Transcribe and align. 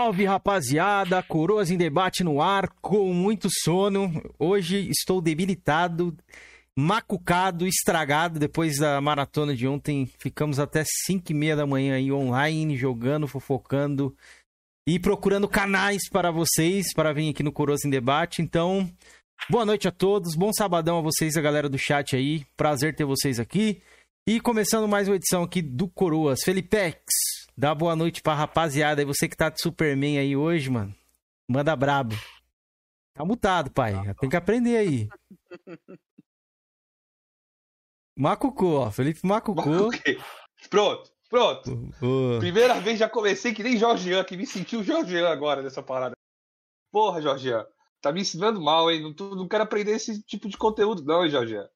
salve, 0.00 0.24
rapaziada! 0.24 1.22
Coroas 1.22 1.70
em 1.70 1.76
debate 1.76 2.24
no 2.24 2.40
ar, 2.40 2.70
com 2.80 3.12
muito 3.12 3.48
sono. 3.50 4.10
Hoje 4.38 4.88
estou 4.88 5.20
debilitado, 5.20 6.16
macucado, 6.74 7.66
estragado. 7.66 8.38
Depois 8.38 8.78
da 8.78 8.98
maratona 8.98 9.54
de 9.54 9.68
ontem, 9.68 10.06
ficamos 10.18 10.58
até 10.58 10.84
5 11.06 11.30
e 11.30 11.34
meia 11.34 11.54
da 11.54 11.66
manhã 11.66 11.96
aí 11.96 12.10
online, 12.10 12.78
jogando, 12.78 13.28
fofocando 13.28 14.16
e 14.88 14.98
procurando 14.98 15.46
canais 15.46 16.08
para 16.10 16.30
vocês, 16.30 16.94
para 16.94 17.12
vir 17.12 17.28
aqui 17.28 17.42
no 17.42 17.52
Coroas 17.52 17.84
em 17.84 17.90
Debate. 17.90 18.40
Então, 18.40 18.90
boa 19.50 19.66
noite 19.66 19.86
a 19.86 19.92
todos, 19.92 20.34
bom 20.34 20.50
sabadão 20.50 20.96
a 20.96 21.02
vocês, 21.02 21.36
a 21.36 21.42
galera 21.42 21.68
do 21.68 21.76
chat 21.76 22.16
aí. 22.16 22.46
Prazer 22.56 22.96
ter 22.96 23.04
vocês 23.04 23.38
aqui. 23.38 23.82
E 24.26 24.40
começando 24.40 24.88
mais 24.88 25.08
uma 25.08 25.16
edição 25.16 25.42
aqui 25.42 25.60
do 25.60 25.86
Coroas. 25.88 26.40
Felipex, 26.42 27.02
dá 27.56 27.74
boa 27.74 27.94
noite 27.96 28.22
pra 28.22 28.34
rapaziada. 28.34 29.02
E 29.02 29.04
você 29.04 29.28
que 29.28 29.36
tá 29.36 29.48
de 29.48 29.60
Superman 29.60 30.18
aí 30.18 30.36
hoje, 30.36 30.70
mano, 30.70 30.94
manda 31.48 31.74
brabo. 31.76 32.14
Tá 33.14 33.24
mutado, 33.24 33.70
pai. 33.70 33.94
Tem 34.20 34.30
que 34.30 34.36
aprender 34.36 34.76
aí. 34.76 35.08
Macucô, 38.16 38.80
ó. 38.80 38.90
Felipe 38.90 39.26
Macucô. 39.26 39.90
Pronto, 40.68 41.10
pronto. 41.28 41.90
Primeira 42.38 42.80
vez 42.80 42.98
já 42.98 43.08
comecei 43.08 43.54
que 43.54 43.62
nem 43.62 43.76
Jorgian, 43.76 44.24
que 44.24 44.36
me 44.36 44.46
sentiu 44.46 44.82
Jorgian 44.82 45.28
agora 45.28 45.62
nessa 45.62 45.82
parada. 45.82 46.16
Porra, 46.92 47.20
Jorgian. 47.22 47.66
Tá 48.00 48.12
me 48.12 48.22
ensinando 48.22 48.60
mal, 48.60 48.90
hein? 48.90 49.02
Não, 49.02 49.28
não 49.34 49.48
quero 49.48 49.64
aprender 49.64 49.92
esse 49.92 50.22
tipo 50.22 50.48
de 50.48 50.56
conteúdo, 50.56 51.04
não, 51.04 51.24
hein, 51.24 51.30
Jorgian. 51.30 51.68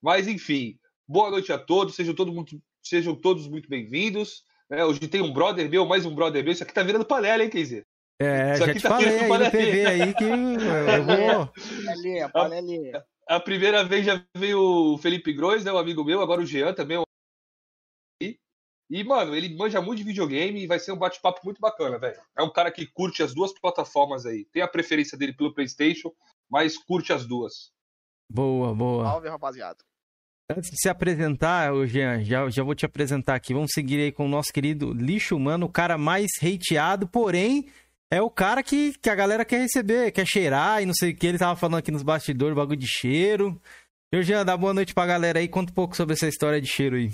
Mas, 0.00 0.26
enfim. 0.26 0.78
Boa 1.06 1.30
noite 1.30 1.52
a 1.52 1.58
todos. 1.58 1.94
Sejam, 1.94 2.14
todo 2.14 2.32
muito, 2.32 2.60
sejam 2.82 3.14
todos 3.14 3.46
muito 3.46 3.68
bem-vindos. 3.68 4.44
Né? 4.72 4.84
hoje 4.84 5.00
tem 5.00 5.20
um 5.20 5.32
brother 5.32 5.68
meu, 5.68 5.84
mais 5.84 6.06
um 6.06 6.14
brother 6.14 6.42
meu. 6.42 6.52
Isso 6.52 6.62
aqui 6.62 6.72
tá 6.72 6.82
virando 6.82 7.04
panela, 7.04 7.42
hein, 7.42 7.50
Kenzie? 7.50 7.84
É, 8.20 8.52
Isso 8.52 8.64
já 8.64 8.70
aqui 8.70 8.78
te 8.78 8.82
tá 8.82 8.88
falei 8.90 9.18
virando. 9.18 9.50
PV 9.50 9.86
aí 9.86 10.14
que 10.14 10.24
eu 10.24 11.04
vou. 11.04 11.52
Panelinha, 11.84 12.28
panelinha. 12.28 13.04
A 13.26 13.40
primeira 13.40 13.84
vez 13.84 14.04
já 14.04 14.24
veio 14.36 14.60
o 14.94 14.98
Felipe 14.98 15.32
Grois, 15.32 15.64
né, 15.64 15.72
um 15.72 15.78
amigo 15.78 16.04
meu, 16.04 16.20
agora 16.20 16.40
o 16.40 16.46
Jean 16.46 16.72
também. 16.72 16.98
um 16.98 17.02
e, 18.90 19.02
mano, 19.02 19.34
ele 19.34 19.56
manja 19.56 19.80
muito 19.80 20.00
de 20.00 20.04
videogame 20.04 20.62
e 20.62 20.66
vai 20.66 20.78
ser 20.78 20.92
um 20.92 20.98
bate-papo 20.98 21.40
muito 21.44 21.58
bacana, 21.58 21.98
velho. 21.98 22.20
É 22.36 22.42
um 22.42 22.52
cara 22.52 22.70
que 22.70 22.86
curte 22.86 23.22
as 23.22 23.32
duas 23.32 23.50
plataformas 23.58 24.26
aí. 24.26 24.44
Tem 24.52 24.60
a 24.60 24.68
preferência 24.68 25.16
dele 25.16 25.32
pelo 25.32 25.54
PlayStation, 25.54 26.12
mas 26.46 26.76
curte 26.76 27.10
as 27.10 27.26
duas. 27.26 27.72
Boa, 28.30 28.74
boa. 28.74 29.04
Salve, 29.04 29.30
rapaziada. 29.30 29.82
Antes 30.50 30.70
de 30.70 30.80
se 30.80 30.88
apresentar, 30.88 31.72
Jean, 31.86 32.22
já, 32.22 32.48
já 32.50 32.62
vou 32.62 32.74
te 32.74 32.84
apresentar 32.84 33.34
aqui. 33.34 33.54
Vamos 33.54 33.70
seguir 33.72 34.00
aí 34.00 34.12
com 34.12 34.26
o 34.26 34.28
nosso 34.28 34.52
querido 34.52 34.92
Lixo 34.92 35.36
Humano, 35.36 35.66
o 35.66 35.72
cara 35.72 35.96
mais 35.96 36.30
hateado, 36.42 37.06
porém, 37.08 37.66
é 38.10 38.20
o 38.20 38.28
cara 38.28 38.62
que, 38.62 38.92
que 38.98 39.08
a 39.08 39.14
galera 39.14 39.44
quer 39.44 39.60
receber, 39.60 40.12
quer 40.12 40.26
cheirar 40.26 40.82
e 40.82 40.86
não 40.86 40.92
sei 40.92 41.12
o 41.12 41.16
que. 41.16 41.26
Ele 41.26 41.38
tava 41.38 41.56
falando 41.56 41.78
aqui 41.78 41.90
nos 41.90 42.02
bastidores, 42.02 42.54
bagulho 42.54 42.78
de 42.78 42.86
cheiro. 42.86 43.58
Jean, 44.20 44.44
dá 44.44 44.54
boa 44.54 44.74
noite 44.74 44.92
pra 44.92 45.06
galera 45.06 45.38
aí. 45.38 45.48
Conta 45.48 45.72
um 45.72 45.74
pouco 45.74 45.96
sobre 45.96 46.12
essa 46.12 46.28
história 46.28 46.60
de 46.60 46.68
cheiro 46.68 46.96
aí. 46.96 47.10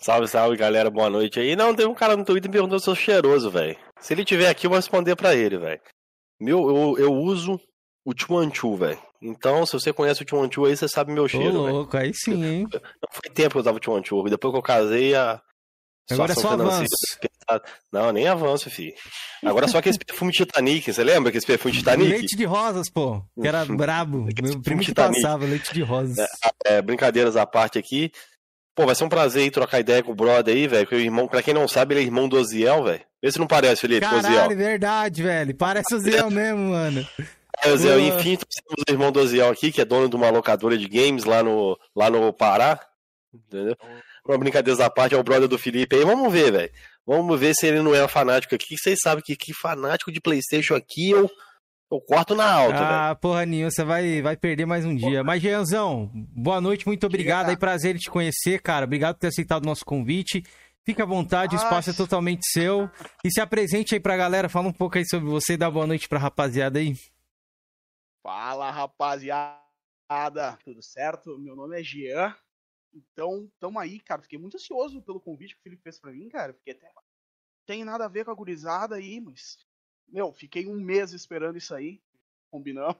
Salve, 0.00 0.26
salve, 0.26 0.56
galera. 0.56 0.90
Boa 0.90 1.08
noite 1.08 1.38
aí. 1.38 1.54
Não, 1.54 1.74
teve 1.74 1.88
um 1.88 1.94
cara 1.94 2.16
no 2.16 2.24
Twitter 2.24 2.50
me 2.50 2.54
perguntando 2.54 2.80
se 2.80 2.88
eu 2.88 2.94
sou 2.96 3.04
cheiroso, 3.04 3.50
velho. 3.50 3.78
Se 4.00 4.14
ele 4.14 4.24
tiver 4.24 4.48
aqui, 4.48 4.66
eu 4.66 4.70
vou 4.70 4.78
responder 4.78 5.14
pra 5.14 5.36
ele, 5.36 5.58
velho. 5.58 5.80
Meu, 6.40 6.68
eu, 6.68 6.98
eu 6.98 7.12
uso 7.12 7.60
o 8.04 8.12
Chuanchu, 8.16 8.74
velho. 8.76 8.98
Então, 9.20 9.66
se 9.66 9.72
você 9.72 9.92
conhece 9.92 10.22
o 10.22 10.26
Chuanchu 10.28 10.64
aí, 10.64 10.76
você 10.76 10.88
sabe 10.88 11.12
meu 11.12 11.24
Ô, 11.24 11.28
cheiro, 11.28 11.64
velho. 11.64 11.74
louco, 11.74 11.96
aí 11.96 12.12
sim, 12.14 12.44
hein? 12.44 12.68
Não 12.72 13.08
foi 13.12 13.30
tempo 13.32 13.50
que 13.50 13.56
eu 13.56 13.60
usava 13.60 13.78
o 13.78 13.84
Chuanchu. 13.84 14.22
Depois 14.24 14.52
que 14.52 14.58
eu 14.58 14.62
casei, 14.62 15.14
a. 15.14 15.40
Agora 16.10 16.32
é 16.32 16.34
só 16.34 16.50
avanço. 16.52 16.86
pesada. 17.20 17.64
Não, 17.92 18.12
nem 18.12 18.26
avanço, 18.28 18.70
fi. 18.70 18.94
Agora 19.44 19.66
é 19.66 19.68
só 19.68 19.78
aquele 19.78 19.98
perfume 20.06 20.32
Titanic. 20.32 20.90
Você 20.92 21.04
lembra 21.04 21.28
aquele 21.28 21.44
perfume 21.44 21.74
Titanic? 21.74 22.08
Leite 22.10 22.36
de 22.36 22.44
rosas, 22.44 22.88
pô. 22.88 23.22
Que 23.40 23.46
era 23.46 23.64
brabo. 23.66 24.26
Meu 24.40 24.62
primo 24.62 24.80
que 24.80 24.94
passava, 24.94 25.44
leite 25.44 25.74
de 25.74 25.82
rosas. 25.82 26.16
É, 26.64 26.80
brincadeiras 26.80 27.36
à 27.36 27.44
parte 27.44 27.78
aqui. 27.78 28.10
Pô, 28.74 28.86
vai 28.86 28.94
ser 28.94 29.04
um 29.04 29.08
prazer 29.08 29.42
aí 29.42 29.50
trocar 29.50 29.80
ideia 29.80 30.02
com 30.02 30.12
o 30.12 30.14
brother 30.14 30.54
aí, 30.54 30.68
velho. 30.68 30.86
Que 30.86 30.94
o 30.94 31.00
irmão, 31.00 31.26
pra 31.26 31.42
quem 31.42 31.52
não 31.52 31.66
sabe, 31.66 31.94
ele 31.94 32.00
é 32.02 32.04
irmão 32.04 32.28
do 32.28 32.38
Oziel, 32.38 32.84
velho. 32.84 33.02
Vê 33.22 33.32
se 33.32 33.38
não 33.38 33.46
parece, 33.48 33.80
Felipe, 33.80 34.06
com 34.06 34.14
o 34.14 34.18
Oziel. 34.18 34.32
Caralho, 34.34 34.56
verdade, 34.56 35.22
velho. 35.22 35.54
Parece 35.56 35.94
o 35.94 35.98
Zé 35.98 36.22
mesmo, 36.30 36.70
mano. 36.70 37.04
É, 37.62 37.76
Boa. 37.76 38.00
enfim, 38.00 38.36
temos 38.36 38.84
o 38.88 38.92
irmão 38.92 39.10
do 39.10 39.20
Oziel 39.20 39.50
aqui, 39.50 39.72
que 39.72 39.80
é 39.80 39.84
dono 39.84 40.08
de 40.08 40.16
uma 40.16 40.30
locadora 40.30 40.76
de 40.76 40.88
games 40.88 41.24
lá 41.24 41.42
no, 41.42 41.78
lá 41.94 42.10
no 42.10 42.32
Pará. 42.32 42.80
Entendeu? 43.32 43.76
Uma 44.26 44.38
brincadeira 44.38 44.84
à 44.84 44.90
parte, 44.90 45.14
é 45.14 45.18
o 45.18 45.22
brother 45.22 45.48
do 45.48 45.58
Felipe 45.58 45.96
aí. 45.96 46.04
Vamos 46.04 46.32
ver, 46.32 46.52
velho. 46.52 46.70
Vamos 47.06 47.40
ver 47.40 47.54
se 47.54 47.66
ele 47.66 47.80
não 47.80 47.94
é 47.94 48.04
um 48.04 48.08
fanático 48.08 48.54
aqui. 48.54 48.76
Vocês 48.76 48.98
sabem 49.02 49.22
que, 49.24 49.34
que 49.34 49.54
fanático 49.54 50.12
de 50.12 50.20
Playstation 50.20 50.74
aqui 50.74 51.10
eu, 51.10 51.30
eu 51.90 52.00
corto 52.02 52.34
na 52.34 52.50
alta, 52.50 52.78
velho. 52.78 52.90
Ah, 52.90 53.16
porra 53.18 53.46
nenhuma, 53.46 53.70
você 53.70 53.82
vai, 53.82 54.20
vai 54.20 54.36
perder 54.36 54.66
mais 54.66 54.84
um 54.84 54.94
dia. 54.94 55.24
Mas, 55.24 55.40
Jeanzão, 55.40 56.10
boa 56.14 56.60
noite, 56.60 56.86
muito 56.86 57.06
obrigado. 57.06 57.48
Aí, 57.48 57.56
prazer 57.56 57.96
em 57.96 57.98
te 57.98 58.10
conhecer, 58.10 58.60
cara. 58.60 58.84
Obrigado 58.84 59.14
por 59.14 59.20
ter 59.20 59.28
aceitado 59.28 59.62
o 59.62 59.66
nosso 59.66 59.84
convite. 59.84 60.42
Fica 60.84 61.02
à 61.02 61.06
vontade, 61.06 61.54
o 61.54 61.56
espaço 61.56 61.90
é 61.90 61.92
Nossa. 61.92 62.02
totalmente 62.02 62.46
seu. 62.50 62.90
E 63.24 63.30
se 63.30 63.40
apresente 63.40 63.94
aí 63.94 64.00
pra 64.00 64.16
galera, 64.16 64.48
fala 64.48 64.68
um 64.68 64.72
pouco 64.72 64.98
aí 64.98 65.04
sobre 65.06 65.28
você 65.28 65.54
e 65.54 65.56
dá 65.56 65.70
boa 65.70 65.86
noite 65.86 66.08
pra 66.08 66.18
rapaziada 66.18 66.78
aí. 66.78 66.94
Fala, 68.28 68.70
rapaziada. 68.70 70.58
Tudo 70.62 70.82
certo? 70.82 71.38
Meu 71.38 71.56
nome 71.56 71.80
é 71.80 71.82
Jean. 71.82 72.36
Então, 72.92 73.50
tamo 73.58 73.78
aí, 73.78 73.98
cara. 74.00 74.20
Fiquei 74.20 74.38
muito 74.38 74.58
ansioso 74.58 75.00
pelo 75.00 75.18
convite 75.18 75.54
que 75.54 75.60
o 75.60 75.62
Felipe 75.62 75.82
fez 75.82 75.98
pra 75.98 76.12
mim, 76.12 76.28
cara. 76.28 76.52
Fiquei 76.52 76.74
até. 76.74 76.92
Tem 77.66 77.86
nada 77.86 78.04
a 78.04 78.08
ver 78.08 78.26
com 78.26 78.30
a 78.30 78.34
gurizada 78.34 78.96
aí, 78.96 79.18
mas. 79.18 79.56
Meu, 80.06 80.30
fiquei 80.30 80.66
um 80.66 80.78
mês 80.78 81.14
esperando 81.14 81.56
isso 81.56 81.74
aí. 81.74 82.02
Combinamos. 82.50 82.98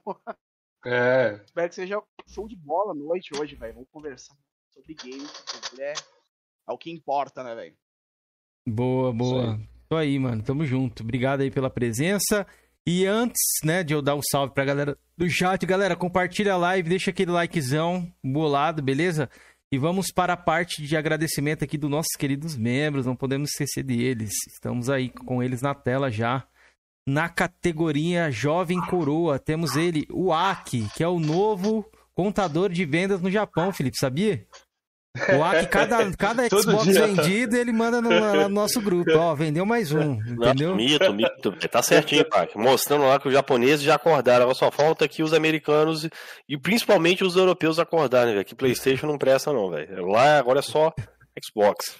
É. 0.83 1.33
Espero 1.45 1.69
que 1.69 1.75
seja 1.75 2.01
show 2.25 2.47
de 2.47 2.55
bola 2.55 2.93
à 2.93 2.95
noite 2.95 3.29
hoje, 3.39 3.53
velho. 3.53 3.75
Vamos 3.75 3.89
conversar 3.91 4.35
sobre 4.71 4.95
games. 4.95 5.31
porque 5.31 5.79
É, 5.79 5.93
é 5.93 6.71
o 6.71 6.77
que 6.77 6.89
importa, 6.89 7.43
né, 7.43 7.53
velho? 7.53 7.77
Boa, 8.67 9.13
boa. 9.13 9.59
Isso 9.59 9.69
Tô 9.89 9.95
aí, 9.95 10.19
mano. 10.19 10.43
Tamo 10.43 10.65
junto. 10.65 11.01
Obrigado 11.01 11.41
aí 11.41 11.51
pela 11.51 11.69
presença. 11.69 12.47
E 12.87 13.05
antes, 13.05 13.41
né, 13.63 13.83
de 13.83 13.93
eu 13.93 14.01
dar 14.01 14.15
um 14.15 14.21
salve 14.21 14.53
pra 14.53 14.65
galera 14.65 14.97
do 15.17 15.29
chat, 15.29 15.65
galera, 15.65 15.95
compartilha 15.95 16.53
a 16.53 16.57
live, 16.57 16.89
deixa 16.89 17.11
aquele 17.11 17.31
likezão 17.31 18.11
bolado, 18.23 18.81
beleza? 18.81 19.29
E 19.71 19.77
vamos 19.77 20.11
para 20.11 20.33
a 20.33 20.37
parte 20.37 20.81
de 20.81 20.97
agradecimento 20.97 21.63
aqui 21.63 21.77
dos 21.77 21.89
nossos 21.89 22.15
queridos 22.17 22.57
membros, 22.57 23.05
não 23.05 23.15
podemos 23.15 23.51
esquecer 23.51 23.83
deles. 23.83 24.31
Estamos 24.47 24.89
aí 24.89 25.09
com 25.09 25.43
eles 25.43 25.61
na 25.61 25.75
tela 25.75 26.09
já. 26.09 26.47
Na 27.07 27.29
categoria 27.29 28.31
Jovem 28.31 28.79
Coroa, 28.87 29.37
temos 29.37 29.75
ele, 29.75 30.07
o 30.11 30.33
Aki, 30.33 30.87
que 30.95 31.03
é 31.03 31.07
o 31.07 31.19
novo 31.19 31.85
contador 32.15 32.69
de 32.69 32.83
vendas 32.85 33.21
no 33.21 33.29
Japão, 33.29 33.71
Felipe, 33.71 33.97
sabia? 33.97 34.47
O 35.37 35.43
Aki, 35.43 35.67
cada, 35.67 36.11
cada 36.15 36.47
Xbox 36.49 36.83
dia. 36.83 37.07
vendido, 37.07 37.57
ele 37.57 37.71
manda 37.73 37.99
no, 37.99 38.09
no 38.09 38.49
nosso 38.49 38.79
grupo. 38.79 39.11
Ó, 39.17 39.33
vendeu 39.35 39.65
mais 39.65 39.91
um, 39.91 40.13
entendeu? 40.13 40.69
Não, 40.69 40.75
mito, 40.75 41.13
mito. 41.13 41.51
Tá 41.69 41.81
certinho, 41.81 42.23
Pac. 42.29 42.55
Mostrando 42.57 43.05
lá 43.05 43.19
que 43.19 43.27
os 43.27 43.33
japoneses 43.33 43.81
já 43.81 43.95
acordaram. 43.95 44.43
Agora 44.43 44.55
só 44.57 44.69
falta 44.71 45.07
que 45.07 45.23
os 45.23 45.33
americanos 45.33 46.03
e- 46.05 46.09
e 46.47 46.57
principalmente 46.57 47.23
os 47.23 47.35
europeus 47.35 47.79
acordarem, 47.79 48.33
velho. 48.33 48.45
Que 48.45 48.53
PlayStation 48.55 49.07
não 49.07 49.17
presta, 49.17 49.51
não, 49.51 49.71
velho. 49.71 50.05
Lá 50.07 50.37
agora 50.37 50.59
é 50.59 50.61
só 50.63 50.93
Xbox. 51.43 51.95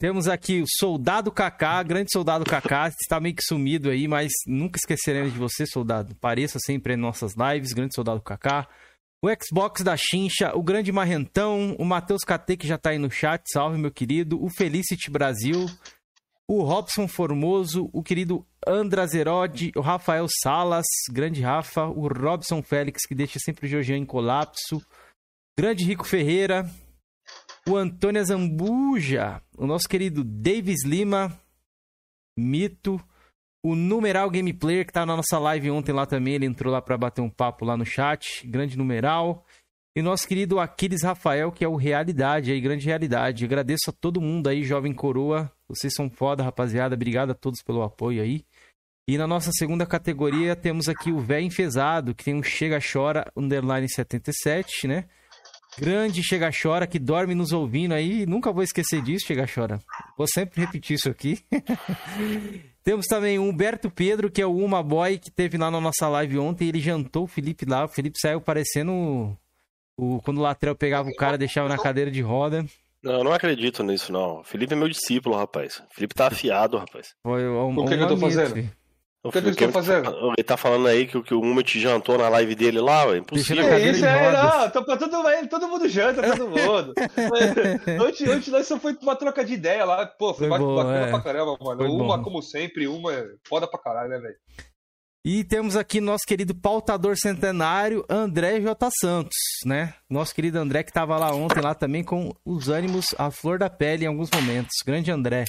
Temos 0.00 0.28
aqui 0.28 0.60
o 0.62 0.64
Soldado 0.78 1.32
Kaká, 1.32 1.82
grande 1.82 2.12
Soldado 2.12 2.44
Kaká, 2.44 2.86
está 2.88 3.18
meio 3.18 3.34
que 3.34 3.42
sumido 3.42 3.90
aí, 3.90 4.06
mas 4.06 4.30
nunca 4.46 4.78
esqueceremos 4.78 5.32
de 5.32 5.38
você, 5.38 5.66
Soldado. 5.66 6.14
Pareça 6.20 6.58
sempre 6.64 6.94
em 6.94 6.96
nossas 6.96 7.32
lives, 7.34 7.72
grande 7.72 7.94
Soldado 7.96 8.20
Kaká. 8.20 8.68
O 9.20 9.28
Xbox 9.28 9.82
da 9.82 9.96
Chincha, 9.96 10.56
o 10.56 10.62
grande 10.62 10.92
Marrentão, 10.92 11.74
o 11.76 11.84
Matheus 11.84 12.22
KT 12.22 12.56
que 12.56 12.68
já 12.68 12.78
tá 12.78 12.90
aí 12.90 12.98
no 12.98 13.10
chat, 13.10 13.42
salve 13.52 13.76
meu 13.76 13.90
querido, 13.90 14.40
o 14.40 14.48
Felicity 14.48 15.10
Brasil, 15.10 15.66
o 16.46 16.62
Robson 16.62 17.08
Formoso, 17.08 17.90
o 17.92 18.00
querido 18.00 18.46
Andra 18.64 19.04
Zerodi, 19.08 19.72
o 19.74 19.80
Rafael 19.80 20.26
Salas, 20.40 20.86
grande 21.10 21.42
Rafa, 21.42 21.86
o 21.86 22.06
Robson 22.06 22.62
Félix 22.62 23.06
que 23.06 23.14
deixa 23.14 23.40
sempre 23.40 23.66
o 23.66 23.68
Georgian 23.68 23.96
em 23.96 24.06
colapso, 24.06 24.80
grande 25.58 25.84
Rico 25.84 26.06
Ferreira, 26.06 26.70
o 27.68 27.76
Antônio 27.76 28.24
Zambuja, 28.24 29.42
o 29.56 29.66
nosso 29.66 29.88
querido 29.88 30.22
Davis 30.22 30.84
Lima, 30.84 31.36
Mito, 32.38 33.04
o 33.68 33.74
Numeral 33.74 34.30
Game 34.30 34.52
Player, 34.52 34.86
que 34.86 34.92
tá 34.92 35.04
na 35.04 35.16
nossa 35.16 35.38
live 35.38 35.70
ontem 35.70 35.92
lá 35.92 36.06
também, 36.06 36.34
ele 36.34 36.46
entrou 36.46 36.72
lá 36.72 36.80
para 36.80 36.96
bater 36.96 37.20
um 37.20 37.28
papo 37.28 37.64
lá 37.64 37.76
no 37.76 37.84
chat, 37.84 38.46
grande 38.46 38.76
numeral. 38.78 39.44
E 39.94 40.02
nosso 40.02 40.28
querido 40.28 40.60
Aquiles 40.60 41.02
Rafael, 41.02 41.50
que 41.50 41.64
é 41.64 41.68
o 41.68 41.74
Realidade 41.76 42.52
aí, 42.52 42.60
grande 42.60 42.86
realidade. 42.86 43.44
Agradeço 43.44 43.90
a 43.90 43.92
todo 43.92 44.20
mundo 44.20 44.48
aí, 44.48 44.62
Jovem 44.62 44.92
Coroa. 44.92 45.50
Vocês 45.68 45.92
são 45.92 46.08
foda, 46.08 46.42
rapaziada. 46.42 46.94
Obrigado 46.94 47.30
a 47.30 47.34
todos 47.34 47.62
pelo 47.62 47.82
apoio 47.82 48.22
aí. 48.22 48.44
E 49.08 49.18
na 49.18 49.26
nossa 49.26 49.50
segunda 49.52 49.84
categoria 49.84 50.54
temos 50.54 50.88
aqui 50.88 51.10
o 51.10 51.18
Vé 51.18 51.40
Enfesado, 51.40 52.14
que 52.14 52.24
tem 52.24 52.34
um 52.34 52.42
Chega 52.42 52.78
Chora 52.80 53.30
Underline 53.36 53.88
77, 53.88 54.86
né? 54.86 55.06
Grande 55.78 56.22
Chega 56.22 56.50
Chora 56.50 56.86
que 56.86 56.98
dorme 56.98 57.34
nos 57.34 57.52
ouvindo 57.52 57.92
aí. 57.92 58.24
Nunca 58.26 58.52
vou 58.52 58.62
esquecer 58.62 59.02
disso, 59.02 59.26
Chega 59.26 59.46
Chora. 59.52 59.80
Vou 60.16 60.26
sempre 60.26 60.60
repetir 60.60 60.96
isso 60.96 61.08
aqui. 61.10 61.44
Temos 62.88 63.04
também 63.06 63.38
o 63.38 63.42
Humberto 63.42 63.90
Pedro, 63.90 64.30
que 64.30 64.40
é 64.40 64.46
o 64.46 64.56
Uma 64.56 64.82
Boy, 64.82 65.18
que 65.18 65.30
teve 65.30 65.58
lá 65.58 65.70
na 65.70 65.78
nossa 65.78 66.08
live 66.08 66.38
ontem. 66.38 66.68
Ele 66.68 66.80
jantou 66.80 67.24
o 67.24 67.26
Felipe 67.26 67.66
lá. 67.66 67.84
O 67.84 67.88
Felipe 67.88 68.16
saiu 68.18 68.40
parecendo 68.40 68.92
o, 68.92 69.36
o- 70.16 70.22
quando 70.22 70.38
o 70.38 70.40
Latrell 70.40 70.74
pegava 70.74 71.06
o 71.06 71.14
cara 71.14 71.34
e 71.34 71.38
deixava 71.38 71.68
na 71.68 71.76
cadeira 71.76 72.10
de 72.10 72.22
roda. 72.22 72.64
Não, 73.02 73.12
eu 73.18 73.24
não 73.24 73.32
acredito 73.34 73.82
nisso, 73.82 74.10
não. 74.10 74.40
O 74.40 74.42
Felipe 74.44 74.72
é 74.72 74.76
meu 74.76 74.88
discípulo, 74.88 75.36
rapaz. 75.36 75.80
O 75.80 75.94
Felipe 75.94 76.14
tá 76.14 76.28
afiado, 76.28 76.78
rapaz. 76.78 77.08
Foi 77.22 77.46
um, 77.46 77.78
O 77.78 77.84
que 77.84 77.94
que 77.94 78.02
eu 78.02 78.08
tô 78.08 78.16
fazendo? 78.16 78.70
O 79.24 79.32
que, 79.32 79.42
que 79.42 79.48
eu 79.48 79.52
Felipe- 79.54 79.64
estou 79.64 79.82
fazendo? 79.82 80.32
Ele 80.36 80.44
tá 80.44 80.56
falando 80.56 80.86
aí 80.86 81.06
que, 81.06 81.18
o- 81.18 81.22
que 81.22 81.34
o 81.34 81.40
Umut 81.40 81.78
jantou 81.80 82.16
na 82.16 82.28
live 82.28 82.54
dele 82.54 82.80
lá, 82.80 83.04
ué. 83.06 83.18
Impossível. 83.18 83.64
É 83.66 83.90
isso 83.90 84.06
aí, 84.06 84.26
rodas. 84.26 84.42
não. 84.42 84.70
Tô, 84.70 84.84
todo, 84.96 85.48
todo 85.48 85.68
mundo 85.68 85.88
janta, 85.88 86.22
todo 86.22 86.48
mundo. 86.48 86.94
ontem, 88.06 88.28
ontem 88.30 88.50
nós 88.50 88.66
só 88.66 88.78
foi 88.78 88.96
uma 89.02 89.16
troca 89.16 89.44
de 89.44 89.54
ideia 89.54 89.84
lá. 89.84 90.06
Pô, 90.06 90.32
foi, 90.32 90.48
Foi 90.48 90.58
bacana 90.58 91.06
é. 91.06 91.10
pra 91.10 91.20
caramba, 91.20 91.56
mano. 91.60 91.78
Foi 91.78 91.88
uma, 91.88 92.16
bom. 92.16 92.22
como 92.22 92.42
sempre, 92.42 92.86
uma 92.86 93.12
é 93.12 93.26
foda 93.48 93.66
pra 93.66 93.78
caralho, 93.80 94.08
né, 94.08 94.18
velho? 94.18 94.36
E 95.26 95.42
temos 95.44 95.76
aqui 95.76 96.00
nosso 96.00 96.24
querido 96.26 96.54
pautador 96.54 97.16
centenário, 97.16 98.04
André 98.08 98.60
J. 98.60 98.88
Santos, 99.00 99.36
né? 99.66 99.94
Nosso 100.08 100.32
querido 100.34 100.58
André 100.58 100.84
que 100.84 100.92
tava 100.92 101.18
lá 101.18 101.34
ontem, 101.34 101.60
lá 101.60 101.74
também 101.74 102.04
com 102.04 102.32
os 102.46 102.68
ânimos 102.68 103.06
à 103.18 103.30
flor 103.30 103.58
da 103.58 103.68
pele 103.68 104.04
em 104.04 104.08
alguns 104.08 104.30
momentos. 104.30 104.70
Grande 104.86 105.10
André. 105.10 105.44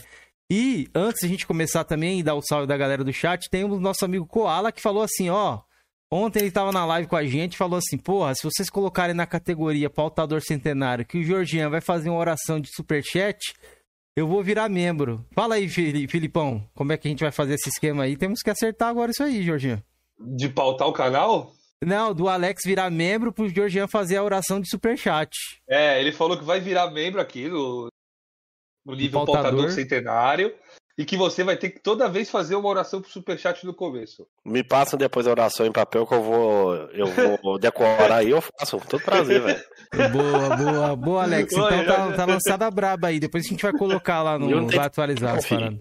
E 0.52 0.90
antes 0.96 1.20
de 1.22 1.28
a 1.28 1.30
gente 1.30 1.46
começar 1.48 1.84
também 1.84 2.20
e 2.20 2.24
dar 2.24 2.36
o 2.36 2.42
salve 2.42 2.66
da 2.68 2.76
galera 2.78 3.04
do 3.04 3.14
chat, 3.14 3.50
tem 3.50 3.64
o 3.64 3.80
nosso 3.80 4.04
amigo 4.04 4.26
Koala 4.26 4.72
que 4.72 4.82
falou 4.82 5.04
assim, 5.04 5.30
ó. 5.30 5.60
Ontem 6.12 6.40
ele 6.40 6.50
tava 6.52 6.72
na 6.72 6.84
live 6.88 7.08
com 7.08 7.16
a 7.16 7.24
gente 7.24 7.54
e 7.54 7.58
falou 7.58 7.78
assim: 7.78 7.96
Porra, 7.96 8.34
se 8.34 8.42
vocês 8.42 8.68
colocarem 8.68 9.14
na 9.16 9.28
categoria 9.28 9.92
pautador 9.92 10.42
centenário 10.42 11.06
que 11.06 11.20
o 11.20 11.24
Georgian 11.24 11.70
vai 11.70 11.82
fazer 11.82 12.10
uma 12.10 12.18
oração 12.18 12.60
de 12.60 12.68
superchat, 12.74 13.38
eu 14.18 14.28
vou 14.28 14.44
virar 14.44 14.68
membro. 14.70 15.24
Fala 15.36 15.54
aí, 15.54 15.70
Fili- 15.70 16.08
Filipão, 16.08 16.68
como 16.74 16.92
é 16.92 16.98
que 16.98 17.08
a 17.08 17.12
gente 17.12 17.22
vai 17.22 17.32
fazer 17.32 17.54
esse 17.54 17.70
esquema 17.70 18.06
aí? 18.06 18.18
Temos 18.18 18.42
que 18.42 18.50
acertar 18.50 18.90
agora 18.90 19.12
isso 19.12 19.22
aí, 19.24 19.44
Georgian. 19.44 19.84
De 20.36 20.50
pautar 20.50 20.88
o 20.88 20.94
canal? 20.94 21.52
Não, 21.86 22.12
do 22.12 22.28
Alex 22.28 22.64
virar 22.66 22.90
membro 22.90 23.32
pro 23.32 23.48
Georgian 23.48 23.88
fazer 23.88 24.18
a 24.18 24.24
oração 24.24 24.60
de 24.60 24.68
superchat. 24.68 25.30
É, 25.70 26.02
ele 26.02 26.12
falou 26.12 26.40
que 26.40 26.44
vai 26.44 26.60
virar 26.60 26.90
membro 26.90 27.22
aqui 27.22 27.48
no, 27.48 27.88
no 28.90 28.96
nível 28.96 29.26
Pautador. 29.26 29.52
pautador 29.52 29.72
centenário. 29.72 30.54
E 30.98 31.06
que 31.06 31.16
você 31.16 31.46
vai 31.46 31.56
ter 31.56 31.70
que 31.70 31.80
toda 31.80 32.10
vez 32.10 32.30
fazer 32.30 32.56
uma 32.56 32.68
oração 32.68 33.00
pro 33.02 33.10
superchat 33.10 33.66
no 33.66 33.74
começo. 33.74 34.28
Me 34.44 34.62
passa 34.62 34.98
depois 34.98 35.26
a 35.28 35.32
oração 35.32 35.66
em 35.66 35.72
papel 35.72 36.06
que 36.06 36.14
eu 36.14 36.22
vou, 36.22 36.76
eu 36.92 37.08
vou 37.42 37.56
decorar 37.58 38.18
aí, 38.18 38.32
eu 38.32 38.42
faço 38.42 38.78
com 38.78 38.86
todo 38.86 39.02
prazer, 39.04 39.42
velho. 39.42 39.64
Boa, 40.12 40.58
boa, 40.58 40.96
boa, 40.98 41.24
Alex. 41.24 41.54
Então 41.54 41.66
Oi, 41.66 41.86
tá, 41.86 42.12
tá 42.12 42.26
lançada 42.26 42.68
a 42.68 42.72
braba 42.72 43.08
aí. 43.08 43.18
Depois 43.18 43.46
a 43.46 43.48
gente 43.50 43.62
vai 43.62 43.72
colocar 43.72 44.22
lá 44.22 44.38
no. 44.38 44.48
Tenho 44.50 44.68
Vai 44.68 44.88
atualizar 44.88 45.36
as 45.38 45.46
confio. 45.46 45.58
paradas. 45.60 45.80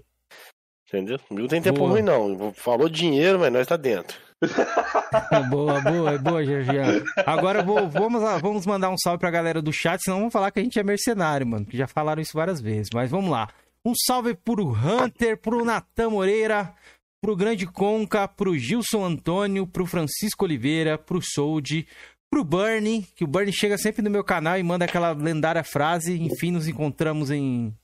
Entendeu? 0.87 1.19
Não 1.31 1.49
tem 1.49 1.61
tempo 1.61 1.81
Boa. 1.81 1.91
ruim, 1.91 2.03
não. 2.03 2.53
Falou 2.55 2.89
dinheiro, 2.89 3.41
mas 3.41 3.53
nós 3.53 3.67
tá 3.67 3.77
dentro. 3.77 4.17
Boa, 5.51 5.81
boa, 5.81 6.19
boa, 6.19 6.45
Georgian. 6.45 7.03
Agora 7.27 7.63
vou, 7.63 7.89
vamos, 7.89 8.23
lá, 8.23 8.39
vamos 8.39 8.65
mandar 8.67 8.91
um 8.91 8.97
salve 8.97 9.19
pra 9.19 9.31
galera 9.31 9.61
do 9.61 9.73
chat, 9.73 10.01
senão 10.03 10.21
vão 10.21 10.31
falar 10.31 10.51
que 10.51 10.61
a 10.61 10.63
gente 10.63 10.79
é 10.79 10.83
mercenário, 10.83 11.47
mano. 11.47 11.67
Que 11.67 11.77
já 11.77 11.87
falaram 11.87 12.23
isso 12.23 12.35
várias 12.37 12.61
vezes. 12.61 12.89
Mas 12.95 13.11
vamos 13.11 13.31
lá. 13.31 13.49
Um 13.85 13.93
salve 14.07 14.35
pro 14.35 14.69
Hunter, 14.73 15.37
pro 15.39 15.65
Natan 15.65 16.11
Moreira, 16.11 16.73
pro 17.21 17.35
Grande 17.37 17.67
Conca, 17.67 18.29
pro 18.29 18.57
Gilson 18.57 19.05
Antônio, 19.05 19.67
pro 19.67 19.87
Francisco 19.87 20.45
Oliveira, 20.45 20.97
pro 20.99 21.21
Sold, 21.23 21.87
pro 22.31 22.45
Bernie, 22.45 23.07
que 23.17 23.25
o 23.25 23.29
Bernie 23.29 23.53
chega 23.53 23.77
sempre 23.79 24.03
no 24.03 24.11
meu 24.11 24.23
canal 24.23 24.59
e 24.59 24.63
manda 24.63 24.85
aquela 24.85 25.13
lendária 25.13 25.65
frase, 25.65 26.21
enfim, 26.21 26.51
nos 26.53 26.69
encontramos 26.69 27.31
em, 27.31 27.75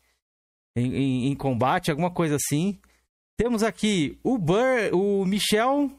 em, 0.77 0.95
em- 0.95 1.27
em 1.29 1.35
combate, 1.35 1.91
alguma 1.91 2.11
coisa 2.11 2.37
assim. 2.37 2.79
Temos 3.37 3.63
aqui 3.65 4.19
o 4.23 4.39
Bur, 4.39 4.93
o 4.93 5.25
Michel 5.25 5.91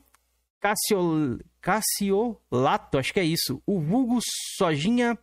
Cassio, 0.65 1.39
Cassiolato, 1.62 2.98
acho 2.98 3.13
que 3.13 3.19
é 3.19 3.24
isso. 3.24 3.62
O 3.67 3.79
Vulgo 3.79 4.19
Sojinha, 4.57 5.15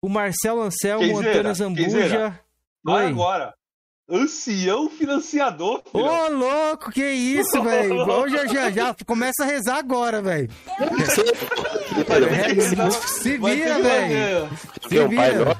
o 0.00 0.08
Marcelo 0.08 0.62
Anselmo, 0.62 1.12
o 1.12 1.18
Antônio 1.18 1.54
Zambuja. 1.54 2.40
Vai 2.84 3.06
Oi. 3.06 3.10
agora. 3.10 3.52
Ancião 4.08 4.88
financiador, 4.88 5.82
filho. 5.90 6.04
Ô, 6.04 6.28
louco, 6.30 6.90
que 6.90 7.04
isso, 7.04 7.62
velho? 7.62 8.00
Hoje 8.08 8.36
eu 8.36 8.48
já, 8.48 8.70
já 8.70 8.96
começa 9.06 9.42
a 9.42 9.46
rezar 9.46 9.78
agora, 9.78 10.22
velho. 10.22 10.48
É, 10.78 12.54
se, 12.60 13.22
se 13.22 13.38
vira, 13.38 13.80
velho. 13.80 14.48
pai 14.88 15.30
vira. 15.30 15.56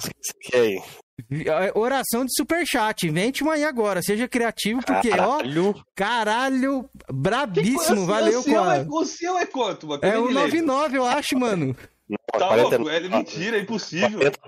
É, 1.31 1.73
Oração 1.79 2.25
de 2.25 2.33
superchat. 2.37 3.07
Invente 3.07 3.43
uma 3.43 3.55
aí 3.55 3.65
agora. 3.65 4.03
Seja 4.03 4.27
criativo, 4.29 4.81
porque, 4.85 5.11
ó, 5.11 5.39
Caralho. 5.39 5.85
caralho, 5.95 6.91
brabíssimo. 7.13 8.07
Valeu, 8.07 8.43
cara. 8.45 8.77
é, 8.83 8.87
ancião 9.03 9.39
é 9.39 9.47
quanto, 9.47 9.87
mano? 9.87 10.01
É 10.05 10.19
o 10.19 10.25
nem 10.27 10.35
me 10.35 10.35
lembro. 10.35 10.67
99, 10.67 10.97
eu 10.99 11.05
acho, 11.07 11.39
mano. 11.39 11.77
Não, 12.09 12.17
Tá 12.33 12.49
49, 12.49 12.77
louco? 12.77 12.91
É 12.91 13.09
mentira, 13.09 13.57
é 13.57 13.61
impossível. 13.61 14.19
40, 14.19 14.39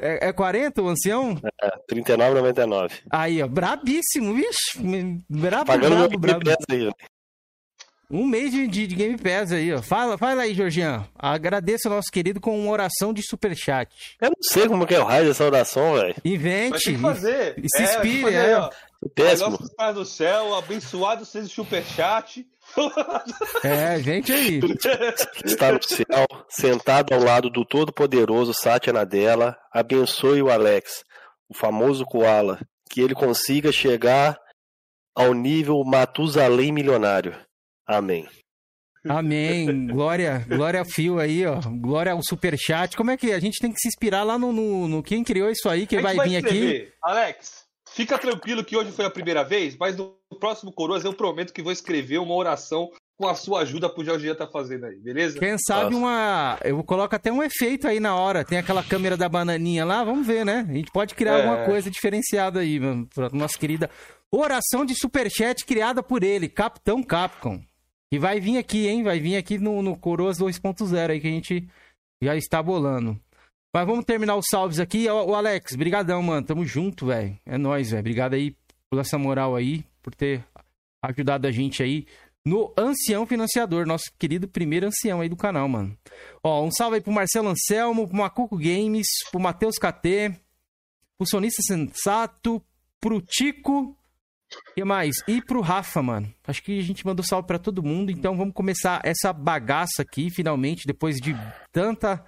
É, 0.00 0.28
é 0.28 0.32
40 0.32 0.82
o 0.82 0.88
ancião? 0.88 1.36
é, 1.62 1.70
39,99. 1.92 2.92
Aí, 3.10 3.42
ó, 3.42 3.48
brabíssimo, 3.48 4.32
vixe. 4.34 4.78
Brabo, 5.28 5.66
Pagando 5.66 5.96
brabo, 5.96 6.10
meu 6.10 6.18
brabo. 6.18 6.50
Aí, 6.70 6.78
velho. 6.78 6.94
Um 8.10 8.26
mês 8.26 8.50
de, 8.50 8.66
de, 8.66 8.86
Game 8.86 9.18
Pass 9.18 9.52
aí, 9.52 9.72
ó. 9.72 9.82
Fala, 9.82 10.16
fala 10.16 10.42
aí, 10.42 10.54
Georgian. 10.54 11.06
Agradeço 11.14 11.88
ao 11.88 11.94
nosso 11.94 12.10
querido 12.10 12.40
com 12.40 12.58
uma 12.58 12.70
oração 12.72 13.12
de 13.12 13.22
superchat. 13.22 13.94
Eu 14.18 14.30
não 14.30 14.42
sei 14.42 14.66
como 14.66 14.86
que 14.86 14.94
é 14.94 15.00
o 15.00 15.04
raio 15.04 15.26
dessa 15.26 15.44
oração, 15.44 15.94
velho. 15.94 16.14
Mas 16.16 16.24
Invente. 16.24 16.84
tem 16.84 16.94
que 16.94 17.00
fazer. 17.02 17.54
e 17.58 17.66
se 17.68 17.82
É, 17.82 17.84
inspire, 17.84 18.22
fazer, 18.22 18.48
é. 18.48 18.56
ó. 18.56 18.70
Péssimo. 19.14 19.58
Pai 19.76 19.92
do 19.92 20.04
céu, 20.06 20.54
abençoado 20.54 21.24
seja 21.26 21.46
o 21.46 21.50
superchat. 21.50 22.46
É, 23.62 23.98
gente 24.00 24.32
aí. 24.32 24.60
Está 25.44 25.72
no 25.72 25.82
céu, 25.82 26.26
sentado 26.48 27.14
ao 27.14 27.22
lado 27.22 27.48
do 27.50 27.64
todo-poderoso 27.64 28.52
Satya 28.54 28.92
Nadella, 28.92 29.56
abençoe 29.72 30.42
o 30.42 30.50
Alex, 30.50 31.04
o 31.48 31.54
famoso 31.54 32.04
Koala, 32.04 32.58
que 32.90 33.00
ele 33.00 33.14
consiga 33.14 33.70
chegar 33.70 34.38
ao 35.14 35.32
nível 35.34 35.82
Matusalém 35.84 36.72
milionário. 36.72 37.36
Amém. 37.88 38.28
Amém. 39.08 39.86
Glória, 39.86 40.44
glória 40.48 40.80
ao 40.80 40.86
fio 40.86 41.18
aí, 41.18 41.46
ó. 41.46 41.60
Glória 41.80 42.12
ao 42.12 42.20
superchat. 42.22 42.96
Como 42.96 43.10
é 43.10 43.16
que 43.16 43.32
a 43.32 43.38
gente 43.40 43.58
tem 43.60 43.72
que 43.72 43.78
se 43.80 43.88
inspirar 43.88 44.22
lá 44.24 44.38
no, 44.38 44.52
no, 44.52 44.86
no 44.88 45.02
quem 45.02 45.24
criou 45.24 45.48
isso 45.50 45.68
aí, 45.68 45.86
que 45.86 45.96
A 45.96 46.00
gente 46.02 46.16
vai 46.16 46.28
vir 46.28 46.36
aqui? 46.36 46.46
escrever. 46.54 46.94
Alex, 47.02 47.64
fica 47.94 48.18
tranquilo 48.18 48.64
que 48.64 48.76
hoje 48.76 48.92
foi 48.92 49.04
a 49.06 49.10
primeira 49.10 49.42
vez, 49.42 49.76
mas 49.78 49.96
no 49.96 50.14
próximo 50.38 50.72
Coroas 50.72 51.04
eu 51.04 51.14
prometo 51.14 51.52
que 51.54 51.62
vou 51.62 51.72
escrever 51.72 52.18
uma 52.18 52.34
oração 52.34 52.90
com 53.16 53.26
a 53.26 53.34
sua 53.34 53.62
ajuda 53.62 53.88
pro 53.88 54.04
Jorginho 54.04 54.34
tá 54.36 54.46
fazendo 54.46 54.86
aí, 54.86 54.96
beleza? 54.96 55.38
Quem 55.38 55.56
sabe 55.58 55.90
Nossa. 55.94 55.96
uma. 55.96 56.58
Eu 56.62 56.84
coloco 56.84 57.14
até 57.16 57.32
um 57.32 57.42
efeito 57.42 57.88
aí 57.88 57.98
na 57.98 58.14
hora. 58.14 58.44
Tem 58.44 58.58
aquela 58.58 58.82
câmera 58.82 59.16
da 59.16 59.28
bananinha 59.28 59.84
lá, 59.84 60.04
vamos 60.04 60.26
ver, 60.26 60.44
né? 60.44 60.66
A 60.68 60.72
gente 60.72 60.90
pode 60.92 61.14
criar 61.14 61.38
É. 61.38 61.46
alguma 61.46 61.64
coisa 61.64 61.90
diferenciada 61.90 62.60
aí, 62.60 62.78
mano, 62.78 63.08
pra 63.14 63.28
nossa 63.32 63.58
querida 63.58 63.88
oração 64.30 64.84
de 64.84 64.94
superchat 64.94 65.64
criada 65.64 66.02
por 66.02 66.22
ele, 66.22 66.48
Capitão 66.48 67.02
Capcom. 67.02 67.60
E 68.12 68.18
vai 68.18 68.40
vir 68.40 68.58
aqui, 68.58 68.88
hein? 68.88 69.02
Vai 69.02 69.20
vir 69.20 69.36
aqui 69.36 69.58
no, 69.58 69.82
no 69.82 69.96
Coroas 69.96 70.38
2.0 70.38 71.10
aí 71.10 71.20
que 71.20 71.26
a 71.26 71.30
gente 71.30 71.68
já 72.22 72.36
está 72.36 72.62
bolando. 72.62 73.18
Mas 73.74 73.86
vamos 73.86 74.04
terminar 74.04 74.36
os 74.36 74.46
salves 74.50 74.80
aqui. 74.80 75.08
Ô, 75.08 75.30
ô, 75.30 75.34
Alex, 75.34 75.76
brigadão, 75.76 76.22
mano. 76.22 76.46
Tamo 76.46 76.64
junto, 76.64 77.06
velho. 77.06 77.38
É 77.44 77.58
nóis, 77.58 77.90
velho. 77.90 78.00
Obrigado 78.00 78.34
aí 78.34 78.56
por 78.90 78.98
essa 78.98 79.18
moral 79.18 79.54
aí, 79.54 79.84
por 80.02 80.14
ter 80.14 80.42
ajudado 81.02 81.46
a 81.46 81.50
gente 81.50 81.82
aí 81.82 82.06
no 82.48 82.72
Ancião 82.78 83.26
Financiador, 83.26 83.86
nosso 83.86 84.06
querido 84.18 84.48
primeiro 84.48 84.86
ancião 84.86 85.20
aí 85.20 85.28
do 85.28 85.36
canal, 85.36 85.68
mano. 85.68 85.96
Ó, 86.42 86.64
um 86.64 86.70
salve 86.70 86.96
aí 86.96 87.00
pro 87.02 87.12
Marcelo 87.12 87.48
Anselmo, 87.48 88.08
pro 88.08 88.16
Macuco 88.16 88.56
Games, 88.56 89.06
pro 89.30 89.38
Matheus 89.38 89.76
KT, 89.76 90.34
pro 91.18 91.28
Sonista 91.28 91.60
Sensato, 91.62 92.62
pro 92.98 93.20
Tico, 93.20 93.94
que 94.74 94.84
mais? 94.84 95.16
E 95.26 95.42
pro 95.42 95.60
Rafa, 95.60 96.02
mano. 96.02 96.32
Acho 96.46 96.62
que 96.62 96.78
a 96.78 96.82
gente 96.82 97.04
mandou 97.04 97.24
salve 97.24 97.46
pra 97.46 97.58
todo 97.58 97.82
mundo, 97.82 98.10
então 98.10 98.36
vamos 98.36 98.54
começar 98.54 99.00
essa 99.04 99.32
bagaça 99.32 100.02
aqui, 100.02 100.30
finalmente, 100.30 100.86
depois 100.86 101.16
de 101.16 101.36
tanta 101.72 102.24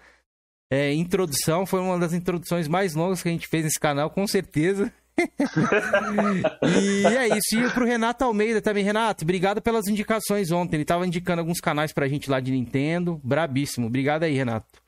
é, 0.70 0.92
introdução. 0.92 1.64
Foi 1.66 1.80
uma 1.80 1.98
das 1.98 2.12
introduções 2.12 2.68
mais 2.68 2.94
longas 2.94 3.22
que 3.22 3.28
a 3.28 3.32
gente 3.32 3.48
fez 3.48 3.64
nesse 3.64 3.80
canal, 3.80 4.10
com 4.10 4.26
certeza. 4.26 4.92
e 5.20 7.06
é 7.06 7.28
isso. 7.36 7.58
E 7.58 7.70
pro 7.70 7.84
Renato 7.84 8.24
Almeida 8.24 8.60
também. 8.60 8.84
Renato, 8.84 9.24
obrigado 9.24 9.60
pelas 9.60 9.86
indicações 9.86 10.50
ontem. 10.50 10.76
Ele 10.76 10.84
tava 10.84 11.06
indicando 11.06 11.40
alguns 11.40 11.60
canais 11.60 11.92
pra 11.92 12.08
gente 12.08 12.30
lá 12.30 12.40
de 12.40 12.52
Nintendo. 12.52 13.20
Brabíssimo. 13.22 13.86
Obrigado 13.86 14.22
aí, 14.22 14.34
Renato. 14.34 14.79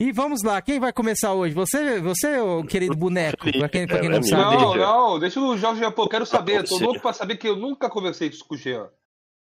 E 0.00 0.10
vamos 0.12 0.42
lá, 0.42 0.60
quem 0.60 0.80
vai 0.80 0.92
começar 0.92 1.32
hoje? 1.34 1.54
Você, 1.54 2.00
você 2.00 2.38
ô 2.38 2.64
querido 2.64 2.96
boneco? 2.96 3.36
Pra 3.52 3.68
quem, 3.68 3.86
pra 3.86 4.00
quem 4.00 4.08
não 4.08 4.22
sabe. 4.22 4.42
Não, 4.56 4.72
Deixa. 4.72 4.76
não, 4.86 5.18
deixa 5.20 5.40
o 5.40 5.56
Jorge 5.56 5.90
pô, 5.92 6.02
eu 6.04 6.08
quero 6.08 6.26
saber, 6.26 6.56
eu 6.58 6.64
tô 6.64 6.78
louco 6.78 7.00
pra 7.00 7.12
saber 7.12 7.36
que 7.36 7.46
eu 7.48 7.54
nunca 7.56 7.88
conversei 7.88 8.30
com 8.30 8.54
o 8.54 8.58
Jean. 8.58 8.90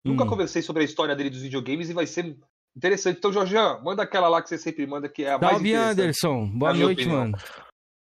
Nunca 0.05 0.23
Hum. 0.23 0.27
conversei 0.27 0.61
sobre 0.61 0.83
a 0.83 0.85
história 0.85 1.15
dele 1.15 1.29
dos 1.31 1.41
videogames 1.41 1.89
e 1.89 1.93
vai 1.93 2.05
ser 2.05 2.37
interessante. 2.75 3.17
Então, 3.17 3.31
Jorgian, 3.33 3.79
manda 3.83 4.03
aquela 4.03 4.27
lá 4.29 4.41
que 4.43 4.49
você 4.49 4.57
sempre 4.57 4.85
manda, 4.85 5.09
que 5.09 5.23
é 5.23 5.31
a 5.31 5.37
mais 5.39 5.53
Salve, 5.53 5.69
interessante. 5.69 6.01
Anderson. 6.01 6.49
Boa 6.57 6.73
noite, 6.73 7.01
opinião. 7.01 7.19
mano. 7.21 7.37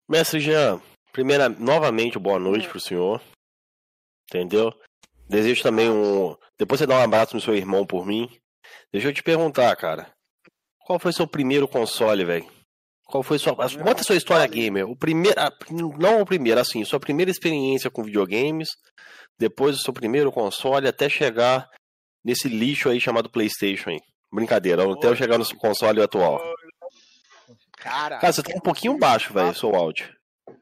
Mestre 0.08 0.40
Jean, 0.40 0.80
primeira, 1.12 1.48
novamente, 1.48 2.18
boa 2.18 2.38
noite 2.38 2.68
pro 2.68 2.78
senhor. 2.80 3.20
Entendeu? 4.30 4.72
Desejo 5.28 5.62
também 5.62 5.90
um. 5.90 6.36
Depois 6.58 6.78
você 6.78 6.86
dá 6.86 6.98
um 6.98 7.02
abraço 7.02 7.34
no 7.34 7.40
seu 7.40 7.54
irmão 7.54 7.84
por 7.86 8.06
mim. 8.06 8.30
Deixa 8.92 9.08
eu 9.08 9.12
te 9.14 9.22
perguntar, 9.22 9.74
cara. 9.76 10.10
Qual 10.88 10.98
foi 10.98 11.12
seu 11.12 11.26
primeiro 11.26 11.68
console, 11.68 12.24
velho? 12.24 12.46
Qual 13.04 13.22
foi 13.22 13.38
sua. 13.38 13.54
Conta 13.54 14.00
a 14.00 14.04
sua 14.04 14.16
história 14.16 14.46
gamer. 14.46 14.88
O 14.88 14.96
primeiro. 14.96 15.36
Não 15.98 16.22
o 16.22 16.24
primeiro, 16.24 16.58
assim, 16.58 16.82
sua 16.82 16.98
primeira 16.98 17.30
experiência 17.30 17.90
com 17.90 18.02
videogames, 18.02 18.70
depois 19.38 19.76
o 19.76 19.80
seu 19.82 19.92
primeiro 19.92 20.32
console, 20.32 20.88
até 20.88 21.06
chegar 21.06 21.68
nesse 22.24 22.48
lixo 22.48 22.88
aí 22.88 22.98
chamado 22.98 23.28
PlayStation 23.30 23.90
aí. 23.90 23.98
Brincadeira, 24.32 24.90
até 24.90 25.08
eu 25.08 25.14
chegar 25.16 25.36
no 25.36 25.44
seu 25.44 25.58
console 25.58 26.00
atual. 26.00 26.40
Cara, 27.76 28.18
Cara, 28.18 28.32
você 28.32 28.42
tá 28.42 28.52
um 28.56 28.60
pouquinho 28.60 28.96
baixo, 28.98 29.34
velho, 29.34 29.54
seu 29.54 29.74
áudio. 29.74 30.08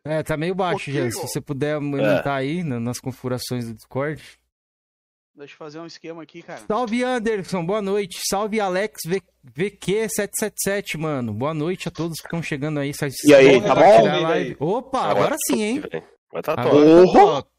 É, 0.04 0.24
tá 0.24 0.36
meio 0.36 0.56
baixo, 0.56 0.84
pouquinho. 0.86 1.04
Jean. 1.04 1.10
Se 1.12 1.22
você 1.22 1.40
puder 1.40 1.74
aumentar 1.74 2.34
aí 2.34 2.64
na- 2.64 2.80
nas 2.80 2.98
configurações 2.98 3.64
do 3.66 3.74
Discord. 3.74 4.20
Deixa 5.36 5.52
eu 5.52 5.58
fazer 5.58 5.78
um 5.78 5.86
esquema 5.86 6.22
aqui, 6.22 6.42
cara. 6.42 6.62
Salve 6.66 7.04
Anderson, 7.04 7.64
boa 7.64 7.82
noite. 7.82 8.20
Salve 8.26 8.58
Alex 8.58 9.02
v... 9.06 9.22
VQ777, 9.54 10.98
mano. 10.98 11.32
Boa 11.32 11.52
noite 11.52 11.88
a 11.88 11.90
todos 11.90 12.18
que 12.18 12.26
estão 12.26 12.42
chegando 12.42 12.80
aí. 12.80 12.92
E 13.24 13.34
aí, 13.34 13.60
tá 13.60 13.74
bom? 13.74 14.66
Opa, 14.78 15.02
agora 15.02 15.36
sim, 15.46 15.62
hein? 15.62 15.82
Agora 16.30 16.42
tá 16.42 16.56
top. 16.56 16.68
Agora, 16.68 17.06
tá 17.06 17.12
top. 17.12 17.50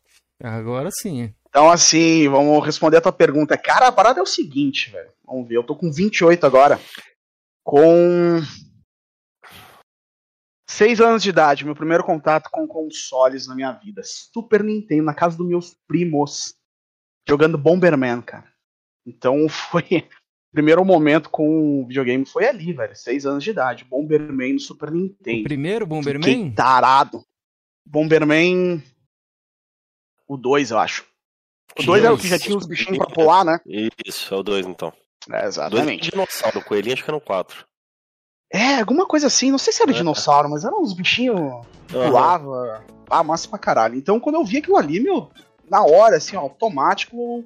agora 0.44 0.90
sim. 0.92 1.34
Então, 1.50 1.70
assim, 1.70 2.28
vamos 2.28 2.66
responder 2.66 2.98
a 2.98 3.02
tua 3.02 3.12
pergunta. 3.12 3.58
Cara, 3.58 3.88
a 3.88 3.92
parada 3.92 4.20
é 4.20 4.24
o 4.24 4.28
seguinte, 4.28 4.92
velho. 4.92 5.10
Vamos 5.26 5.48
ver, 5.48 5.58
eu 5.58 5.64
tô 5.64 5.76
com 5.76 5.92
28 5.92 6.46
agora. 6.46 6.80
Com 7.64 8.42
6 10.70 11.00
anos 11.00 11.24
de 11.24 11.30
idade, 11.30 11.64
meu 11.64 11.76
primeiro 11.76 12.04
contato 12.04 12.50
com 12.52 12.68
consoles 12.68 13.48
na 13.48 13.56
minha 13.56 13.72
vida. 13.72 14.02
Super 14.04 14.64
Nintendo, 14.64 15.04
na 15.04 15.14
casa 15.14 15.38
dos 15.38 15.48
meus 15.48 15.76
primos. 15.88 16.57
Jogando 17.28 17.58
Bomberman, 17.58 18.22
cara. 18.22 18.48
Então 19.06 19.48
foi. 19.50 20.08
O 20.50 20.54
primeiro 20.58 20.84
momento 20.84 21.30
com 21.30 21.82
o 21.82 21.88
videogame 21.88 22.26
foi 22.26 22.48
ali, 22.48 22.74
velho. 22.74 22.96
6 22.96 23.26
anos 23.26 23.44
de 23.44 23.50
idade. 23.52 23.84
Bomberman 23.86 24.54
no 24.54 24.60
Super 24.60 24.90
O 24.90 24.94
Nintendo. 24.94 25.44
primeiro 25.44 25.86
Fiquei 25.86 25.98
Bomberman? 25.98 26.52
tarado. 26.52 27.24
Bomberman. 27.86 28.82
O 30.28 30.36
2, 30.38 30.72
eu 30.72 30.80
acho. 30.80 31.06
O 31.80 31.84
2 31.84 32.04
era 32.04 32.14
o 32.14 32.18
que 32.18 32.28
já 32.28 32.40
tinha 32.40 32.58
os 32.58 32.66
bichinhos 32.66 32.98
pra 32.98 33.08
pular, 33.08 33.46
né? 33.46 33.60
Isso, 34.06 34.34
é 34.34 34.38
o 34.38 34.44
2 34.44 34.66
então. 34.66 34.92
É, 35.30 35.34
Dois 35.42 35.46
exatamente. 35.58 36.10
dinossauro, 36.10 36.64
coelhinho 36.64 36.94
acho 36.94 37.04
que 37.04 37.10
é 37.10 37.14
no 37.14 37.22
4. 37.22 37.66
É, 38.52 38.76
alguma 38.80 39.06
coisa 39.06 39.28
assim, 39.28 39.52
não 39.52 39.58
sei 39.58 39.74
se 39.74 39.82
era 39.84 39.92
É. 39.92 39.94
dinossauro, 39.94 40.50
mas 40.50 40.64
eram 40.64 40.82
uns 40.82 40.94
bichinhos 40.94 41.38
pulava. 41.90 42.84
Ah, 43.10 43.24
massa 43.24 43.48
pra 43.48 43.60
caralho. 43.60 43.96
Então 43.96 44.20
quando 44.20 44.36
eu 44.36 44.46
vi 44.46 44.58
aquilo 44.58 44.78
ali, 44.78 45.00
meu, 45.02 45.30
na 45.70 45.84
hora, 45.84 46.18
assim, 46.18 46.36
ó, 46.36 46.42
automático, 46.42 47.44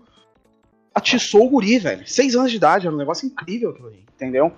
atiçou 0.93 1.45
o 1.45 1.49
guri, 1.49 1.79
velho. 1.79 2.07
Seis 2.07 2.35
anos 2.35 2.51
de 2.51 2.57
idade, 2.57 2.87
era 2.87 2.95
um 2.95 2.99
negócio 2.99 3.25
incrível 3.25 3.71
aquilo 3.71 3.87
ali, 3.87 4.05
entendeu? 4.13 4.51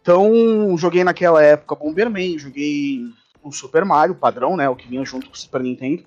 Então, 0.00 0.76
joguei 0.76 1.04
naquela 1.04 1.42
época 1.42 1.74
Bomberman, 1.76 2.38
joguei 2.38 3.00
o 3.42 3.52
Super 3.52 3.84
Mario, 3.84 4.14
padrão, 4.14 4.56
né, 4.56 4.68
o 4.68 4.76
que 4.76 4.88
vinha 4.88 5.04
junto 5.04 5.26
com 5.28 5.34
o 5.34 5.38
Super 5.38 5.62
Nintendo. 5.62 6.04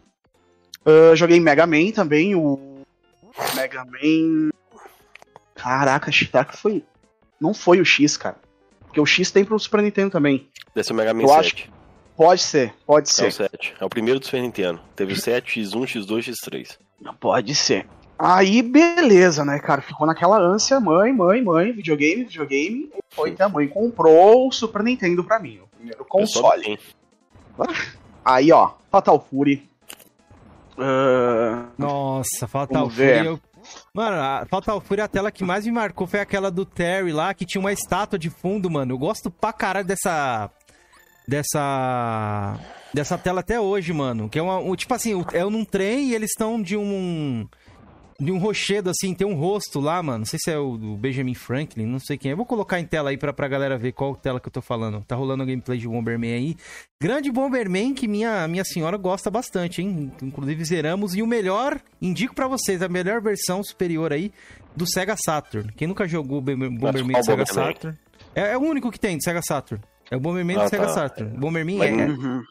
Ah, 0.86 1.16
joguei 1.16 1.40
Mega 1.40 1.66
Man 1.66 1.92
também, 1.92 2.36
o 2.36 2.84
Mega 3.56 3.86
Man... 3.86 4.50
Caraca, 5.54 6.12
será 6.12 6.46
que 6.46 6.58
foi... 6.58 6.84
Não 7.40 7.54
foi 7.54 7.80
o 7.80 7.86
X, 7.86 8.18
cara. 8.18 8.38
Porque 8.82 9.00
o 9.00 9.06
X 9.06 9.32
tem 9.32 9.44
pro 9.44 9.60
Super 9.60 9.82
Nintendo 9.82 10.12
também. 10.12 10.48
Desse 10.74 10.92
é 10.92 10.94
o 10.94 10.96
Mega 10.98 11.14
Man 11.14 11.24
Eu 11.24 11.30
7. 11.30 11.40
acho 11.40 11.76
Pode 12.16 12.42
ser, 12.42 12.74
pode 12.86 13.10
É 13.10 13.12
ser. 13.12 13.28
o 13.28 13.32
7. 13.32 13.74
É 13.80 13.84
o 13.86 13.90
primeiro 13.90 14.20
do 14.22 14.26
Super 14.26 14.42
Nintendo. 14.42 14.80
Teve 14.96 15.14
o 15.14 15.20
7, 15.20 15.60
X1, 15.62 15.84
X2, 15.84 16.34
X3. 16.34 16.78
Pode 17.14 17.54
ser. 17.56 17.88
Aí, 18.18 18.62
beleza, 18.62 19.44
né, 19.44 19.60
cara? 19.60 19.82
Ficou 19.82 20.08
naquela 20.08 20.38
ânsia, 20.40 20.80
mãe, 20.80 21.12
mãe, 21.12 21.42
mãe, 21.44 21.72
videogame, 21.74 22.24
videogame. 22.24 22.90
E 22.96 23.16
foi 23.16 23.32
que 23.32 23.42
a 23.44 23.50
mãe 23.50 23.68
comprou 23.68 24.48
o 24.48 24.52
Super 24.52 24.82
Nintendo 24.84 25.24
pra 25.24 25.38
mim, 25.40 25.60
o 25.60 25.68
primeiro 25.76 26.06
console. 26.06 26.80
Aí, 28.24 28.52
ó, 28.52 28.72
Fatal 28.90 29.20
Fury. 29.30 29.70
Ah, 30.78 31.66
Nossa, 31.78 32.48
Fatal 32.48 32.90
Fury. 32.90 33.26
eu- 33.26 33.40
Mano, 33.94 34.18
a 34.22 34.46
Fatal 34.50 34.80
Fury, 34.80 35.02
a 35.02 35.08
tela 35.08 35.32
que 35.32 35.44
mais 35.44 35.66
me 35.66 35.72
marcou 35.72 36.06
foi 36.06 36.20
aquela 36.20 36.52
do 36.52 36.66
Terry 36.66 37.12
lá, 37.12 37.34
que 37.34 37.46
tinha 37.46 37.60
uma 37.60 37.72
estátua 37.74 38.18
de 38.20 38.30
fundo, 38.30 38.70
mano. 38.70 38.94
Eu 38.94 38.98
gosto 38.98 39.32
pra 39.32 39.52
caralho 39.52 39.88
dessa. 39.88 40.50
Dessa. 41.28 42.60
Dessa 42.94 43.18
tela 43.18 43.42
até 43.42 43.60
hoje, 43.60 43.92
mano. 43.94 44.30
Que 44.30 44.40
é 44.40 44.42
uma. 44.42 44.58
um- 44.60 44.76
tipo 44.76 44.94
assim, 44.94 45.24
é 45.34 45.44
num 45.44 45.66
trem 45.66 46.10
e 46.10 46.16
eles 46.16 46.30
estão 46.32 46.62
de 46.62 46.78
um. 46.78 47.48
De 48.18 48.32
um 48.32 48.38
rochedo, 48.38 48.90
assim, 48.90 49.14
tem 49.14 49.28
um 49.28 49.34
rosto 49.36 49.78
lá, 49.82 50.02
mano. 50.02 50.20
Não 50.20 50.26
sei 50.26 50.40
se 50.42 50.50
é 50.50 50.58
o 50.58 50.78
do 50.78 50.96
Benjamin 50.96 51.34
Franklin, 51.34 51.86
não 51.86 52.00
sei 52.00 52.18
quem 52.18 52.30
é. 52.30 52.32
Eu 52.32 52.38
vou 52.38 52.46
colocar 52.46 52.80
em 52.80 52.86
tela 52.86 53.10
aí 53.10 53.18
pra, 53.18 53.34
pra 53.34 53.46
galera 53.46 53.78
ver 53.78 53.92
qual 53.92 54.16
tela 54.16 54.40
que 54.40 54.48
eu 54.48 54.52
tô 54.54 54.62
falando. 54.62 55.04
Tá 55.06 55.18
rolando 55.18 55.44
o 55.44 55.46
gameplay 55.46 55.78
de 55.78 55.86
Bomberman 55.86 56.34
aí. 56.34 56.56
Grande 57.02 57.30
Bomberman 57.30 57.94
que 57.94 58.08
minha, 58.08 58.48
minha 58.48 58.64
senhora 58.64 58.96
gosta 58.96 59.30
bastante, 59.30 59.82
hein? 59.82 60.14
Inclusive 60.24 60.64
zeramos. 60.64 61.14
E 61.14 61.22
o 61.22 61.28
melhor, 61.28 61.78
indico 62.02 62.34
pra 62.34 62.48
vocês, 62.48 62.82
a 62.82 62.88
melhor 62.88 63.22
versão 63.22 63.62
superior 63.62 64.14
aí 64.14 64.32
do 64.74 64.88
Sega 64.90 65.18
Saturn. 65.18 65.74
Quem 65.76 65.86
nunca 65.86 66.08
jogou 66.08 66.40
Bomberman 66.40 66.80
do 67.18 67.26
Sega? 67.26 67.46
Saturn? 67.74 67.98
É, 68.34 68.54
é 68.54 68.58
o 68.58 68.62
único 68.62 68.90
que 68.94 69.00
tem 69.00 69.18
do 69.18 69.24
Sega 69.26 69.42
Saturn. 69.42 69.84
É 70.12 70.16
o 70.16 70.20
Bomberman 70.20 70.58
Ah, 70.58 70.64
do 70.66 70.70
Sega 70.70 70.86
tá. 70.86 70.94
Saturn. 70.94 71.38
Bomberman 71.38 71.78
Mas 71.78 71.90
é. 72.00 72.06
uhum. 72.08 72.44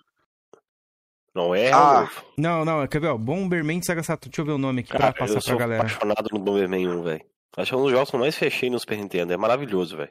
Não 1.35 1.55
é, 1.55 1.73
Ah. 1.73 2.09
Não, 2.39 2.65
não, 2.65 2.87
quer 2.87 3.01
ver? 3.01 3.09
Ó, 3.09 3.19
Bomberman 3.19 3.81
do 3.81 3.85
Sega 3.87 4.03
Saturn. 4.03 4.31
Deixa 4.31 4.43
eu 4.43 4.47
ver 4.47 4.53
o 4.53 4.59
nome 4.59 4.81
aqui 4.81 4.91
Cara, 4.93 5.13
pra 5.13 5.21
passar 5.27 5.33
eu 5.35 5.35
pra 5.41 5.43
sou 5.51 5.57
galera. 5.59 5.83
apaixonado 5.83 6.29
no 6.33 6.39
Bomberman 6.39 6.87
1, 6.89 7.03
velho. 7.03 7.25
Acho 7.57 7.69
que 7.71 7.75
é 7.75 7.79
um 7.79 7.83
dos 7.83 7.91
jogos 7.93 8.11
que 8.11 8.17
eu 8.17 8.21
mais 8.21 8.37
fechei 8.37 8.71
no 8.71 8.79
Super 8.79 8.99
Nintendo. 8.99 9.33
É 9.33 9.37
maravilhoso, 9.37 9.97
velho. 9.97 10.11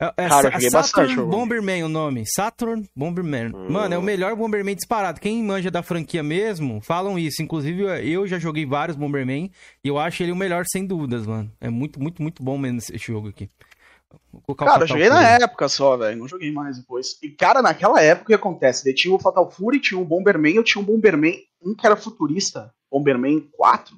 É, 0.00 0.06
é 0.16 0.28
Cara, 0.28 0.48
eu 0.48 0.52
Saturn 0.52 0.70
bastante 0.70 1.20
o- 1.20 1.26
Bomberman 1.28 1.84
o 1.84 1.88
nome. 1.88 2.24
Saturn 2.26 2.86
Bomberman. 2.96 3.54
Hum. 3.54 3.70
Mano, 3.70 3.94
é 3.94 3.98
o 3.98 4.02
melhor 4.02 4.34
Bomberman 4.34 4.74
disparado. 4.74 5.20
Quem 5.20 5.42
manja 5.42 5.70
da 5.70 5.82
franquia 5.82 6.22
mesmo, 6.22 6.80
falam 6.80 7.18
isso. 7.18 7.42
Inclusive, 7.42 7.82
eu 8.10 8.26
já 8.26 8.38
joguei 8.38 8.66
vários 8.66 8.96
Bomberman 8.96 9.50
e 9.84 9.88
eu 9.88 9.98
acho 9.98 10.22
ele 10.22 10.32
o 10.32 10.36
melhor 10.36 10.64
sem 10.66 10.84
dúvidas, 10.86 11.26
mano. 11.26 11.50
É 11.60 11.70
muito, 11.70 12.00
muito, 12.02 12.20
muito 12.20 12.42
bom 12.42 12.58
mesmo 12.58 12.78
esse 12.78 12.98
jogo 12.98 13.28
aqui. 13.28 13.48
Cara, 14.56 14.70
eu 14.70 14.72
Fatal 14.72 14.86
joguei 14.86 15.08
na 15.08 15.16
Fury. 15.16 15.44
época 15.44 15.68
só, 15.68 15.96
velho. 15.96 16.18
Não 16.18 16.28
joguei 16.28 16.52
mais 16.52 16.78
depois. 16.78 17.18
E, 17.22 17.30
cara, 17.30 17.62
naquela 17.62 18.00
época 18.02 18.24
o 18.24 18.26
que 18.28 18.34
acontece? 18.34 18.84
Daí 18.84 18.94
tinha 18.94 19.14
o 19.14 19.18
Fatal 19.18 19.50
Fury, 19.50 19.80
tinha 19.80 20.00
o 20.00 20.04
Bomberman, 20.04 20.54
eu 20.54 20.64
tinha 20.64 20.82
um 20.82 20.84
Bomberman, 20.84 21.38
um 21.62 21.74
que 21.74 21.86
era 21.86 21.96
futurista, 21.96 22.72
Bomberman 22.90 23.40
4. 23.52 23.96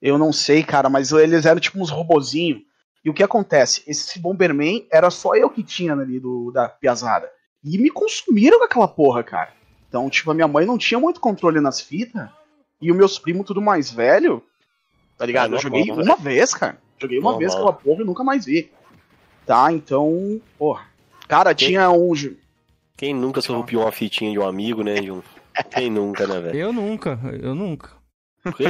Eu 0.00 0.18
não 0.18 0.32
sei, 0.32 0.62
cara, 0.62 0.88
mas 0.88 1.10
eles 1.12 1.46
eram 1.46 1.60
tipo 1.60 1.80
uns 1.80 1.90
robozinhos. 1.90 2.62
E 3.04 3.10
o 3.10 3.14
que 3.14 3.22
acontece? 3.22 3.82
Esse 3.86 4.18
Bomberman 4.18 4.86
era 4.92 5.10
só 5.10 5.34
eu 5.34 5.48
que 5.48 5.62
tinha 5.62 5.92
ali 5.92 6.18
do, 6.18 6.50
da 6.50 6.68
piazada. 6.68 7.30
E 7.62 7.78
me 7.78 7.90
consumiram 7.90 8.58
com 8.58 8.64
aquela 8.64 8.88
porra, 8.88 9.22
cara. 9.22 9.52
Então, 9.88 10.10
tipo, 10.10 10.30
a 10.30 10.34
minha 10.34 10.48
mãe 10.48 10.66
não 10.66 10.76
tinha 10.76 10.98
muito 10.98 11.20
controle 11.20 11.60
nas 11.60 11.80
fitas. 11.80 12.28
E 12.80 12.90
os 12.90 12.96
meus 12.96 13.18
primos, 13.18 13.46
tudo 13.46 13.62
mais 13.62 13.90
velho. 13.90 14.42
Tá 15.16 15.24
ligado? 15.24 15.54
É 15.54 15.56
eu 15.56 15.60
joguei 15.60 15.90
uma 15.90 16.16
vez, 16.16 16.52
cara. 16.52 16.78
Joguei 16.98 17.18
uma 17.18 17.38
vez 17.38 17.54
aquela 17.54 17.72
porra 17.72 18.02
e 18.02 18.04
nunca 18.04 18.22
mais 18.24 18.44
vi. 18.44 18.70
Tá, 19.46 19.72
então, 19.72 20.40
porra. 20.58 20.82
Cara, 21.28 21.54
tinha 21.54 21.90
um. 21.90 22.12
Quem 22.96 23.14
nunca 23.14 23.40
surrupiou 23.40 23.82
uma 23.84 23.92
fitinha 23.92 24.32
de 24.32 24.38
um 24.38 24.46
amigo, 24.46 24.82
né? 24.82 24.94
De 25.00 25.10
um... 25.10 25.22
Quem 25.70 25.90
nunca, 25.90 26.26
né, 26.26 26.40
velho? 26.40 26.58
Eu 26.58 26.72
nunca, 26.72 27.18
eu 27.42 27.54
nunca. 27.54 27.90
O 28.44 28.52
quê? 28.52 28.64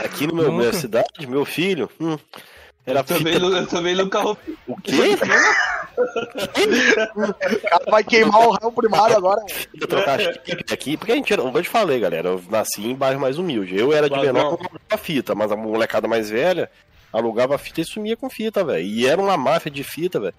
Aqui 0.00 0.26
no 0.26 0.34
meu, 0.34 0.44
Nunca. 0.46 0.58
minha 0.58 0.72
cidade, 0.72 1.26
meu 1.26 1.44
filho. 1.44 1.90
hum, 2.00 2.16
era 2.84 3.00
Eu 3.00 3.04
também, 3.04 3.32
fita. 3.34 3.46
eu 3.46 3.66
também 3.66 3.94
nunca. 3.94 4.20
O 4.68 4.80
quê? 4.82 4.92
O 7.16 7.60
cara 7.68 7.84
vai 7.90 8.04
queimar 8.04 8.46
o 8.46 8.50
réu 8.52 8.70
primário 8.72 9.16
agora. 9.16 9.42
Fita 9.48 9.86
trocar 9.86 10.20
chip 10.20 10.64
aqui, 10.72 10.96
porque 10.96 11.12
a 11.12 11.14
gente 11.16 11.32
era, 11.32 11.42
como 11.42 11.56
eu 11.56 11.62
te 11.62 11.68
falei, 11.68 11.98
galera, 12.00 12.28
eu 12.30 12.42
nasci 12.50 12.86
em 12.86 12.94
bairro 12.94 13.20
mais 13.20 13.38
humilde. 13.38 13.76
Eu 13.76 13.92
era 13.92 14.08
de 14.08 14.16
menor, 14.16 14.32
não 14.32 14.46
alugava 14.48 14.98
fita, 14.98 15.34
mas 15.34 15.50
a 15.50 15.56
molecada 15.56 16.06
mais 16.06 16.28
velha 16.30 16.70
alugava 17.16 17.56
fita 17.58 17.80
e 17.80 17.84
sumia 17.84 18.16
com 18.16 18.28
fita, 18.30 18.64
velho. 18.64 18.84
E 18.84 19.06
era 19.06 19.20
uma 19.20 19.36
máfia 19.36 19.70
de 19.70 19.82
fita, 19.82 20.20
velho. 20.20 20.34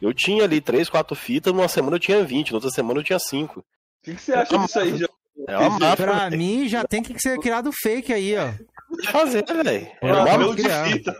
Eu 0.00 0.12
tinha 0.12 0.44
ali 0.44 0.60
três, 0.60 0.88
quatro 0.88 1.16
fitas, 1.16 1.52
numa 1.52 1.68
semana 1.68 1.96
eu 1.96 2.00
tinha 2.00 2.22
20, 2.22 2.50
na 2.50 2.56
outra 2.56 2.70
semana 2.70 3.00
eu 3.00 3.04
tinha 3.04 3.18
5. 3.18 3.60
O 3.60 3.64
que, 4.02 4.14
que 4.14 4.20
você 4.22 4.32
acha 4.34 4.58
disso 4.58 4.78
aí, 4.78 4.96
João? 4.96 5.10
É 5.48 5.56
uma 5.58 5.78
máfia 5.78 6.06
Pra 6.06 6.28
velho. 6.28 6.38
mim, 6.38 6.68
já 6.68 6.84
tem 6.84 7.02
que 7.02 7.18
ser 7.20 7.38
criado 7.38 7.70
fake 7.72 8.12
aí, 8.12 8.34
ó. 8.36 8.50
de 9.00 9.08
fazer, 9.08 9.44
velho. 9.44 9.68
É, 9.68 9.96
Era 10.02 10.14
uma 10.14 10.24
Ladrão 10.24 10.54
de 10.54 10.62
fita. 10.62 11.16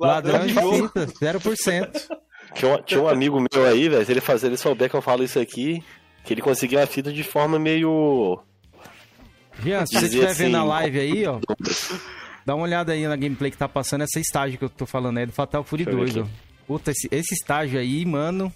Ladrão 0.00 0.46
de 0.46 0.54
fita, 0.54 1.06
0%. 1.06 2.08
Tinha 2.54 2.74
um, 2.74 2.82
tinha 2.82 3.00
um 3.02 3.08
amigo 3.08 3.38
meu 3.40 3.64
aí, 3.66 3.88
velho, 3.88 4.04
se 4.04 4.12
ele 4.12 4.20
fazer, 4.20 4.48
ele 4.48 4.56
souber 4.56 4.88
que 4.90 4.96
eu 4.96 5.02
falo 5.02 5.22
isso 5.22 5.38
aqui, 5.38 5.82
que 6.24 6.34
ele 6.34 6.42
conseguia 6.42 6.82
a 6.82 6.86
fita 6.86 7.12
de 7.12 7.22
forma 7.22 7.58
meio. 7.58 8.40
Jean, 9.62 9.86
se 9.86 9.94
você 9.98 10.06
estiver 10.06 10.34
vendo 10.34 10.56
a 10.56 10.60
assim, 10.60 10.68
live 10.68 11.00
aí, 11.00 11.26
ó, 11.26 11.38
dá 12.44 12.54
uma 12.54 12.64
olhada 12.64 12.92
aí 12.92 13.06
na 13.06 13.16
gameplay 13.16 13.50
que 13.50 13.56
tá 13.56 13.68
passando, 13.68 14.02
essa 14.02 14.20
estágio 14.20 14.58
que 14.58 14.64
eu 14.64 14.70
tô 14.70 14.86
falando 14.86 15.18
aí 15.18 15.26
do 15.26 15.32
Fatal 15.32 15.64
Fury 15.64 15.84
Deixa 15.84 15.98
eu 15.98 16.04
ver 16.04 16.12
2, 16.12 16.26
ó. 16.26 16.30
Puta, 16.66 16.90
esse, 16.90 17.08
esse 17.10 17.34
estágio 17.34 17.78
aí, 17.80 18.04
mano, 18.04 18.52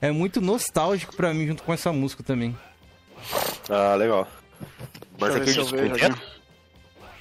é 0.00 0.10
muito 0.10 0.40
nostálgico 0.40 1.16
pra 1.16 1.32
mim, 1.32 1.46
junto 1.46 1.62
com 1.62 1.72
essa 1.72 1.92
música 1.92 2.22
também. 2.22 2.56
Ah, 3.70 3.94
legal. 3.94 4.28
Mas 5.18 5.34
aquele 5.34 5.52
Super. 5.64 5.90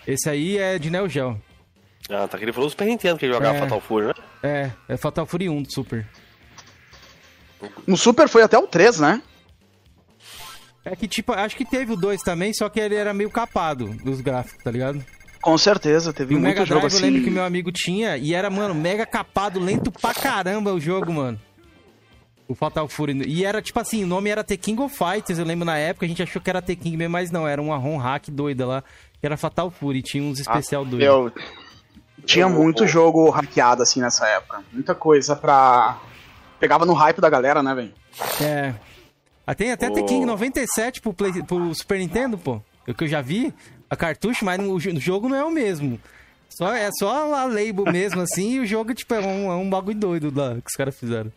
Esse 0.05 0.29
aí 0.29 0.57
é 0.57 0.77
de 0.77 0.89
Neo 0.89 1.07
Geo. 1.07 1.41
Ah, 2.09 2.27
tá. 2.27 2.37
que 2.37 2.43
Ele 2.43 2.51
falou 2.51 2.69
Super 2.69 2.85
Nintendo 2.85 3.17
que 3.17 3.25
ele 3.25 3.33
jogava 3.33 3.55
É. 3.55 3.59
Fatal 3.61 3.79
Fury, 3.79 4.07
né? 4.07 4.13
É, 4.43 4.71
é 4.89 4.97
Fatal 4.97 5.25
Fury 5.25 5.49
1 5.49 5.61
do 5.63 5.73
Super. 5.73 6.05
No 7.87 7.95
Super 7.95 8.27
foi 8.27 8.43
até 8.43 8.57
o 8.57 8.67
3, 8.67 8.99
né? 8.99 9.21
É 10.83 10.95
que, 10.95 11.07
tipo, 11.07 11.31
acho 11.31 11.55
que 11.55 11.63
teve 11.63 11.93
o 11.93 11.95
2 11.95 12.21
também, 12.21 12.53
só 12.53 12.67
que 12.67 12.79
ele 12.79 12.95
era 12.95 13.13
meio 13.13 13.29
capado 13.29 13.87
dos 14.03 14.19
gráficos, 14.19 14.61
tá 14.61 14.69
ligado? 14.69 15.03
Com 15.43 15.57
certeza, 15.57 16.13
teve 16.13 16.33
E 16.33 16.37
o 16.37 16.39
muito 16.39 16.53
Mega 16.55 16.65
jogo 16.65 16.79
Drive 16.79 16.93
eu 16.93 16.97
assim. 16.97 17.05
lembro 17.05 17.23
que 17.25 17.29
meu 17.29 17.43
amigo 17.43 17.69
tinha 17.71 18.15
e 18.17 18.33
era, 18.33 18.49
mano, 18.49 18.73
mega 18.73 19.05
capado, 19.05 19.59
lento 19.59 19.91
pra 19.91 20.13
caramba 20.13 20.73
o 20.73 20.79
jogo, 20.79 21.11
mano. 21.11 21.39
O 22.47 22.55
Fatal 22.55 22.87
Fury. 22.87 23.21
E 23.27 23.43
era 23.43 23.61
tipo 23.61 23.79
assim, 23.79 24.03
o 24.03 24.07
nome 24.07 24.29
era 24.29 24.43
The 24.43 24.55
King 24.57 24.81
of 24.81 24.95
Fighters, 24.97 25.39
eu 25.39 25.45
lembro 25.45 25.65
na 25.65 25.77
época, 25.77 26.05
a 26.05 26.09
gente 26.09 26.23
achou 26.23 26.41
que 26.41 26.49
era 26.49 26.61
The 26.61 26.75
King 26.75 26.95
mesmo, 26.95 27.11
mas 27.11 27.29
não, 27.29 27.45
era 27.47 27.61
uma 27.61 27.75
ROM 27.77 27.97
hack 27.97 28.29
doida 28.29 28.65
lá, 28.65 28.83
que 29.19 29.25
era 29.25 29.35
Fatal 29.35 29.69
Fury, 29.69 30.01
tinha 30.01 30.23
uns 30.23 30.39
especial 30.39 30.85
doidos. 30.85 31.05
Eu... 31.07 31.31
Tinha 32.25 32.47
muito 32.47 32.87
jogo 32.87 33.29
hackeado 33.29 33.83
assim 33.83 33.99
nessa 33.99 34.25
época. 34.27 34.63
Muita 34.71 34.95
coisa 34.95 35.35
pra. 35.35 35.99
Pegava 36.57 36.85
no 36.85 36.93
hype 36.93 37.19
da 37.19 37.29
galera, 37.29 37.61
né, 37.61 37.75
velho? 37.75 37.93
É. 38.41 38.73
Ah, 39.45 39.53
Tem 39.53 39.73
até 39.73 39.89
The 39.89 39.99
Ô. 39.99 40.05
King 40.05 40.25
97 40.25 41.01
pro, 41.01 41.13
Play, 41.13 41.43
pro 41.43 41.75
Super 41.75 41.99
Nintendo, 41.99 42.37
pô. 42.37 42.61
O 42.87 42.93
que 42.93 43.03
eu 43.03 43.07
já 43.09 43.19
vi, 43.21 43.53
a 43.93 43.97
cartucho, 43.97 44.43
mas 44.45 44.59
no, 44.59 44.73
o 44.73 44.79
jogo 44.79 45.29
não 45.29 45.35
é 45.37 45.43
o 45.43 45.51
mesmo. 45.51 45.99
Só, 46.49 46.71
é 46.73 46.89
só 46.99 47.33
a 47.35 47.45
label 47.45 47.85
mesmo, 47.91 48.21
assim, 48.23 48.53
e 48.55 48.59
o 48.59 48.65
jogo, 48.65 48.93
tipo, 48.93 49.13
é 49.13 49.19
um, 49.19 49.51
é 49.51 49.55
um 49.55 49.69
bagulho 49.69 49.97
doido 49.97 50.31
lá 50.35 50.53
que 50.55 50.67
os 50.69 50.75
caras 50.77 50.95
fizeram. 50.97 51.31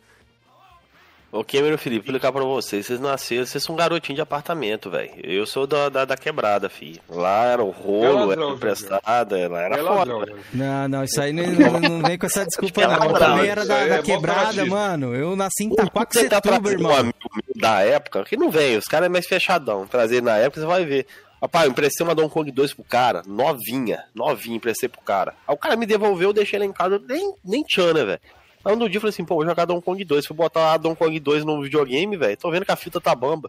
Ô, 1.33 1.43
Cameron 1.45 1.77
Felipe, 1.77 2.07
vou 2.07 2.15
explicar 2.17 2.33
pra 2.33 2.45
vocês. 2.45 2.87
Vocês 2.87 3.01
nasceram, 3.01 3.45
vocês 3.45 3.63
são 3.63 3.75
um 3.75 3.79
garotinho 3.79 4.15
de 4.15 4.23
apartamento, 4.23 4.89
velho. 4.89 5.11
Eu 5.23 5.45
sou 5.45 5.67
da, 5.67 5.89
da, 5.89 6.05
da 6.05 6.17
quebrada, 6.17 6.69
filho. 6.71 7.01
Lá 7.11 7.45
era 7.47 7.63
o 7.63 7.71
rolo, 7.71 8.31
É 8.31 8.37
era 8.37 8.45
emprestada, 8.47 9.49
lá 9.49 9.61
era 9.61 9.77
É 9.77 9.83
foda. 9.85 10.27
né? 10.27 10.33
Não, 10.55 10.89
não, 10.89 11.05
isso 11.05 11.21
aí 11.21 11.33
não, 11.33 11.45
não- 11.81 12.01
vem 12.03 12.17
com 12.17 12.27
essa 12.27 12.47
desculpa, 12.47 12.81
é 12.81 12.87
não. 12.87 13.05
Eu 13.11 13.13
também 13.15 13.49
era 13.49 13.67
da, 13.67 13.87
da 13.87 13.95
é 13.97 14.03
quebrada, 14.03 14.65
mano. 14.65 15.15
Eu 15.15 15.35
nasci 15.37 15.65
em 15.65 15.69
Você 15.69 15.77
tá 15.77 15.83
Itaquaquecetuba, 15.83 16.41
trazendo 16.41 16.69
um 16.69 16.71
irmão. 16.71 16.97
amigo 16.97 17.19
meu 17.35 17.61
da 17.61 17.81
época, 17.83 18.25
que 18.25 18.37
não 18.37 18.51
vem, 18.51 18.77
os 18.79 18.85
caras 18.85 19.07
é 19.07 19.11
mais 19.11 19.27
fechadão. 19.27 19.87
Trazer 19.87 20.23
na 20.23 20.39
época, 20.39 20.61
você 20.61 20.67
vai 20.67 20.85
ver. 20.87 21.07
Rapaz, 21.41 21.67
eu 21.67 21.71
emprestei 21.71 22.07
uma 22.07 22.15
Don 22.15 22.29
Kong 22.29 22.51
2 22.51 22.75
pro 22.75 22.85
cara, 22.85 23.23
novinha, 23.27 24.05
novinha, 24.15 24.57
emprestei 24.57 24.89
pro 24.89 25.01
cara. 25.03 25.35
Aí 25.47 25.55
o 25.55 25.59
cara 25.59 25.77
me 25.77 25.85
devolveu, 25.85 26.31
eu 26.31 26.33
deixei 26.33 26.57
ela 26.57 26.65
em 26.65 26.73
casa, 26.73 26.99
nem, 27.07 27.35
nem 27.45 27.63
tchan, 27.63 27.93
né, 27.93 28.05
velho? 28.05 28.21
Aí 28.65 28.75
um 28.75 28.79
dia 28.79 28.97
eu 28.97 29.01
falei 29.01 29.11
assim, 29.11 29.25
pô, 29.25 29.37
vou 29.37 29.45
jogar 29.47 29.65
Don 29.65 29.81
Kong 29.81 30.03
2. 30.03 30.27
Fui 30.27 30.37
botar 30.37 30.73
a 30.73 30.77
Don 30.77 30.97
Kong 30.97 31.21
2 31.21 31.45
no 31.45 31.63
videogame, 31.63 32.17
velho. 32.17 32.37
Tô 32.37 32.51
vendo 32.51 32.65
que 32.65 32.73
a 32.73 32.77
fita 32.77 33.01
tá 33.01 33.15
bamba. 33.15 33.49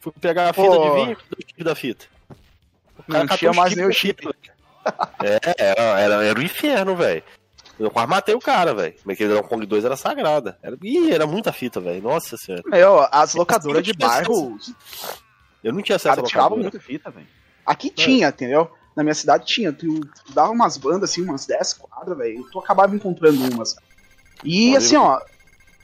Fui 0.00 0.12
pegar 0.18 0.48
a 0.48 0.52
fita 0.54 0.66
Pô. 0.66 0.78
de 0.78 0.94
vinho, 1.04 1.16
cadê 1.16 1.36
o 1.36 1.46
chip 1.46 1.64
da 1.64 1.74
fita? 1.74 2.06
O 2.96 3.12
Não 3.12 3.20
catou 3.22 3.36
tinha 3.36 3.52
mais 3.52 3.76
nem 3.76 3.86
o 3.86 3.92
chip. 3.92 4.24
velho. 4.24 4.34
É, 5.24 5.40
era, 5.56 5.82
era, 5.98 6.24
era 6.24 6.38
o 6.38 6.42
inferno, 6.42 6.94
velho. 6.94 7.22
Eu 7.78 7.90
quase 7.90 8.06
matei 8.08 8.34
o 8.34 8.38
cara, 8.38 8.74
velho. 8.74 8.94
Mas 9.04 9.14
aquele 9.14 9.34
Don 9.34 9.42
Kong 9.42 9.64
2 9.64 9.84
era 9.84 9.96
sagrada. 9.96 10.58
Era, 10.62 10.76
ih, 10.82 11.10
era 11.10 11.26
muita 11.26 11.52
fita, 11.52 11.80
velho. 11.80 12.02
Nossa 12.02 12.36
senhora. 12.36 12.62
Meu, 12.66 13.00
as 13.10 13.34
locadoras 13.34 13.82
de 13.82 13.94
bairro, 13.94 14.58
Eu 15.64 15.72
não 15.72 15.82
tinha 15.82 15.96
acesso 15.96 16.20
a 16.20 16.22
locadora. 16.22 16.60
muita 16.60 16.78
fita, 16.78 17.10
velho. 17.10 17.26
Aqui 17.64 17.88
tinha, 17.88 18.28
entendeu? 18.28 18.70
Na 18.94 19.02
minha 19.02 19.14
cidade 19.14 19.46
tinha. 19.46 19.72
Tu, 19.72 20.00
tu 20.00 20.32
dava 20.34 20.50
umas 20.50 20.76
bandas, 20.76 21.10
assim, 21.10 21.22
umas 21.22 21.46
10 21.46 21.72
quadras, 21.74 22.18
velho. 22.18 22.44
Tu 22.52 22.58
acabava 22.58 22.94
encontrando 22.94 23.42
umas. 23.52 23.74
E 24.44 24.68
Olha, 24.68 24.78
assim, 24.78 24.96
ó, 24.96 25.18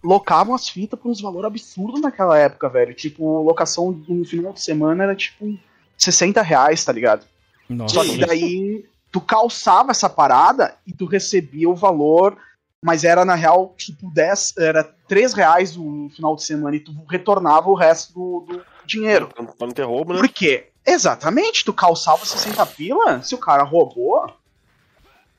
locavam 0.04 0.54
as 0.54 0.68
fitas 0.68 1.00
por 1.00 1.10
uns 1.10 1.20
valores 1.20 1.46
absurdos 1.46 2.00
naquela 2.00 2.36
época, 2.38 2.68
velho. 2.68 2.94
Tipo, 2.94 3.42
locação 3.42 3.90
no 4.06 4.24
final 4.24 4.52
de 4.52 4.60
semana 4.60 5.04
era 5.04 5.16
tipo 5.16 5.58
60 5.96 6.42
reais, 6.42 6.84
tá 6.84 6.92
ligado? 6.92 7.24
Nossa. 7.68 7.94
Só 7.94 8.04
que 8.04 8.18
daí 8.18 8.84
tu 9.10 9.20
calçava 9.20 9.90
essa 9.90 10.08
parada 10.08 10.76
e 10.86 10.92
tu 10.92 11.06
recebia 11.06 11.68
o 11.68 11.74
valor, 11.74 12.36
mas 12.84 13.04
era 13.04 13.24
na 13.24 13.34
real, 13.34 13.74
tipo, 13.76 14.10
10, 14.10 14.54
era 14.58 14.84
3 15.08 15.34
reais 15.34 15.76
no 15.76 16.08
final 16.10 16.36
de 16.36 16.44
semana 16.44 16.76
e 16.76 16.80
tu 16.80 16.92
retornava 17.08 17.68
o 17.68 17.74
resto 17.74 18.12
do, 18.12 18.46
do 18.46 18.62
dinheiro. 18.90 19.28
Pra 19.28 19.44
pra 19.44 19.66
não 19.66 19.74
ter 19.74 19.84
roubo, 19.84 20.12
né? 20.12 20.20
Por 20.20 20.28
quê? 20.28 20.68
Exatamente, 20.86 21.64
tu 21.64 21.72
calçava 21.72 22.24
60 22.24 22.64
pila, 22.66 23.22
se 23.22 23.34
o 23.34 23.38
cara 23.38 23.62
roubou. 23.62 24.32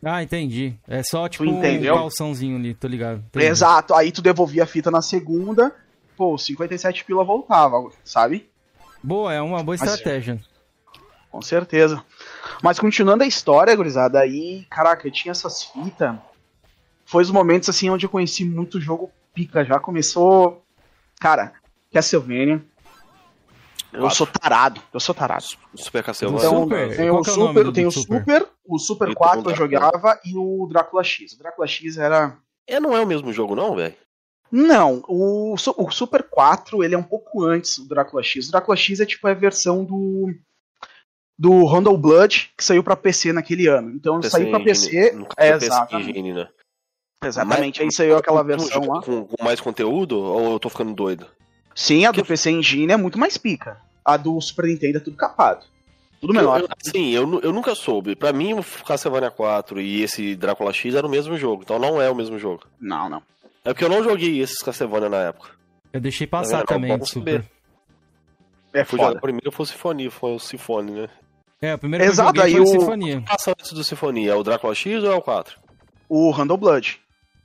Ah, 0.04 0.24
entendi. 0.24 0.76
É 0.88 1.04
só, 1.04 1.28
tipo, 1.30 1.46
entendeu? 1.46 1.94
um 1.94 1.98
calçãozinho 2.00 2.58
ali, 2.58 2.74
tô 2.74 2.88
ligado. 2.88 3.20
Entendi. 3.28 3.46
Exato, 3.46 3.94
aí 3.94 4.12
tu 4.12 4.22
devolvia 4.22 4.64
a 4.64 4.68
fita 4.68 4.90
na 4.90 5.02
segunda, 5.02 5.76
pô, 6.18 6.38
57 6.38 7.06
pila 7.06 7.24
voltava, 7.24 7.78
sabe? 8.04 8.50
Boa, 9.04 9.34
é 9.34 9.42
uma 9.42 9.64
boa 9.64 9.78
Mas- 9.80 9.90
estratégia. 9.90 10.40
Com 11.32 11.42
certeza. 11.42 12.04
Mas 12.62 12.78
continuando 12.80 13.24
a 13.24 13.28
história, 13.28 13.76
gurizada, 13.76 14.20
aí, 14.20 14.66
caraca, 14.70 15.08
eu 15.08 15.12
tinha 15.12 15.32
essas 15.32 15.64
fitas. 15.64 16.16
Foi 17.06 17.24
os 17.24 17.32
momentos 17.32 17.70
assim 17.70 17.90
onde 17.90 18.06
eu 18.06 18.10
conheci 18.10 18.44
muito 18.44 18.82
jogo 18.82 19.10
pica. 19.34 19.64
Já 19.64 19.80
começou. 19.80 20.62
Cara, 21.20 21.54
Castlevania. 21.94 22.62
Eu 23.94 24.10
sou 24.10 24.26
tarado. 24.28 24.82
Eu 24.94 25.00
sou 25.00 25.14
tarado. 25.14 25.46
Super 25.76 26.04
Castlevania. 26.04 26.40
Então, 26.40 26.64
Super? 26.64 26.96
tem 26.96 27.10
o 27.10 27.18
é 27.18 27.20
o 27.20 27.24
Super, 27.24 27.64
do 27.64 27.74
tem 27.74 27.86
o 27.86 27.92
Super? 27.92 28.20
Super, 28.20 28.48
o 28.66 28.80
Super 28.80 29.10
E 29.10 29.16
4 29.16 29.40
eu 29.40 29.44
tem 29.44 29.54
o 29.54 29.56
jogava 29.56 30.20
e 30.26 30.36
o 30.36 30.68
Drácula 30.68 31.04
X. 31.04 31.34
O 31.34 31.38
Drácula 31.40 31.68
X 31.68 31.98
era. 31.98 32.38
É, 32.68 32.80
não 32.80 32.96
é 32.96 33.02
o 33.02 33.08
mesmo 33.08 33.34
jogo, 33.34 33.56
não, 33.56 33.76
velho? 33.76 33.96
Não, 34.52 35.02
o, 35.08 35.54
o 35.54 35.92
Super 35.92 36.24
4 36.24 36.84
ele 36.84 36.94
é 36.94 36.98
um 36.98 37.04
pouco 37.04 37.44
antes 37.44 37.78
do 37.80 37.88
Drácula 37.88 38.22
X. 38.22 38.48
O 38.48 38.52
Drácula 38.52 38.76
X 38.76 39.00
é 39.00 39.06
tipo 39.06 39.28
a 39.28 39.34
versão 39.34 39.84
do 39.84 40.34
do 41.40 41.64
Rondo 41.64 41.98
Blood 41.98 42.52
que 42.56 42.64
saiu 42.64 42.84
pra 42.84 42.96
PC 42.96 43.34
naquele 43.34 43.68
ano. 43.68 43.92
Então 43.92 44.22
saiu 44.22 44.50
pra 44.50 44.60
PC, 44.60 45.12
No 45.14 45.26
caso, 45.26 45.36
é, 45.38 45.54
PC 45.54 45.66
exatamente. 45.66 46.10
Engine, 46.12 46.34
né? 46.34 46.50
Exatamente, 47.24 47.82
aí 47.82 47.92
saiu 47.92 48.18
aquela 48.18 48.44
versão 48.44 48.86
lá. 48.86 49.02
Com, 49.02 49.26
com 49.26 49.44
mais 49.44 49.62
conteúdo 49.62 50.20
ou 50.20 50.54
eu 50.54 50.60
tô 50.60 50.70
ficando 50.70 50.94
doido? 50.94 51.28
Sim, 51.76 52.06
a 52.06 52.12
do 52.12 52.24
PC 52.26 52.52
Engine 52.52 52.92
é 52.94 52.98
muito 52.98 53.18
mais 53.20 53.38
pica. 53.38 53.78
A 54.04 54.18
do 54.18 54.40
Super 54.42 54.66
Nintendo 54.66 54.98
é 54.98 55.02
tudo 55.02 55.16
capado. 55.18 55.66
Tudo 56.20 56.34
menor. 56.34 56.62
Eu, 56.62 56.68
sim, 56.84 57.10
eu, 57.12 57.40
eu 57.42 57.52
nunca 57.52 57.74
soube. 57.74 58.16
Pra 58.16 58.32
mim, 58.32 58.54
o 58.54 58.64
Castlevania 58.86 59.32
4 59.32 59.82
e 59.82 60.04
esse 60.04 60.36
Drácula 60.36 60.72
X 60.74 60.94
era 60.94 61.06
o 61.08 61.10
mesmo 61.10 61.36
jogo. 61.38 61.64
Então 61.64 61.80
não 61.80 62.02
é 62.02 62.10
o 62.10 62.16
mesmo 62.16 62.38
jogo. 62.38 62.64
Não, 62.80 63.10
não. 63.10 63.24
É 63.64 63.74
porque 63.74 63.84
eu 63.86 63.90
não 63.90 64.04
joguei 64.04 64.40
esses 64.40 64.60
Castlevania 64.60 65.10
na 65.10 65.18
época. 65.18 65.50
Eu 65.94 66.00
deixei 66.00 66.28
passar 66.28 66.60
Não, 66.60 66.66
também, 66.66 66.98
do 66.98 67.06
Super. 67.06 67.44
É 68.74 68.86
Fui 68.86 68.98
foda. 68.98 69.10
jogar 69.10 69.22
primeiro 69.22 69.52
foi 69.52 69.64
o 69.64 69.68
Sinfonia, 69.68 70.12
foi 70.12 70.32
o 70.34 70.40
Sinfonia, 70.40 71.02
né? 71.04 71.10
É, 71.62 71.76
o 71.76 71.78
primeiro 71.78 72.06
Exato, 72.06 72.32
que 72.34 72.40
eu 72.40 72.44
joguei 72.50 72.60
aí 72.62 72.66
foi 72.68 72.76
o 72.76 72.78
o- 72.78 72.82
Sinfonia. 72.82 73.22
Passa 73.28 73.52
antes 73.52 73.74
do 73.74 73.84
Sinfonia, 73.84 74.32
é 74.32 74.36
o 74.36 74.44
Drácula 74.44 74.74
X 74.74 75.04
ou 75.04 75.12
é 75.12 75.16
o 75.16 75.22
4? 75.22 75.60
O 76.08 76.32
Rondo 76.32 76.56
Blood. 76.58 77.00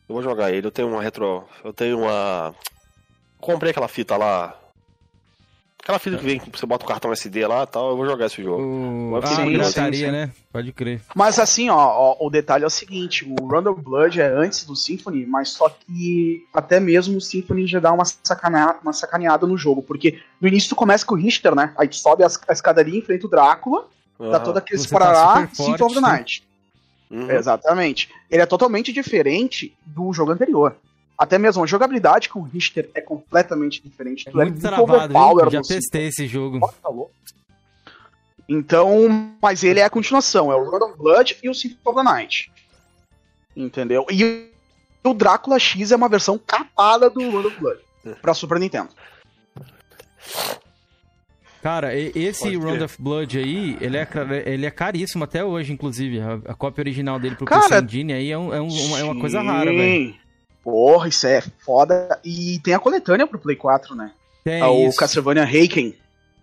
Eu 0.09 0.15
vou 0.15 0.23
jogar 0.23 0.53
ele, 0.53 0.67
eu 0.67 0.71
tenho 0.71 0.89
uma 0.89 1.03
retro. 1.03 1.45
Eu 1.65 1.73
tenho 1.73 1.99
uma. 1.99 2.55
Comprei 3.41 3.71
aquela 3.71 3.89
fita 3.89 4.17
lá. 4.17 4.59
Aquela 5.83 6.01
fita 6.01 6.19
que 6.19 6.25
vem, 6.25 6.41
que 6.41 6.51
você 6.59 6.67
bota 6.67 6.85
o 6.85 6.89
cartão 6.89 7.13
SD 7.13 7.47
lá 7.47 7.63
e 7.63 7.67
tal, 7.69 7.91
eu 7.91 7.97
vou 7.97 8.05
jogar 8.05 8.27
esse 8.27 8.43
jogo. 8.43 8.61
O... 8.61 9.11
Pode 9.13 9.27
Ah, 9.27 9.65
sim, 9.71 9.93
sim. 9.93 10.11
né? 10.11 10.33
Pode 10.53 10.73
crer. 10.73 11.01
Mas 11.15 11.39
assim, 11.39 11.71
ó, 11.71 11.77
ó, 11.77 12.17
o 12.27 12.29
detalhe 12.29 12.65
é 12.65 12.67
o 12.67 12.71
seguinte, 12.71 13.25
o 13.25 13.47
Rondo 13.47 13.73
Blood 13.73 14.21
é 14.21 14.27
antes 14.27 14.65
do 14.65 14.75
Symphony, 14.75 15.25
mas 15.27 15.51
só 15.51 15.69
que 15.69 16.45
até 16.53 16.81
mesmo 16.81 17.19
o 17.19 17.21
Symphony 17.21 17.69
já 17.69 17.79
dá 17.79 17.93
uma, 17.93 18.05
sacana 18.05 18.77
uma 18.83 18.93
sacaneada 18.93 19.47
no 19.47 19.57
jogo, 19.57 19.81
porque 19.81 20.21
no 20.41 20.49
início 20.49 20.71
tu 20.71 20.75
começa 20.75 21.07
com 21.07 21.15
o 21.15 21.19
Richter, 21.19 21.55
né? 21.55 21.73
Aí 21.79 21.87
tu 21.87 21.95
sobe 21.97 22.25
as- 22.25 22.41
a 22.49 22.53
escadaria, 22.53 22.99
enfrenta 22.99 23.27
o 23.27 23.31
Drácula, 23.31 23.87
dá 24.19 24.27
Aham. 24.39 24.41
todo 24.41 24.57
aquele 24.57 24.83
tá 24.83 24.89
parará, 24.91 25.47
super 25.47 25.55
Symphony 25.55 25.83
of 25.85 25.95
the? 25.95 26.01
Night. 26.01 26.43
Uhum. 27.09 27.31
Exatamente. 27.31 28.11
Ele 28.29 28.43
é 28.43 28.47
totalmente 28.47 28.93
diferente 28.93 29.73
do 29.87 30.13
jogo 30.13 30.33
anterior. 30.33 30.75
Até 31.19 31.39
mesmo 31.39 31.63
a 31.65 31.67
jogabilidade 31.67 32.29
com 32.29 32.41
o 32.41 32.43
Richter 32.43 32.91
é 32.95 33.01
completamente 33.01 33.83
diferente. 33.83 34.29
É 34.29 34.33
Tu 34.33 34.41
é 34.41 34.45
muito 34.45 34.61
travado, 34.61 34.85
overpower 34.93 35.51
viu? 35.51 35.51
Já 35.51 35.63
testei 35.63 36.09
esse 36.09 36.27
jogo. 36.27 36.61
Tá 36.83 36.89
louco. 36.89 37.11
Então, 38.49 39.35
mas 39.43 39.65
ele 39.65 39.81
é 39.81 39.85
a 39.85 39.91
continuação, 39.91 40.53
é 40.53 40.57
o 40.57 40.65
Road 40.71 40.85
of 40.85 40.99
Blood 40.99 41.39
e 41.43 41.49
o 41.49 41.55
Symphony 41.55 41.81
of 41.85 41.97
the 41.97 42.03
Night. 42.03 42.53
Entendeu? 43.57 44.07
E 44.11 44.51
o 45.03 45.15
Drácula 45.15 45.59
X 45.59 45.91
é 45.91 45.97
uma 45.97 46.09
versão 46.09 46.39
capada 46.39 47.09
do 47.11 47.29
Road 47.31 47.49
of 47.49 47.59
Blood 47.59 47.81
pra 48.23 48.35
Super 48.35 48.61
Nintendo. 48.61 48.91
Cara, 51.63 51.93
esse. 51.97 52.57
Round 52.57 52.85
of 52.85 52.97
Blood 53.03 53.39
aí, 53.39 53.77
ele 53.81 53.97
é, 53.97 54.07
ele 54.47 54.67
é 54.67 54.71
caríssimo 54.71 55.25
até 55.25 55.45
hoje, 55.45 55.73
inclusive. 55.73 56.21
A, 56.21 56.35
a 56.53 56.55
cópia 56.55 56.83
original 56.83 57.19
dele 57.19 57.35
pro 57.35 57.45
Cara, 57.47 57.63
PC 57.69 57.83
Engine 57.85 58.13
aí 58.13 58.31
é, 58.31 58.39
um- 58.39 58.55
é 58.55 58.61
um- 58.61 58.69
uma, 58.69 58.99
é 59.01 59.03
uma 59.05 59.19
coisa 59.19 59.43
rara, 59.43 59.73
velho. 59.73 60.15
Porra, 60.67 61.07
isso 61.07 61.25
é 61.29 61.41
foda. 61.65 62.19
E 62.25 62.59
tem 62.59 62.75
a 62.75 62.79
coletânea 62.81 63.25
pro 63.25 63.39
Play 63.39 63.55
4, 63.55 63.95
né? 63.95 64.11
Tem 64.43 64.61
É 64.61 64.65
o. 64.67 64.93
Castlevania 64.97 65.45
Heiken. 65.45 65.95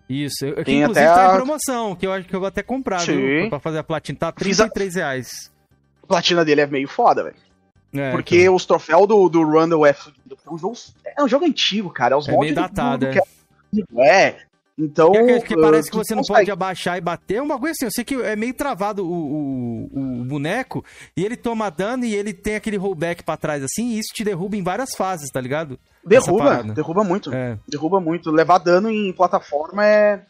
Isso, 0.08 0.46
eu, 0.46 0.54
que 0.56 0.64
Tem 0.64 0.80
inclusive 0.80 1.04
até 1.06 1.14
tá 1.14 1.30
a- 1.30 1.34
em 1.34 1.36
promoção, 1.36 1.94
que 1.94 2.06
eu 2.06 2.12
acho 2.12 2.26
que 2.26 2.34
eu 2.34 2.40
vou 2.40 2.46
até 2.46 2.62
comprar, 2.62 3.00
Sim. 3.00 3.16
viu? 3.16 3.50
Pra 3.50 3.60
fazer 3.60 3.78
a 3.80 3.84
platina. 3.84 4.18
Tá 4.18 4.32
Fiz 4.38 4.60
a- 4.60 4.64
33 4.64 4.94
reais. 4.94 5.52
A 6.02 6.06
platina 6.06 6.42
dele 6.42 6.62
é 6.62 6.66
meio 6.66 6.88
foda, 6.88 7.22
velho. 7.24 7.36
É, 7.92 8.12
Porque 8.12 8.40
então. 8.44 8.54
os 8.54 8.64
troféus 8.64 9.06
do, 9.06 9.28
do 9.28 9.46
Randall 9.46 9.84
é, 9.84 9.90
é 9.90 10.50
um 10.50 10.56
jogo. 10.56 10.74
É 11.04 11.22
um 11.22 11.28
jogo 11.28 11.44
antigo, 11.44 11.90
cara. 11.90 12.14
É 12.14 12.16
os 12.16 12.26
É 12.26 12.34
meio 12.34 12.54
do- 12.54 12.60
datado, 12.62 13.06
do, 13.06 13.12
é. 13.12 13.20
é. 13.98 14.28
É. 14.30 14.36
Então. 14.76 15.12
Que, 15.12 15.18
é 15.18 15.40
que, 15.40 15.46
que 15.48 15.54
uh, 15.54 15.60
parece 15.60 15.90
que 15.90 15.96
você 15.96 16.14
não 16.14 16.22
consegue. 16.22 16.40
pode 16.40 16.50
abaixar 16.50 16.98
e 16.98 17.00
bater. 17.00 17.36
É 17.36 17.42
um 17.42 17.46
bagulho 17.46 17.70
assim. 17.70 17.84
Eu 17.84 17.90
sei 17.92 18.04
que 18.04 18.14
é 18.14 18.34
meio 18.34 18.52
travado 18.52 19.06
o, 19.06 19.88
o, 19.92 20.20
o 20.20 20.24
boneco 20.24 20.84
e 21.16 21.24
ele 21.24 21.36
toma 21.36 21.70
dano 21.70 22.04
e 22.04 22.14
ele 22.14 22.32
tem 22.32 22.56
aquele 22.56 22.76
rollback 22.76 23.22
pra 23.22 23.36
trás 23.36 23.62
assim. 23.62 23.90
E 23.90 23.98
isso 23.98 24.12
te 24.12 24.24
derruba 24.24 24.56
em 24.56 24.62
várias 24.62 24.90
fases, 24.96 25.30
tá 25.30 25.40
ligado? 25.40 25.78
Derruba, 26.04 26.62
derruba 26.62 27.04
muito. 27.04 27.32
É. 27.32 27.56
Derruba 27.68 28.00
muito. 28.00 28.30
Levar 28.30 28.58
dano 28.58 28.90
em 28.90 29.12
plataforma 29.12 29.86
é. 29.86 30.22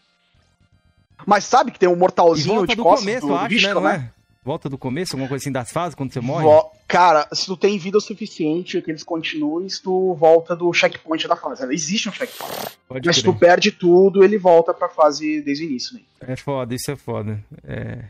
Mas 1.27 1.45
sabe 1.45 1.71
que 1.71 1.79
tem 1.79 1.89
um 1.89 1.97
mortalzinho 1.97 2.67
de 2.67 2.77
costas 2.77 3.01
começo, 3.01 3.27
do, 3.27 3.29
do 3.29 3.37
acho, 3.37 3.49
bicho, 3.49 3.81
né? 3.81 3.99
Né? 3.99 4.11
Volta 4.45 4.69
do 4.69 4.77
começo, 4.77 5.15
alguma 5.15 5.29
coisa 5.29 5.43
assim 5.43 5.51
das 5.53 5.73
fases 5.73 5.95
quando 5.95 6.13
você 6.13 6.21
morre? 6.21 6.45
Vo- 6.45 6.71
Cara, 6.87 7.27
se 7.33 7.47
tu 7.47 7.57
tem 7.57 7.79
vida 7.79 7.97
o 7.97 8.01
suficiente 8.01 8.81
que 8.83 8.91
eles 8.91 9.03
continuem, 9.03 9.67
tu 9.83 10.15
volta 10.15 10.55
do 10.55 10.71
checkpoint 10.73 11.27
da 11.27 11.35
fase. 11.35 11.65
Existe 11.73 12.09
um 12.09 12.13
checkpoint. 12.13 12.77
Pode 12.87 13.07
Mas 13.07 13.17
se 13.17 13.23
tu 13.23 13.35
perde 13.35 13.73
tudo, 13.73 14.23
ele 14.23 14.37
volta 14.37 14.75
pra 14.75 14.89
fase 14.89 15.41
desde 15.41 15.65
o 15.65 15.69
início. 15.69 15.95
Né? 15.95 16.03
É 16.21 16.37
foda, 16.37 16.75
isso 16.75 16.91
é 16.91 16.97
foda. 16.97 17.43
É. 17.67 18.05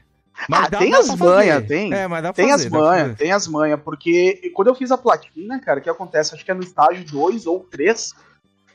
Ah, 0.51 0.69
dá- 0.69 0.79
tem 0.81 0.91
dá 0.91 0.99
as 0.99 1.15
manhas, 1.15 1.65
tem. 1.69 1.95
É, 1.95 2.09
mas 2.09 2.23
dá 2.23 2.33
pra 2.33 2.43
Tem 2.43 2.51
fazer, 2.51 2.67
as 2.67 2.73
manhas, 2.73 3.17
tem 3.17 3.31
as 3.33 3.47
manhas, 3.47 3.81
porque 3.81 4.51
quando 4.53 4.67
eu 4.69 4.75
fiz 4.75 4.91
a 4.91 4.99
platina, 4.99 5.61
cara, 5.61 5.79
o 5.79 5.83
que 5.83 5.89
acontece? 5.89 6.35
Acho 6.35 6.45
que 6.45 6.51
é 6.51 6.55
no 6.55 6.63
estágio 6.65 7.05
2 7.07 7.47
ou 7.47 7.61
3 7.61 8.13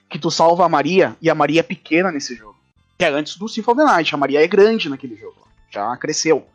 que 0.09 0.17
tu 0.17 0.31
salva 0.31 0.65
a 0.65 0.69
Maria, 0.69 1.15
e 1.21 1.29
a 1.29 1.35
Maria 1.35 1.59
é 1.59 1.63
pequena 1.63 2.09
nesse 2.11 2.33
jogo. 2.35 2.55
Que 2.97 3.03
é 3.03 3.09
antes 3.09 3.35
do 3.37 3.49
Symphony 3.49 3.81
of 3.81 3.85
the 3.85 3.93
Night, 3.97 4.15
a 4.15 4.17
Maria 4.17 4.41
é 4.43 4.47
grande 4.47 4.87
naquele 4.89 5.17
jogo. 5.17 5.45
Já 5.69 5.95
cresceu. 5.97 6.47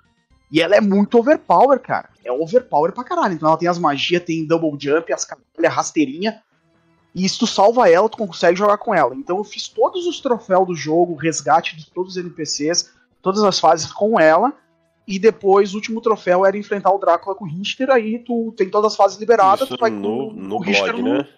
E 0.54 0.60
ela 0.60 0.76
é 0.76 0.80
muito 0.80 1.18
overpower, 1.18 1.80
cara. 1.80 2.10
É 2.24 2.30
overpower 2.30 2.92
pra 2.92 3.02
caralho. 3.02 3.34
Então 3.34 3.48
ela 3.48 3.58
tem 3.58 3.66
as 3.66 3.76
magias, 3.76 4.22
tem 4.22 4.46
double 4.46 4.78
jump, 4.78 5.12
as 5.12 5.24
caralho, 5.24 5.44
rasteirinha. 5.68 6.40
E 7.12 7.28
se 7.28 7.36
tu 7.36 7.44
salva 7.44 7.90
ela, 7.90 8.08
tu 8.08 8.16
consegue 8.16 8.56
jogar 8.56 8.78
com 8.78 8.94
ela. 8.94 9.16
Então 9.16 9.36
eu 9.36 9.42
fiz 9.42 9.66
todos 9.66 10.06
os 10.06 10.20
troféus 10.20 10.64
do 10.64 10.76
jogo, 10.76 11.16
resgate 11.16 11.76
de 11.76 11.90
todos 11.90 12.12
os 12.12 12.22
NPCs, 12.24 12.92
todas 13.20 13.42
as 13.42 13.58
fases 13.58 13.92
com 13.92 14.20
ela. 14.20 14.52
E 15.08 15.18
depois 15.18 15.72
o 15.72 15.76
último 15.78 16.00
troféu 16.00 16.46
era 16.46 16.56
enfrentar 16.56 16.92
o 16.92 16.98
Drácula 16.98 17.34
com 17.34 17.44
o 17.44 17.48
Richter. 17.48 17.90
Aí 17.90 18.20
tu 18.20 18.54
tem 18.56 18.70
todas 18.70 18.92
as 18.92 18.96
fases 18.96 19.18
liberadas, 19.18 19.62
Isso 19.62 19.76
tu 19.76 19.80
vai 19.80 19.90
no, 19.90 20.28
com 20.28 20.34
no 20.34 20.58
Richter 20.60 20.92
blog, 20.92 21.02
no, 21.02 21.18
né? 21.18 21.28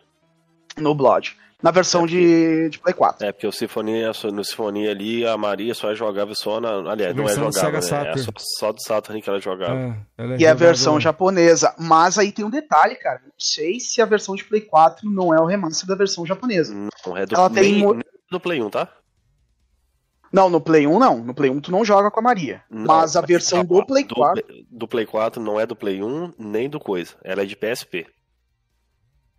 no 0.76 0.94
Blood. 0.94 1.34
Na 1.62 1.70
versão 1.70 2.06
de, 2.06 2.68
de 2.68 2.78
Play 2.78 2.92
4. 2.92 3.26
É, 3.26 3.32
porque 3.32 3.46
o 3.46 3.50
Sinfonia, 3.52 4.12
no 4.30 4.44
Sinfonia 4.44 4.90
ali, 4.90 5.26
a 5.26 5.38
Maria 5.38 5.74
só 5.74 5.94
jogava 5.94 6.34
só 6.34 6.60
na. 6.60 6.90
Aliás, 6.92 7.16
não 7.16 7.24
é 7.24 7.28
do 7.28 7.34
jogava, 7.34 7.80
Sega 7.80 8.04
né? 8.04 8.10
É 8.12 8.16
só, 8.18 8.30
só 8.58 8.72
do 8.72 8.82
Saturn 8.82 9.22
que 9.22 9.30
ela 9.30 9.40
jogava. 9.40 9.74
É, 9.74 9.96
ela 10.18 10.30
E 10.32 10.32
é 10.32 10.34
a 10.34 10.38
jogável- 10.50 10.56
versão 10.66 11.00
japonesa. 11.00 11.74
Mas 11.78 12.18
aí 12.18 12.30
tem 12.30 12.44
um 12.44 12.50
detalhe, 12.50 12.94
cara. 12.96 13.20
Não 13.24 13.32
sei 13.38 13.80
se 13.80 14.02
a 14.02 14.04
versão 14.04 14.34
de 14.34 14.44
Play 14.44 14.60
4 14.60 15.10
não 15.10 15.32
é 15.32 15.40
o 15.40 15.46
remaster 15.46 15.88
da 15.88 15.94
versão 15.94 16.26
japonesa. 16.26 16.74
Não, 16.74 17.16
é 17.16 17.24
do, 17.24 17.34
Ela 17.34 17.48
tem 17.48 17.72
nem- 17.72 17.86
nem 17.94 18.02
do 18.30 18.38
Play 18.40 18.60
1, 18.62 18.68
tá? 18.68 18.92
Não, 20.30 20.50
no 20.50 20.60
Play 20.60 20.86
1 20.86 20.98
não. 20.98 21.18
No 21.24 21.32
Play 21.34 21.50
1 21.50 21.60
tu 21.62 21.70
não 21.72 21.86
joga 21.86 22.10
com 22.10 22.20
a 22.20 22.22
Maria. 22.22 22.62
Não, 22.70 22.84
mas 22.84 23.16
a 23.16 23.22
versão 23.22 23.64
do 23.64 23.86
Play 23.86 24.04
4. 24.04 24.44
Play- 24.44 24.66
do 24.70 24.86
Play 24.86 25.06
4 25.06 25.42
não 25.42 25.58
é 25.58 25.64
do 25.64 25.74
Play 25.74 26.02
1, 26.02 26.32
nem 26.38 26.68
do 26.68 26.78
coisa. 26.78 27.14
Ela 27.24 27.42
é 27.42 27.46
de 27.46 27.56
PSP. 27.56 28.06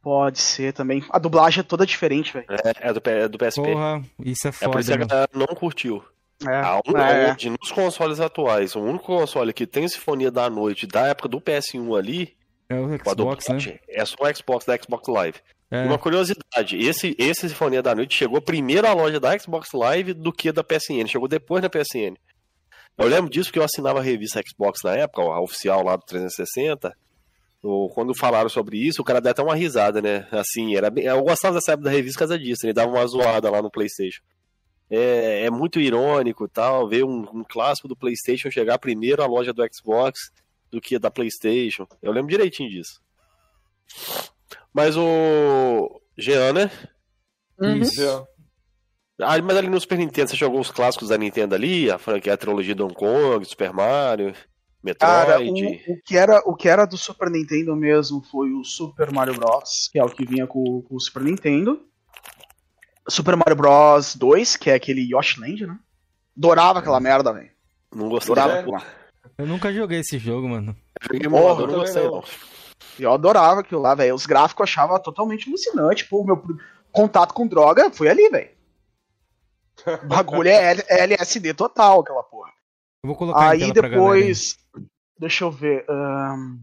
Pode 0.08 0.40
ser 0.40 0.72
também. 0.72 1.04
A 1.10 1.20
dublagem 1.20 1.60
é 1.60 1.64
toda 1.64 1.86
diferente, 1.86 2.32
velho. 2.32 2.46
É, 2.50 2.88
é 2.90 2.94
do, 2.94 3.02
é 3.10 3.28
do 3.28 3.38
PSP. 3.38 3.62
Porra, 3.62 4.02
isso 4.24 4.48
é 4.48 4.52
é 4.62 4.70
por 4.70 4.80
isso 4.80 4.90
foda. 4.90 4.98
que 4.98 5.04
a 5.04 5.06
galera 5.06 5.30
não 5.34 5.48
curtiu. 5.48 6.02
É, 6.48 6.62
é. 6.62 7.32
onde 7.32 7.50
nos 7.50 7.74
consoles 7.74 8.22
atuais, 8.22 8.74
o 8.74 8.80
único 8.80 9.04
console 9.04 9.52
que 9.52 9.68
tem 9.68 9.86
Sinfonia 9.86 10.32
da 10.32 10.50
Noite 10.50 10.88
da 10.88 11.08
época 11.08 11.28
do 11.28 11.42
PS1 11.42 11.98
ali, 12.00 12.38
É 12.70 12.76
o 12.80 12.88
Xbox, 12.98 13.50
né? 13.50 13.80
é 13.90 14.06
só 14.06 14.16
o 14.22 14.34
Xbox 14.34 14.66
da 14.66 14.78
Xbox 14.78 15.10
Live. 15.10 15.40
É. 15.70 15.84
Uma 15.84 15.98
curiosidade, 15.98 16.78
esse, 16.78 17.14
esse 17.20 17.50
Sinfonia 17.50 17.82
da 17.82 17.94
Noite 17.94 18.16
chegou 18.16 18.40
primeiro 18.40 18.88
à 18.88 18.94
loja 18.94 19.20
da 19.20 19.38
Xbox 19.38 19.74
Live 19.74 20.14
do 20.14 20.32
que 20.32 20.54
da 20.54 20.64
PSN, 20.64 21.06
chegou 21.06 21.28
depois 21.28 21.62
na 21.62 21.70
PSN. 21.70 22.16
Eu 22.98 23.10
lembro 23.10 23.30
disso 23.30 23.50
porque 23.50 23.60
eu 23.60 23.66
assinava 23.66 24.00
a 24.00 24.02
revista 24.02 24.42
Xbox 24.48 24.80
na 24.86 24.96
época, 24.96 25.22
a 25.22 25.42
oficial 25.42 25.84
lá 25.84 25.98
do 25.98 26.06
360. 26.06 26.96
O- 27.64 27.90
Quando 27.90 28.16
falaram 28.16 28.50
sobre 28.50 28.78
isso, 28.78 29.02
o 29.02 29.06
cara 29.06 29.20
deu 29.22 29.32
até 29.32 29.42
uma 29.42 29.56
risada, 29.56 30.02
né? 30.02 30.28
Assim, 30.32 30.76
era 30.76 30.90
bem, 30.90 31.06
eu 31.06 31.22
gostava 31.24 31.56
dessa 31.56 31.74
época 31.74 31.90
da 31.90 31.96
revista 31.96 32.18
por 32.18 32.28
causa 32.28 32.40
disso, 32.40 32.66
ele 32.66 32.74
dava 32.74 32.92
uma 32.92 33.08
zoada 33.08 33.50
lá 33.50 33.62
no 33.62 33.72
PlayStation. 33.72 34.22
É, 34.90 35.46
é 35.46 35.50
muito 35.50 35.80
irônico 35.82 36.46
e 36.46 36.50
tal, 36.50 36.88
ver 36.88 37.04
um, 37.04 37.20
um 37.34 37.44
clássico 37.44 37.88
do 37.90 37.96
PlayStation 37.96 38.50
chegar 38.50 38.78
primeiro 38.80 39.22
à 39.22 39.26
loja 39.28 39.52
do 39.52 39.64
Xbox 39.74 40.32
do 40.72 40.80
que 40.80 40.98
da 40.98 41.12
PlayStation. 41.12 41.86
Eu 42.02 42.12
lembro 42.14 42.30
direitinho 42.30 42.70
disso. 42.70 43.02
Mas 44.74 44.96
o 44.96 46.02
Jean, 46.18 46.54
né? 46.54 46.72
Uhum. 47.60 47.78
Isso. 47.78 48.28
Ah, 49.20 49.42
mas 49.42 49.58
ali 49.58 49.68
no 49.68 49.80
Super 49.82 49.98
Nintendo, 49.98 50.30
você 50.30 50.36
jogou 50.38 50.60
os 50.60 50.70
clássicos 50.72 51.10
da 51.10 51.18
Nintendo 51.18 51.56
ali? 51.56 51.90
A 51.90 51.98
franquia, 51.98 52.34
a 52.34 52.38
trilogia 52.38 52.76
Donkey 52.76 52.96
Kong, 52.96 53.44
Super 53.46 53.74
Mario, 53.74 54.34
Cara, 55.00 55.40
Metroid. 55.40 55.84
o, 55.88 55.94
o 55.94 56.02
que 56.04 56.18
era, 56.18 56.40
o 56.46 56.56
que 56.56 56.70
era 56.70 56.86
do 56.86 56.98
Super 56.98 57.30
Nintendo 57.30 57.76
mesmo 57.76 58.22
foi 58.22 58.52
o 58.54 58.64
Super 58.64 59.12
Mario 59.12 59.36
Bros., 59.36 59.90
que 59.92 60.00
é 60.00 60.04
o 60.04 60.10
que 60.10 60.26
vinha 60.26 60.46
com, 60.48 60.82
com 60.84 60.96
o 60.96 61.00
Super 61.00 61.24
Nintendo. 61.24 61.82
Super 63.10 63.36
Mario 63.36 63.56
Bros. 63.56 64.16
2, 64.16 64.56
que 64.58 64.70
é 64.70 64.76
aquele 64.76 65.02
Yoshi 65.02 65.40
Land, 65.40 65.66
né? 65.68 65.78
Adorava 66.38 66.80
aquela 66.80 67.00
merda, 67.00 67.34
velho. 67.34 67.50
Não 67.94 68.10
gostei. 68.10 68.32
Adorava 68.34 68.58
É. 68.58 68.62
aquilo. 68.62 68.82
Eu 69.38 69.46
nunca 69.46 69.74
joguei 69.74 70.00
esse 70.00 70.18
jogo, 70.18 70.48
mano. 70.50 70.76
Joguei 71.04 71.30
Porra, 71.30 71.38
emulador, 71.40 71.68
não 71.68 71.74
eu 71.76 71.80
gostei, 71.82 72.04
não. 72.04 72.24
Eu 73.00 73.12
adorava 73.12 73.62
aquilo 73.62 73.82
lá, 73.82 73.94
velho. 73.96 74.14
Os 74.16 74.26
gráficos 74.26 74.60
eu 74.60 74.64
achava 74.64 75.00
totalmente 75.00 75.48
alucinante. 75.48 76.06
Pô, 76.06 76.22
o 76.22 76.26
meu 76.26 76.44
contato 76.92 77.34
com 77.34 77.48
droga 77.48 77.92
foi 77.92 78.10
ali, 78.10 78.30
velho. 78.30 78.50
Bagulho 80.08 80.50
é 80.50 80.72
L- 80.72 80.84
LSD 80.90 81.54
total, 81.54 82.02
aquela 82.02 82.24
porra. 82.24 82.52
Eu 83.04 83.08
vou 83.08 83.16
colocar 83.16 83.56
em 83.56 83.64
Aí 83.64 83.72
depois. 83.72 84.58
Deixa 85.20 85.44
eu 85.46 85.52
ver. 85.52 85.86
ahn, 85.90 86.58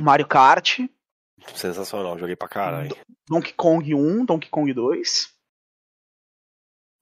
Mario 0.00 0.26
Kart. 0.26 0.80
Sensacional, 1.54 2.18
joguei 2.18 2.36
pra 2.36 2.48
caralho. 2.48 2.96
Donkey 3.28 3.52
Kong 3.52 3.94
1, 3.94 4.24
Donkey 4.24 4.48
Kong 4.48 4.72
2. 4.72 5.32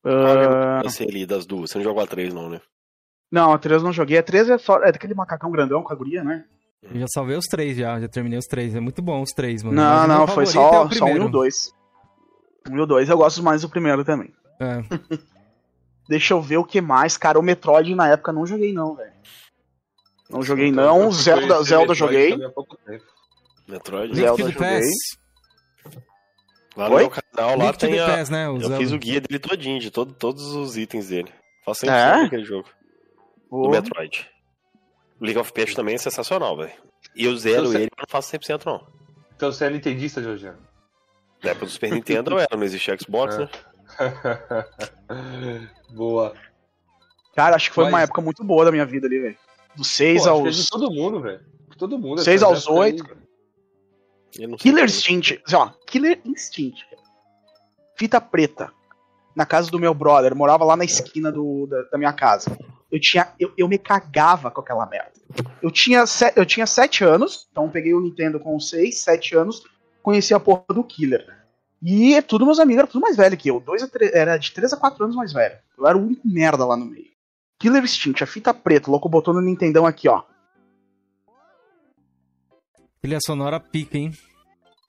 Qual 0.03 0.15
é 0.15 0.47
Ah, 0.47 0.81
Você 0.83 1.05
ali 1.05 1.27
das 1.27 1.45
duas, 1.45 1.71
você 1.71 1.79
não 1.79 1.85
jogou 1.85 2.03
a 2.03 2.07
3 2.07 2.33
não, 2.33 2.49
né? 2.49 2.61
não, 3.31 3.53
a 3.53 3.59
3 3.59 3.83
eu 3.83 3.87
não 3.87 3.93
joguei. 3.93 4.19
A 4.19 4.23
3 4.23 4.49
é 4.51 4.59
só. 4.59 4.83
É 4.83 4.91
daquele 4.93 5.15
macacão 5.15 5.51
grandão 5.51 5.83
com 5.83 5.93
a 5.93 5.97
guria, 5.97 6.25
né? 6.25 6.45
Eu 6.83 6.99
já 7.01 7.07
salvei 7.13 7.37
os 7.37 7.45
três 7.45 7.77
já, 7.77 8.01
já 8.01 8.09
terminei 8.09 8.39
os 8.39 8.47
três. 8.47 8.75
É 8.75 8.81
muito 8.81 9.03
bom 9.03 9.21
os 9.21 9.31
três, 9.33 9.63
mano. 9.63 9.77
Não, 9.77 9.83
Mas 9.85 10.09
não, 10.09 10.27
foi 10.27 10.47
favorito 10.47 10.49
é 10.49 10.53
só, 10.53 10.85
o 10.87 10.95
só 10.95 11.05
um 11.05 11.17
e 11.17 11.21
o 11.21 11.29
2. 11.29 11.55
Um 12.71 12.77
e 12.79 12.81
o 12.81 12.87
2. 12.87 13.09
Eu 13.11 13.19
gosto 13.19 13.43
mais 13.43 13.61
do 13.63 13.69
primeiro 13.69 14.03
também. 14.05 14.33
É. 14.59 14.81
Deixa 16.11 16.35
eu 16.35 16.43
ver 16.43 16.57
o 16.57 16.65
que 16.65 16.81
mais. 16.81 17.17
Cara, 17.17 17.39
o 17.39 17.43
Metroid 17.43 17.95
na 17.95 18.09
época 18.09 18.33
eu 18.33 18.35
não 18.35 18.45
joguei, 18.45 18.73
não, 18.73 18.97
velho. 18.97 19.13
Não 20.29 20.43
joguei, 20.43 20.69
Eu 20.69 20.73
não. 20.73 21.13
fui 21.13 21.23
Zelda, 21.23 21.63
Zelda 21.63 21.93
Metroid 21.93 21.99
joguei. 21.99 22.37
Metroid. 23.69 24.15
Zelda 24.17 24.43
Link 24.45 24.53
joguei. 24.55 24.81
Lá 26.77 26.89
no 26.89 26.95
Oi? 26.97 27.03
meu 27.03 27.11
canal, 27.11 27.57
lá 27.57 27.67
Link 27.67 27.79
tem 27.79 27.99
a... 28.01 28.07
Pass, 28.07 28.29
né? 28.29 28.49
o 28.49 28.57
Eu 28.57 28.61
Zelda. 28.63 28.77
fiz 28.79 28.91
o 28.93 28.99
guia 28.99 29.21
dele 29.21 29.39
todinho, 29.39 29.79
de 29.79 29.91
todo, 29.93 30.13
todos 30.13 30.43
os 30.53 30.77
itens 30.77 31.09
dele. 31.09 31.33
Faço 31.65 31.87
É? 31.87 31.89
100% 32.17 32.23
daquele 32.25 32.45
jogo. 32.45 32.69
Do 33.49 33.69
Metroid. 33.71 34.29
O 35.21 35.25
League 35.25 35.39
of 35.39 35.53
Pets 35.53 35.75
também 35.75 35.95
é 35.95 35.99
sensacional, 35.99 36.57
velho. 36.57 36.73
E 37.15 37.25
eu 37.25 37.37
zero 37.37 37.67
Você- 37.69 37.77
ele, 37.83 37.89
mas 37.97 38.05
não 38.05 38.11
faço 38.11 38.31
100% 38.37 38.65
não. 38.67 38.85
Então 39.37 39.53
você 39.53 39.65
é 39.67 39.71
nintendista, 39.71 40.21
Jorginho? 40.21 40.57
Na 41.43 41.51
época 41.51 41.67
do 41.67 41.73
Super 41.73 41.93
Nintendo 41.93 42.33
eu 42.33 42.39
era, 42.41 42.57
não 42.57 42.65
existia 42.65 42.97
Xbox, 42.99 43.37
É. 43.39 43.39
né? 43.39 43.49
Boa. 45.93 46.35
Cara, 47.35 47.57
acho 47.57 47.69
que 47.71 47.75
foi 47.75 47.85
uma 47.85 47.93
Mas- 47.93 48.05
época 48.05 48.21
muito 48.21 48.43
boa 48.45 48.65
da 48.65 48.73
minha 48.73 48.85
vida 48.87 49.07
ali, 49.07 49.19
velho. 49.21 49.39
Do 49.77 49.85
6 49.85 50.23
Pô, 50.25 50.29
acho 50.31 50.37
que 50.41 50.45
é 50.45 50.47
aos. 50.49 50.57
de 50.57 50.69
todo 50.69 50.91
mundo, 50.91 51.21
velho. 51.21 51.41
Todo 51.79 51.99
mundo. 51.99 52.21
Seis 52.23 52.43
essa 52.43 52.47
aos 52.47 52.65
época 52.65 52.73
aí, 52.75 52.79
oito. 52.93 53.05
velho. 53.05 53.21
Eu 54.39 54.49
não 54.49 54.59
sei 54.59 54.63
Killer 54.71 54.85
como- 54.85 54.97
Instinct. 54.97 55.43
Assim, 55.47 55.57
ó, 55.57 55.71
Killer 55.87 56.21
Instinct. 56.27 56.85
Fita 57.97 58.21
preta. 58.21 58.71
Na 59.35 59.47
casa 59.47 59.71
do 59.71 59.79
meu 59.79 59.95
brother. 59.95 60.35
Morava 60.35 60.65
lá 60.65 60.77
na 60.77 60.85
esquina 60.85 61.31
do, 61.33 61.67
da, 61.67 61.83
da 61.85 61.97
minha 61.99 62.13
casa. 62.13 62.57
Eu 62.91 63.01
tinha. 63.01 63.33
Eu, 63.39 63.53
eu 63.57 63.67
me 63.69 63.79
cagava 63.79 64.51
com 64.51 64.61
aquela 64.61 64.85
merda. 64.87 65.13
Eu 65.63 65.71
tinha, 65.71 66.05
se- 66.07 66.33
eu 66.37 66.45
tinha 66.45 66.67
sete 66.67 67.03
anos. 67.05 67.49
Então 67.51 67.65
eu 67.65 67.71
peguei 67.71 67.95
o 67.95 68.01
Nintendo 68.01 68.39
com 68.41 68.59
seis, 68.61 68.99
sete 69.01 69.35
anos. 69.35 69.63
Conheci 70.03 70.35
a 70.35 70.41
porra 70.41 70.65
do 70.69 70.85
Killer. 70.85 71.27
E 71.83 72.15
é 72.15 72.23
tudo 72.23 72.45
meus 72.45 72.59
amigos, 72.59 72.81
era 72.81 72.87
tudo 72.87 73.03
mais 73.03 73.17
velho 73.17 73.37
que 73.37 73.51
eu. 73.51 73.61
Dois 73.61 73.83
era 74.13 74.37
de 74.37 74.53
3 74.53 74.73
a 74.73 74.77
4 74.77 75.05
anos 75.05 75.17
mais 75.17 75.33
velho. 75.33 75.57
Eu 75.79 75.87
era 75.87 75.97
o 75.97 76.03
único 76.03 76.29
merda 76.29 76.67
lá 76.67 76.77
no 76.77 76.85
meio. 76.85 77.11
Killer 77.59 77.83
Instinct, 77.83 78.23
a 78.23 78.27
fita 78.27 78.53
preta, 78.53 78.89
o 78.89 78.91
louco 78.91 79.09
botou 79.09 79.33
no 79.33 79.41
Nintendão 79.41 79.87
aqui, 79.87 80.09
ó. 80.09 80.23
Trilha 83.01 83.19
sonora 83.25 83.59
pica, 83.59 83.97
hein? 83.97 84.13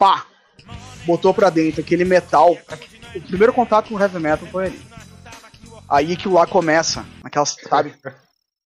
pá, 0.02 0.26
botou 1.06 1.32
pra 1.32 1.52
dentro 1.52 1.82
aquele 1.82 2.04
metal. 2.04 2.58
O 3.16 3.22
primeiro 3.22 3.54
contato 3.54 3.90
com 3.90 3.96
o 3.96 4.00
heavy 4.00 4.18
metal 4.18 4.48
foi 4.48 4.66
ali. 4.66 4.82
Aí 5.88 6.18
que 6.18 6.28
lá 6.28 6.48
começa, 6.48 7.06
aquelas, 7.24 7.56
sabe? 7.70 7.94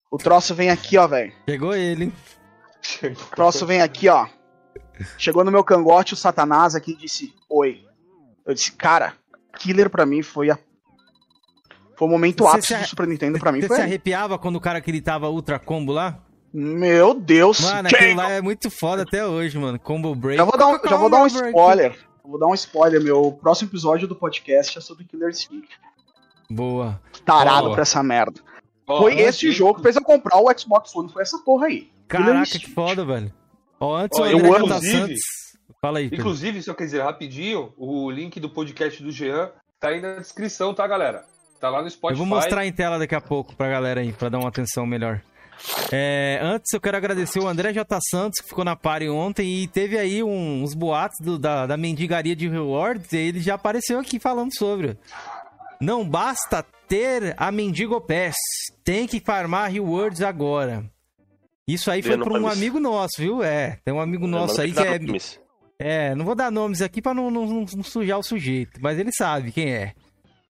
O 0.09 0.17
troço 0.17 0.55
vem 0.55 0.69
aqui, 0.69 0.97
ó, 0.97 1.05
velho. 1.07 1.33
Pegou 1.45 1.75
ele, 1.75 2.05
hein? 2.05 2.13
O 3.03 3.35
troço 3.35 3.65
vem 3.65 3.81
aqui, 3.81 4.07
ó. 4.07 4.27
Chegou 5.17 5.43
no 5.43 5.51
meu 5.51 5.61
cangote 5.61 6.13
o 6.13 6.17
Satanás 6.17 6.73
aqui 6.73 6.91
e 6.91 6.95
disse: 6.95 7.33
Oi. 7.49 7.83
Eu 8.45 8.53
disse, 8.53 8.71
cara, 8.71 9.13
Killer 9.58 9.89
pra 9.89 10.05
mim 10.05 10.21
foi 10.21 10.49
a. 10.49 10.58
Foi 11.97 12.08
o 12.08 12.12
momento 12.12 12.43
Você 12.43 12.58
ápice 12.58 12.75
do 12.75 12.88
Super 12.88 13.08
Nintendo 13.08 13.39
pra 13.39 13.51
mim. 13.51 13.62
Você 13.62 13.67
Foi 13.67 13.77
se 13.77 13.81
arrepiava 13.84 14.38
quando 14.38 14.58
o 14.58 14.62
cara 14.62 14.79
gritava 14.79 15.29
Ultra 15.29 15.58
Combo 15.58 15.93
lá? 15.93 16.19
Meu 16.53 17.13
Deus. 17.13 17.60
Mano, 17.62 17.89
que- 17.89 17.95
aquilo 17.95 18.15
lá 18.17 18.31
é 18.31 18.41
muito 18.41 18.69
foda 18.69 19.03
até 19.03 19.25
hoje, 19.25 19.58
mano. 19.58 19.79
Combo 19.79 20.13
Break. 20.13 20.38
Já 20.38 20.43
vou 20.43 20.58
dar 20.58 20.67
um, 20.67 20.79
já 20.89 20.95
vou 20.97 21.10
dar 21.10 21.21
um 21.23 21.27
spoiler. 21.27 21.97
Eu 22.23 22.29
Vou 22.29 22.39
dar 22.39 22.47
um 22.47 22.53
spoiler. 22.53 23.01
Meu 23.01 23.31
próximo 23.31 23.69
episódio 23.69 24.08
do 24.08 24.15
podcast 24.15 24.77
é 24.77 24.81
sobre 24.81 25.05
Killer 25.05 25.29
Instinct. 25.29 25.69
Boa. 26.49 27.01
Tarado 27.25 27.63
Boa. 27.63 27.73
pra 27.73 27.81
essa 27.84 28.01
merda. 28.03 28.39
Ó, 28.88 28.99
foi 28.99 29.19
esse 29.19 29.51
jogo 29.51 29.75
que 29.75 29.81
fez 29.81 29.95
eu 29.95 30.01
comprar 30.01 30.38
o 30.38 30.47
Xbox 30.58 30.95
One. 30.95 31.12
Foi 31.12 31.21
essa 31.21 31.38
porra 31.39 31.67
aí. 31.67 31.89
Caraca, 32.08 32.45
que 32.45 32.69
foda, 32.69 33.03
velho. 33.05 33.34
Ó, 33.79 33.95
antes 33.95 34.19
Ó, 34.19 34.23
o 34.23 34.27
eu 34.27 34.53
amo, 34.55 34.67
Santos. 34.67 35.19
Fala 35.82 35.99
aí, 35.99 36.10
Pedro. 36.10 36.23
Inclusive, 36.25 36.62
se 36.62 36.69
eu 36.69 36.75
quiser 36.75 37.04
rapidinho, 37.04 37.73
o 37.78 38.10
link 38.10 38.39
do 38.39 38.49
podcast 38.49 39.01
do 39.04 39.12
Jean 39.12 39.51
tá 39.80 39.89
aí 39.89 40.01
na 40.01 40.15
descrição, 40.15 40.73
tá, 40.73 40.88
galera? 40.88 41.23
Tá 41.60 41.69
lá 41.69 41.82
no 41.82 41.89
Spotify. 41.89 42.13
Eu 42.13 42.17
vou 42.17 42.25
mostrar 42.25 42.65
em 42.65 42.71
tela 42.71 42.97
daqui 42.99 43.15
a 43.15 43.21
pouco 43.21 43.56
pra 43.56 43.69
galera 43.69 44.01
aí, 44.01 44.12
pra 44.13 44.30
dar 44.30 44.39
uma 44.39 44.49
atenção 44.49 44.86
melhor. 44.86 45.21
É, 45.91 46.38
antes 46.41 46.73
eu 46.73 46.82
quero 46.82 46.97
agradecer 46.97 47.39
o 47.39 47.47
André 47.47 47.71
J. 47.71 47.97
Santos, 48.10 48.41
que 48.41 48.49
ficou 48.49 48.65
na 48.65 48.75
party 48.75 49.08
ontem 49.08 49.63
e 49.63 49.67
teve 49.67 49.97
aí 49.97 50.21
um- 50.21 50.62
uns 50.63 50.73
boatos 50.73 51.17
do- 51.21 51.39
da, 51.39 51.65
da 51.65 51.78
mendigaria 51.78 52.36
de 52.36 52.47
rewards 52.49 53.12
e 53.13 53.17
ele 53.17 53.39
já 53.39 53.56
apareceu 53.56 53.97
aqui 53.99 54.19
falando 54.19 54.54
sobre. 54.56 54.97
Não 55.80 56.08
basta 56.08 56.63
ter 56.88 57.34
a 57.38 57.51
Mendigo 57.51 57.99
Pass, 58.01 58.36
tem 58.84 59.08
que 59.08 59.19
farmar 59.19 59.71
rewards 59.71 60.21
agora. 60.21 60.84
Isso 61.67 61.89
aí 61.89 62.01
foi 62.04 62.17
pra 62.17 62.34
um 62.39 62.47
amigo 62.47 62.80
nosso, 62.80 63.15
viu? 63.17 63.41
É, 63.41 63.80
tem 63.84 63.93
um 63.93 63.99
amigo 64.01 64.28
nosso 64.28 64.62
aí 64.62 64.71
que 64.73 64.80
é. 64.80 64.99
É, 65.79 66.13
não 66.15 66.25
vou 66.25 66.35
dar 66.35 66.51
nomes 66.51 66.81
aqui 66.81 67.01
pra 67.01 67.13
não, 67.13 67.29
não- 67.29 67.45
não- 67.45 67.65
não 67.75 67.83
sujar 67.83 68.17
o 68.19 68.23
sujeito, 68.23 68.79
mas 68.81 68.97
ele 68.99 69.11
sabe 69.11 69.51
quem 69.51 69.73
é. 69.73 69.93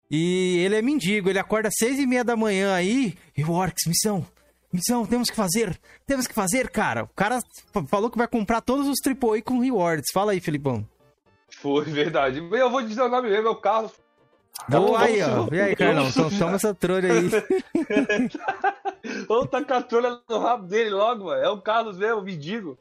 E 0.10 0.58
ele 0.64 0.76
é 0.76 0.82
mendigo, 0.82 1.30
ele 1.30 1.40
acorda 1.40 1.68
às 1.70 1.74
seis 1.78 1.98
e 2.00 2.06
meia 2.06 2.24
da 2.24 2.36
manhã 2.36 2.74
aí, 2.76 3.16
e 3.36 3.44
o 3.44 3.52
Orcs, 3.52 3.86
missão, 3.88 4.26
missão, 4.72 5.06
temos 5.06 5.30
que 5.32 5.36
fazer, 5.36 5.78
temos 6.06 6.28
que 6.28 6.34
fazer, 6.34 6.70
cara. 6.70 7.04
O 7.06 7.10
cara 7.16 7.40
falou 7.88 8.10
que 8.12 8.18
vai 8.18 8.28
comprar 8.28 8.62
todos 8.62 8.88
os 8.88 9.00
AAA 9.04 9.42
com 9.42 9.60
rewards. 9.60 10.12
Fala 10.14 10.34
aí, 10.34 10.40
Felipão. 10.40 10.88
Foi 11.50 11.86
verdade. 11.86 12.38
Eu 12.52 12.70
vou 12.70 12.82
dizer 12.84 13.02
o 13.02 13.10
nome 13.10 13.30
mesmo, 13.30 13.48
é 13.48 13.52
o 13.52 13.56
Carlos. 13.56 13.92
Boa 14.70 15.02
aí, 15.02 15.22
ó. 15.22 15.48
E 15.54 15.60
aí, 15.60 15.76
Carlão, 15.76 16.08
então 16.08 16.30
toma 16.38 16.56
essa 16.56 16.74
trolha 16.74 17.10
aí. 17.12 17.30
Vamos 19.28 19.50
tacar 19.50 19.80
a 19.80 19.84
trolha 19.84 20.20
no 20.30 20.40
rabo 20.40 20.68
dele 20.68 20.90
logo, 20.92 21.26
mano. 21.26 21.42
É 21.42 21.50
o 21.50 21.62
Carlos 21.62 21.98
mesmo, 21.98 22.20
o 22.20 22.24
mendigo. 22.24 22.78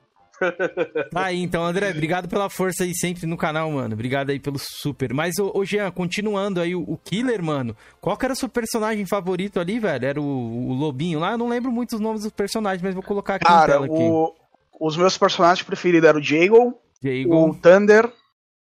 Tá 1.11 1.25
aí, 1.27 1.40
então, 1.42 1.64
André, 1.64 1.90
obrigado 1.90 2.29
pela 2.29 2.51
força 2.51 2.85
aí 2.85 2.94
sempre 2.94 3.27
no 3.27 3.37
canal, 3.37 3.70
mano. 3.70 3.94
Obrigado 3.94 4.31
aí 4.31 4.40
pelo 4.40 4.59
super. 4.59 5.12
Mas, 5.14 5.38
ô, 5.38 5.53
ô 5.55 5.64
Jean, 5.64 5.90
continuando 5.90 6.61
aí, 6.61 6.75
o, 6.75 6.83
o 6.83 6.97
Killer, 6.99 7.42
mano, 7.42 7.77
qual 8.01 8.16
que 8.16 8.25
era 8.25 8.33
o 8.33 8.37
seu 8.37 8.49
personagem 8.49 9.07
favorito 9.07 9.61
ali, 9.61 9.79
velho? 9.79 10.05
Era 10.07 10.20
o, 10.20 10.25
o 10.68 10.73
Lobinho 10.73 11.18
lá? 11.20 11.33
Eu 11.33 11.38
não 11.38 11.49
lembro 11.49 11.70
muito 11.70 11.94
os 11.94 12.01
nomes 12.01 12.23
dos 12.23 12.33
personagens, 12.33 12.83
mas 12.83 12.94
vou 12.94 13.03
colocar 13.03 13.37
aqui 13.37 13.44
na 13.44 13.51
Cara, 13.61 13.73
tela 13.75 13.87
aqui. 13.87 13.94
o- 13.94 14.35
os 14.81 14.97
meus 14.97 15.16
personagens 15.16 15.64
preferidos 15.64 16.09
eram 16.09 16.18
o 16.18 16.23
Jago, 16.23 16.79
Jago. 17.03 17.49
o 17.51 17.55
Thunder, 17.55 18.12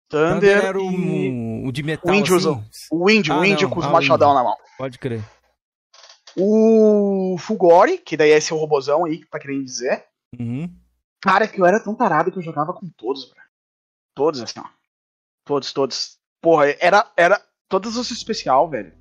Thunder 0.08 0.34
Thunder 0.40 0.64
era 0.64 0.78
o, 0.78 0.90
e 0.90 1.62
o 1.68 1.70
de 1.70 1.82
metal, 1.84 2.12
o 2.12 2.16
índiozão. 2.16 2.54
assim? 2.54 2.88
o 2.90 3.08
índio, 3.08 3.32
Ah, 3.32 3.38
o 3.40 3.44
índio 3.44 3.68
não. 3.68 3.74
com 3.74 3.80
os 3.80 3.86
Ah, 3.86 3.90
machadão 3.90 4.30
índio. 4.30 4.38
na 4.42 4.44
mão. 4.48 4.56
Pode 4.76 4.98
crer. 4.98 5.22
O 6.36 7.36
Fugori, 7.38 7.98
que 7.98 8.16
daí 8.16 8.30
é 8.32 8.36
esse 8.38 8.52
robozão 8.52 9.04
aí 9.04 9.18
que 9.18 9.26
tá 9.28 9.38
querendo 9.38 9.64
dizer. 9.64 10.04
Uhum. 10.38 10.68
Cara, 11.20 11.46
que 11.46 11.60
eu 11.60 11.66
era 11.66 11.78
tão 11.82 11.94
tarado 11.94 12.30
que 12.32 12.38
eu 12.38 12.42
jogava 12.42 12.72
com 12.72 12.88
todos, 12.96 13.24
bro. 13.28 13.40
Todos, 14.14 14.40
assim, 14.40 14.58
ó. 14.60 14.64
Todos, 15.44 15.72
todos. 15.72 16.18
Porra, 16.40 16.74
era, 16.80 17.10
era 17.16 17.40
todos 17.68 17.96
os 17.96 18.10
especial, 18.10 18.68
velho. 18.68 18.92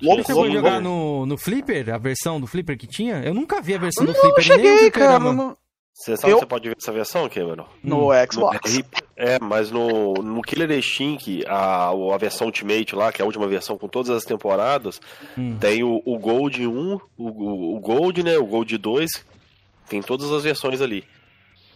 Você 0.00 0.06
Louco, 0.06 0.32
a 0.32 0.34
louco, 0.34 0.52
jogar 0.52 0.80
no, 0.80 1.24
no 1.26 1.38
Flipper? 1.38 1.94
A 1.94 1.98
versão 1.98 2.40
do 2.40 2.46
Flipper 2.46 2.76
que 2.76 2.86
tinha? 2.86 3.22
Eu 3.24 3.32
nunca 3.34 3.60
vi 3.60 3.74
a 3.74 3.78
versão 3.78 4.04
Não, 4.04 4.12
do 4.12 4.18
Flipper. 4.18 4.48
não 4.48 4.56
nem 4.56 4.64
no 4.66 4.72
cheguei, 4.74 4.90
cara. 4.90 5.06
fliperama. 5.20 5.32
No, 5.32 5.58
Você 5.92 6.16
sabe 6.16 6.32
Eu- 6.32 6.36
que 6.38 6.42
você 6.44 6.48
pode 6.48 6.68
ver 6.68 6.76
essa 6.76 6.92
versão, 6.92 7.28
Cameron? 7.28 7.66
no 7.82 8.10
Hum. 8.10 8.14
Xbox. 8.30 8.80
É, 9.16 9.38
mas 9.40 9.70
no, 9.70 10.14
no 10.14 10.42
Killer 10.42 10.70
Instinct, 10.72 11.44
a, 11.46 11.90
a 11.90 12.18
versão 12.18 12.48
Ultimate 12.48 12.94
lá, 12.96 13.12
que 13.12 13.22
é 13.22 13.24
a 13.24 13.26
última 13.26 13.46
versão 13.46 13.78
com 13.78 13.86
todas 13.88 14.10
as 14.10 14.24
temporadas, 14.24 15.00
Hum. 15.38 15.56
tem 15.58 15.84
o, 15.84 16.02
o 16.04 16.18
Gold 16.18 16.66
1, 16.66 16.94
o, 16.94 17.00
o, 17.16 17.76
o 17.76 17.80
Gold, 17.80 18.22
né? 18.24 18.36
O 18.36 18.46
Gold 18.46 18.76
2, 18.76 19.10
tem 19.88 20.02
todas 20.02 20.30
as 20.32 20.42
versões 20.42 20.80
ali. 20.80 21.04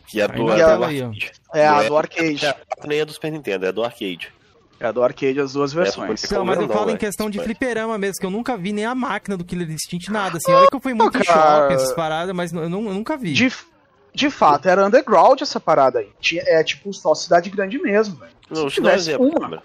Que 0.09 0.21
é 0.21 0.25
é 0.25 0.29
na 0.29 0.35
do 0.35 0.45
ó. 0.45 0.51
arcade. 0.87 1.31
É 1.55 1.67
a 1.67 1.77
Não 1.83 1.89
do 1.89 1.97
arcade. 1.97 2.47
É, 2.47 2.55
nem 2.87 3.01
é 3.01 3.05
do 3.05 3.13
Super 3.13 3.31
Nintendo, 3.33 3.67
é 3.67 3.73
do 3.73 3.85
arcade. 3.85 4.33
É 4.81 4.87
a 4.87 4.93
do 4.93 5.03
arcade, 5.03 5.41
as 5.41 5.53
duas 5.53 5.73
versões. 5.73 6.25
É, 6.31 6.35
Não, 6.35 6.45
mas 6.45 6.57
eu 6.57 6.63
não, 6.67 6.69
falo 6.69 6.85
em 6.85 6.87
velho. 6.89 6.99
questão 6.99 7.29
de 7.29 7.41
fliperama 7.41 7.99
mesmo, 7.99 8.21
que 8.21 8.27
eu 8.27 8.31
nunca 8.31 8.57
vi 8.57 8.73
nem 8.73 8.85
a 8.85 8.95
máquina 8.95 9.37
do 9.37 9.45
Killer 9.45 9.69
Instinct, 9.71 10.11
nada. 10.11 10.37
Assim, 10.39 10.53
olha 10.53 10.69
que 10.69 10.77
eu 10.77 10.81
fui 10.81 10.95
muito 10.95 11.19
cara. 11.19 11.25
shopping, 11.63 11.75
essas 11.75 11.93
paradas, 11.95 12.35
mas 12.35 12.53
eu, 12.53 12.69
não- 12.69 12.87
eu 12.87 12.95
nunca 12.95 13.17
vi. 13.17 13.33
De, 13.33 13.53
de 14.15 14.31
fato, 14.31 14.69
era 14.69 14.87
underground 14.87 15.41
essa 15.43 15.59
parada 15.59 15.99
aí. 15.99 16.09
Tinha, 16.21 16.43
é 16.47 16.63
tipo 16.63 16.93
só 16.93 17.13
cidade 17.15 17.51
grande 17.51 17.77
mesmo, 17.79 18.17
velho. 18.17 18.33
Não, 18.51 18.69
Se 18.71 18.77
tivesse 18.77 19.11
exemplo, 19.11 19.29
uma. 19.37 19.63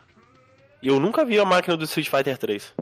Eu 0.81 0.99
nunca 0.99 1.23
vi 1.23 1.39
a 1.39 1.45
máquina 1.45 1.77
do 1.77 1.83
Street 1.85 2.09
Fighter 2.09 2.37
3. 2.37 2.73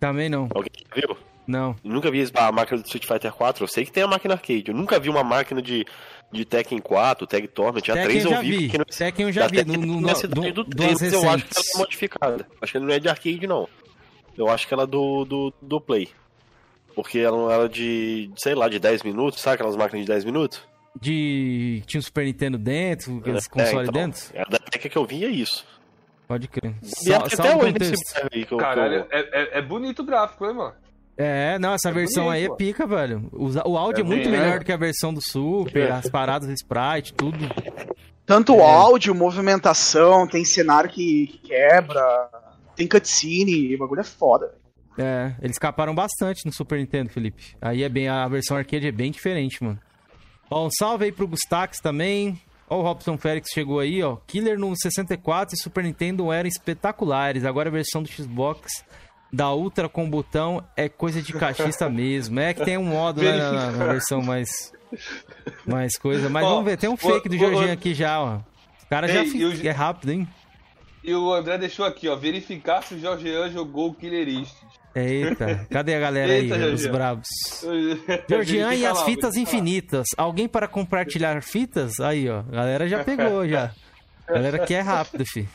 Também 0.00 0.28
não. 0.28 0.48
Alguém 0.54 0.70
já 0.94 0.94
viu? 1.06 1.16
Não. 1.46 1.74
Eu 1.84 1.90
nunca 1.90 2.10
vi 2.10 2.24
a 2.34 2.52
máquina 2.52 2.80
do 2.80 2.84
Street 2.86 3.04
Fighter 3.06 3.32
4. 3.32 3.64
Eu 3.64 3.68
sei 3.68 3.84
que 3.84 3.90
tem 3.92 4.02
a 4.02 4.06
máquina 4.06 4.34
arcade. 4.34 4.64
Eu 4.68 4.74
nunca 4.74 4.98
vi 5.00 5.08
uma 5.08 5.24
máquina 5.24 5.60
de, 5.60 5.84
de 6.30 6.44
Tekken 6.44 6.78
4, 6.80 7.26
Tag 7.26 7.48
Tournament. 7.48 7.78
A 7.90 7.94
Tekken 7.94 8.02
3 8.04 8.24
eu 8.24 8.30
eu 8.30 8.36
já 8.36 8.42
vi. 8.42 8.60
porque 8.62 8.78
não- 8.78 8.84
Tekken 8.84 9.26
eu 9.26 9.32
já 9.32 9.44
a 9.44 9.48
vi. 9.48 9.56
Tekken 9.56 9.76
No, 9.78 9.86
no, 9.86 10.00
no, 10.00 10.08
a 10.10 10.12
do, 10.12 10.28
do 10.52 10.64
duas 10.64 10.98
3, 10.98 11.12
eu 11.12 11.30
acho 11.30 11.44
que 11.46 11.54
ela 11.56 11.64
é 11.74 11.78
modificada. 11.78 12.46
Acho 12.60 12.72
que 12.72 12.76
ela 12.78 12.86
não 12.86 12.94
é 12.94 12.98
de 12.98 13.08
arcade, 13.08 13.46
não. 13.46 13.68
Eu 14.36 14.48
acho 14.48 14.68
que 14.68 14.74
ela 14.74 14.82
é 14.84 14.86
do, 14.86 15.24
do, 15.24 15.54
do 15.60 15.80
Play. 15.80 16.08
Porque 16.94 17.18
ela 17.18 17.36
não 17.36 17.50
era 17.50 17.68
de, 17.68 18.30
sei 18.36 18.54
lá, 18.54 18.68
de 18.68 18.78
10 18.78 19.02
minutos, 19.02 19.40
sabe 19.40 19.54
aquelas 19.54 19.76
máquinas 19.76 20.04
de 20.04 20.12
10 20.12 20.24
minutos? 20.24 20.60
De. 21.00 21.82
Tinha 21.86 21.98
um 21.98 22.02
Super 22.02 22.24
Nintendo 22.24 22.58
dentro, 22.58 23.18
aqueles 23.18 23.46
É, 23.46 23.48
consoles 23.48 23.88
então, 23.88 23.92
dentro? 24.02 24.22
A 24.40 24.44
da 24.50 24.58
Tekken 24.58 24.90
que 24.90 24.98
eu 24.98 25.04
vi 25.06 25.24
é 25.24 25.28
isso. 25.28 25.64
Pode 26.26 26.46
crer. 26.48 26.74
E 26.82 26.86
Sal, 26.86 27.24
até 27.24 27.56
hoje 27.56 27.72
bairro 27.72 28.28
aí 28.32 28.44
que 28.44 28.52
eu, 28.52 28.58
que 28.58 28.64
Caralho, 28.64 28.94
eu- 28.94 29.06
é, 29.10 29.20
é, 29.20 29.58
é 29.58 29.62
bonito 29.62 30.02
o 30.02 30.04
gráfico, 30.04 30.46
né, 30.46 30.52
mano? 30.52 30.74
É, 31.20 31.58
não, 31.58 31.74
essa 31.74 31.88
É 31.88 31.92
versão 31.92 32.26
bonito, 32.26 32.36
aí 32.36 32.44
é 32.44 32.54
pica, 32.56 32.86
velho. 32.86 33.28
O, 33.32 33.46
o 33.70 33.76
áudio 33.76 34.02
é, 34.02 34.04
É 34.04 34.06
muito 34.06 34.24
bonito. 34.24 34.40
melhor 34.40 34.58
do 34.60 34.64
que 34.64 34.72
a 34.72 34.76
versão 34.76 35.12
do 35.12 35.20
Super, 35.20 35.90
as 35.90 36.08
paradas 36.08 36.46
do 36.46 36.54
Sprite, 36.54 37.12
tudo. 37.12 37.38
Tanto 38.24 38.54
É. 38.54 38.62
áudio, 38.62 39.14
movimentação, 39.14 40.28
tem 40.28 40.44
cenário 40.44 40.88
que, 40.88 41.26
que 41.26 41.38
quebra, 41.48 42.28
tem 42.76 42.86
cutscene, 42.86 43.74
o 43.74 43.78
bagulho 43.78 44.00
é 44.00 44.04
foda. 44.04 44.46
velho. 44.46 44.58
É, 45.08 45.34
eles 45.40 45.54
escaparam 45.54 45.94
bastante 45.94 46.44
no 46.46 46.52
Super 46.52 46.78
Nintendo, 46.78 47.10
Felipe. 47.10 47.56
Aí 47.60 47.82
é 47.82 47.88
bem, 47.88 48.08
a 48.08 48.26
versão 48.28 48.56
arcade 48.56 48.86
é 48.86 48.92
bem 48.92 49.10
diferente, 49.10 49.62
mano. 49.62 49.78
Ó, 50.50 50.66
um 50.66 50.70
salve 50.70 51.04
aí 51.06 51.12
pro 51.12 51.26
Gustax 51.28 51.78
também. 51.80 52.40
Ó, 52.70 52.78
o 52.78 52.82
Robson 52.82 53.16
Félix 53.16 53.48
chegou 53.52 53.80
aí, 53.80 54.02
ó. 54.02 54.16
Killer 54.26 54.58
no 54.58 54.72
64 54.76 55.54
e 55.54 55.58
Super 55.62 55.84
Nintendo 55.84 56.30
eram 56.32 56.48
espetaculares. 56.48 57.44
Agora 57.44 57.68
a 57.68 57.72
versão 57.72 58.02
do 58.02 58.08
Xbox 58.08 58.84
da 59.32 59.52
Ultra 59.52 59.88
com 59.88 60.08
botão 60.08 60.64
é 60.76 60.88
coisa 60.88 61.20
de 61.22 61.32
cachista 61.32 61.88
mesmo. 61.90 62.38
É 62.40 62.54
que 62.54 62.64
tem 62.64 62.76
um 62.78 62.84
modo 62.84 63.22
né, 63.22 63.36
na, 63.36 63.70
na- 63.72 63.86
versão 63.86 64.22
mais. 64.22 64.72
Mais 65.66 65.98
coisa. 65.98 66.28
Mas 66.30 66.44
Ó, 66.44 66.48
vamos 66.50 66.64
ver, 66.64 66.78
tem 66.78 66.88
um 66.88 66.94
o- 66.94 66.96
fake 66.96 67.28
do 67.28 67.36
o- 67.36 67.38
Jorginho 67.38 67.68
o- 67.68 67.72
aqui 67.72 67.92
já, 67.94 68.20
ó. 68.20 68.36
O 68.36 68.86
cara 68.88 69.06
já 69.06 69.22
Ei, 69.22 69.30
fi- 69.30 69.38
e 69.38 69.44
o- 69.44 69.66
é 69.68 69.70
rápido, 69.70 70.12
hein? 70.12 70.28
E 71.04 71.14
o 71.14 71.32
André 71.32 71.58
deixou 71.58 71.84
aqui, 71.84 72.08
ó, 72.08 72.16
verificar 72.16 72.82
se 72.82 72.94
o 72.94 72.98
Jorgean 73.00 73.50
jogou 73.50 73.90
o 73.90 73.94
Killer 73.94 74.28
Instinct. 74.28 74.66
Eita, 74.94 75.66
cadê 75.70 75.94
a 75.94 76.00
galera 76.00 76.32
Eita, 76.32 76.54
aí, 76.56 76.72
os 76.74 76.86
brabos? 76.86 77.28
Georgian 78.28 78.72
e 78.74 78.84
as 78.86 78.98
lá, 78.98 79.04
fitas 79.04 79.36
infinitas. 79.36 80.06
Alguém 80.16 80.48
para 80.48 80.66
compartilhar 80.66 81.40
fitas? 81.42 82.00
Aí, 82.00 82.28
ó. 82.28 82.40
A 82.40 82.42
galera 82.56 82.88
já 82.88 83.04
pegou, 83.04 83.46
já. 83.46 83.70
A 84.26 84.32
galera 84.32 84.56
aqui 84.62 84.74
é 84.74 84.80
rápido, 84.80 85.24
fi. 85.26 85.46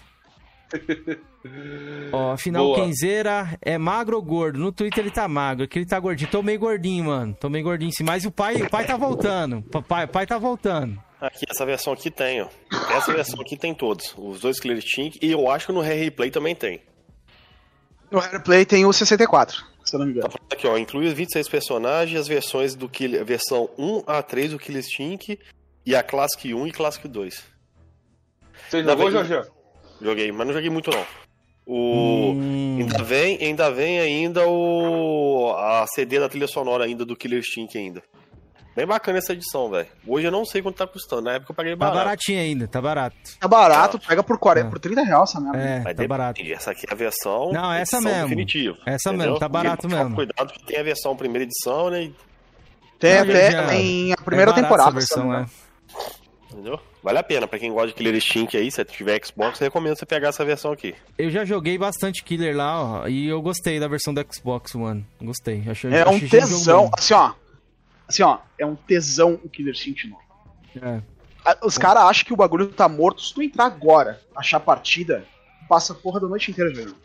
Ó, 2.12 2.32
afinal, 2.32 2.66
Boa. 2.66 2.76
quem 2.80 2.94
zera 2.94 3.58
é 3.62 3.78
magro 3.78 4.16
ou 4.16 4.22
gordo? 4.22 4.60
No 4.60 4.72
Twitter 4.72 5.04
ele 5.04 5.12
tá 5.12 5.28
magro, 5.28 5.64
aqui 5.66 5.80
ele 5.80 5.86
tá 5.86 6.00
gordinho. 6.00 6.30
Tô 6.30 6.42
meio 6.42 6.60
gordinho, 6.60 7.06
mano. 7.06 7.36
Tô 7.40 7.50
meio 7.50 7.64
gordinho 7.64 7.92
sim. 7.92 8.04
Mas 8.04 8.26
o 8.26 8.32
pai, 8.32 8.56
o 8.62 8.70
pai 8.70 8.86
tá 8.86 8.96
voltando. 8.98 9.62
Papai, 9.64 10.06
o 10.06 10.08
pai 10.08 10.26
tá 10.26 10.38
voltando. 10.38 11.02
Aqui, 11.20 11.46
essa 11.50 11.66
versão 11.66 11.94
aqui 11.94 12.12
tem, 12.12 12.42
ó. 12.42 12.48
Essa 12.96 13.14
versão 13.14 13.40
aqui 13.42 13.58
tem 13.58 13.74
todos. 13.74 14.14
Os 14.18 14.42
dois 14.42 14.60
Killer 14.60 14.78
Instinct. 14.78 15.18
E 15.22 15.32
eu 15.32 15.50
acho 15.50 15.68
que 15.68 15.72
no 15.72 15.82
Rare 15.82 15.96
Replay 16.04 16.30
também 16.32 16.54
tem. 16.56 16.82
No 18.12 18.20
Replay 18.20 18.66
tem 18.66 18.86
o 18.86 18.94
64, 18.94 19.64
se 19.84 19.96
eu 19.96 20.00
não 20.00 20.06
me 20.06 20.14
Tá 20.14 20.20
engano. 20.20 20.34
falando 20.34 20.54
aqui, 20.54 20.68
ó. 20.68 20.78
Inclui 20.78 21.08
os 21.08 21.14
26 21.14 21.48
personagens, 21.50 22.20
as 22.20 22.28
versões 22.28 22.76
do 22.76 22.88
Killer, 22.90 23.22
a 23.22 23.24
versão 23.24 23.70
1 23.78 24.04
a 24.06 24.22
3 24.22 24.52
do 24.52 24.60
Killer 24.60 24.82
Instinct 24.82 25.40
e 25.86 25.96
a 25.96 26.04
Classic 26.04 26.54
1 26.54 26.68
e 26.68 26.72
Classic 26.72 27.08
2. 27.08 27.44
Você 28.70 28.84
jogou, 28.84 28.98
vem- 29.06 29.12
Jorgean? 29.12 29.44
Joguei, 30.04 30.32
mas 30.32 30.46
não 30.48 30.54
joguei 30.54 30.70
muito 30.70 30.92
não. 30.92 31.06
O 31.66 32.32
Hum, 32.34 32.78
ainda 32.82 33.02
vem, 33.04 33.38
ainda 33.42 33.72
vem 33.72 34.00
ainda 34.00 34.46
o 34.48 35.54
a 35.58 35.86
CD 35.88 36.20
da 36.20 36.28
trilha 36.28 36.48
sonora 36.48 36.84
ainda 36.84 37.06
do 37.06 37.16
Killer 37.16 37.40
Instinct 37.40 37.78
ainda. 37.78 38.04
Bem 38.76 38.88
bacana 38.88 39.20
essa 39.20 39.34
edição, 39.34 39.70
velho. 39.70 39.88
Hoje 40.06 40.26
eu 40.28 40.32
não 40.32 40.44
sei 40.44 40.62
quanto 40.62 40.78
tá 40.78 40.88
custando. 40.88 41.22
Na 41.22 41.34
época 41.34 41.52
eu 41.52 41.56
paguei 41.56 41.74
Tá 41.74 41.78
barato. 41.78 41.98
baratinho 42.00 42.40
ainda, 42.40 42.68
tá 42.68 42.82
barato. 42.82 43.16
Tá 43.40 43.48
barato, 43.48 44.00
pega 44.00 44.24
por 44.24 44.38
40, 44.40 44.68
É. 44.68 44.70
por 44.72 44.80
30 44.80 45.04
reais 45.04 45.30
essa 45.30 45.40
merda. 45.40 45.58
É, 45.60 45.80
Mas 45.84 45.96
tá 45.96 46.08
barato. 46.08 46.42
Essa 46.42 46.72
aqui 46.72 46.86
é 46.90 46.92
a 46.92 46.96
versão. 46.96 47.52
Não, 47.54 47.72
essa 47.72 48.02
mesmo. 48.02 48.24
definitiva, 48.24 48.78
Essa 48.86 49.10
entendeu? 49.10 49.28
mesmo, 49.28 49.40
tá 49.40 49.48
barato 49.48 49.88
mesmo. 49.88 50.16
Cuidado 50.16 50.52
que 50.54 50.66
tem 50.66 50.80
a 50.80 50.84
versão 50.84 51.16
primeira 51.16 51.44
edição, 51.44 51.90
né? 51.92 52.12
Tem 53.00 53.20
até 53.20 53.68
tem 53.68 54.12
a 54.12 54.18
primeira 54.18 54.52
é 54.52 54.56
temporada. 54.56 54.90
Essa 54.90 54.98
versão, 54.98 55.30
né? 55.30 55.46
é. 55.48 56.54
Entendeu? 56.54 56.80
Vale 57.04 57.18
a 57.20 57.24
pena. 57.24 57.48
Pra 57.48 57.60
quem 57.60 57.72
gosta 57.72 57.88
de 57.90 57.94
Killer 57.94 58.16
Instinct 58.16 58.56
aí, 58.56 58.72
se 58.72 58.84
tiver 58.86 59.20
Xbox, 59.26 59.60
eu 59.60 59.66
recomendo 59.66 59.96
você 59.98 60.06
pegar 60.06 60.30
essa 60.30 60.46
versão 60.46 60.72
aqui. 60.72 60.96
Eu 61.18 61.30
já 61.30 61.44
joguei 61.44 61.78
bastante 61.78 62.24
Killer 62.24 62.56
lá, 62.56 63.02
ó, 63.02 63.08
e 63.08 63.28
eu 63.28 63.42
gostei 63.42 63.80
da 63.80 63.88
versão 63.88 64.14
do 64.14 64.26
Xbox 64.34 64.74
One. 64.74 65.06
Gostei. 65.22 65.64
Achei, 65.68 65.94
É 65.94 66.08
um 66.08 66.20
tesão. 66.20 66.90
Assim, 66.98 67.14
ó. 67.14 67.34
Assim, 68.08 68.24
ó. 68.24 68.38
É 68.58 68.66
um 68.66 68.76
tesão 68.76 69.40
o 69.44 69.50
Killer 69.50 69.74
Instinct 69.74 70.08
novo. 70.08 70.22
É. 70.82 71.02
Os 71.62 71.78
caras 71.78 72.04
acham 72.04 72.24
que 72.26 72.34
o 72.34 72.38
bagulho 72.38 72.68
tá 72.68 72.88
morto. 72.88 73.22
Se 73.22 73.34
tu 73.34 73.42
entrar 73.42 73.66
agora, 73.66 74.22
achar 74.34 74.58
a 74.58 74.62
partida, 74.62 75.26
passa 75.68 75.92
a 75.92 75.96
porra 75.96 76.22
da 76.22 76.28
noite 76.28 76.50
inteira 76.52 76.74
jogando. 76.74 76.96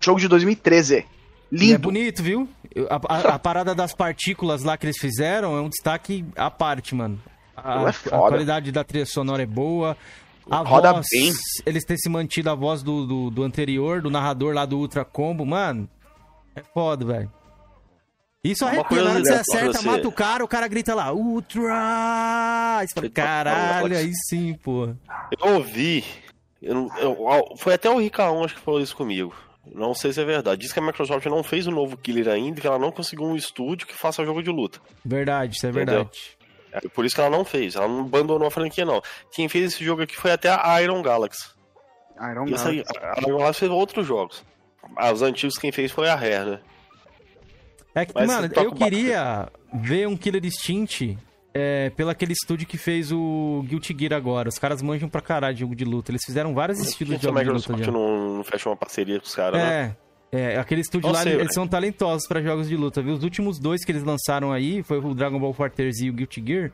Jogo 0.00 0.18
de 0.18 0.28
2013. 0.28 0.94
E 0.96 0.98
é 1.00 1.04
Lindo. 1.58 1.78
bonito, 1.80 2.22
viu? 2.22 2.48
A, 2.88 2.96
a- 3.14 3.34
a 3.34 3.38
parada 3.38 3.74
das 3.74 3.94
partículas 3.94 4.62
lá 4.62 4.78
que 4.78 4.86
eles 4.86 4.96
fizeram 4.98 5.54
é 5.56 5.60
um 5.60 5.68
destaque 5.68 6.24
à 6.34 6.50
parte, 6.50 6.94
mano. 6.94 7.20
A, 7.56 7.82
é 7.82 7.88
a 7.88 7.92
foda. 7.92 8.18
qualidade 8.28 8.72
da 8.72 8.82
trilha 8.84 9.06
sonora 9.06 9.42
é 9.42 9.46
boa. 9.46 9.96
A 10.50 10.58
Roda 10.58 10.92
voz, 10.92 11.06
bem. 11.12 11.32
eles 11.64 11.84
terem 11.84 11.98
se 12.00 12.08
mantido 12.08 12.50
a 12.50 12.54
voz 12.54 12.82
do, 12.82 13.06
do, 13.06 13.30
do 13.30 13.42
anterior, 13.44 14.02
do 14.02 14.10
narrador 14.10 14.52
lá 14.54 14.64
do 14.66 14.76
Ultra 14.78 15.04
Combo, 15.04 15.46
mano. 15.46 15.88
É 16.56 16.62
foda, 16.74 17.04
velho. 17.04 17.32
Isso 18.44 18.64
Uma 18.64 18.72
arrepia, 18.72 19.02
na 19.04 19.10
hora 19.10 19.20
que 19.20 19.26
você 19.28 19.34
acerta, 19.34 19.78
você. 19.78 19.86
mata 19.86 20.08
o 20.08 20.12
cara, 20.12 20.44
o 20.44 20.48
cara 20.48 20.66
grita 20.66 20.94
lá, 20.96 21.12
Ultra! 21.12 22.78
Aí 22.78 22.88
você 22.88 22.94
fala, 22.94 23.08
caralho, 23.10 23.96
aí 23.96 24.10
sim, 24.28 24.54
pô. 24.54 24.88
Eu 25.40 25.54
ouvi. 25.54 26.04
eu 26.60 26.88
eu- 26.98 27.56
foi 27.56 27.74
até 27.74 27.88
o 27.88 27.98
Ricaon 27.98 28.44
acho 28.44 28.56
que 28.56 28.60
falou 28.60 28.80
isso 28.80 28.96
comigo. 28.96 29.32
Não 29.72 29.94
sei 29.94 30.12
se 30.12 30.20
é 30.20 30.24
verdade. 30.24 30.60
Diz 30.60 30.72
que 30.72 30.80
a 30.80 30.82
Microsoft 30.82 31.24
não 31.26 31.44
fez 31.44 31.68
o 31.68 31.70
novo 31.70 31.96
Killer 31.96 32.26
ainda, 32.28 32.60
que 32.60 32.66
ela 32.66 32.80
não 32.80 32.90
conseguiu 32.90 33.26
um 33.26 33.36
estúdio 33.36 33.86
que 33.86 33.94
faça 33.94 34.24
jogo 34.24 34.42
de 34.42 34.50
luta. 34.50 34.80
Verdade, 35.04 35.54
isso 35.54 35.64
é 35.66 35.70
Entendeu? 35.70 35.94
verdade. 35.94 36.18
É 36.72 36.80
por 36.88 37.04
isso 37.04 37.14
que 37.14 37.20
ela 37.20 37.30
não 37.30 37.44
fez. 37.44 37.74
Ela 37.76 37.86
não 37.86 38.00
abandonou 38.00 38.48
a 38.48 38.50
franquia, 38.50 38.84
não. 38.84 39.02
Quem 39.30 39.48
fez 39.48 39.74
esse 39.74 39.84
jogo 39.84 40.02
aqui 40.02 40.16
foi 40.16 40.30
até 40.30 40.48
a 40.48 40.82
Iron 40.82 41.02
Galaxy. 41.02 41.50
Iron 42.30 42.46
essa 42.52 42.70
aí, 42.70 42.82
a 43.00 43.20
Iron 43.20 43.38
Galaxy 43.38 43.60
fez 43.60 43.70
outros 43.70 44.06
jogos. 44.06 44.44
Os 45.12 45.22
antigos 45.22 45.58
quem 45.58 45.70
fez 45.70 45.92
foi 45.92 46.08
a 46.08 46.14
Rare, 46.14 46.50
né? 46.50 46.60
É 47.94 48.06
que, 48.06 48.12
Mas 48.14 48.26
mano, 48.26 48.50
eu 48.54 48.70
o 48.70 48.74
queria 48.74 49.48
ver 49.72 50.08
um 50.08 50.16
Killer 50.16 50.44
Instinct 50.44 51.18
é, 51.54 51.90
pelo 51.90 52.10
aquele 52.10 52.32
estúdio 52.32 52.66
que 52.66 52.78
fez 52.78 53.12
o 53.12 53.62
Guilty 53.66 53.94
Gear 53.98 54.14
agora. 54.14 54.48
Os 54.48 54.58
caras 54.58 54.80
manjam 54.80 55.08
pra 55.08 55.20
caralho 55.20 55.54
de 55.54 55.60
jogo 55.60 55.74
de 55.74 55.84
luta. 55.84 56.10
Eles 56.10 56.22
fizeram 56.24 56.54
vários 56.54 56.80
estilos 56.80 57.18
de 57.18 57.26
jogos 57.26 57.42
de 57.42 57.48
luta 57.50 57.72
Microsoft 57.72 57.84
já. 57.84 57.92
não, 57.92 58.36
não 58.36 58.44
fecha 58.44 58.68
uma 58.68 58.76
parceria 58.76 59.20
com 59.20 59.26
os 59.26 59.34
caras, 59.34 59.60
né? 59.60 59.96
É, 60.34 60.56
aquele 60.56 60.80
estúdio 60.80 61.08
Não 61.08 61.14
lá, 61.14 61.22
sei, 61.22 61.34
eles 61.34 61.52
são 61.52 61.68
talentosos 61.68 62.26
pra 62.26 62.40
jogos 62.40 62.66
de 62.66 62.74
luta, 62.74 63.02
viu? 63.02 63.12
Os 63.12 63.22
últimos 63.22 63.58
dois 63.58 63.84
que 63.84 63.92
eles 63.92 64.02
lançaram 64.02 64.50
aí, 64.50 64.82
foi 64.82 64.98
o 64.98 65.14
Dragon 65.14 65.38
Ball 65.38 65.52
FighterZ 65.52 66.00
e 66.00 66.10
o 66.10 66.12
Guilty 66.14 66.42
Gear. 66.46 66.72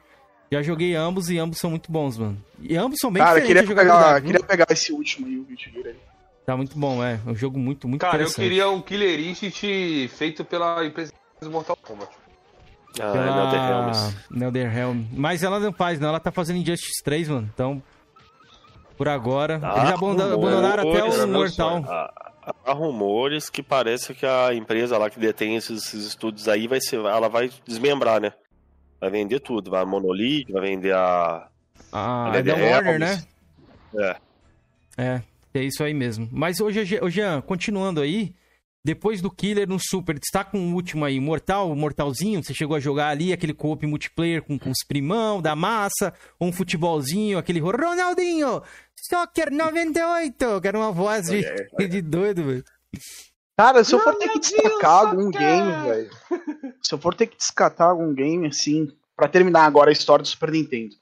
Já 0.50 0.62
joguei 0.62 0.94
ambos 0.94 1.28
e 1.28 1.38
ambos 1.38 1.58
são 1.58 1.68
muito 1.70 1.90
bons, 1.90 2.16
mano. 2.16 2.40
E 2.60 2.76
ambos 2.76 2.98
são 3.00 3.10
bem 3.12 3.20
Cara, 3.22 3.40
diferentes 3.40 3.66
queria 3.68 3.82
pegar, 3.84 4.22
queria 4.22 4.40
pegar 4.44 4.66
esse 4.70 4.92
último 4.92 5.26
aí, 5.26 5.36
o 5.38 5.44
Guilty 5.44 5.72
Gear 5.72 5.86
aí. 5.88 5.96
Tá 6.46 6.56
muito 6.56 6.78
bom, 6.78 7.04
é. 7.04 7.18
É 7.26 7.30
um 7.30 7.34
jogo 7.34 7.58
muito, 7.58 7.86
muito 7.88 8.00
Cara, 8.00 8.22
eu 8.22 8.30
queria 8.30 8.70
um 8.70 8.80
Killer 8.80 9.20
Instinct 9.20 10.08
feito 10.16 10.44
pela 10.44 10.82
empresa 10.86 11.12
Mortal 11.42 11.76
Kombat. 11.82 12.10
Ah, 13.00 13.12
Pela... 13.12 13.92
é. 13.92 14.38
NetherRealm. 14.38 15.04
Mas 15.12 15.42
ela 15.42 15.60
não 15.60 15.72
faz, 15.72 16.00
não. 16.00 16.08
Ela 16.08 16.20
tá 16.20 16.32
fazendo 16.32 16.56
Injustice 16.58 17.02
3, 17.04 17.28
mano. 17.28 17.50
Então, 17.52 17.82
por 18.96 19.08
agora. 19.08 19.60
Ah, 19.62 19.80
eles 19.80 19.92
abandon- 19.92 20.32
abandonaram 20.32 20.90
até 20.90 21.04
o 21.04 21.28
Mortal. 21.28 21.84
Há, 22.64 22.72
rumores 22.72 23.50
que 23.50 23.62
parece 23.62 24.14
que 24.14 24.24
a 24.24 24.54
empresa 24.54 24.96
lá 24.96 25.10
que 25.10 25.18
detém 25.18 25.56
esses, 25.56 25.86
esses 25.86 26.06
estúdios 26.06 26.48
aí 26.48 26.66
vai 26.66 26.80
ser, 26.80 26.96
ela 26.96 27.28
vai 27.28 27.50
desmembrar, 27.66 28.20
né? 28.20 28.32
Vai 29.00 29.10
vender 29.10 29.40
tudo, 29.40 29.70
vai 29.70 29.82
a 29.82 29.86
Monolith, 29.86 30.50
vai 30.50 30.62
vender 30.68 30.94
a. 30.94 31.48
Ah, 31.92 32.26
a 32.26 32.28
é 32.28 32.42
NetherRealms. 32.42 32.86
Warner, 32.86 32.98
né? 33.00 33.24
É. 33.96 34.16
É, 34.96 35.22
é 35.54 35.62
isso 35.62 35.84
aí 35.84 35.94
mesmo. 35.94 36.28
Mas 36.32 36.60
hoje, 36.60 36.84
Jean, 36.84 37.40
continuando 37.40 38.00
aí, 38.00 38.34
depois 38.84 39.20
do 39.20 39.30
Killer 39.30 39.68
no 39.68 39.78
Super, 39.78 40.18
destaca 40.18 40.56
um 40.56 40.74
último 40.74 41.04
aí, 41.04 41.20
Mortal, 41.20 41.74
Mortalzinho, 41.74 42.42
você 42.42 42.54
chegou 42.54 42.76
a 42.76 42.80
jogar 42.80 43.08
ali, 43.08 43.32
aquele 43.32 43.52
co-op 43.52 43.86
multiplayer 43.86 44.42
com, 44.42 44.58
com 44.58 44.70
os 44.70 44.84
primão 44.86 45.42
da 45.42 45.54
massa, 45.56 46.14
ou 46.38 46.48
um 46.48 46.52
futebolzinho, 46.52 47.38
aquele 47.38 47.60
Ronaldinho, 47.60 48.62
Soccer 48.96 49.52
98, 49.52 50.60
que 50.60 50.68
era 50.68 50.78
uma 50.78 50.92
voz 50.92 51.26
de, 51.26 51.42
de 51.88 52.02
doido, 52.02 52.44
velho. 52.44 52.64
Cara, 53.58 53.82
se 53.82 53.92
eu 53.92 53.98
for 53.98 54.14
ter 54.14 54.28
que 54.28 54.38
destacar 54.38 55.08
algum 55.08 55.30
game, 55.30 55.70
velho. 55.82 56.10
Se 56.80 56.94
eu 56.94 56.98
for 56.98 57.14
ter 57.14 57.26
que 57.26 57.36
descartar 57.36 57.86
algum 57.86 58.14
game, 58.14 58.46
assim, 58.46 58.86
pra 59.16 59.28
terminar 59.28 59.64
agora 59.64 59.90
a 59.90 59.92
história 59.92 60.22
do 60.22 60.28
Super 60.28 60.52
Nintendo. 60.52 60.94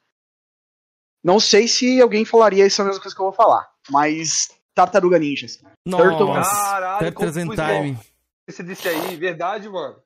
Não 1.22 1.38
sei 1.38 1.68
se 1.68 2.00
alguém 2.00 2.24
falaria 2.24 2.64
essa 2.64 2.82
mesma 2.82 3.00
coisa 3.00 3.14
que 3.14 3.20
eu 3.20 3.26
vou 3.26 3.34
falar, 3.34 3.68
mas 3.90 4.48
Tartaruga 4.76 5.18
Ninjas. 5.18 5.58
Nossa, 5.86 6.50
Caralho, 6.50 7.12
Turtles 7.14 7.34
Time. 7.34 7.98
Esse 8.46 8.62
desse 8.62 8.86
aí, 8.86 9.16
verdade, 9.16 9.68
mano. 9.70 9.96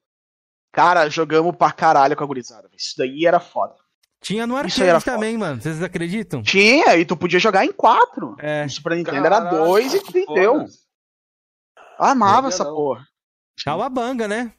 Cara, 0.72 1.10
jogamos 1.10 1.56
pra 1.56 1.72
caralho 1.72 2.16
com 2.16 2.22
a 2.22 2.26
gurizada. 2.26 2.70
Isso 2.78 2.94
daí 2.96 3.26
era 3.26 3.40
foda. 3.40 3.74
Tinha 4.22 4.46
no 4.46 4.56
era 4.56 4.68
arcade 4.68 5.04
também, 5.04 5.36
mano, 5.36 5.60
vocês 5.60 5.82
acreditam? 5.82 6.40
Tinha, 6.42 6.94
e 6.96 7.04
tu 7.04 7.16
podia 7.16 7.40
jogar 7.40 7.64
em 7.64 7.72
quatro. 7.72 8.36
É, 8.38 8.62
No 8.62 8.70
Super 8.70 8.96
Nintendo 8.96 9.26
era 9.26 9.40
Caralho, 9.42 9.64
dois 9.64 9.92
e 9.92 9.98
que 10.00 10.12
tu 10.12 10.24
foda. 10.26 10.40
deu. 10.40 10.66
Amava 11.98 12.48
essa 12.48 12.62
não. 12.64 12.74
porra. 12.74 13.04
Calabanga, 13.64 14.28
né? 14.28 14.52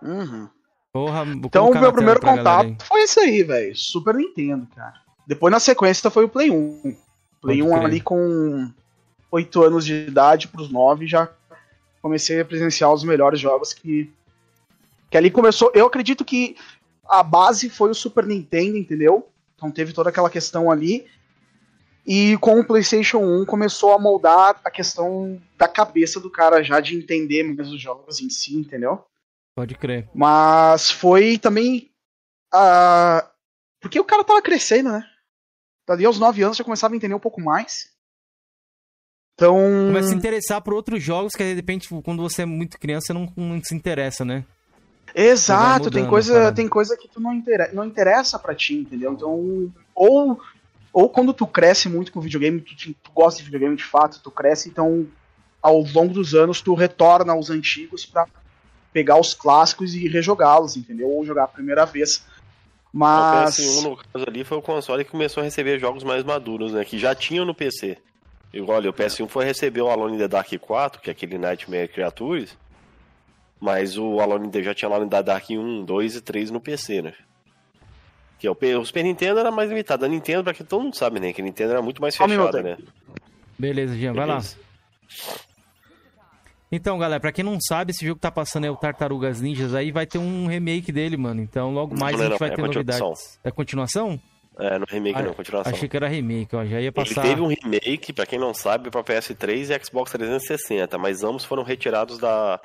Uhum. 0.00 0.48
Porra, 0.92 1.24
Então 1.26 1.70
o 1.70 1.78
meu 1.78 1.92
primeiro 1.92 2.20
contato 2.20 2.84
foi 2.86 3.02
esse 3.02 3.20
aí, 3.20 3.42
velho. 3.42 3.76
Super 3.76 4.14
Nintendo, 4.14 4.66
cara. 4.74 4.94
Depois 5.26 5.52
na 5.52 5.60
sequência 5.60 6.10
foi 6.10 6.24
o 6.24 6.28
Play 6.28 6.50
1. 6.50 6.80
Play 7.42 7.58
Pode 7.58 7.62
1 7.62 7.68
crer. 7.70 7.84
ali 7.84 8.00
com 8.00 8.72
8 9.30 9.62
anos 9.62 9.84
de 9.84 9.94
idade 9.94 10.48
pros 10.48 10.70
9 10.70 11.06
já 11.06 11.28
comecei 12.02 12.40
a 12.40 12.44
presenciar 12.44 12.92
os 12.92 13.04
melhores 13.04 13.38
jogos 13.38 13.72
que 13.72 14.12
que 15.10 15.16
ali 15.16 15.30
começou. 15.30 15.72
Eu 15.74 15.86
acredito 15.86 16.24
que 16.24 16.56
a 17.06 17.22
base 17.22 17.68
foi 17.68 17.90
o 17.90 17.94
Super 17.94 18.24
Nintendo, 18.24 18.76
entendeu? 18.76 19.28
Então 19.56 19.70
teve 19.70 19.92
toda 19.92 20.08
aquela 20.08 20.30
questão 20.30 20.70
ali. 20.70 21.06
E 22.06 22.38
com 22.38 22.60
o 22.60 22.64
PlayStation 22.64 23.18
1 23.18 23.44
começou 23.44 23.92
a 23.92 23.98
moldar 23.98 24.60
a 24.64 24.70
questão 24.70 25.40
da 25.58 25.68
cabeça 25.68 26.18
do 26.18 26.30
cara 26.30 26.62
já 26.62 26.80
de 26.80 26.96
entender 26.96 27.42
mais 27.42 27.70
os 27.70 27.80
jogos 27.80 28.20
em 28.20 28.30
si, 28.30 28.56
entendeu? 28.56 29.04
Pode 29.54 29.74
crer. 29.74 30.08
Mas 30.14 30.90
foi 30.90 31.36
também. 31.36 31.90
ah, 32.54 33.28
porque 33.80 33.98
o 33.98 34.04
cara 34.04 34.24
tava 34.24 34.40
crescendo, 34.40 34.92
né? 34.92 35.04
Dali 35.86 36.04
aos 36.04 36.18
9 36.18 36.42
anos 36.42 36.56
já 36.56 36.64
começava 36.64 36.94
a 36.94 36.96
entender 36.96 37.14
um 37.14 37.20
pouco 37.20 37.40
mais. 37.40 37.90
Então. 39.40 39.56
Começa 39.86 40.08
a 40.08 40.10
se 40.10 40.14
interessar 40.14 40.60
por 40.60 40.74
outros 40.74 41.02
jogos 41.02 41.32
que 41.32 41.42
de 41.42 41.54
repente, 41.54 41.88
quando 42.04 42.20
você 42.20 42.42
é 42.42 42.46
muito 42.46 42.78
criança, 42.78 43.06
você 43.06 43.12
não, 43.14 43.32
não 43.34 43.64
se 43.64 43.74
interessa, 43.74 44.22
né? 44.22 44.44
Exato, 45.14 45.90
tem 45.90 46.02
mudando 46.02 46.06
a 46.06 46.10
coisa, 46.10 46.52
tem 46.52 46.68
coisa 46.68 46.96
que 46.96 47.08
tu 47.08 47.18
não, 47.18 47.32
inter... 47.32 47.74
não 47.74 47.84
interessa 47.86 48.38
pra 48.38 48.54
ti, 48.54 48.74
entendeu? 48.74 49.14
Então. 49.14 49.72
Ou, 49.94 50.38
ou 50.92 51.08
quando 51.08 51.32
tu 51.32 51.46
cresce 51.46 51.88
muito 51.88 52.12
com 52.12 52.20
videogame, 52.20 52.60
tu, 52.60 52.74
tu 53.02 53.10
gosta 53.14 53.38
de 53.38 53.44
videogame 53.44 53.76
de 53.76 53.84
fato, 53.84 54.20
tu 54.22 54.30
cresce, 54.30 54.68
então 54.68 55.06
ao 55.62 55.80
longo 55.80 56.12
dos 56.12 56.34
anos 56.34 56.60
tu 56.60 56.74
retorna 56.74 57.32
aos 57.32 57.48
antigos 57.50 58.04
pra 58.04 58.26
pegar 58.92 59.18
os 59.18 59.32
clássicos 59.32 59.94
e 59.94 60.06
rejogá-los, 60.06 60.76
entendeu? 60.76 61.08
Ou 61.08 61.24
jogar 61.24 61.44
a 61.44 61.48
primeira 61.48 61.86
vez. 61.86 62.26
Mas. 62.92 63.58
O 63.58 63.62
PS1, 63.62 63.82
no 63.84 63.96
caso 63.96 64.24
ali, 64.28 64.44
foi 64.44 64.58
o 64.58 64.62
console 64.62 65.04
que 65.04 65.10
começou 65.10 65.40
a 65.40 65.44
receber 65.44 65.78
jogos 65.78 66.04
mais 66.04 66.24
maduros, 66.24 66.72
né? 66.74 66.84
Que 66.84 66.98
já 66.98 67.14
tinham 67.14 67.46
no 67.46 67.54
PC. 67.54 67.96
E 68.52 68.60
olha, 68.60 68.90
o 68.90 68.92
PS1 68.92 69.28
foi 69.28 69.44
receber 69.44 69.80
o 69.80 69.88
Alone 69.88 70.16
in 70.16 70.18
the 70.18 70.28
Dark 70.28 70.48
4, 70.58 71.00
que 71.00 71.08
é 71.08 71.12
aquele 71.12 71.38
Nightmare 71.38 71.88
Creatures. 71.88 72.56
Mas 73.60 73.96
o 73.98 74.18
Alone 74.20 74.46
in 74.48 74.50
the 74.50 74.62
já 74.62 74.74
tinha 74.74 74.88
Alone 74.88 75.06
in 75.06 75.08
the 75.08 75.22
Dark 75.22 75.44
1, 75.50 75.84
2 75.84 76.16
e 76.16 76.20
3 76.20 76.50
no 76.50 76.60
PC, 76.60 77.02
né? 77.02 77.12
Que 78.38 78.46
é 78.46 78.50
o, 78.50 78.54
P- 78.54 78.74
o 78.74 78.84
Super 78.84 79.04
Nintendo 79.04 79.38
era 79.38 79.50
mais 79.50 79.68
limitado. 79.68 80.04
A 80.04 80.08
Nintendo, 80.08 80.42
pra 80.44 80.54
quem 80.54 80.64
todo 80.66 80.82
mundo 80.82 80.96
sabe, 80.96 81.20
né? 81.20 81.32
Que 81.32 81.42
a 81.42 81.44
Nintendo 81.44 81.72
era 81.72 81.82
muito 81.82 82.00
mais 82.00 82.16
fechada, 82.16 82.62
né? 82.62 82.76
Beleza, 83.58 83.94
Jean, 83.96 84.14
vai 84.14 84.26
lá. 84.26 84.40
Então, 86.72 86.98
galera, 86.98 87.20
pra 87.20 87.32
quem 87.32 87.44
não 87.44 87.58
sabe, 87.60 87.90
esse 87.90 88.04
jogo 88.06 88.16
que 88.16 88.22
tá 88.22 88.30
passando 88.30 88.64
é 88.64 88.70
o 88.70 88.76
Tartarugas 88.76 89.40
Ninjas 89.40 89.74
aí, 89.74 89.90
vai 89.90 90.06
ter 90.06 90.18
um 90.18 90.46
remake 90.46 90.92
dele, 90.92 91.16
mano. 91.16 91.42
Então, 91.42 91.72
logo 91.72 91.98
mais 91.98 92.16
Não, 92.16 92.20
a 92.20 92.24
não, 92.24 92.30
gente 92.30 92.38
vai 92.40 92.48
é 92.48 92.54
ter 92.54 92.62
continuação. 92.62 93.08
novidades. 93.08 93.40
É 93.44 93.50
continuação? 93.50 94.20
É, 94.58 94.78
no 94.78 94.84
remake 94.88 95.18
Ah, 95.18 95.22
não, 95.22 95.32
continuação. 95.34 95.72
Achei 95.72 95.88
que 95.88 95.96
era 95.96 96.08
remake, 96.08 96.54
ó. 96.54 96.64
Já 96.64 96.76
ia 96.80 96.86
Ele 96.86 96.90
passar. 96.92 97.22
teve 97.22 97.40
um 97.40 97.46
remake, 97.46 98.12
pra 98.12 98.26
quem 98.26 98.38
não 98.38 98.52
sabe, 98.52 98.90
pra 98.90 99.02
PS3 99.02 99.70
e 99.74 99.84
Xbox 99.84 100.10
360, 100.12 100.98
mas 100.98 101.22
ambos 101.24 101.44
foram 101.44 101.62
retirados 101.62 102.18
da, 102.18 102.60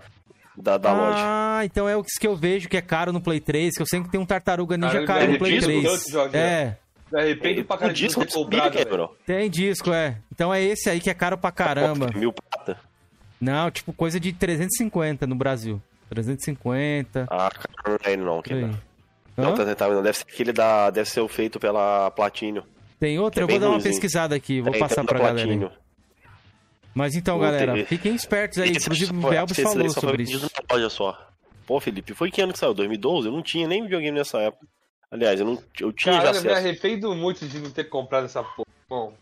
da, 0.57 0.77
da 0.77 0.91
loja. 0.93 1.17
Ah, 1.19 1.61
então 1.63 1.87
é 1.87 1.95
o 1.95 2.03
que 2.03 2.27
eu 2.27 2.35
vejo 2.35 2.67
que 2.67 2.75
é 2.75 2.81
caro 2.81 3.13
no 3.13 3.21
Play 3.21 3.39
3, 3.39 3.75
que 3.75 3.81
eu 3.81 3.87
sempre 3.87 4.09
tenho 4.11 4.23
um 4.23 4.25
Tartaruga 4.25 4.75
Ninja 4.75 4.91
Cara, 4.93 5.05
caro 5.05 5.23
ele 5.23 5.33
no 5.33 5.39
Play 5.39 5.51
disco 5.53 5.67
3. 5.71 5.83
tanto, 5.83 6.11
Jorge, 6.11 6.37
É, 6.37 6.77
Me 7.13 7.21
arrependo 7.21 7.63
pra 7.65 7.87
disco 7.93 8.25
ter 8.25 8.33
comprado, 8.33 8.71
que 8.73 8.79
é, 8.79 8.85
bro. 8.85 9.15
tem 9.25 9.49
disco, 9.49 9.93
é. 9.93 10.17
Então 10.31 10.53
é 10.53 10.61
esse 10.61 10.89
aí 10.89 10.99
que 10.99 11.09
é 11.09 11.13
caro 11.13 11.37
pra 11.37 11.51
caramba. 11.51 12.09
Mil 12.15 12.33
prata. 12.33 12.77
Não, 13.39 13.69
tipo 13.71 13.93
coisa 13.93 14.19
de 14.19 14.33
350 14.33 15.25
no 15.27 15.35
Brasil. 15.35 15.81
350. 16.09 17.27
Ah, 17.29 17.49
cara, 17.51 17.69
não 17.87 17.97
é 18.03 18.13
ele 18.13 18.23
não. 18.23 18.41
Que 18.41 18.53
não, 18.53 18.77
Tá, 19.35 19.75
tá, 19.75 19.87
não, 19.89 20.01
deve 20.01 20.17
ser 20.17 20.23
aquele 20.23 20.53
da. 20.53 20.89
Deve 20.89 21.09
ser 21.09 21.19
o 21.19 21.27
feito 21.27 21.59
pela 21.59 22.09
Platinho. 22.11 22.63
Tem 22.99 23.19
outra? 23.19 23.33
que 23.35 23.39
é 23.41 23.43
eu 23.43 23.47
vou 23.47 23.59
dar 23.59 23.65
uma 23.65 23.71
ruimzinho. 23.73 23.93
pesquisada 23.93 24.35
aqui, 24.35 24.61
vou 24.61 24.73
É, 24.73 24.79
passar 24.79 25.03
então, 25.03 25.05
pra 25.05 25.19
galera. 25.19 25.71
Mas 26.93 27.13
então, 27.15 27.37
galera, 27.37 27.85
fiquem 27.85 28.15
espertos 28.15 28.57
aí. 28.59 28.69
Esse 28.71 28.85
Inclusive 28.85 29.11
o 29.11 29.29
daí 29.29 29.45
falou 29.63 29.89
sobre 29.89 30.23
isso. 30.23 30.49
na 30.69 30.75
loja 30.75 30.89
só. 30.89 31.29
Pô, 31.67 31.79
Felipe, 31.81 32.13
foi 32.13 32.31
que 32.31 32.41
ano 32.41 32.53
que 32.53 32.59
saiu? 32.59 32.73
2012? 32.73 33.27
Eu 33.27 33.33
não 33.33 33.41
tinha 33.41 33.67
nem 33.67 33.83
videogame 33.83 34.17
nessa 34.17 34.39
época. 34.39 34.65
Aliás, 35.11 35.39
eu, 35.39 35.45
não, 35.45 35.61
eu 35.79 35.91
tinha 35.91 36.15
Caralho, 36.17 36.35
já 36.35 36.39
eu 36.39 36.45
me 36.45 36.53
arrependo 36.57 37.13
muito 37.15 37.45
de 37.47 37.59
não 37.59 37.69
ter 37.71 37.85
comprado 37.85 38.25
essa 38.25 38.41
porra. 38.43 38.65
Bom, 38.87 39.13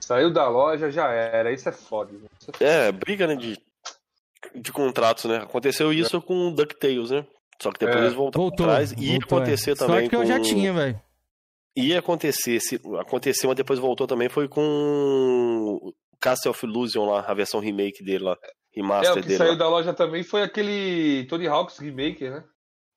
saiu 0.00 0.30
da 0.32 0.48
loja, 0.48 0.90
já 0.90 1.10
era. 1.10 1.52
Isso 1.52 1.68
é 1.68 1.72
foda. 1.72 2.12
Isso 2.38 2.50
é 2.60 2.88
É, 2.88 2.92
briga, 2.92 3.26
né, 3.26 3.36
de, 3.36 3.58
de 4.54 4.72
contratos, 4.72 5.24
né? 5.24 5.38
Aconteceu 5.38 5.92
isso 5.92 6.20
com 6.20 6.48
o 6.48 6.54
DuckTales, 6.54 7.10
né? 7.10 7.24
Só 7.60 7.70
que 7.70 7.78
depois 7.80 7.98
É. 7.98 8.04
eles 8.04 8.14
voltaram 8.14 8.44
Voltou. 8.44 8.66
atrás. 8.66 8.92
Ia 8.92 8.96
voltou, 9.18 9.38
é. 9.38 9.42
acontecer 9.42 9.76
Sorte 9.76 9.92
também 9.92 10.08
que 10.08 10.16
eu 10.16 10.20
com... 10.20 10.26
já 10.26 10.40
tinha, 10.40 10.72
velho. 10.72 11.00
Ia 11.76 11.98
acontecer, 12.00 12.58
se... 12.60 12.80
aconteceu, 12.98 13.48
mas 13.48 13.56
depois 13.56 13.78
voltou 13.78 14.06
também, 14.06 14.28
foi 14.28 14.48
com 14.48 15.78
o 15.80 15.92
Castle 16.20 16.50
of 16.50 16.66
Illusion 16.66 17.04
lá, 17.06 17.20
a 17.20 17.34
versão 17.34 17.60
remake 17.60 18.02
dele 18.04 18.24
lá. 18.24 18.32
É, 18.42 18.50
Remaster 18.76 19.12
o 19.12 19.16
que 19.16 19.22
dele 19.22 19.36
saiu 19.38 19.52
lá. 19.52 19.56
da 19.58 19.68
loja 19.68 19.92
também 19.94 20.22
foi 20.22 20.42
aquele 20.42 21.26
Tony 21.28 21.46
Hawk's 21.46 21.78
Remake, 21.78 22.28
né? 22.28 22.42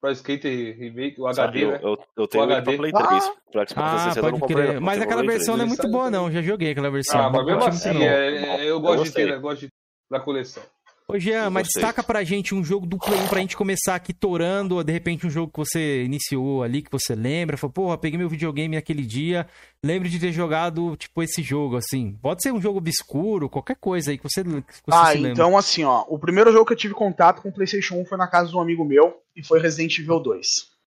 Pro 0.02 0.12
Skater 0.12 0.78
Remake, 0.78 1.20
o 1.22 1.28
HD, 1.28 1.64
eu, 1.64 1.72
né? 1.72 1.80
eu, 1.82 1.98
eu 2.18 2.28
tenho 2.28 2.44
O 2.44 2.48
HD. 2.48 2.64
pra 2.64 2.78
Play 2.78 2.92
3. 2.92 3.24
Pro 3.52 3.70
Xbox 3.70 3.74
Ah, 3.78 4.10
360 4.14 4.20
eu 4.20 4.24
não 4.24 4.30
pode 4.32 4.42
comprei, 4.42 4.66
crer. 4.66 4.76
não, 4.76 4.82
Mas 4.82 4.98
eu 4.98 5.04
aquela 5.04 5.24
versão 5.24 5.58
não 5.58 5.64
é 5.64 5.68
3. 5.68 5.80
muito 5.80 5.92
boa, 5.92 6.12
não. 6.12 6.32
Já 6.32 6.42
joguei 6.42 6.72
aquela 6.72 6.92
versão. 6.92 7.22
Ah, 7.22 7.30
mas 7.30 7.46
mesmo 7.46 7.64
assim, 7.64 8.04
é- 8.04 8.64
é- 8.66 8.70
eu 8.70 8.80
gosto 8.82 8.94
de 8.96 9.04
gostei. 9.06 9.26
ter 9.26 9.32
negócio 9.32 9.68
de- 9.68 9.74
da 10.12 10.20
coleção. 10.20 10.64
Ô, 11.08 11.20
Jean, 11.20 11.50
mas 11.50 11.68
destaca 11.68 12.02
pra 12.02 12.24
gente 12.24 12.56
um 12.56 12.64
jogo 12.64 12.86
do 12.86 12.98
Play 12.98 13.20
1 13.20 13.28
pra 13.28 13.40
gente 13.42 13.58
começar 13.58 13.94
aqui 13.96 14.14
torando, 14.14 14.82
de 14.84 14.92
repente 14.94 15.28
um 15.28 15.30
jogo 15.30 15.52
que 15.52 15.60
você 15.60 16.04
iniciou 16.04 16.64
ali, 16.64 16.82
que 16.82 16.92
você 16.92 17.14
lembra, 17.14 17.58
falou, 17.58 17.74
porra, 17.74 17.98
peguei 17.98 18.18
meu 18.18 18.30
videogame 18.30 18.76
naquele 18.76 19.04
dia, 19.06 19.46
lembro 19.84 20.08
de 20.08 20.18
ter 20.18 20.32
jogado, 20.32 20.96
tipo, 20.96 21.22
esse 21.22 21.42
jogo, 21.44 21.76
assim. 21.76 22.18
Pode 22.22 22.42
ser 22.42 22.54
um 22.54 22.62
jogo 22.62 22.78
obscuro, 22.78 23.50
qualquer 23.50 23.76
coisa 23.76 24.12
aí 24.12 24.18
que 24.18 24.24
você, 24.24 24.44
que 24.44 24.50
você 24.50 24.64
Ah, 24.92 25.08
se 25.08 25.16
lembra. 25.16 25.32
então 25.32 25.58
assim, 25.58 25.84
ó. 25.84 26.06
O 26.08 26.18
primeiro 26.18 26.52
jogo 26.54 26.66
que 26.66 26.74
eu 26.74 26.78
tive 26.78 26.94
contato 26.94 27.42
com 27.42 27.50
o 27.50 27.54
PlayStation 27.54 27.96
1 28.02 28.06
foi 28.06 28.18
na 28.18 28.28
casa 28.28 28.50
de 28.50 28.56
um 28.56 28.62
amigo 28.62 28.86
meu 28.86 29.18
e 29.36 29.46
foi 29.46 29.60
Resident 29.60 29.98
Evil 30.00 30.20
2. 30.22 30.48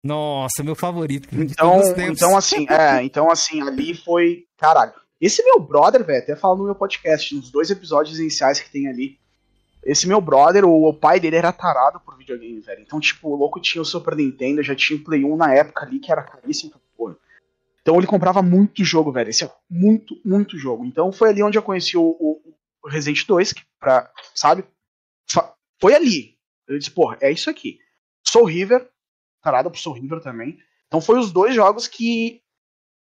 Nossa, 0.04 0.62
meu 0.62 0.74
favorito. 0.74 1.28
de 1.34 1.42
Então, 1.52 1.72
todos 1.72 1.88
os 1.88 1.94
tempos. 1.94 2.18
então 2.18 2.36
assim, 2.36 2.66
é, 2.68 3.02
então 3.02 3.30
assim, 3.30 3.62
ali 3.62 3.94
foi, 3.94 4.44
caralho. 4.58 4.92
Esse 5.18 5.42
meu 5.42 5.58
brother, 5.58 6.04
velho, 6.04 6.22
até 6.22 6.36
fala 6.36 6.56
no 6.56 6.64
meu 6.64 6.74
podcast, 6.74 7.34
nos 7.34 7.50
dois 7.50 7.70
episódios 7.70 8.18
iniciais 8.18 8.60
que 8.60 8.70
tem 8.70 8.86
ali. 8.86 9.18
Esse 9.84 10.08
meu 10.08 10.20
brother, 10.20 10.64
o, 10.64 10.88
o 10.88 10.94
pai 10.94 11.20
dele 11.20 11.36
era 11.36 11.52
tarado 11.52 12.00
por 12.00 12.16
videogame, 12.16 12.60
velho. 12.60 12.80
Então, 12.82 12.98
tipo, 13.00 13.28
o 13.28 13.36
louco 13.36 13.60
tinha 13.60 13.82
o 13.82 13.84
Super 13.84 14.16
Nintendo, 14.16 14.62
já 14.62 14.74
tinha 14.74 14.98
o 14.98 15.04
Play 15.04 15.24
1 15.24 15.36
na 15.36 15.52
época 15.54 15.84
ali, 15.84 15.98
que 15.98 16.10
era 16.10 16.22
caríssimo 16.22 16.70
pra 16.70 16.80
porra. 16.96 17.16
Então 17.82 17.96
ele 17.96 18.06
comprava 18.06 18.40
muito 18.40 18.82
jogo, 18.84 19.12
velho. 19.12 19.28
Esse 19.28 19.44
é 19.44 19.52
muito, 19.68 20.18
muito 20.24 20.56
jogo. 20.58 20.84
Então 20.86 21.12
foi 21.12 21.28
ali 21.28 21.42
onde 21.42 21.58
eu 21.58 21.62
conheci 21.62 21.96
o, 21.98 22.02
o- 22.02 22.40
o 22.82 22.88
Resident 22.88 23.26
2, 23.26 23.52
que 23.52 23.62
pra, 23.78 24.10
sabe? 24.34 24.64
Foi 25.80 25.94
ali. 25.94 26.34
Eu 26.66 26.78
disse, 26.78 26.90
porra, 26.90 27.18
é 27.20 27.30
isso 27.30 27.50
aqui. 27.50 27.78
Soul 28.26 28.46
River, 28.46 28.88
tarado 29.42 29.70
pro 29.70 29.78
Soul 29.78 29.96
River 29.96 30.20
também. 30.20 30.58
Então 30.86 31.00
foi 31.00 31.18
os 31.18 31.30
dois 31.30 31.54
jogos 31.54 31.86
que 31.86 32.40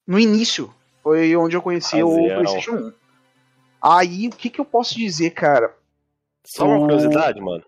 no 0.05 0.19
início 0.19 0.71
foi 1.01 1.35
onde 1.35 1.55
eu 1.55 1.61
conheci 1.63 1.95
o. 2.03 2.09
PlayStation 2.35 2.75
1. 2.75 2.93
Aí 3.81 4.27
o 4.27 4.31
que 4.31 4.49
que 4.51 4.59
eu 4.61 4.65
posso 4.65 4.95
dizer, 4.95 5.31
cara? 5.31 5.75
Só 6.55 6.65
uma 6.65 6.79
curiosidade, 6.79 7.39
mano. 7.39 7.63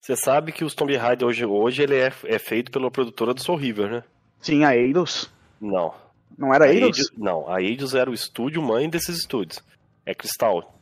Você 0.00 0.16
sabe 0.16 0.50
que 0.52 0.64
os 0.64 0.74
Tomb 0.74 0.96
Raider 0.96 1.26
hoje, 1.28 1.44
hoje 1.46 1.82
ele 1.82 1.96
é, 1.96 2.12
é 2.24 2.38
feito 2.38 2.72
pela 2.72 2.90
produtora 2.90 3.32
do 3.34 3.40
Soul 3.42 3.58
River, 3.58 3.90
né? 3.90 4.04
Sim, 4.40 4.64
a 4.64 4.74
Eidos. 4.76 5.30
Não. 5.60 5.94
Não 6.36 6.52
era 6.52 6.64
a 6.64 6.68
Eidos? 6.72 6.98
Eidos, 6.98 7.12
não, 7.16 7.48
a 7.48 7.60
Eidos 7.62 7.94
era 7.94 8.10
o 8.10 8.14
estúdio 8.14 8.60
mãe 8.62 8.88
desses 8.90 9.18
estúdios. 9.18 9.62
É 10.04 10.12
Crystal, 10.14 10.74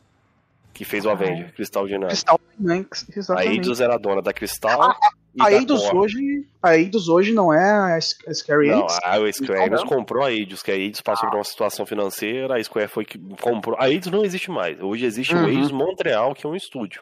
que 0.73 0.83
fez 0.83 1.05
o 1.05 1.09
Ah. 1.09 1.13
Avenger, 1.13 1.53
Crystal 1.53 1.85
Dynamics. 1.85 2.23
Crystal 2.23 2.39
Dynamics, 2.57 3.05
A 3.09 3.19
exatamente. 3.19 3.51
Eidos 3.53 3.81
era 3.81 3.93
a 3.93 3.97
dona 3.99 4.21
da 4.21 4.33
Crystal 4.33 4.79
e 5.33 5.41
A 5.41 5.51
Eidos 5.51 5.83
hoje, 5.93 6.47
a 6.61 6.77
Eidos 6.77 7.07
hoje 7.07 7.33
não 7.33 7.53
é 7.53 7.69
a 7.71 7.95
a 7.95 8.01
Scary 8.33 8.67
Não, 8.69 8.85
a 9.03 9.19
o 9.19 9.31
Square 9.31 9.61
Enix 9.63 9.83
comprou 9.83 10.23
a 10.25 10.31
Eidos, 10.31 10.61
que 10.61 10.71
a 10.71 10.75
Eidos 10.75 11.01
passou 11.01 11.29
por 11.29 11.37
uma 11.37 11.43
situação 11.43 11.85
financeira, 11.85 12.57
a 12.57 12.63
Square 12.63 12.87
foi 12.89 13.05
que 13.05 13.17
comprou. 13.37 13.77
A 13.79 13.89
Eidos 13.89 14.11
não 14.11 14.23
existe 14.25 14.51
mais. 14.51 14.79
Hoje 14.81 15.05
existe 15.05 15.33
Uhum. 15.35 15.45
o 15.45 15.49
Eidos 15.49 15.71
Montreal, 15.71 16.33
que 16.35 16.45
é 16.45 16.49
um 16.49 16.55
estúdio 16.55 17.01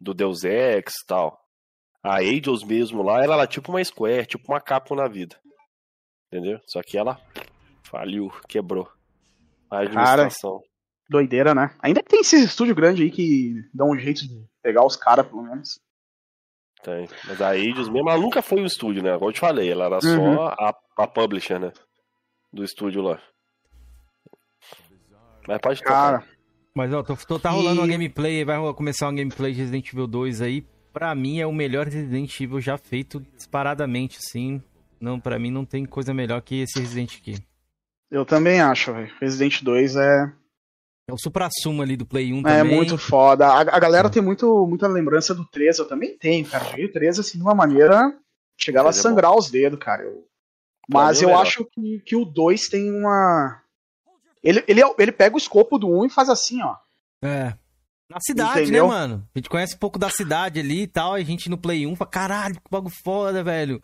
do 0.00 0.14
Deus 0.14 0.44
Ex 0.44 0.92
e 1.02 1.06
tal. 1.06 1.38
A 2.02 2.22
Eidos 2.22 2.62
mesmo 2.64 3.02
lá, 3.02 3.22
ela 3.22 3.34
era 3.34 3.46
tipo 3.46 3.70
uma 3.72 3.84
Square, 3.84 4.26
tipo 4.26 4.50
uma 4.52 4.60
Capcom 4.60 4.94
na 4.94 5.08
vida. 5.08 5.36
Entendeu? 6.32 6.60
Só 6.66 6.82
que 6.82 6.96
ela 6.96 7.20
faliu, 7.82 8.30
quebrou. 8.48 8.88
A 9.70 9.78
administração. 9.80 10.62
Doideira, 11.08 11.54
né? 11.54 11.70
Ainda 11.80 12.02
tem 12.02 12.20
esses 12.20 12.42
estúdios 12.44 12.76
grandes 12.76 13.00
aí 13.04 13.10
que 13.10 13.54
dão 13.72 13.90
um 13.90 13.98
jeito 13.98 14.26
de 14.26 14.44
pegar 14.62 14.84
os 14.84 14.96
caras, 14.96 15.26
pelo 15.26 15.42
menos. 15.42 15.78
Tem. 16.86 17.08
Mas 17.26 17.42
a 17.42 17.56
Eidos 17.56 17.88
mesmo, 17.88 18.08
ela 18.08 18.20
nunca 18.20 18.40
foi 18.40 18.60
um 18.62 18.64
estúdio, 18.64 19.02
né? 19.02 19.12
Como 19.18 19.28
eu 19.28 19.32
te 19.32 19.40
falei, 19.40 19.72
ela 19.72 19.86
era 19.86 19.94
Uhum. 19.96 20.36
só 20.36 20.46
a, 20.56 20.72
a 20.98 21.06
publisher, 21.08 21.58
né? 21.58 21.72
Do 22.52 22.62
estúdio 22.62 23.02
lá. 23.02 23.20
Mas 25.48 25.58
pode 25.58 25.80
tocar. 25.82 25.92
Cara, 26.20 26.24
Mas, 26.74 26.92
ó, 26.92 27.02
tô, 27.02 27.16
tô- 27.16 27.38
tá 27.40 27.50
rolando 27.50 27.80
E- 27.80 27.82
uma 27.84 27.88
gameplay, 27.88 28.44
vai 28.44 28.58
começar 28.74 29.06
uma 29.06 29.14
gameplay 29.16 29.52
de 29.52 29.58
Resident 29.60 29.88
Evil 29.92 30.06
2 30.06 30.40
aí. 30.42 30.64
Pra 30.92 31.14
mim 31.14 31.40
é 31.40 31.46
o 31.46 31.52
melhor 31.52 31.86
Resident 31.86 32.38
Evil 32.40 32.60
já 32.60 32.76
feito 32.78 33.20
disparadamente, 33.34 34.18
assim. 34.18 34.62
Não, 35.00 35.18
pra 35.20 35.38
mim 35.38 35.50
não 35.50 35.64
tem 35.64 35.84
coisa 35.84 36.14
melhor 36.14 36.40
que 36.40 36.60
esse 36.62 36.78
Resident 36.78 37.16
aqui. 37.18 37.34
eu 38.10 38.24
também 38.24 38.60
acho, 38.60 38.92
velho. 38.94 39.12
Resident 39.20 39.62
2 39.62 39.96
é, 39.96 40.32
É 41.08 41.12
o 41.12 41.18
supra-sumo 41.18 41.82
ali 41.82 41.96
do 41.96 42.04
Play 42.04 42.32
1 42.32 42.40
é 42.40 42.42
também. 42.58 42.74
muito 42.76 42.98
foda. 42.98 43.46
A, 43.46 43.60
a 43.60 43.78
galera 43.78 44.10
tem 44.10 44.20
muito, 44.20 44.66
muita 44.66 44.88
lembrança 44.88 45.32
do 45.34 45.44
3, 45.44 45.78
eu 45.78 45.86
também 45.86 46.18
tenho, 46.18 46.44
cara. 46.44 46.64
Joguei 46.64 46.86
o 46.86 46.92
3 46.92 47.20
assim 47.20 47.38
de 47.38 47.44
uma 47.44 47.54
maneira. 47.54 48.12
Chegava 48.58 48.88
a 48.88 48.90
é 48.90 48.92
sangrar 48.92 49.32
os 49.36 49.48
dedos, 49.50 49.78
cara. 49.78 50.02
Eu- 50.02 50.26
Mas 50.88 51.20
é 51.20 51.24
eu 51.24 51.28
melhor. 51.28 51.42
acho 51.42 51.64
que, 51.64 52.00
que 52.00 52.16
o 52.16 52.24
2 52.24 52.68
tem 52.68 52.90
uma. 52.90 53.62
Ele, 54.42 54.64
ele, 54.66 54.80
ele 54.98 55.12
pega 55.12 55.34
o 55.36 55.38
escopo 55.38 55.78
do 55.78 55.88
1 55.88 56.06
e 56.06 56.10
faz 56.10 56.28
assim, 56.28 56.60
ó. 56.62 56.74
É. 57.22 57.54
Na 58.10 58.18
cidade, 58.20 58.62
Entendeu? 58.62 58.84
né, 58.86 58.94
mano? 58.94 59.28
A 59.34 59.38
gente 59.38 59.48
conhece 59.50 59.74
um 59.74 59.78
pouco 59.78 59.98
da 59.98 60.08
cidade 60.10 60.58
ali 60.60 60.82
e 60.82 60.86
tal. 60.86 61.14
A 61.14 61.22
gente 61.22 61.48
no 61.48 61.58
Play 61.58 61.86
1 61.86 61.94
fala, 61.96 62.10
caralho, 62.10 62.54
que 62.56 62.70
bagulho 62.70 62.94
foda, 63.04 63.42
velho. 63.44 63.80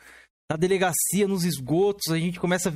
Na 0.50 0.56
delegacia, 0.56 1.26
nos 1.26 1.44
esgotos, 1.44 2.12
a 2.12 2.18
gente 2.18 2.38
começa. 2.38 2.72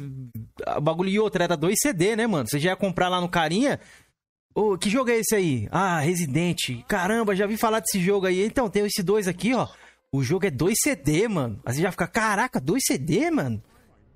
O 0.76 0.80
bagulho 0.80 1.08
e 1.10 1.18
outra, 1.20 1.44
era 1.44 1.56
dois 1.56 1.76
CD, 1.80 2.14
né, 2.16 2.26
mano? 2.26 2.48
Você 2.48 2.58
já 2.60 2.70
ia 2.70 2.76
comprar 2.76 3.08
lá 3.08 3.20
no 3.20 3.28
Carinha. 3.28 3.78
Ô, 4.56 4.78
que 4.78 4.88
jogo 4.88 5.10
é 5.10 5.18
esse 5.18 5.34
aí? 5.34 5.68
Ah, 5.70 6.00
Resident. 6.00 6.82
Caramba, 6.88 7.36
já 7.36 7.46
vi 7.46 7.58
falar 7.58 7.80
desse 7.80 8.00
jogo 8.00 8.24
aí. 8.24 8.42
Então, 8.42 8.70
tem 8.70 8.86
esse 8.86 9.02
dois 9.02 9.28
aqui, 9.28 9.52
ó. 9.52 9.68
O 10.10 10.22
jogo 10.22 10.46
é 10.46 10.50
dois 10.50 10.78
CD, 10.82 11.28
mano. 11.28 11.60
Aí 11.62 11.74
você 11.74 11.82
já 11.82 11.90
fica, 11.92 12.06
caraca, 12.06 12.58
dois 12.58 12.82
CD, 12.86 13.30
mano? 13.30 13.62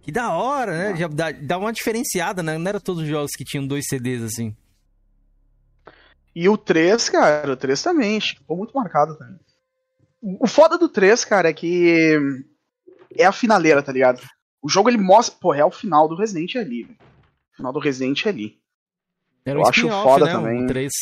Que 0.00 0.10
da 0.10 0.32
hora, 0.32 0.72
né? 0.72 0.96
Já 0.96 1.08
dá, 1.08 1.30
dá 1.30 1.58
uma 1.58 1.70
diferenciada, 1.74 2.42
né? 2.42 2.56
Não 2.56 2.66
era 2.66 2.80
todos 2.80 3.02
os 3.02 3.08
jogos 3.08 3.32
que 3.36 3.44
tinham 3.44 3.66
dois 3.66 3.84
CDs 3.86 4.22
assim. 4.22 4.56
E 6.34 6.48
o 6.48 6.56
3, 6.56 7.10
cara, 7.10 7.52
o 7.52 7.56
3 7.56 7.82
também, 7.82 8.18
ficou 8.18 8.56
muito 8.56 8.72
marcado 8.72 9.18
também. 9.18 9.38
O 10.22 10.46
foda 10.46 10.78
do 10.78 10.88
3, 10.88 11.22
cara, 11.22 11.50
é 11.50 11.52
que 11.52 12.16
é 13.14 13.26
a 13.26 13.32
finaleira, 13.32 13.82
tá 13.82 13.92
ligado? 13.92 14.22
O 14.62 14.70
jogo 14.70 14.88
ele 14.88 14.96
mostra, 14.96 15.36
pô, 15.38 15.52
é 15.52 15.62
o 15.62 15.70
final 15.70 16.08
do 16.08 16.16
Resident 16.16 16.56
ali, 16.56 16.84
velho. 16.84 16.98
O 17.52 17.56
final 17.56 17.72
do 17.74 17.78
Resident 17.78 18.26
ali. 18.26 18.59
Era 19.50 19.58
Eu 19.58 19.62
um 19.62 19.68
acho 19.68 19.80
spin-off, 19.80 20.02
foda 20.04 20.24
né? 20.26 20.32
também. 20.32 20.64
O 20.64 20.66
3 20.66 20.92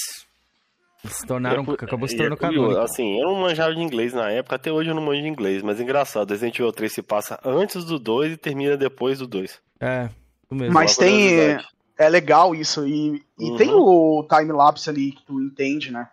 se 1.04 1.26
tornaram, 1.26 1.64
É 1.68 1.84
acabou 1.84 2.08
se 2.08 2.14
é 2.14 2.18
tornando 2.18 2.36
curioso, 2.36 2.60
canônico. 2.74 2.92
Assim, 2.92 3.20
eu 3.20 3.28
não 3.28 3.36
manjava 3.40 3.74
de 3.74 3.80
inglês 3.80 4.12
na 4.12 4.30
época, 4.30 4.56
até 4.56 4.72
hoje 4.72 4.90
eu 4.90 4.94
não 4.94 5.02
manjo 5.02 5.22
de 5.22 5.28
inglês, 5.28 5.62
mas 5.62 5.80
engraçado, 5.80 6.30
Resident 6.30 6.58
Evil 6.58 6.72
3 6.72 6.92
se 6.92 7.02
passa 7.02 7.38
antes 7.44 7.84
do 7.84 7.98
2 7.98 8.32
e 8.32 8.36
termina 8.36 8.76
depois 8.76 9.18
do 9.18 9.26
2. 9.26 9.58
É, 9.80 10.08
mesmo. 10.50 10.74
Mas 10.74 10.96
tem. 10.96 11.58
É 11.96 12.08
legal 12.08 12.54
isso. 12.54 12.86
E, 12.86 13.22
e 13.38 13.50
Uhum. 13.50 13.56
tem 13.56 13.70
o 13.74 14.26
time-lapse 14.28 14.88
ali 14.88 15.12
que 15.12 15.24
tu 15.24 15.40
entende, 15.40 15.90
né? 15.92 16.08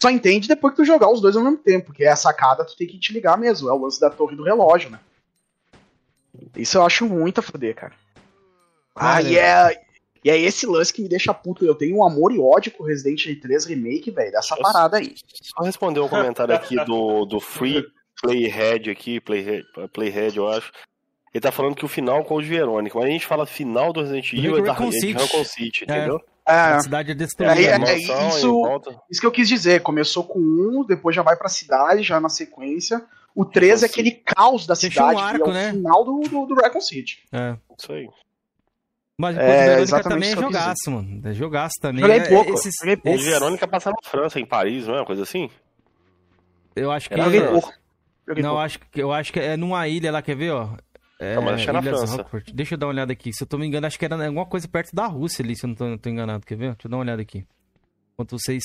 Só 0.00 0.10
entende 0.10 0.46
depois 0.48 0.72
que 0.74 0.82
tu 0.82 0.84
jogar 0.84 1.10
os 1.10 1.20
dois 1.20 1.36
ao 1.36 1.42
mesmo 1.42 1.58
tempo, 1.58 1.86
porque 1.86 2.04
é 2.04 2.08
a 2.10 2.16
sacada 2.16 2.64
tu 2.64 2.76
tem 2.76 2.86
que 2.86 2.98
te 2.98 3.12
ligar 3.12 3.36
mesmo. 3.38 3.68
É 3.68 3.72
o 3.72 3.78
lance 3.78 4.00
da 4.00 4.10
torre 4.10 4.36
do 4.36 4.42
relógio, 4.44 4.90
né? 4.90 4.98
Isso 6.56 6.78
eu 6.78 6.84
acho 6.84 7.06
muito 7.06 7.38
a 7.40 7.42
foder, 7.42 7.74
cara. 7.74 7.92
Ah, 8.94 9.16
Olha. 9.16 9.28
e 9.28 9.36
é. 9.38 9.80
E 10.24 10.30
é 10.30 10.38
esse 10.38 10.66
lance 10.66 10.92
que 10.92 11.02
me 11.02 11.08
deixa 11.08 11.32
puto. 11.32 11.64
Eu 11.64 11.74
tenho 11.74 11.96
um 11.96 12.04
amor 12.06 12.32
e 12.32 12.38
ódio 12.38 12.72
com 12.72 12.82
o 12.82 12.86
Resident 12.86 13.24
Evil 13.26 13.40
3 13.40 13.64
Remake, 13.66 14.10
velho, 14.10 14.32
dessa 14.32 14.54
Eu 14.56 14.62
parada 14.62 14.96
aí. 14.98 15.14
Só 15.42 15.62
responder 15.64 16.00
um 16.00 16.08
comentário 16.08 16.54
aqui 16.54 16.76
do, 16.84 17.24
do 17.24 17.40
Free 17.40 17.84
Playhead 18.22 18.90
aqui, 18.90 19.20
Playhead, 19.20 19.64
Playhead, 19.92 20.36
eu 20.36 20.48
acho. 20.48 20.72
Ele 21.32 21.40
tá 21.42 21.52
falando 21.52 21.76
que 21.76 21.84
o 21.84 21.88
final 21.88 22.24
com 22.24 22.36
o 22.36 22.42
de 22.42 22.48
Verônica, 22.48 22.98
mas 22.98 23.06
a 23.06 23.10
gente 23.10 23.26
fala 23.26 23.46
final 23.46 23.92
do 23.92 24.00
Resident 24.00 24.32
Evil 24.32 24.58
é 24.58 24.62
da 24.62 24.72
é 24.72 24.86
de 24.88 24.92
City. 25.00 25.12
Raccoon 25.12 25.44
City, 25.44 25.84
É. 25.88 25.96
entendeu? 25.96 26.20
A 26.44 26.76
É, 26.76 26.80
cidade 26.80 27.10
é 27.10 27.12
É, 27.12 27.14
destruída. 27.14 27.60
é, 27.60 27.78
né? 27.78 27.92
é, 27.92 27.98
isso- 27.98 28.92
isso 29.10 29.20
que 29.20 29.26
eu 29.26 29.30
quis 29.30 29.46
dizer. 29.46 29.82
Começou 29.82 30.24
com 30.24 30.38
um, 30.40 30.84
depois 30.86 31.14
já 31.14 31.22
vai 31.22 31.36
pra 31.36 31.48
cidade, 31.48 32.02
já 32.02 32.18
na 32.18 32.30
sequência. 32.30 33.04
O 33.36 33.44
3 33.44 33.82
é 33.82 33.86
aquele 33.86 34.10
caos 34.10 34.66
da 34.66 34.74
Fechou 34.74 35.04
um 35.04 35.08
cidade, 35.10 35.22
arco, 35.22 35.44
que 35.44 35.50
é 35.50 35.52
o 35.52 35.54
né? 35.54 35.70
final 35.72 36.04
do, 36.04 36.20
do, 36.22 36.46
do 36.46 36.54
Raccoon 36.54 36.80
City. 36.80 37.18
É. 37.30 37.56
Isso 37.78 37.92
aí. 37.92 38.08
Mas 39.20 39.36
o 39.36 39.40
É, 39.40 39.66
Verônica 39.84 40.02
também 40.08 40.30
é 40.30 40.36
jogaço, 40.36 40.90
mano. 40.92 41.28
É 41.28 41.32
jogaço 41.34 41.74
também. 41.80 42.00
Joguei 42.02 42.18
É, 42.18 42.28
pouco, 42.28 42.52
esses- 42.54 42.74
joguei 42.78 42.96
pouco. 42.96 43.18
O 43.18 43.20
de 43.20 43.28
Verônica 43.28 43.66
passa 43.66 43.90
na 43.90 43.96
França, 44.08 44.38
em 44.38 44.46
Paris, 44.46 44.86
não 44.86 44.94
é 44.94 44.98
uma 45.00 45.06
coisa 45.06 45.24
assim? 45.24 45.50
Eu 46.76 46.92
acho 46.92 47.08
que. 47.10 47.16
Joguei 47.16 47.40
França. 47.40 47.52
pouco. 47.60 47.72
Joguei 48.28 48.42
Não, 48.44 48.50
pouco. 48.50 48.64
acho 48.64 48.78
que 48.78 49.02
eu 49.02 49.12
acho 49.12 49.32
que 49.32 49.40
é 49.40 49.56
numa 49.56 49.88
ilha 49.88 50.12
lá, 50.12 50.22
quer 50.22 50.36
ver, 50.36 50.52
ó? 50.52 50.68
É, 51.20 51.34
Não, 51.34 51.42
mas 51.42 51.54
acho 51.54 51.64
que 51.64 51.70
é 51.70 51.72
na 51.72 51.82
França. 51.82 52.16
Rockford. 52.16 52.52
Deixa 52.54 52.74
eu 52.74 52.78
dar 52.78 52.86
uma 52.86 52.92
olhada 52.92 53.12
aqui. 53.12 53.32
Se 53.32 53.42
eu 53.42 53.46
tô 53.48 53.58
me 53.58 53.66
enganando, 53.66 53.88
acho 53.88 53.98
que 53.98 54.04
era 54.04 54.24
alguma 54.24 54.46
coisa 54.46 54.68
perto 54.68 54.94
da 54.94 55.06
Rússia 55.06 55.42
ali, 55.44 55.56
se 55.56 55.64
eu 55.64 55.68
não 55.68 55.74
tô, 55.74 55.84
não 55.88 55.98
tô 55.98 56.08
enganado. 56.08 56.46
Quer 56.46 56.54
ver? 56.56 56.66
Deixa 56.74 56.86
eu 56.86 56.90
dar 56.90 56.96
uma 56.98 57.02
olhada 57.02 57.20
aqui. 57.20 57.44
Enquanto 58.12 58.38
vocês 58.38 58.62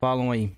falam 0.00 0.30
aí. 0.30 0.50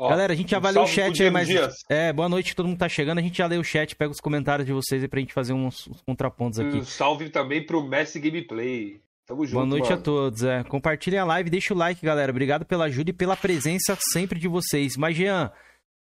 Ó, 0.00 0.08
Galera, 0.08 0.32
a 0.32 0.36
gente 0.36 0.50
já 0.50 0.58
vai 0.58 0.72
ler 0.72 0.80
o 0.80 0.86
chat 0.86 1.22
aí, 1.22 1.30
mas. 1.30 1.46
Dias. 1.46 1.74
É, 1.88 2.10
boa 2.12 2.26
noite, 2.28 2.56
todo 2.56 2.66
mundo 2.66 2.78
tá 2.78 2.88
chegando. 2.88 3.18
A 3.18 3.22
gente 3.22 3.36
já 3.36 3.46
lê 3.46 3.58
o 3.58 3.62
chat, 3.64 3.94
pega 3.94 4.10
os 4.10 4.18
comentários 4.20 4.66
de 4.66 4.72
vocês 4.72 5.02
aí 5.02 5.08
pra 5.08 5.20
gente 5.20 5.34
fazer 5.34 5.52
uns, 5.52 5.86
uns 5.88 6.00
contrapontos 6.00 6.58
aqui. 6.58 6.78
Um 6.78 6.84
salve 6.84 7.28
também 7.28 7.64
pro 7.66 7.86
Messi 7.86 8.18
Gameplay. 8.18 9.00
Tamo 9.26 9.44
junto, 9.44 9.54
Boa 9.54 9.66
noite 9.66 9.90
mano. 9.90 10.00
a 10.00 10.02
todos. 10.02 10.42
É. 10.42 10.64
Compartilhem 10.64 11.20
a 11.20 11.24
live, 11.24 11.50
deixa 11.50 11.74
o 11.74 11.76
like, 11.76 12.04
galera. 12.04 12.32
Obrigado 12.32 12.64
pela 12.64 12.86
ajuda 12.86 13.10
e 13.10 13.12
pela 13.12 13.36
presença 13.36 13.96
sempre 14.12 14.38
de 14.40 14.48
vocês. 14.48 14.96
Mas, 14.96 15.14
Jean, 15.16 15.52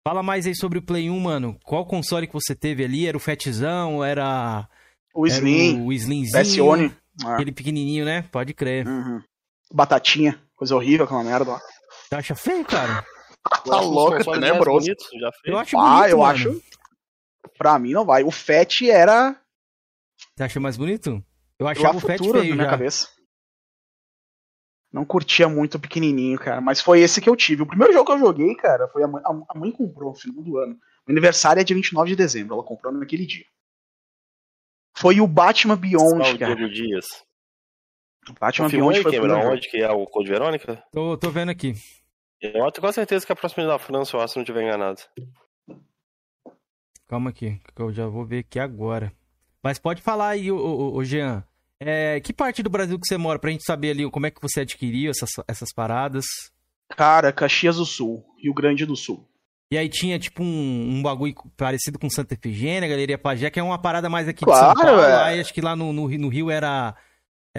fala 0.07 0.21
mais 0.21 0.45
aí 0.45 0.55
sobre 0.55 0.77
o 0.77 0.81
Play 0.83 1.09
1, 1.09 1.19
mano. 1.19 1.57
Qual 1.65 1.83
console 1.85 2.27
que 2.27 2.33
você 2.33 2.53
teve 2.55 2.85
ali? 2.85 3.07
Era 3.07 3.17
o 3.17 3.19
Fatzão? 3.19 4.03
Era, 4.03 4.67
O 5.13 5.25
era 5.25 5.35
Slim, 5.35 5.81
o 5.85 5.91
Slimzinho? 5.91 6.31
Pessione. 6.37 6.93
Ah, 7.25 7.33
Aquele 7.33 7.51
pequenininho, 7.51 8.05
né? 8.05 8.21
Pode 8.31 8.53
crer. 8.53 8.85
uhum. 8.87 9.19
Batatinha. 9.73 10.39
Coisa 10.55 10.75
horrível, 10.75 11.05
aquela 11.05 11.23
merda 11.23 11.51
lá. 11.53 11.59
Você 12.07 12.15
acha 12.15 12.35
feio, 12.35 12.63
cara? 12.63 13.03
Tá 13.49 13.81
mais 13.81 14.25
tenebroso. 14.25 14.85
fez. 14.85 14.97
Eu 15.45 15.57
acho 15.57 15.77
Ah, 15.77 15.97
bonito, 15.99 16.09
eu 16.11 16.17
mano. 16.19 16.31
acho. 16.31 16.63
Pra 17.57 17.79
mim 17.79 17.91
não 17.91 18.05
vai. 18.05 18.23
O 18.23 18.31
Fat 18.31 18.81
era 18.89 19.39
Você 20.35 20.43
acha 20.43 20.59
mais 20.59 20.77
bonito? 20.77 21.23
Eu 21.59 21.67
achava 21.67 21.97
o 21.97 21.99
Fat 21.99 22.17
futuro 22.17 22.37
na 22.37 22.41
feio 22.43 22.53
minha 22.55 22.65
já. 22.65 22.69
cabeça. 22.71 23.09
Não 24.91 25.03
curtia 25.05 25.49
muito 25.49 25.75
o 25.75 25.79
pequenininho, 25.79 26.39
cara. 26.39 26.61
Mas 26.61 26.79
foi 26.81 27.01
esse 27.01 27.19
que 27.21 27.29
eu 27.29 27.35
tive. 27.35 27.61
O 27.63 27.67
primeiro 27.67 27.91
jogo 27.93 28.05
que 28.05 28.11
eu 28.13 28.19
joguei, 28.19 28.55
cara, 28.55 28.87
foi 28.87 29.03
a 29.03 29.07
mãe, 29.07 29.21
a- 29.25 29.57
mãe 29.57 29.71
comprou 29.71 30.11
no 30.11 30.15
final 30.17 30.41
do 30.43 30.57
ano. 30.57 30.77
O 31.07 31.11
aniversário 31.11 31.59
é 31.59 31.63
dia 31.63 31.75
29 31.75 32.09
de 32.11 32.15
dezembro. 32.15 32.53
Ela 32.55 32.63
comprou 32.63 32.91
naquele 32.93 33.25
dia. 33.25 33.45
Foi 34.95 35.19
o 35.19 35.27
Batman 35.27 35.75
Beyond, 35.75 36.23
Salve, 36.25 36.37
cara. 36.39 36.55
Diego 36.55 36.73
Dias. 36.73 37.05
O 38.29 38.33
Batman 38.33 38.69
Beyond 38.69 38.97
aí, 38.97 39.03
foi 39.03 39.11
o 39.11 39.13
primeiro 39.19 39.41
jogo. 39.41 39.53
onde 39.55 39.69
que 39.69 39.77
é 39.77 39.89
o 39.91 40.05
Code 40.05 40.29
Verônica? 40.29 40.83
Tô, 40.91 41.17
tô 41.17 41.29
vendo 41.29 41.49
aqui. 41.49 41.73
Eu 42.41 42.51
tenho 42.51 42.81
quase 42.81 42.95
certeza 42.95 43.25
que 43.25 43.31
é 43.31 43.35
próximo 43.35 43.65
da 43.67 43.79
França, 43.79 44.15
eu 44.15 44.21
acho, 44.21 44.33
se 44.33 44.37
não 44.39 44.43
estiver 44.43 44.63
enganado. 44.63 45.01
Calma 47.07 47.29
aqui, 47.29 47.59
que 47.75 47.81
eu 47.81 47.91
já 47.91 48.05
vou 48.07 48.25
ver 48.25 48.39
aqui 48.39 48.59
agora. 48.59 49.11
Mas 49.63 49.79
pode 49.79 50.01
falar 50.01 50.29
aí, 50.29 50.51
ô, 50.51 51.03
Jean. 51.03 51.43
É, 51.79 52.19
que 52.19 52.33
parte 52.33 52.63
do 52.63 52.69
Brasil 52.69 52.99
que 52.99 53.07
você 53.07 53.17
mora? 53.17 53.37
Pra 53.39 53.51
gente 53.51 53.63
saber 53.63 53.91
ali 53.91 54.09
como 54.09 54.25
é 54.25 54.31
que 54.31 54.41
você 54.41 54.61
adquiriu 54.61 55.11
essas, 55.11 55.29
essas 55.47 55.71
paradas. 55.73 56.25
Cara, 56.89 57.31
Caxias 57.31 57.75
do 57.77 57.85
Sul, 57.85 58.25
Rio 58.41 58.53
Grande 58.53 58.85
do 58.85 58.95
Sul. 58.95 59.27
E 59.69 59.77
aí 59.77 59.89
tinha, 59.89 60.17
tipo, 60.17 60.41
um, 60.43 60.97
um 60.97 61.01
bagulho 61.03 61.35
parecido 61.55 61.99
com 61.99 62.09
Santa 62.09 62.33
Efigênia, 62.33 62.87
Galeria 62.89 63.17
Pajé, 63.17 63.49
que 63.49 63.59
é 63.59 63.63
uma 63.63 63.77
parada 63.77 64.09
mais 64.09 64.27
aqui 64.27 64.43
Claro, 64.45 64.73
de 64.73 64.81
São 64.81 64.85
Paulo. 64.85 65.01
é. 65.01 65.23
Aí 65.23 65.39
acho 65.39 65.53
que 65.53 65.61
lá 65.61 65.75
no, 65.75 65.91
no, 65.91 66.07
no 66.07 66.27
Rio 66.29 66.49
era, 66.49 66.95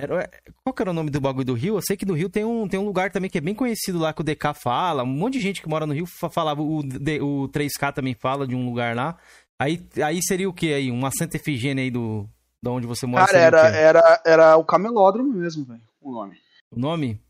era... 0.03 0.31
Qual 0.65 0.73
que 0.75 0.83
era 0.83 0.91
o 0.91 0.95
nome 0.95 1.11
do 1.11 1.21
bagulho 1.21 1.45
do 1.47 1.55
Rio? 1.55 1.77
Eu 1.77 1.83
sei 1.83 1.97
que 1.97 2.05
do 2.07 2.15
Rio 2.15 2.29
tem 2.29 2.45
um, 2.45 2.67
tem 2.69 2.79
um 2.79 2.85
lugar 2.85 3.11
também 3.11 3.29
que 3.31 3.39
é 3.39 3.41
bem 3.41 3.55
conhecido 3.55 3.99
lá, 3.99 4.13
que 4.13 4.21
o 4.21 4.25
DK 4.25 4.55
fala. 4.55 5.03
Um 5.03 5.07
monte 5.07 5.35
de 5.35 5.41
gente 5.41 5.63
que 5.63 5.69
mora 5.69 5.87
no 5.87 5.95
Rio 5.95 6.07
fa- 6.07 6.31
falava. 6.31 6.63
O, 6.63 6.79
o 6.81 7.49
3K 7.49 7.93
também 7.93 8.15
fala 8.15 8.47
de 8.47 8.55
um 8.55 8.65
lugar 8.65 8.95
lá. 8.97 9.17
Aí, 9.59 9.85
aí 10.05 10.21
seria 10.23 10.49
o 10.49 10.53
que 10.53 10.73
aí? 10.73 10.91
Uma 10.91 11.11
Santa 11.11 11.37
Efigênia 11.37 11.83
aí 11.83 11.91
do... 11.91 12.29
Da 12.63 12.71
onde 12.71 12.87
você 12.87 13.07
mora? 13.07 13.27
Cara, 13.27 13.39
era, 13.39 13.69
era, 13.69 14.23
era 14.27 14.57
o 14.57 14.65
Camelódromo 14.65 15.33
mesmo, 15.33 15.65
velho. 15.65 15.81
O 16.01 16.13
nome. 16.13 16.37
O 16.73 16.79
nome? 16.79 17.21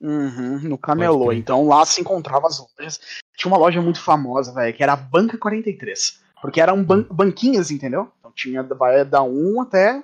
Uhum, 0.00 0.60
no 0.60 0.76
Camelô. 0.78 1.32
Então 1.32 1.66
lá 1.66 1.84
se 1.86 2.00
encontrava 2.00 2.46
as 2.46 2.58
lojas. 2.58 3.00
Tinha 3.36 3.50
uma 3.50 3.58
loja 3.58 3.80
muito 3.80 4.00
famosa, 4.00 4.52
velho, 4.52 4.74
que 4.76 4.82
era 4.82 4.92
a 4.92 4.96
Banca 4.96 5.38
43. 5.38 6.20
Porque 6.42 6.60
eram 6.60 6.82
ban 6.84 7.04
banquinhas, 7.10 7.70
entendeu? 7.70 8.10
Então 8.18 8.30
tinha 8.34 8.62
vai 8.62 9.04
da 9.04 9.22
1 9.22 9.60
até. 9.62 10.02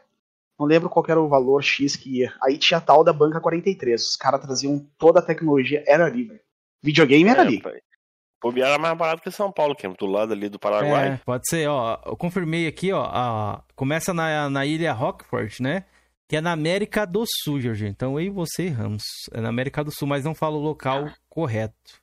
Não 0.62 0.68
lembro 0.68 0.88
qual 0.88 1.04
era 1.08 1.20
o 1.20 1.28
valor 1.28 1.60
X 1.60 1.96
que 1.96 2.18
ia. 2.20 2.32
Aí 2.40 2.56
tinha 2.56 2.78
a 2.78 2.80
tal 2.80 3.02
da 3.02 3.12
Banca 3.12 3.40
43. 3.40 4.00
Os 4.00 4.14
caras 4.16 4.40
traziam 4.40 4.78
toda 4.96 5.18
a 5.18 5.22
tecnologia, 5.22 5.82
era 5.88 6.06
ali, 6.06 6.22
velho. 6.22 6.40
Videogame 6.80 7.28
era 7.28 7.42
É, 7.42 7.46
ali. 7.46 7.60
pai. 7.60 7.80
Bobear 8.40 8.68
era 8.70 8.78
mais 8.78 8.96
barato 8.96 9.22
que 9.22 9.30
São 9.32 9.50
Paulo, 9.50 9.74
que 9.74 9.86
é 9.86 9.90
do 9.92 10.06
lado 10.06 10.32
ali 10.32 10.48
do 10.48 10.58
Paraguai. 10.58 11.14
É, 11.14 11.16
pode 11.24 11.42
ser, 11.48 11.68
ó. 11.68 12.00
Eu 12.06 12.16
confirmei 12.16 12.66
aqui, 12.68 12.92
ó. 12.92 13.02
a- 13.04 13.64
começa 13.74 14.14
na, 14.14 14.48
na 14.48 14.64
ilha 14.64 14.92
Rockford, 14.92 15.60
né? 15.62 15.84
Que 16.28 16.36
é 16.36 16.40
na 16.40 16.52
América 16.52 17.04
do 17.04 17.24
Sul, 17.26 17.60
Jorge. 17.60 17.86
Então 17.88 18.18
eu 18.20 18.26
e 18.26 18.30
você 18.30 18.64
erramos. 18.66 19.02
É 19.32 19.40
na 19.40 19.48
América 19.48 19.82
do 19.82 19.90
Sul, 19.92 20.06
mas 20.08 20.24
não 20.24 20.34
fala 20.34 20.56
o 20.56 20.60
local 20.60 21.10
correto. 21.28 22.00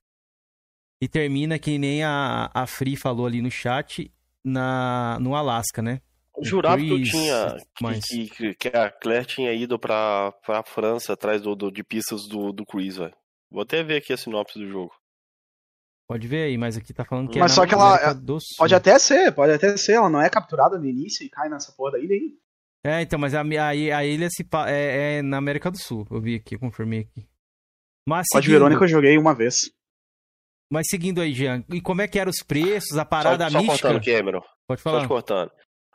E 1.01 1.07
termina 1.07 1.57
que 1.57 1.77
nem 1.77 2.03
a, 2.03 2.51
a 2.53 2.67
Free 2.67 2.95
falou 2.97 3.25
ali 3.25 3.41
no 3.41 3.49
chat, 3.49 4.11
na, 4.43 5.17
no 5.21 5.33
Alasca, 5.35 5.81
né? 5.81 6.01
Eu 6.39 6.45
jurava 6.45 6.77
que 6.81 6.89
eu 6.89 7.03
tinha. 7.03 7.57
mas- 7.81 8.05
Que, 8.05 8.29
que, 8.29 8.53
que 8.55 8.67
a 8.69 8.89
Claire 8.89 9.25
tinha 9.25 9.53
ido 9.53 9.77
pra, 9.79 10.31
pra 10.45 10.63
França 10.63 11.13
atrás 11.13 11.41
do, 11.41 11.55
do- 11.55 11.71
de 11.71 11.83
pistas 11.83 12.27
do, 12.27 12.51
do 12.51 12.65
Chris, 12.65 12.97
velho. 12.97 13.13
Vou 13.51 13.61
até 13.63 13.83
ver 13.83 13.97
aqui 13.97 14.13
a 14.13 14.17
sinopse 14.17 14.57
do 14.59 14.67
jogo. 14.67 14.91
Pode 16.07 16.27
ver 16.27 16.43
aí, 16.45 16.57
mas 16.57 16.75
aqui 16.77 16.93
tá 16.93 17.05
falando 17.05 17.29
que 17.29 17.37
Mas 17.39 17.51
é 17.51 17.55
só 17.55 17.61
na 17.61 17.67
que 17.67 17.73
ela- 17.73 18.15
Sul. 18.15 18.39
Pode 18.57 18.73
até 18.75 18.97
ser, 18.97 19.31
pode 19.33 19.53
até 19.53 19.77
ser. 19.77 19.93
Ela 19.93 20.09
não 20.09 20.21
é 20.21 20.29
capturada 20.29 20.77
no 20.77 20.85
início 20.85 21.23
e 21.25 21.29
cai 21.29 21.49
nessa 21.49 21.71
porra 21.73 21.93
da 21.93 21.99
ilha 21.99 22.15
aí. 22.15 22.33
É, 22.83 23.01
então, 23.01 23.19
mas 23.19 23.35
a, 23.35 23.41
a, 23.41 23.67
a 23.69 24.05
ilha 24.05 24.27
se, 24.31 24.43
pa- 24.43 24.69
é, 24.69 25.17
é 25.17 25.21
na 25.21 25.37
América 25.37 25.69
do 25.69 25.77
Sul. 25.77 26.07
Eu 26.09 26.19
vi 26.21 26.35
aqui, 26.35 26.55
eu 26.55 26.59
confirmei 26.59 27.01
aqui. 27.01 27.27
Mas 28.07 28.25
Pode 28.31 28.45
seguindo- 28.45 28.59
Verônica 28.59 28.83
eu 28.83 28.87
joguei 28.87 29.17
uma 29.17 29.35
vez. 29.35 29.69
Mas 30.71 30.87
seguindo 30.89 31.19
aí, 31.19 31.33
Jean, 31.33 31.63
e 31.69 31.81
como 31.81 32.01
é 32.01 32.07
que 32.07 32.17
eram 32.19 32.29
os 32.29 32.43
preços, 32.43 32.97
a 32.97 33.03
parada 33.03 33.45
só, 33.49 33.51
só 33.51 33.57
mística? 33.65 33.89
cortando, 33.89 34.05
Cameron. 34.05 34.41
Pode 34.67 34.81
Só 34.81 34.89
falar. 34.91 35.01
te 35.01 35.07
cortando. 35.07 35.51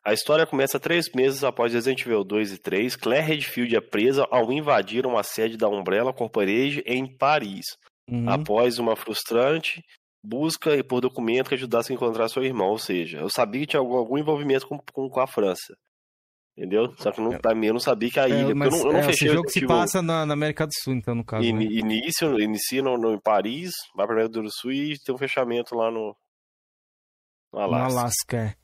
A 0.06 0.12
história 0.12 0.46
começa 0.46 0.78
três 0.78 1.06
meses 1.14 1.42
após 1.44 1.72
Resident 1.72 2.02
Evil 2.02 2.22
2 2.24 2.52
e 2.52 2.58
3. 2.58 2.94
Claire 2.96 3.24
Redfield 3.26 3.74
é 3.74 3.80
presa 3.80 4.26
ao 4.30 4.52
invadir 4.52 5.06
uma 5.06 5.22
sede 5.22 5.56
da 5.56 5.68
Umbrella 5.68 6.12
Corporation 6.12 6.82
em 6.84 7.06
Paris. 7.16 7.64
Uhum. 8.10 8.28
Após 8.28 8.78
uma 8.78 8.94
frustrante 8.96 9.82
busca 10.22 10.82
por 10.84 11.00
documento 11.00 11.48
que 11.48 11.54
ajudasse 11.54 11.90
a 11.90 11.94
encontrar 11.94 12.28
seu 12.28 12.44
irmão. 12.44 12.68
Ou 12.68 12.78
seja, 12.78 13.18
eu 13.18 13.30
sabia 13.30 13.62
que 13.62 13.68
tinha 13.68 13.80
algum, 13.80 13.96
algum 13.96 14.18
envolvimento 14.18 14.66
com, 14.68 14.78
com, 14.92 15.08
com 15.08 15.20
a 15.20 15.26
França. 15.26 15.74
Entendeu? 16.56 16.94
Só 16.98 17.10
que 17.10 17.20
não, 17.20 17.36
pra 17.38 17.54
mim 17.54 17.66
eu 17.68 17.72
não 17.72 17.80
sabia 17.80 18.10
que 18.10 18.20
a 18.20 18.28
É, 18.28 18.42
ilha. 18.42 18.54
mas 18.54 18.68
porque 18.68 18.80
eu 18.80 18.84
não, 18.84 18.86
eu 18.90 18.92
não 18.92 19.00
é, 19.00 19.02
fechei 19.04 19.26
esse 19.28 19.34
jogo 19.36 19.48
se 19.50 19.66
passa 19.66 20.00
na, 20.02 20.24
na 20.26 20.34
América 20.34 20.66
do 20.66 20.72
Sul, 20.82 20.94
então, 20.94 21.14
no 21.14 21.24
caso. 21.24 21.42
né? 21.42 21.48
ini- 21.48 21.78
início, 21.80 22.38
inicia 22.38 22.80
no, 22.82 22.96
no- 22.98 23.12
em 23.14 23.18
Paris, 23.20 23.72
vai 23.96 24.06
pra 24.06 24.14
América 24.14 24.40
do 24.40 24.50
Sul 24.52 24.70
e 24.70 24.96
tem 25.04 25.14
um 25.14 25.18
fechamento 25.18 25.74
lá 25.74 25.90
no, 25.90 26.14
no 27.52 27.60
No 27.60 27.74
Alasca. 27.74 28.54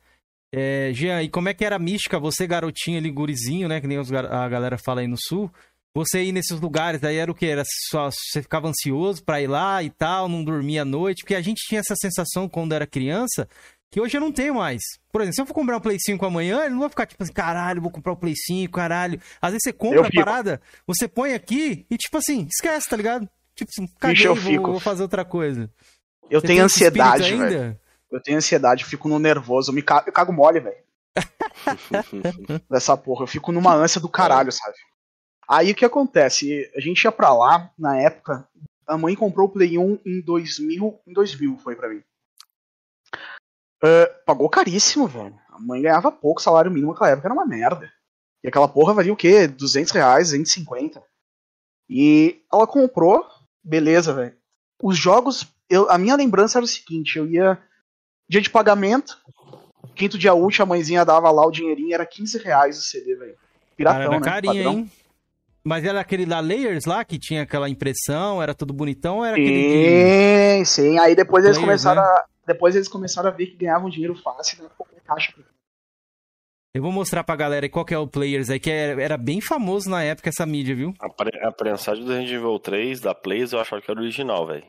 É. 0.53 0.91
Jean, 0.93 1.23
e 1.23 1.29
como 1.29 1.49
é 1.49 1.55
que 1.55 1.65
era 1.65 1.77
a 1.77 1.79
mística? 1.79 2.19
Você, 2.19 2.47
garotinho 2.47 2.99
ali, 2.99 3.11
gurizinho, 3.11 3.69
né? 3.69 3.81
Que 3.81 3.87
nem 3.87 3.99
os 3.99 4.13
a 4.13 4.49
galera 4.49 4.77
fala 4.79 5.01
aí 5.01 5.07
no 5.07 5.17
sul. 5.19 5.51
Você 5.95 6.23
ir 6.23 6.33
nesses 6.33 6.61
lugares, 6.61 7.01
daí 7.01 7.17
era 7.17 7.31
o 7.31 7.35
quê? 7.35 7.47
Era 7.47 7.65
só, 7.91 8.11
você 8.11 8.41
ficava 8.41 8.69
ansioso 8.69 9.25
pra 9.25 9.41
ir 9.41 9.49
lá 9.49 9.83
e 9.83 9.91
tal, 9.91 10.29
não 10.29 10.45
dormia 10.45 10.83
à 10.83 10.85
noite? 10.85 11.23
Porque 11.23 11.35
a 11.35 11.41
gente 11.41 11.67
tinha 11.67 11.81
essa 11.81 11.97
sensação 11.97 12.49
quando 12.49 12.73
era 12.73 12.87
criança, 12.87 13.49
que 13.91 14.01
hoje 14.01 14.17
eu 14.17 14.21
não 14.21 14.31
tenho 14.31 14.55
mais. 14.55 14.81
Por 15.11 15.21
exemplo, 15.21 15.35
se 15.35 15.41
eu 15.41 15.47
for 15.47 15.55
comprar 15.55 15.77
um 15.79 15.81
Play 15.81 15.97
5 15.99 16.25
amanhã, 16.25 16.61
ele 16.61 16.75
não 16.75 16.81
vai 16.81 16.89
ficar 16.89 17.07
tipo 17.07 17.21
assim, 17.21 17.33
caralho, 17.33 17.83
vou 17.83 17.91
comprar 17.91 18.13
o 18.13 18.17
Play 18.17 18.35
5, 18.37 18.73
caralho. 18.73 19.21
Às 19.43 19.51
vezes 19.51 19.65
você 19.65 19.73
compra 19.73 19.99
Eu 19.99 20.05
a 20.05 20.11
parada, 20.11 20.61
você 20.87 21.09
põe 21.09 21.35
aqui 21.35 21.85
e 21.91 21.97
tipo 21.97 22.17
assim, 22.19 22.47
esquece, 22.49 22.89
tá 22.89 22.97
ligado? 22.97 23.29
Tipo 23.57 23.71
assim, 23.77 23.93
caguei, 23.99 24.27
eu 24.29 24.35
vou, 24.37 24.53
fico. 24.53 24.71
vou 24.71 24.81
fazer 24.81 25.03
outra 25.03 25.25
coisa. 25.25 25.69
Eu 26.31 26.41
Você 26.41 26.47
tenho 26.47 26.65
ansiedade, 26.65 27.35
velho. 27.35 27.77
Eu 28.11 28.21
tenho 28.23 28.39
ansiedade, 28.39 28.83
eu 28.83 28.89
fico 28.89 29.09
no 29.09 29.19
nervoso, 29.19 29.71
eu, 29.71 29.75
me 29.75 29.83
cago, 29.83 30.09
eu 30.09 30.13
cago 30.13 30.33
mole, 30.33 30.61
velho. 30.61 30.85
Dessa 32.69 32.97
porra, 32.97 33.25
eu 33.25 33.27
fico 33.27 33.53
numa 33.53 33.75
ânsia 33.75 34.01
do 34.01 34.09
caralho, 34.09 34.51
sabe? 34.51 34.77
Aí 35.49 35.73
o 35.73 35.75
que 35.75 35.85
acontece? 35.85 36.71
A 36.75 36.81
gente 36.81 37.03
ia 37.03 37.13
pra 37.13 37.33
lá, 37.33 37.71
na 37.79 37.97
época, 37.97 38.49
a 38.87 38.97
mãe 38.97 39.15
comprou 39.15 39.47
o 39.47 39.53
Play 39.53 39.79
1 39.79 40.01
em 40.05 40.21
2000, 40.21 41.01
em 41.07 41.13
2000 41.13 41.59
foi 41.59 41.77
pra 41.77 41.89
mim. 41.89 42.03
Ah, 43.83 44.07
pagou 44.27 44.49
caríssimo, 44.49 45.07
velho. 45.07 45.39
A 45.49 45.59
mãe 45.59 45.83
ganhava 45.83 46.13
pouco, 46.13 46.43
salário 46.43 46.71
mínimo 46.71 46.93
naquela 46.93 47.11
época 47.11 47.27
era 47.27 47.35
uma 47.35 47.47
merda. 47.47 47.91
E 48.43 48.49
aquela 48.49 48.69
porra 48.69 48.95
valia 48.95 49.13
o 49.13 49.17
quê? 49.17 49.47
200 49.47 49.93
reais, 49.93 50.31
250. 50.31 51.03
E 51.89 52.43
ela 52.53 52.67
comprou, 52.67 53.27
beleza, 53.63 54.13
velho. 54.13 54.37
Os 54.83 54.97
jogos, 54.97 55.47
eu, 55.69 55.91
a 55.91 55.99
minha 55.99 56.17
lembrança 56.17 56.59
era 56.59 56.65
o 56.65 56.69
seguinte: 56.69 57.19
eu 57.19 57.27
ia. 57.27 57.61
Dia 58.31 58.41
de 58.41 58.49
pagamento, 58.49 59.19
quinto 59.97 60.17
dia 60.17 60.33
útil, 60.33 60.63
a 60.63 60.67
mãezinha 60.67 61.05
dava 61.05 61.29
lá 61.33 61.45
o 61.45 61.51
dinheirinho, 61.51 61.93
era 61.93 62.07
15 62.07 62.39
reais 62.39 62.79
o 62.79 62.83
CD, 62.83 63.17
velho. 63.17 63.35
Piratão, 63.77 64.03
Cara, 64.03 64.15
era 64.15 64.21
né? 64.21 64.25
carinha, 64.25 64.55
Padrão. 64.65 64.73
hein? 64.73 64.91
Mas 65.65 65.85
era 65.85 65.99
aquele 66.01 66.25
da 66.25 66.39
Layers 66.39 66.85
lá, 66.85 67.05
que 67.05 67.19
tinha 67.19 67.43
aquela 67.43 67.69
impressão, 67.69 68.41
era 68.41 68.55
tudo 68.55 68.73
bonitão, 68.73 69.17
ou 69.19 69.25
era 69.25 69.37
aquele 69.37 69.61
de... 69.63 70.59
Sim, 70.59 70.65
sim. 70.65 70.99
Aí 71.01 71.17
depois 71.17 71.45
eles 71.45 71.59
Players, 71.59 71.83
começaram 71.83 72.01
né? 72.03 72.07
a. 72.09 72.25
Depois 72.47 72.77
eles 72.77 72.87
começaram 72.87 73.29
a 73.29 73.33
ver 73.33 73.47
que 73.47 73.57
ganhavam 73.57 73.91
dinheiro 73.91 74.15
fácil, 74.15 74.63
né? 74.63 74.71
Qualquer 74.77 75.01
caixa. 75.03 75.35
Eu 76.73 76.83
vou 76.83 76.93
mostrar 76.93 77.25
pra 77.25 77.35
galera 77.35 77.67
aí 77.67 77.69
qual 77.71 77.85
que 77.85 77.93
é 77.93 77.99
o 77.99 78.07
Players 78.07 78.49
aí, 78.49 78.61
que 78.61 78.71
era, 78.71 79.03
era 79.03 79.17
bem 79.19 79.41
famoso 79.41 79.91
na 79.91 80.05
época 80.05 80.29
essa 80.29 80.47
mídia, 80.47 80.75
viu? 80.75 80.95
A, 81.01 81.09
pre- 81.09 81.45
a 81.45 81.51
prensagem 81.51 82.05
do 82.05 82.11
Resident 82.13 82.33
Evil 82.33 82.59
3 82.61 83.01
da 83.01 83.13
Players 83.15 83.53
eu 83.53 83.59
achava 83.61 83.83
que 83.83 83.91
era 83.91 84.01
original, 84.01 84.47
velho. 84.47 84.65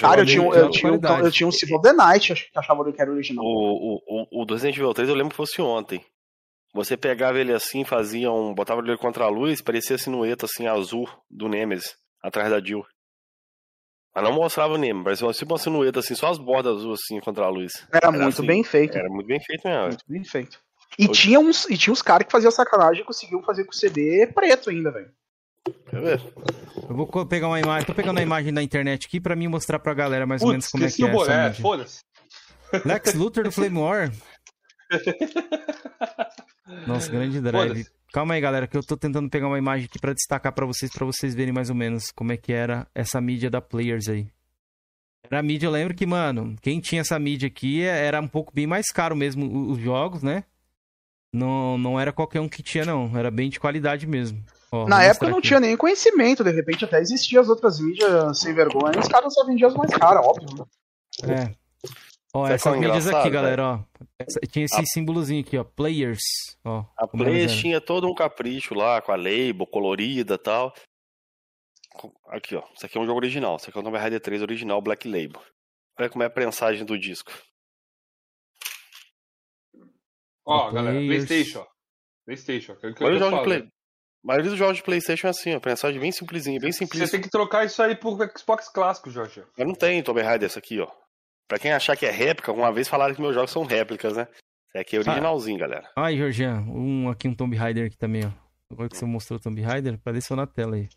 Cara, 0.00 0.20
eu 0.20 0.26
tinha, 0.26 0.42
um- 0.42 0.54
eu, 0.54 0.70
tinha, 0.70 0.92
um- 0.92 1.00
eu 1.24 1.30
tinha 1.30 1.46
um 1.46 1.52
Civil 1.52 1.80
the 1.80 1.92
Night, 1.92 2.32
acho 2.32 2.50
que 2.50 2.58
achava 2.58 2.92
que 2.92 3.00
era 3.00 3.10
original. 3.10 3.44
O, 3.44 3.48
o, 3.98 4.26
o, 4.40 4.42
o 4.42 4.44
Resident 4.48 4.76
Evil 4.76 4.92
3 4.94 5.08
eu 5.08 5.14
lembro 5.14 5.30
que 5.30 5.36
fosse 5.36 5.60
ontem. 5.62 6.04
Você 6.74 6.96
pegava 6.96 7.38
ele 7.38 7.52
assim, 7.52 7.84
fazia 7.84 8.30
um. 8.30 8.52
botava 8.54 8.80
ele 8.82 8.96
contra 8.98 9.24
a 9.24 9.28
luz, 9.28 9.62
parecia 9.62 9.96
a 9.96 9.98
silhueta 9.98 10.44
assim 10.46 10.66
azul 10.66 11.08
do 11.30 11.48
Nemesis, 11.48 11.96
atrás 12.22 12.50
da 12.50 12.60
Jill. 12.60 12.84
Mas 14.14 14.24
não 14.24 14.32
mostrava 14.32 14.74
o 14.74 14.78
Nemesis, 14.78 15.04
parecia 15.04 15.26
uma, 15.26 15.32
tipo 15.32 15.52
uma 15.52 15.58
silhueta 15.58 16.00
assim, 16.00 16.14
só 16.14 16.28
as 16.30 16.38
bordas 16.38 16.76
azuis 16.76 17.00
assim 17.02 17.20
contra 17.20 17.44
a 17.44 17.48
luz. 17.48 17.72
Era, 17.92 18.08
era 18.08 18.10
muito 18.12 18.38
assim, 18.38 18.46
bem 18.46 18.64
feito. 18.64 18.96
Era 18.96 19.08
muito 19.08 19.26
bem 19.26 19.40
feito 19.40 19.66
mesmo. 19.68 19.86
Muito 19.88 20.04
bem 20.08 20.24
feito. 20.24 20.58
E 20.98 21.08
Hoje- 21.08 21.20
tinha 21.22 21.38
uns, 21.40 21.68
e 21.68 21.76
tinha 21.76 21.92
uns 21.92 22.00
caras 22.02 22.26
que 22.26 22.32
faziam 22.32 22.50
sacanagem 22.50 23.02
e 23.02 23.06
conseguiam 23.06 23.42
fazer 23.42 23.64
com 23.64 23.72
o 23.72 23.74
CD 23.74 24.26
preto 24.28 24.70
ainda, 24.70 24.90
velho. 24.90 25.10
Quer 25.90 26.00
ver? 26.00 26.22
Eu 26.88 26.94
vou 26.96 27.26
pegar 27.26 27.48
uma 27.48 27.58
imagem, 27.60 27.86
tô 27.86 27.94
pegando 27.94 28.18
a 28.18 28.22
imagem 28.22 28.52
da 28.52 28.62
internet 28.62 29.06
aqui 29.06 29.20
pra 29.20 29.34
mim 29.36 29.48
mostrar 29.48 29.78
pra 29.78 29.94
galera 29.94 30.26
mais 30.26 30.42
ou 30.42 30.48
menos 30.48 30.66
Putz, 30.66 30.72
como 30.72 30.84
é 30.84 30.90
que 30.90 31.04
é 31.04 31.06
essa 31.22 31.48
mídia. 31.48 31.62
foda-se. 31.62 32.00
Lex 32.84 33.14
Luthor 33.14 33.44
do 33.44 33.52
Flame 33.52 33.78
War. 33.78 34.12
Nossa, 36.86 37.10
grande 37.10 37.40
drive. 37.40 37.86
Calma 38.12 38.34
aí, 38.34 38.40
galera, 38.40 38.66
que 38.66 38.76
eu 38.76 38.82
tô 38.82 38.96
tentando 38.96 39.28
pegar 39.28 39.46
uma 39.48 39.58
imagem 39.58 39.86
aqui 39.86 39.98
pra 39.98 40.12
destacar 40.12 40.52
pra 40.52 40.64
vocês, 40.64 40.90
pra 40.90 41.04
vocês 41.04 41.34
verem 41.34 41.52
mais 41.52 41.68
ou 41.68 41.76
menos 41.76 42.10
como 42.10 42.32
é 42.32 42.36
que 42.36 42.52
era 42.52 42.86
essa 42.94 43.20
mídia 43.20 43.50
da 43.50 43.60
Players 43.60 44.08
aí. 44.08 44.26
Era 45.24 45.40
a 45.40 45.42
mídia, 45.42 45.66
eu 45.66 45.70
lembro 45.72 45.94
que, 45.94 46.06
mano, 46.06 46.54
quem 46.62 46.80
tinha 46.80 47.00
essa 47.00 47.18
mídia 47.18 47.48
aqui 47.48 47.82
é- 47.82 48.06
era 48.06 48.20
um 48.20 48.28
pouco 48.28 48.52
bem 48.54 48.66
mais 48.66 48.86
caro 48.92 49.16
mesmo 49.16 49.70
os 49.70 49.78
jogos, 49.78 50.22
né? 50.22 50.44
Não, 51.32 51.76
não 51.76 51.98
era 52.00 52.12
qualquer 52.12 52.40
um 52.40 52.48
que 52.48 52.62
tinha, 52.62 52.84
não. 52.84 53.16
Era 53.18 53.30
bem 53.30 53.50
de 53.50 53.58
qualidade 53.60 54.06
mesmo. 54.06 54.42
Ó, 54.72 54.86
Na 54.88 55.02
época 55.04 55.28
não 55.28 55.38
aqui. 55.38 55.48
tinha 55.48 55.60
nem 55.60 55.76
conhecimento, 55.76 56.42
de 56.42 56.50
repente 56.50 56.84
até 56.84 57.00
existiam 57.00 57.40
as 57.40 57.48
outras 57.48 57.78
mídias 57.80 58.38
sem 58.40 58.52
vergonha, 58.54 58.96
e 58.96 58.98
os 58.98 59.08
caras 59.08 59.32
só 59.32 59.44
vendiam 59.46 59.68
as 59.68 59.74
mais 59.76 59.90
caras, 59.92 60.24
óbvio. 60.26 60.66
né? 61.24 61.44
É. 61.52 61.56
Ó, 62.34 62.46
qual 62.58 62.74
é 62.74 62.78
mídias 62.78 63.06
aqui, 63.06 63.30
galera, 63.30 63.62
ó. 63.64 63.78
Essa- 64.18 64.40
tinha 64.40 64.64
esse 64.66 64.84
símbolozinho 64.86 65.40
aqui, 65.40 65.56
ó. 65.56 65.64
Players. 65.64 66.20
Ó, 66.64 66.80
A 66.80 66.84
elas 67.04 67.10
Players 67.12 67.52
tinha 67.54 67.80
todo 67.80 68.06
um 68.06 68.14
capricho 68.14 68.74
lá, 68.74 69.00
com 69.00 69.10
a 69.12 69.16
label 69.16 69.66
colorida 69.66 70.34
e 70.34 70.38
tal. 70.38 70.74
Aqui, 72.28 72.54
ó. 72.54 72.62
Isso 72.74 72.84
aqui 72.84 72.98
é 72.98 73.00
um 73.00 73.06
jogo 73.06 73.18
original. 73.18 73.56
Isso 73.56 73.70
aqui 73.70 73.78
é 73.78 73.80
o 73.80 73.84
Tomb 73.84 73.96
Raider 73.96 74.20
3 74.20 74.42
original, 74.42 74.82
Black 74.82 75.08
Label. 75.08 75.40
Olha 75.98 76.10
como 76.10 76.22
é 76.24 76.26
a 76.26 76.30
prensagem 76.30 76.84
do 76.84 76.98
disco. 76.98 77.32
Ó, 80.44 80.68
Players. 80.70 80.74
galera, 80.74 80.98
Playstation, 81.06 81.60
ó. 81.60 81.66
Playstation, 82.26 82.76
que 82.76 82.86
é 82.86 82.90
o 82.90 82.94
que 82.94 83.04
Olha 83.04 83.12
eu 83.12 83.16
o 83.16 83.18
jogo 83.20 83.36
de. 83.38 83.44
Play. 83.44 83.68
A 84.26 84.34
maioria 84.34 84.50
dos 84.50 84.58
jogos 84.58 84.78
de 84.78 84.82
Playstation 84.82 85.28
é 85.28 85.30
assim, 85.30 85.54
ó. 85.54 85.60
Prensagem 85.60 86.00
bem 86.00 86.10
simplesinha, 86.10 86.58
bem 86.58 86.72
Você 86.72 86.78
simples. 86.78 87.10
tem 87.12 87.20
que 87.20 87.30
trocar 87.30 87.64
isso 87.64 87.80
aí 87.80 87.94
pro 87.94 88.18
Xbox 88.36 88.68
clássico, 88.68 89.08
Jorge. 89.08 89.44
Mas 89.56 89.64
não 89.68 89.74
tem 89.74 90.02
Tomb 90.02 90.20
Raider 90.20 90.48
esse 90.48 90.58
aqui, 90.58 90.80
ó. 90.80 90.88
Pra 91.46 91.60
quem 91.60 91.70
achar 91.72 91.96
que 91.96 92.04
é 92.04 92.10
réplica, 92.10 92.50
uma 92.50 92.72
vez 92.72 92.88
falaram 92.88 93.14
que 93.14 93.20
meus 93.20 93.36
jogos 93.36 93.52
são 93.52 93.62
réplicas, 93.64 94.16
né? 94.16 94.26
Esse 94.70 94.78
aqui 94.78 94.96
é 94.96 94.98
originalzinho, 94.98 95.60
galera. 95.60 95.88
Ai, 95.94 96.16
Georgian, 96.16 96.62
um 96.62 97.08
aqui, 97.08 97.28
um 97.28 97.34
Tomb 97.36 97.54
Raider 97.56 97.86
aqui 97.86 97.96
também, 97.96 98.26
ó. 98.26 98.30
Agora 98.68 98.88
que 98.88 98.96
você 98.96 99.04
mostrou 99.04 99.38
o 99.38 99.40
Tomb 99.40 99.62
Raider, 99.62 99.94
apareceu 99.94 100.34
na 100.34 100.44
tela 100.44 100.74
aí. 100.74 100.88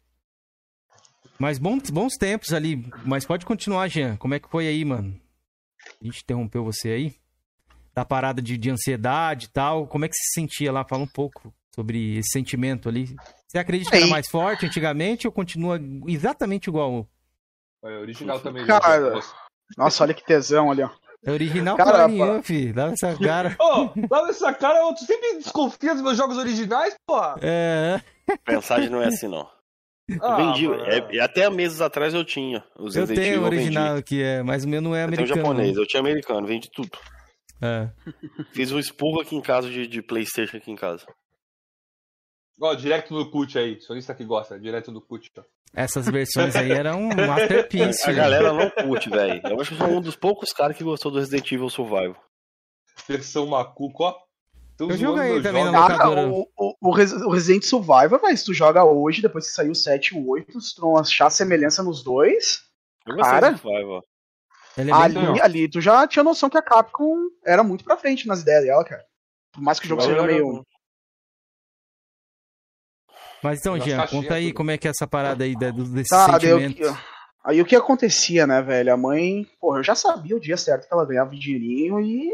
Mas 1.37 1.59
bons, 1.59 1.91
bons 1.91 2.13
tempos 2.19 2.51
ali. 2.51 2.83
Mas 3.05 3.25
pode 3.25 3.45
continuar, 3.45 3.87
Jean. 3.89 4.17
Como 4.17 4.33
é 4.33 4.39
que 4.39 4.49
foi 4.49 4.67
aí, 4.67 4.83
mano? 4.83 5.15
A 6.01 6.03
gente 6.03 6.23
interrompeu 6.23 6.63
você 6.63 6.89
aí? 6.89 7.15
Da 7.93 8.03
parada 8.03 8.41
de, 8.41 8.57
de 8.57 8.71
ansiedade 8.71 9.45
e 9.45 9.49
tal. 9.49 9.85
Como 9.85 10.03
é 10.03 10.07
que 10.09 10.15
você 10.15 10.23
se 10.23 10.41
sentia 10.41 10.71
lá? 10.71 10.83
Fala 10.83 11.03
um 11.03 11.07
pouco 11.07 11.53
sobre 11.79 12.17
esse 12.17 12.31
sentimento 12.31 12.89
ali. 12.89 13.15
Você 13.47 13.57
acredita 13.57 13.89
que 13.91 13.97
era 13.97 14.07
mais 14.07 14.27
forte 14.27 14.65
antigamente 14.65 15.25
ou 15.25 15.31
continua 15.31 15.79
exatamente 16.07 16.67
igual? 16.67 17.07
É 17.83 17.97
original 17.99 18.39
também. 18.41 18.65
Cara. 18.65 19.11
Jorge. 19.13 19.27
Nossa, 19.77 20.03
olha 20.03 20.13
que 20.13 20.25
tesão 20.25 20.69
ali, 20.71 20.83
ó. 20.83 20.89
É 21.25 21.31
original 21.31 21.75
Cara, 21.77 22.07
nenhuma, 22.07 22.41
filho. 22.43 22.73
Dá 22.73 22.87
essa 22.87 23.15
cara. 23.17 23.55
Ô, 23.59 23.89
lá 24.09 24.25
nessa 24.27 24.53
cara, 24.53 24.79
tu 24.93 25.05
sempre 25.05 25.35
desconfia 25.37 25.93
dos 25.93 26.01
meus 26.03 26.17
jogos 26.17 26.37
originais, 26.37 26.95
porra. 27.07 27.35
É, 27.41 28.01
Prensagem 28.45 28.89
não 28.89 29.01
é 29.01 29.07
assim, 29.07 29.27
não. 29.27 29.47
Eu 30.09 30.17
Ah, 30.23 30.35
vendi. 30.37 30.65
é- 30.67 31.15
e 31.15 31.19
até 31.19 31.49
meses 31.49 31.79
atrás 31.81 32.13
eu 32.13 32.23
tinha. 32.25 32.63
Os 32.77 32.95
eu 32.95 33.01
Resident 33.05 33.25
tenho 33.25 33.41
o 33.41 33.45
eu 33.45 33.49
vendi. 33.49 33.63
original 33.63 34.03
que 34.03 34.21
é, 34.23 34.41
mas 34.43 34.65
o 34.65 34.67
meu 34.69 34.81
não 34.81 34.95
é 34.95 35.03
Eu 35.05 35.09
tenho 35.09 35.19
americano. 35.21 35.41
japonês, 35.47 35.77
eu 35.77 35.85
tinha 35.87 35.99
americano, 36.01 36.47
vendi 36.47 36.69
tudo. 36.73 36.89
É. 37.61 37.89
Fiz 38.53 38.71
um 38.71 38.79
expurgo 38.79 39.21
aqui 39.21 39.35
em 39.35 39.41
casa 39.41 39.69
de, 39.69 39.85
de 39.87 40.01
Playstation 40.01 40.57
aqui 40.57 40.71
em 40.71 40.75
casa. 40.77 41.05
Ó, 42.61 42.73
direto 42.73 43.13
no 43.13 43.29
CUT 43.31 43.57
aí. 43.57 43.79
Sonista 43.81 44.13
que 44.13 44.25
gosta, 44.25 44.59
direto 44.59 44.91
do 44.91 45.01
CUT. 45.01 45.31
ó. 45.37 45.41
Essas 45.73 46.07
versões 46.09 46.55
aí 46.55 46.71
eram 46.71 46.99
um 47.03 47.09
masterpiece. 47.27 48.03
A 48.03 48.07
velho. 48.07 48.17
galera 48.17 48.53
não 48.53 48.69
curte, 48.69 49.09
velho. 49.09 49.41
Eu 49.45 49.61
acho 49.61 49.75
que 49.75 49.81
eu 49.81 49.87
sou 49.87 49.97
um 49.97 50.01
dos 50.01 50.15
poucos 50.15 50.51
caras 50.51 50.75
que 50.75 50.83
gostou 50.83 51.11
do 51.11 51.19
Resident 51.19 51.49
Evil 51.51 51.69
Survival. 51.69 52.15
Versão 53.07 53.45
macuco, 53.47 54.03
ó. 54.03 54.15
Tão 54.75 54.89
Eu 54.89 54.97
joguei 54.97 55.41
também 55.41 55.63
jogos. 55.65 55.71
na 55.79 55.87
locadora. 55.87 56.27
o, 56.29 56.41
o, 56.57 56.75
o 56.81 56.89
o 56.89 57.31
Resident 57.33 57.63
Survivor, 57.63 58.19
velho, 58.19 58.37
se 58.37 58.45
tu 58.45 58.53
joga 58.53 58.83
hoje, 58.83 59.21
depois 59.21 59.45
que 59.47 59.51
saiu 59.53 59.71
o 59.71 59.75
7 59.75 60.15
e 60.15 60.17
o 60.19 60.27
8, 60.29 60.59
se 60.61 60.75
tu 60.75 60.81
não 60.81 60.97
achar 60.97 61.29
semelhança 61.29 61.83
nos 61.83 62.03
dois, 62.03 62.61
Eu 63.05 63.15
gostei 63.15 63.31
Cara. 63.39 63.51
do 63.51 63.57
Survival. 63.59 64.03
Ele 64.77 64.91
é 64.91 64.93
ali, 64.93 65.41
ali 65.41 65.69
tu 65.69 65.81
já 65.81 66.07
tinha 66.07 66.23
noção 66.23 66.49
que 66.49 66.57
a 66.57 66.61
Capcom 66.61 67.15
era 67.45 67.63
muito 67.63 67.83
pra 67.83 67.97
frente 67.97 68.25
nas 68.27 68.41
ideias 68.41 68.63
dela, 68.63 68.83
cara. 68.85 69.03
Por 69.51 69.61
mais 69.61 69.79
que 69.79 69.85
o 69.85 69.89
jogo 69.89 70.01
seja 70.01 70.15
Survival 70.17 70.47
meio. 70.53 70.65
Mas 73.43 73.59
então, 73.59 73.79
Jean, 73.79 74.05
conta 74.07 74.33
aí 74.35 74.47
tudo. 74.47 74.57
como 74.57 74.71
é 74.71 74.77
que 74.77 74.87
é 74.87 74.91
essa 74.91 75.07
parada 75.07 75.43
aí 75.43 75.55
desse 75.55 76.09
Tá, 76.09 76.33
sentimento. 76.39 76.75
que- 76.75 76.93
aí 77.45 77.61
o 77.61 77.65
que 77.65 77.75
acontecia, 77.75 78.45
né, 78.45 78.61
velho? 78.61 78.93
A 78.93 78.97
mãe, 78.97 79.47
porra, 79.61 79.79
eu 79.79 79.83
já 79.83 79.95
sabia 79.95 80.35
o 80.35 80.39
dia 80.39 80.57
certo 80.57 80.87
que 80.87 80.93
ela 80.93 81.05
ganhava 81.05 81.33
o 81.33 81.39
dinheirinho 81.39 81.99
e. 82.01 82.29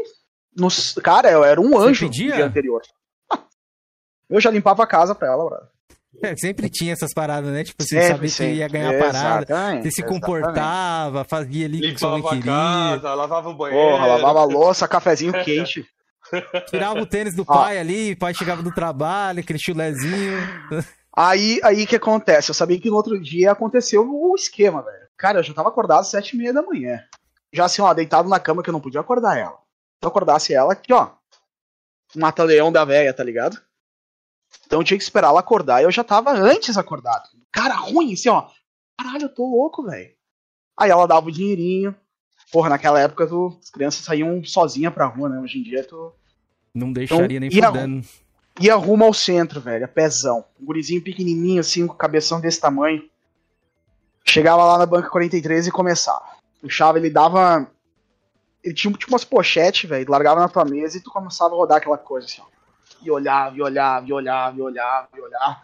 Nos, 0.56 0.94
cara, 1.02 1.30
eu 1.30 1.44
era 1.44 1.60
um 1.60 1.78
anjo 1.78 2.06
pedia? 2.06 2.28
no 2.30 2.34
dia 2.36 2.46
anterior. 2.46 2.80
Eu 4.28 4.40
já 4.40 4.50
limpava 4.50 4.82
a 4.82 4.86
casa 4.86 5.14
pra 5.14 5.28
ela, 5.28 5.44
brother. 5.44 5.68
É, 6.22 6.34
sempre 6.36 6.68
tinha 6.70 6.94
essas 6.94 7.12
paradas, 7.14 7.52
né? 7.52 7.62
Tipo, 7.62 7.82
você 7.82 8.00
Sempre, 8.00 8.28
sabia 8.30 8.52
que 8.54 8.58
ia 8.58 8.68
ganhar 8.68 8.90
a 8.90 8.98
parada. 9.12 9.46
Você 9.82 9.90
se 9.90 10.00
exatamente. 10.00 10.20
comportava, 10.20 11.24
fazia 11.24 11.66
ali 11.66 11.78
o 11.78 11.92
que 11.94 11.98
sua 12.00 12.08
mãe 12.08 12.16
Limpava 12.18 12.34
a 12.34 12.38
queria. 12.38 12.52
casa, 12.52 13.14
lavava 13.14 13.48
o 13.50 13.54
banheiro. 13.54 13.88
Porra, 13.90 14.06
lavava 14.06 14.40
a 14.40 14.44
louça, 14.44 14.88
cafezinho 14.88 15.32
quente. 15.44 15.86
Tirava 16.68 17.00
o 17.00 17.06
tênis 17.06 17.34
do 17.34 17.44
pai 17.44 17.78
ali, 17.78 18.12
o 18.12 18.18
pai 18.18 18.34
chegava 18.34 18.62
do 18.62 18.72
trabalho, 18.72 19.40
aquele 19.40 19.58
chulezinho. 19.58 20.38
Aí, 21.16 21.58
aí 21.62 21.86
que 21.86 21.96
acontece? 21.96 22.50
Eu 22.50 22.54
sabia 22.54 22.78
que 22.78 22.90
no 22.90 22.96
outro 22.96 23.18
dia 23.20 23.52
aconteceu 23.52 24.06
o 24.06 24.34
esquema, 24.34 24.82
velho. 24.82 25.06
Cara, 25.16 25.38
eu 25.38 25.42
já 25.42 25.54
tava 25.54 25.70
acordado 25.70 26.00
às 26.00 26.08
sete 26.08 26.34
e 26.34 26.38
meia 26.38 26.52
da 26.52 26.62
manhã. 26.62 27.02
Já 27.52 27.64
assim, 27.64 27.80
ó, 27.80 27.94
deitado 27.94 28.28
na 28.28 28.38
cama 28.38 28.62
que 28.62 28.68
eu 28.68 28.72
não 28.72 28.80
podia 28.80 29.00
acordar 29.00 29.38
ela. 29.38 29.56
Se 29.56 30.04
eu 30.04 30.08
acordasse 30.08 30.52
ela, 30.52 30.74
aqui, 30.74 30.92
ó. 30.92 31.12
Mata-leão 32.14 32.70
da 32.70 32.84
véia, 32.84 33.14
tá 33.14 33.24
ligado? 33.24 33.60
Então 34.66 34.80
eu 34.80 34.84
tinha 34.84 34.98
que 34.98 35.04
esperar 35.04 35.28
ela 35.28 35.40
acordar 35.40 35.80
e 35.80 35.84
eu 35.84 35.90
já 35.90 36.04
tava 36.04 36.32
antes 36.32 36.76
acordado. 36.76 37.28
Cara, 37.50 37.74
ruim, 37.74 38.12
assim, 38.12 38.28
ó. 38.28 38.48
Caralho, 39.00 39.22
eu 39.22 39.34
tô 39.34 39.46
louco, 39.46 39.84
velho. 39.84 40.14
Aí 40.78 40.90
ela 40.90 41.06
dava 41.06 41.28
o 41.28 41.32
dinheirinho. 41.32 41.96
Porra, 42.52 42.68
naquela 42.68 43.00
época 43.00 43.26
tu, 43.26 43.58
as 43.60 43.70
crianças 43.70 44.04
saíam 44.04 44.44
sozinha 44.44 44.90
pra 44.90 45.06
rua, 45.06 45.28
né? 45.28 45.40
Hoje 45.40 45.58
em 45.58 45.62
dia 45.62 45.82
tu 45.82 46.14
Não 46.76 46.92
deixaria 46.92 47.40
nem 47.40 47.48
Então, 47.48 47.58
e 47.58 47.64
a- 47.64 47.68
fudendo. 47.70 48.06
ia 48.60 48.74
rumo 48.76 49.04
ao 49.04 49.14
centro, 49.14 49.60
velho, 49.60 49.84
a 49.84 49.88
pezão. 49.88 50.44
Um 50.60 50.64
gurizinho 50.66 51.02
pequenininho, 51.02 51.60
assim, 51.60 51.86
com 51.86 51.94
cabeção 51.94 52.40
desse 52.40 52.60
tamanho. 52.60 53.02
Chegava 54.24 54.64
lá 54.64 54.78
na 54.78 54.86
banca 54.86 55.08
43 55.08 55.66
e 55.66 55.70
começava. 55.70 56.24
Puxava, 56.60 56.98
ele 56.98 57.10
dava. 57.10 57.66
Ele 58.62 58.74
tinha 58.74 58.92
tipo 58.94 59.12
umas 59.12 59.24
pochetes, 59.24 59.88
velho, 59.88 60.10
largava 60.10 60.40
na 60.40 60.48
tua 60.48 60.64
mesa 60.64 60.96
e 60.96 61.00
tu 61.00 61.10
começava 61.10 61.54
a 61.54 61.56
rodar 61.56 61.78
aquela 61.78 61.96
coisa 61.98 62.26
assim, 62.26 62.42
ó. 62.42 62.46
E 63.02 63.10
olhava, 63.10 63.56
e 63.56 63.62
olhava, 63.62 64.06
e 64.08 64.12
olhava, 64.12 64.56
e 64.58 64.60
olhava, 64.62 65.08
e 65.16 65.20
olhava. 65.20 65.56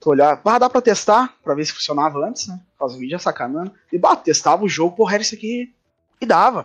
Tu 0.00 0.10
olhava. 0.10 0.40
Ah, 0.44 0.58
dá 0.58 0.70
pra 0.70 0.80
testar, 0.80 1.34
pra 1.44 1.54
ver 1.54 1.66
se 1.66 1.72
funcionava 1.72 2.18
antes, 2.26 2.46
né? 2.48 2.58
Faz 2.78 2.94
o 2.94 2.98
vídeo 2.98 3.16
é 3.16 3.18
sacanando. 3.18 3.72
E 3.92 3.98
bah, 3.98 4.16
testava 4.16 4.64
o 4.64 4.68
jogo, 4.68 4.96
porra, 4.96 5.14
era 5.14 5.22
isso 5.22 5.34
aqui. 5.34 5.74
E 6.20 6.24
dava. 6.24 6.64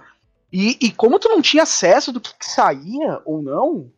E, 0.51 0.77
e 0.81 0.91
como 0.91 1.17
tu 1.19 1.29
não 1.29 1.41
tinha 1.41 1.63
acesso 1.63 2.11
do 2.11 2.19
que, 2.19 2.33
que 2.37 2.45
saía 2.45 3.21
ou 3.25 3.41
não, 3.41 3.89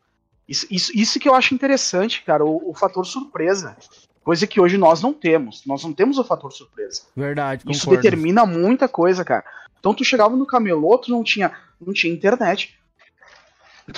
Isso, 0.47 0.67
isso, 0.69 0.91
isso 0.93 1.19
que 1.19 1.27
eu 1.27 1.33
acho 1.33 1.55
interessante, 1.55 2.21
cara, 2.23 2.43
o, 2.45 2.69
o 2.69 2.73
fator 2.73 3.05
surpresa. 3.05 3.75
Coisa 4.23 4.45
que 4.45 4.59
hoje 4.59 4.77
nós 4.77 5.01
não 5.01 5.13
temos. 5.13 5.65
Nós 5.65 5.83
não 5.83 5.93
temos 5.93 6.17
o 6.17 6.23
fator 6.23 6.51
surpresa. 6.51 7.03
Verdade, 7.15 7.63
Isso 7.69 7.85
concordo. 7.85 8.01
determina 8.03 8.45
muita 8.45 8.87
coisa, 8.87 9.23
cara. 9.23 9.43
Então 9.79 9.93
tu 9.93 10.03
chegava 10.03 10.35
no 10.35 10.45
camelô, 10.45 10.97
tu 10.97 11.11
não 11.11 11.23
tinha, 11.23 11.51
não 11.79 11.93
tinha 11.93 12.13
internet. 12.13 12.77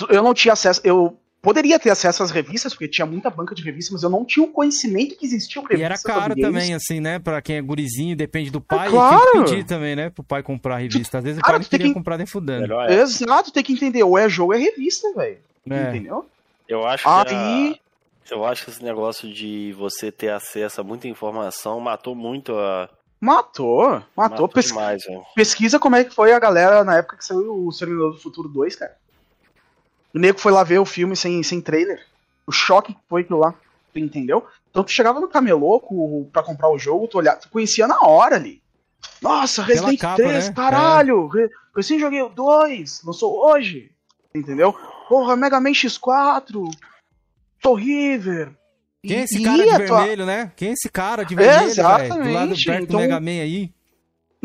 Eu 0.08 0.22
não 0.22 0.34
tinha 0.34 0.52
acesso. 0.52 0.80
Eu 0.82 1.16
poderia 1.46 1.78
ter 1.78 1.90
acesso 1.90 2.22
às 2.24 2.30
revistas, 2.32 2.74
porque 2.74 2.88
tinha 2.88 3.06
muita 3.06 3.30
banca 3.30 3.54
de 3.54 3.62
revistas, 3.62 3.92
mas 3.92 4.02
eu 4.02 4.10
não 4.10 4.24
tinha 4.24 4.44
o 4.44 4.48
conhecimento 4.50 5.16
que 5.16 5.24
existia 5.24 5.62
E 5.62 5.64
revistas. 5.64 5.84
era 5.84 5.96
sobre 5.96 6.20
caro 6.20 6.34
também, 6.40 6.74
assim, 6.74 6.98
né? 7.00 7.18
Pra 7.20 7.40
quem 7.40 7.56
é 7.56 7.62
gurizinho, 7.62 8.16
depende 8.16 8.50
do 8.50 8.60
pai, 8.60 8.90
claro. 8.90 9.20
tem 9.32 9.44
que 9.44 9.50
pedir 9.50 9.64
também, 9.64 9.94
né? 9.94 10.10
Pro 10.10 10.24
pai 10.24 10.42
comprar 10.42 10.74
a 10.74 10.78
revista. 10.78 11.18
Às 11.18 11.24
vezes 11.24 11.38
o 11.38 11.42
Cara, 11.42 11.54
pai 11.58 11.62
não 11.62 11.70
queria 11.70 11.86
que- 11.86 11.94
comprar 11.94 12.18
nem 12.18 12.26
fudando. 12.26 12.62
Melhor 12.62 12.90
é. 12.90 12.94
Exato, 13.00 13.52
tem 13.52 13.62
que 13.62 13.72
entender. 13.72 14.02
Ou 14.02 14.18
é 14.18 14.28
jogo, 14.28 14.52
ou 14.52 14.58
é 14.58 14.62
revista, 14.62 15.12
velho. 15.14 15.38
É. 15.70 15.88
Entendeu? 15.90 16.26
Eu 16.68 16.84
acho 16.86 17.04
que 17.04 17.34
Aí. 17.34 17.80
eu 18.30 18.44
acho 18.44 18.64
que 18.64 18.70
esse 18.72 18.82
negócio 18.82 19.32
de 19.32 19.72
você 19.78 20.10
ter 20.10 20.30
acesso 20.30 20.80
a 20.80 20.84
muita 20.84 21.06
informação 21.06 21.78
matou 21.80 22.14
muito 22.14 22.56
a 22.58 22.88
Matou. 23.20 24.02
Matou. 24.16 24.46
Pes- 24.48 24.66
demais, 24.66 25.04
velho. 25.04 25.22
pesquisa 25.34 25.78
como 25.78 25.96
é 25.96 26.04
que 26.04 26.14
foi 26.14 26.32
a 26.32 26.38
galera 26.38 26.84
na 26.84 26.98
época 26.98 27.16
que 27.16 27.24
saiu 27.24 27.66
o 27.66 27.70
Terminador 27.76 28.12
do 28.12 28.18
Futuro 28.18 28.48
2, 28.48 28.76
cara. 28.76 28.94
O 30.14 30.18
nego 30.18 30.38
foi 30.38 30.52
lá 30.52 30.62
ver 30.64 30.78
o 30.78 30.84
filme 30.84 31.14
sem, 31.16 31.42
sem 31.42 31.60
trailer. 31.60 32.04
O 32.46 32.52
choque 32.52 32.94
que 32.94 33.00
foi 33.08 33.22
aquilo 33.22 33.38
lá. 33.38 33.54
Tu 33.92 33.98
entendeu? 33.98 34.46
Então 34.70 34.84
tu 34.84 34.90
chegava 34.92 35.20
no 35.20 35.28
camelô 35.28 35.80
pra 36.32 36.42
comprar 36.42 36.70
o 36.70 36.78
jogo, 36.78 37.08
tu, 37.08 37.18
olhava, 37.18 37.38
tu 37.40 37.48
conhecia 37.48 37.86
na 37.86 38.00
hora 38.02 38.36
ali. 38.36 38.62
Nossa, 39.22 39.62
Resident 39.62 39.98
capa, 39.98 40.16
3, 40.16 40.48
né? 40.48 40.54
caralho! 40.54 41.30
Eu 41.74 41.82
sim 41.82 41.98
joguei 41.98 42.22
o 42.22 42.28
2, 42.28 43.02
lançou 43.04 43.46
hoje. 43.46 43.90
Entendeu? 44.34 44.74
Porra, 45.08 45.34
Mega 45.36 45.58
Man 45.60 45.70
X4, 45.72 46.70
Soul 47.62 47.74
River. 47.76 48.50
Quem 49.02 49.18
é 49.18 49.22
esse 49.22 49.42
cara 49.42 49.62
de 49.62 49.70
a 49.70 49.86
tua- 49.86 49.98
vermelho, 50.00 50.26
né? 50.26 50.52
Quem 50.56 50.68
é 50.70 50.72
esse 50.72 50.88
cara 50.90 51.24
de 51.24 51.34
vermelho, 51.34 51.74
velho? 51.74 52.08
Do 52.24 52.32
lado 52.32 52.54
perto 52.64 52.82
então- 52.84 52.86
do 52.86 52.98
Mega 52.98 53.20
Man 53.20 53.42
aí. 53.42 53.70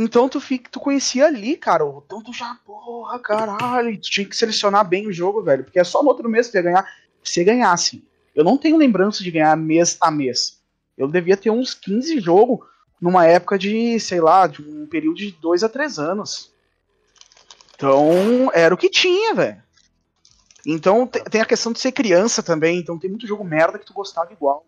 Então 0.04 0.28
tu, 0.28 0.40
fica, 0.42 0.70
tu 0.72 0.80
conhecia 0.80 1.28
ali, 1.28 1.56
cara. 1.56 1.84
Então 2.06 2.22
tu 2.24 2.34
já, 2.34 2.58
porra, 2.66 3.20
caralho. 3.20 3.96
Tu 3.98 4.10
tinha 4.10 4.26
que 4.28 4.36
selecionar 4.36 4.88
bem 4.88 5.06
o 5.08 5.14
jogo, 5.14 5.44
velho. 5.44 5.64
Porque 5.64 5.80
é 5.80 5.84
só 5.84 6.02
no 6.02 6.10
outro 6.10 6.28
mês 6.28 6.48
que 6.48 6.54
tu 6.54 6.56
ia 6.56 6.62
ganhar. 6.64 6.92
Se 7.24 7.44
ganhasse. 7.44 8.04
Eu 8.34 8.44
não 8.44 8.58
tenho 8.58 8.78
lembrança 8.78 9.24
de 9.24 9.30
ganhar 9.30 9.56
mês 9.56 9.98
a 10.02 10.10
mês. 10.10 10.60
Eu 10.98 11.08
devia 11.08 11.38
ter 11.38 11.52
uns 11.52 11.74
15 11.74 12.20
jogos 12.20 12.60
numa 13.00 13.26
época 13.26 13.60
de, 13.60 14.00
sei 14.00 14.20
lá, 14.22 14.48
de 14.48 14.62
um 14.62 14.88
período 14.88 15.18
de 15.18 15.32
2 15.34 15.64
a 15.64 15.70
3 15.70 16.00
anos. 16.00 16.52
Então, 17.76 18.50
era 18.54 18.74
o 18.74 18.78
que 18.78 18.90
tinha, 18.90 19.34
velho. 19.34 19.62
Então 20.66 21.08
te- 21.08 21.24
tem 21.24 21.42
a 21.42 21.46
questão 21.46 21.72
de 21.72 21.80
ser 21.80 21.92
criança 21.92 22.44
também. 22.44 22.78
Então 22.80 22.98
tem 22.98 23.10
muito 23.10 23.28
jogo 23.28 23.44
merda 23.44 23.80
que 23.80 23.86
tu 23.86 23.94
gostava 23.94 24.32
igual. 24.32 24.66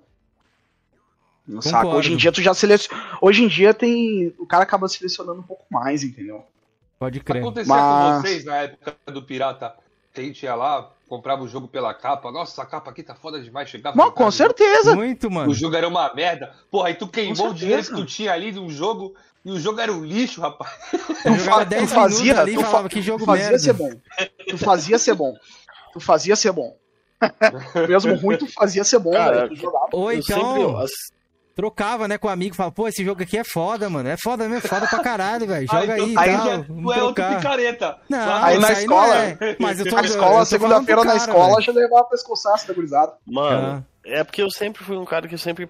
Saca? 1.62 1.78
Concordo. 1.78 1.98
Hoje 1.98 2.14
em 2.14 2.18
dia 2.18 2.32
tu 2.32 2.42
já 2.42 2.54
seleciona. 2.54 3.02
Hoje 3.22 3.44
em 3.44 3.48
dia 3.48 3.74
tem. 3.74 4.34
O 4.40 4.46
cara 4.46 4.64
acaba 4.64 4.88
selecionando 4.88 5.40
um 5.42 5.44
pouco 5.44 5.66
mais, 5.70 6.04
entendeu? 6.04 6.44
Pode 6.98 7.20
crer. 7.20 7.42
Acontecia 7.42 7.74
Mas- 7.74 8.16
com 8.16 8.22
vocês 8.28 8.46
na 8.46 8.56
época 8.58 8.96
do 9.08 9.22
Pirata, 9.22 9.74
que 10.14 10.22
a 10.22 10.24
gente 10.24 10.44
ia 10.44 10.56
lá, 10.56 10.90
comprava 11.10 11.44
o 11.44 11.48
jogo 11.48 11.68
pela 11.68 11.94
capa. 11.94 12.32
Nossa, 12.32 12.62
a 12.62 12.66
capa 12.66 12.92
aqui 12.92 13.04
tá 13.04 13.14
foda 13.14 13.42
demais. 13.42 13.70
Chegava 13.70 13.98
Não, 13.98 14.10
com 14.10 14.32
certeza. 14.32 14.96
Muito, 14.96 15.28
O 15.28 15.32
mano. 15.32 15.54
jogo 15.54 15.76
era 15.76 15.88
uma 15.88 16.14
merda. 16.14 16.54
Porra, 16.72 16.88
aí 16.88 16.94
tu 16.96 17.08
queimou 17.08 17.50
o 17.50 17.54
dinheiro 17.54 17.84
que 17.84 17.92
tu 17.94 18.06
tinha 18.06 18.32
ali 18.32 18.52
num 18.54 18.70
jogo 18.70 19.14
e 19.44 19.52
o 19.52 19.60
jogo 19.60 19.82
era 19.82 19.92
um 19.92 20.06
lixo, 20.06 20.40
rapaz. 20.40 20.72
Tu 20.92 21.36
fa- 21.40 21.66
10 21.66 21.90
tu 21.90 21.94
fazia, 21.96 22.40
ali 22.40 22.54
tu 22.54 22.62
fa- 22.62 22.68
falava 22.68 22.88
que 22.88 22.96
tu 23.00 23.02
jogo 23.02 23.26
fazia 23.26 23.44
merda. 23.46 23.60
ser 23.60 23.74
bom. 23.74 23.92
Tu 24.48 24.58
fazia 24.58 24.98
ser 24.98 25.14
bom. 25.14 25.34
Tu 25.92 26.00
fazia 26.00 26.36
ser 26.38 26.54
bom. 26.54 26.78
Mesmo 27.90 28.16
ruim, 28.16 28.38
tu 28.38 28.48
fazia 28.48 28.84
ser 28.84 29.00
bom, 29.00 29.12
Cara, 29.12 29.36
velho. 29.42 29.50
Tu 29.50 29.56
jogava. 29.58 29.88
Ou 29.92 30.12
então, 30.12 30.86
trocava, 31.56 32.08
né, 32.08 32.18
com 32.18 32.28
o 32.28 32.32
amigo, 32.32 32.56
falava, 32.56 32.74
pô, 32.74 32.88
esse 32.88 33.04
jogo 33.04 33.22
aqui 33.24 33.38
é 33.38 33.44
foda, 33.44 33.90
mano. 33.90 34.10
É 34.10 34.18
foda 34.18 34.48
mesmo, 34.50 34.68
foda 34.68 34.88
pra 34.88 35.00
caralho, 35.00 35.46
velho. 35.48 35.68
Joga 35.72 35.94
aí, 35.94 36.16
aí 36.18 36.36
tal. 36.38 36.46
já, 36.48 36.64
tu 36.64 36.94
é 36.94 37.04
outro 37.04 37.24
picareta. 37.36 37.98
Não, 38.10 38.44
Aí 38.44 38.58
na 38.60 38.72
escola- 38.72 39.08
não 39.08 39.16
é. 39.16 39.38
Mas 39.60 39.80
eu 39.80 39.86
tô, 39.90 39.96
Na 39.96 40.02
eu 40.02 40.06
escola, 40.06 40.46
segunda-feira 40.46 41.04
na 41.04 41.16
escola, 41.16 41.62
já 41.62 41.72
levava 41.72 42.06
pescoçaço 42.06 42.68
da 42.68 42.74
gurizada. 42.74 43.14
Mano, 43.26 43.86
Ah. 43.86 44.10
é 44.10 44.24
porque 44.24 44.42
eu 44.42 44.50
sempre 44.50 44.84
fui 44.84 44.98
um 44.98 45.06
cara 45.06 45.28
que 45.28 45.38
sempre. 45.38 45.70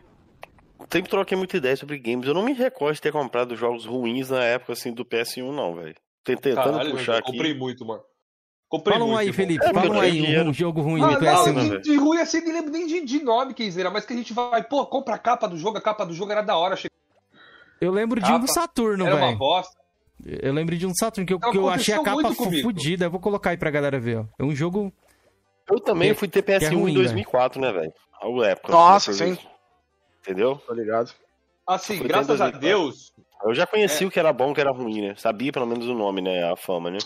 Sempre 0.92 1.10
troquei 1.10 1.38
muita 1.38 1.56
ideia 1.58 1.76
sobre 1.78 1.98
games. 1.98 2.28
Eu 2.28 2.34
não 2.34 2.44
me 2.44 2.54
recordo 2.54 2.94
de 2.96 3.02
ter 3.02 3.12
comprado 3.12 3.56
jogos 3.56 3.86
ruins 3.86 4.30
na 4.30 4.44
época 4.44 4.74
assim 4.74 4.94
do 4.94 5.06
PS1, 5.06 5.52
não, 5.52 5.76
velho. 5.76 5.96
Tentando 6.26 6.56
Caralho, 6.56 6.92
puxar 6.92 7.14
eu 7.14 7.18
aqui. 7.20 7.32
comprei 7.32 7.54
muito, 7.58 7.86
mano. 7.86 8.02
Comprei 8.74 8.98
Fala 8.98 9.12
um 9.12 9.16
aí. 9.16 9.32
Felipe. 9.32 9.64
É, 9.64 9.72
Fala 9.72 9.88
um 9.96 10.00
aí, 10.02 10.12
tinha 10.14 10.24
um, 10.24 10.26
dinheiro. 10.26 10.54
jogo 10.54 10.82
ruim 10.82 11.04
Ah, 11.04 11.08
do 11.10 11.12
não, 11.14 11.20
PS1. 11.20 11.54
né, 11.54 11.62
de, 11.62 11.70
velho? 11.70 11.82
de 11.84 11.96
ruim 11.96 12.18
assim, 12.18 12.42
nem 12.42 12.54
lembro 12.54 12.72
nem 12.72 12.88
de, 12.88 13.06
de 13.06 13.24
nome, 13.24 13.54
Kenzeira, 13.54 13.92
mas 13.92 14.04
que 14.04 14.14
a 14.14 14.16
gente 14.16 14.34
vai, 14.34 14.64
pô, 14.64 14.84
compra 14.88 15.14
a 15.14 15.20
capa 15.20 15.48
do 15.48 15.56
jogo, 15.56 15.78
a 15.78 15.82
capa 15.82 16.04
do 16.08 16.14
jogo 16.16 16.32
era 16.32 16.42
da 16.42 16.58
hora, 16.58 16.76
Eu 17.80 17.92
lembro 17.92 18.20
de 18.20 18.32
um 18.32 18.40
do 18.40 18.48
Capa. 18.48 18.62
Saturno, 18.62 19.06
era 19.06 19.16
uma 19.16 19.26
velho. 19.28 19.38
bosta. 19.38 19.78
Eu 20.26 20.54
lembro 20.54 20.76
de 20.76 20.88
um 20.88 20.94
Saturno 20.96 21.28
que 21.28 21.34
eu, 21.34 21.38
Então, 21.38 21.52
que 21.52 21.58
eu 21.60 21.70
achei 21.70 21.94
a 21.94 22.02
capa 22.02 22.34
fudida. 22.34 23.06
Eu 23.06 23.12
vou 23.12 23.20
colocar 23.20 23.52
aí 23.52 23.58
pra 23.58 23.70
galera 23.70 24.00
ver, 24.00 24.18
ó. 24.22 24.26
É 24.40 24.44
um 24.44 24.56
jogo. 24.56 24.92
Eu 25.70 25.80
também 25.80 26.10
Que- 26.12 26.16
fui 26.20 26.28
ter 26.28 26.42
PS1 26.42 26.60
que 26.60 26.66
é 26.66 26.70
ruim, 26.70 26.92
em 26.94 26.96
2004, 26.96 27.62
né, 27.62 27.72
velho? 27.72 27.94
A 28.22 28.48
época. 28.48 28.72
Nossa, 28.74 29.14
sim. 29.14 29.38
Entendeu? 30.22 30.56
Tá 30.68 30.74
ligado? 30.74 31.12
Assim, 31.68 32.02
graças 32.02 32.42
a 32.42 32.50
Deus, 32.50 33.14
Eu 33.46 33.54
já 33.54 33.68
conheci 33.68 34.04
É. 34.06 34.08
o 34.08 34.10
que 34.10 34.18
era 34.20 34.32
bom 34.34 34.48
e 34.50 34.52
o 34.52 34.56
que 34.56 34.62
era 34.62 34.72
ruim, 34.72 35.02
né? 35.02 35.16
Sabia 35.18 35.52
pelo 35.52 35.68
menos 35.68 35.86
o 35.86 35.94
nome, 35.94 36.22
né? 36.22 36.50
A 36.50 36.56
fama, 36.56 36.90
né? 36.90 36.98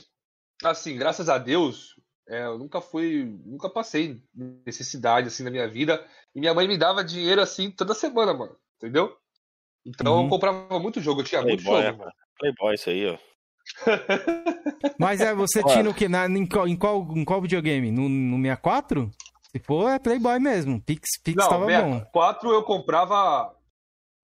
Assim, 0.64 0.98
graças 0.98 1.30
a 1.30 1.38
Deus, 1.38 1.96
é, 2.28 2.46
eu 2.46 2.58
nunca 2.58 2.82
fui, 2.82 3.24
nunca 3.46 3.70
passei 3.70 4.22
necessidade 4.66 5.28
assim 5.28 5.44
na 5.44 5.52
minha 5.52 5.68
vida. 5.70 6.06
E 6.36 6.40
minha 6.40 6.54
mãe 6.54 6.68
me 6.68 6.78
dava 6.78 7.04
dinheiro 7.04 7.42
assim 7.42 7.72
toda 7.72 7.94
semana, 7.94 8.34
mano. 8.34 8.56
Entendeu? 8.78 9.16
Então 9.86 10.18
Uhum. 10.18 10.24
eu 10.24 10.30
comprava 10.30 10.80
muito 10.80 11.02
jogo, 11.02 11.22
eu 11.22 11.26
tinha 11.26 11.42
muito 11.42 11.64
Playboy, 11.64 11.84
jogo, 11.84 11.98
né? 11.98 12.04
mano. 12.06 12.12
Playboy, 12.40 12.74
isso 12.76 12.90
aí, 12.90 13.10
ó. 13.10 13.18
Mas 15.00 15.22
é, 15.22 15.34
você 15.34 15.60
Olha. 15.60 15.68
tinha 15.72 15.84
no 15.84 15.94
que? 15.94 16.08
Na, 16.08 16.26
em, 16.28 16.46
qual, 16.46 16.68
em, 16.68 16.76
qual, 16.76 17.08
em 17.16 17.26
qual 17.26 17.42
videogame? 17.42 17.92
No, 17.92 18.08
no 18.08 18.38
64? 18.38 19.10
Se 19.52 19.60
for, 19.60 19.90
é 19.90 20.00
Playboy 20.00 20.40
mesmo. 20.40 20.82
Pix, 20.82 21.22
Pix 21.24 21.36
Não, 21.38 21.50
tava 21.50 21.66
bom. 21.66 21.94
64 21.94 22.52
eu 22.52 22.64
comprava 22.64 23.56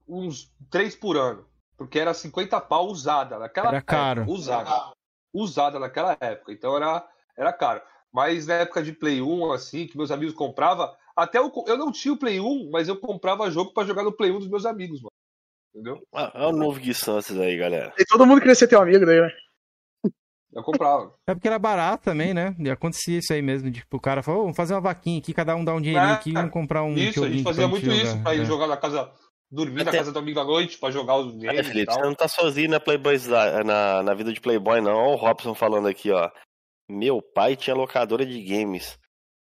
uns 0.08 0.52
3 0.70 0.96
por 0.96 1.18
ano. 1.18 1.46
Porque 1.78 2.00
era 2.00 2.14
50 2.14 2.60
pau 2.62 2.88
usada 2.88 3.40
naquela 3.40 3.70
Era 3.70 3.82
caro. 3.82 4.22
época. 4.22 4.38
Usada. 4.38 4.94
Usada 5.34 5.80
naquela 5.80 6.16
época. 6.20 6.52
Então 6.52 6.76
era, 6.78 7.06
era 7.38 7.52
caro. 7.52 7.82
Mas 8.12 8.46
na 8.46 8.56
época 8.56 8.84
de 8.84 8.94
Play 8.94 9.22
1, 9.22 9.52
assim, 9.52 9.88
que 9.88 9.98
meus 9.98 10.12
amigos 10.12 10.36
compravam, 10.36 10.94
até 11.16 11.40
eu, 11.40 11.52
eu 11.68 11.78
não 11.78 11.92
tinha 11.92 12.14
o 12.14 12.18
Play 12.18 12.40
1, 12.40 12.70
mas 12.72 12.88
eu 12.88 12.96
comprava 13.00 13.50
jogo 13.50 13.74
pra 13.74 13.84
jogar 13.86 14.04
no 14.04 14.12
Play 14.16 14.32
1 14.32 14.40
dos 14.40 14.48
meus 14.50 14.66
amigos, 14.66 15.02
mano. 15.02 15.12
Entendeu? 15.74 16.04
Ah, 16.14 16.32
é 16.36 16.46
o 16.46 16.52
novo 16.52 16.80
Gui 16.80 16.94
Santos 16.94 17.36
aí, 17.40 17.58
galera. 17.58 17.92
E 17.98 18.06
todo 18.06 18.28
mundo 18.28 18.40
queria 18.40 18.54
ser 18.54 18.68
teu 18.68 18.80
amigo 18.80 19.04
daí, 19.06 19.20
né? 19.20 19.32
Eu 20.54 20.62
comprava. 20.62 21.12
É 21.26 21.34
porque 21.34 21.48
era 21.48 21.58
barato 21.58 22.04
também, 22.04 22.34
né? 22.34 22.56
E 22.60 22.70
acontecia 22.70 23.18
isso 23.18 23.34
aí 23.34 23.42
mesmo. 23.42 23.72
Tipo, 23.72 23.98
o 23.98 24.00
cara 24.00 24.22
falou, 24.22 24.42
"Ô, 24.42 24.44
vamos 24.44 24.58
fazer 24.58 24.76
uma 24.76 24.82
vaquinha 24.82 25.18
aqui, 25.18 25.34
cada 25.34 25.56
um 25.56 25.64
dá 25.66 25.74
um 25.74 25.82
dinheirinho 25.82 26.12
É, 26.12 26.14
aqui 26.14 26.30
e 26.30 26.34
vamos 26.34 26.52
comprar 26.52 26.84
um 26.84 26.94
isso, 26.96 27.24
a 27.24 27.30
gente 27.30 27.44
fazia 27.44 27.68
muito 27.68 27.86
jogar." 27.86 28.04
isso 28.04 28.22
pra 28.22 28.36
ir 28.36 28.42
É. 28.42 28.46
jogar 28.46 28.68
na 28.68 28.78
casa, 28.78 29.10
dormir 29.54 29.84
na 29.84 29.90
Até- 29.90 30.00
casa 30.00 30.12
do 30.12 30.20
amigo 30.20 30.40
à 30.40 30.44
noite 30.44 30.78
pra 30.78 30.90
jogar 30.92 31.18
os 31.18 31.34
É, 31.36 31.38
games 31.48 31.60
e 31.60 31.64
Felipe, 31.70 31.86
tal. 31.86 31.96
você 31.96 32.02
não 32.08 32.16
tá 32.16 32.28
sozinho 32.28 32.70
na 32.72 32.80
Playboy, 32.80 33.16
na, 33.64 34.02
na 34.04 34.14
vida 34.14 34.34
de 34.34 34.42
Playboy, 34.42 34.82
não. 34.82 34.96
Olha 34.98 35.12
o 35.14 35.16
Robson 35.16 35.54
falando 35.54 35.88
aqui, 35.88 36.12
ó. 36.12 36.32
Meu 36.90 37.22
pai 37.22 37.56
tinha 37.56 37.76
locadora 37.76 38.26
de 38.26 38.42
games. 38.44 38.98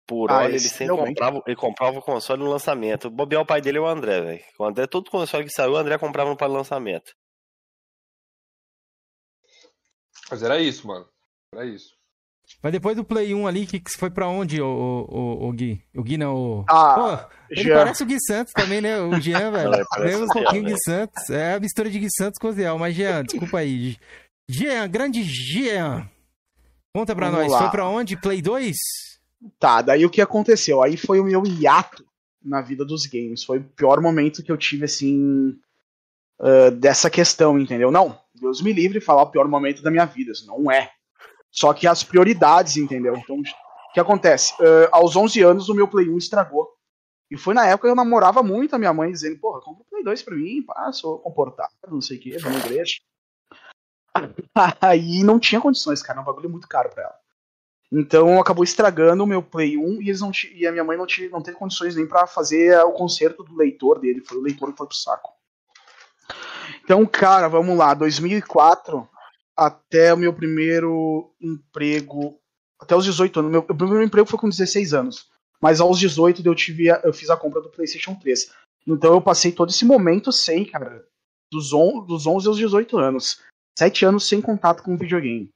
Por 0.07 0.29
Ah, 0.31 0.37
hora, 0.39 0.49
ele 0.49 0.59
sempre 0.59 0.97
comprava, 0.97 1.41
ele 1.45 1.55
comprava 1.55 1.99
o 1.99 2.01
console 2.01 2.43
no 2.43 2.49
lançamento. 2.49 3.07
O 3.07 3.11
bobear 3.11 3.43
o 3.43 3.45
pai 3.45 3.61
dele 3.61 3.77
é 3.77 3.81
o 3.81 3.85
André, 3.87 4.19
velho. 4.21 4.43
O 4.59 4.65
André, 4.65 4.87
todo 4.87 5.09
console 5.11 5.45
que 5.45 5.51
saiu, 5.53 5.73
o 5.73 5.77
André 5.77 5.97
comprava 5.97 6.29
no 6.29 6.35
para 6.35 6.47
lançamento. 6.51 7.13
Mas 10.29 10.43
era 10.43 10.59
isso, 10.59 10.87
mano. 10.87 11.07
Era 11.53 11.65
isso. 11.65 11.95
Mas 12.61 12.71
depois 12.71 12.95
do 12.95 13.03
Play 13.03 13.33
1 13.33 13.47
ali, 13.47 13.65
que, 13.65 13.79
que 13.79 13.91
foi 13.91 14.09
pra 14.09 14.27
onde, 14.27 14.61
o, 14.61 14.65
o, 14.67 15.47
o 15.47 15.51
Gui? 15.51 15.81
O 15.95 16.03
Gui 16.03 16.17
não, 16.17 16.35
o... 16.35 16.65
Ah, 16.69 16.93
Pô, 17.29 17.37
ele 17.49 17.63
Jean. 17.63 17.75
parece 17.75 18.03
o 18.03 18.05
Gui 18.05 18.17
Santos 18.19 18.53
também, 18.53 18.81
né? 18.81 18.99
O 19.01 19.19
Jean, 19.19 19.49
velho. 19.51 19.69
Lembra 19.99 20.25
um 20.25 20.27
pouquinho 20.27 20.61
o 20.61 20.65
né? 20.65 20.71
Gui 20.71 20.77
Santos. 20.83 21.29
É 21.29 21.53
a 21.55 21.59
mistura 21.59 21.89
de 21.89 21.99
Gui 21.99 22.07
Santos 22.15 22.39
com 22.39 22.47
o 22.47 22.53
Zé. 22.53 22.71
Mas 22.73 22.95
Jean, 22.95 23.23
desculpa 23.23 23.59
aí. 23.59 23.97
Jean, 24.49 24.87
grande 24.89 25.23
Jean. 25.23 26.09
Conta 26.93 27.15
pra 27.15 27.29
Vamos 27.29 27.43
nós, 27.43 27.51
lá. 27.51 27.59
foi 27.59 27.69
pra 27.69 27.87
onde? 27.87 28.17
Play 28.17 28.41
2? 28.41 28.75
Tá, 29.59 29.81
daí 29.81 30.05
o 30.05 30.09
que 30.09 30.21
aconteceu? 30.21 30.83
Aí 30.83 30.97
foi 30.97 31.19
o 31.19 31.23
meu 31.23 31.43
hiato 31.45 32.05
na 32.43 32.61
vida 32.61 32.83
dos 32.83 33.05
games. 33.05 33.43
Foi 33.43 33.59
o 33.59 33.63
pior 33.63 34.01
momento 34.01 34.43
que 34.43 34.51
eu 34.51 34.57
tive, 34.57 34.85
assim, 34.85 35.57
ah, 36.41 36.71
dessa 36.71 37.09
questão, 37.09 37.59
entendeu? 37.59 37.91
Não, 37.91 38.17
Deus 38.33 38.61
me 38.61 38.73
livre 38.73 38.99
de 38.99 39.05
falar 39.05 39.21
o 39.21 39.29
pior 39.29 39.47
momento 39.47 39.83
da 39.83 39.91
minha 39.91 40.05
vida, 40.05 40.31
isso 40.31 40.47
não 40.47 40.71
é. 40.71 40.91
Só 41.51 41.73
que 41.73 41.85
as 41.85 42.03
prioridades, 42.03 42.77
entendeu? 42.77 43.15
Então, 43.17 43.37
o 43.37 43.93
que 43.93 43.99
acontece? 43.99 44.53
Ah, 44.59 44.89
aos 44.93 45.15
11 45.15 45.41
anos, 45.41 45.69
o 45.69 45.73
meu 45.73 45.87
Play 45.87 46.09
1 46.09 46.17
estragou. 46.17 46.69
E 47.29 47.37
foi 47.37 47.53
na 47.53 47.65
época 47.65 47.87
que 47.87 47.91
eu 47.91 47.95
namorava 47.95 48.43
muito 48.43 48.75
a 48.75 48.79
minha 48.79 48.93
mãe, 48.93 49.11
dizendo, 49.11 49.39
porra, 49.39 49.61
compra 49.61 49.83
o 49.83 49.85
Play 49.85 50.03
2 50.03 50.21
pra 50.21 50.35
mim, 50.35 50.63
pá, 50.63 50.91
sou 50.91 51.17
comportado, 51.19 51.71
não 51.89 52.01
sei 52.01 52.17
o 52.17 52.19
que, 52.19 52.37
vou 52.37 52.51
na 52.51 52.59
igreja. 52.59 52.95
Aí 54.81 55.23
não 55.23 55.39
tinha 55.39 55.61
condições, 55.61 56.01
cara, 56.01 56.19
é 56.19 56.21
um 56.21 56.25
bagulho 56.25 56.49
muito 56.49 56.67
caro 56.67 56.89
pra 56.89 57.03
ela. 57.03 57.15
Então 57.91 58.39
acabou 58.39 58.63
estragando 58.63 59.23
o 59.23 59.27
meu 59.27 59.43
Play 59.43 59.77
1 59.77 60.01
e, 60.01 60.09
eles 60.09 60.21
não 60.21 60.31
e 60.53 60.65
a 60.65 60.71
minha 60.71 60.83
mãe 60.83 60.97
não, 60.97 61.05
tinha, 61.05 61.29
não 61.29 61.41
teve 61.41 61.57
condições 61.57 61.95
nem 61.95 62.07
para 62.07 62.25
fazer 62.25 62.77
o 62.83 62.93
conserto 62.93 63.43
do 63.43 63.55
leitor 63.55 63.99
dele. 63.99 64.23
Foi 64.25 64.37
o 64.37 64.41
leitor 64.41 64.71
que 64.71 64.77
foi 64.77 64.87
pro 64.87 64.95
saco. 64.95 65.29
Então, 66.83 67.05
cara, 67.05 67.49
vamos 67.49 67.77
lá. 67.77 67.93
2004 67.93 69.07
até 69.61 70.11
o 70.11 70.17
meu 70.17 70.33
primeiro 70.33 71.31
emprego. 71.39 72.39
Até 72.79 72.95
os 72.95 73.05
18 73.05 73.39
anos. 73.39 73.51
Meu, 73.51 73.61
meu 73.61 73.77
primeiro 73.77 74.03
emprego 74.03 74.27
foi 74.27 74.39
com 74.39 74.49
16 74.49 74.93
anos. 74.93 75.29
Mas 75.61 75.79
aos 75.79 75.99
18 75.99 76.43
eu, 76.43 76.55
tive 76.55 76.89
a, 76.89 76.99
eu 77.03 77.13
fiz 77.13 77.29
a 77.29 77.37
compra 77.37 77.61
do 77.61 77.69
PlayStation 77.69 78.15
3. 78.15 78.51
Então 78.87 79.13
eu 79.13 79.21
passei 79.21 79.51
todo 79.51 79.69
esse 79.69 79.85
momento 79.85 80.31
sem, 80.31 80.65
cara. 80.65 81.05
Dos, 81.51 81.73
on, 81.73 82.03
dos 82.03 82.25
11 82.25 82.47
aos 82.47 82.57
18 82.57 82.97
anos. 82.97 83.39
Sete 83.77 84.03
anos 84.03 84.27
sem 84.27 84.41
contato 84.41 84.81
com 84.81 84.97
videogame. 84.97 85.49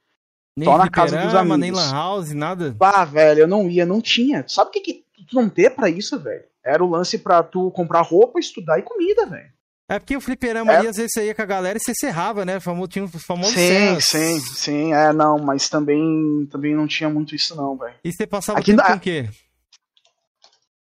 Nem 0.56 0.70
Só 0.70 0.78
na 0.78 0.90
casa 0.90 1.18
dos 1.18 1.34
amigos. 1.34 1.60
Nem 1.60 1.72
lan 1.72 1.92
house, 1.92 2.32
nada? 2.32 2.76
Ah, 2.80 3.04
velho, 3.04 3.42
eu 3.42 3.48
não 3.48 3.68
ia, 3.68 3.86
não 3.86 4.00
tinha. 4.00 4.48
Sabe 4.48 4.70
o 4.70 4.72
que, 4.72 4.82
que 4.82 5.04
tu 5.28 5.36
não 5.36 5.50
ter 5.50 5.72
pra 5.72 5.90
isso, 5.90 6.20
velho? 6.20 6.46
Era 6.64 6.84
o 6.84 6.90
lance 6.90 7.18
pra 7.18 7.42
tu 7.42 7.72
comprar 7.72 8.02
roupa, 8.02 8.40
estudar 8.40 8.78
e 8.78 8.84
comida, 8.84 9.26
velho. 9.26 9.52
É 9.88 10.00
porque 10.00 10.18
o 10.18 10.22
fliperama 10.22 10.74
é. 10.74 10.78
ali, 10.78 10.88
às 10.88 10.98
vezes 10.98 11.12
você 11.14 11.28
ia 11.28 11.36
com 11.36 11.44
a 11.44 11.46
galera 11.46 11.78
e 11.78 11.82
você 11.82 11.94
cerrava, 11.94 12.44
né? 12.44 12.60
Famoso, 12.60 12.88
tinha 12.88 13.06
os 13.06 13.24
famosos 13.24 13.54
Sim, 13.54 14.00
sim, 14.00 14.40
sim. 14.40 14.94
É, 14.94 15.14
não, 15.14 15.38
mas 15.38 15.70
também, 15.70 16.48
também 16.52 16.74
não 16.74 16.88
tinha 16.88 17.08
muito 17.08 17.36
isso 17.36 17.56
não, 17.56 17.78
velho. 17.78 17.94
E 18.04 18.12
você 18.12 18.26
passava 18.26 18.58
Aqui, 18.58 18.76
tempo 18.76 18.84
com 18.84 18.94
o 18.94 19.00
quê? 19.00 19.30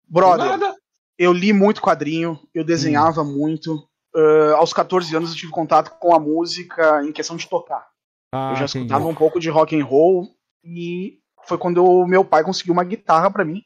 Brother, 0.08 0.46
Nada. 0.46 0.76
eu 1.18 1.32
li 1.32 1.52
muito 1.52 1.82
quadrinho, 1.82 2.38
eu 2.54 2.62
desenhava 2.62 3.22
hum. 3.22 3.36
muito. 3.36 3.88
Uh, 4.14 4.54
aos 4.54 4.72
14 4.72 5.16
anos 5.16 5.30
eu 5.30 5.36
tive 5.36 5.50
contato 5.50 5.98
com 5.98 6.14
a 6.14 6.20
música 6.20 7.04
em 7.04 7.10
questão 7.10 7.36
de 7.36 7.48
tocar. 7.48 7.88
Ah, 8.32 8.50
eu 8.50 8.56
já 8.56 8.64
entendi. 8.64 8.84
escutava 8.84 9.08
um 9.08 9.14
pouco 9.14 9.40
de 9.40 9.50
rock 9.50 9.76
and 9.76 9.84
roll 9.84 10.28
e 10.62 11.18
foi 11.48 11.58
quando 11.58 11.84
o 11.84 12.06
meu 12.06 12.24
pai 12.24 12.44
conseguiu 12.44 12.72
uma 12.72 12.84
guitarra 12.84 13.28
para 13.28 13.44
mim, 13.44 13.64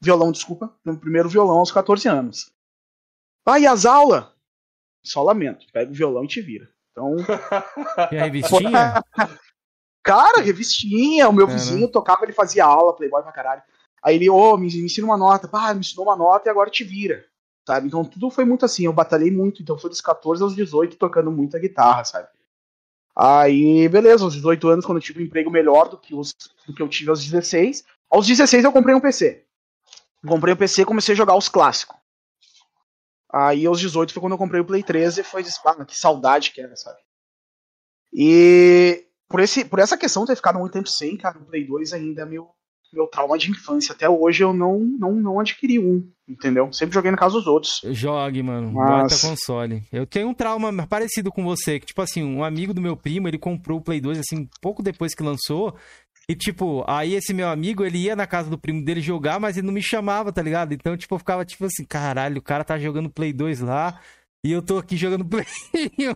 violão, 0.00 0.30
desculpa, 0.30 0.72
meu 0.84 0.96
primeiro 0.96 1.28
violão 1.28 1.58
aos 1.58 1.72
14 1.72 2.08
anos. 2.08 2.48
Ah, 3.44 3.58
e 3.58 3.66
as 3.66 3.84
aulas? 3.84 4.37
Só 5.08 5.22
lamento, 5.22 5.66
pega 5.72 5.90
o 5.90 5.94
violão 5.94 6.24
e 6.24 6.28
te 6.28 6.40
vira. 6.40 6.68
Então. 6.92 7.16
E 8.12 8.18
a 8.18 8.24
revistinha? 8.24 9.02
Cara, 10.04 10.40
revistinha, 10.40 11.28
o 11.28 11.32
meu 11.32 11.46
vizinho 11.46 11.86
tocava, 11.88 12.24
ele 12.24 12.32
fazia 12.32 12.64
aula, 12.64 12.94
playboy 12.94 13.22
pra 13.22 13.32
caralho. 13.32 13.62
Aí 14.02 14.14
ele, 14.14 14.30
ô, 14.30 14.36
oh, 14.36 14.56
me, 14.56 14.66
me 14.66 14.84
ensina 14.84 15.06
uma 15.06 15.16
nota, 15.16 15.48
pá, 15.48 15.74
me 15.74 15.80
ensinou 15.80 16.06
uma 16.06 16.16
nota 16.16 16.48
e 16.48 16.50
agora 16.50 16.70
te 16.70 16.84
vira. 16.84 17.24
Sabe? 17.66 17.86
Então 17.86 18.04
tudo 18.04 18.30
foi 18.30 18.44
muito 18.44 18.64
assim, 18.64 18.86
eu 18.86 18.92
batalhei 18.92 19.30
muito, 19.30 19.60
então 19.60 19.76
foi 19.76 19.90
dos 19.90 20.00
14 20.00 20.42
aos 20.42 20.54
18 20.54 20.96
tocando 20.96 21.30
muita 21.30 21.58
guitarra, 21.58 22.04
sabe? 22.04 22.28
Aí, 23.14 23.88
beleza, 23.88 24.24
aos 24.24 24.34
18 24.34 24.68
anos, 24.68 24.86
quando 24.86 24.98
eu 24.98 25.02
tive 25.02 25.20
um 25.20 25.26
emprego 25.26 25.50
melhor 25.50 25.88
do 25.88 25.98
que, 25.98 26.14
os, 26.14 26.34
do 26.66 26.72
que 26.72 26.80
eu 26.80 26.88
tive 26.88 27.10
aos 27.10 27.22
16, 27.22 27.84
aos 28.08 28.26
16 28.26 28.64
eu 28.64 28.72
comprei 28.72 28.94
um 28.94 29.00
PC. 29.00 29.44
Comprei 30.26 30.54
um 30.54 30.56
PC 30.56 30.82
e 30.82 30.86
comecei 30.86 31.12
a 31.12 31.16
jogar 31.16 31.36
os 31.36 31.48
clássicos. 31.48 31.96
Aí 33.32 33.66
aos 33.66 33.78
18 33.78 34.12
foi 34.12 34.20
quando 34.20 34.32
eu 34.32 34.38
comprei 34.38 34.60
o 34.60 34.64
Play 34.64 34.82
13 34.82 35.20
e 35.20 35.24
foi 35.24 35.42
de 35.42 35.50
ah, 35.64 35.84
que 35.84 35.96
saudade 35.96 36.50
que 36.50 36.60
era, 36.60 36.74
sabe? 36.76 36.98
E 38.12 39.04
por, 39.28 39.40
esse, 39.40 39.64
por 39.64 39.78
essa 39.78 39.96
questão 39.96 40.22
de 40.22 40.28
ter 40.28 40.36
ficado 40.36 40.58
muito 40.58 40.72
tempo 40.72 40.88
sem, 40.88 41.16
cara, 41.16 41.38
o 41.38 41.44
Play 41.44 41.66
2 41.66 41.92
ainda 41.92 42.22
é 42.22 42.24
meu, 42.24 42.48
meu 42.92 43.06
trauma 43.06 43.36
de 43.36 43.50
infância. 43.50 43.92
Até 43.92 44.08
hoje 44.08 44.42
eu 44.42 44.54
não, 44.54 44.78
não, 44.78 45.12
não 45.12 45.40
adquiri 45.40 45.78
um, 45.78 46.10
entendeu? 46.26 46.72
Sempre 46.72 46.94
joguei 46.94 47.10
na 47.10 47.18
casa 47.18 47.34
dos 47.34 47.46
outros. 47.46 47.82
Jogue, 47.84 48.42
mano. 48.42 48.72
Mas... 48.72 49.22
Bota 49.22 49.28
console. 49.28 49.82
Eu 49.92 50.06
tenho 50.06 50.28
um 50.28 50.34
trauma 50.34 50.86
parecido 50.86 51.30
com 51.30 51.44
você, 51.44 51.78
que, 51.78 51.86
tipo 51.86 52.00
assim, 52.00 52.24
um 52.24 52.42
amigo 52.42 52.72
do 52.72 52.80
meu 52.80 52.96
primo, 52.96 53.28
ele 53.28 53.38
comprou 53.38 53.78
o 53.78 53.82
Play 53.82 54.00
2, 54.00 54.18
assim, 54.18 54.48
pouco 54.62 54.82
depois 54.82 55.14
que 55.14 55.22
lançou. 55.22 55.76
E, 56.30 56.36
tipo, 56.36 56.84
aí 56.86 57.14
esse 57.14 57.32
meu 57.32 57.48
amigo, 57.48 57.84
ele 57.84 57.98
ia 57.98 58.14
na 58.14 58.26
casa 58.26 58.50
do 58.50 58.58
primo 58.58 58.84
dele 58.84 59.00
jogar, 59.00 59.40
mas 59.40 59.56
ele 59.56 59.66
não 59.66 59.72
me 59.72 59.82
chamava, 59.82 60.30
tá 60.30 60.42
ligado? 60.42 60.74
Então, 60.74 60.94
tipo, 60.94 61.14
eu 61.14 61.18
ficava, 61.18 61.42
tipo 61.44 61.64
assim, 61.64 61.84
caralho, 61.84 62.38
o 62.38 62.42
cara 62.42 62.62
tá 62.62 62.78
jogando 62.78 63.08
Play 63.08 63.32
2 63.32 63.60
lá. 63.60 63.98
E 64.44 64.52
eu 64.52 64.62
tô 64.62 64.78
aqui 64.78 64.96
jogando 64.96 65.24
Play 65.28 65.46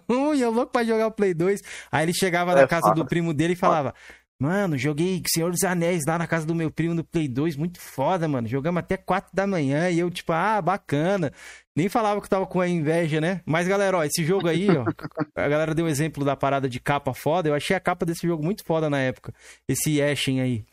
1 0.08 0.34
e 0.34 0.40
eu 0.42 0.50
louco 0.50 0.70
pra 0.70 0.84
jogar 0.84 1.06
o 1.06 1.10
Play 1.10 1.34
2. 1.34 1.60
Aí 1.90 2.04
ele 2.04 2.14
chegava 2.14 2.52
é 2.52 2.56
na 2.56 2.68
casa 2.68 2.92
do 2.92 3.06
primo 3.06 3.32
dele 3.32 3.54
e 3.54 3.56
falava: 3.56 3.94
Mano, 4.42 4.76
joguei 4.76 5.22
Senhor 5.32 5.52
dos 5.52 5.62
Anéis 5.62 6.02
lá 6.04 6.18
na 6.18 6.26
casa 6.26 6.44
do 6.44 6.52
meu 6.52 6.68
primo 6.68 6.94
no 6.94 7.04
Play 7.04 7.28
2, 7.28 7.54
muito 7.54 7.80
foda, 7.80 8.26
mano. 8.26 8.48
Jogamos 8.48 8.80
até 8.80 8.96
4 8.96 9.30
da 9.32 9.46
manhã 9.46 9.88
e 9.88 10.00
eu, 10.00 10.10
tipo, 10.10 10.32
ah, 10.32 10.60
bacana. 10.60 11.32
Nem 11.76 11.88
falava 11.88 12.20
que 12.20 12.28
tava 12.28 12.44
com 12.44 12.60
a 12.60 12.66
inveja, 12.66 13.20
né? 13.20 13.40
Mas, 13.46 13.68
galera, 13.68 13.98
ó, 13.98 14.02
esse 14.02 14.24
jogo 14.24 14.48
aí, 14.48 14.66
ó. 14.68 14.82
A 15.40 15.48
galera 15.48 15.76
deu 15.76 15.84
um 15.84 15.88
exemplo 15.88 16.24
da 16.24 16.34
parada 16.34 16.68
de 16.68 16.80
capa 16.80 17.14
foda. 17.14 17.48
Eu 17.48 17.54
achei 17.54 17.76
a 17.76 17.78
capa 17.78 18.04
desse 18.04 18.26
jogo 18.26 18.42
muito 18.42 18.64
foda 18.64 18.90
na 18.90 18.98
época. 18.98 19.32
Esse 19.68 20.02
Ashen 20.02 20.40
aí. 20.40 20.64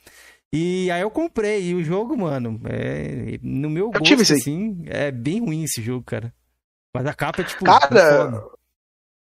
E 0.52 0.90
aí 0.90 1.02
eu 1.02 1.12
comprei. 1.12 1.70
E 1.70 1.76
o 1.76 1.84
jogo, 1.84 2.18
mano, 2.18 2.60
é, 2.66 3.38
no 3.44 3.70
meu 3.70 3.92
eu 3.94 4.00
gosto, 4.00 4.34
assim, 4.34 4.82
é 4.88 5.12
bem 5.12 5.42
ruim 5.42 5.64
esse 5.64 5.80
jogo, 5.80 6.04
cara. 6.04 6.34
Mas 6.92 7.06
a 7.06 7.14
capa 7.14 7.42
é, 7.42 7.46
tipo, 7.46 7.64
cara, 7.64 8.50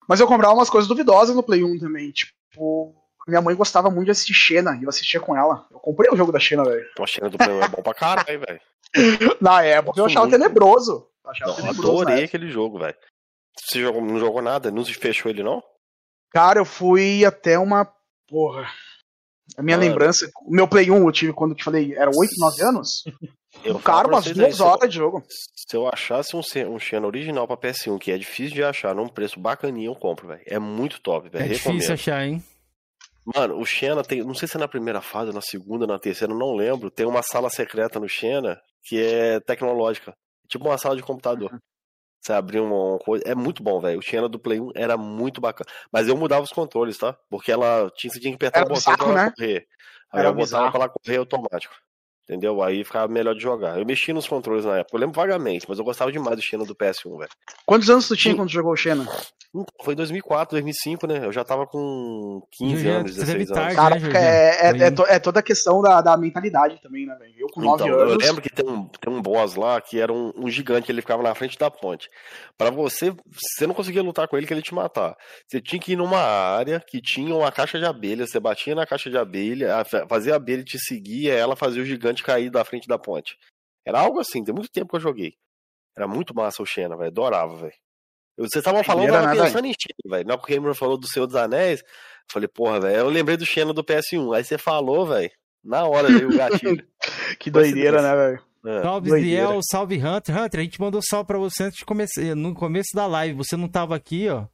mas 0.09 0.21
eu 0.21 0.29
comprava 0.29 0.55
umas 0.55 0.71
coisas 0.71 0.87
duvidosas 0.87 1.35
no 1.35 1.43
Play 1.43 1.65
1 1.65 1.81
também, 1.81 2.13
tipo 2.13 2.95
minha 3.27 3.41
mãe 3.41 3.55
gostava 3.55 3.91
muito 3.91 4.07
de 4.07 4.11
assistir 4.13 4.35
Xena 4.35 4.77
e 4.77 4.85
eu 4.85 4.89
assistia 4.89 5.21
com 5.21 5.37
ela. 5.37 5.67
Eu 5.71 5.79
comprei 5.81 6.11
o 6.11 6.17
jogo 6.17 6.33
da 6.33 6.39
Xena, 6.39 6.65
velho. 6.65 6.87
A 6.99 7.07
Xena 7.07 7.29
do 7.29 7.39
Play 7.39 7.61
é 7.61 7.69
bom 7.69 7.83
pra 7.83 7.95
caralho, 7.95 8.41
velho. 8.41 8.61
Na 9.41 9.63
época 9.63 10.01
eu 10.01 10.07
achava 10.07 10.27
muito. 10.27 10.41
tenebroso. 10.41 11.09
Eu 11.25 11.31
achava 11.31 11.51
não, 11.51 11.57
tenebroso, 11.57 12.03
adorei 12.03 12.25
aquele 12.25 12.49
jogo, 12.51 12.79
velho. 12.79 12.97
Você 13.59 13.81
jogou, 13.81 14.03
não 14.03 14.19
jogou 14.19 14.43
nada? 14.43 14.71
Não 14.71 14.85
se 14.85 14.95
fechou 14.95 15.31
ele, 15.31 15.43
não? 15.43 15.63
Cara, 16.31 16.61
eu 16.61 16.65
fui 16.65 17.25
até 17.25 17.59
uma. 17.59 17.91
Porra. 18.29 18.69
A 19.57 19.63
minha 19.63 19.77
Mano. 19.77 19.89
lembrança. 19.89 20.31
O 20.45 20.55
meu 20.55 20.69
Play 20.69 20.91
1 20.91 20.97
eu 20.97 21.13
tive 21.13 21.33
quando 21.33 21.53
eu 21.53 21.57
te 21.57 21.65
falei, 21.65 21.95
era 21.95 22.11
8, 22.11 22.33
9 22.39 22.63
anos? 22.63 23.05
Eu 23.65 23.79
cara, 23.79 24.07
umas 24.07 24.27
duas 24.27 24.61
horas 24.61 24.83
eu, 24.83 24.89
de 24.89 24.97
jogo. 24.97 25.25
Se 25.29 25.75
eu 25.75 25.89
achasse 25.89 26.37
um, 26.37 26.43
um 26.75 26.79
Xena 26.79 27.07
original 27.07 27.47
pra 27.47 27.57
PS1, 27.57 27.99
que 27.99 28.13
é 28.13 28.19
difícil 28.19 28.55
de 28.55 28.63
achar, 28.63 28.95
num 28.95 29.09
preço 29.09 29.41
bacaninho, 29.41 29.93
eu 29.93 29.95
compro, 29.95 30.29
velho. 30.29 30.43
É 30.45 30.59
muito 30.59 31.01
top, 31.01 31.31
velho. 31.31 31.43
É 31.43 31.49
Recomendo. 31.49 31.79
difícil 31.79 31.95
achar, 31.95 32.27
hein? 32.27 32.45
Mano, 33.35 33.59
o 33.59 33.67
Xena 33.67 34.05
tem. 34.05 34.23
Não 34.23 34.35
sei 34.35 34.47
se 34.47 34.57
é 34.57 34.61
na 34.61 34.69
primeira 34.69 35.01
fase, 35.01 35.33
na 35.33 35.41
segunda, 35.41 35.87
na 35.87 35.99
terceira, 35.99 36.33
não 36.33 36.55
lembro. 36.55 36.91
Tem 36.91 37.05
uma 37.05 37.23
sala 37.23 37.51
secreta 37.51 37.99
no 37.99 38.09
Xena 38.09 38.61
que 38.85 39.03
é 39.03 39.41
tecnológica. 39.41 40.17
Tipo 40.49 40.67
uma 40.67 40.79
sala 40.79 40.95
de 40.95 41.03
computador. 41.03 41.53
Uhum. 41.53 41.59
Você 42.21 42.33
abrir 42.33 42.61
uma 42.61 42.99
coisa. 42.99 43.25
É 43.27 43.35
muito 43.35 43.63
bom, 43.63 43.81
velho. 43.81 43.99
O 43.99 44.03
Xena 44.03 44.29
do 44.29 44.39
Play 44.39 44.61
1 44.61 44.71
era 44.77 44.97
muito 44.97 45.41
bacana. 45.41 45.69
Mas 45.93 46.07
eu 46.07 46.17
mudava 46.17 46.43
os 46.43 46.53
controles, 46.53 46.97
tá? 46.97 47.17
Porque 47.29 47.51
ela 47.51 47.91
tinha, 47.97 48.13
você 48.13 48.21
tinha 48.21 48.31
que 48.31 48.37
apertar 48.37 48.61
era 48.61 48.67
o 48.67 48.75
botão 48.75 48.93
bizarro, 48.93 49.13
pra 49.13 49.21
ela 49.21 49.25
né? 49.25 49.33
correr. 49.37 49.67
Aí 50.13 50.21
era 50.21 50.29
eu 50.29 50.35
botava 50.35 50.71
pra 50.71 50.81
ela 50.81 50.89
correr 50.89 51.17
automático. 51.19 51.75
Entendeu? 52.29 52.61
Aí 52.61 52.83
ficava 52.83 53.07
melhor 53.07 53.35
de 53.37 53.41
jogar. 53.41 53.79
Eu 53.79 53.87
mexi 53.87 54.13
nos 54.13 54.27
controles 54.27 54.65
na 54.65 54.79
época. 54.79 54.97
Eu 54.97 55.01
lembro 55.01 55.15
vagamente, 55.15 55.65
mas 55.69 55.79
eu 55.79 55.85
gostava 55.85 56.11
demais 56.11 56.35
do 56.35 56.43
Xena 56.43 56.65
do 56.65 56.75
PS1, 56.75 57.19
velho. 57.19 57.31
Quantos 57.65 57.89
anos 57.89 58.09
tu 58.09 58.17
tinha 58.17 58.35
quando 58.35 58.51
jogou 58.51 58.73
o 58.73 58.77
Xena? 58.77 59.07
Foi 59.83 59.95
2004, 59.95 60.57
2005, 60.57 61.07
né? 61.07 61.25
Eu 61.25 61.33
já 61.33 61.45
tava 61.45 61.67
com 61.67 62.43
15 62.59 62.89
anos, 62.89 63.15
16 63.15 63.51
anos. 63.53 63.75
Cara, 63.75 63.99
né, 63.99 64.11
é, 64.13 64.67
é, 64.67 64.87
é, 64.87 64.91
to, 64.91 65.03
é, 65.07 65.19
toda 65.21 65.39
a 65.39 65.43
questão 65.43 65.81
da, 65.81 66.01
da 66.01 66.17
mentalidade 66.17 66.81
também, 66.83 67.07
né, 67.07 67.15
velho? 67.15 67.33
Eu 67.39 67.47
com 67.49 67.61
9 67.61 67.85
então, 67.85 67.99
anos. 67.99 68.13
Eu 68.13 68.19
lembro 68.19 68.43
que 68.43 68.51
tem 68.51 68.69
um, 68.69 68.87
tem 68.87 69.13
um 69.13 69.23
boss 69.23 69.55
lá 69.55 69.81
que 69.81 70.01
era 70.01 70.13
um, 70.13 70.33
um 70.37 70.51
gigante, 70.51 70.91
ele 70.91 71.01
ficava 71.01 71.23
na 71.23 71.35
frente 71.35 71.57
da 71.57 71.71
ponte. 71.71 72.11
Para 72.59 72.71
você, 72.71 73.15
você 73.31 73.67
não 73.67 73.75
conseguia 73.75 74.03
lutar 74.03 74.27
com 74.27 74.37
ele 74.37 74.47
que 74.47 74.53
ele 74.53 74.63
te 74.63 74.75
matar. 74.75 75.17
Você 75.47 75.61
tinha 75.61 75.81
que 75.81 75.93
ir 75.93 75.97
numa 75.97 76.21
área 76.21 76.83
que 76.87 77.01
tinha 77.01 77.35
uma 77.35 77.53
caixa 77.53 77.79
de 77.79 77.85
abelha, 77.85 78.27
você 78.27 78.41
batia 78.41 78.75
na 78.75 78.85
caixa 78.85 79.09
de 79.09 79.17
abelha, 79.17 79.85
fazia 80.09 80.35
a 80.35 80.37
abelha 80.37 80.65
te 80.65 80.79
seguir, 80.79 81.31
ela 81.31 81.55
fazia 81.55 81.83
o 81.83 81.87
gigante 81.87 82.16
cair 82.23 82.51
da 82.51 82.65
frente 82.65 82.89
da 82.89 82.99
ponte. 82.99 83.39
Era 83.85 84.01
algo 84.01 84.21
assim, 84.21 84.43
tem 84.43 84.55
muito 84.55 84.71
tempo 84.71 84.91
que 84.91 84.97
eu 84.97 85.01
joguei. 85.01 85.35
Era 85.97 86.07
muito 86.07 86.35
massa 86.35 86.63
o 86.63 86.67
Xena, 86.67 86.97
velho. 86.97 87.09
Adorava, 87.09 87.57
velho. 87.57 87.75
Vocês 88.37 88.57
estavam 88.57 88.85
falando, 88.85 89.09
eu 89.09 89.13
tava 89.15 89.43
pensando 89.43 89.67
em 89.67 89.73
Xena, 89.73 90.17
velho. 90.17 90.27
Na 90.27 90.35
hora 90.35 90.43
que 90.43 90.53
o 90.53 90.55
Cameron 90.55 90.75
falou 90.75 90.99
do 90.99 91.09
Senhor 91.09 91.27
dos 91.27 91.37
Anéis, 91.37 91.81
eu 91.81 91.87
falei, 92.33 92.49
porra, 92.49 92.81
velho, 92.81 92.97
eu 92.97 93.09
lembrei 93.09 93.37
do 93.37 93.47
Xena 93.47 93.73
do 93.73 93.85
PS1. 93.85 94.37
Aí 94.37 94.45
você 94.45 94.59
falou, 94.59 95.07
velho, 95.07 95.31
na 95.65 95.85
hora 95.87 96.09
veio 96.09 96.29
o 96.29 96.37
gatilho. 96.37 96.87
que 97.39 97.51
doideira, 97.51 98.03
né, 98.03 98.15
velho? 98.15 98.47
É. 98.67 98.83
Salve 98.83 99.11
Ziel, 99.11 99.61
salve 99.63 99.97
Hunter. 99.97 100.37
Hunter, 100.37 100.61
a 100.61 100.63
gente 100.65 100.81
mandou 100.81 101.01
salve 101.01 101.27
pra 101.29 101.39
você 101.39 101.65
antes 101.65 101.79
de 101.79 101.85
começar, 101.85 102.21
no 102.35 102.53
começo 102.53 102.91
da 102.95 103.07
live. 103.07 103.37
Você 103.37 103.57
não 103.57 103.69
tava 103.69 103.95
aqui, 103.95 104.29
ó. 104.29 104.47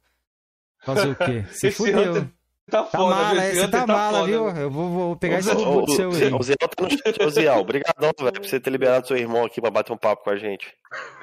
Fazer 0.83 1.09
o 1.09 1.15
quê? 1.15 1.43
Você 1.51 1.71
fudeu. 1.71 2.11
Hunter 2.11 2.29
Tá, 2.69 2.83
tá 2.83 2.97
foda, 2.97 3.15
mala, 3.15 3.41
você 3.41 3.67
tá, 3.67 3.85
tá 3.85 3.87
mala, 3.87 4.19
foda, 4.19 4.31
viu? 4.31 4.47
Eu 4.49 4.71
vou, 4.71 4.89
vou 4.89 5.15
pegar 5.17 5.39
esse 5.39 5.53
tributo 5.53 5.91
seu 5.91 6.11
aí. 6.11 6.33
O 6.33 6.41
Ziel 6.41 6.57
tá 6.57 6.83
no 6.83 6.89
chat, 6.89 7.21
ô 7.21 7.29
Ziel, 7.29 7.57
obrigadão, 7.57 8.11
velho, 8.17 8.33
por 8.33 8.45
você 8.45 8.59
ter 8.59 8.69
liberado 8.69 9.05
seu 9.05 9.17
irmão 9.17 9.43
aqui 9.43 9.59
pra 9.59 9.69
bater 9.69 9.91
um 9.91 9.97
papo 9.97 10.23
com 10.23 10.29
a 10.29 10.37
gente. 10.37 10.73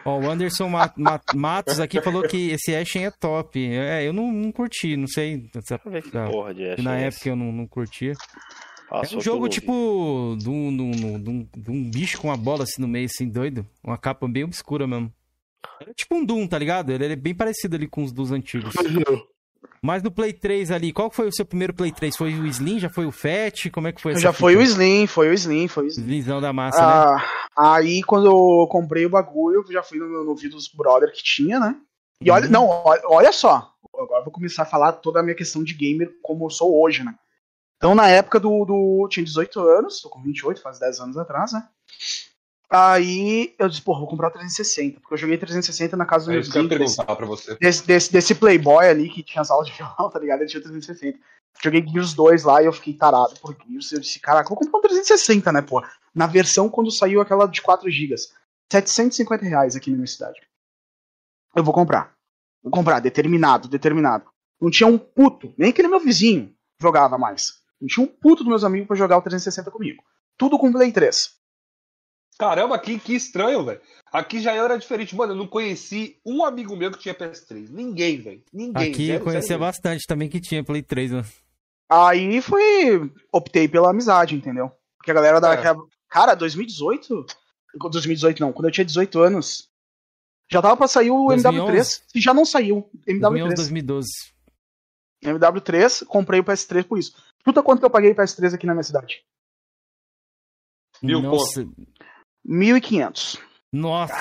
Ó, 0.05 0.19
o 0.19 0.31
Anderson 0.31 0.69
Mat 0.69 0.95
Matos 1.35 1.81
aqui 1.81 2.01
falou 2.03 2.23
que 2.25 2.51
esse 2.51 2.77
Ashen 2.77 3.07
é 3.07 3.11
top. 3.11 3.59
É, 3.59 4.07
eu 4.07 4.13
não, 4.13 4.31
não 4.31 4.53
curti, 4.53 4.97
não 4.97 5.07
sei. 5.07 5.49
Essa, 5.57 5.79
porra 5.79 6.53
de 6.53 6.69
Ashen 6.69 6.85
Na 6.85 6.99
é 6.99 7.07
época 7.07 7.29
eu 7.31 7.37
não, 7.37 7.51
não 7.51 7.67
curtia. 7.67 8.13
Passou 8.91 9.17
é 9.17 9.19
um 9.19 9.23
jogo 9.23 9.49
tipo 9.49 10.37
de 10.37 10.51
um, 10.51 10.77
de, 10.77 10.83
um, 10.83 10.91
de, 11.23 11.31
um, 11.31 11.49
de 11.57 11.71
um 11.71 11.91
bicho 11.91 12.21
com 12.21 12.29
uma 12.29 12.37
bola 12.37 12.65
assim 12.65 12.83
no 12.83 12.89
meio, 12.89 13.07
assim, 13.07 13.29
doido. 13.29 13.65
Uma 13.83 13.97
capa 13.97 14.29
bem 14.29 14.45
obscura 14.45 14.87
mesmo. 14.87 15.13
É 15.81 15.95
tipo 15.95 16.17
um 16.17 16.25
Doom, 16.25 16.47
tá 16.47 16.59
ligado? 16.59 16.91
Ele 16.91 17.13
é 17.13 17.17
bem 17.17 17.35
parecido 17.35 17.77
ali 17.77 17.87
com 17.87 18.03
os 18.03 18.13
dos 18.13 18.33
antigos. 18.33 18.75
Mas 19.83 20.03
no 20.03 20.11
Play 20.11 20.33
3 20.35 20.71
ali, 20.71 20.93
qual 20.93 21.11
foi 21.11 21.27
o 21.29 21.33
seu 21.33 21.45
primeiro 21.45 21.73
Play 21.73 21.91
3? 21.91 22.15
Foi 22.15 22.35
o 22.35 22.47
Slim? 22.47 22.79
Já 22.79 22.91
foi 22.91 23.07
o 23.07 23.13
Fat? 23.13 23.71
Como 23.73 23.89
é 23.89 23.93
que 23.93 24.01
foi 24.01 24.13
essa 24.13 24.21
Já 24.21 24.33
foi 24.33 24.55
o? 24.57 24.61
Slim, 24.61 25.07
foi 25.07 25.31
o 25.31 25.33
Slim, 25.33 25.69
foi 25.69 25.85
o 25.85 25.89
Slim. 25.89 26.05
Slimzão 26.05 26.41
da 26.41 26.53
massa, 26.53 26.81
né? 26.81 26.93
Ah, 27.57 27.75
aí 27.79 28.03
quando 28.03 28.27
eu 28.27 28.67
comprei 28.69 29.07
o 29.07 29.11
bagulho, 29.11 29.65
já 29.71 29.83
fui 29.83 29.99
no, 29.99 30.23
no 30.25 30.35
vídeo 30.35 30.51
dos 30.57 30.69
brother 30.69 31.11
que 31.13 31.23
tinha, 31.23 31.59
né? 31.59 31.77
E 32.23 32.31
olha, 32.31 32.45
Uhum. 32.45 32.53
não, 32.53 32.69
olha, 33.07 33.33
só. 33.33 33.73
Agora 33.95 34.21
eu 34.21 34.25
vou 34.25 34.33
começar 34.33 34.63
a 34.65 34.67
falar 34.67 34.93
toda 34.93 35.21
a 35.21 35.23
minha 35.23 35.35
questão 35.35 35.65
de 35.65 35.73
gamer 35.73 36.11
como 36.23 36.45
eu 36.45 36.51
sou 36.51 36.79
hoje, 36.83 37.03
né? 37.03 37.15
Então, 37.79 37.95
na 37.95 38.07
época 38.09 38.39
do. 38.39 38.67
do 38.67 39.09
tinha 39.11 39.25
18 39.25 39.59
anos, 39.61 40.03
tô 40.03 40.11
com 40.11 40.21
28, 40.23 40.61
faz 40.61 40.79
10 40.79 41.01
anos 41.01 41.17
atrás, 41.17 41.53
né? 41.55 41.67
Aí 42.73 43.53
eu 43.59 43.69
disse, 43.69 43.83
porra, 43.83 43.99
vou 43.99 44.09
comprar 44.09 44.29
o 44.29 44.31
360, 44.31 45.01
porque 45.01 45.15
eu 45.15 45.19
joguei 45.19 45.37
360 45.37 45.97
na 45.97 46.07
casa 46.07 46.27
do 46.27 46.31
É 46.31 46.35
meu 46.35 46.43
vizinho, 46.43 46.69
desse, 46.69 46.97
perguntar 46.97 47.17
pra 47.17 47.27
você. 47.27 47.57
desse, 47.59 48.13
desse, 48.13 48.35
playboy 48.37 48.87
ali 48.87 49.09
que 49.09 49.25
tinha 49.25 49.43
as 49.43 49.51
aulas 49.51 49.67
de 49.67 49.75
violão, 49.75 50.09
tá 50.09 50.21
ligado? 50.21 50.43
Ele 50.43 50.49
tinha 50.49 50.61
o 50.61 50.63
360. 50.63 51.19
Joguei 51.61 51.85
Gears 51.85 52.15
2 52.15 52.45
lá 52.45 52.63
e 52.63 52.67
eu 52.67 52.73
fiquei 52.73 52.95
tarado 52.95 53.35
por 53.41 53.57
Gears. 53.67 53.91
Eu 53.91 53.99
disse, 53.99 54.21
caraca, 54.21 54.49
vou 54.49 54.57
comprar 54.57 54.79
um 54.79 54.83
360, 54.83 55.51
né, 55.51 55.63
pô? 55.63 55.85
Na 56.15 56.29
versão 56.29 56.69
quando 56.69 56.93
saiu 56.93 57.21
aquela 57.21 57.47
de 57.47 57.61
4 57.61 57.91
GB. 57.91 58.15
750 58.71 59.45
reais 59.45 59.75
aqui 59.75 59.91
na 59.91 59.97
minha 59.97 60.07
cidade. 60.07 60.41
Eu 61.57 61.65
vou 61.65 61.75
comprar. 61.75 62.15
Vou 62.63 62.71
comprar, 62.71 63.01
determinado, 63.01 63.67
determinado. 63.67 64.27
Não 64.61 64.71
tinha 64.71 64.87
um 64.87 64.97
puto, 64.97 65.53
nem 65.59 65.71
aquele 65.71 65.89
meu 65.89 65.99
vizinho 65.99 66.55
jogava 66.81 67.19
mais. 67.19 67.61
Não 67.81 67.89
tinha 67.89 68.05
um 68.05 68.09
puto 68.09 68.45
dos 68.45 68.49
meus 68.49 68.63
amigos 68.63 68.87
pra 68.87 68.97
jogar 68.97 69.19
o 69.19 69.23
360 69.23 69.73
comigo. 69.73 70.05
Tudo 70.37 70.57
com 70.57 70.71
Play 70.71 70.93
3. 70.93 71.40
Caramba, 72.41 72.79
que, 72.79 72.99
que 72.99 73.15
estranho, 73.15 73.63
velho. 73.63 73.83
Aqui 74.11 74.41
já 74.41 74.55
era 74.55 74.79
diferente. 74.79 75.15
Mano, 75.15 75.35
eu 75.35 75.37
não 75.37 75.47
conheci 75.47 76.19
um 76.25 76.43
amigo 76.43 76.75
meu 76.75 76.91
que 76.91 76.99
tinha 76.99 77.15
PS3. 77.15 77.69
Ninguém, 77.69 78.19
velho. 78.19 78.43
Ninguém. 78.51 78.91
Aqui 78.91 79.03
eu 79.03 79.15
Zero, 79.15 79.25
conhecia 79.25 79.49
zero 79.49 79.61
bastante 79.61 80.07
também 80.09 80.27
que 80.27 80.41
tinha 80.41 80.65
Play 80.65 80.83
3, 80.83 81.13
né? 81.13 81.25
Aí 81.87 82.41
foi. 82.41 83.13
Optei 83.31 83.69
pela 83.69 83.91
amizade, 83.91 84.35
entendeu? 84.35 84.73
Porque 84.97 85.11
a 85.11 85.15
galera 85.15 85.39
da. 85.39 85.53
É. 85.53 85.77
Cara, 86.09 86.35
2018. 86.35 87.27
2018 87.79 88.41
não, 88.41 88.55
quando 88.55 88.69
eu 88.69 88.73
tinha 88.73 88.87
18 88.87 89.21
anos. 89.21 89.69
Já 90.51 90.63
tava 90.63 90.79
pra 90.79 90.89
sair 90.89 91.11
o 91.11 91.27
2011? 91.27 91.71
MW3. 91.77 92.03
E 92.15 92.21
já 92.23 92.33
não 92.33 92.47
saiu. 92.47 92.89
2011, 93.07 93.53
MW3. 93.53 93.55
2012. 93.55 94.09
MW3, 95.23 96.07
comprei 96.07 96.41
o 96.41 96.45
PS3 96.45 96.85
por 96.85 96.99
isso. 96.99 97.15
Puta 97.45 97.63
quanto 97.63 97.81
que 97.81 97.85
eu 97.85 97.91
paguei 97.91 98.13
o 98.13 98.15
PS3 98.15 98.55
aqui 98.55 98.67
na 98.67 98.73
minha 98.73 98.83
cidade? 98.83 99.23
Mil 101.03 101.21
Nossa, 101.23 101.67
1.500. 102.47 103.39
nossa. 103.73 104.15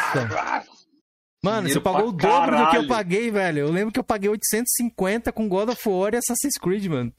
Mano, 1.41 1.67
dinheiro 1.67 1.79
você 1.79 1.79
pagou 1.79 2.09
o 2.09 2.11
dobro 2.11 2.51
do 2.51 2.57
que 2.57 2.63
eu 2.63 2.67
caralho. 2.67 2.87
paguei, 2.89 3.31
velho. 3.31 3.59
Eu 3.59 3.71
lembro 3.71 3.93
que 3.93 3.99
eu 3.99 4.03
paguei 4.03 4.29
850 4.29 5.31
com 5.31 5.47
God 5.47 5.69
of 5.69 5.87
War 5.89 6.13
e 6.13 6.17
Assassin's 6.17 6.57
Creed, 6.61 6.85
mano. 6.87 7.13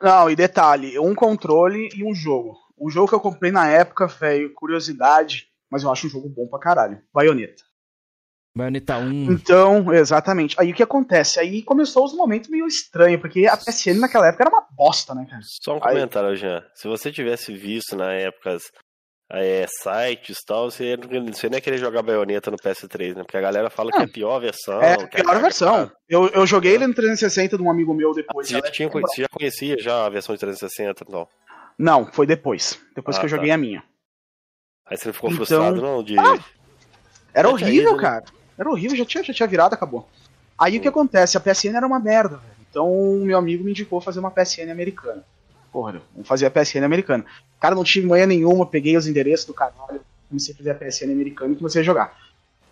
Não, 0.00 0.30
e 0.30 0.36
detalhe, 0.36 0.98
um 0.98 1.14
controle 1.14 1.90
e 1.94 2.02
um 2.02 2.14
jogo. 2.14 2.56
O 2.76 2.90
jogo 2.90 3.08
que 3.08 3.14
eu 3.14 3.20
comprei 3.20 3.52
na 3.52 3.68
época, 3.68 4.06
velho, 4.06 4.52
curiosidade, 4.54 5.48
mas 5.70 5.82
eu 5.82 5.90
acho 5.90 6.06
um 6.06 6.10
jogo 6.10 6.28
bom 6.28 6.46
pra 6.48 6.58
caralho. 6.58 7.02
Bayonetta. 7.12 7.62
Bayonetta 8.56 8.96
1. 8.96 9.32
Então, 9.32 9.92
exatamente. 9.92 10.56
Aí 10.58 10.70
o 10.72 10.74
que 10.74 10.82
acontece? 10.82 11.38
Aí 11.38 11.62
começou 11.62 12.04
os 12.06 12.14
momentos 12.14 12.48
meio 12.48 12.66
estranhos, 12.66 13.20
porque 13.20 13.46
a 13.46 13.56
PSN 13.58 13.98
naquela 14.00 14.28
época 14.28 14.44
era 14.44 14.50
uma 14.50 14.66
bosta, 14.70 15.14
né, 15.14 15.26
cara? 15.28 15.42
Só 15.44 15.72
um 15.74 15.84
Aí- 15.84 15.94
comentário, 15.94 16.34
Jean. 16.34 16.64
Se 16.74 16.88
você 16.88 17.12
tivesse 17.12 17.52
visto 17.54 17.94
na 17.94 18.10
época 18.14 18.56
é, 19.30 19.66
sites 19.66 20.38
e 20.38 20.44
tal, 20.46 20.70
você, 20.70 20.96
não- 20.96 21.26
você 21.32 21.48
nem 21.48 21.56
ia 21.58 21.60
querer 21.60 21.78
jogar 21.78 22.02
baioneta 22.02 22.50
no 22.50 22.56
PS3, 22.56 23.14
né? 23.16 23.22
Porque 23.24 23.36
a 23.36 23.40
galera 23.40 23.68
fala 23.70 23.90
que 23.90 23.98
é 23.98 24.02
a 24.04 24.08
pior 24.08 24.38
versão. 24.40 24.80
É 24.80 24.94
a 24.94 25.06
pior 25.08 25.40
versão. 25.40 25.90
Eu, 26.08 26.28
eu 26.28 26.46
joguei 26.46 26.74
ele 26.74 26.86
no 26.86 26.94
360 26.94 27.56
de 27.56 27.62
um 27.62 27.70
amigo 27.70 27.92
meu 27.92 28.10
Ah, 28.12 28.14
depois. 28.14 28.46
Você 28.48 28.54
já, 28.54 28.62
tinha, 28.62 28.88
você 28.88 29.22
já 29.22 29.28
conhecia 29.28 29.76
já 29.78 30.06
a 30.06 30.08
versão 30.08 30.34
de 30.34 30.40
360 30.40 31.04
então? 31.06 31.26
Não, 31.78 32.06
foi 32.12 32.26
depois. 32.26 32.78
Depois 32.94 33.16
Ah, 33.16 33.20
que 33.20 33.26
eu 33.26 33.30
tá. 33.30 33.36
joguei 33.36 33.50
a 33.50 33.58
minha. 33.58 33.82
Aí 34.86 34.96
você 34.96 35.08
não 35.08 35.12
ficou 35.14 35.30
Então- 35.30 35.44
frustrado, 35.46 35.82
não? 35.82 36.02
De... 36.02 36.16
Ah, 36.18 36.38
Era 37.34 37.48
horrível, 37.48 37.90
ido, 37.90 37.96
né? 37.96 38.02
cara. 38.02 38.24
Era 38.56 38.70
horrível, 38.70 38.96
já 38.96 39.04
tinha, 39.04 39.24
já 39.24 39.34
tinha 39.34 39.46
virado, 39.48 39.74
acabou. 39.74 40.08
Aí 40.58 40.78
o 40.78 40.80
que 40.80 40.88
acontece? 40.88 41.36
A 41.36 41.40
PSN 41.40 41.76
era 41.76 41.86
uma 41.86 41.98
merda, 41.98 42.36
velho. 42.36 42.56
Então 42.70 42.88
meu 43.22 43.36
amigo 43.36 43.64
me 43.64 43.72
indicou 43.72 44.00
fazer 44.00 44.20
uma 44.20 44.30
PSN 44.30 44.70
americana. 44.70 45.24
Porra, 45.76 46.00
vamos 46.14 46.26
fazer 46.26 46.46
a 46.46 46.50
PSN 46.50 46.84
americana. 46.86 47.22
Cara, 47.60 47.74
não 47.74 47.84
tive 47.84 48.06
manhã 48.06 48.24
nenhuma, 48.24 48.64
peguei 48.64 48.96
os 48.96 49.06
endereços 49.06 49.44
do 49.44 49.52
canal, 49.52 49.90
comecei 50.26 50.54
a 50.54 50.56
fazer 50.56 50.70
a 50.70 50.74
PSN 50.74 51.12
americana 51.12 51.52
e 51.52 51.56
comecei 51.56 51.82
a 51.82 51.84
jogar. 51.84 52.16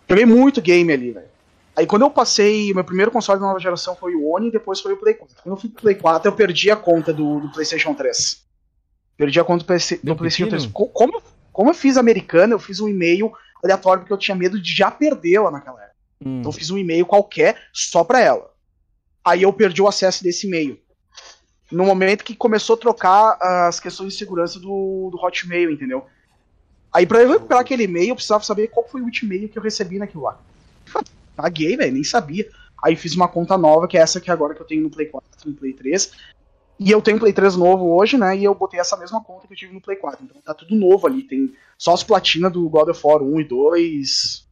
Joguei 0.09 0.25
muito 0.25 0.59
game 0.59 0.91
ali, 0.91 1.11
velho. 1.11 1.27
Aí 1.75 1.85
quando 1.85 2.01
eu 2.01 2.09
passei, 2.09 2.71
o 2.71 2.73
meu 2.75 2.83
primeiro 2.83 3.11
console 3.11 3.39
da 3.39 3.45
nova 3.45 3.59
geração 3.59 3.95
foi 3.95 4.15
o 4.15 4.27
Oni 4.31 4.47
e 4.47 4.51
depois 4.51 4.81
foi 4.81 4.93
o 4.93 4.97
Play 4.97 5.13
4. 5.13 5.35
Quando 5.43 5.55
eu 5.55 5.61
fui 5.61 5.69
pro 5.69 5.83
Play 5.83 5.93
4, 5.93 6.27
eu 6.31 6.35
perdi 6.35 6.71
a 6.71 6.75
conta 6.75 7.13
do, 7.13 7.41
do 7.41 7.51
PlayStation 7.51 7.93
3. 7.93 8.43
Perdi 9.15 9.39
a 9.39 9.43
conta 9.43 9.63
do, 9.63 9.67
PC, 9.67 9.99
do 10.01 10.15
PlayStation 10.15 10.49
pepino? 10.49 10.61
3. 10.61 10.73
Co- 10.73 10.87
Como, 10.87 11.21
como 11.53 11.69
eu 11.69 11.75
fiz 11.75 11.97
americana, 11.97 12.55
eu 12.55 12.59
fiz 12.59 12.79
um 12.79 12.87
e-mail 12.89 13.31
aleatório 13.63 14.01
porque 14.01 14.13
eu 14.13 14.17
tinha 14.17 14.33
medo 14.35 14.59
de 14.59 14.75
já 14.75 14.89
perdê-la 14.89 15.51
naquela 15.51 15.79
época. 15.79 15.95
Hum. 16.25 16.39
Então 16.39 16.49
eu 16.49 16.53
fiz 16.53 16.71
um 16.71 16.77
e-mail 16.79 17.05
qualquer 17.05 17.55
só 17.71 18.03
pra 18.03 18.19
ela. 18.19 18.51
Aí 19.23 19.43
eu 19.43 19.53
perdi 19.53 19.79
o 19.79 19.87
acesso 19.87 20.23
desse 20.23 20.47
e-mail. 20.47 20.79
No 21.71 21.85
momento 21.85 22.23
que 22.23 22.35
começou 22.35 22.75
a 22.75 22.79
trocar 22.79 23.37
as 23.67 23.79
questões 23.79 24.13
de 24.13 24.19
segurança 24.19 24.59
do, 24.59 25.09
do 25.11 25.17
Hotmail, 25.17 25.71
entendeu? 25.71 26.05
Aí 26.93 27.05
pra 27.05 27.21
eu 27.21 27.29
recuperar 27.29 27.61
aquele 27.61 27.83
e-mail, 27.83 28.09
eu 28.09 28.15
precisava 28.15 28.43
saber 28.43 28.67
qual 28.67 28.87
foi 28.87 29.01
o 29.01 29.05
último 29.05 29.33
e-mail 29.33 29.49
que 29.49 29.57
eu 29.57 29.63
recebi 29.63 29.97
naquilo 29.97 30.23
lá. 30.23 30.39
Paguei, 31.35 31.75
velho, 31.75 31.93
nem 31.93 32.03
sabia. 32.03 32.47
Aí 32.81 32.95
fiz 32.95 33.15
uma 33.15 33.27
conta 33.27 33.57
nova, 33.57 33.87
que 33.87 33.97
é 33.97 34.01
essa 34.01 34.21
que 34.21 34.31
agora 34.31 34.53
que 34.53 34.61
eu 34.61 34.65
tenho 34.65 34.83
no 34.83 34.89
Play 34.89 35.07
4 35.07 35.29
no 35.45 35.55
Play 35.55 35.73
3. 35.73 36.11
E 36.79 36.91
eu 36.91 37.01
tenho 37.01 37.19
Play 37.19 37.33
3 37.33 37.55
novo 37.55 37.95
hoje, 37.95 38.17
né? 38.17 38.37
E 38.37 38.43
eu 38.43 38.53
botei 38.53 38.79
essa 38.79 38.95
mesma 38.95 39.23
conta 39.23 39.47
que 39.47 39.53
eu 39.53 39.57
tive 39.57 39.73
no 39.73 39.81
Play 39.81 39.97
4. 39.97 40.23
Então 40.23 40.41
tá 40.41 40.53
tudo 40.53 40.75
novo 40.75 41.07
ali. 41.07 41.23
Tem 41.23 41.53
só 41.77 41.93
as 41.93 42.03
platinas 42.03 42.51
do 42.51 42.69
God 42.69 42.89
of 42.89 43.01
War 43.03 43.21
1 43.21 43.39
e 43.39 43.43
2. 43.43 44.44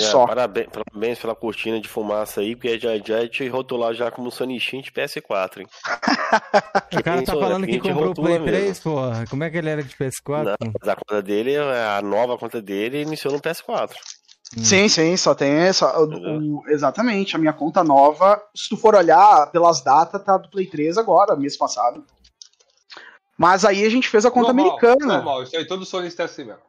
Só. 0.00 0.26
Parabéns, 0.26 0.68
parabéns 0.72 1.18
pela 1.18 1.34
cortina 1.34 1.80
de 1.80 1.88
fumaça 1.88 2.40
aí, 2.40 2.54
porque 2.54 2.78
já, 2.78 2.96
já 2.98 3.28
te 3.28 3.48
rotular 3.48 3.92
já 3.94 4.10
como 4.10 4.30
Sonichin 4.30 4.80
de 4.80 4.90
PS4, 4.92 5.60
hein? 5.60 5.66
O 6.98 7.02
cara 7.02 7.22
tá 7.22 7.32
falando 7.32 7.66
que 7.66 7.78
comprou 7.80 8.10
o 8.10 8.14
Play 8.14 8.38
mesmo. 8.38 8.46
3, 8.46 8.80
porra. 8.80 9.24
Como 9.28 9.44
é 9.44 9.50
que 9.50 9.56
ele 9.58 9.68
era 9.70 9.82
de 9.82 9.94
PS4? 9.96 10.44
Não, 10.44 10.72
mas 10.80 10.88
a 10.88 10.96
conta 10.96 11.22
dele, 11.22 11.56
a 11.56 12.00
nova 12.02 12.36
conta 12.38 12.60
dele, 12.62 13.02
iniciou 13.02 13.32
no 13.32 13.40
PS4. 13.40 13.90
Hum. 14.56 14.62
Sim, 14.64 14.88
sim, 14.88 15.16
só 15.16 15.34
tem 15.34 15.50
essa. 15.52 15.98
o- 15.98 16.58
o- 16.60 16.68
exatamente, 16.68 17.34
a 17.34 17.38
minha 17.38 17.52
conta 17.54 17.82
nova, 17.82 18.40
se 18.54 18.68
tu 18.68 18.76
for 18.76 18.94
olhar 18.94 19.50
pelas 19.50 19.82
datas, 19.82 20.22
tá 20.22 20.36
do 20.36 20.50
Play 20.50 20.66
3 20.66 20.98
agora, 20.98 21.34
mês 21.36 21.56
passado. 21.56 22.04
Mas 23.38 23.64
aí 23.64 23.84
a 23.84 23.88
gente 23.88 24.08
fez 24.08 24.24
a 24.26 24.30
conta 24.30 24.52
normal, 24.52 24.76
americana. 24.78 25.14
Normal, 25.16 25.42
isso 25.42 25.56
aí 25.56 25.66
todo 25.66 25.84
sonista 25.86 26.22
é 26.22 26.26
assim 26.26 26.44
mesmo. 26.44 26.60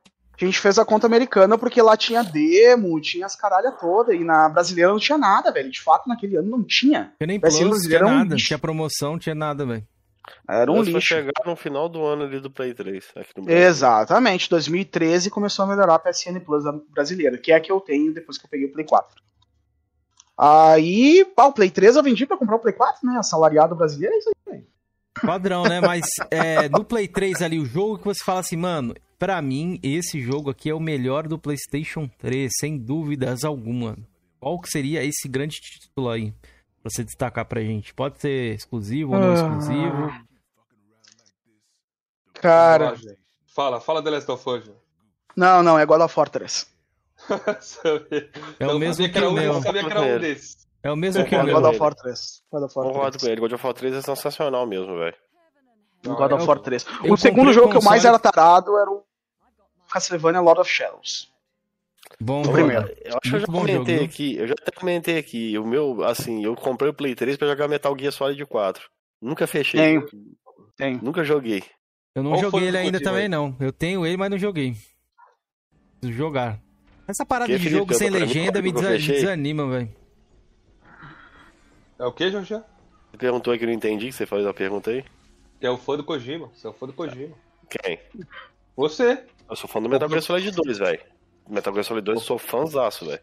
A 0.42 0.46
gente 0.46 0.60
fez 0.60 0.80
a 0.80 0.86
conta 0.86 1.06
americana 1.06 1.58
porque 1.58 1.82
lá 1.82 1.96
tinha 1.96 2.24
demo, 2.24 3.00
tinha 3.00 3.26
as 3.26 3.36
caralha 3.36 3.72
toda, 3.72 4.16
e 4.16 4.24
na 4.24 4.50
brasileira 4.50 4.92
não 4.92 5.00
tinha 5.00 5.18
nada, 5.18 5.52
velho. 5.52 5.70
De 5.70 5.82
fato, 5.82 6.10
naquele 6.10 6.36
ano 6.38 6.50
não 6.50 6.64
tinha. 6.64 7.14
Tinha 7.18 7.28
nem 7.28 7.40
plus, 7.40 7.60
brasileiro, 7.60 8.06
tinha 8.06 8.16
um 8.16 8.20
nada. 8.20 8.34
lixo. 8.36 8.48
Tinha 8.48 8.60
promoção, 8.60 9.12
não 9.12 9.20
tinha 9.20 9.36
nada, 9.36 9.66
velho. 9.66 9.88
Era 10.50 10.72
um 10.72 10.78
Mas 10.78 10.88
lixo. 10.88 11.02
chegar 11.02 11.32
no 11.46 11.56
final 11.56 11.88
do 11.88 12.04
ano 12.04 12.24
ali 12.24 12.40
do 12.40 12.50
Play 12.50 12.74
3. 12.74 13.06
Aqui 13.16 13.30
no 13.38 13.44
Brasil. 13.44 13.64
Exatamente, 13.64 14.50
2013 14.50 15.30
começou 15.30 15.66
a 15.66 15.68
melhorar 15.68 15.96
a 15.96 16.00
PSN 16.00 16.40
Plus 16.44 16.64
brasileira, 16.90 17.38
que 17.38 17.52
é 17.52 17.56
a 17.56 17.60
que 17.60 17.72
eu 17.72 17.80
tenho 17.80 18.14
depois 18.14 18.38
que 18.38 18.46
eu 18.46 18.50
peguei 18.50 18.68
o 18.68 18.72
Play 18.72 18.86
4. 18.86 19.22
Aí, 20.38 21.26
pá, 21.36 21.46
o 21.46 21.54
Play 21.54 21.70
3 21.70 21.96
eu 21.96 22.04
vendi 22.04 22.26
pra 22.26 22.38
comprar 22.38 22.56
o 22.56 22.60
Play 22.60 22.74
4, 22.74 23.08
né? 23.08 23.18
Assalariado 23.20 23.76
brasileiro 23.76 24.16
é 24.16 24.18
isso 24.18 24.30
aí, 24.30 24.54
velho. 24.54 24.68
Padrão, 25.22 25.64
né? 25.64 25.80
Mas 25.80 26.06
é, 26.32 26.68
no 26.70 26.84
Play 26.84 27.08
3 27.08 27.42
ali, 27.42 27.60
o 27.60 27.66
jogo 27.66 28.00
que 28.00 28.06
você 28.06 28.24
fala 28.24 28.40
assim, 28.40 28.58
mano, 28.58 28.96
pra 29.24 29.42
mim, 29.42 29.80
esse 29.82 30.20
jogo 30.22 30.50
aqui 30.50 30.70
é 30.70 30.74
o 30.74 30.82
melhor 30.82 31.30
do 31.30 31.40
PlayStation 31.40 32.10
3, 32.18 32.52
sem 32.60 32.78
dúvidas 32.78 33.46
alguma. 33.46 33.96
Qual 34.38 34.60
que 34.60 34.68
seria 34.70 35.02
esse 35.02 35.30
grande 35.30 35.62
título 35.62 36.10
aí? 36.10 36.34
Pra 36.82 36.92
você 36.92 37.06
destacar 37.06 37.46
pra 37.46 37.62
gente. 37.62 37.94
Pode 37.94 38.20
ser 38.20 38.54
exclusivo 38.54 39.14
ou 39.14 39.20
não 39.22 39.30
Ah. 39.32 39.34
exclusivo. 39.36 40.12
Cara, 42.34 42.96
Fala. 43.56 43.80
Fala, 43.80 44.04
The 44.04 44.10
Last 44.10 44.30
of 44.30 44.50
Us. 44.50 44.72
não, 45.38 45.64
não, 45.64 45.80
é 45.80 45.86
God 45.86 46.02
of 46.02 46.14
War 46.20 46.28
3. 46.30 46.68
Sabia- 47.62 48.30
É 48.60 48.68
o 48.68 48.72
eu 48.72 48.80
mesmo 48.80 48.96
sabia 49.06 49.10
que 49.14 49.20
o 49.20 49.22
um, 49.22 49.38
eu 49.38 49.54
meu. 49.54 49.62
sabia 49.62 49.84
que 49.86 49.90
era 49.92 50.02
um 50.02 50.20
desses. 50.20 50.68
É 50.84 50.92
o 50.92 50.98
mesmo 50.98 51.24
que 51.26 51.34
É 51.34 51.38
o 51.38 51.46
Concordo 51.46 51.62
meu. 51.62 51.62
God 51.62 51.72
of 51.76 51.80
War 51.82 51.96
3. 51.96 52.44
God 52.52 52.64
of 52.64 52.78
War 52.78 52.88
Concordo 52.88 53.12
3. 53.18 53.24
com 53.24 53.30
ele. 53.30 53.40
God 53.42 53.54
of 53.54 53.66
War 53.66 53.74
3 53.74 53.96
é 53.96 54.02
sensacional 54.02 54.68
mesmo, 54.68 54.98
velho. 54.98 55.16
God 56.06 56.32
é 56.32 56.36
of 56.36 56.46
War 56.46 56.60
3. 56.60 56.86
eu 57.06 57.14
O 57.14 57.18
segundo 57.18 57.54
jogo 57.54 57.70
que 57.72 57.78
eu 57.78 57.82
mais 57.84 58.04
era 58.04 58.20
tarado 58.20 58.78
era 58.78 58.90
o 58.92 59.06
Castlevania 59.92 60.42
Lord 60.42 60.62
of 60.62 60.70
Shadows. 60.70 61.32
Bom, 62.20 62.42
primeiro. 62.44 62.88
Eu 63.04 63.18
acho 63.18 63.30
que 63.32 63.36
eu 63.36 63.40
já 63.40 63.46
comentei 63.48 63.96
jogo, 63.96 64.06
aqui, 64.06 64.36
eu 64.38 64.48
já 64.48 64.54
até 64.62 64.72
comentei 64.72 65.18
aqui, 65.18 65.58
o 65.58 65.66
meu, 65.66 66.04
assim, 66.04 66.44
eu 66.44 66.56
comprei 66.56 66.90
o 66.90 66.94
Play 66.94 67.16
3 67.16 67.38
pra 67.38 67.48
jogar 67.48 67.68
Metal 67.68 67.96
Gear 67.98 68.12
Solid 68.12 68.46
4. 68.46 68.90
Nunca 69.22 69.48
fechei. 69.48 69.80
Tenho. 69.80 70.06
Tem. 70.76 71.00
Nunca 71.02 71.24
joguei. 71.24 71.64
Eu 72.16 72.22
não 72.24 72.32
Qual 72.32 72.42
joguei 72.42 72.68
ele 72.68 72.78
ainda 72.78 73.00
também, 73.02 73.24
aí? 73.24 73.30
não. 73.30 73.56
Eu 73.60 73.72
tenho 73.72 74.06
ele, 74.06 74.18
mas 74.18 74.30
não 74.30 74.38
joguei. 74.38 74.76
Preciso 76.00 76.18
jogar. 76.18 76.60
Essa 77.08 77.26
parada 77.26 77.48
Que, 77.52 77.58
de 77.58 77.64
Felipe, 77.64 77.80
jogo 77.80 77.94
sem 77.94 78.12
mim, 78.12 78.20
legenda 78.20 78.62
me 78.62 78.72
que 78.72 78.78
eu 78.78 78.82
desa- 78.82 78.94
fechei? 78.94 79.16
desanima, 79.16 79.68
velho. 79.70 79.90
É 82.00 82.06
o 82.06 82.12
que, 82.12 82.30
Jorge? 82.30 82.54
Você 82.56 83.18
perguntou 83.18 83.58
que 83.58 83.64
eu 83.64 83.68
não 83.68 83.74
entendi, 83.74 84.08
que 84.08 84.12
você 84.14 84.26
fez 84.26 84.46
a 84.46 84.54
pergunta 84.54 84.92
aí? 84.92 85.04
É 85.62 85.70
o 85.70 85.78
fã 85.78 85.96
do 85.96 86.04
Kojima. 86.04 86.50
Você 86.54 86.68
é 86.68 86.70
o 86.70 86.74
fã 86.74 86.86
do 86.88 86.94
Kojima. 86.94 87.36
Quem? 87.70 88.00
Você. 88.76 89.24
Eu 89.50 89.56
sou 89.56 89.70
fã 89.70 89.82
do 89.82 89.90
Metal 89.90 90.10
Gear 90.10 90.22
Solid 90.22 90.52
2, 90.52 90.78
velho. 90.78 91.00
Metal 91.48 91.74
Gear 91.74 91.84
Solid 91.86 92.06
2 92.06 92.20
eu 92.20 92.24
sou 92.24 92.38
fãzaço, 92.38 93.06
velho. 93.06 93.20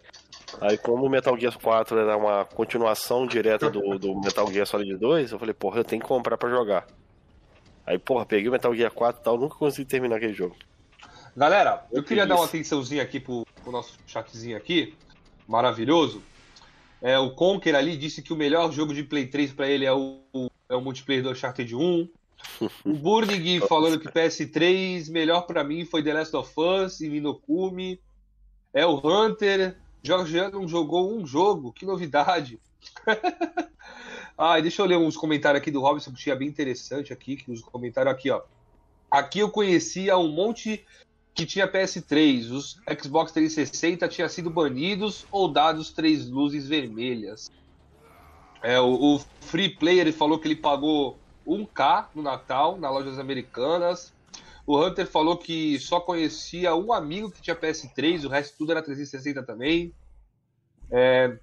Aí 0.61 0.77
como 0.79 1.07
o 1.07 1.11
Metal 1.11 1.37
Gear 1.39 1.57
4 1.59 1.99
era 1.99 2.17
uma 2.17 2.45
continuação 2.45 3.27
direta 3.27 3.71
do, 3.71 3.99
do 3.99 4.21
Metal 4.21 4.51
Gear 4.53 4.67
Solid 4.67 4.97
2, 4.97 5.33
eu 5.33 5.39
falei, 5.39 5.55
porra, 5.55 5.79
eu 5.81 5.85
tenho 5.85 6.03
que 6.03 6.09
comprar 6.09 6.37
pra 6.37 6.51
jogar. 6.51 6.87
Aí, 7.87 7.99
porra, 7.99 8.27
peguei 8.27 8.49
o 8.49 8.53
Metal 8.53 8.75
Gear 8.75 8.93
4 8.93 9.21
e 9.21 9.25
tal, 9.25 9.39
nunca 9.39 9.55
consegui 9.57 9.89
terminar 9.89 10.17
aquele 10.17 10.33
jogo. 10.35 10.55
Galera, 11.37 11.85
eu 11.91 11.99
Eu 11.99 12.05
queria 12.05 12.25
que 12.25 12.29
dar 12.29 12.37
uma 12.37 12.45
atençãozinha 12.45 13.03
aqui 13.03 13.19
pro, 13.19 13.47
pro 13.63 13.73
nosso 13.73 13.97
chatzinho 14.07 14.57
aqui. 14.57 14.95
Maravilhoso. 15.49 16.23
É, 17.03 17.19
o 17.19 17.31
Conker 17.31 17.75
ali 17.75 17.97
disse 17.97 18.21
que 18.23 18.33
o 18.33 18.37
melhor 18.37 18.71
jogo 18.71 18.93
de 18.93 19.03
Play 19.03 19.27
3 19.27 19.53
pra 19.53 19.67
ele 19.69 19.87
é 19.87 19.93
o, 19.93 20.21
o- 20.33 20.51
é 20.69 20.77
o 20.77 20.81
multiplayer 20.81 21.23
do 21.23 21.31
Uncharted 21.31 21.75
1. 21.75 22.09
O 22.85 22.93
Burnig 22.93 23.61
falando 23.69 23.99
que 23.99 24.09
PS3 24.09 25.11
melhor 25.11 25.43
pra 25.43 25.65
mim 25.65 25.85
foi 25.85 26.03
The 26.03 26.15
Last 26.15 26.37
of 26.37 26.53
Us 26.57 27.01
e 27.01 27.09
Minokumi. 27.09 28.01
É 28.73 28.85
o 28.87 28.97
Hunter. 28.97 29.77
Georgiano 30.03 30.61
não 30.61 30.69
jogou 30.69 31.15
um 31.15 31.27
jogo, 31.27 31.73
que 31.73 31.85
novidade. 31.85 32.59
ah, 34.37 34.59
e 34.59 34.63
deixa 34.63 34.81
eu 34.81 34.87
ler 34.87 34.97
uns 34.97 35.17
comentários 35.17 35.61
aqui 35.61 35.71
do 35.71 35.81
Robson 35.81 36.13
que 36.13 36.21
tinha 36.21 36.37
bem 36.37 36.49
interessante 36.49 37.13
aqui, 37.13 37.37
que 37.37 37.51
os 37.51 37.61
comentários 37.61 38.13
aqui, 38.13 38.31
ó. 38.31 38.43
Aqui 39.11 39.41
eu 39.41 39.51
conhecia 39.51 40.17
um 40.17 40.29
monte 40.29 40.85
que 41.35 41.45
tinha 41.45 41.71
PS3. 41.71 42.51
Os 42.51 42.81
Xbox 43.03 43.33
360 43.33 44.09
tinham 44.09 44.29
sido 44.29 44.51
banidos 44.51 45.27
ou 45.31 45.49
dados 45.49 45.91
três 45.91 46.29
luzes 46.29 46.69
vermelhas. 46.69 47.51
É, 48.63 48.79
o, 48.81 49.17
o 49.17 49.19
Free 49.41 49.71
Player 49.71 50.13
falou 50.13 50.39
que 50.39 50.47
ele 50.47 50.57
pagou 50.57 51.19
1K 51.47 52.09
no 52.15 52.23
Natal, 52.23 52.79
nas 52.79 52.91
lojas 52.91 53.19
americanas. 53.19 54.13
O 54.67 54.79
Hunter 54.79 55.07
falou 55.07 55.37
que 55.37 55.79
só 55.81 56.01
conhecia 56.01 56.75
um 56.75 56.93
amigo 56.93 57.31
que 57.31 57.43
tinha 57.43 57.57
PS3, 57.57 58.25
o 58.25 58.29
resto 58.29 58.57
tudo 58.59 58.73
era 58.73 58.83
360 58.83 59.43
também. 59.43 59.93
É, 60.91 61.37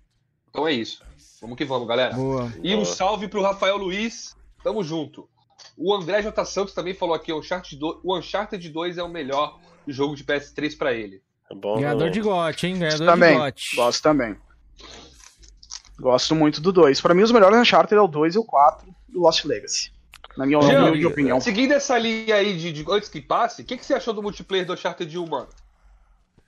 então 0.49 0.67
é 0.67 0.71
isso. 0.71 1.03
Vamos 1.41 1.57
que 1.57 1.65
vamos, 1.65 1.87
galera. 1.87 2.15
Boa. 2.15 2.51
E 2.63 2.75
um 2.75 2.85
salve 2.85 3.27
pro 3.27 3.41
Rafael 3.41 3.77
Luiz. 3.77 4.35
Tamo 4.63 4.83
junto. 4.83 5.29
O 5.77 5.93
André 5.93 6.21
J. 6.21 6.45
Santos 6.45 6.73
também 6.73 6.93
falou 6.93 7.15
aqui: 7.15 7.31
o 7.31 7.39
Uncharted 7.39 7.77
2, 7.77 7.99
o 8.03 8.17
Uncharted 8.17 8.69
2 8.69 8.97
é 8.97 9.03
o 9.03 9.09
melhor 9.09 9.59
jogo 9.87 10.15
de 10.15 10.23
PS3 10.23 10.77
pra 10.77 10.93
ele. 10.93 11.21
É 11.51 11.55
bom, 11.55 11.75
Ganhador 11.75 12.07
né? 12.07 12.09
de 12.09 12.21
gote, 12.21 12.67
hein? 12.67 12.79
Ganhador 12.79 13.07
também. 13.07 13.33
de 13.33 13.37
gote. 13.37 13.75
Gosto 13.75 14.03
também. 14.03 14.35
Gosto 15.99 16.35
muito 16.35 16.61
do 16.61 16.71
2. 16.71 17.01
Pra 17.01 17.13
mim, 17.13 17.23
os 17.23 17.31
melhores 17.31 17.57
Uncharted 17.59 17.95
é 17.97 18.01
o 18.01 18.07
2 18.07 18.35
e 18.35 18.37
o 18.39 18.43
4 18.43 18.87
e 19.13 19.17
o 19.17 19.21
Lost 19.21 19.43
Legacy. 19.45 19.91
Na 20.37 20.45
minha 20.45 20.59
humilde 20.59 21.05
opinião. 21.05 21.41
Seguindo 21.41 21.71
essa 21.73 21.97
linha 21.97 22.35
aí 22.35 22.55
de, 22.55 22.71
de- 22.71 22.85
antes 22.91 23.09
que 23.09 23.19
passe, 23.19 23.63
o 23.63 23.65
que, 23.65 23.75
que 23.77 23.83
você 23.85 23.95
achou 23.95 24.13
do 24.13 24.21
multiplayer 24.21 24.65
do 24.67 24.73
Uncharted 24.73 25.17
1, 25.17 25.25
mano? 25.25 25.47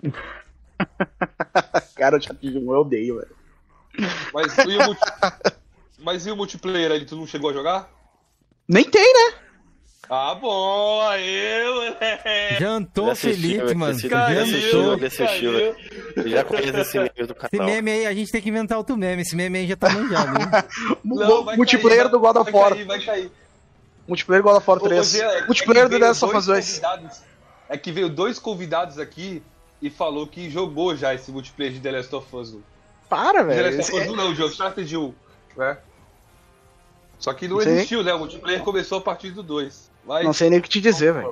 Cara, 1.95 2.15
o 2.15 2.19
Uncharted 2.19 2.57
1 2.57 2.61
eu 2.73 2.79
odeio, 2.81 3.15
velho. 3.17 3.35
Mas 4.33 4.55
multi- 4.85 5.01
Mas 6.01 6.25
e 6.27 6.31
o 6.31 6.35
multiplayer 6.35 6.91
ali, 6.91 7.05
tu 7.05 7.15
não 7.15 7.27
chegou 7.27 7.49
a 7.49 7.53
jogar? 7.53 7.89
Nem 8.67 8.83
tem, 8.85 9.01
né? 9.13 9.37
Ah, 10.11 10.33
bom, 10.33 11.01
aí, 11.07 11.63
moleque. 11.71 12.59
Jantou 12.59 13.15
Felipe, 13.15 13.61
ele 13.63 13.73
mano. 13.75 13.91
assistiu, 13.91 14.09
Caiu, 14.09 14.41
assistiu, 14.41 14.97
caiu. 15.27 15.75
Eu 16.15 16.27
já 16.29 16.43
conheço 16.43 16.77
esse 16.79 16.97
meme 16.97 17.09
do 17.15 17.23
Esse 17.25 17.33
canal. 17.35 17.67
meme 17.67 17.91
aí, 17.91 18.05
a 18.07 18.13
gente 18.15 18.31
tem 18.31 18.41
que 18.41 18.49
inventar 18.49 18.79
outro 18.79 18.97
meme. 18.97 19.21
Esse 19.21 19.35
meme 19.35 19.59
aí 19.59 19.67
já 19.67 19.75
tá 19.75 19.87
manjado? 19.89 20.31
Não, 21.05 21.43
vai 21.43 21.55
multiplayer 21.55 22.01
cair, 22.03 22.11
do 22.11 22.19
God 22.19 22.37
of 22.37 22.51
vai 22.51 22.59
War. 22.61 22.71
cair, 22.73 22.85
vai 22.85 22.99
cair. 22.99 23.31
Multiplayer 24.07 24.41
God 24.43 24.55
of 24.57 24.67
War 24.67 24.79
Ô, 24.81 24.85
ô, 24.85 24.87
3. 24.89 25.11
Jean, 25.11 25.25
é 25.25 25.45
multiplayer 25.45 25.83
do 25.85 25.89
veio 25.89 26.01
The 26.01 26.07
Last 26.07 26.25
of 26.25 26.35
Us 26.37 26.45
2. 26.47 26.65
convidados- 26.79 27.21
É 27.69 27.77
que 27.77 27.91
veio 27.91 28.09
dois 28.09 28.39
convidados 28.39 28.97
aqui 28.97 29.43
e 29.79 29.91
falou 29.91 30.25
que 30.25 30.49
jogou 30.49 30.95
já 30.95 31.13
esse 31.13 31.31
multiplayer 31.31 31.71
de 31.73 31.79
The 31.81 31.91
Last 31.91 32.15
of 32.15 32.35
Us 32.35 32.51
1. 32.55 32.61
Para, 33.07 33.43
The 33.43 33.53
velho. 33.53 33.77
Last 33.77 33.79
of 33.81 33.91
Us 33.91 33.99
Esse- 34.01 34.09
1 34.11 34.15
não, 34.15 34.31
o 34.31 34.35
jogo 34.35 34.49
Uncharted 34.51 34.97
1, 34.97 35.13
né? 35.55 35.77
Só 37.19 37.31
que 37.31 37.47
não 37.47 37.61
Sim. 37.61 37.69
existiu, 37.69 38.03
né? 38.03 38.11
O 38.11 38.17
multiplayer 38.19 38.61
começou 38.63 38.97
a 38.97 39.01
partir 39.01 39.29
do 39.29 39.43
2. 39.43 39.87
Mas 40.09 40.25
Não 40.25 40.33
sei 40.33 40.49
nem 40.49 40.57
o 40.57 40.61
que 40.63 40.67
te 40.67 40.81
dizer, 40.81 41.13
velho. 41.13 41.31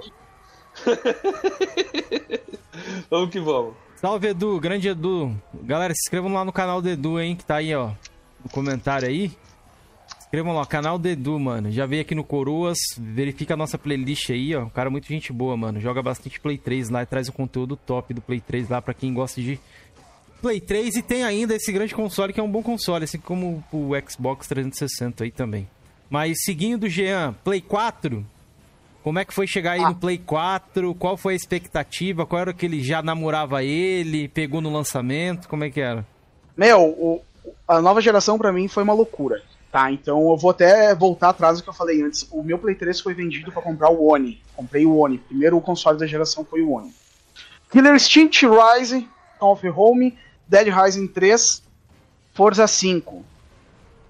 vamos 3.10 3.32
que 3.32 3.40
vamos. 3.40 3.74
Salve, 3.96 4.28
Edu. 4.28 4.60
Grande 4.60 4.88
Edu. 4.88 5.36
Galera, 5.64 5.96
se 5.96 6.02
inscrevam 6.06 6.32
lá 6.32 6.46
no 6.46 6.54
canal 6.54 6.80
do 6.80 6.88
Edu, 6.88 7.20
hein? 7.20 7.36
Que 7.36 7.44
tá 7.44 7.56
aí, 7.56 7.74
ó. 7.74 7.90
No 8.44 8.52
comentário 8.52 9.08
aí. 9.08 9.30
Se 9.30 10.26
inscrevam 10.26 10.54
lá, 10.54 10.64
canal 10.64 11.00
do 11.00 11.08
Edu, 11.08 11.40
mano. 11.40 11.72
Já 11.72 11.88
veio 11.88 12.04
aqui 12.04 12.14
no 12.14 12.24
Coroas. 12.24 12.78
Verifica 13.00 13.56
a 13.56 13.58
nossa 13.58 13.80
playlist 13.80 14.30
aí, 14.30 14.56
ó. 14.56 14.66
Um 14.66 14.70
cara 14.70 14.92
muito 14.92 15.08
gente 15.08 15.34
boa, 15.34 15.58
mano. 15.58 15.82
Joga 15.82 16.04
bastante 16.04 16.40
Play 16.40 16.60
3 16.60 16.92
lá 16.92 17.02
e 17.02 17.08
traz 17.08 17.28
o 17.28 17.34
conteúdo 17.34 17.76
top 17.76 18.14
do 18.14 18.22
Play 18.22 18.40
3 18.40 18.70
lá 18.70 18.80
pra 18.80 18.94
quem 18.94 19.12
gosta 19.12 19.42
de 19.42 19.60
Play 20.40 20.62
3 20.62 20.98
e 20.98 21.02
tem 21.02 21.24
ainda 21.24 21.56
esse 21.56 21.72
grande 21.72 21.96
console 21.96 22.32
que 22.32 22.40
é 22.40 22.44
um 22.44 22.52
bom 22.52 22.62
console, 22.62 23.06
assim 23.06 23.18
como 23.18 23.64
o 23.72 23.90
Xbox 24.08 24.48
360 24.48 25.24
aí 25.24 25.32
também. 25.32 25.68
Mas 26.12 26.44
seguindo 26.44 26.82
do 26.82 26.90
Jean, 26.90 27.34
Play 27.44 27.60
4, 27.60 28.24
como 29.08 29.20
é 29.20 29.24
que 29.26 29.34
foi 29.34 29.48
chegar 29.48 29.72
aí 29.72 29.82
Ah. 29.82 29.90
no 29.90 29.96
Play 29.96 30.18
4? 30.18 30.94
Qual 30.96 31.16
foi 31.16 31.32
a 31.32 31.36
expectativa? 31.38 32.26
Qual 32.26 32.42
era 32.42 32.54
que 32.54 32.66
ele 32.66 32.84
já 32.84 33.02
namorava 33.02 33.64
ele? 33.64 34.28
Pegou 34.28 34.60
no 34.60 34.70
lançamento? 34.70 35.48
Como 35.48 35.64
é 35.64 35.70
que 35.70 35.80
era? 35.80 36.06
Meu, 36.58 36.82
o- 36.82 37.22
a 37.66 37.82
nova 37.82 38.02
geração 38.02 38.38
pra 38.38 38.52
mim 38.52 38.68
foi 38.68 38.84
uma 38.84 38.92
loucura. 38.94 39.42
Tá, 39.72 39.90
então 39.92 40.30
eu 40.30 40.36
vou 40.36 40.52
até 40.52 40.94
voltar 40.94 41.30
atrás 41.30 41.58
do 41.58 41.64
que 41.64 41.70
eu 41.70 41.74
falei 41.74 42.02
antes. 42.02 42.28
O 42.32 42.44
meu 42.44 42.58
Play 42.60 42.76
3 42.76 43.00
foi 43.00 43.14
vendido 43.14 43.50
pra 43.50 43.62
comprar 43.62 43.90
o 43.90 44.08
Oni. 44.10 44.42
Comprei 44.56 44.86
o 44.86 44.98
Oni. 44.98 45.18
Primeiro 45.20 45.56
o 45.56 45.62
console 45.62 45.98
da 45.98 46.06
geração 46.06 46.44
foi 46.44 46.62
o 46.62 46.74
Oni. 46.74 46.94
Killer 47.72 47.96
Instinct 47.96 48.46
Rise, 48.46 49.08
Dawn 49.40 49.52
of 49.54 49.70
Home, 49.70 50.18
Dead 50.48 50.68
Rising 50.68 51.08
3, 51.08 51.64
Forza 52.34 52.68
5. 52.68 53.24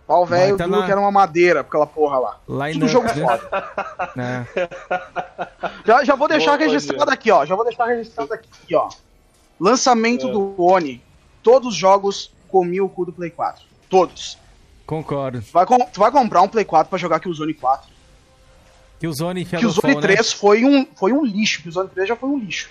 Pau 0.07 0.25
velho, 0.25 0.55
tá 0.57 0.65
duro 0.65 0.79
na- 0.79 0.85
que 0.85 0.91
era 0.91 1.01
uma 1.01 1.11
madeira, 1.11 1.59
aquela 1.59 1.85
porra 1.85 2.17
lá. 2.17 2.39
Line 2.47 2.79
Tudo 2.79 2.87
jogo 2.87 3.07
né? 3.13 3.13
foda. 3.13 3.69
É. 4.17 4.69
Já, 5.85 6.03
já 6.05 6.15
vou 6.15 6.27
deixar 6.29 6.57
Boa, 6.57 6.65
registrado 6.69 7.11
aqui, 7.11 7.29
ó. 7.29 7.45
Já 7.45 7.55
vou 7.55 7.65
deixar 7.65 7.85
registrado 7.87 8.33
aqui, 8.33 8.73
ó. 8.73 8.89
Lançamento 9.59 10.27
É. 10.27 10.31
do 10.31 10.55
Oni. 10.61 11.03
Todos 11.43 11.69
os 11.69 11.75
jogos 11.75 12.31
comi 12.49 12.79
o 12.79 12.87
cu 12.87 13.05
do 13.05 13.11
Play 13.13 13.29
4. 13.31 13.65
Todos. 13.89 14.37
Concordo. 14.85 15.41
Tu 15.41 15.51
vai, 15.51 15.65
com- 15.65 15.77
tu 15.85 15.99
vai 15.99 16.11
comprar 16.11 16.41
um 16.41 16.47
Play 16.47 16.63
4 16.63 16.89
pra 16.89 16.97
jogar 16.97 17.19
Killzone 17.19 17.53
4. 17.53 17.89
Killzone 18.99 19.41
e 19.41 19.45
Killzone 19.45 19.73
Shadowfall, 19.73 19.95
né? 19.95 20.01
3 20.15 20.31
foi, 20.33 20.63
um, 20.65 20.87
foi 20.95 21.11
um 21.11 21.25
lixo. 21.25 21.61
Killzone 21.61 21.89
3 21.89 22.07
já 22.07 22.15
foi 22.15 22.29
um 22.29 22.37
lixo. 22.37 22.69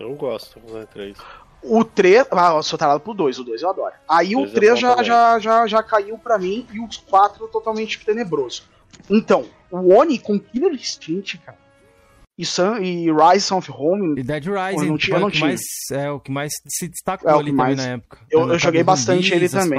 Eu 0.00 0.14
gosto 0.14 0.58
do 0.60 0.86
3. 0.86 1.16
O 1.62 1.84
3. 1.84 2.26
Ah, 2.30 2.54
eu 2.56 2.62
sou 2.62 2.78
tarado 2.78 3.00
pro 3.00 3.12
2. 3.14 3.38
O 3.38 3.44
2 3.44 3.62
eu 3.62 3.70
adoro. 3.70 3.94
Aí 4.08 4.34
o 4.36 4.40
Dois 4.40 4.52
é 4.52 4.54
3 4.54 4.70
bom 4.74 4.76
já, 4.80 5.02
já, 5.02 5.38
já, 5.38 5.66
já 5.66 5.82
caiu 5.82 6.16
pra 6.18 6.38
mim. 6.38 6.66
E 6.72 6.78
o 6.80 6.88
4 7.08 7.48
totalmente 7.48 8.04
tenebroso. 8.04 8.62
Então, 9.10 9.44
o 9.70 9.92
Oni 9.94 10.18
com 10.18 10.38
Killer 10.38 10.72
Instinct, 10.72 11.38
cara. 11.38 11.58
E, 12.38 12.46
Sun, 12.46 12.76
e 12.76 13.06
Rise 13.12 13.52
of 13.52 13.68
Home. 13.72 14.20
E 14.20 14.22
Dead 14.22 14.44
Rising 14.46 14.84
eu 14.84 14.90
não 14.92 14.96
tinha- 14.98 15.16
eu 15.16 15.20
não 15.20 15.30
tinha. 15.30 15.46
mais, 15.46 15.60
é 15.90 16.08
o 16.10 16.20
que 16.20 16.30
mais 16.30 16.52
se 16.68 16.86
destacou 16.86 17.28
É 17.28 17.34
o 17.34 17.38
ali 17.38 17.46
também 17.50 17.56
mais- 17.56 17.76
na 17.76 17.82
época. 17.94 18.18
Eu- 18.30 18.48
eu 18.52 18.58
joguei 18.60 18.82
bastante 18.84 19.34
ele 19.34 19.48
também. 19.48 19.78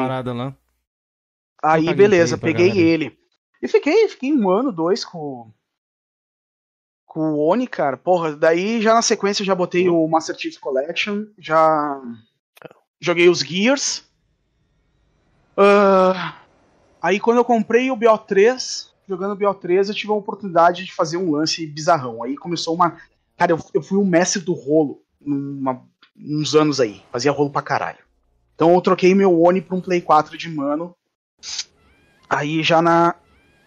Aí, 1.64 1.93
beleza, 1.93 2.38
peguei 2.38 2.68
galera. 2.69 2.88
ele. 2.88 3.18
E 3.61 3.68
fiquei, 3.68 4.07
fiquei 4.10 4.34
um 4.34 4.49
ano, 4.49 4.72
dois 4.73 5.03
com. 5.06 5.51
Com 7.19 7.33
o 7.33 7.39
Oni, 7.49 7.67
cara. 7.67 7.97
Porra, 7.97 8.33
daí 8.33 8.81
já 8.81 8.93
na 8.93 9.01
sequência 9.01 9.41
eu 9.41 9.45
já 9.45 9.53
botei 9.53 9.89
o 9.89 10.07
Master 10.07 10.37
Chief 10.39 10.57
Collection, 10.57 11.25
já. 11.37 12.01
Joguei 12.97 13.27
os 13.27 13.39
Gears. 13.39 14.05
Ah, 15.57 16.37
aí 17.01 17.19
quando 17.19 17.35
eu 17.39 17.43
comprei 17.43 17.91
o 17.91 17.97
BO3, 17.97 18.87
jogando 19.05 19.33
o 19.33 19.37
BO3, 19.37 19.89
eu 19.89 19.93
tive 19.93 20.13
a 20.13 20.15
oportunidade 20.15 20.85
de 20.85 20.93
fazer 20.93 21.17
um 21.17 21.31
lance 21.31 21.67
bizarrão. 21.67 22.23
Aí 22.23 22.37
começou 22.37 22.73
uma. 22.73 22.95
Cara, 23.37 23.51
eu, 23.51 23.59
eu 23.73 23.81
fui 23.81 23.97
um 23.97 24.05
mestre 24.05 24.39
do 24.41 24.53
rolo 24.53 25.01
numa- 25.19 25.83
uns 26.17 26.55
anos 26.55 26.79
aí. 26.79 27.03
Fazia 27.11 27.33
rolo 27.33 27.49
pra 27.49 27.61
caralho. 27.61 27.99
Então 28.55 28.73
eu 28.73 28.79
troquei 28.79 29.13
meu 29.13 29.41
Oni 29.41 29.59
pra 29.61 29.75
um 29.75 29.81
Play 29.81 29.99
4 29.99 30.37
de 30.37 30.47
mano. 30.47 30.95
Aí 32.29 32.63
já 32.63 32.81
na. 32.81 33.13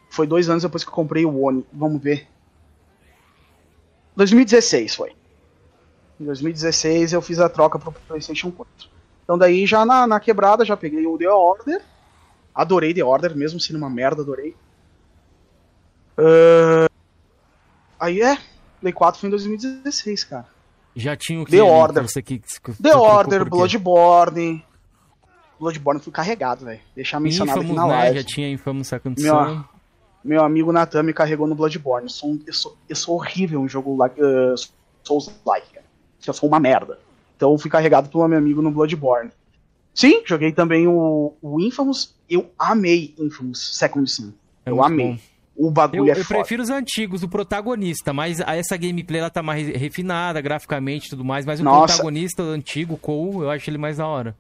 Foi 0.09 0.27
dois 0.27 0.49
anos 0.49 0.63
depois 0.63 0.83
que 0.85 0.89
eu 0.89 0.95
comprei 0.95 1.27
o 1.27 1.43
Oni. 1.45 1.67
Vamos 1.71 2.01
ver. 2.03 2.32
2016 4.17 4.95
foi. 4.95 5.13
Em 6.21 6.25
2016 6.25 7.13
eu 7.13 7.23
fiz 7.23 7.39
a 7.41 7.49
troca 7.49 7.79
pro 7.79 7.93
PlayStation 7.93 8.51
4. 8.51 8.89
Então 9.25 9.39
daí 9.39 9.67
já 9.67 9.85
na, 9.85 10.07
na 10.07 10.21
quebrada 10.21 10.65
já 10.65 10.77
peguei 10.77 11.07
o 11.07 11.17
The 11.19 11.29
Order. 11.29 11.83
Adorei 12.55 12.93
The 12.93 13.03
Order, 13.03 13.37
mesmo 13.37 13.59
sendo 13.59 13.77
uma 13.79 13.89
merda, 13.91 14.23
adorei. 14.23 14.55
Ah, 16.19 16.87
Aí 17.99 18.21
é. 18.21 18.37
Play 18.81 18.93
4 18.93 19.21
foi 19.21 19.29
em 19.29 19.31
2016, 19.31 20.25
cara. 20.25 20.47
Já 20.95 21.17
tinha 21.17 21.41
o 21.41 21.45
que 21.45 21.53
The 21.53 21.61
ali, 21.61 21.71
Order. 21.71 22.03
Você 22.03 22.21
que, 22.21 22.39
que- 22.41 22.83
The 22.83 22.95
Order? 22.97 23.49
Bloodborne. 23.49 24.65
Bloodborne 25.59 26.01
fui 26.01 26.13
carregado, 26.13 26.65
velho. 26.65 26.81
Deixar 26.95 27.21
mencionado 27.21 27.61
Infamous, 27.63 27.79
aqui 27.81 27.89
na 27.89 27.97
né? 27.97 28.03
live. 28.03 28.19
Já 28.19 28.25
tinha 28.25 28.51
Infamous 28.51 28.89
Second 28.89 29.23
Son. 29.23 29.65
Meu 30.25 30.43
amigo 30.45 30.73
Natan 30.73 31.03
me 31.03 31.13
carregou 31.13 31.47
no 31.47 31.55
Bloodborne. 31.55 32.07
Eu 32.07 32.11
sou, 32.11 32.31
um- 32.31 32.41
eu 32.47 32.53
sou, 32.55 32.77
eu 32.89 32.97
sou 32.97 33.15
horrível 33.17 33.65
em 33.65 33.69
jogo 33.69 33.97
like, 33.97 34.21
uh, 34.21 34.55
Souls-like, 35.03 35.73
cara. 35.73 35.87
Eu 36.27 36.33
sou 36.33 36.49
uma 36.49 36.61
merda. 36.61 36.99
Então 37.37 37.51
eu 37.53 37.59
fui 37.59 37.71
carregado 37.71 38.09
pelo 38.09 38.27
meu 38.29 38.39
amigo 38.39 38.63
no 38.63 38.71
Bloodborne. 38.71 39.31
Sim, 39.95 40.23
joguei 40.25 40.53
também 40.53 40.87
o, 40.87 41.35
o 41.43 41.61
Infamous. 41.61 42.15
Eu 42.31 42.51
amei 42.59 43.15
Infamous 43.19 43.77
Second 43.77 44.09
Son. 44.11 44.33
É 44.65 44.71
eu 44.71 44.83
amei. 44.83 45.13
bom. 45.13 45.19
O 45.55 45.71
bagulho 45.71 46.05
Eu, 46.09 46.15
é 46.15 46.19
eu 46.19 46.25
foda. 46.25 46.39
prefiro 46.41 46.63
os 46.63 46.71
antigos, 46.71 47.21
do 47.21 47.29
protagonista, 47.29 48.11
mas 48.13 48.41
essa 48.41 48.75
gameplay 48.77 49.21
ela 49.21 49.29
tá 49.29 49.43
mais 49.43 49.67
refinada 49.69 50.41
graficamente 50.41 51.07
e 51.09 51.11
tudo 51.11 51.25
mais, 51.25 51.45
mas 51.45 51.61
o 51.61 51.65
Nossa. 51.65 51.89
protagonista 51.95 52.43
o 52.43 52.47
antigo, 52.47 52.95
o 52.95 52.97
Cole, 52.97 53.41
eu 53.45 53.51
acho 53.51 53.69
ele 53.69 53.77
mais 53.77 53.99
da 53.99 54.07
hora. 54.07 54.35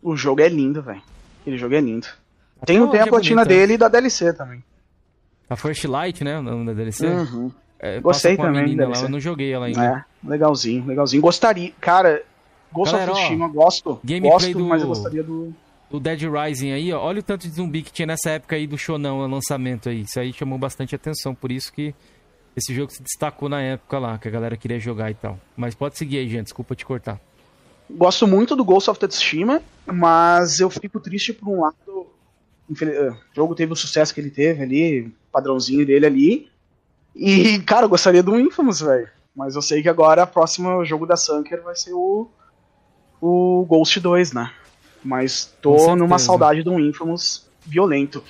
O 0.00 0.14
jogo 0.14 0.40
é 0.42 0.48
lindo, 0.48 0.80
velho. 0.80 1.02
Aquele 1.40 1.58
jogo 1.58 1.74
é 1.74 1.80
lindo. 1.80 2.06
Tem, 2.64 2.80
hoje 2.80 2.92
tem 2.92 3.00
a 3.00 3.04
é 3.04 3.06
platina 3.08 3.42
bonito, 3.42 3.48
né? 3.52 3.60
dele 3.60 3.72
e 3.74 3.78
da 3.78 3.88
DLC 3.88 4.32
também. 4.32 4.62
A 5.48 5.56
First 5.56 5.84
Light, 5.84 6.22
né? 6.24 6.38
O 6.38 6.42
nome 6.42 6.66
da 6.66 6.72
DLC. 6.72 7.06
Uhum. 7.06 7.50
É, 7.78 8.00
Gostei 8.00 8.36
também, 8.36 8.74
lá, 8.76 9.02
eu 9.02 9.08
não 9.10 9.20
joguei 9.20 9.52
ela 9.52 9.66
ainda. 9.66 9.84
É, 9.84 10.28
legalzinho, 10.28 10.86
legalzinho. 10.86 11.20
Gostaria. 11.20 11.70
Cara, 11.80 12.22
Ghost 12.72 12.92
Galera, 12.92 13.12
of 13.12 13.20
Tsushima, 13.20 13.48
gosto. 13.48 14.00
gameplay 14.02 14.30
Gosto, 14.32 14.52
do- 14.58 14.64
mas 14.64 14.82
eu 14.82 14.88
gostaria 14.88 15.22
do. 15.22 15.54
O 15.90 16.00
Dead 16.00 16.22
Rising 16.22 16.72
aí, 16.72 16.92
ó, 16.92 17.00
olha 17.00 17.20
o 17.20 17.22
tanto 17.22 17.46
de 17.46 17.54
zumbi 17.54 17.82
que 17.82 17.92
tinha 17.92 18.06
nessa 18.06 18.30
época 18.30 18.56
aí 18.56 18.66
do 18.66 18.76
Shonão, 18.78 19.18
o 19.18 19.26
lançamento 19.28 19.88
aí. 19.90 20.00
Isso 20.00 20.18
aí 20.18 20.32
chamou 20.32 20.58
bastante 20.58 20.94
atenção, 20.94 21.34
por 21.34 21.52
isso 21.52 21.72
que 21.72 21.94
esse 22.56 22.74
jogo 22.74 22.90
se 22.90 23.02
destacou 23.02 23.48
na 23.48 23.60
época 23.60 23.98
lá, 23.98 24.16
que 24.18 24.26
a 24.26 24.30
galera 24.30 24.56
queria 24.56 24.80
jogar 24.80 25.10
e 25.10 25.14
tal. 25.14 25.38
Mas 25.56 25.74
pode 25.74 25.96
seguir 25.98 26.18
aí, 26.18 26.28
gente, 26.28 26.44
desculpa 26.44 26.74
te 26.74 26.84
cortar. 26.86 27.20
Gosto 27.90 28.26
muito 28.26 28.56
do 28.56 28.64
Ghost 28.64 28.88
of 28.90 28.98
Tsushima, 28.98 29.60
mas 29.86 30.58
eu 30.58 30.70
fico 30.70 30.98
triste 30.98 31.32
por 31.34 31.48
um 31.48 31.60
lado. 31.60 31.74
Infeliz- 32.68 32.94
eh, 32.96 33.10
O 33.10 33.34
jogo 33.34 33.54
teve 33.54 33.72
o 33.72 33.76
sucesso 33.76 34.12
que 34.14 34.20
ele 34.20 34.30
teve 34.30 34.62
ali, 34.62 35.00
o 35.06 35.12
padrãozinho 35.32 35.84
dele 35.86 36.06
ali. 36.06 36.48
E, 37.14 37.58
cara, 37.60 37.84
eu 37.86 37.88
gostaria 37.88 38.22
do 38.22 38.38
Infamous, 38.38 38.80
velho. 38.80 39.08
Mas 39.36 39.54
eu 39.56 39.62
sei 39.62 39.82
que 39.82 39.88
agora 39.88 40.24
o 40.24 40.26
próximo 40.26 40.84
jogo 40.84 41.06
da 41.06 41.16
Sunker 41.16 41.62
vai 41.62 41.74
ser 41.76 41.92
o. 41.92 42.28
O 43.20 43.64
Ghost 43.68 43.98
2, 44.00 44.32
né? 44.32 44.50
Mas 45.02 45.54
tô 45.62 45.94
numa 45.96 46.18
saudade 46.18 46.62
do 46.62 46.78
Infamous 46.78 47.48
violento. 47.64 48.22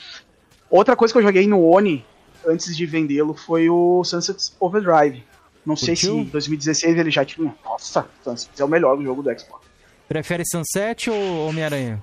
Outra 0.71 0.95
coisa 0.97 1.13
que 1.13 1.19
eu 1.19 1.23
joguei 1.23 1.47
no 1.47 1.63
Oni 1.69 2.05
antes 2.47 2.77
de 2.77 2.87
vendê-lo 2.87 3.35
foi 3.35 3.69
o 3.69 4.03
Sunset 4.05 4.53
Overdrive. 4.61 5.25
Não 5.65 5.77
sei 5.77 5.97
se 5.97 6.07
Curtiu? 6.07 6.21
em 6.23 6.25
2016 6.27 6.99
ele 6.99 7.11
já 7.11 7.25
tinha. 7.25 7.55
Nossa, 7.65 8.07
Sunset 8.23 8.61
é 8.61 8.65
o 8.65 8.69
melhor 8.69 9.01
jogo 9.03 9.23
do 9.23 9.39
Xbox. 9.39 9.67
Prefere 10.07 10.43
Sunset 10.47 11.11
ou 11.11 11.49
Homem-Aranha? 11.49 12.03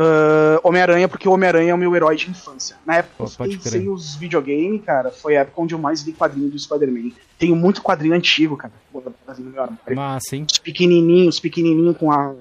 Ah, 0.00 0.60
Homem-Aranha, 0.62 1.08
porque 1.08 1.28
o 1.28 1.32
Homem-Aranha 1.32 1.72
é 1.72 1.74
o 1.74 1.78
meu 1.78 1.94
herói 1.96 2.14
de 2.14 2.30
infância. 2.30 2.76
Na 2.86 2.98
época 2.98 3.14
Pô, 3.18 3.24
eu 3.24 3.28
fiquei 3.28 3.56
crer. 3.58 3.72
sem 3.72 3.88
os 3.88 4.14
videogames, 4.14 4.84
cara, 4.84 5.10
foi 5.10 5.36
a 5.36 5.40
época 5.40 5.60
onde 5.60 5.74
eu 5.74 5.78
mais 5.78 6.02
li 6.02 6.12
quadrinho 6.12 6.48
do 6.48 6.56
Spider-Man. 6.58 7.10
Tenho 7.36 7.56
muito 7.56 7.82
quadrinho 7.82 8.14
antigo, 8.14 8.56
cara. 8.56 8.72
Meu 8.94 9.62
armário. 9.62 9.96
Massa, 9.96 10.36
hein? 10.36 10.46
Os 10.50 10.58
pequenininhos, 10.58 11.40
pequenininho 11.40 11.94
com 11.94 12.12
a. 12.12 12.32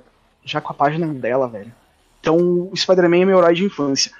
Já 0.46 0.62
com 0.62 0.72
a 0.72 0.76
página 0.76 1.08
dela, 1.08 1.48
velho. 1.48 1.74
Então, 2.22 2.38
o 2.38 2.76
Spider-Man 2.76 3.18
é 3.22 3.26
meu 3.26 3.38
herói 3.40 3.54
de 3.56 3.64
infância. 3.66 4.12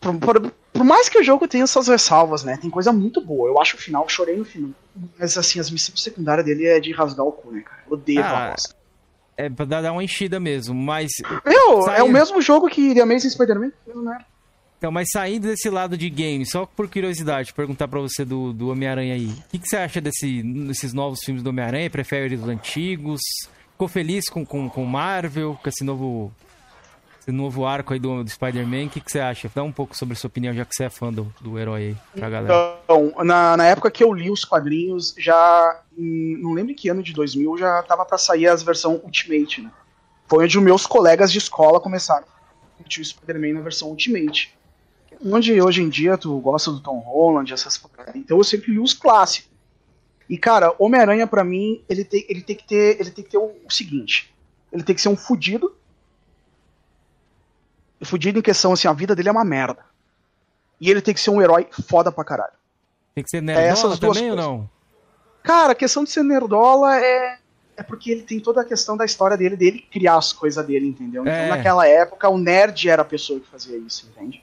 Por, 0.00 0.16
por- 0.18 0.52
por 0.72 0.84
mais 0.84 1.08
que 1.08 1.18
o 1.18 1.22
jogo 1.22 1.46
tenha 1.46 1.66
suas 1.66 1.86
ressalvas, 1.88 2.42
né? 2.44 2.56
Tem 2.56 2.70
coisa 2.70 2.92
muito 2.92 3.20
boa. 3.20 3.48
Eu 3.48 3.60
acho 3.60 3.76
o 3.76 3.80
final, 3.80 4.08
chorei 4.08 4.36
no 4.36 4.44
final. 4.44 4.70
Mas, 5.18 5.36
assim, 5.36 5.60
as 5.60 5.70
missões 5.70 6.02
secundárias 6.02 6.44
dele 6.46 6.66
é 6.66 6.80
de 6.80 6.92
rasgar 6.92 7.26
o 7.26 7.32
cu, 7.32 7.50
né, 7.52 7.60
cara? 7.60 7.82
Eu 7.86 7.92
odeio 7.94 8.22
Ah, 8.24 8.50
bosta. 8.50 8.74
É 9.42 9.50
pra 9.50 9.64
dar 9.64 9.92
uma 9.92 10.04
enchida 10.04 10.38
mesmo, 10.38 10.74
mas. 10.74 11.10
Meu, 11.44 11.80
é 11.80 11.82
saiu. 11.82 12.06
o 12.06 12.08
mesmo 12.08 12.40
jogo 12.40 12.68
que 12.68 12.94
The 12.94 13.00
Amazing 13.00 13.30
Spider-Man? 13.30 13.72
Né? 13.86 14.24
Então, 14.78 14.90
mas 14.90 15.08
saindo 15.12 15.46
desse 15.46 15.70
lado 15.70 15.96
de 15.96 16.10
game, 16.10 16.44
só 16.44 16.66
por 16.66 16.88
curiosidade, 16.88 17.52
perguntar 17.52 17.86
pra 17.88 18.00
você 18.00 18.24
do, 18.24 18.52
do 18.52 18.68
Homem-Aranha 18.68 19.14
aí. 19.14 19.26
O 19.26 19.48
que, 19.50 19.58
que 19.58 19.68
você 19.68 19.76
acha 19.76 20.00
desse, 20.00 20.42
desses 20.42 20.92
novos 20.92 21.20
filmes 21.24 21.42
do 21.42 21.50
Homem-Aranha? 21.50 21.88
Prefere 21.88 22.34
os 22.34 22.48
antigos? 22.48 23.20
Ficou 23.72 23.88
feliz 23.88 24.28
com, 24.28 24.44
com, 24.44 24.68
com 24.68 24.84
Marvel, 24.84 25.58
com 25.62 25.68
esse 25.68 25.84
novo, 25.84 26.32
esse 27.22 27.32
novo 27.32 27.64
arco 27.64 27.92
aí 27.92 27.98
do, 27.98 28.22
do 28.24 28.28
Spider-Man? 28.30 28.86
O 28.86 28.90
que, 28.90 29.00
que 29.00 29.10
você 29.10 29.20
acha? 29.20 29.50
Dá 29.54 29.62
um 29.62 29.72
pouco 29.72 29.96
sobre 29.96 30.14
a 30.14 30.16
sua 30.16 30.28
opinião, 30.28 30.52
já 30.52 30.64
que 30.64 30.74
você 30.74 30.84
é 30.84 30.90
fã 30.90 31.12
do, 31.12 31.32
do 31.40 31.58
herói 31.58 31.80
aí, 31.82 31.96
pra 32.14 32.28
galera. 32.28 32.78
Então, 32.84 33.12
na, 33.24 33.56
na 33.56 33.64
época 33.66 33.90
que 33.90 34.02
eu 34.02 34.12
li 34.12 34.30
os 34.30 34.44
quadrinhos, 34.44 35.14
já. 35.16 35.80
em- 35.96 36.36
não 36.42 36.52
lembro 36.52 36.72
em 36.72 36.74
que 36.74 36.88
ano 36.88 37.02
de 37.02 37.12
2000, 37.12 37.56
já 37.58 37.82
tava 37.84 38.04
pra 38.04 38.18
sair 38.18 38.48
as 38.48 38.62
versão 38.62 39.00
Ultimate, 39.04 39.62
né? 39.62 39.70
Foi 40.26 40.44
onde 40.44 40.60
meus 40.60 40.86
colegas 40.86 41.30
de 41.30 41.38
escola 41.38 41.78
começaram 41.80 42.24
a 42.24 42.76
curtir 42.78 43.00
o 43.00 43.04
Spider-Man 43.04 43.52
na 43.54 43.60
versão 43.60 43.88
Ultimate. 43.88 44.52
Onde 45.24 45.60
hoje 45.60 45.82
em 45.82 45.88
dia 45.88 46.18
tu 46.18 46.36
gosta 46.40 46.72
do 46.72 46.80
Tom 46.80 46.98
Holland, 46.98 47.52
essas. 47.52 47.80
Então 48.14 48.38
eu 48.38 48.44
sempre 48.44 48.72
li 48.72 48.78
os 48.80 48.92
clássicos. 48.94 49.50
E 50.28 50.36
cara, 50.38 50.74
Homem-Aranha 50.78 51.26
pra 51.26 51.44
mim, 51.44 51.82
ele 51.88 52.04
tem, 52.04 52.24
ele 52.28 52.40
tem 52.42 52.56
que 52.56 52.66
ter, 52.66 52.98
ele 52.98 53.10
tem 53.10 53.22
que 53.22 53.30
ter 53.30 53.38
o, 53.38 53.52
o 53.66 53.70
seguinte, 53.70 54.32
ele 54.72 54.82
tem 54.82 54.94
que 54.94 55.00
ser 55.02 55.10
um 55.10 55.16
fudido. 55.16 55.76
Fudido 58.04 58.38
em 58.38 58.42
questão 58.42 58.72
assim, 58.72 58.88
a 58.88 58.92
vida 58.92 59.14
dele 59.14 59.28
é 59.28 59.32
uma 59.32 59.44
merda. 59.44 59.78
E 60.80 60.90
ele 60.90 61.00
tem 61.00 61.14
que 61.14 61.20
ser 61.20 61.30
um 61.30 61.40
herói 61.40 61.68
foda 61.88 62.10
pra 62.10 62.24
caralho. 62.24 62.52
Tem 63.14 63.22
que 63.22 63.30
ser 63.30 63.38
É 63.38 63.40
nerdola 63.40 63.68
essas 63.68 63.98
duas 63.98 64.16
também 64.16 64.30
ou 64.30 64.36
coisas. 64.36 64.50
não? 64.52 64.70
Cara, 65.42 65.72
a 65.72 65.74
questão 65.74 66.02
de 66.04 66.10
ser 66.10 66.22
nerdola 66.22 66.98
é. 66.98 67.38
É 67.74 67.82
porque 67.82 68.10
ele 68.10 68.22
tem 68.22 68.38
toda 68.38 68.60
a 68.60 68.64
questão 68.64 68.96
da 68.98 69.04
história 69.04 69.34
dele, 69.36 69.56
dele 69.56 69.84
criar 69.90 70.16
as 70.16 70.30
coisas 70.32 70.64
dele, 70.66 70.86
entendeu? 70.86 71.22
Então, 71.22 71.32
É. 71.32 71.48
naquela 71.48 71.88
época, 71.88 72.28
o 72.28 72.36
nerd 72.36 72.88
era 72.88 73.00
a 73.00 73.04
pessoa 73.04 73.40
que 73.40 73.46
fazia 73.48 73.76
isso, 73.78 74.06
entende? 74.14 74.42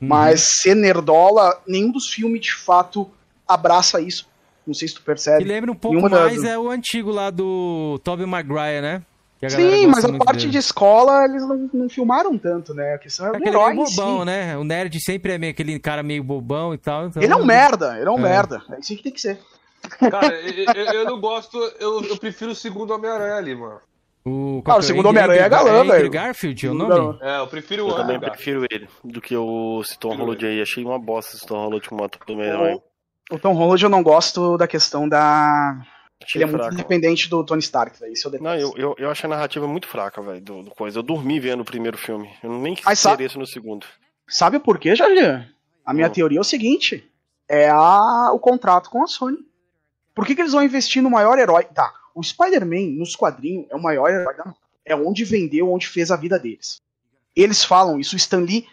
Uhum. 0.00 0.06
Mas 0.08 0.60
ser 0.62 0.76
nerdola, 0.76 1.60
nenhum 1.66 1.90
dos 1.90 2.08
filmes 2.08 2.40
de 2.40 2.54
fato 2.54 3.10
abraça 3.46 4.00
isso. 4.00 4.28
Não 4.64 4.72
sei 4.74 4.86
se 4.86 4.94
tu 4.94 5.02
percebe. 5.02 5.42
lembra 5.44 5.72
um 5.72 5.74
pouco 5.74 5.96
Nenhuma 5.96 6.08
das- 6.16 6.32
mais 6.36 6.44
é 6.44 6.56
o 6.58 6.70
antigo 6.70 7.10
lá 7.10 7.30
do 7.30 7.98
Tobey 8.04 8.26
Maguire, 8.26 8.80
né? 8.80 9.02
Que 9.38 9.46
a 9.46 9.50
Sim, 9.50 9.86
mas 9.86 10.04
a 10.04 10.12
parte 10.18 10.40
dele. 10.40 10.50
de 10.52 10.58
escola 10.58 11.24
eles 11.24 11.46
não, 11.46 11.70
não 11.72 11.88
filmaram 11.88 12.36
tanto, 12.36 12.74
né? 12.74 12.94
A 12.94 12.98
questão 12.98 13.26
é 13.26 13.30
o 13.30 13.36
Aquele 13.36 13.50
herói 13.50 13.72
meio 13.74 13.84
bobão, 13.86 14.18
si. 14.20 14.24
né? 14.26 14.56
O 14.58 14.64
nerd 14.64 14.98
sempre 15.00 15.32
é 15.34 15.38
meio, 15.38 15.52
aquele 15.52 15.78
cara 15.78 16.02
meio 16.02 16.24
bobão 16.24 16.74
e 16.74 16.78
tal. 16.78 17.06
então- 17.06 17.22
Ele 17.22 17.32
é 17.32 17.36
um 17.36 17.44
merda, 17.44 17.96
ele 17.98 18.08
é 18.08 18.10
um 18.10 18.18
É. 18.18 18.22
merda. 18.22 18.62
É 18.70 18.80
isso 18.80 18.96
que 18.96 19.02
tem 19.04 19.12
que 19.12 19.20
ser. 19.20 19.38
Cara, 20.10 20.34
eu, 20.40 20.64
eu- 20.74 20.92
eu 20.92 21.04
não 21.04 21.20
gosto, 21.20 21.56
eu, 21.78 22.02
eu 22.02 22.16
prefiro 22.18 22.50
o 22.50 22.54
segundo 22.54 22.92
Homem-Aranha 22.92 23.36
ali, 23.36 23.54
mano. 23.54 23.78
O, 24.26 24.60
Ah, 24.66 24.76
o 24.76 24.82
segundo 24.82 25.06
Homem-Aranha 25.08 25.42
é 25.42 25.48
galã, 25.48 25.84
velho. 25.84 26.10
Garfield 26.10 26.66
é 26.66 26.70
o 26.70 26.74
nome? 26.74 26.90
galã. 26.90 27.18
É, 27.22 27.38
eu 27.38 27.46
prefiro 27.46 27.82
Eu 27.84 27.92
o 27.92 27.94
também 27.94 28.16
Andrew. 28.16 28.32
prefiro 28.32 28.66
ele 28.68 28.88
do 29.04 29.20
que 29.20 29.34
o 29.36 29.80
Tom 30.00 30.16
Holland 30.16 30.44
aí. 30.44 30.60
Achei 30.60 30.84
uma 30.84 30.98
bosta 30.98 31.36
esse 31.36 31.46
Tom 31.46 31.54
Holland 31.64 31.88
como 31.88 32.04
ator 32.04 32.20
do 32.26 32.32
Homem-Aranha. 32.34 32.76
O, 33.30 33.36
o 33.36 33.38
Tom 33.38 33.52
Holland 33.54 33.82
eu 33.84 33.88
não 33.88 34.02
gosto 34.02 34.58
da 34.58 34.66
questão 34.66 35.08
da. 35.08 35.80
Achei 36.22 36.42
Ele 36.42 36.50
é 36.50 36.52
muito 36.52 36.72
independente 36.74 37.28
do 37.30 37.44
Tony 37.44 37.60
Stark, 37.60 37.98
velho. 37.98 38.12
Isso 38.12 38.26
eu 38.26 38.32
detesto. 38.32 38.44
Não, 38.48 38.58
eu, 38.60 38.74
eu, 38.76 38.94
eu 38.98 39.10
acho 39.10 39.24
a 39.26 39.28
narrativa 39.28 39.66
muito 39.68 39.86
fraca, 39.86 40.20
velho, 40.20 40.40
do, 40.40 40.62
do 40.64 40.70
coisa. 40.70 40.98
Eu 40.98 41.02
dormi 41.02 41.38
vendo 41.38 41.60
o 41.60 41.64
primeiro 41.64 41.96
filme. 41.96 42.28
Eu 42.42 42.58
nem 42.58 42.74
quis 42.74 42.84
Mas 42.84 42.98
sabe- 42.98 43.24
isso 43.24 43.38
no 43.38 43.46
segundo. 43.46 43.86
Sabe 44.26 44.58
por 44.58 44.78
quê, 44.78 44.94
Jardim? 44.96 45.46
A 45.86 45.94
minha 45.94 46.08
Hum. 46.08 46.12
teoria 46.12 46.38
é 46.38 46.40
o 46.40 46.44
seguinte: 46.44 47.08
é 47.48 47.68
a, 47.70 48.30
o 48.32 48.38
contrato 48.38 48.90
com 48.90 49.02
a 49.02 49.06
Sony. 49.06 49.38
Por 50.14 50.26
que, 50.26 50.34
que 50.34 50.40
eles 50.42 50.52
vão 50.52 50.62
investir 50.62 51.00
no 51.02 51.08
maior 51.10 51.38
herói? 51.38 51.64
Tá, 51.64 51.94
o 52.14 52.22
Spider-Man, 52.22 52.98
nos 52.98 53.14
quadrinhos, 53.14 53.66
é 53.70 53.76
o 53.76 53.82
maior 53.82 54.10
herói 54.10 54.34
da 54.36 54.52
É 54.84 54.96
onde 54.96 55.24
vendeu, 55.24 55.70
onde 55.72 55.86
fez 55.86 56.10
a 56.10 56.16
vida 56.16 56.38
deles. 56.38 56.82
Eles 57.36 57.64
falam 57.64 58.00
isso, 58.00 58.16
o 58.16 58.18
Stan 58.18 58.40
Lee 58.40 58.66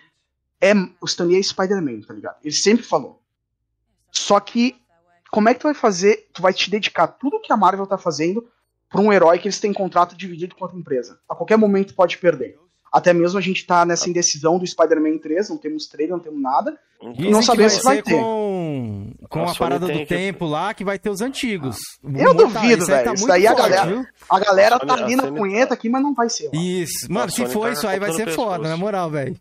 é. 0.60 0.74
O 1.00 1.06
Stan 1.06 1.26
Lee 1.26 1.38
é 1.40 1.44
Spider-Man, 1.44 2.02
tá 2.02 2.14
ligado? 2.14 2.38
Ele 2.44 2.54
sempre 2.56 2.84
falou. 2.84 3.22
Só 4.12 4.40
que, 4.40 4.76
como 5.36 5.50
é 5.50 5.54
que 5.54 5.60
tu 5.60 5.64
vai 5.68 5.74
fazer? 5.74 6.28
Tu 6.34 6.42
vai 6.42 6.54
te 6.54 6.72
dedicar 6.72 7.08
tudo 7.08 7.42
que 7.42 7.52
a 7.52 7.58
Marvel 7.58 7.86
tá 7.86 7.98
fazendo 7.98 8.48
pra 8.90 9.02
um 9.02 9.12
herói 9.12 9.38
que 9.38 9.48
eles 9.48 9.60
têm 9.60 9.74
contrato 9.74 10.16
dividido 10.16 10.56
com 10.56 10.64
outra 10.64 10.80
empresa. 10.80 11.20
A 11.28 11.36
qualquer 11.36 11.58
momento 11.58 11.94
pode 11.94 12.18
perder. 12.18 12.58
Até 12.92 13.12
mesmo 13.12 13.38
a 13.38 13.42
gente 13.42 13.66
tá 13.68 13.86
nessa 13.86 14.10
indecisão 14.10 14.58
do 14.58 14.66
Spider-Man 14.66 15.18
3, 15.18 15.50
não 15.50 15.58
temos 15.58 15.86
trailer, 15.88 16.16
não 16.16 16.24
temos 16.24 16.42
nada. 16.42 16.80
Dizem 17.14 17.30
Não 17.30 17.44
sabemos 17.44 17.74
vai 17.74 17.80
se 17.80 17.84
vai 17.84 18.02
ter. 18.02 18.12
com, 18.18 19.12
com 19.30 19.44
A 19.44 19.54
parada 19.54 19.86
do 19.86 19.92
que- 20.00 20.06
tempo 20.06 20.46
lá, 20.46 20.74
que 20.74 20.86
vai 20.86 20.98
ter 20.98 21.10
os 21.10 21.20
antigos. 21.20 21.76
O 22.02 22.10
Eu 22.18 22.34
tá- 22.34 22.44
duvido, 22.44 22.84
isso 22.84 22.94
aí 22.94 23.04
velho. 23.04 23.14
Isso 23.14 23.22
muito 23.26 23.28
daí 23.28 23.46
a 23.48 23.52
forte, 23.52 23.70
galera- 23.70 23.88
viu? 23.92 24.06
A 24.30 24.40
galera 24.40 24.76
A 24.76 24.80
Sony- 24.80 24.88
tá 24.88 24.94
ali 25.04 25.16
na 25.18 25.32
punheta 25.32 25.68
tá- 25.68 25.74
aqui, 25.74 25.90
mas 25.90 26.02
não 26.02 26.14
vai 26.14 26.30
ser. 26.30 26.50
Isso. 26.54 27.12
Mano, 27.12 27.30
se 27.30 27.46
for 27.48 27.68
tá 27.68 27.74
isso 27.74 27.86
aí, 27.86 28.00
vai 28.00 28.14
ser 28.14 28.30
foda, 28.32 28.70
na 28.70 28.78
moral, 28.78 29.10
velho. 29.10 29.36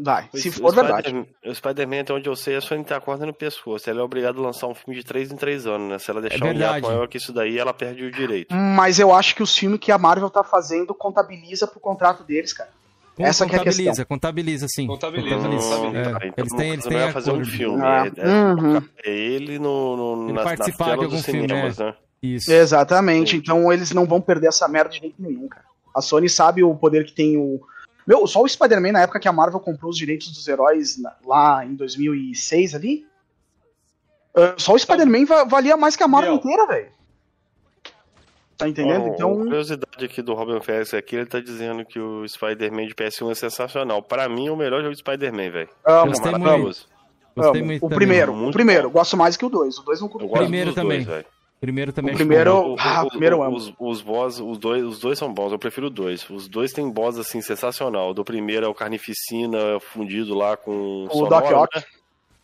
Vai, 0.00 0.28
se 0.34 0.48
O- 0.48 0.52
for 0.52 0.72
o 0.72 0.72
verdade. 0.72 1.08
Spider- 1.08 1.26
O 1.46 1.54
Spider-Man, 1.54 2.00
até 2.00 2.12
onde 2.12 2.28
eu 2.28 2.36
sei, 2.36 2.56
a 2.56 2.60
Sony 2.60 2.84
tá 2.84 3.00
corda 3.00 3.26
no 3.26 3.32
pescoço. 3.32 3.88
Ela 3.90 4.00
é 4.00 4.02
obrigada 4.02 4.38
a 4.38 4.42
lançar 4.42 4.66
um 4.66 4.74
filme 4.74 4.98
de 4.98 5.04
3 5.04 5.32
em 5.32 5.36
3 5.36 5.66
anos, 5.66 5.88
né? 5.88 5.98
Se 5.98 6.10
ela 6.10 6.20
deixar 6.20 6.44
um 6.44 6.48
verdade. 6.48 6.74
hiato 6.76 6.86
maior 6.88 7.08
que 7.08 7.16
isso 7.16 7.32
daí, 7.32 7.58
ela 7.58 7.72
perde 7.74 8.04
o 8.04 8.10
direito. 8.10 8.54
Mas 8.54 8.98
eu 8.98 9.12
acho 9.14 9.34
que 9.34 9.42
os 9.42 9.56
filmes 9.56 9.80
que 9.80 9.90
a 9.90 9.98
Marvel 9.98 10.30
tá 10.30 10.44
fazendo 10.44 10.94
contabiliza 10.94 11.66
pro 11.66 11.80
contrato 11.80 12.22
deles, 12.24 12.52
cara. 12.52 12.70
Essa 13.18 13.44
que 13.46 13.52
é 13.52 13.56
a 13.56 13.58
contabiliza, 13.58 13.90
questão. 13.90 14.06
contabiliza, 14.06 14.66
sim. 14.68 14.86
Contabiliza, 14.86 15.34
Hum, 15.36 15.38
contabiliza. 15.42 15.74
É, 15.74 16.02
tá, 16.12 16.26
então 16.26 16.34
eles 16.36 16.52
têm, 16.52 16.70
eles 16.72 16.84
não 16.84 16.92
têm 16.92 17.12
fazer 17.12 17.32
um 17.32 17.44
filme. 17.44 17.82
Ah, 17.82 18.06
É, 18.16 18.20
é- 18.20 18.28
uhum. 18.28 18.76
é 19.04 19.10
ele 19.10 19.58
no, 19.58 19.96
no, 19.96 20.22
Ele 20.26 20.32
nas, 20.34 20.44
nas 20.44 20.44
participar 20.44 20.84
de 20.84 20.90
telas 20.90 21.04
algum 21.06 21.22
filme, 21.24 21.40
cinemas, 21.48 21.78
né? 21.78 21.94
Isso. 22.22 22.52
Exatamente. 22.52 23.36
Então 23.36 23.72
eles 23.72 23.90
não 23.90 24.06
vão 24.06 24.20
perder 24.20 24.46
essa 24.48 24.68
merda 24.68 24.90
de 24.90 25.00
jeito 25.00 25.16
nenhum, 25.20 25.48
cara. 25.48 25.64
A 25.96 26.00
Sony 26.00 26.28
sabe 26.28 26.62
o 26.62 26.72
poder 26.76 27.04
que 27.04 27.12
tem 27.12 27.36
o. 27.36 27.60
Meu, 28.08 28.26
só 28.26 28.40
o 28.42 28.48
Spider-Man 28.48 28.92
na 28.92 29.02
época 29.02 29.20
que 29.20 29.28
a 29.28 29.32
Marvel 29.32 29.60
comprou 29.60 29.90
os 29.90 29.96
direitos 29.98 30.32
dos 30.32 30.48
heróis 30.48 30.96
lá 31.26 31.62
em 31.66 31.74
2006 31.74 32.74
ali. 32.74 33.06
ah, 34.34 34.54
só 34.56 34.72
o 34.72 34.78
Spider-Man 34.78 35.26
va- 35.26 35.44
valia 35.44 35.76
mais 35.76 35.94
que 35.94 36.02
a 36.02 36.08
Marvel 36.08 36.32
Meu. 36.32 36.38
inteira, 36.40 36.66
velho. 36.66 36.88
Tá 38.56 38.66
entendendo? 38.66 39.02
Ó, 39.04 39.14
Então. 39.14 39.36
curiosidade 39.36 40.04
aqui 40.04 40.22
do 40.22 40.32
Robin 40.32 40.58
Félix 40.62 40.94
aqui, 40.94 41.16
ele 41.16 41.26
tá 41.26 41.38
dizendo 41.38 41.84
que 41.84 42.00
o 42.00 42.26
Spider-Man 42.26 42.86
de 42.86 42.94
PS1 42.94 43.30
é 43.30 43.34
sensacional. 43.34 44.02
Pra 44.02 44.26
mim, 44.28 44.48
é 44.48 44.50
o 44.50 44.56
melhor 44.56 44.80
jogo 44.80 44.92
de 44.94 44.98
Spider-Man, 45.00 45.50
velho. 45.50 45.68
Amo, 45.84 46.06
Gostei 46.12 46.32
Maravilhoso. 46.32 46.86
Gostei 47.36 47.60
amo. 47.60 47.66
muito 47.70 47.84
O 47.84 47.88
também. 47.88 47.98
primeiro, 47.98 48.32
o 48.32 48.36
Muito 48.36 48.54
primeiro. 48.54 48.88
bom. 48.88 48.94
Gosto 48.94 49.16
mais 49.18 49.36
que 49.36 49.44
o 49.44 49.48
2. 49.50 49.78
O 49.78 49.82
2 49.84 50.00
não 50.00 50.08
curto. 50.08 50.26
gosto 50.26 50.40
Primeiro 50.42 50.74
também. 50.74 51.04
dois. 51.04 51.24
Primeiro 51.60 51.92
também 51.92 52.12
O 52.12 52.14
acho 52.14 52.18
primeiro- 52.24 52.52
bom. 52.52 52.76
Ah, 52.78 53.02
o 53.04 53.08
primeiro 53.10 53.36
eu 53.36 53.42
amo. 53.42 53.56
Os, 53.56 53.72
os 53.78 54.00
boss, 54.00 54.38
os 54.40 54.58
dois, 54.58 54.84
os 54.84 54.98
dois 55.00 55.18
são 55.18 55.32
bons, 55.32 55.50
eu 55.50 55.58
prefiro 55.58 55.88
o 55.88 55.90
dois. 55.90 56.28
Os 56.30 56.46
dois 56.48 56.72
têm 56.72 56.88
boss 56.88 57.18
assim 57.18 57.40
sensacional. 57.42 58.10
O 58.10 58.14
do 58.14 58.24
primeiro 58.24 58.64
é 58.64 58.68
o 58.68 58.74
Carnificina 58.74 59.80
fundido 59.80 60.34
lá 60.34 60.56
com 60.56 61.06
O 61.06 61.10
Sonora, 61.10 61.48
Doc 61.48 61.52
Ock. 61.62 61.76
né? 61.78 61.84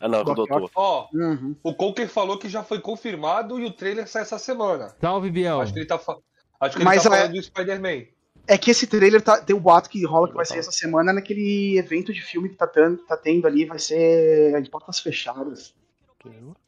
Ah, 0.01 0.09
não, 0.09 0.24
com 0.24 0.32
o 0.32 0.35
Doc 0.35 0.49
doutor. 0.49 0.70
Ó, 0.74 1.07
Uhum. 1.15 1.55
o 1.62 1.73
Coker 1.74 2.09
falou 2.09 2.36
que 2.39 2.49
já 2.49 2.62
foi 2.65 2.81
confirmado 2.81 3.59
e 3.61 3.65
o 3.65 3.70
trailer 3.70 4.09
sai 4.09 4.23
essa 4.23 4.39
semana. 4.39 4.95
Salve, 5.01 5.31
Biel. 5.31 5.61
Acho 5.61 5.73
que 5.73 5.78
ele 5.78 5.86
tá, 5.86 5.99
fa- 5.99 6.16
Acho 6.61 6.73
que 6.77 6.78
ele 6.82 6.85
Mas 6.85 7.03
tá 7.05 7.09
é- 7.15 7.19
falando 7.20 7.32
do 7.35 7.43
Spider-Man. 7.43 8.05
É 8.47 8.59
que 8.59 8.70
esse 8.70 8.86
trailer 8.86 9.23
tá, 9.23 9.41
tem 9.41 9.57
o 9.57 9.61
boato 9.61 9.89
que 9.89 10.05
rola 10.05 10.28
que 10.28 10.35
vai 10.35 10.45
sair 10.45 10.59
essa 10.59 10.73
semana 10.73 11.12
naquele 11.12 11.78
evento 11.78 12.12
de 12.12 12.20
filme 12.20 12.49
que 12.51 12.57
tá, 12.57 12.66
tendo, 12.66 12.99
tá 12.99 13.16
tendo 13.16 13.47
ali, 13.47 13.65
vai 13.65 13.78
ser 13.78 14.61
de 14.61 14.69
portas 14.69 14.99
fechadas. 14.99 15.73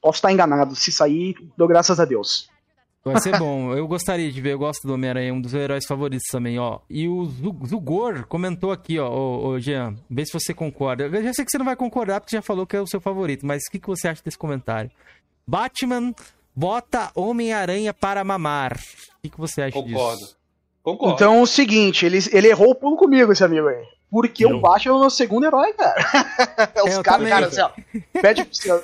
Posso 0.01 0.19
estar 0.19 0.33
enganado, 0.33 0.75
se 0.77 0.91
sair, 0.93 1.37
dou 1.57 1.67
graças 1.69 1.99
a 2.01 2.05
Deus. 2.05 2.49
Vai 3.05 3.21
ser 3.21 3.37
bom. 3.39 3.73
Eu 3.73 3.87
gostaria 3.87 4.31
de 4.33 4.41
ver, 4.41 4.55
eu 4.55 4.59
gosto 4.59 4.87
do 4.87 4.95
Homem-Aranha, 4.95 5.33
um 5.33 5.41
dos 5.41 5.55
heróis 5.55 5.87
favoritos 5.87 6.27
também, 6.31 6.59
ó. 6.59 6.81
E 6.91 7.09
o 7.09 7.25
Zu- 7.27 7.57
Zugor 7.67 8.27
comentou 8.27 8.73
aqui, 8.73 8.99
ó, 8.99 9.09
ô, 9.09 9.47
ô, 9.49 9.61
Jean, 9.61 9.95
vê 10.11 10.25
se 10.27 10.33
você 10.33 10.53
concorda. 10.53 11.05
Eu 11.05 11.23
já 11.23 11.33
sei 11.33 11.45
que 11.45 11.51
você 11.51 11.59
não 11.59 11.65
vai 11.65 11.77
concordar 11.77 12.21
porque 12.21 12.35
já 12.35 12.43
falou 12.43 12.67
que 12.67 12.77
é 12.77 12.81
o 12.81 12.87
seu 12.87 13.01
favorito, 13.01 13.47
mas 13.47 13.63
o 13.69 13.71
que, 13.71 13.79
que 13.79 13.87
você 13.87 14.09
acha 14.09 14.23
desse 14.25 14.37
comentário? 14.39 14.91
Batman 15.47 16.13
bota 16.55 17.11
Homem-Aranha 17.15 17.95
para 17.95 18.25
mamar. 18.25 18.73
O 18.75 19.23
que, 19.23 19.31
que 19.31 19.39
você 19.39 19.63
acha 19.63 19.73
Concordo. 19.73 20.19
disso? 20.19 20.37
Concordo. 20.83 21.15
Então 21.15 21.35
é 21.37 21.41
o 21.43 21.47
seguinte, 21.47 22.05
ele, 22.07 22.19
ele 22.33 22.49
errou 22.49 22.71
o 22.71 22.75
pulo 22.75 22.97
comigo, 22.97 23.31
esse 23.33 23.45
amigo 23.45 23.69
aí. 23.69 23.85
Porque 24.11 24.45
Não. 24.45 24.59
o 24.59 24.61
Batman 24.61 24.95
é 24.95 24.97
o 24.97 25.01
meu 25.01 25.11
segundo 25.11 25.47
herói, 25.47 25.73
cara. 25.75 25.97
Os 26.87 26.95
eu 26.95 27.03
caras, 27.03 27.29
cara, 27.29 27.47
assim, 27.47 27.61
ó, 27.61 27.71
pede, 28.21 28.41
a, 28.41 28.81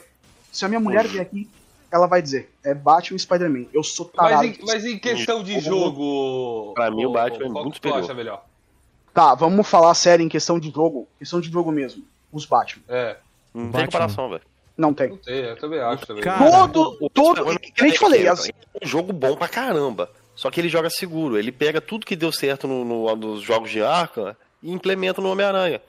se 0.52 0.64
a 0.64 0.68
minha 0.68 0.78
mulher 0.80 1.06
vier 1.08 1.22
aqui, 1.22 1.48
ela 1.90 2.06
vai 2.06 2.22
dizer, 2.22 2.50
é 2.64 2.72
Batman 2.74 3.16
e 3.16 3.20
Spider-Man. 3.20 3.66
Eu 3.72 3.82
sou 3.82 4.10
mas, 4.16 4.30
tarado. 4.30 4.46
em, 4.46 4.56
mas 4.66 4.84
em 4.84 4.98
questão 4.98 5.42
de 5.42 5.58
jogo. 5.60 6.72
Pra 6.74 6.90
mim, 6.90 7.04
o 7.06 7.12
Batman 7.12 7.46
é 7.46 7.50
qual 7.50 7.64
muito 7.64 7.74
que 7.74 7.80
tu 7.80 7.88
acha 7.88 8.02
superior. 8.02 8.16
melhor? 8.16 8.44
Tá, 9.12 9.34
vamos 9.34 9.68
falar 9.68 9.92
sério 9.94 10.24
em 10.24 10.28
questão 10.28 10.58
de 10.58 10.70
jogo. 10.70 11.06
Questão 11.18 11.40
de 11.40 11.50
jogo 11.50 11.70
mesmo. 11.72 12.02
Os 12.32 12.46
Batman. 12.46 12.82
É, 12.88 13.16
Não 13.52 13.64
Batman. 13.64 13.78
tem 13.78 13.86
comparação, 13.86 14.30
velho. 14.30 14.42
Não 14.74 14.94
tem. 14.94 15.10
não 15.10 15.22
sei, 15.22 15.50
eu 15.50 15.56
também 15.58 15.80
acho 15.80 16.06
também. 16.06 16.22
Cara, 16.22 16.50
Todo, 16.66 16.96
O- 17.00 17.06
o 17.06 17.10
todo, 17.10 17.36
Spider-Man 17.36 17.58
que 17.74 17.82
nem 17.82 17.92
te 17.92 17.98
falei, 17.98 18.26
é 18.26 18.28
as, 18.30 18.48
um 18.82 18.86
jogo 18.86 19.12
bom 19.12 19.36
pra 19.36 19.48
caramba. 19.48 20.08
Só 20.34 20.50
que 20.50 20.58
ele 20.58 20.70
joga 20.70 20.88
seguro. 20.88 21.36
Ele 21.38 21.52
pega 21.52 21.78
tudo 21.78 22.06
que 22.06 22.16
deu 22.16 22.32
certo 22.32 22.66
no, 22.66 22.82
no- 22.86 23.14
nos 23.16 23.42
jogos 23.42 23.70
de 23.70 23.82
Arkham 23.82 24.34
e 24.62 24.72
implementa 24.72 25.20
no 25.20 25.30
Homem-Aranha. 25.30 25.82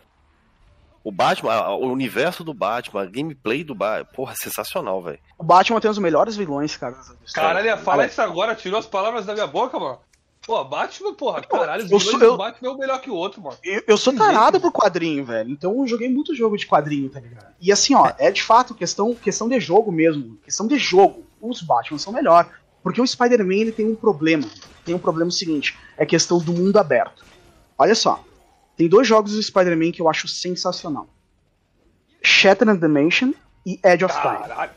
O 1.03 1.11
Batman, 1.11 1.69
o 1.71 1.87
universo 1.91 2.43
do 2.43 2.53
Batman, 2.53 3.01
a 3.03 3.05
gameplay 3.05 3.63
do 3.63 3.75
Batman, 3.75 4.05
porra, 4.13 4.33
sensacional, 4.35 5.01
velho. 5.03 5.19
o 5.37 5.43
Batman 5.43 5.81
tem 5.81 5.91
os 5.91 5.97
melhores 5.97 6.35
vilões, 6.37 6.77
cara. 6.77 6.95
Caralho, 7.33 7.77
fala 7.79 8.05
isso 8.05 8.21
agora, 8.21 8.55
tirou 8.55 8.79
as 8.79 8.85
palavras 8.85 9.25
da 9.25 9.33
minha 9.33 9.47
boca, 9.47 9.77
mano. 9.77 9.99
Pô, 10.45 10.61
Batman, 10.63 11.13
porra, 11.13 11.41
caralho, 11.41 11.85
os 11.85 11.91
eu 11.91 11.99
sou- 11.99 12.37
Batman 12.37 12.69
é 12.69 12.71
um 12.71 12.77
melhor 12.77 12.99
que 13.01 13.09
o 13.09 13.15
outro, 13.15 13.41
mano. 13.41 13.57
Eu, 13.63 13.81
eu 13.87 13.97
sou 13.97 14.11
Que 14.11 14.19
tarado 14.19 14.57
jeito. 14.57 14.61
por 14.61 14.71
quadrinho, 14.73 15.25
velho. 15.25 15.49
Então 15.49 15.77
eu 15.79 15.87
joguei 15.87 16.09
muito 16.09 16.35
jogo 16.35 16.57
de 16.57 16.65
quadrinho, 16.67 17.09
tá 17.09 17.19
ligado? 17.19 17.53
E 17.61 17.71
assim, 17.71 17.95
ó, 17.95 18.11
é 18.17 18.29
de 18.31 18.43
fato 18.43 18.73
questão, 18.73 19.13
questão 19.15 19.47
de 19.47 19.57
jogo 19.59 19.89
mesmo. 19.91 20.37
Questão 20.43 20.67
de 20.67 20.77
jogo. 20.77 21.23
Os 21.41 21.61
Batman 21.61 21.97
são 21.97 22.11
melhor. 22.11 22.49
Porque 22.81 22.99
o 23.01 23.07
Spider-Man 23.07 23.55
ele 23.55 23.71
tem 23.71 23.85
um 23.87 23.95
problema. 23.95 24.45
Tem 24.83 24.93
um 24.93 24.99
problema 24.99 25.31
seguinte: 25.31 25.77
é 25.97 26.05
questão 26.05 26.39
do 26.39 26.51
mundo 26.51 26.77
aberto. 26.77 27.23
Olha 27.77 27.95
só. 27.95 28.21
Tem 28.75 28.87
dois 28.87 29.07
jogos 29.07 29.33
do 29.33 29.41
Spider-Man 29.43 29.91
que 29.91 30.01
eu 30.01 30.09
acho 30.09 30.27
sensacional: 30.27 31.07
Shattered 32.23 32.79
Dimension 32.79 33.31
e 33.65 33.79
Edge 33.83 34.03
of 34.05 34.13
Time. 34.21 34.37
Caralho. 34.39 34.71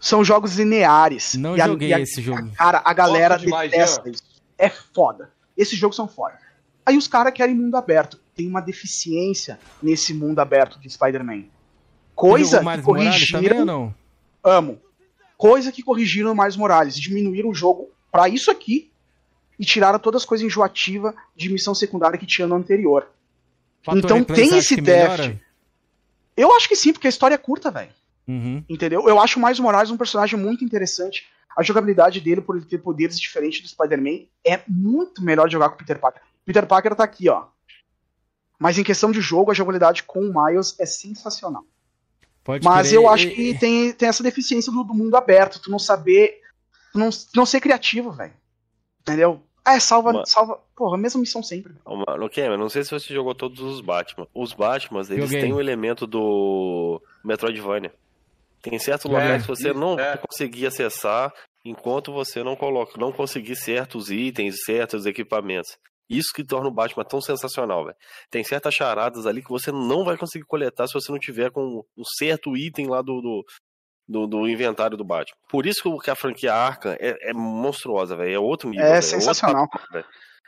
São 0.00 0.24
jogos 0.24 0.56
lineares. 0.56 1.34
Não 1.34 1.56
E 1.56 1.60
a- 1.60 1.66
joguei 1.66 1.88
e 1.88 1.94
a- 1.94 2.00
esse 2.00 2.22
jogo. 2.22 2.50
Cara, 2.52 2.80
a 2.84 2.92
galera 2.92 3.36
demais, 3.36 3.70
detesta 3.70 4.02
Jean. 4.04 4.12
isso. 4.12 4.22
É 4.56 4.68
foda. 4.68 5.32
Esses 5.56 5.76
jogos 5.78 5.96
são 5.96 6.06
foda. 6.06 6.38
Aí 6.86 6.96
os 6.96 7.08
caras 7.08 7.32
querem 7.34 7.54
mundo 7.54 7.76
aberto. 7.76 8.18
Tem 8.34 8.46
uma 8.46 8.60
deficiência 8.60 9.58
nesse 9.82 10.14
mundo 10.14 10.38
aberto 10.38 10.78
de 10.78 10.88
Spider-Man. 10.88 11.44
Coisa 12.14 12.58
que 12.58 12.64
também 12.64 12.82
corrigiram. 12.82 13.64
não? 13.64 13.94
Amo. 14.42 14.80
Coisa 15.36 15.70
que 15.72 15.82
corrigiram 15.82 16.34
mais 16.34 16.56
Morales. 16.56 16.96
Diminuíram 16.98 17.50
o 17.50 17.54
jogo 17.54 17.90
pra 18.10 18.28
isso 18.28 18.50
aqui 18.50 18.90
e 19.58 19.64
tiraram 19.64 19.98
todas 19.98 20.22
as 20.22 20.26
coisas 20.26 20.46
enjoativas 20.46 21.14
de 21.34 21.50
missão 21.50 21.74
secundária 21.74 22.18
que 22.18 22.26
tinha 22.26 22.46
no 22.46 22.54
anterior. 22.54 23.08
Fator 23.82 23.98
Então 23.98 24.18
replay, 24.18 24.48
tem 24.48 24.58
esse 24.58 24.80
déficit. 24.80 25.40
Eu 26.36 26.54
acho 26.54 26.68
que 26.68 26.76
sim, 26.76 26.92
porque 26.92 27.06
a 27.06 27.10
história 27.10 27.34
é 27.34 27.38
curta, 27.38 27.70
velho. 27.70 27.90
Uhum. 28.26 28.62
Entendeu? 28.68 29.08
Eu 29.08 29.18
acho 29.18 29.38
o 29.38 29.42
Miles 29.42 29.58
Morales 29.58 29.90
um 29.90 29.96
personagem 29.96 30.38
muito 30.38 30.64
interessante. 30.64 31.26
A 31.56 31.62
jogabilidade 31.62 32.20
dele, 32.20 32.40
por 32.40 32.56
ele 32.56 32.64
ter 32.64 32.78
poderes 32.78 33.18
diferentes 33.18 33.60
do 33.62 33.68
Spider-Man, 33.68 34.26
é 34.46 34.60
muito 34.68 35.22
melhor 35.24 35.48
de 35.48 35.54
jogar 35.54 35.70
com 35.70 35.74
o 35.74 35.78
Peter 35.78 35.98
Parker. 35.98 36.22
Peter 36.44 36.66
Parker 36.66 36.94
tá 36.94 37.02
aqui, 37.02 37.28
ó. 37.28 37.46
Mas 38.58 38.78
em 38.78 38.84
questão 38.84 39.10
de 39.10 39.20
jogo, 39.20 39.50
a 39.50 39.54
jogabilidade 39.54 40.02
com 40.04 40.20
o 40.20 40.32
Miles 40.32 40.78
é 40.78 40.86
sensacional. 40.86 41.64
Pode 42.44 42.64
Mas 42.64 42.88
crer. 42.88 42.96
eu 42.96 43.08
acho 43.08 43.28
que 43.30 43.58
tem, 43.58 43.92
tem 43.92 44.08
essa 44.08 44.22
deficiência 44.22 44.72
do, 44.72 44.82
do 44.82 44.94
mundo 44.94 45.16
aberto, 45.16 45.60
tu 45.60 45.70
não 45.70 45.78
saber. 45.78 46.40
Tu 46.92 46.98
não, 46.98 47.10
tu 47.10 47.36
não 47.36 47.44
ser 47.44 47.60
criativo, 47.60 48.10
velho. 48.10 48.32
Entendeu? 49.00 49.42
Ah, 49.68 49.74
é, 49.76 49.80
salva, 49.80 50.12
Mas- 50.12 50.30
salva. 50.30 50.58
Porra, 50.74 50.96
a 50.96 50.98
mesma 50.98 51.20
missão 51.20 51.42
sempre. 51.42 51.72
Mano, 51.84 52.24
ok, 52.24 52.48
mas 52.48 52.58
não 52.58 52.68
sei 52.68 52.84
se 52.84 52.90
você 52.90 53.12
jogou 53.12 53.34
todos 53.34 53.60
os 53.60 53.80
Batman. 53.80 54.26
Os 54.34 54.52
Batmans, 54.52 55.10
eles 55.10 55.24
Joguei. 55.24 55.40
têm 55.42 55.52
o 55.52 55.60
elemento 55.60 56.06
do 56.06 57.02
Metroidvania. 57.24 57.92
Tem 58.62 58.78
certos 58.78 59.06
É, 59.06 59.08
lugares 59.08 59.42
que 59.42 59.48
você 59.48 59.72
não 59.72 59.98
é. 59.98 60.10
vai 60.16 60.18
conseguir 60.18 60.66
acessar 60.66 61.32
enquanto 61.64 62.12
você 62.12 62.42
não 62.42 62.56
coloca, 62.56 62.92
não 62.98 63.12
conseguir 63.12 63.56
certos 63.56 64.10
itens, 64.10 64.64
certos 64.64 65.04
equipamentos. 65.06 65.76
Isso 66.08 66.32
que 66.34 66.42
torna 66.42 66.68
o 66.68 66.72
Batman 66.72 67.04
tão 67.04 67.20
sensacional, 67.20 67.84
velho. 67.84 67.96
Tem 68.30 68.42
certas 68.42 68.72
charadas 68.74 69.26
ali 69.26 69.42
que 69.42 69.50
você 69.50 69.70
não 69.70 70.04
vai 70.04 70.16
conseguir 70.16 70.46
coletar 70.46 70.86
se 70.86 70.94
você 70.94 71.12
não 71.12 71.18
tiver 71.18 71.50
com 71.50 71.84
um 71.96 72.04
certo 72.18 72.56
item 72.56 72.86
lá 72.88 73.02
do, 73.02 73.20
do, 73.20 73.44
do- 74.08 74.26
do 74.26 74.48
inventário 74.48 74.96
do 74.96 75.04
Batman. 75.04 75.36
Por 75.50 75.66
isso 75.66 75.98
que 76.00 76.10
a 76.10 76.14
franquia 76.14 76.54
Arkham 76.54 76.96
é, 76.98 77.30
é 77.30 77.32
monstruosa, 77.34 78.16
velho. 78.16 78.34
É 78.34 78.38
outro 78.38 78.68
nível. 78.70 78.84
É 78.84 78.88
velho. 78.88 78.96
outro 78.96 79.10
sensacional. 79.10 79.66
É 79.94 80.02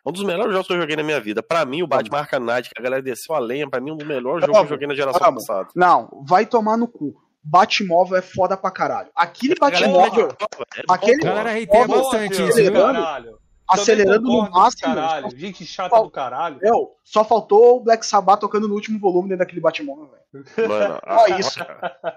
um 0.09 0.13
dos 0.13 0.25
melhores 0.25 0.53
jogos 0.53 0.67
que 0.67 0.73
eu 0.73 0.81
joguei 0.81 0.97
na 0.97 1.03
minha 1.03 1.21
vida. 1.21 1.43
Pra 1.43 1.65
mim, 1.67 1.83
o 1.83 1.87
Batman 1.87 2.19
Arkham 2.21 2.41
Knight, 2.41 2.71
que 2.71 2.81
a 2.81 2.83
galera 2.83 3.03
desceu 3.03 3.35
a 3.35 3.39
lenha, 3.39 3.69
pra 3.69 3.81
mim, 3.81 3.91
é 3.91 3.93
um 3.93 3.97
dos 3.99 4.07
melhores 4.09 4.41
jogos 4.47 4.59
que 4.61 4.65
eu 4.65 4.69
joguei 4.69 4.89
na 4.89 4.95
geração 4.95 5.29
Amo. 5.29 5.37
passada. 5.37 5.69
Não, 5.77 6.09
vai 6.27 6.47
tomar 6.47 6.77
no 6.79 6.89
cu. 6.89 7.15
Batmóvel 7.43 8.19
é 8.19 8.23
foda 8.23 8.57
pra 8.57 8.71
caralho. 8.71 9.09
Aquele 9.17 9.55
Batmóvel, 9.55 10.29
prova, 10.29 10.65
é 10.77 10.83
aquele- 10.89 11.23
galera 11.23 11.51
Nossa, 11.87 11.89
bastante 11.89 12.43
isso, 12.49 12.57
viu? 12.57 12.73
caralho. 12.73 13.39
Acelerando 13.71 14.27
no 14.27 14.51
máximo. 14.51 14.95
Caralho, 14.95 15.31
gente 15.37 15.65
chata 15.67 15.91
Qual- 15.91 16.05
do 16.05 16.11
caralho. 16.11 16.59
Meu, 16.61 16.97
só 17.05 17.25
faltou 17.25 17.77
o 17.77 17.81
Black 17.81 18.05
Sabbath 18.05 18.41
tocando 18.41 18.67
no 18.69 18.75
último 18.75 18.99
volume 18.99 19.29
dentro 19.29 19.39
daquele 19.45 19.61
Batmóvel, 19.61 20.11
velho. 20.33 20.69
Mano, 20.69 20.99
a, 21.05 21.39
isso. 21.39 21.61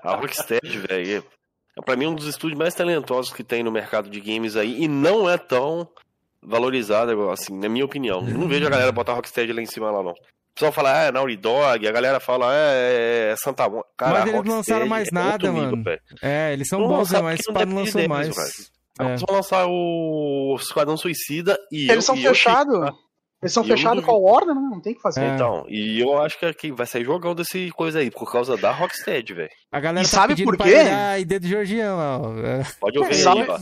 a 0.03 0.15
Rocksteady, 0.15 0.77
velho, 0.79 1.23
é 1.77 1.81
pra 1.81 1.95
mim 1.95 2.07
um 2.07 2.15
dos 2.15 2.27
estúdios 2.27 2.57
mais 2.59 2.73
talentosos 2.75 3.33
que 3.33 3.43
tem 3.43 3.63
no 3.63 3.71
mercado 3.71 4.09
de 4.09 4.19
games 4.21 4.55
aí 4.55 4.83
e 4.83 4.87
não 4.87 5.29
é 5.29 5.37
tão 5.37 5.87
valorizado, 6.41 7.29
assim, 7.29 7.57
na 7.57 7.69
minha 7.69 7.85
opinião. 7.85 8.19
Eu 8.27 8.37
não 8.37 8.47
vejo 8.47 8.67
a 8.67 8.69
galera 8.69 8.91
botar 8.91 9.13
a 9.13 9.15
Rocksteady 9.15 9.53
lá 9.53 9.61
em 9.61 9.65
cima 9.65 9.89
lá, 9.89 10.03
não. 10.03 10.11
O 10.11 10.55
pessoal 10.55 10.71
fala, 10.71 10.99
ah, 10.99 11.03
é 11.05 11.11
Naughty 11.11 11.35
Dog, 11.37 11.87
a 11.87 11.91
galera 11.91 12.19
fala, 12.19 12.53
é, 12.53 13.31
é 13.31 13.35
Santa 13.37 13.67
Mônica. 13.67 13.87
Cara, 13.97 14.11
Mas 14.11 14.23
a 14.23 14.27
eles 14.29 14.43
não 14.43 14.55
lançaram 14.57 14.85
mais 14.85 15.07
é 15.07 15.11
nada, 15.11 15.51
nível, 15.51 15.71
mano. 15.77 15.83
É, 16.21 16.53
eles 16.53 16.67
são 16.67 16.79
Não 16.81 16.87
bons, 16.89 17.09
né? 17.09 17.21
Mas 17.21 17.39
não 17.47 17.53
para 17.55 17.65
não 17.65 17.83
depende 17.83 17.97
lançou 17.97 18.07
mais. 18.07 18.71
Velho. 18.97 19.09
É. 19.09 19.11
Eles 19.13 19.21
vão 19.27 19.35
lançar 19.35 19.65
o 19.67 20.55
Esquadrão 20.59 20.97
Suicida 20.97 21.57
e 21.71 21.83
Eles 21.83 21.95
eu, 21.95 22.01
são 22.01 22.15
fechados. 22.17 22.85
fico- 22.85 22.97
Eles 23.41 23.51
são 23.53 23.63
fechados 23.63 24.05
com 24.05 24.11
a 24.11 24.17
Warner, 24.17 24.55
né? 24.55 24.61
Não 24.71 24.79
tem 24.79 24.93
o 24.93 24.95
que 24.95 25.01
fazer. 25.01 25.21
É. 25.21 25.35
Então, 25.35 25.65
e 25.67 25.99
eu 25.99 26.17
acho 26.21 26.39
que 26.39 26.45
aqui 26.45 26.71
vai 26.71 26.85
sair 26.87 27.03
jogão 27.03 27.35
desse 27.35 27.69
coisa 27.71 27.99
aí, 27.99 28.09
por 28.09 28.31
causa 28.31 28.55
da 28.55 28.71
Rocksteady, 28.71 29.33
velho. 29.33 29.49
A 29.71 29.79
galera 29.81 30.05
E 30.07 30.09
tá 30.09 30.15
sabe 30.17 30.35
por 30.45 30.55
quê? 30.57 30.75
ideia 31.19 31.39
do 31.39 31.47
Georgiano, 31.47 31.97
ó. 31.99 32.39
É. 32.45 32.63
Pode 32.79 32.97
ouvir 32.99 33.15
Sabe- 33.15 33.41
aí, 33.41 33.47
ó. 33.49 33.59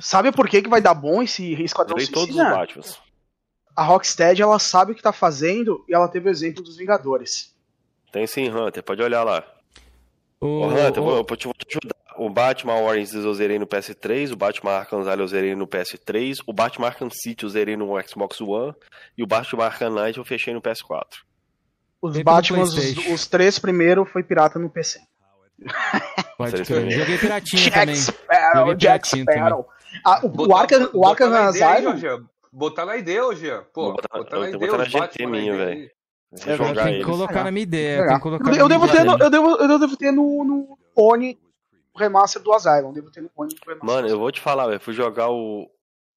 Sabe 0.00 0.32
por 0.32 0.48
que, 0.48 0.62
que 0.62 0.68
vai 0.70 0.80
dar 0.80 0.94
bom 0.94 1.22
esse 1.22 1.52
Esquadrão 1.62 1.98
Zerei 1.98 2.12
todos 2.12 2.30
os 2.30 2.34
Suicida? 2.36 2.56
Batmans. 2.56 2.98
A 3.76 3.82
Rocksteady, 3.82 4.40
ela 4.40 4.58
sabe 4.60 4.92
o 4.92 4.94
que 4.94 5.02
tá 5.02 5.12
fazendo 5.12 5.84
e 5.88 5.94
ela 5.94 6.06
teve 6.08 6.28
o 6.28 6.30
exemplo 6.30 6.62
dos 6.62 6.76
Vingadores. 6.76 7.52
Tem 8.12 8.24
sim, 8.26 8.48
Hunter, 8.48 8.82
pode 8.84 9.02
olhar 9.02 9.24
lá. 9.24 9.42
Ô, 10.40 10.66
Hunter, 10.68 10.98
eu 10.98 11.02
vou 11.04 11.24
te 11.36 11.48
ajudar. 11.48 11.96
O 12.16 12.30
Batman 12.30 12.76
Origins 12.80 13.12
eu 13.14 13.34
zerei 13.34 13.58
no 13.58 13.66
PS3, 13.66 14.32
o 14.32 14.36
Batman 14.36 14.72
Arkham 14.72 15.00
Asylum 15.00 15.20
eu 15.22 15.28
zerei 15.28 15.54
no 15.54 15.66
PS3, 15.66 16.36
o 16.46 16.52
Batman 16.52 16.86
Arkham 16.88 17.08
City 17.10 17.44
eu 17.44 17.50
zerei 17.50 17.76
no 17.76 17.88
Xbox 18.06 18.40
One 18.40 18.72
e 19.18 19.22
o 19.22 19.26
Batman 19.26 19.64
Arkham 19.66 19.90
Knight 19.90 20.18
eu 20.18 20.24
fechei 20.24 20.54
no 20.54 20.62
PS4. 20.62 21.04
Os 22.00 22.16
Batman, 22.22 22.62
os, 22.62 22.76
os 23.08 23.26
três 23.26 23.58
primeiros 23.58 24.08
foi 24.10 24.22
pirata 24.22 24.58
no 24.58 24.68
PC. 24.70 25.00
Pode 26.36 26.64
crer. 26.64 26.90
Joguei 26.90 27.18
piratinha 27.18 27.62
Jack 27.62 27.80
também. 27.80 27.96
Sparrow, 27.96 28.58
Joguei 28.66 28.76
Jack 28.76 29.08
Sparrow. 29.08 29.68
Ah, 30.04 30.20
o, 30.22 30.26
o 30.26 30.28
Botar- 30.30 30.60
Arkham, 30.60 30.82
o 30.92 31.00
botar 31.00 31.08
Arkham 31.10 31.30
na 31.30 31.50
ideia, 31.50 31.80
hein, 31.80 31.86
Asylum? 31.88 32.26
Botar 32.52 32.86
na 32.86 32.96
ideia, 32.96 33.24
ô 33.24 33.34
Jean. 33.34 33.64
Pô, 33.72 33.92
botar- 33.92 34.18
botar 34.18 34.36
eu 34.36 34.40
na 34.42 34.48
ideia 34.50 34.70
botar 34.70 34.78
na 34.78 34.84
GT 34.84 35.26
minha, 35.26 35.56
velho. 35.56 35.90
É, 36.46 36.56
Tem 36.84 36.98
que 36.98 37.04
colocar 37.04 37.44
na 37.44 37.50
minha 37.50 37.62
ideia. 37.62 38.06
Eu, 38.58 38.68
devo 38.68 38.88
ter 38.88 39.04
no, 39.04 39.16
eu, 39.18 39.30
devo, 39.30 39.56
eu 39.56 39.78
devo 39.78 39.96
ter 39.96 40.12
no, 40.12 40.44
no 40.44 40.78
Pony 40.94 41.38
o 41.38 41.53
remaster 41.98 42.42
do 42.42 42.52
Asylum. 42.52 42.92
Devo 42.92 43.10
ter 43.10 43.20
no 43.22 43.28
Pony 43.30 43.54
o 43.54 43.68
remaster. 43.68 43.94
Mano, 43.94 44.08
eu 44.08 44.18
vou 44.18 44.30
te 44.32 44.40
falar, 44.40 44.66
velho. 44.68 44.80
Fui 44.80 44.92
jogar 44.94 45.30
o, 45.30 45.68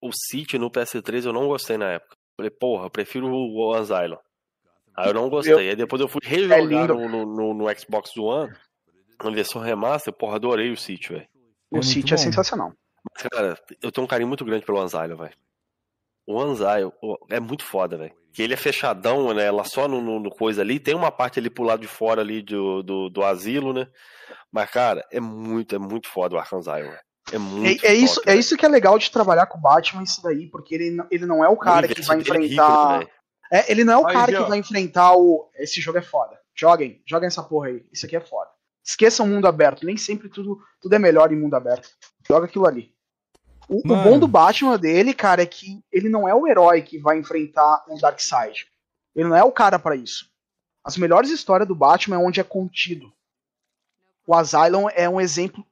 o 0.01 0.09
City 0.13 0.57
no 0.57 0.69
PS3, 0.71 1.25
eu 1.25 1.33
não 1.33 1.47
gostei 1.47 1.77
na 1.77 1.91
época. 1.93 2.15
Falei, 2.39 2.49
porra, 2.51 2.85
eu 2.85 2.89
prefiro 2.89 3.27
o, 3.27 3.69
o 3.69 3.73
Asylum. 3.73 4.17
Aí 4.95 5.09
eu 5.09 5.13
não 5.13 5.29
gostei. 5.29 5.53
Eu- 5.53 5.57
Aí 5.59 5.75
depois 5.75 6.01
eu 6.01 6.07
fui 6.07 6.21
rejogar 6.23 6.59
É 6.59 6.87
no, 6.93 7.07
no, 7.09 7.25
no- 7.25 7.53
no 7.53 7.79
Xbox 7.79 8.15
One, 8.17 8.51
na 9.23 9.29
versão 9.31 9.61
remaster, 9.61 10.13
porra, 10.13 10.35
adorei 10.35 10.71
o 10.71 10.77
City, 10.77 11.13
velho. 11.13 11.27
o 11.71 11.75
muito 11.75 11.85
City 11.87 12.13
é 12.13 12.17
bom. 12.17 12.23
sensacional. 12.23 12.73
Mas, 13.13 13.23
cara, 13.27 13.57
eu 13.81 13.91
tenho 13.91 14.05
um 14.05 14.07
carinho 14.07 14.27
muito 14.27 14.43
grande 14.45 14.65
pelo 14.65 14.79
Anzylon, 14.79 15.15
velho. 15.17 15.33
O 16.27 16.43
o- 17.01 17.17
é 17.29 17.39
muito 17.39 17.63
foda, 17.63 17.97
velho. 17.97 18.13
Que 18.33 18.43
ele 18.43 18.53
é 18.53 18.57
fechadão, 18.57 19.33
né? 19.33 19.49
Lá 19.49 19.63
só 19.63 19.87
no, 19.87 20.01
no- 20.01 20.19
no 20.19 20.29
coisa 20.29 20.61
ali. 20.61 20.79
Tem 20.79 20.93
uma 20.93 21.09
parte 21.11 21.39
ali 21.39 21.49
pro 21.49 21.63
lado 21.63 21.79
de 21.81 21.87
fora 21.87 22.21
ali 22.21 22.41
do, 22.41 22.83
do, 22.83 23.09
do 23.09 23.23
asilo, 23.23 23.73
né? 23.73 23.87
Mas, 24.51 24.69
cara, 24.69 25.03
é 25.11 25.19
muito, 25.19 25.73
é 25.75 25.79
muito 25.79 26.07
foda 26.09 26.35
o 26.35 26.39
Asylum, 26.39 26.65
velho. 26.89 26.99
É 27.31 27.37
muito 27.37 27.85
É, 27.85 27.89
é 27.89 27.93
isso, 27.95 28.15
foda, 28.15 28.25
é 28.27 28.31
velho. 28.31 28.39
isso 28.39 28.57
que 28.57 28.65
é 28.65 28.69
legal 28.69 28.99
de 28.99 29.09
trabalhar 29.09 29.45
com 29.47 29.57
o 29.57 29.61
Batman, 29.61 30.03
isso 30.03 30.21
daí, 30.21 30.47
porque 30.49 30.75
ele, 30.75 30.91
não- 30.91 31.07
ele 31.09 31.25
não 31.25 31.43
é 31.43 31.49
o 31.49 31.57
cara 31.57 31.87
que 31.87 32.01
vai 32.01 32.17
é 32.17 32.19
rico, 32.19 32.35
enfrentar. 32.35 32.99
velho? 32.99 33.09
É, 33.51 33.71
ele 33.71 33.83
não 33.85 33.93
é 33.93 33.97
o 33.97 34.07
Aí, 34.07 34.13
cara 34.13 34.31
Jean. 34.31 34.43
que 34.43 34.49
vai 34.49 34.57
enfrentar 34.59 35.13
o. 35.15 35.49
Esse 35.55 35.79
jogo 35.81 35.97
é 35.97 36.01
foda. 36.01 36.37
Joguem, 36.53 37.01
joguem 37.07 37.27
essa 37.27 37.41
porra 37.41 37.67
aí. 37.69 37.85
Isso 37.93 38.05
aqui 38.05 38.15
é 38.17 38.19
foda. 38.21 38.49
Esqueçam 38.85 39.25
o 39.25 39.29
mundo 39.29 39.47
aberto. 39.47 39.85
Nem 39.85 39.95
sempre 39.97 40.27
tudo, 40.29 40.59
tudo 40.81 40.93
é 40.93 40.99
melhor 40.99 41.31
em 41.31 41.37
mundo 41.39 41.53
aberto. 41.55 41.87
Joga 42.27 42.45
aquilo 42.45 42.67
ali. 42.67 42.91
O, 43.67 43.79
o 43.79 44.03
bom 44.03 44.17
do 44.17 44.27
Batman 44.27 44.77
dele, 44.77 45.13
cara, 45.13 45.43
é 45.43 45.45
que 45.45 45.83
ele 45.91 46.07
não 46.09 46.27
é 46.27 46.33
o 46.33 46.47
herói 46.47 46.81
que 46.81 46.97
vai 46.97 47.17
enfrentar 47.17 47.83
o 47.87 47.99
Darkseid. 47.99 48.67
Ele 49.15 49.27
não 49.27 49.35
é 49.35 49.43
o 49.43 49.51
cara 49.51 49.77
pra 49.77 49.95
isso. 49.95 50.29
As 50.83 50.95
melhores 50.97 51.29
histórias 51.29 51.67
do 51.67 51.75
Batman 51.75 52.15
é 52.15 52.19
onde 52.19 52.39
é 52.39 52.43
contido. 52.43 53.11
O 54.25 54.33
Asylum 54.33 54.87
é 54.89 55.09
um 55.09 55.19
exemplo 55.19 55.65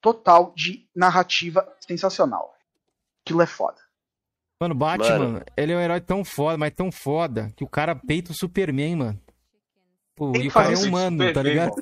total 0.00 0.52
de 0.56 0.86
narrativa 0.94 1.70
sensacional. 1.80 2.54
Aquilo 3.24 3.42
é 3.42 3.46
foda. 3.46 3.78
Mano, 4.60 4.74
Batman, 4.74 5.18
Mano. 5.18 5.44
ele 5.56 5.72
é 5.72 5.76
um 5.76 5.80
herói 5.80 6.00
tão 6.00 6.24
foda, 6.24 6.56
mas 6.56 6.72
tão 6.72 6.90
foda, 6.92 7.52
que 7.56 7.64
o 7.64 7.68
cara 7.68 7.96
peita 7.96 8.30
o 8.30 8.34
Superman, 8.34 8.96
mano. 8.96 9.20
Pô, 10.14 10.32
Quem 10.32 10.44
e 10.44 10.48
o 10.48 10.52
cara 10.52 10.66
é 10.66 10.76
faz 10.76 10.84
humano, 10.84 11.32
tá 11.32 11.42
ligado? 11.42 11.74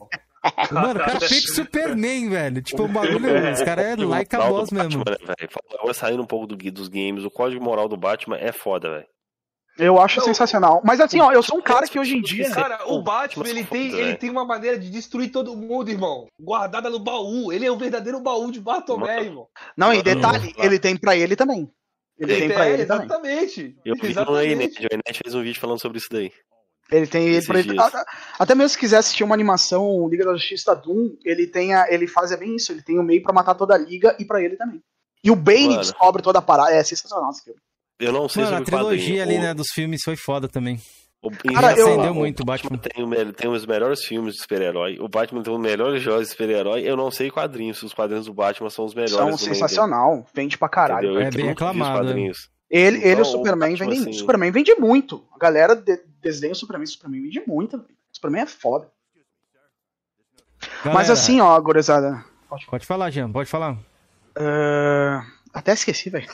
Mano, 0.72 1.00
o 1.00 1.04
cara 1.04 1.18
peita 1.18 1.34
o 1.34 1.54
Superman, 1.54 2.30
velho. 2.30 2.62
Tipo, 2.62 2.84
o 2.84 2.88
bagulho, 2.88 3.52
os 3.52 3.62
caras 3.62 3.84
é 3.84 3.90
código 3.90 4.10
like 4.10 4.34
a 4.34 4.38
moral 4.38 4.52
do 4.52 4.58
boss 4.60 4.70
mesmo. 4.70 5.04
Batman, 5.04 5.18
né, 5.28 5.34
velho? 5.38 5.94
Saindo 5.94 6.22
um 6.22 6.26
pouco 6.26 6.46
do, 6.46 6.56
dos 6.56 6.88
games, 6.88 7.24
o 7.24 7.30
código 7.30 7.62
moral 7.62 7.88
do 7.88 7.96
Batman 7.96 8.36
é 8.38 8.52
foda, 8.52 8.90
velho. 8.90 9.06
Eu 9.78 9.98
acho 10.00 10.18
Não, 10.18 10.26
sensacional. 10.26 10.82
Mas 10.84 11.00
assim, 11.00 11.20
ó, 11.20 11.32
eu 11.32 11.42
sou 11.42 11.58
um 11.58 11.62
cara 11.62 11.86
que 11.86 11.98
hoje 11.98 12.14
em 12.14 12.20
dia. 12.20 12.50
Cara, 12.50 12.86
o 12.86 13.02
Batman, 13.02 13.48
ele 13.48 13.64
tem, 13.64 13.92
ele 13.92 14.14
tem 14.16 14.28
uma 14.28 14.44
maneira 14.44 14.78
de 14.78 14.90
destruir 14.90 15.30
todo 15.30 15.56
mundo, 15.56 15.90
irmão. 15.90 16.26
Guardada 16.38 16.90
no 16.90 16.98
baú. 16.98 17.50
Ele 17.52 17.64
é 17.64 17.70
o 17.72 17.78
verdadeiro 17.78 18.20
baú 18.20 18.50
de 18.50 18.60
Bartomé, 18.60 19.16
Mano. 19.16 19.26
irmão. 19.26 19.48
Não, 19.76 19.94
e 19.94 20.02
detalhe, 20.02 20.54
ele 20.58 20.78
tem 20.78 20.96
pra 20.96 21.16
ele 21.16 21.34
também. 21.34 21.70
Ele 22.18 22.36
tem 22.36 22.50
pra 22.50 22.66
É, 22.68 22.72
ele 22.74 22.84
também. 22.84 23.06
exatamente. 23.06 23.76
Eu 23.82 23.94
vi 23.94 24.02
no 24.02 24.08
exatamente. 24.10 24.52
Enet, 24.52 24.80
o 24.82 24.88
Enet 24.94 25.20
fez 25.22 25.34
um 25.34 25.42
vídeo 25.42 25.60
falando 25.60 25.80
sobre 25.80 25.96
isso 25.96 26.08
daí. 26.10 26.30
Ele 26.90 27.06
tem 27.06 27.26
ele 27.28 27.36
ele. 27.36 27.62
dias. 27.62 27.94
a- 27.94 27.98
a- 28.00 28.06
Até 28.38 28.54
mesmo 28.54 28.70
se 28.70 28.78
quiser 28.78 28.98
assistir 28.98 29.22
uma 29.24 29.34
animação 29.34 30.08
Liga 30.08 30.24
da 30.24 30.32
Justiça 30.34 30.74
Doom, 30.74 31.16
ele 31.24 31.46
tem 31.46 31.74
a, 31.74 31.86
ele 31.92 32.06
faz 32.06 32.32
é 32.32 32.36
bem 32.36 32.56
isso, 32.56 32.72
ele 32.72 32.82
tem 32.82 32.98
o 32.98 33.02
meio 33.02 33.22
pra 33.22 33.32
matar 33.32 33.54
toda 33.54 33.74
a 33.74 33.78
liga 33.78 34.16
e 34.18 34.24
pra 34.24 34.42
ele 34.42 34.56
também. 34.56 34.80
E 35.22 35.30
o 35.30 35.36
Bane 35.36 35.68
Mano. 35.68 35.80
descobre 35.80 36.22
toda 36.22 36.38
a 36.38 36.42
parada. 36.42 36.72
É 36.72 36.82
sensacional 36.82 37.30
esse 37.30 37.44
filme. 37.44 37.60
Eu 38.00 38.12
não 38.12 38.28
sei 38.28 38.42
Mano, 38.44 38.56
a 38.56 38.58
sobre 38.58 38.74
o 38.74 38.78
trilogia 38.78 39.22
ali, 39.22 39.36
O- 39.36 39.40
né, 39.40 39.54
dos 39.54 39.68
filmes 39.74 40.00
foi 40.04 40.16
foda 40.16 40.48
também. 40.48 40.80
O, 41.22 41.30
Cara, 41.30 41.76
eu- 41.78 41.86
Acendeu 41.86 42.14
muito 42.14 42.40
o 42.40 42.46
Batman. 42.46 42.78
Tem, 42.78 43.04
o 43.04 43.06
me- 43.06 43.30
tem 43.34 43.50
os 43.50 43.66
melhores 43.66 44.02
filmes 44.02 44.36
de 44.36 44.40
super-herói. 44.40 44.96
O 44.98 45.06
Batman 45.06 45.42
tem 45.42 45.52
os 45.52 45.60
melhores 45.60 46.02
jogos 46.02 46.22
de 46.24 46.30
super-herói. 46.30 46.80
Eu 46.80 46.96
não 46.96 47.10
sei 47.10 47.30
quadrinhos, 47.30 47.78
se 47.78 47.84
os 47.84 47.92
quadrinhos 47.92 48.24
do 48.24 48.32
Batman 48.32 48.70
são 48.70 48.86
os 48.86 48.94
melhores. 48.94 49.12
São 49.14 49.36
sensacional. 49.36 50.24
Vende 50.32 50.56
pra 50.56 50.70
caralho. 50.70 51.20
É 51.20 51.30
bem 51.30 51.44
os 51.44 51.50
aclamado, 51.52 52.14
né? 52.14 52.32
Ele, 52.70 52.98
ele 52.98 53.06
e 53.06 53.08
o 53.08 53.12
Então, 53.12 53.24
Superman 53.24 53.68
o 53.70 53.72
Batman, 53.78 53.90
vendem. 53.94 54.10
assim- 54.10 54.18
Superman 54.18 54.50
vende 54.52 54.74
muito. 54.76 55.24
A 55.34 55.38
galera 55.38 55.74
de, 55.74 56.00
desenha 56.22 56.52
o 56.52 56.56
Superman. 56.56 56.84
O 56.84 56.88
Superman 56.88 57.22
vende 57.22 57.42
muito. 57.46 57.76
O 57.78 57.84
Superman 58.12 58.42
é 58.42 58.46
foda. 58.46 58.88
Mas 60.84 60.84
Galera, 60.94 61.12
assim, 61.12 61.40
ó, 61.40 61.58
gurizada. 61.60 62.24
Pode 62.68 62.86
falar, 62.86 63.10
Jean, 63.10 63.30
pode 63.30 63.48
falar. 63.48 63.76
ah, 64.36 65.24
até 65.52 65.72
esqueci, 65.72 66.10
velho. 66.10 66.28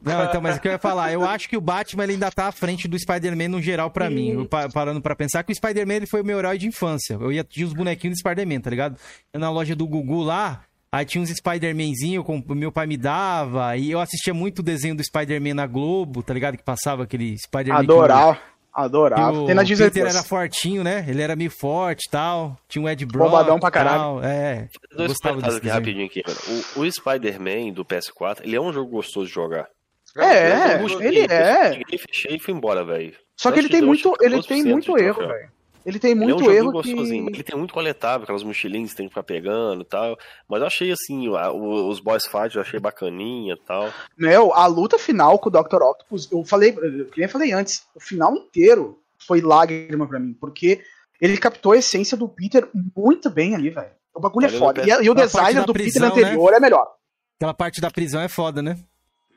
Não, 0.00 0.24
então, 0.24 0.40
mas 0.40 0.56
o 0.56 0.60
que 0.60 0.68
eu 0.68 0.72
ia 0.72 0.78
falar, 0.78 1.12
eu 1.12 1.24
acho 1.26 1.48
que 1.48 1.56
o 1.56 1.60
Batman 1.60 2.04
ele 2.04 2.12
ainda 2.12 2.30
tá 2.30 2.46
à 2.46 2.52
frente 2.52 2.86
do 2.86 2.96
Spider-Man 2.98 3.48
no 3.48 3.60
geral 3.60 3.90
pra 3.90 4.08
mim. 4.08 4.30
Eu 4.30 4.46
pa- 4.46 4.68
parando 4.68 5.02
pra 5.02 5.16
pensar 5.16 5.42
que 5.42 5.50
o 5.52 5.54
Spider-Man 5.54 5.94
ele 5.94 6.06
foi 6.06 6.20
o 6.22 6.24
meu 6.24 6.38
herói 6.38 6.56
de 6.56 6.68
infância. 6.68 7.14
Eu 7.14 7.32
ia 7.32 7.42
tinha 7.42 7.66
os 7.66 7.72
bonequinhos 7.72 8.16
do 8.16 8.20
Spider-Man, 8.20 8.60
tá 8.60 8.70
ligado? 8.70 8.96
Eu 9.32 9.40
na 9.40 9.50
loja 9.50 9.74
do 9.74 9.86
Gugu 9.88 10.22
lá, 10.22 10.62
aí 10.92 11.04
tinha 11.04 11.22
uns 11.22 11.30
Spider-Manzinho 11.30 12.24
que 12.24 12.30
o 12.30 12.54
meu 12.54 12.72
pai 12.72 12.86
me 12.86 12.96
dava, 12.96 13.76
e 13.76 13.90
eu 13.90 14.00
assistia 14.00 14.32
muito 14.34 14.60
o 14.60 14.62
desenho 14.62 14.94
do 14.94 15.02
Spider-Man 15.04 15.54
na 15.54 15.66
Globo, 15.66 16.22
tá 16.22 16.32
ligado? 16.34 16.56
Que 16.56 16.62
passava 16.64 17.02
aquele 17.04 17.36
Spider-Man. 17.38 17.80
que 17.84 17.90
o- 17.90 17.94
Adorava. 17.94 18.34
que 18.34 18.40
Adorava. 18.72 19.38
o 19.40 19.46
Tem 19.46 19.54
na 19.54 19.62
Disney 19.64 19.86
Peter 19.86 20.02
Plus. 20.04 20.14
era 20.14 20.24
fortinho, 20.24 20.84
né? 20.84 21.04
Ele 21.08 21.20
era 21.20 21.34
meio 21.34 21.50
forte 21.50 22.04
e 22.06 22.10
tal. 22.10 22.56
Tinha 22.68 22.82
um 22.84 22.88
Ed 22.88 23.04
Brock. 23.06 23.30
Bombadão 23.30 23.58
pra 23.58 23.68
e 23.68 23.72
tal, 23.72 23.84
caralho. 24.20 24.20
É. 24.24 24.68
Eu 24.90 24.96
Dois 24.98 25.08
gostava 25.10 25.42
desse 25.42 25.56
aqui 25.58 25.68
rapidinho 25.68 26.06
aqui, 26.06 26.22
mano. 26.26 26.38
O, 26.76 26.80
o 26.82 26.92
Spider-Man 26.92 27.72
do 27.72 27.84
PS4, 27.84 28.42
ele 28.44 28.54
é 28.56 28.60
um 28.60 28.72
jogo 28.72 28.90
gostoso 28.90 29.26
de 29.26 29.32
jogar. 29.32 29.66
É, 30.16 30.80
Eu 30.82 30.88
joguei, 30.88 31.08
ele 31.08 31.32
é. 31.32 31.72
Cheguei, 31.74 31.98
fechei 31.98 32.36
e 32.36 32.40
fui 32.40 32.54
embora, 32.54 32.84
velho. 32.84 33.12
Só 33.36 33.52
que 33.52 33.58
ele 33.60 33.68
tem 33.68 33.82
muito, 33.82 34.12
ele 34.20 34.42
tem 34.42 34.62
14% 34.64 34.70
muito 34.70 34.98
erro, 34.98 35.26
velho. 35.28 35.48
Ele 35.86 35.98
tem 35.98 36.10
Ele 36.12 36.20
é 36.22 36.24
um 36.24 36.28
muito 36.28 36.50
erro 36.50 36.72
gostosinho. 36.72 37.26
que... 37.26 37.32
Ele 37.34 37.42
tem 37.42 37.56
muito 37.58 37.72
coletável, 37.74 38.24
aquelas 38.24 38.42
mochilinhas 38.42 38.90
que 38.90 38.96
tem 38.96 39.06
que 39.06 39.10
ficar 39.10 39.22
pegando 39.22 39.82
e 39.82 39.84
tal. 39.84 40.18
Mas 40.48 40.60
eu 40.60 40.66
achei 40.66 40.90
assim, 40.92 41.28
a- 41.36 41.50
o- 41.52 41.88
os 41.88 42.00
boss 42.00 42.26
fights 42.26 42.54
eu 42.56 42.60
achei 42.62 42.78
bacaninha 42.78 43.54
e 43.54 43.66
tal. 43.66 43.92
Meu, 44.16 44.52
a 44.52 44.66
luta 44.66 44.98
final 44.98 45.38
com 45.38 45.48
o 45.48 45.52
Dr. 45.52 45.82
Octopus, 45.82 46.30
eu 46.30 46.44
falei, 46.44 46.70
eu 46.76 47.06
que 47.06 47.20
nem 47.20 47.28
falei 47.28 47.52
antes, 47.52 47.82
o 47.94 48.00
final 48.00 48.34
inteiro 48.36 48.98
foi 49.26 49.40
lágrima 49.40 50.06
pra 50.06 50.18
mim, 50.20 50.34
porque 50.38 50.80
ele 51.20 51.36
captou 51.36 51.72
a 51.72 51.76
essência 51.78 52.16
do 52.16 52.28
Peter 52.28 52.68
muito 52.96 53.30
bem 53.30 53.54
ali, 53.54 53.70
velho. 53.70 53.90
O 54.14 54.20
bagulho 54.20 54.46
é 54.46 54.50
foda. 54.50 54.82
E, 54.84 54.88
e 55.04 55.10
o 55.10 55.14
da 55.14 55.26
do 55.26 55.72
prisão, 55.72 56.10
Peter 56.10 56.26
anterior 56.26 56.52
é 56.52 56.60
melhor. 56.60 56.86
Aquela 57.38 57.54
parte 57.54 57.80
da 57.80 57.90
prisão 57.90 58.20
é 58.20 58.28
foda, 58.28 58.60
né? 58.60 58.76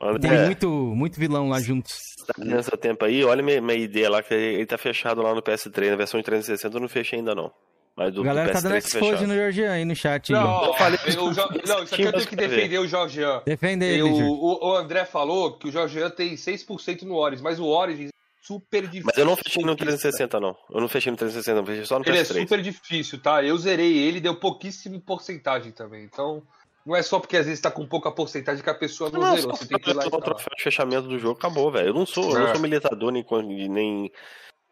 André, 0.02 0.30
Tem 0.30 0.46
muito, 0.46 0.68
muito 0.70 1.20
vilão 1.20 1.48
lá 1.50 1.60
juntos. 1.60 1.94
tá 2.28 2.64
seu 2.64 2.78
tempo 2.78 3.06
aí, 3.06 3.24
olha 3.24 3.44
minha, 3.44 3.62
minha 3.62 3.78
ideia 3.78 4.10
lá, 4.10 4.24
que 4.24 4.34
ele 4.34 4.66
tá 4.66 4.78
fechado 4.78 5.22
lá 5.22 5.34
no 5.36 5.42
PS3, 5.42 5.92
na 5.92 5.96
versão 5.96 6.20
de 6.20 6.26
360 6.26 6.76
eu 6.76 6.82
não 6.82 6.90
fechei 6.90 7.20
ainda 7.20 7.36
não. 7.36 7.52
Mas 7.96 8.14
do, 8.14 8.22
A 8.22 8.26
galera 8.26 8.48
do 8.48 8.54
tá 8.54 8.60
PS3 8.60 8.64
dando 8.64 8.78
expose 8.78 9.12
fechado. 9.12 9.28
no 9.28 9.34
Georgian 9.34 9.72
aí 9.72 9.86
no 9.86 9.96
chat. 9.96 10.34
aí. 10.34 10.40
Não, 10.42 10.66
Eu 10.66 10.74
falei 10.76 11.00
eu- 11.08 11.34
Jo- 11.34 11.50
não, 11.68 11.84
isso 11.84 11.94
aqui 11.94 12.04
eu 12.04 12.14
tenho 12.14 12.28
que 12.28 12.36
defender 12.36 12.80
o 12.80 12.88
Jorgean. 12.88 13.42
Defende 13.46 13.86
ele, 13.86 14.02
o, 14.04 14.60
o 14.70 14.76
André 14.76 15.04
falou 15.06 15.58
que 15.58 15.68
o 15.68 15.72
Jorgean 15.72 16.10
tem 16.10 16.36
6% 16.36 17.02
no 17.04 17.16
Origins, 17.16 17.42
mas 17.44 17.60
o 17.60 17.66
Origins 17.66 18.08
é 18.10 18.12
super 18.48 18.84
difícil. 18.84 19.06
Mas 19.08 19.18
eu 19.18 19.26
não 19.26 19.36
fechei 19.36 19.62
no 19.62 19.72
conquista. 19.74 19.86
360 19.98 20.40
não. 20.40 20.56
Eu 20.74 20.80
não 20.82 20.88
fechei 20.88 21.12
no 21.12 21.18
360, 21.18 21.60
não 21.60 21.66
fechei 21.68 21.86
só 21.86 22.00
no 22.00 22.06
Ele 22.08 22.18
é 22.18 22.22
PS3. 22.22 22.40
super 22.42 22.62
difícil, 22.62 23.20
tá? 23.22 23.44
Eu 23.44 23.58
zerei 23.58 23.98
ele, 23.98 24.22
deu 24.22 24.36
pouquíssima 24.40 24.98
porcentagem 25.06 25.74
também. 25.74 26.04
Então, 26.06 26.42
não 26.86 26.96
é 26.96 27.02
só 27.04 27.20
porque 27.20 27.38
às 27.38 27.46
vezes 27.46 27.62
tá 27.62 27.70
com 27.72 27.86
pouca 27.86 28.12
porcentagem 28.12 28.64
que 28.64 28.70
a 28.70 28.74
pessoa 28.76 29.10
não, 29.10 29.20
Não, 29.22 29.36
zerou. 29.36 29.56
Você 29.56 29.68
tem 29.68 29.80
que 29.80 29.90
ir 29.90 29.94
lá 29.94 30.04
e 30.04 30.08
o 30.08 30.12
troféu 30.22 30.54
de 30.58 30.64
fechamento 30.64 31.08
do 31.08 31.20
jogo 31.20 31.38
acabou, 31.38 31.72
velho. 31.72 31.90
Eu 31.90 31.94
não 31.94 32.06
sou, 32.06 32.32
eu 32.32 32.40
não 32.40 32.48
É. 32.48 32.54
sou 32.54 32.62
militador 32.62 33.12
nem, 33.12 33.26
nem, 33.70 34.12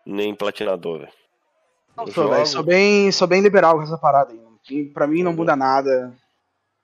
nem 0.06 0.36
platinador, 0.36 1.00
velho. 1.00 1.12
Não 1.98 2.06
Eu 2.06 2.12
sou, 2.12 2.24
jogo- 2.24 2.36
velho. 2.36 2.48
Sou 2.48 2.64
bem, 2.64 3.12
sou 3.12 3.28
bem 3.28 3.42
liberal 3.42 3.76
com 3.76 3.84
essa 3.84 3.98
parada 3.98 4.34
aí. 4.34 4.86
Pra 4.94 5.08
mim 5.08 5.24
não 5.24 5.34
muda 5.34 5.56
nada. 5.56 6.14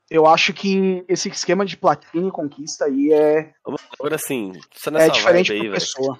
Eu 0.10 0.28
acho 0.28 0.54
que 0.54 1.04
esse 1.08 1.30
esquema 1.30 1.66
de 1.66 1.76
platina 1.78 2.28
e 2.28 2.32
conquista 2.32 2.86
aí 2.86 3.12
é, 3.12 3.52
Agora 4.00 4.16
assim, 4.16 4.52
você 4.72 4.90
é 4.90 4.92
nessa 4.92 5.10
diferente 5.12 5.52
aí, 5.52 5.70
pessoa. 5.72 6.20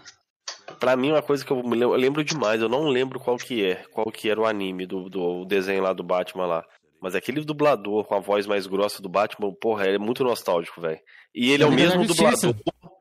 Pra 0.80 0.96
mim, 0.96 1.12
uma 1.12 1.22
coisa 1.22 1.46
que 1.46 1.52
eu 1.52 1.58
me 1.64 1.76
lembro, 1.76 1.94
eu 1.96 2.00
lembro 2.00 2.24
demais, 2.24 2.60
eu 2.62 2.68
não 2.68 2.88
lembro 2.88 3.20
qual 3.20 3.38
que 3.38 3.64
é, 3.64 3.76
qual 3.92 4.12
que 4.12 4.28
era 4.30 4.42
o 4.42 4.46
anime 4.46 4.88
do, 4.88 5.08
do 5.10 5.46
desenho 5.46 5.84
lá 5.84 5.94
do 5.94 6.04
Batman 6.04 6.48
lá. 6.48 6.66
Mas 7.06 7.14
aquele 7.14 7.42
dublador 7.46 8.04
com 8.06 8.16
a 8.16 8.20
voz 8.20 8.48
mais 8.48 8.66
grossa 8.66 9.00
do 9.00 9.08
Batman, 9.08 9.54
porra, 9.62 9.86
é 9.86 10.00
muito 10.00 10.24
nostálgico, 10.24 10.82
velho. 10.82 11.00
E 11.36 11.52
ele 11.52 11.62
é 11.62 11.68
o 11.68 11.70
Liga 11.70 11.84
da 11.84 11.98
mesmo 12.00 12.04
Justiça. 12.08 12.48
dublador. 12.48 12.92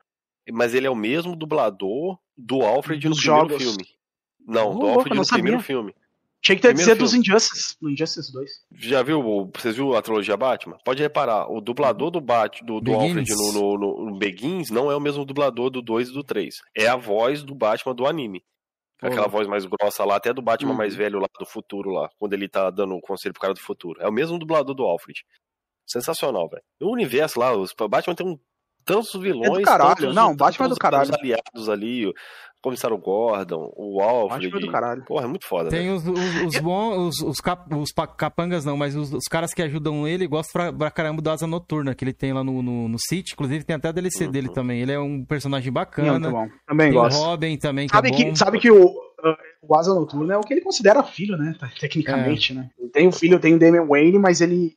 Mas 0.53 0.75
ele 0.75 0.85
é 0.85 0.89
o 0.91 0.95
mesmo 0.95 1.35
dublador 1.35 2.19
do 2.37 2.61
Alfred 2.61 3.03
no 3.03 3.15
Dos 3.15 3.19
primeiro 3.23 3.47
jogos. 3.49 3.63
filme. 3.63 3.83
Não, 4.47 4.69
Ô, 4.75 4.79
do 4.79 4.87
Alfred 4.89 5.15
no 5.17 5.25
primeiro 5.25 5.57
sabia. 5.57 5.59
filme. 5.65 5.95
Tinha 6.39 6.55
que 6.55 6.61
ter 6.61 6.67
Primeiro 6.67 6.91
dizer 6.91 7.03
dos. 7.03 7.13
Injustice, 7.15 7.75
do 7.81 7.89
Injustice 7.89 8.31
2. 8.31 8.51
Já 8.73 9.01
viu, 9.01 9.19
o- 9.27 9.51
vocês 9.55 9.75
viram 9.75 9.95
a 9.95 10.01
trilogia 10.03 10.37
Batman? 10.37 10.77
Pode 10.85 11.01
reparar, 11.01 11.51
o 11.51 11.59
dublador 11.59 12.11
do 12.11 12.21
Bat, 12.21 12.63
do, 12.63 12.79
do. 12.79 12.93
Alfred 12.93 13.27
no, 13.35 13.53
no, 13.53 13.77
no- 13.79 14.05
no 14.11 14.17
Begins 14.19 14.69
não 14.69 14.91
é 14.91 14.95
o 14.95 15.01
mesmo 15.01 15.25
dublador 15.25 15.71
do 15.71 15.81
2 15.81 16.09
e 16.09 16.13
do 16.13 16.23
3. 16.23 16.61
É 16.77 16.85
a 16.87 16.95
voz 16.95 17.41
do 17.41 17.55
Batman 17.55 17.95
do 17.95 18.05
anime. 18.05 18.43
Aquela 19.01 19.27
voz 19.27 19.47
mais 19.47 19.65
grossa 19.65 20.03
lá, 20.05 20.15
até 20.15 20.33
do 20.33 20.41
Batman 20.41 20.71
Uhum. 20.71 20.77
mais 20.77 20.95
velho 20.95 21.19
lá 21.19 21.27
do 21.39 21.45
futuro 21.45 21.89
lá, 21.91 22.09
quando 22.17 22.33
ele 22.33 22.47
tá 22.47 22.69
dando 22.69 22.99
conselho 23.01 23.33
pro 23.33 23.41
cara 23.41 23.53
do 23.53 23.59
futuro. 23.59 24.01
É 24.01 24.07
o 24.07 24.11
mesmo 24.11 24.39
dublador 24.39 24.73
do 24.73 24.83
Alfred. 24.83 25.21
Sensacional, 25.85 26.49
velho. 26.49 26.63
O 26.81 26.91
universo 26.91 27.39
lá, 27.39 27.53
os 27.55 27.71
o 27.79 27.87
Batman 27.87 28.15
tem 28.15 28.25
um, 28.27 28.39
tantos 28.83 29.13
vilões. 29.13 29.63
caralho. 29.63 29.95
tantos- 29.95 30.15
Não, 30.15 30.35
Batman 30.35 30.65
é 30.65 30.69
do 30.69 30.75
caralho. 30.77 31.13
aliados 31.13 31.69
ali, 31.69 32.07
o 32.07 32.13
comissário 32.65 32.97
Gordon, 32.97 33.71
o 33.77 34.01
Alfred. 34.01 34.47
É 34.47 34.59
do 34.59 34.71
caralho. 34.71 35.03
Porra, 35.05 35.23
é 35.23 35.27
muito 35.27 35.47
foda, 35.47 35.69
Tem 35.69 35.83
velho. 35.83 35.95
os, 35.95 36.05
os, 36.07 36.55
os 36.55 36.59
bons, 36.61 36.97
os, 36.97 37.21
os, 37.29 37.39
cap- 37.39 37.73
os 37.73 37.91
pa- 37.93 38.07
capangas 38.07 38.65
não, 38.65 38.75
mas 38.75 38.95
os, 38.95 39.13
os 39.13 39.23
caras 39.29 39.53
que 39.53 39.61
ajudam 39.61 40.07
ele 40.07 40.27
gostam 40.27 40.51
pra, 40.53 40.73
pra 40.73 40.91
caramba 40.91 41.21
do 41.21 41.29
Asa 41.29 41.47
Noturna, 41.47 41.95
que 41.95 42.03
ele 42.03 42.13
tem 42.13 42.33
lá 42.33 42.43
no, 42.43 42.61
no, 42.61 42.87
no 42.89 42.97
City. 42.99 43.33
Inclusive 43.33 43.63
tem 43.63 43.75
até 43.75 43.87
a 43.87 43.91
DLC 43.91 44.27
dele 44.27 44.49
também. 44.49 44.81
Ele 44.81 44.91
é 44.91 44.99
um 44.99 45.23
personagem 45.23 45.67
Muito 45.67 45.73
bacana. 45.75 46.29
bom. 46.29 46.47
Também 46.67 46.89
Tem 46.89 46.97
o 46.99 47.01
gosto. 47.01 47.17
Robin 47.23 47.57
também, 47.57 47.87
que 47.87 47.95
Sabe 47.95 48.07
é 48.09 48.11
bom. 48.11 48.17
que, 48.17 48.35
sabe 48.37 48.59
que 48.59 48.71
o, 48.71 48.85
uh, 48.85 49.35
o 49.61 49.75
Asa 49.75 49.93
Noturna 49.93 50.33
é 50.33 50.37
o 50.37 50.41
que 50.41 50.53
ele 50.53 50.61
considera 50.61 51.01
filho, 51.03 51.37
né? 51.37 51.55
te- 51.59 51.79
Tecnicamente, 51.79 52.51
É. 52.51 52.55
né? 52.55 52.69
Ele 52.79 52.89
Tem 52.89 53.07
o 53.07 53.11
filho, 53.11 53.39
tem 53.39 53.53
o 53.53 53.59
Damian 53.59 53.85
Wayne, 53.85 54.19
mas 54.19 54.41
ele. 54.41 54.75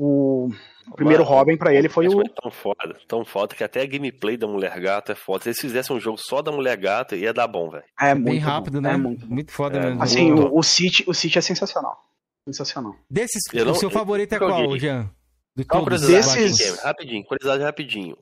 O, 0.00 0.48
primeiro 0.94 1.24
Mano, 1.24 1.34
Robin 1.36 1.56
pra 1.56 1.74
ele 1.74 1.88
foi 1.88 2.06
o. 2.06 2.20
É 2.20 2.24
tão 2.40 2.52
foda, 2.52 2.96
tão 3.08 3.24
foda 3.24 3.56
que 3.56 3.64
até 3.64 3.82
a 3.82 3.86
gameplay 3.86 4.36
da 4.36 4.46
Mulher 4.46 4.78
Gata 4.78 5.10
é 5.10 5.14
foda. 5.16 5.42
Se 5.42 5.48
eles 5.48 5.60
fizessem 5.60 5.96
um 5.96 5.98
jogo 5.98 6.18
só 6.18 6.40
da 6.40 6.52
Mulher 6.52 6.76
Gata, 6.76 7.16
ia 7.16 7.34
dar 7.34 7.48
bom, 7.48 7.68
velho. 7.68 7.82
É 8.00 8.14
Bem 8.14 8.22
muito 8.34 8.44
rápido, 8.44 8.74
bom, 8.74 8.80
né? 8.82 8.92
É 8.92 8.96
muito, 8.96 9.26
muito 9.26 9.50
foda 9.52 9.76
É, 9.76 9.86
mesmo. 9.86 10.00
Assim, 10.02 10.30
o, 10.32 10.56
o, 10.56 10.62
City, 10.62 11.02
o 11.08 11.12
City 11.12 11.36
é 11.36 11.40
sensacional. 11.40 11.98
Sensacional. 12.44 12.94
Desses, 13.10 13.42
não- 13.52 13.72
o 13.72 13.74
seu 13.74 13.90
favorito 13.90 14.32
é 14.32 14.38
qual, 14.38 14.62
joguei. 14.62 14.78
Jean? 14.78 15.10
Do 15.56 15.64
os 15.94 16.06
Desses- 16.06 16.80
rapidinho, 16.84 17.24
curiosidade 17.24 17.64
rapidinho. 17.64 18.16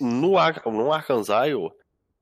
No, 0.00 0.38
Ar 0.38 0.62
no 0.66 0.92
Asylum, 0.92 1.68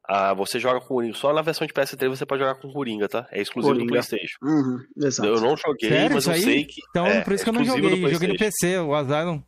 ah, 0.09 0.35
você 0.35 0.59
joga 0.61 0.81
com 0.81 0.87
Coringa. 0.87 1.15
Só 1.15 1.33
na 1.33 1.43
versão 1.43 1.66
de 1.66 1.73
PS3 1.73 2.09
você 2.09 2.24
pode 2.24 2.41
jogar 2.41 2.55
com 2.57 2.73
Coringa, 2.73 3.09
tá? 3.09 3.27
É 3.31 3.41
exclusivo 3.43 3.74
do 3.74 3.81
Coringa. 3.81 3.93
Playstation. 3.93 4.37
Uhum, 4.43 4.78
exato. 4.97 5.28
Eu 5.28 5.41
não 5.41 5.57
joguei, 5.57 5.89
Sério, 5.89 6.15
mas 6.15 6.27
eu 6.27 6.35
sei 6.35 6.65
que. 6.65 6.81
Então, 6.91 7.07
é, 7.07 7.20
por 7.23 7.33
isso 7.33 7.43
que 7.45 7.51
eu 7.51 7.55
não 7.55 7.62
exclusivo 7.62 7.89
joguei. 7.89 8.05
do 8.05 8.12
joguei 8.12 8.28
no. 8.28 8.39
PC, 8.39 8.78
o 8.78 8.95
Asylum. 8.95 9.43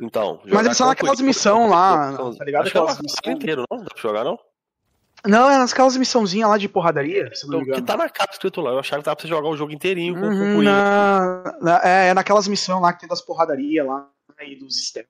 Então, 0.00 0.40
Mas 0.44 0.66
eles 0.66 0.76
são 0.76 0.88
naquelas 0.88 1.20
missão 1.22 1.68
lá, 1.70 2.14
tá 2.36 2.44
ligado? 2.44 2.64
É 2.64 2.66
o 2.66 2.68
Aquelas 2.68 3.00
missão... 3.00 3.32
inteiro, 3.32 3.64
não? 3.70 3.78
Dá 3.78 3.86
pra 3.86 4.02
jogar, 4.02 4.24
não? 4.24 4.38
Não, 5.26 5.50
é 5.50 5.58
naquelas 5.58 5.96
missãozinhas 5.96 6.48
lá 6.50 6.58
de 6.58 6.68
porradaria, 6.68 7.30
Então, 7.44 7.64
que 7.64 7.82
tá 7.82 7.96
na 7.96 8.08
capa 8.08 8.32
escrito 8.32 8.60
lá. 8.60 8.72
Eu 8.72 8.78
achava 8.78 9.00
que 9.00 9.06
dava 9.06 9.16
pra 9.16 9.22
você 9.22 9.28
jogar 9.28 9.48
o 9.48 9.56
jogo 9.56 9.72
inteirinho 9.72 10.14
com, 10.14 10.20
com 10.20 10.26
Uhum, 10.26 10.54
Coringa. 10.56 11.56
na, 11.62 11.80
é, 11.82 12.08
é 12.08 12.14
naquelas 12.14 12.46
missões 12.46 12.80
lá 12.80 12.92
que 12.92 13.00
tem 13.00 13.08
das 13.08 13.22
porradarias 13.22 13.86
lá 13.86 14.06
e 14.42 14.54
dos 14.56 14.86
stealth. 14.86 15.08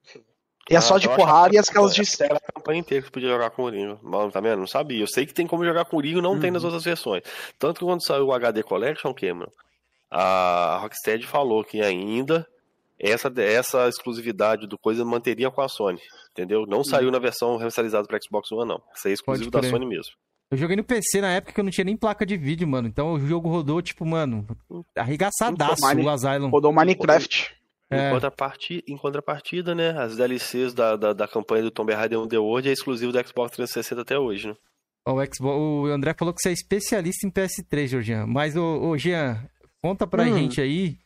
E 0.69 0.73
é 0.75 0.77
Ah, 0.77 0.81
só 0.81 0.97
de 0.97 1.07
eu 1.07 1.11
achava 1.13 1.25
porrada 1.27 1.49
que 1.49 1.55
e 1.55 1.59
as 1.59 1.69
aquelas 1.69 1.95
de 1.95 2.01
era 2.23 2.35
a 2.37 2.51
campanha 2.53 2.79
inteira 2.79 3.01
que 3.01 3.07
você 3.07 3.11
podia 3.13 3.29
jogar 3.29 3.49
com 3.51 3.63
Coringa. 3.63 3.97
Mano, 4.03 4.31
tá 4.31 4.39
vendo? 4.41 4.59
Não 4.59 4.67
sabia. 4.67 5.01
Eu 5.01 5.07
sei 5.07 5.25
que 5.25 5.33
tem 5.33 5.47
como 5.47 5.63
jogar 5.65 5.85
com 5.85 5.91
Coringa, 5.91 6.21
não 6.21 6.39
tem 6.39 6.51
nas 6.51 6.63
Uhum. 6.63 6.67
outras 6.69 6.83
versões. 6.83 7.23
Tanto 7.57 7.79
que 7.79 7.85
quando 7.85 8.05
saiu 8.05 8.25
o 8.27 8.33
HD 8.33 8.63
Collection, 8.63 9.13
Cameron, 9.13 9.51
a 10.11 10.79
Rocksteady 10.81 11.25
falou 11.25 11.63
que 11.63 11.81
ainda 11.81 12.45
essa, 12.99 13.31
essa 13.37 13.87
exclusividade 13.87 14.65
do 14.67 14.77
coisa 14.77 15.05
manteria 15.05 15.49
com 15.51 15.61
a 15.61 15.67
Sony. 15.69 15.99
Entendeu? 16.31 16.65
Não 16.67 16.83
saiu 16.83 17.11
na 17.11 17.19
versão 17.19 17.57
remasterizada 17.57 18.07
para 18.07 18.19
Xbox 18.21 18.51
One, 18.51 18.67
não. 18.67 18.81
Isso 18.95 19.07
aí 19.07 19.11
é 19.11 19.13
exclusivo 19.13 19.49
da. 19.51 19.63
Sony 19.63 19.85
mesmo. 19.85 20.13
Eu 20.49 20.57
joguei 20.57 20.75
no 20.77 20.83
PC 20.83 21.19
na 21.19 21.33
época 21.33 21.51
que 21.53 21.59
eu 21.59 21.63
não 21.63 21.71
tinha 21.71 21.83
nem 21.83 21.97
placa 21.97 22.25
de 22.25 22.37
vídeo, 22.37 22.65
mano. 22.67 22.87
Então 22.87 23.13
o 23.13 23.19
jogo 23.19 23.49
rodou, 23.49 23.81
tipo, 23.81 24.05
mano, 24.05 24.47
arregaçadaço 24.95 25.85
Mine- 25.87 26.03
o 26.05 26.09
Asylum. 26.09 26.49
Rodou 26.49 26.71
Minecraft. 26.71 27.56
É. 27.89 28.09
Em, 28.09 28.13
contrapartida, 28.13 28.83
em 28.87 28.97
contrapartida, 28.97 29.73
né? 29.75 29.91
As 29.97 30.17
DLCs 30.17 30.73
da, 30.73 30.95
da, 30.97 31.13
da 31.13 31.27
campanha 31.27 31.63
do 31.63 31.71
Tomb 31.71 31.93
Raider 31.93 32.19
Underworld 32.19 32.67
é 32.67 32.71
exclusivo 32.73 33.11
do 33.13 33.19
Xbox 33.27 33.51
360 33.55 34.01
até 34.01 34.19
hoje, 34.19 34.49
né? 34.49 34.55
O, 35.05 35.13
Xbox, 35.25 35.39
o 35.57 35.85
André 35.85 36.13
falou 36.13 36.33
que 36.33 36.41
você 36.41 36.49
é 36.49 36.51
especialista 36.53 37.25
em 37.25 37.31
PS3, 37.31 37.87
Georgian. 37.87 38.25
Mas, 38.27 38.57
ô, 38.57 38.89
ô 38.89 38.97
Jean, 38.97 39.41
conta 39.81 40.05
pra 40.05 40.23
Hum. 40.23 40.37
gente 40.37 40.59
aí, 40.59 40.97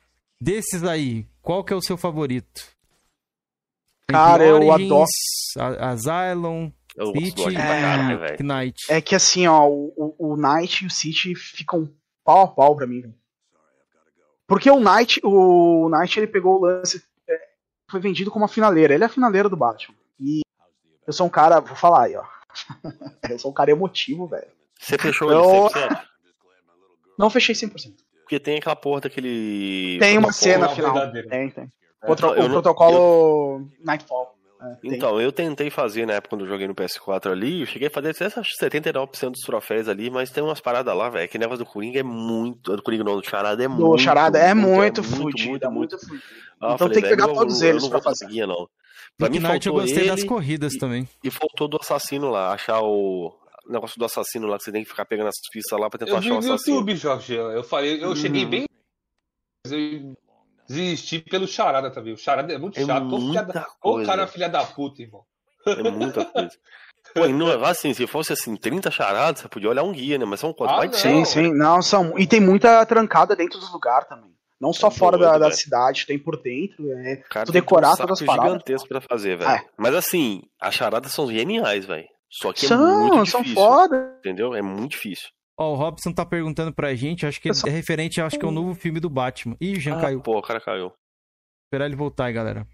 desses 0.42 0.84
aí, 0.84 1.28
qual 1.40 1.64
que 1.64 1.72
é 1.72 1.76
o 1.76 1.82
seu 1.84 1.98
favorito? 1.98 2.64
Cara, 4.08 4.44
eu 4.44 4.72
adoro- 4.72 5.06
A- 5.58 5.90
Asylum, 5.92 6.72
Eu 6.96 7.08
City 7.14 7.56
É, 7.56 8.38
Knight. 8.42 8.76
É 8.90 9.00
que 9.00 9.16
assim, 9.16 9.48
ó, 9.48 9.68
o, 9.70 9.94
o, 10.18 10.34
o 10.34 10.36
Knight 10.36 10.84
e 10.84 10.88
o 10.88 10.90
City 10.90 11.34
ficam 11.36 11.90
pau 12.24 12.44
a 12.44 12.48
pau 12.48 12.76
pra 12.76 12.88
mim. 12.88 13.14
Porque 14.52 14.70
o 14.70 14.82
Knight, 14.82 15.22
o 15.24 15.88
Knight 15.90 16.20
ele 16.20 16.28
pegou 16.28 16.58
o 16.58 16.62
lance, 16.66 17.02
é, 17.26 17.40
foi 17.90 18.02
vendido 18.02 18.30
como 18.30 18.44
a 18.44 18.50
finaleira. 18.50 18.94
Ele 18.94 19.04
é 19.04 19.06
a 19.08 19.10
finaleira 19.10 19.48
do 19.48 19.56
Batman. 19.56 19.96
E 20.20 20.42
eu 21.08 21.14
sou 21.14 21.26
um 21.26 21.30
cara, 21.30 21.62
vou 21.62 21.74
falar 21.78 22.04
aí, 22.04 22.18
ó. 22.18 22.24
eu 23.32 23.40
sou 23.40 23.50
um 23.50 23.54
cara 23.54 23.72
emotivo, 23.72 24.28
velho. 24.28 24.48
Você 24.78 24.98
fechou 24.98 25.32
Eu- 25.32 25.40
ele 25.74 25.88
100%? 25.88 26.02
Não 27.18 27.30
fechei 27.30 27.56
100%. 27.56 27.94
Porque 28.24 28.42
tem 28.42 28.58
aquela 28.58 28.76
porra 28.76 29.00
daquele. 29.02 29.98
Tem 30.02 30.18
uma 30.18 30.28
protocolo. 30.28 30.34
cena 30.34 30.68
Protocolo 30.68 30.76
final. 30.76 30.94
verdadeiro. 30.94 31.30
Tem, 31.30 31.50
tem. 31.50 31.64
É, 32.04 32.08
eu 32.08 32.12
o 32.12 32.48
não- 32.48 32.50
protocolo 32.62 33.68
Nightfall. 33.86 34.36
É, 34.62 34.76
tem. 34.76 34.94
Então, 34.94 35.20
eu 35.20 35.32
tentei 35.32 35.70
fazer 35.72 36.06
na 36.06 36.14
época 36.14 36.30
quando 36.30 36.42
eu 36.46 36.48
joguei 36.48 36.68
no 36.68 36.76
PS4 36.76 37.32
ali, 37.32 37.62
eu 37.62 37.66
cheguei 37.66 37.88
a 37.88 37.92
fazer 37.92 38.10
acho 38.10 38.52
que 38.58 38.66
79% 38.66 39.32
dos 39.32 39.42
troféus 39.42 39.88
ali, 39.88 40.10
mas 40.12 40.30
tem 40.30 40.44
umas 40.44 40.60
paradas 40.62 40.96
lá, 40.96 41.10
velho, 41.10 41.28
que 41.28 41.38
negócio 41.40 41.66
do 41.66 41.70
Coringa 41.70 42.00
é 42.00 42.04
muito, 42.04 42.76
do 42.76 42.84
Coringa 42.84 43.04
não, 43.04 43.20
do 43.20 43.28
Charada 43.28 43.64
é 43.64 43.68
do 43.68 43.74
muito, 43.74 43.98
Charada 44.02 44.38
é 44.38 44.54
muito, 44.54 45.02
muito, 45.02 45.04
fudido, 45.04 45.50
muito, 45.50 45.66
é 45.66 45.70
muito. 45.70 45.92
muito 45.96 46.00
fudido. 46.08 46.24
Ah, 46.62 46.66
eu 46.68 46.76
Então 46.76 46.78
falei, 46.78 46.94
tem 46.94 47.04
que 47.04 47.10
pegar 47.10 47.28
eu 47.28 47.34
todos 47.34 47.62
eles 47.64 47.82
eu 47.84 47.90
não 47.90 47.90
pra 47.90 47.98
vou 48.00 48.04
fazer. 48.04 48.26
conseguir, 48.26 48.46
não. 48.46 48.70
Pra 49.18 49.28
No 49.30 49.34
mim 49.36 49.40
Knight 49.40 49.68
eu 49.68 49.74
faltou 49.74 49.82
gostei 49.82 50.04
ele 50.04 50.10
das 50.12 50.24
corridas 50.24 50.74
e- 50.74 50.78
também. 50.80 51.10
e 51.24 51.32
faltou 51.32 51.68
do 51.68 51.78
assassino 51.82 52.30
lá, 52.30 52.54
achar 52.54 52.82
o 52.82 53.36
negócio 53.68 53.98
do 53.98 54.06
assassino 54.06 54.46
lá, 54.48 54.58
que 54.58 54.64
você 54.64 54.72
tem 54.72 54.84
que 54.84 54.90
ficar 54.90 55.06
pegando 55.06 55.28
as 55.28 55.36
pistas 55.52 55.80
lá 55.80 55.90
pra 55.90 55.98
tentar 56.00 56.12
Eu 56.12 56.20
vi 56.20 56.28
achar 56.28 56.30
o 56.30 56.34
no 56.34 56.54
assassino. 56.54 56.76
YouTube, 56.78 56.96
Jorge. 56.96 57.34
Eu 57.34 57.64
falei, 57.64 58.04
eu 58.04 58.10
Uhum. 58.10 58.16
cheguei 58.16 58.46
bem. 58.46 58.66
mas 59.66 59.72
Eu 59.74 60.14
desisti 60.74 61.20
pelo 61.20 61.48
Charada 61.48 61.92
também. 61.92 62.14
O 62.14 62.18
Charada 62.18 62.54
é 62.54 62.58
muito 62.58 62.80
É 62.80 62.86
chato. 62.86 63.06
Ô, 63.08 63.10
filha 63.20 63.20
muita 63.20 63.44
da... 63.44 63.68
Ô, 63.84 64.04
cara, 64.04 64.28
filha 64.28 64.50
da 64.50 64.64
puta, 64.64 65.02
irmão. 65.02 65.24
É 65.66 65.92
muita 65.92 66.26
coisa. 66.26 66.52
Pô, 67.14 67.26
e 67.26 67.34
não, 67.34 67.64
assim, 67.66 67.94
se 67.94 68.08
fosse 68.08 68.32
assim, 68.34 68.56
30 68.56 68.90
charadas, 68.90 69.42
você 69.42 69.48
podia 69.50 69.70
olhar 69.70 69.84
um 69.84 69.92
guia, 69.92 70.18
né? 70.18 70.26
Mas 70.26 70.40
são 70.40 70.54
quanto? 70.54 70.72
Ah, 70.74 70.86
não. 70.86 70.94
100, 70.94 71.26
Sim, 71.26 71.26
sim. 71.26 71.54
Não, 71.54 71.82
são. 71.82 72.18
E 72.18 72.26
tem 72.26 72.40
muita 72.40 72.86
trancada 72.86 73.36
dentro 73.36 73.60
dos 73.60 73.72
lugares 73.72 74.08
também. 74.08 74.32
Não 74.60 74.72
só 74.72 74.88
É 74.88 74.92
fora 74.92 75.18
doido, 75.18 75.32
da, 75.32 75.38
da 75.40 75.52
cidade, 75.52 76.06
tem 76.06 76.20
por 76.20 76.40
dentro. 76.42 76.90
É... 76.92 77.16
Cara, 77.30 77.48
Tu 77.48 77.52
decorar 77.52 77.94
um 77.94 77.98
todas 77.98 78.22
as 78.22 78.26
paradas. 78.26 78.52
gigantesco 78.52 78.88
pra 78.88 79.02
fazer, 79.02 79.38
velho. 79.38 79.50
É. 79.50 79.66
Mas 79.76 79.96
assim, 79.96 80.44
as 80.60 80.74
charadas 80.76 81.12
são 81.12 81.28
geniais, 81.30 81.86
velho. 81.86 82.08
Só 82.30 82.54
que 82.54 82.66
é 82.66 82.70
São, 82.70 83.08
muito 83.08 83.26
são 83.30 83.42
difícil. 83.42 83.62
foda. 83.64 84.16
Entendeu? 84.20 84.54
É 84.56 84.62
muito 84.62 84.92
difícil. 84.92 85.28
Ó, 85.62 85.74
o 85.74 85.76
Robson 85.76 86.12
tá 86.12 86.26
perguntando 86.26 86.74
pra 86.74 86.96
gente, 86.96 87.26
acho 87.26 87.40
que 87.40 87.54
só- 87.54 87.68
é 87.68 87.70
referente, 87.70 88.20
acho 88.20 88.40
que 88.40 88.44
é 88.44 88.48
o 88.48 88.52
novo 88.52 88.74
filme 88.74 89.00
do 89.00 89.10
Batman. 89.10 89.56
Ih, 89.62 89.80
Jean 89.80 89.98
Ah, 89.98 90.02
caiu. 90.02 90.22
Pô, 90.22 90.40
o 90.40 90.42
cara 90.42 90.60
caiu. 90.60 90.92
Esperar 91.68 91.86
ele 91.86 91.96
voltar 91.96 92.26
aí, 92.26 92.34
galera. 92.34 92.68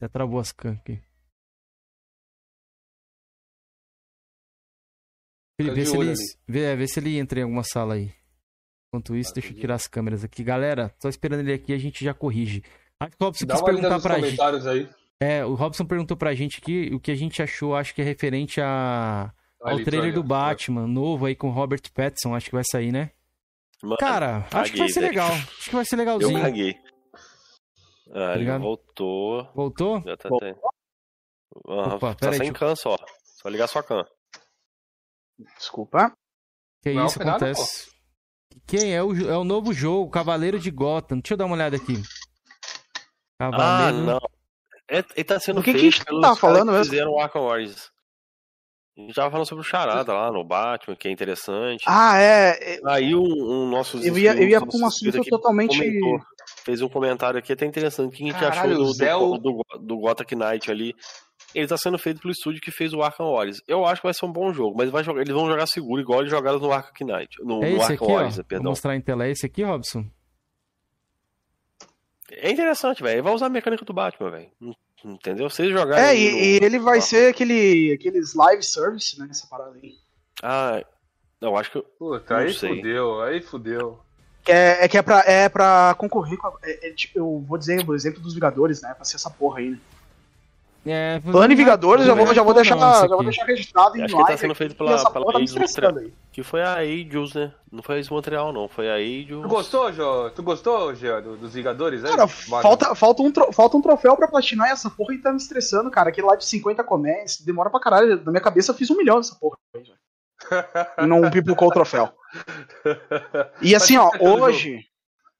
Até 0.00 0.08
travou 0.08 0.40
as 0.40 0.50
can 0.50 0.72
aqui. 0.72 1.00
Felipe, 5.60 5.74
Tá 5.74 5.74
vê 5.74 5.86
se, 5.86 5.96
ele, 5.96 6.14
vê, 6.48 6.76
vê 6.76 6.88
se 6.88 6.98
ele 7.00 7.18
entra 7.18 7.40
em 7.40 7.42
alguma 7.42 7.62
sala 7.62 7.94
aí. 7.94 8.12
Enquanto 8.88 9.14
isso, 9.16 9.32
deixa 9.34 9.52
eu 9.52 9.56
tirar 9.56 9.74
as 9.74 9.86
câmeras 9.86 10.24
aqui. 10.24 10.42
Galera, 10.42 10.88
tô 11.00 11.08
esperando 11.08 11.40
ele 11.40 11.52
aqui, 11.52 11.72
a 11.72 11.78
gente 11.78 12.04
já 12.04 12.12
corrige. 12.14 12.62
Acho 13.00 13.16
que 13.16 13.22
o 13.22 13.26
Robson 13.26 13.46
Dá 13.46 13.54
quis 13.54 13.62
perguntar 13.62 14.00
pra 14.00 14.18
gente. 14.20 14.40
aí. 14.68 14.88
É, 15.20 15.44
o 15.44 15.54
Robson 15.54 15.84
perguntou 15.84 16.16
pra 16.16 16.34
gente 16.34 16.58
aqui 16.58 16.90
o 16.92 16.98
que 17.00 17.10
a 17.10 17.14
gente 17.14 17.42
achou, 17.42 17.74
acho 17.76 17.94
que 17.94 18.00
é 18.02 18.04
referente 18.04 18.60
a, 18.60 19.32
ao 19.62 19.68
Ali, 19.74 19.84
trailer 19.84 20.12
do 20.12 20.22
Batman, 20.22 20.86
novo 20.86 21.26
aí 21.26 21.34
com 21.36 21.48
o 21.48 21.52
Robert 21.52 21.82
Pattinson, 21.94 22.34
acho 22.34 22.46
que 22.46 22.54
vai 22.54 22.64
sair, 22.70 22.92
né? 22.92 23.10
Mano, 23.82 23.96
Cara, 23.98 24.46
acho 24.52 24.72
que 24.72 24.78
vai 24.78 24.88
ser 24.88 25.00
velho. 25.00 25.12
legal. 25.12 25.30
Acho 25.32 25.64
que 25.70 25.74
vai 25.76 25.84
ser 25.84 25.94
eu 25.94 25.98
legalzinho. 25.98 26.40
caguei. 26.40 26.76
Ah, 28.14 28.30
ele 28.32 28.38
ligado? 28.40 28.62
voltou. 28.62 29.50
Voltou? 29.54 30.00
Já 30.02 30.16
tá, 30.16 30.28
Bom. 30.28 30.38
tem. 30.38 30.54
Aham, 31.68 31.94
Opa, 31.96 32.14
tá 32.14 32.20
pera 32.20 32.32
aí, 32.32 32.38
sem 32.38 32.52
deixa 32.52 32.58
can 32.66 32.76
só. 32.76 32.96
Só 33.24 33.48
ligar 33.48 33.66
sua 33.68 33.82
can. 33.82 34.04
Desculpa. 35.58 36.12
Que 36.82 36.92
Não, 36.92 37.06
isso 37.06 37.20
acontece. 37.22 37.90
Quem 38.66 38.94
é 38.94 39.02
o, 39.02 39.30
é 39.30 39.36
o 39.36 39.44
novo 39.44 39.72
jogo, 39.72 40.10
Cavaleiro 40.10 40.58
de 40.58 40.70
Gotham. 40.70 41.18
Deixa 41.18 41.34
eu 41.34 41.38
dar 41.38 41.46
uma 41.46 41.54
olhada 41.54 41.76
aqui. 41.76 41.94
Ah, 43.40 43.50
Cavaleiro. 43.50 44.06
não. 44.06 44.20
É, 44.88 44.98
ele 45.16 45.24
tá 45.24 45.40
sendo 45.40 45.56
Do 45.60 45.62
que 45.64 45.72
que 45.72 45.78
feito 45.80 45.94
a 45.94 45.96
gente 45.98 46.04
pelos 46.04 46.20
tava 46.20 46.36
caras 46.36 46.40
falando 46.40 46.68
que 46.68 46.78
mesmo? 46.78 46.84
fizeram 46.92 47.12
o 47.12 47.20
Arkham 47.20 47.42
Origins. 47.42 47.90
A 48.96 49.00
gente 49.00 49.14
tava 49.14 49.30
falando 49.30 49.46
sobre 49.46 49.62
o 49.62 49.66
Charada 49.66 50.12
lá 50.12 50.30
no 50.30 50.44
Batman, 50.44 50.94
que 50.94 51.08
é 51.08 51.10
interessante. 51.10 51.82
Ah, 51.86 52.18
é. 52.18 52.74
é, 52.74 52.80
Aí 52.84 53.14
um, 53.14 53.22
um 53.22 53.66
nosso 53.70 53.96
Eu 53.98 54.18
ia, 54.18 54.34
eu 54.34 54.46
ia 54.46 54.60
pra 54.60 54.68
um 54.76 54.86
assunto 54.86 55.24
totalmente. 55.24 55.78
comentou, 55.78 56.20
fez 56.64 56.82
um 56.82 56.88
comentário 56.90 57.38
aqui 57.38 57.54
até 57.54 57.64
interessante. 57.64 58.08
O 58.08 58.16
que 58.16 58.22
a 58.22 58.26
gente 58.26 58.38
Caralho, 58.38 58.72
achou 58.72 58.84
do, 58.84 58.90
o 58.90 58.92
Zé, 58.92 59.12
do, 59.12 59.18
o- 59.32 59.38
do, 59.38 59.62
do 59.80 59.96
Gothic 59.98 60.34
Knight 60.36 60.70
ali? 60.70 60.94
ele 61.54 61.66
tá 61.66 61.76
sendo 61.76 61.98
feito 61.98 62.18
pelo 62.20 62.32
estúdio 62.32 62.62
que 62.62 62.70
fez 62.70 62.94
o 62.94 63.02
Arkham 63.02 63.30
Warriors. 63.30 63.60
Eu 63.68 63.84
acho 63.84 64.00
que 64.00 64.06
vai 64.06 64.14
ser 64.14 64.24
um 64.24 64.32
bom 64.32 64.54
jogo, 64.54 64.74
mas 64.76 64.88
vai 64.90 65.04
jogar, 65.04 65.20
eles 65.20 65.34
vão 65.34 65.46
jogar 65.46 65.66
seguro, 65.66 66.00
igual 66.00 66.20
eles 66.20 66.30
jogaram 66.30 66.58
no 66.58 66.72
Arkham 66.72 67.06
Knight. 67.06 67.36
No, 67.42 67.62
É 67.62 67.70
no 67.70 67.76
esse 67.76 67.92
Arkham 67.92 67.94
aqui, 67.94 68.04
ó. 68.04 68.14
Warriors, 68.14 68.36
Vou 68.36 68.44
perdão. 68.46 68.70
mostrar 68.70 68.96
em 68.96 69.00
tela. 69.02 69.26
É 69.26 69.30
esse 69.30 69.44
aqui, 69.44 69.62
Robson? 69.62 70.04
É 72.30 72.50
interessante, 72.50 73.02
velho. 73.02 73.16
Ele 73.16 73.22
vai 73.22 73.34
usar 73.34 73.46
a 73.46 73.50
mecânica 73.50 73.84
do 73.84 73.92
Batman, 73.92 74.30
velho. 74.30 74.50
Entendeu? 75.04 75.48
Eles 75.58 75.72
jogarem. 75.72 76.04
É, 76.04 76.12
no- 76.12 76.18
e, 76.18 76.58
e 76.60 76.64
ele 76.64 76.78
vai 76.78 76.96
no- 76.96 77.02
ser 77.02 77.30
aquele, 77.30 77.92
aqueles 77.92 78.34
live 78.34 78.62
service, 78.62 79.18
né? 79.18 79.26
Essa 79.30 79.46
parada 79.46 79.72
aí. 79.82 79.94
Ah, 80.42 80.84
não, 81.40 81.56
acho 81.56 81.70
que. 81.72 81.82
Puta, 81.98 82.34
Não 82.34 82.40
aí 82.40 82.52
sei. 82.54 82.76
fudeu, 82.76 83.20
aí 83.22 83.40
fudeu. 83.42 84.00
É, 84.46 84.84
é 84.84 84.88
que 84.88 84.98
é 84.98 85.02
pra, 85.02 85.20
é 85.26 85.48
pra 85.48 85.94
concorrer 85.98 86.36
com 86.36 86.48
a, 86.48 86.52
é- 86.64 86.88
é 86.88 86.92
tipo, 86.92 87.18
eu 87.18 87.44
vou 87.46 87.56
dizer 87.58 87.84
o 87.88 87.94
exemplo 87.94 88.20
dos 88.20 88.34
Vingadores, 88.34 88.80
né? 88.82 88.92
Pra 88.94 89.04
ser 89.04 89.16
essa 89.16 89.30
porra 89.30 89.58
aí, 89.60 89.70
né? 89.70 89.78
É, 90.84 91.20
Falando 91.20 91.52
em 91.52 91.54
Vingadores, 91.54 92.04
já 92.04 92.12
vou, 92.12 92.34
já 92.34 92.42
vou 92.42 92.52
deixar, 92.54 92.74
Não, 92.74 92.90
isso 92.90 93.00
já 93.02 93.14
vou 93.14 93.22
deixar 93.22 93.44
registrado 93.44 93.96
em 93.96 94.02
Acho 94.02 94.14
que 94.16 94.20
tá 94.20 94.26
live. 94.28 94.40
sendo 94.40 94.54
feito 94.56 94.74
pela- 94.74 94.96
pela 94.96 95.10
porra 95.12 95.24
tá 95.34 95.38
me 95.38 95.44
Eidos 95.44 95.52
estressando 95.52 95.98
aí. 96.00 96.12
Que 96.32 96.42
foi 96.42 96.60
a 96.60 96.84
Eidos, 96.84 97.34
né? 97.34 97.52
Não 97.70 97.82
foi 97.84 98.00
a 98.00 98.04
Montreal, 98.10 98.52
não. 98.52 98.66
Foi 98.68 98.90
a 98.90 98.98
Eidos. 98.98 99.40
Tu 99.42 99.48
gostou, 99.48 99.92
Jô? 99.92 100.30
Tu 100.30 100.42
gostou, 100.42 100.92
Jean, 100.94 101.22
do- 101.22 101.36
dos 101.36 101.54
Vingadores? 101.54 102.02
aí? 102.04 102.10
Cara, 102.10 102.26
Batman? 102.26 102.62
falta, 102.62 102.94
falta, 102.96 103.22
um 103.22 103.30
tro- 103.30 103.52
falta 103.52 103.76
um 103.76 103.80
troféu 103.82 104.16
pra 104.16 104.26
platinar 104.26 104.70
essa 104.70 104.90
porra 104.90 105.14
e 105.14 105.18
tá 105.18 105.30
me 105.30 105.36
estressando, 105.36 105.88
cara. 105.88 106.08
Aquele 106.08 106.26
lá 106.26 106.34
de 106.34 106.44
50 106.44 106.82
comés, 106.82 107.40
demora 107.40 107.70
pra 107.70 107.78
caralho. 107.78 108.20
Na 108.24 108.32
minha 108.32 108.42
cabeça 108.42 108.72
eu 108.72 108.76
fiz 108.76 108.90
um 108.90 108.96
milhão 108.96 109.18
dessa 109.18 109.36
porra. 109.36 109.56
aí, 109.76 109.82
velho. 109.82 109.96
E 110.98 111.06
não 111.06 111.30
pipocou 111.30 111.68
o 111.68 111.72
troféu. 111.72 112.08
E 113.60 113.74
assim, 113.74 113.96
ó, 113.96 114.10
hoje. 114.20 114.84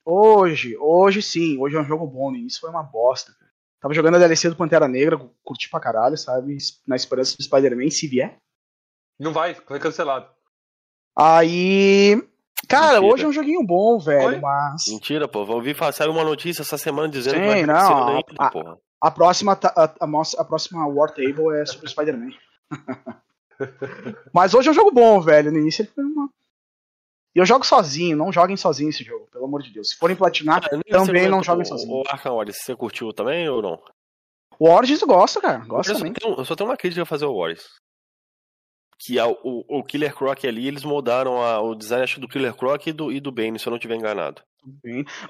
Hoje, 0.05 0.77
hoje 0.78 1.23
sim, 1.23 1.59
hoje 1.59 1.77
é 1.77 1.81
um 1.81 1.85
jogo 1.85 2.06
bom, 2.06 2.31
no 2.31 2.36
início 2.36 2.60
foi 2.60 2.70
uma 2.70 2.82
bosta. 2.82 3.32
Tava 3.82 3.92
jogando 3.94 4.14
a 4.14 4.18
DLC 4.18 4.48
do 4.48 4.54
Pantera 4.56 4.86
Negra, 4.86 5.18
curti 5.42 5.68
pra 5.68 5.80
caralho, 5.80 6.16
sabe? 6.16 6.56
Na 6.86 6.94
esperança 6.96 7.36
do 7.36 7.42
Spider-Man, 7.42 7.90
se 7.90 8.06
vier. 8.06 8.38
Não 9.18 9.32
vai, 9.32 9.54
foi 9.54 9.78
cancelado. 9.80 10.26
Aí. 11.18 12.22
Cara, 12.68 13.00
Mentira. 13.00 13.12
hoje 13.14 13.24
é 13.24 13.28
um 13.28 13.32
joguinho 13.32 13.66
bom, 13.66 13.98
velho, 13.98 14.28
Oi? 14.28 14.40
mas. 14.40 14.84
Mentira, 14.88 15.26
pô. 15.26 15.44
Vou 15.44 15.56
ouvir 15.56 15.74
falar, 15.76 15.90
saiu 15.92 16.12
uma 16.12 16.22
notícia 16.24 16.62
essa 16.62 16.78
semana 16.78 17.09
dizendo 17.09 17.34
Sim, 17.34 17.40
que 17.40 17.46
vai 17.48 17.66
não, 17.66 17.74
a- 17.74 18.09
ainda, 18.10 18.22
a- 18.38 18.50
porra. 18.50 18.78
A 19.00 19.10
próxima, 19.10 19.59
a, 19.60 19.82
a, 19.84 20.22
a 20.38 20.44
próxima 20.44 20.86
War 20.86 21.10
Table 21.12 21.56
é 21.60 21.66
sobre 21.66 21.86
o 21.86 21.90
Spider-Man. 21.90 22.30
Mas 24.32 24.54
hoje 24.54 24.68
é 24.68 24.70
um 24.70 24.74
jogo 24.74 24.92
bom, 24.92 25.20
velho. 25.20 25.50
No 25.50 25.59
início 25.59 25.82
ele 25.82 25.90
foi 25.94 26.04
uma. 26.04 26.30
E 27.34 27.38
eu 27.38 27.46
jogo 27.46 27.64
sozinho, 27.64 28.16
não 28.16 28.30
joguem 28.32 28.56
sozinho 28.56 28.90
esse 28.90 29.02
jogo, 29.02 29.26
pelo 29.30 29.46
amor 29.46 29.62
de 29.62 29.70
Deus. 29.72 29.90
Se 29.90 29.96
forem 29.96 30.14
platinar, 30.16 30.60
nem 30.70 30.80
também 30.82 31.22
você 31.24 31.28
não 31.28 31.42
joguem 31.42 31.62
o- 31.62 31.66
sozinho. 31.66 31.92
O 31.94 32.02
Arkham 32.09 32.36
Warriors, 32.36 32.59
você 32.62 32.76
curtiu 32.76 33.12
também 33.12 33.48
ou 33.48 33.62
não? 33.62 33.82
O 34.59 34.68
Origins 34.68 35.00
eu 35.00 35.09
gosto, 35.09 35.40
cara. 35.40 35.59
Gosto 35.64 35.90
eu, 35.90 35.94
só 35.94 35.98
também. 36.00 36.12
tenho, 36.12 36.34
eu 36.38 36.44
só 36.44 36.54
tenho 36.54 36.68
uma 36.68 36.76
crítica 36.76 37.02
a 37.02 37.06
fazer 37.06 37.24
ao 37.24 37.34
Warriors. 37.36 37.64
Que 39.04 39.18
é 39.18 39.24
o, 39.24 39.36
o, 39.42 39.78
o 39.78 39.82
Killer 39.84 40.14
Croc 40.14 40.44
ali, 40.44 40.68
eles 40.68 40.84
mudaram 40.84 41.42
a- 41.42 41.60
o 41.60 41.74
design 41.74 42.04
acho, 42.04 42.20
do 42.20 42.28
Killer 42.28 42.54
Croc 42.54 42.86
e 42.86 42.92
do, 42.92 43.10
e 43.10 43.18
do 43.18 43.32
Bane, 43.32 43.59
se 43.59 43.66
eu 43.66 43.70
não 43.70 43.76
estiver 43.78 43.96
enganado. 43.96 44.42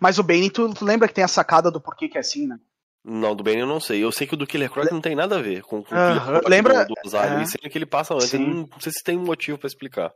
Mas 0.01 0.19
o 0.19 0.23
Bane, 0.23 0.51
tu, 0.51 0.75
tu 0.75 0.85
lembra 0.85 1.09
que 1.09 1.15
tem 1.15 1.25
a 1.25 1.29
sacada 1.29 1.71
do 1.71 1.81
porquê 1.81 2.09
que 2.09 2.19
é 2.19 2.21
assim, 2.21 2.47
né? 2.47 2.59
Não, 3.05 3.35
do 3.35 3.43
Bane 3.43 3.61
eu 3.61 3.67
não 3.67 3.81
sei. 3.81 4.03
Eu 4.05 4.13
sei 4.13 4.27
que 4.27 4.35
o 4.35 4.37
do 4.37 4.47
Killer 4.47 4.71
Croc 4.71 4.91
não 4.93 5.01
tem 5.01 5.15
nada 5.15 5.39
a 5.39 5.43
ver 5.43 5.63
com, 5.63 5.83
com 5.83 5.95
o 5.95 5.99
Killer 5.99 6.25
Croc 6.25 6.49
lembra- 6.49 6.85
do, 6.85 6.95
do 6.95 7.01
Asylum, 7.07 7.41
é. 7.41 7.47
sendo 7.47 7.71
que 7.71 7.79
ele 7.79 7.87
passa 7.87 8.13
antes. 8.15 8.33
Não, 8.35 8.69
não 8.71 8.81
sei 8.81 8.93
se 8.93 9.03
tem 9.03 9.17
um 9.19 9.25
motivo 9.25 9.57
pra 9.57 9.67
explicar. 9.69 10.13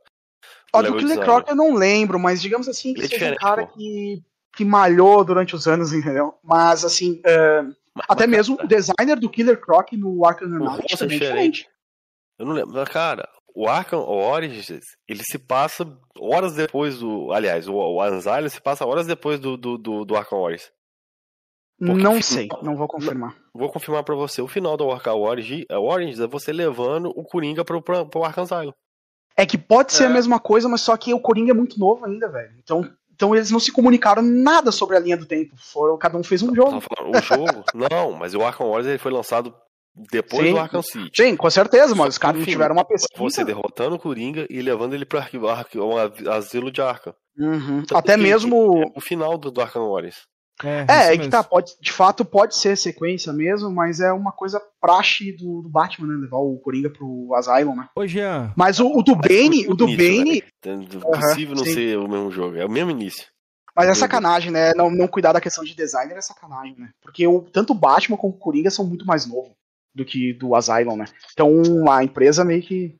Ó, 0.76 0.80
O 0.80 0.82
do 0.92 0.96
Killer. 0.96 1.20
Croc 1.24 1.48
eu 1.48 1.56
não 1.56 1.74
lembro, 1.74 2.18
mas 2.18 2.40
digamos 2.42 2.68
assim 2.68 2.92
que 2.94 3.00
Ele 3.00 3.06
é 3.06 3.10
seja 3.10 3.32
um 3.32 3.36
cara 3.36 3.66
pô. 3.66 3.72
que, 3.74 4.22
que 4.54 4.64
malhou 4.64 5.24
durante 5.24 5.54
os 5.54 5.66
anos, 5.66 5.92
entendeu? 5.92 6.34
Mas 6.42 6.84
assim, 6.84 7.20
é, 7.24 7.62
Mas- 7.94 8.06
até 8.08 8.26
mas, 8.26 8.36
mesmo 8.36 8.56
cara, 8.56 8.66
o 8.66 8.68
designer 8.68 9.16
do 9.20 9.30
Killer 9.30 9.60
Croc 9.60 9.92
no 9.92 10.24
Arkham 10.24 10.48
o 10.48 10.50
Knight 10.58 10.70
é 10.70 10.74
é 10.74 11.06
diferente. 11.06 11.18
diferente. 11.20 11.68
Eu 12.38 12.46
não 12.46 12.52
lembro. 12.52 12.74
Mas, 12.74 12.88
cara, 12.88 13.28
o 13.54 13.66
Arkham 13.68 14.00
Origins, 14.00 14.68
ele 15.08 15.22
se 15.24 15.38
passa 15.38 15.86
horas 16.18 16.54
depois 16.54 16.98
do. 16.98 17.32
Aliás, 17.32 17.66
o, 17.66 17.74
o 17.74 18.00
Asylum 18.00 18.48
se 18.50 18.60
passa 18.60 18.84
horas 18.86 19.06
depois 19.06 19.40
do, 19.40 19.56
do, 19.56 19.78
do, 19.78 20.04
do 20.04 20.16
Arkham 20.16 20.38
Origins. 20.38 20.70
Porque 21.78 22.02
Não 22.02 22.22
sei, 22.22 22.48
não 22.62 22.74
vou 22.74 22.88
confirmar. 22.88 23.36
Vou 23.54 23.70
confirmar 23.70 24.02
pra 24.02 24.14
você. 24.14 24.40
O 24.40 24.48
final 24.48 24.78
do 24.78 24.90
Arkham 24.90 25.16
Origins, 25.16 25.64
Origins 25.70 26.20
é 26.20 26.26
você 26.26 26.50
levando 26.52 27.10
o 27.14 27.22
Coringa 27.22 27.64
pro, 27.66 27.82
pro, 27.82 28.06
pro 28.06 28.24
Arkham 28.24 28.44
Asylum. 28.44 28.72
É 29.36 29.44
que 29.44 29.58
pode 29.58 29.92
ser 29.92 30.04
É. 30.04 30.06
a 30.06 30.10
mesma 30.10 30.40
coisa, 30.40 30.68
mas 30.68 30.80
só 30.80 30.96
que 30.96 31.12
o 31.12 31.20
Coringa 31.20 31.50
é 31.50 31.54
muito 31.54 31.78
novo 31.78 32.04
ainda, 32.06 32.28
velho. 32.28 32.52
Então, 32.62 32.90
então 33.14 33.34
eles 33.34 33.50
não 33.50 33.60
se 33.60 33.70
comunicaram 33.70 34.22
nada 34.22 34.72
sobre 34.72 34.96
a 34.96 35.00
linha 35.00 35.16
do 35.16 35.26
tempo. 35.26 35.54
Foram, 35.56 35.98
cada 35.98 36.16
um 36.16 36.22
fez 36.24 36.42
um 36.42 36.54
jogo. 36.54 36.78
o 36.78 37.20
jogo? 37.22 37.64
não, 37.74 38.12
mas 38.12 38.34
o 38.34 38.42
Arkham 38.42 38.66
Origins 38.66 38.90
ele 38.90 38.98
foi 38.98 39.12
lançado 39.12 39.54
depois 40.10 40.46
Sim. 40.46 40.52
do 40.54 40.58
Arkham 40.58 40.82
City. 40.82 41.10
Sim, 41.14 41.36
com 41.36 41.50
certeza, 41.50 41.94
mas 41.94 42.08
os 42.14 42.18
caras 42.18 42.38
não 42.38 42.46
tiveram 42.46 42.74
uma 42.74 42.84
pesquisa. 42.84 43.18
Você 43.18 43.44
derrotando 43.44 43.96
o 43.96 43.98
Coringa 43.98 44.46
e 44.50 44.60
levando 44.60 44.94
ele 44.94 45.06
arquivo, 45.18 45.46
um 45.84 45.96
asilo 46.30 46.70
de 46.70 46.80
Arkham. 46.82 47.14
Uhum. 47.38 47.80
Tanto 47.80 47.96
Até 47.96 48.16
mesmo. 48.16 48.82
é 48.82 48.92
o 48.94 49.00
final 49.00 49.36
do, 49.36 49.50
do 49.50 49.60
Arkham 49.60 49.82
Origins. 49.84 50.22
É, 50.62 50.86
É, 50.88 51.14
é 51.14 51.18
que 51.18 51.28
tá, 51.28 51.42
pode, 51.42 51.74
de 51.80 51.92
fato 51.92 52.24
pode 52.24 52.56
ser 52.56 52.76
sequência 52.76 53.32
mesmo, 53.32 53.70
mas 53.70 54.00
é 54.00 54.12
uma 54.12 54.32
coisa 54.32 54.60
praxe 54.80 55.32
do, 55.32 55.62
do 55.62 55.68
Batman, 55.68 56.08
né? 56.08 56.20
Levar 56.22 56.38
o 56.38 56.58
Coringa 56.58 56.88
pro 56.90 57.34
Asylum, 57.34 57.76
né? 57.76 57.88
Ô, 57.94 58.06
Jean, 58.06 58.52
Mas 58.56 58.80
o, 58.80 58.86
o 58.88 59.02
do 59.02 59.14
Bane, 59.14 59.66
o 59.68 59.74
do 59.74 59.88
Início, 59.88 59.98
Bane, 59.98 60.40
né? 60.40 60.46
É 60.64 61.54
não 61.54 61.64
sim. 61.64 61.74
ser 61.74 61.98
o 61.98 62.08
mesmo 62.08 62.30
jogo. 62.30 62.56
É 62.56 62.64
o 62.64 62.70
mesmo 62.70 62.90
início. 62.90 63.26
mas 63.74 63.88
é 63.88 63.94
sacanagem, 63.94 64.50
né? 64.50 64.72
Não, 64.74 64.90
não 64.90 65.06
cuidar 65.06 65.32
da 65.32 65.40
questão 65.40 65.62
de 65.62 65.74
designer 65.74 66.16
é 66.16 66.22
sacanagem, 66.22 66.74
né? 66.78 66.90
Porque 67.02 67.26
o, 67.26 67.42
tanto 67.42 67.72
o 67.72 67.78
Batman 67.78 68.16
como 68.16 68.32
o 68.32 68.38
Coringa 68.38 68.70
são 68.70 68.86
muito 68.86 69.04
mais 69.04 69.26
novos 69.26 69.52
do 69.94 70.04
que 70.04 70.32
do 70.34 70.54
Asylum, 70.54 70.96
né? 70.96 71.06
Então 71.32 71.90
a 71.90 72.04
empresa 72.04 72.44
meio 72.44 72.62
que. 72.62 72.94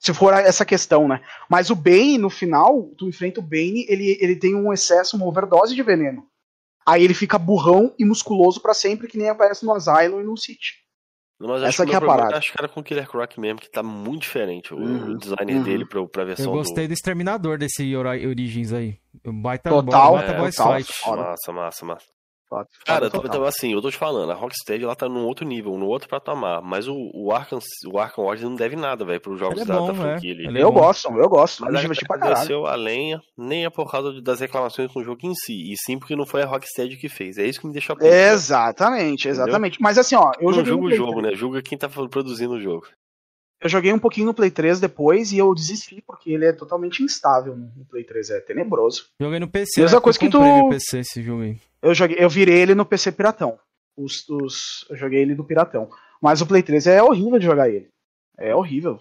Se 0.00 0.12
for 0.12 0.34
essa 0.34 0.64
questão, 0.64 1.06
né? 1.06 1.20
Mas 1.48 1.70
o 1.70 1.76
Bane, 1.76 2.18
no 2.18 2.28
final, 2.28 2.90
tu 2.98 3.08
enfrenta 3.08 3.38
o 3.38 3.42
Bane, 3.42 3.86
ele, 3.88 4.18
ele 4.20 4.34
tem 4.34 4.52
um 4.52 4.72
excesso, 4.72 5.16
uma 5.16 5.26
overdose 5.26 5.76
de 5.76 5.82
veneno. 5.82 6.26
Aí 6.86 7.02
ele 7.04 7.14
fica 7.14 7.38
burrão 7.38 7.94
e 7.98 8.04
musculoso 8.04 8.60
pra 8.60 8.74
sempre, 8.74 9.08
que 9.08 9.16
nem 9.18 9.28
aparece 9.28 9.64
no 9.64 9.72
Asylum 9.74 10.20
e 10.20 10.24
no 10.24 10.36
City. 10.36 10.80
Mas 11.40 11.62
Essa 11.64 11.84
que 11.84 11.90
que 11.90 11.94
é 11.94 11.98
a 11.98 12.00
parada. 12.00 12.34
é, 12.34 12.38
acho 12.38 12.52
que 12.52 12.58
era 12.58 12.68
com 12.68 12.78
o 12.78 12.84
Killer 12.84 13.08
Croc 13.08 13.36
mesmo, 13.36 13.60
que 13.60 13.68
tá 13.68 13.82
muito 13.82 14.22
diferente 14.22 14.72
o, 14.72 14.76
Uhum, 14.78 15.10
o 15.12 15.18
designer 15.18 15.56
uhum. 15.56 15.62
dele 15.64 15.84
pra, 15.84 16.06
pra 16.06 16.24
versão 16.24 16.44
eu 16.46 16.52
gostei 16.52 16.84
do... 16.86 16.90
do 16.90 16.94
Exterminador 16.94 17.58
desse 17.58 17.96
Ori- 17.96 18.24
Origins 18.26 18.72
aí. 18.72 18.96
Baita, 19.24 19.68
Total, 19.70 20.12
baita 20.12 20.32
é, 20.32 20.38
boss 20.38 20.54
total. 20.54 20.76
fight. 20.76 20.92
Foda. 20.92 21.22
Massa, 21.22 21.52
massa, 21.52 21.84
massa. 21.86 22.06
Cara, 22.84 23.10
foda 23.10 23.28
então, 23.28 23.44
assim, 23.44 23.72
eu 23.72 23.80
tô 23.80 23.90
te 23.90 23.96
falando, 23.96 24.30
a 24.30 24.34
Rocksteady 24.34 24.84
ela 24.84 24.94
tá 24.94 25.08
num 25.08 25.24
outro 25.24 25.46
nível, 25.46 25.76
num 25.76 25.86
outro 25.86 26.08
patamar, 26.08 26.62
mas 26.62 26.88
o, 26.88 27.10
o 27.14 27.32
Arkham, 27.32 27.58
o 27.86 27.98
Arkham 27.98 28.24
Origins 28.24 28.48
não 28.48 28.56
deve 28.56 28.76
nada, 28.76 29.04
velho, 29.04 29.20
pros 29.20 29.38
jogos 29.38 29.62
é 29.62 29.64
da, 29.64 29.76
bom, 29.78 29.86
da 29.86 29.92
é. 29.92 29.96
franquia 29.96 30.32
ali. 30.32 30.46
Ele 30.46 30.58
é 30.58 30.62
eu 30.62 30.72
gosto, 30.72 31.08
eu 31.08 31.28
gosto. 31.28 31.64
Mas 31.64 31.74
me 31.74 31.80
diverti 31.80 32.06
pra 32.06 32.18
caralho. 32.18 32.38
desceu 32.40 32.66
a 32.66 32.74
lenha, 32.74 33.20
nem 33.36 33.64
é 33.64 33.70
por 33.70 33.90
causa 33.90 34.20
das 34.20 34.40
reclamações 34.40 34.90
com 34.92 35.00
o 35.00 35.04
jogo 35.04 35.20
em 35.24 35.34
si, 35.34 35.72
e 35.72 35.76
sim 35.76 35.98
porque 35.98 36.16
não 36.16 36.26
foi 36.26 36.42
a 36.42 36.46
Rocksteady 36.46 36.96
que 36.96 37.08
fez. 37.08 37.38
É 37.38 37.46
isso 37.46 37.60
que 37.60 37.66
me 37.66 37.72
deixa 37.72 37.94
puto. 37.94 38.04
né? 38.04 38.32
Exatamente, 38.32 39.28
exatamente. 39.28 39.80
Mas 39.80 39.98
assim, 39.98 40.14
ó, 40.16 40.32
eu 40.40 40.50
Eu 40.50 40.56
não 40.56 40.64
julgo 40.64 40.86
o 40.86 40.94
jogo, 40.94 41.20
3. 41.20 41.24
né? 41.24 41.34
Julga 41.34 41.62
quem 41.62 41.78
tá 41.78 41.88
produzindo 41.88 42.54
o 42.54 42.60
jogo. 42.60 42.86
Eu 43.62 43.68
joguei 43.68 43.92
um 43.92 43.98
pouquinho 43.98 44.26
no 44.26 44.34
Play 44.34 44.50
3 44.50 44.80
depois 44.80 45.32
e 45.32 45.38
eu 45.38 45.54
desisti 45.54 46.02
porque 46.06 46.30
ele 46.30 46.44
é 46.46 46.52
totalmente 46.52 47.02
instável 47.02 47.56
no 47.56 47.84
Play 47.86 48.04
3, 48.04 48.30
é 48.30 48.40
tenebroso. 48.40 49.06
Joguei 49.20 49.38
no 49.40 49.48
PC. 49.48 49.80
Mesma 49.82 49.98
né? 49.98 50.02
coisa 50.02 50.16
Eu 50.18 50.20
que 50.20 50.28
tu- 50.28 50.40
no 50.40 50.68
PC 50.68 50.98
esse 50.98 51.22
jogo 51.22 51.42
aí. 51.42 51.58
Eu 51.80 51.94
joguei, 51.94 52.16
eu 52.20 52.28
virei 52.28 52.60
ele 52.60 52.74
no 52.74 52.84
PC 52.84 53.12
piratão. 53.12 53.58
Os, 53.96 54.28
os- 54.28 54.86
eu 54.90 54.96
joguei 54.96 55.20
ele 55.20 55.34
no 55.34 55.44
piratão. 55.44 55.88
Mas 56.20 56.40
o 56.40 56.46
Play 56.46 56.62
3 56.62 56.86
é 56.86 57.02
horrível 57.02 57.38
de 57.38 57.44
jogar 57.46 57.68
ele. 57.68 57.88
É 58.38 58.54
horrível. 58.54 58.98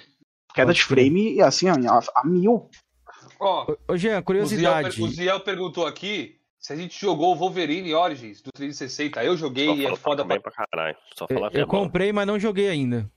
Queda 0.53 0.73
de 0.73 0.83
frame 0.83 1.39
assim, 1.41 1.67
ó, 1.69 1.73
a, 1.89 2.01
a 2.21 2.25
mil. 2.25 2.69
Ó, 3.39 3.71
Ô, 3.71 3.93
Ô, 3.93 3.97
Jean, 3.97 4.21
curiosidade. 4.21 5.01
o 5.01 5.07
Ziel 5.07 5.39
perguntou 5.39 5.85
aqui 5.87 6.35
se 6.59 6.73
a 6.73 6.75
gente 6.75 6.99
jogou 6.99 7.33
o 7.33 7.35
Wolverine 7.37 7.93
Origins 7.93 8.41
do 8.41 8.51
360. 8.53 9.23
Eu 9.23 9.37
joguei 9.37 9.65
Só 9.67 9.73
e 9.75 9.85
é 9.85 9.95
foda 9.95 10.25
pra 10.25 10.35
bem 10.35 10.41
pra 10.41 10.51
caralho. 10.51 10.97
Só 11.17 11.25
Eu, 11.29 11.35
falar 11.37 11.49
que 11.51 11.57
eu 11.57 11.61
é 11.61 11.65
bom. 11.65 11.71
comprei, 11.71 12.11
mas 12.11 12.27
não 12.27 12.37
joguei 12.39 12.67
ainda. 12.69 13.09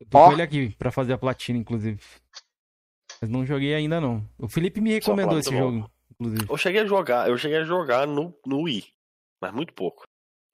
Eu 0.00 0.06
tô 0.08 0.18
Ó. 0.18 0.26
com 0.26 0.32
ele 0.32 0.42
aqui 0.42 0.70
pra 0.76 0.90
fazer 0.90 1.12
a 1.12 1.18
platina, 1.18 1.58
inclusive. 1.58 2.00
Mas 3.20 3.30
não 3.30 3.44
joguei 3.46 3.74
ainda, 3.74 4.00
não. 4.00 4.28
O 4.38 4.48
Felipe 4.48 4.80
me 4.80 4.92
recomendou 4.92 5.38
esse 5.38 5.50
bom. 5.50 5.58
jogo, 5.58 5.90
inclusive. 6.12 6.46
Eu 6.50 6.56
cheguei 6.58 6.80
a 6.82 6.86
jogar, 6.86 7.28
eu 7.28 7.38
cheguei 7.38 7.58
a 7.58 7.64
jogar 7.64 8.06
no, 8.06 8.36
no 8.44 8.62
Wii, 8.62 8.84
mas 9.40 9.52
muito 9.52 9.72
pouco. 9.72 10.04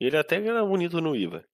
E 0.00 0.06
ele 0.06 0.16
até 0.16 0.36
era 0.36 0.64
bonito 0.64 1.00
no 1.00 1.10
Wii, 1.12 1.26
velho. 1.26 1.44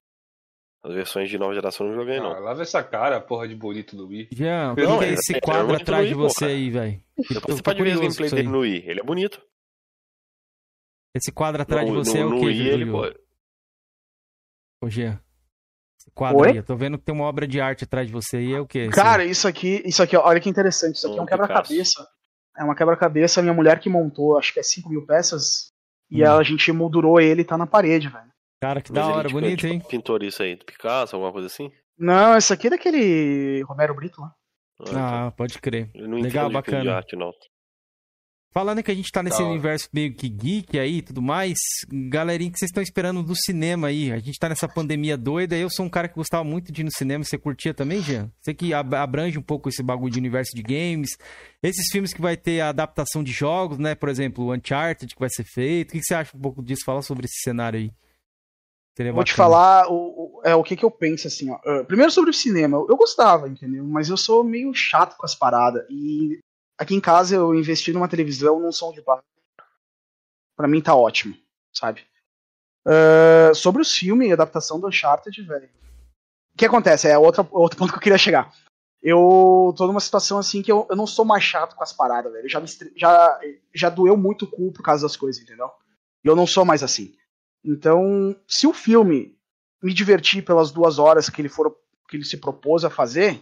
As 0.84 0.94
versões 0.94 1.28
de 1.28 1.36
nova 1.38 1.52
geração 1.54 1.86
eu 1.86 1.92
não 1.92 2.00
joguei, 2.00 2.18
Ah, 2.18 2.22
não. 2.22 2.40
lava 2.40 2.62
essa 2.62 2.82
cara, 2.82 3.20
porra 3.20 3.48
de 3.48 3.56
bonito 3.56 3.96
do 3.96 4.06
Wii. 4.08 4.28
Jean, 4.32 4.72
o 4.72 4.76
que, 4.76 4.82
Não, 4.82 4.98
que 4.98 5.04
é 5.04 5.08
é- 5.08 5.12
esse 5.14 5.36
é 5.36 5.40
quadro 5.40 5.66
muito 5.68 5.82
atrás 5.82 6.06
de 6.08 6.14
bonito, 6.14 6.32
você 6.32 6.44
porra. 6.44 6.50
aí, 6.52 6.70
velho? 6.70 7.02
Você 7.48 7.62
pode 7.62 7.82
ver 7.82 8.04
isso 8.04 8.22
aí. 8.22 8.30
dele 8.30 8.48
no 8.48 8.60
Wii. 8.60 8.84
Ele 8.88 9.00
é 9.00 9.02
bonito. 9.02 9.42
Esse 11.14 11.32
quadro 11.32 11.62
atrás 11.62 11.88
no, 11.90 12.02
de 12.02 12.08
você 12.10 12.18
no, 12.18 12.22
é 12.22 12.26
o 12.26 12.30
no 12.34 12.40
quê, 12.40 12.46
Wii 12.46 12.68
ele, 12.68 12.90
pô, 12.90 13.02
Ô, 14.82 14.90
Jean. 14.90 15.20
Quadro 16.15 16.41
Oi? 16.41 16.51
aí, 16.51 16.57
eu 16.57 16.62
tô 16.62 16.74
vendo 16.77 16.97
que 16.99 17.05
tem 17.05 17.15
uma 17.15 17.24
obra 17.24 17.47
de 17.47 17.61
arte 17.61 17.85
atrás 17.85 18.07
de 18.07 18.12
você 18.12 18.39
aí, 18.39 18.53
é 18.55 18.61
o 18.61 18.66
quê? 18.66 18.89
Cara, 18.89 19.24
isso 19.24 19.47
aqui, 19.47 19.83
isso 19.85 20.03
aqui, 20.03 20.16
olha 20.16 20.41
que 20.41 20.49
interessante. 20.49 20.97
Isso 20.97 21.07
aqui 21.09 21.19
é 21.19 21.23
Um 21.23 21.27
quebra-cabeça. 21.27 22.07
É 22.59 22.65
uma 22.65 22.74
quebra-cabeça, 22.74 23.43
minha 23.43 23.53
mulher 23.53 23.78
que 23.81 23.89
montou, 23.91 24.39
acho 24.39 24.53
que 24.55 24.61
é 24.61 24.62
5 24.62 24.89
mil 24.89 25.05
peças. 25.05 25.70
E 26.11 26.23
Hum. 26.24 26.33
a 26.37 26.43
gente 26.43 26.70
moldurou 26.73 27.20
ele 27.20 27.43
e 27.43 27.45
tá 27.45 27.59
na 27.59 27.66
parede, 27.66 28.09
velho. 28.09 28.31
Cara, 28.62 28.81
que 28.81 28.91
Mas 28.91 29.03
da 29.03 29.09
ele, 29.11 29.19
hora, 29.19 29.28
tipo, 29.28 29.39
é 29.39 29.43
bonito, 29.43 29.61
tipo 29.61 29.73
hein? 29.74 29.83
Pintor 29.87 30.23
isso 30.23 30.43
aí, 30.43 30.57
do 30.57 30.65
Picasso, 30.65 31.15
alguma 31.15 31.33
coisa 31.33 31.47
assim? 31.49 31.70
Não, 31.99 32.37
esse 32.37 32.53
aqui 32.53 32.69
é 32.69 32.70
daquele 32.70 33.62
Romero 33.65 33.95
Brito 33.95 34.20
lá. 34.20 34.33
tá. 34.85 35.27
Ah, 35.27 35.31
pode 35.33 35.59
crer. 35.59 35.91
Eu 35.95 36.09
não 36.09 36.19
legal, 36.19 36.49
de 36.49 36.55
bacana. 36.55 36.95
arte, 36.97 37.15
não. 37.16 37.31
Falando 38.57 38.83
que 38.83 38.91
a 38.91 38.95
gente 38.95 39.12
tá 39.12 39.23
nesse 39.23 39.43
universo 39.43 39.87
meio 39.93 40.15
que 40.15 40.31
geek 40.31 40.78
aí 40.78 40.97
e 40.97 41.03
tudo 41.03 41.20
mais, 41.20 41.59
galerinha, 42.09 42.49
o 42.49 42.53
que 42.55 42.59
vocês 42.59 42.70
estão 42.70 42.83
esperando 42.83 43.23
do 43.23 43.35
cinema 43.37 43.89
aí? 43.89 44.11
A 44.11 44.19
gente 44.19 44.39
tá 44.39 44.49
nessa 44.49 44.66
pandemia 44.66 45.15
doida, 45.15 45.55
eu 45.55 45.69
sou 45.69 45.85
um 45.85 45.91
cara 45.91 46.09
que 46.09 46.15
gostava 46.15 46.43
muito 46.43 46.73
de 46.73 46.81
ir 46.81 46.85
no 46.85 46.91
cinema, 46.91 47.23
você 47.23 47.37
curtia 47.37 47.74
também, 47.74 48.01
Jean? 48.01 48.33
Você 48.41 48.55
que 48.55 48.73
ab- 48.73 48.95
abrange 48.95 49.39
um 49.39 49.43
pouco 49.43 49.69
esse 49.69 49.83
bagulho 49.83 50.11
de 50.11 50.19
universo 50.19 50.57
de 50.57 50.62
games, 50.62 51.11
esses 51.62 51.91
filmes 51.93 52.15
que 52.15 52.23
vai 52.23 52.35
ter 52.35 52.62
a 52.62 52.70
adaptação 52.70 53.23
de 53.23 53.31
jogos, 53.31 53.77
né? 53.77 53.95
Por 53.95 54.09
exemplo, 54.09 54.47
o 54.47 54.55
Uncharted 54.55 55.15
que 55.15 55.20
vai 55.20 55.28
ser 55.28 55.45
feito, 55.45 55.91
o 55.91 55.93
que 55.93 56.03
você 56.03 56.15
acha 56.15 56.35
um 56.35 56.41
pouco 56.41 56.62
disso? 56.62 56.81
Fala 56.87 57.03
sobre 57.03 57.27
esse 57.27 57.41
cenário 57.43 57.78
aí. 57.78 57.93
Seria 58.97 59.12
Vou 59.12 59.23
te 59.23 59.33
bacana. 59.33 59.49
falar 59.51 59.93
o, 59.93 60.39
o- 60.39 60.41
é, 60.43 60.55
o 60.55 60.62
que, 60.65 60.77
que 60.77 60.85
eu 60.87 60.91
penso, 60.91 61.27
assim, 61.28 61.51
ó. 61.51 61.59
Ah, 61.62 61.85
primeiro 61.85 62.11
sobre 62.11 62.31
o 62.31 62.33
cinema. 62.33 62.78
Eu 62.89 62.97
gostava, 62.97 63.51
entendeu? 63.51 63.85
Mas 63.87 64.09
eu 64.09 64.16
sou 64.16 64.43
meio 64.43 64.73
chato 64.73 65.15
com 65.19 65.27
as 65.27 65.35
paradas. 65.35 65.85
E 65.91 66.39
aqui 66.78 66.94
em 66.94 67.01
casa 67.01 67.35
eu 67.36 67.55
investi 67.55 67.93
numa 67.93 68.09
televisão, 68.09 68.61
num 68.61 68.73
som 68.73 68.93
de 68.93 69.03
bar. 69.03 69.23
Pra 70.57 70.69
mim 70.69 70.81
tá 70.81 70.94
ótimo, 70.94 71.36
sabe? 71.73 72.07
Ah, 72.86 73.53
sobre 73.53 73.82
os 73.82 73.93
filmes 73.93 74.28
e 74.28 74.32
adaptação 74.32 74.78
do 74.78 74.86
Uncharted, 74.86 75.43
velho. 75.43 75.69
O 76.55 76.57
que 76.57 76.65
acontece? 76.65 77.09
É 77.09 77.19
outro, 77.19 77.47
outro 77.51 77.77
ponto 77.77 77.90
que 77.90 77.98
eu 77.98 78.03
queria 78.03 78.16
chegar. 78.16 78.55
Eu 79.03 79.74
tô 79.77 79.86
numa 79.86 80.01
situação 80.01 80.39
assim 80.39 80.62
que 80.62 80.73
eu, 80.73 80.86
eu 80.89 80.97
não 80.97 81.07
sou 81.07 81.24
mais 81.24 81.43
chato 81.43 81.77
com 81.77 81.82
as 81.82 81.93
paradas, 81.93 82.32
velho. 82.32 82.48
Já, 82.48 82.62
já, 82.97 83.40
já 83.74 83.90
doeu 83.90 84.16
muito 84.16 84.47
o 84.47 84.51
cu 84.51 84.73
por 84.73 84.82
causa 84.82 85.03
das 85.03 85.16
coisas, 85.16 85.43
entendeu? 85.43 85.70
E 86.24 86.28
eu 86.28 86.35
não 86.35 86.47
sou 86.47 86.65
mais 86.65 86.82
assim. 86.82 87.15
Então, 87.65 88.35
se 88.48 88.66
o 88.66 88.73
filme 88.73 89.36
me 89.82 89.93
divertir 89.93 90.44
pelas 90.44 90.70
duas 90.70 90.98
horas 90.98 91.28
que 91.28 91.43
ele, 91.43 91.48
for, 91.48 91.77
que 92.09 92.16
ele 92.16 92.24
se 92.24 92.36
propôs 92.39 92.85
a 92.85 92.90
fazer, 92.90 93.40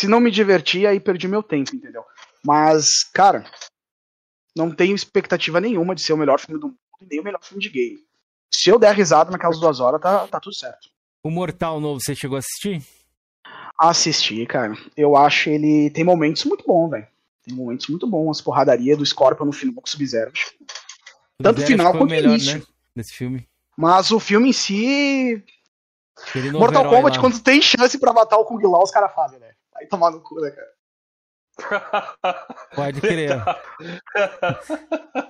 se 0.00 0.08
não 0.08 0.18
me 0.18 0.30
divertir, 0.30 0.86
aí 0.86 0.98
perdi 0.98 1.28
meu 1.28 1.42
tempo, 1.42 1.76
entendeu? 1.76 2.02
Mas, 2.42 3.04
cara, 3.12 3.44
não 4.56 4.74
tenho 4.74 4.94
expectativa 4.94 5.60
nenhuma 5.60 5.94
de 5.94 6.00
ser 6.00 6.14
o 6.14 6.16
melhor 6.16 6.40
filme 6.40 6.58
do 6.58 6.68
mundo 6.68 6.78
e 7.02 7.04
nem 7.04 7.20
o 7.20 7.22
melhor 7.22 7.42
filme 7.42 7.62
de 7.62 7.68
game. 7.68 7.98
Se 8.50 8.70
eu 8.70 8.78
der 8.78 8.94
risada 8.94 9.30
naquelas 9.30 9.60
duas 9.60 9.78
horas, 9.78 10.00
tá, 10.00 10.26
tá 10.26 10.40
tudo 10.40 10.54
certo. 10.54 10.88
O 11.22 11.30
Mortal 11.30 11.78
Novo, 11.80 12.00
você 12.00 12.14
chegou 12.14 12.36
a 12.36 12.38
assistir? 12.38 12.82
Assisti, 13.78 14.46
cara. 14.46 14.72
Eu 14.96 15.16
acho 15.16 15.50
ele 15.50 15.90
tem 15.90 16.02
momentos 16.02 16.44
muito 16.46 16.64
bons, 16.66 16.90
velho. 16.90 17.06
Tem 17.44 17.54
momentos 17.54 17.86
muito 17.88 18.06
bons, 18.06 18.38
as 18.38 18.40
porradarias 18.40 18.96
do 18.96 19.04
Scorpion 19.04 19.44
no 19.44 19.52
final 19.52 19.74
com 19.74 19.86
o 19.86 19.90
Sub-Zero. 19.90 20.32
Tanto 21.42 21.60
Zero, 21.60 21.72
final 21.72 21.94
o 21.94 21.98
quanto 21.98 22.10
melhor, 22.10 22.30
início. 22.30 22.58
né? 22.58 22.64
Desse 22.96 23.12
filme. 23.12 23.46
Mas 23.76 24.10
o 24.10 24.18
filme 24.18 24.48
em 24.48 24.52
si, 24.52 25.42
Mortal 26.52 26.88
Kombat, 26.88 27.16
lá. 27.16 27.20
quando 27.22 27.40
tem 27.40 27.60
chance 27.62 27.98
pra 27.98 28.12
matar 28.12 28.38
o 28.38 28.44
Kung 28.44 28.62
Lao, 28.62 28.82
os 28.82 28.90
caras 28.90 29.14
fazem, 29.14 29.38
né? 29.38 29.49
Aí 29.80 29.88
tomar 29.88 30.10
no 30.10 30.20
cu, 30.22 30.40
né, 30.40 30.50
cara? 30.50 30.70
Pode 32.74 33.00
crer. 33.00 33.30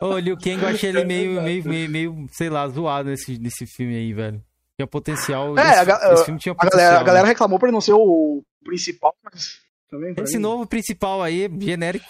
Ô, 0.01 0.07
o 0.15 0.19
Liu 0.19 0.37
Kang, 0.37 0.63
eu 0.63 0.69
achei 0.69 0.91
ele 0.91 1.05
meio, 1.05 1.41
meio, 1.43 1.65
meio, 1.65 1.91
meio, 1.91 2.27
sei 2.33 2.49
lá, 2.51 2.67
zoado 2.69 3.09
nesse, 3.11 3.39
nesse 3.39 3.67
filme 3.67 3.97
aí, 3.97 4.13
velho. 4.13 4.43
Tinha 4.77 4.87
potencial. 4.87 5.59
É, 5.59 5.63
esse, 5.83 5.91
a 5.91 6.13
esse 6.15 6.25
filme 6.25 6.41
tinha 6.41 6.53
A 6.53 6.57
potencial. 6.57 6.79
galera, 6.81 6.97
a 6.97 7.01
né? 7.01 7.07
galera 7.07 7.27
reclamou 7.29 7.59
por 7.59 7.71
não 7.73 7.81
ser 7.81 7.93
o 7.95 8.43
principal, 8.65 9.15
mas 9.25 9.61
também 9.91 10.15
pra 10.15 10.25
Esse 10.25 10.37
mim- 10.37 10.43
novo 10.43 10.67
principal 10.67 11.23
aí 11.23 11.45
é 11.45 11.49
genérico 11.49 12.07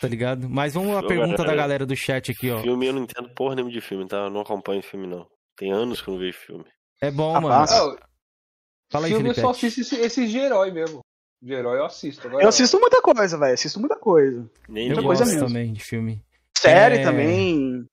tá 0.00 0.08
ligado? 0.08 0.48
Mas 0.48 0.74
vamos 0.74 0.96
à 0.96 1.02
pergunta 1.02 1.36
galera. 1.38 1.46
da 1.46 1.54
galera 1.56 1.86
do 1.86 1.96
chat 1.96 2.30
aqui, 2.30 2.50
ó. 2.50 2.60
Filme 2.62 2.86
eu 2.86 2.92
não 2.92 3.02
entendo 3.02 3.28
porra 3.34 3.54
nenhuma 3.56 3.72
de 3.72 3.80
filme, 3.80 4.06
tá? 4.06 4.16
Eu 4.18 4.30
não 4.30 4.40
acompanho 4.40 4.82
filme, 4.82 5.06
não. 5.06 5.26
Tem 5.56 5.72
anos 5.72 6.00
que 6.00 6.08
eu 6.08 6.12
não 6.14 6.20
vejo 6.20 6.38
filme. 6.38 6.64
É 7.00 7.10
bom, 7.10 7.32
Rapaz. 7.32 7.70
mano. 7.70 7.96
Ah, 8.00 8.06
Fala 8.92 9.06
aí, 9.06 9.12
filme 9.12 9.30
eu 9.30 9.34
só 9.34 9.50
assisto 9.50 9.80
esse, 9.80 9.96
esse 9.96 10.28
de 10.28 10.38
herói 10.38 10.70
mesmo. 10.70 11.00
De 11.46 11.52
herói 11.54 11.78
eu 11.78 11.84
assisto. 11.84 12.26
Agora, 12.26 12.42
Eu 12.44 12.48
assisto 12.48 12.78
muita 12.80 13.00
coisa, 13.00 13.38
velho. 13.38 13.54
Assisto 13.54 13.78
muita 13.78 13.94
coisa. 13.96 14.50
Nem 14.68 14.84
Eu 14.84 14.88
muita 14.88 15.00
de 15.02 15.06
coisa 15.06 15.24
mesmo. 15.24 15.46
também 15.46 15.72
de 15.72 15.84
filme. 15.84 16.20
Série 16.58 16.98
É. 16.98 17.02
também. 17.04 17.86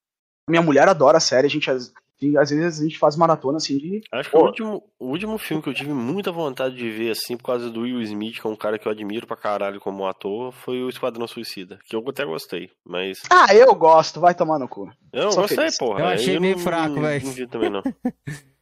Minha 0.50 0.62
mulher 0.64 0.88
adora 0.88 1.20
série. 1.20 1.46
A 1.46 1.50
gente, 1.50 1.70
às, 1.70 1.94
às 2.40 2.50
vezes, 2.50 2.80
a 2.80 2.84
gente 2.84 2.98
faz 2.98 3.16
maratona 3.16 3.58
assim 3.58 3.78
de. 3.78 4.02
Acho 4.12 4.32
que 4.32 4.36
o 4.36 4.40
último, 4.42 4.84
o 5.00 5.06
último 5.10 5.38
filme 5.38 5.62
que 5.62 5.70
eu 5.70 5.74
tive 5.74 5.94
muita 5.94 6.32
vontade 6.32 6.76
de 6.76 6.90
ver, 6.90 7.12
assim, 7.12 7.38
por 7.38 7.44
causa 7.44 7.70
do 7.70 7.82
Will 7.82 8.02
Smith, 8.02 8.42
que 8.42 8.48
é 8.48 8.50
um 8.50 8.56
cara 8.56 8.80
que 8.80 8.88
eu 8.88 8.92
admiro 8.92 9.28
pra 9.28 9.38
caralho 9.38 9.80
como 9.80 10.08
ator, 10.08 10.52
foi 10.52 10.82
o 10.82 10.90
Esquadrão 10.90 11.28
Suicida. 11.28 11.78
Que 11.86 11.96
eu 11.96 12.04
até 12.08 12.26
gostei, 12.26 12.72
mas. 12.84 13.20
Ah, 13.30 13.54
eu 13.54 13.74
gosto. 13.76 14.20
Vai 14.20 14.34
tomar 14.34 14.58
no 14.58 14.68
cu. 14.68 14.90
Eu 15.14 15.26
não 15.26 15.32
Sou 15.32 15.42
gostei, 15.44 15.58
feliz. 15.58 15.78
porra. 15.78 16.00
Eu 16.00 16.06
achei 16.08 16.34
Aí 16.34 16.40
meio 16.40 16.56
não- 16.56 16.64
fraco, 16.64 16.96
não- 16.96 17.02
velho. 17.04 17.24
Não 17.26 17.32
vi 17.34 17.46
também, 17.48 17.70
não. 17.70 17.84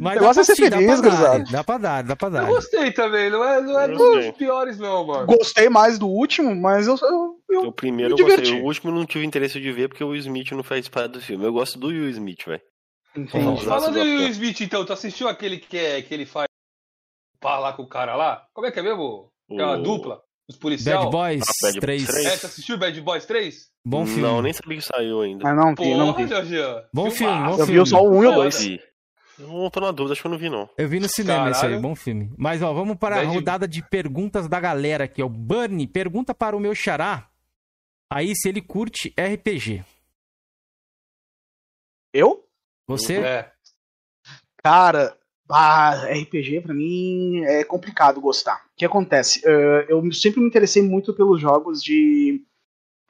Mas 0.00 0.14
Eu 0.16 0.20
dá 0.20 0.26
gosto 0.26 0.44
pra 0.44 0.54
de 0.54 0.60
ser 0.60 0.70
dá 0.70 0.76
feliz, 0.76 0.86
pra 1.00 1.10
dar, 1.10 1.16
gurizada. 1.16 1.44
dá 1.52 1.64
pra 1.64 1.78
dar, 1.78 2.02
dá 2.04 2.16
pra 2.16 2.28
Eu 2.28 2.32
dar. 2.32 2.46
gostei 2.46 2.92
também, 2.92 3.30
não 3.30 3.44
é, 3.44 3.60
não 3.60 3.80
é 3.80 3.84
Eu 3.92 3.96
dos 3.96 4.30
piores, 4.36 4.78
não, 4.78 5.06
mano. 5.06 5.26
Gostei 5.26 5.68
mais 5.68 5.98
do 5.98 6.06
último, 6.08 6.54
mas 6.54 6.86
eu. 6.86 6.96
eu, 7.02 7.36
eu 7.50 7.60
O 7.68 7.72
primeiro 7.72 8.14
me 8.14 8.20
eu 8.20 8.26
gostei, 8.26 8.60
o 8.60 8.64
último 8.64 8.90
eu 8.90 8.94
não 8.94 9.06
tive 9.06 9.24
interesse 9.24 9.60
de 9.60 9.72
ver 9.72 9.88
porque 9.88 10.04
o 10.04 10.08
Will 10.08 10.20
Smith 10.20 10.52
não 10.52 10.62
faz 10.62 10.88
parte 10.88 11.12
do 11.12 11.20
filme. 11.20 11.44
Eu 11.44 11.52
gosto 11.52 11.78
do 11.78 11.88
Will 11.88 12.08
Smith, 12.10 12.44
velho. 12.46 12.60
entendi. 13.16 13.64
Falando 13.64 13.94
do 13.94 14.00
Will. 14.00 14.28
Smith, 14.28 14.60
então, 14.60 14.84
tu 14.84 14.92
assistiu 14.92 15.28
aquele 15.28 15.58
que, 15.58 15.76
é, 15.76 16.02
que 16.02 16.12
ele 16.14 16.26
faz 16.26 16.46
pá 17.40 17.58
lá 17.58 17.72
com 17.72 17.82
o 17.82 17.88
cara 17.88 18.14
lá? 18.16 18.44
Como 18.52 18.66
é 18.66 18.70
que 18.70 18.78
é 18.78 18.82
mesmo? 18.82 19.30
Que 19.48 19.60
é 19.60 19.64
uma 19.64 19.78
O- 19.78 19.82
dupla? 19.82 20.20
Os 20.48 20.56
policiais? 20.56 20.98
Bad 20.98 21.10
Boys 21.12 21.42
Ah, 21.42 21.66
Bad 21.66 21.80
3. 21.80 22.06
Boys 22.06 22.24
É, 22.26 22.36
tu 22.38 22.46
assistiu 22.46 22.78
Bad 22.78 22.98
Boys 23.02 23.26
3? 23.26 23.66
Bom 23.84 24.06
filme. 24.06 24.22
Não, 24.22 24.40
nem 24.40 24.52
sabia 24.52 24.78
que 24.78 24.84
saiu 24.84 25.20
ainda. 25.20 25.44
Mas 25.44 25.54
não 25.56 25.74
vi, 25.74 25.94
não 25.94 26.12
Porra, 26.14 26.42
vi. 26.42 26.56
Bom 26.92 27.10
filme, 27.10 27.32
bom 27.38 27.54
Filmaço. 27.54 27.60
Eu 27.60 27.66
vi 27.66 27.86
só 27.86 28.02
o 28.02 28.10
1 28.10 28.24
e 28.24 28.26
o 28.26 28.30
Foda. 28.30 28.42
2. 28.42 28.78
Não 29.38 29.70
tô 29.70 29.80
na 29.80 29.92
dúvida, 29.92 30.12
acho 30.12 30.22
que 30.22 30.26
eu 30.26 30.32
não 30.32 30.38
vi, 30.38 30.50
não. 30.50 30.68
Eu 30.76 30.88
vi 30.88 30.98
no 30.98 31.08
cinema 31.08 31.50
esse 31.50 31.60
aí, 31.60 31.70
Caralho. 31.70 31.82
bom 31.82 31.94
filme. 31.94 32.32
Mas, 32.36 32.60
ó, 32.60 32.72
vamos 32.72 32.96
para 32.96 33.20
a 33.20 33.24
rodada 33.24 33.68
de 33.68 33.82
perguntas 33.88 34.48
da 34.48 34.58
galera 34.58 35.04
aqui, 35.04 35.22
ó. 35.22 35.28
Bunny, 35.28 35.86
pergunta 35.86 36.34
para 36.34 36.56
o 36.56 36.60
meu 36.60 36.74
xará 36.74 37.28
aí 38.10 38.34
se 38.34 38.48
ele 38.48 38.60
curte 38.60 39.14
RPG. 39.18 39.84
Eu? 42.12 42.44
Você? 42.86 43.18
É. 43.18 43.52
Cara, 44.56 45.16
ah, 45.50 45.94
RPG 46.06 46.62
pra 46.62 46.74
mim 46.74 47.42
é 47.44 47.64
complicado 47.64 48.20
gostar. 48.20 48.66
O 48.72 48.76
que 48.76 48.84
acontece? 48.84 49.42
Eh, 49.44 49.86
eu 49.88 50.12
sempre 50.12 50.40
me 50.40 50.46
interessei 50.46 50.82
muito 50.82 51.14
pelos 51.14 51.40
jogos 51.40 51.82
de 51.82 52.42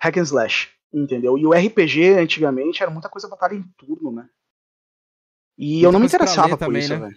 hack 0.00 0.18
and 0.18 0.22
slash, 0.22 0.70
entendeu? 0.92 1.38
E 1.38 1.46
o 1.46 1.52
RPG 1.52 2.10
antigamente 2.18 2.82
era 2.82 2.90
muita 2.90 3.08
coisa 3.08 3.28
batalha 3.28 3.54
em 3.54 3.62
turno, 3.76 4.12
né? 4.12 4.28
E 5.58 5.82
eu 5.82 5.90
não 5.90 5.98
me 5.98 6.06
interessava 6.06 6.50
por 6.50 6.58
também, 6.58 6.82
isso, 6.82 6.94
né? 6.94 7.00
velho. 7.00 7.16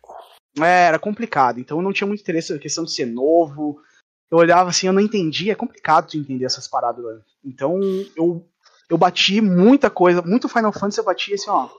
É, 0.60 0.88
era 0.88 1.00
complicado. 1.00 1.60
Então 1.60 1.78
eu 1.78 1.84
não 1.84 1.94
tinha 1.94 2.08
muito 2.08 2.22
interesse 2.22 2.52
na 2.52 2.60
questão 2.60 2.84
de 2.84 2.94
ser 2.94 3.06
novo. 3.06 3.80
Eu 4.30 4.40
olhava 4.40 4.70
assim, 4.70 4.88
eu 4.88 4.94
não 4.94 5.00
entendia. 5.00 5.52
É 5.52 5.56
complicado 5.56 6.10
de 6.10 6.18
entender 6.18 6.46
essas 6.46 6.68
paradas, 6.68 7.04
velho. 7.04 7.24
Então 7.46 7.80
eu, 8.16 8.46
eu 8.90 8.98
bati 8.98 9.40
muita 9.40 9.90
coisa, 9.90 10.22
muito 10.22 10.50
Final 10.50 10.74
Fantasy 10.74 11.00
eu 11.00 11.06
bati 11.06 11.34
assim, 11.34 11.50
ó. 11.50 11.70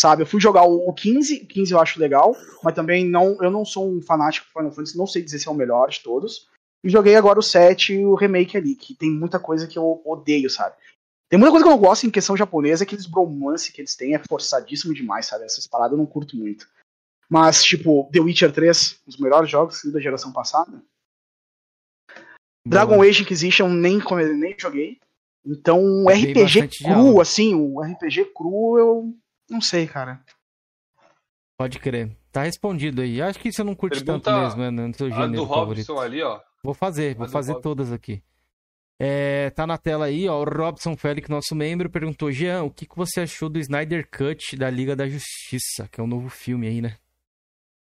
Sabe, 0.00 0.22
eu 0.22 0.26
fui 0.26 0.40
jogar 0.40 0.62
o 0.62 0.88
o 0.88 0.92
15, 0.92 1.42
o 1.42 1.46
15 1.48 1.72
eu 1.72 1.80
acho 1.80 1.98
legal, 1.98 2.36
mas 2.62 2.72
também 2.72 3.04
não, 3.04 3.36
eu 3.42 3.50
não 3.50 3.64
sou 3.64 3.90
um 3.90 4.00
fanático 4.00 4.46
de 4.46 4.52
Final 4.52 4.70
Fantasy, 4.70 4.96
não 4.96 5.08
sei 5.08 5.22
dizer 5.22 5.40
se 5.40 5.48
é 5.48 5.50
o 5.50 5.54
melhor 5.54 5.90
de 5.90 6.02
todos. 6.02 6.48
E 6.84 6.88
joguei 6.88 7.16
agora 7.16 7.38
o 7.38 7.42
7 7.42 7.94
e 7.94 8.06
o 8.06 8.14
remake 8.14 8.56
ali, 8.56 8.76
que 8.76 8.94
tem 8.94 9.10
muita 9.10 9.40
coisa 9.40 9.66
que 9.66 9.76
eu 9.76 10.00
odeio, 10.04 10.48
sabe? 10.48 10.76
Tem 11.28 11.38
muita 11.38 11.50
coisa 11.50 11.64
que 11.64 11.70
eu 11.70 11.76
não 11.76 11.82
gosto 11.82 12.06
em 12.06 12.10
questão 12.10 12.36
japonesa, 12.36 12.84
aqueles 12.84 13.06
bromance 13.06 13.70
que 13.72 13.80
eles 13.80 13.94
têm 13.94 14.14
é 14.14 14.22
forçadíssimo 14.28 14.94
demais, 14.94 15.26
sabe? 15.26 15.44
Essas 15.44 15.66
paradas 15.66 15.92
eu 15.92 15.98
não 15.98 16.06
curto 16.06 16.36
muito. 16.36 16.66
Mas, 17.28 17.62
tipo, 17.62 18.08
The 18.10 18.20
Witcher 18.20 18.50
3, 18.50 19.00
um 19.06 19.10
dos 19.10 19.18
melhores 19.18 19.50
jogos 19.50 19.84
da 19.92 20.00
geração 20.00 20.32
passada. 20.32 20.82
Dragon 22.66 23.02
Age 23.02 23.22
Inquisition 23.22 23.68
nem, 23.68 23.98
nem 24.36 24.54
joguei. 24.58 24.98
Então, 25.44 25.82
um 25.82 26.08
RPG 26.08 26.68
cru, 26.82 27.20
assim, 27.20 27.54
o 27.54 27.80
RPG 27.80 28.32
cru, 28.34 28.78
eu 28.78 29.14
não 29.50 29.60
sei, 29.60 29.86
cara. 29.86 30.22
Pode 31.58 31.78
crer. 31.78 32.16
Tá 32.30 32.42
respondido 32.44 33.02
aí. 33.02 33.20
Acho 33.20 33.38
que 33.38 33.50
você 33.50 33.64
não 33.64 33.74
curte 33.74 34.02
Pergunta 34.02 34.30
tanto 34.30 34.42
mesmo, 34.42 34.70
né? 34.70 34.86
No 34.86 34.94
seu 34.94 35.06
A 35.08 35.10
gênero 35.10 35.42
do 35.42 35.48
favorito. 35.48 35.92
Robson 35.92 36.00
ali, 36.00 36.22
ó. 36.22 36.40
Vou 36.62 36.74
fazer, 36.74 37.14
vou 37.14 37.24
A 37.24 37.26
do 37.26 37.32
fazer 37.32 37.52
Robson. 37.52 37.62
todas 37.62 37.92
aqui. 37.92 38.22
É, 39.00 39.50
tá 39.50 39.66
na 39.66 39.78
tela 39.78 40.06
aí, 40.06 40.28
ó. 40.28 40.40
O 40.40 40.44
Robson 40.44 40.96
Félix, 40.96 41.28
nosso 41.28 41.54
membro, 41.54 41.88
perguntou: 41.88 42.32
Jean, 42.32 42.64
o 42.64 42.70
que, 42.70 42.84
que 42.84 42.96
você 42.96 43.20
achou 43.20 43.48
do 43.48 43.58
Snyder 43.58 44.08
Cut 44.10 44.56
da 44.56 44.68
Liga 44.68 44.96
da 44.96 45.08
Justiça? 45.08 45.88
Que 45.90 46.00
é 46.00 46.04
um 46.04 46.08
novo 46.08 46.28
filme 46.28 46.66
aí, 46.66 46.80
né? 46.80 46.96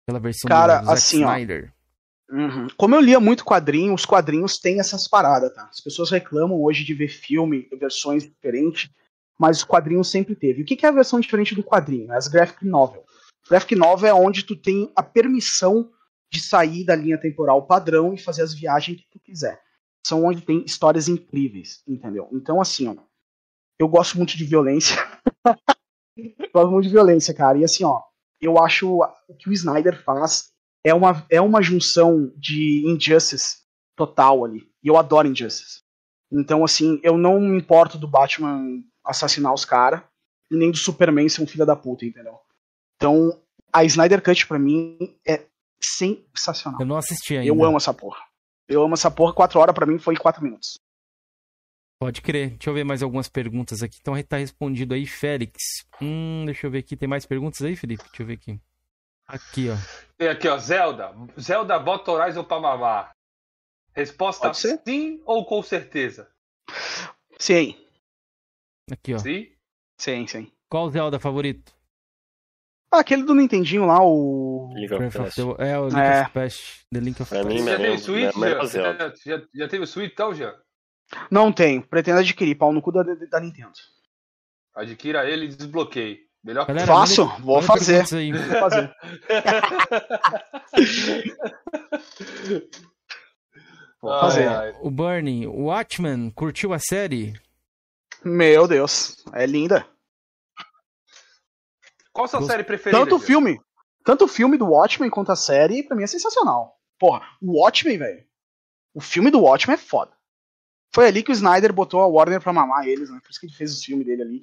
Aquela 0.03 0.19
versão 0.19 0.47
Cara, 0.47 0.79
do 0.79 0.91
assim, 0.91 1.23
ó. 1.23 1.31
Snyder. 1.31 1.73
Uhum. 2.29 2.67
Como 2.77 2.93
eu 2.93 3.01
lia 3.01 3.19
muito 3.19 3.43
quadrinho, 3.43 3.93
os 3.93 4.05
quadrinhos 4.05 4.57
têm 4.59 4.79
essas 4.79 5.07
paradas, 5.07 5.53
tá? 5.53 5.67
As 5.71 5.81
pessoas 5.81 6.11
reclamam 6.11 6.61
hoje 6.61 6.83
de 6.83 6.93
ver 6.93 7.07
filme, 7.07 7.67
versões 7.79 8.23
diferentes, 8.23 8.89
mas 9.39 9.57
os 9.57 9.63
quadrinhos 9.63 10.11
sempre 10.11 10.35
teve. 10.35 10.61
O 10.61 10.65
que 10.65 10.75
que 10.75 10.85
é 10.85 10.89
a 10.89 10.93
versão 10.93 11.19
diferente 11.19 11.55
do 11.55 11.63
quadrinho? 11.63 12.11
As 12.11 12.27
graphic 12.27 12.65
novel. 12.65 13.03
Graphic 13.49 13.75
novel 13.75 14.09
é 14.09 14.13
onde 14.13 14.43
tu 14.43 14.55
tem 14.55 14.91
a 14.95 15.01
permissão 15.01 15.89
de 16.29 16.41
sair 16.41 16.83
da 16.83 16.95
linha 16.95 17.17
temporal 17.17 17.65
padrão 17.65 18.13
e 18.13 18.17
fazer 18.17 18.41
as 18.41 18.53
viagens 18.53 18.97
que 18.97 19.09
tu 19.09 19.19
quiser. 19.19 19.61
São 20.07 20.23
onde 20.23 20.41
tem 20.41 20.63
histórias 20.63 21.09
incríveis, 21.09 21.83
entendeu? 21.85 22.29
Então, 22.31 22.61
assim, 22.61 22.87
ó, 22.87 22.95
eu 23.77 23.89
gosto 23.89 24.15
muito 24.17 24.37
de 24.37 24.45
violência. 24.45 24.95
Gosto 26.53 26.71
muito 26.71 26.85
de 26.85 26.93
violência, 26.93 27.31
cara. 27.33 27.59
E 27.59 27.63
assim, 27.63 27.83
ó, 27.83 28.01
eu 28.41 28.57
acho 28.57 29.01
o 29.27 29.35
que 29.35 29.49
o 29.49 29.53
Snyder 29.53 30.01
faz 30.01 30.49
é 30.83 30.93
uma, 30.93 31.25
é 31.29 31.39
uma 31.41 31.61
junção 31.61 32.31
de 32.37 32.83
injustice 32.87 33.57
total 33.95 34.45
ali. 34.45 34.67
E 34.81 34.87
eu 34.87 34.97
adoro 34.97 35.27
injustice. 35.27 35.81
Então, 36.31 36.63
assim, 36.63 36.99
eu 37.03 37.17
não 37.17 37.39
me 37.39 37.57
importo 37.57 37.97
do 37.97 38.07
Batman 38.07 38.81
assassinar 39.03 39.53
os 39.53 39.65
caras 39.65 40.01
e 40.49 40.55
nem 40.55 40.71
do 40.71 40.77
Superman 40.77 41.27
ser 41.27 41.43
um 41.43 41.47
filho 41.47 41.65
da 41.65 41.75
puta, 41.75 42.05
entendeu? 42.05 42.39
Então, 42.95 43.39
a 43.71 43.83
Snyder 43.83 44.23
Cut 44.23 44.47
pra 44.47 44.57
mim 44.57 44.97
é 45.27 45.45
sensacional. 45.79 46.79
Eu 46.79 46.87
não 46.87 46.97
assisti 46.97 47.37
ainda. 47.37 47.47
Eu 47.47 47.63
amo 47.63 47.77
essa 47.77 47.93
porra. 47.93 48.26
Eu 48.67 48.83
amo 48.83 48.93
essa 48.93 49.09
porra. 49.09 49.33
Quatro 49.33 49.59
horas 49.59 49.73
pra 49.73 49.85
mim 49.85 49.97
foi 49.97 50.15
quatro 50.15 50.43
minutos. 50.43 50.77
Pode 51.99 52.21
crer. 52.21 52.51
Deixa 52.51 52.69
eu 52.69 52.73
ver 52.73 52.83
mais 52.83 53.01
algumas 53.01 53.27
perguntas 53.27 53.81
aqui. 53.81 53.97
Então 53.99 54.21
tá 54.23 54.37
respondido 54.37 54.93
aí, 54.93 55.05
Félix. 55.05 55.57
Hum, 56.01 56.45
deixa 56.45 56.67
eu 56.67 56.71
ver 56.71 56.79
aqui. 56.79 56.95
Tem 56.95 57.07
mais 57.09 57.25
perguntas 57.25 57.61
aí, 57.61 57.75
Felipe? 57.75 58.03
Deixa 58.03 58.21
eu 58.21 58.27
ver 58.27 58.33
aqui. 58.33 58.59
Aqui, 59.27 59.69
ó. 59.69 59.75
Tem 60.17 60.27
aqui, 60.27 60.47
ó. 60.47 60.57
Zelda. 60.57 61.13
Zelda 61.39 61.77
bota 61.79 62.11
Horizon 62.11 62.43
pra 62.43 62.59
mamar. 62.59 63.11
Resposta 63.93 64.53
sim 64.53 65.21
ou 65.25 65.43
com 65.45 65.61
certeza? 65.63 66.29
Sim, 67.39 67.75
Aqui, 68.91 69.13
ó. 69.13 69.17
Sim? 69.17 69.51
sim, 69.97 70.27
sim. 70.27 70.51
Qual 70.69 70.89
Zelda 70.89 71.19
favorito? 71.19 71.73
Ah, 72.91 72.99
aquele 72.99 73.23
do 73.23 73.35
Nintendinho 73.35 73.85
lá, 73.85 73.99
o. 74.01 74.69
Breath 74.87 75.15
of 75.17 75.35
the... 75.35 75.41
É, 75.67 75.77
o 75.77 75.87
Link 75.89 75.99
É. 75.99 76.21
of 76.21 76.31
Past. 76.31 76.85
The 76.91 76.99
Link 76.99 77.21
of 77.21 77.29
Pra 77.29 77.43
Past. 77.43 77.53
mim, 77.53 77.65
Já 77.65 77.77
teve 77.77 77.97
Switch, 77.99 78.33
já? 78.33 78.65
Zelda. 78.65 79.13
Já, 79.25 79.37
já, 79.37 79.43
já 79.53 79.67
teve 79.67 79.85
Switch, 79.85 80.11
então, 80.13 80.33
já? 80.33 80.55
Não 81.31 81.51
tem, 81.51 81.79
pretendo 81.81 82.19
adquirir, 82.19 82.55
pau 82.55 82.71
no 82.73 82.81
cu 82.81 82.91
da, 82.91 83.03
da 83.03 83.39
Nintendo. 83.39 83.71
Adquira 84.75 85.29
ele 85.29 85.45
e 85.45 85.49
desbloqueie. 85.49 86.19
Melhor 86.43 86.65
que 86.65 86.71
Galera, 86.71 86.87
Faço, 86.87 87.25
manda- 87.25 87.41
vou 87.41 87.55
manda 87.55 87.67
fazer. 87.67 88.03
Vou 88.05 88.59
fazer. 88.59 88.91
Vou 94.01 94.19
fazer. 94.19 94.47
Ai, 94.47 94.69
ai. 94.69 94.75
O 94.81 94.91
Bernie, 94.91 95.47
o 95.47 95.65
Watchman, 95.65 96.29
curtiu 96.31 96.73
a 96.73 96.79
série? 96.79 97.33
Meu 98.23 98.67
Deus, 98.67 99.17
é 99.33 99.45
linda. 99.45 99.85
Qual 102.17 102.25
a 102.25 102.27
sua 102.27 102.39
Gost- 102.39 102.51
série 102.51 102.63
preferida? 102.63 102.99
Tanto 102.99 103.15
o 103.15 103.19
filme, 103.19 103.61
tanto 104.03 104.25
o 104.25 104.27
filme 104.27 104.57
do 104.57 104.65
Watchmen 104.65 105.07
quanto 105.11 105.31
a 105.31 105.35
série, 105.35 105.83
pra 105.83 105.95
mim 105.95 106.01
é 106.03 106.07
sensacional. 106.07 106.75
Porra, 106.97 107.21
o 107.39 107.59
Watchmen, 107.61 107.97
velho. 107.99 108.25
O 108.91 108.99
filme 108.99 109.29
do 109.29 109.39
Watchmen 109.41 109.75
é 109.75 109.77
foda. 109.77 110.11
Foi 110.95 111.05
ali 111.05 111.21
que 111.21 111.29
o 111.29 111.33
Snyder 111.33 111.71
botou 111.71 112.01
a 112.01 112.07
Warner 112.07 112.41
pra 112.41 112.51
mamar 112.51 112.87
eles, 112.87 113.11
né? 113.11 113.19
Por 113.21 113.29
isso 113.29 113.39
que 113.39 113.45
ele 113.45 113.53
fez 113.53 113.71
os 113.71 113.83
filmes 113.83 114.03
dele 114.07 114.23
ali. 114.23 114.41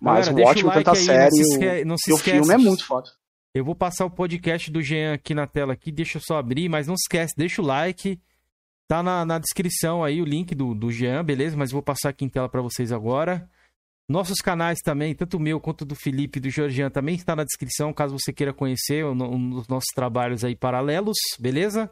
Mas 0.00 0.28
Galera, 0.28 0.44
o 0.44 0.48
Watchmen, 0.48 0.74
like 0.74 0.84
tanto 0.84 0.96
a 0.96 0.98
aí, 0.98 1.04
série 1.04 1.30
não 1.30 1.36
se, 1.36 1.42
o, 1.42 1.52
esque... 1.52 1.84
não 1.84 1.96
se 1.98 2.10
e 2.10 2.12
o 2.12 2.16
esquece. 2.16 2.36
filme 2.38 2.54
é 2.54 2.58
muito 2.58 2.84
foda. 2.86 3.10
Eu 3.54 3.64
vou 3.64 3.74
passar 3.74 4.06
o 4.06 4.10
podcast 4.10 4.70
do 4.70 4.80
Jean 4.80 5.12
aqui 5.12 5.34
na 5.34 5.46
tela 5.46 5.74
aqui, 5.74 5.92
deixa 5.92 6.16
eu 6.16 6.22
só 6.24 6.38
abrir, 6.38 6.70
mas 6.70 6.86
não 6.86 6.94
esquece, 6.94 7.34
deixa 7.36 7.60
o 7.60 7.64
like. 7.66 8.18
Tá 8.88 9.02
na, 9.02 9.24
na 9.26 9.38
descrição 9.38 10.02
aí 10.02 10.22
o 10.22 10.24
link 10.24 10.54
do, 10.54 10.74
do 10.74 10.90
Jean, 10.90 11.22
beleza? 11.22 11.54
Mas 11.56 11.70
eu 11.70 11.74
vou 11.74 11.82
passar 11.82 12.08
aqui 12.08 12.24
em 12.24 12.28
tela 12.30 12.48
pra 12.48 12.62
vocês 12.62 12.90
agora. 12.92 13.46
Nossos 14.12 14.38
canais 14.40 14.78
também, 14.84 15.14
tanto 15.14 15.38
o 15.38 15.40
meu 15.40 15.58
quanto 15.58 15.84
do 15.84 15.94
Felipe 15.94 16.38
e 16.38 16.42
do 16.42 16.50
Georgian, 16.50 16.90
também 16.90 17.14
está 17.14 17.34
na 17.34 17.44
descrição, 17.44 17.92
caso 17.92 18.18
você 18.18 18.32
queira 18.32 18.52
conhecer 18.52 19.04
o- 19.04 19.14
dos 19.14 19.66
nossos 19.68 19.88
trabalhos 19.94 20.44
aí 20.44 20.54
paralelos, 20.54 21.16
beleza? 21.40 21.90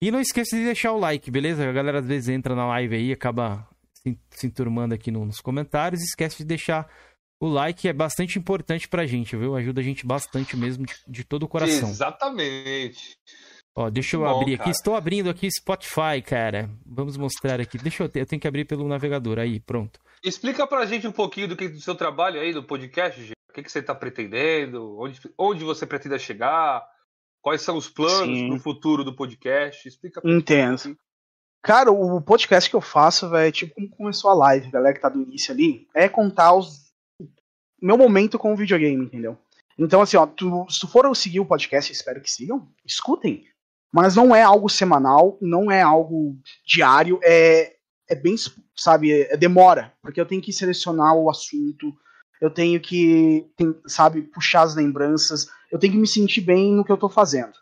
E 0.00 0.10
não 0.10 0.20
esqueça 0.20 0.56
de 0.56 0.64
deixar 0.64 0.92
o 0.92 0.98
like, 0.98 1.30
beleza? 1.30 1.68
A 1.68 1.72
galera 1.72 1.98
às 1.98 2.06
vezes 2.06 2.28
entra 2.28 2.54
na 2.54 2.66
live 2.68 2.94
aí 2.94 3.12
acaba 3.12 3.66
se, 3.94 4.46
enturmando 4.46 4.94
aqui 4.94 5.10
no- 5.10 5.24
nos 5.26 5.40
comentários. 5.40 6.02
Esquece 6.02 6.38
de 6.38 6.44
deixar 6.44 6.88
o 7.40 7.48
like, 7.48 7.88
é 7.88 7.92
bastante 7.92 8.38
importante 8.38 8.86
pra 8.88 9.04
gente, 9.04 9.36
viu? 9.36 9.56
Ajuda 9.56 9.80
a 9.80 9.84
gente 9.84 10.06
bastante 10.06 10.56
mesmo, 10.56 10.86
de, 10.86 10.94
de 11.08 11.24
todo 11.24 11.42
o 11.42 11.48
coração. 11.48 11.88
Exatamente. 11.90 13.16
Ó, 13.78 13.90
deixa 13.90 14.16
eu 14.16 14.20
Bom, 14.20 14.26
abrir 14.40 14.54
aqui. 14.54 14.58
cara. 14.58 14.70
Estou 14.70 14.94
abrindo 14.96 15.28
aqui 15.28 15.50
Spotify, 15.50 16.22
cara. 16.24 16.70
Vamos 16.86 17.18
mostrar 17.18 17.60
aqui. 17.60 17.76
Deixa 17.76 18.04
eu, 18.04 18.10
eu 18.14 18.24
tenho 18.24 18.40
que 18.40 18.48
abrir 18.48 18.64
pelo 18.64 18.88
navegador. 18.88 19.38
Aí, 19.38 19.60
pronto. 19.60 20.00
Explica 20.24 20.66
pra 20.66 20.86
gente 20.86 21.06
um 21.06 21.12
pouquinho 21.12 21.46
do, 21.48 21.54
que, 21.56 21.68
do 21.68 21.80
seu 21.80 21.94
trabalho 21.94 22.40
aí, 22.40 22.54
do 22.54 22.62
podcast, 22.62 23.22
Gil. 23.22 23.34
O 23.50 23.52
que, 23.52 23.62
que 23.62 23.70
você 23.70 23.82
tá 23.82 23.94
pretendendo? 23.94 24.98
Onde, 24.98 25.20
onde 25.38 25.62
você 25.62 25.86
pretende 25.86 26.18
chegar? 26.18 26.82
Quais 27.42 27.60
são 27.60 27.76
os 27.76 27.88
planos 27.88 28.38
Sim. 28.38 28.48
pro 28.48 28.58
futuro 28.58 29.04
do 29.04 29.14
podcast? 29.14 29.86
Explica 29.86 30.22
pra 30.22 30.30
Entendo. 30.30 30.78
gente. 30.78 30.98
Cara, 31.62 31.90
o 31.92 32.20
podcast 32.22 32.70
que 32.70 32.76
eu 32.76 32.80
faço, 32.80 33.28
velho, 33.28 33.52
tipo 33.52 33.74
como 33.74 33.90
começou 33.90 34.30
a 34.30 34.34
live, 34.34 34.70
galera 34.70 34.94
que 34.94 35.00
tá 35.00 35.08
do 35.08 35.20
início 35.20 35.52
ali, 35.52 35.86
é 35.94 36.08
contar 36.08 36.54
os 36.54 36.86
meu 37.80 37.98
momento 37.98 38.38
com 38.38 38.52
o 38.52 38.56
videogame, 38.56 39.04
entendeu? 39.04 39.36
Então, 39.78 40.00
assim, 40.00 40.16
ó, 40.16 40.26
tu, 40.26 40.66
se 40.70 40.80
tu 40.80 40.88
for 40.88 41.14
seguir 41.14 41.40
o 41.40 41.46
podcast, 41.46 41.92
espero 41.92 42.20
que 42.22 42.30
sigam, 42.30 42.68
escutem. 42.84 43.44
Mas 43.92 44.16
não 44.16 44.34
é 44.34 44.42
algo 44.42 44.68
semanal, 44.68 45.38
não 45.40 45.70
é 45.70 45.80
algo 45.80 46.36
diário, 46.66 47.18
é, 47.22 47.74
é 48.08 48.14
bem, 48.14 48.34
sabe, 48.76 49.12
é, 49.12 49.36
demora, 49.36 49.92
porque 50.02 50.20
eu 50.20 50.26
tenho 50.26 50.42
que 50.42 50.52
selecionar 50.52 51.14
o 51.14 51.30
assunto, 51.30 51.92
eu 52.40 52.50
tenho 52.50 52.80
que, 52.80 53.46
tem- 53.56 53.74
sabe, 53.86 54.22
puxar 54.22 54.62
as 54.62 54.74
lembranças, 54.74 55.48
eu 55.70 55.78
tenho 55.78 55.94
que 55.94 55.98
me 55.98 56.06
sentir 56.06 56.42
bem 56.42 56.72
no 56.74 56.84
que 56.84 56.92
eu 56.92 56.98
tô 56.98 57.08
fazendo. 57.08 57.52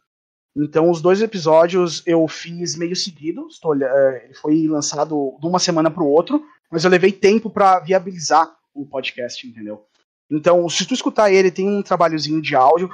Então, 0.56 0.88
os 0.90 1.01
dois 1.01 1.20
episódios 1.20 2.02
eu 2.06 2.26
fiz 2.28 2.76
meio 2.76 2.94
seguido, 2.94 3.46
estou, 3.48 3.74
ele 3.74 4.34
foi 4.34 4.66
lançado 4.68 5.36
de 5.40 5.46
uma 5.46 5.59
semana 5.59 5.90
para 5.90 6.02
o 6.02 6.09
outro, 6.09 6.44
mas 6.70 6.84
eu 6.84 6.90
levei 6.90 7.12
tempo 7.12 7.51
para 7.51 7.80
viabilizar 7.80 8.52
o 8.72 8.86
podcast, 8.86 9.46
entendeu? 9.46 9.84
Então, 10.30 10.68
se 10.68 10.86
tu 10.86 10.94
escutar 10.94 11.30
ele, 11.32 11.51
tem 11.51 11.68
um 11.68 11.82
trabalhozinho 11.82 12.40
de 12.40 12.55
áudio. 12.56 12.88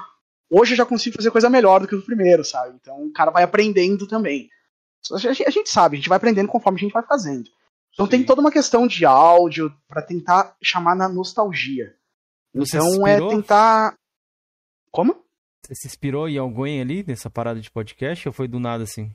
Hoje 0.50 0.72
eu 0.72 0.76
já 0.76 0.84
consigo 0.84 1.16
fazer 1.16 1.30
coisa 1.30 1.48
melhor 1.48 1.80
do 1.80 1.86
que 1.86 1.94
o 1.94 2.04
primeiro, 2.04 2.44
sabe? 2.44 2.76
Então, 2.80 3.06
o 3.06 3.12
cara 3.12 3.30
vai 3.30 3.44
aprendendo 3.44 4.06
também. 4.08 4.50
A 5.12 5.18
gente, 5.18 5.44
a 5.44 5.50
gente 5.50 5.70
sabe, 5.70 5.96
a 5.96 5.98
gente 5.98 6.08
vai 6.08 6.16
aprendendo 6.16 6.48
conforme 6.48 6.78
a 6.78 6.82
gente 6.82 6.92
vai 6.92 7.04
fazendo. 7.04 7.48
Então, 7.92 8.06
tem 8.06 8.20
Sim. 8.20 8.26
toda 8.26 8.40
uma 8.40 8.50
questão 8.50 8.86
de 8.86 9.04
áudio 9.04 9.72
para 9.88 10.02
tentar 10.02 10.56
chamar 10.62 10.96
na 10.96 11.08
nostalgia. 11.08 11.96
Você 12.52 12.76
Então, 12.76 13.06
é 13.06 13.18
tentar. 13.28 13.94
Como? 14.90 15.24
Você 15.64 15.74
se 15.74 15.86
inspirou 15.86 16.28
em 16.28 16.36
alguém 16.36 16.80
ali 16.80 17.04
nessa 17.06 17.30
parada 17.30 17.60
de 17.60 17.70
podcast 17.70 18.28
ou 18.28 18.32
foi 18.32 18.48
do 18.48 18.58
nada 18.58 18.82
assim? 18.82 19.14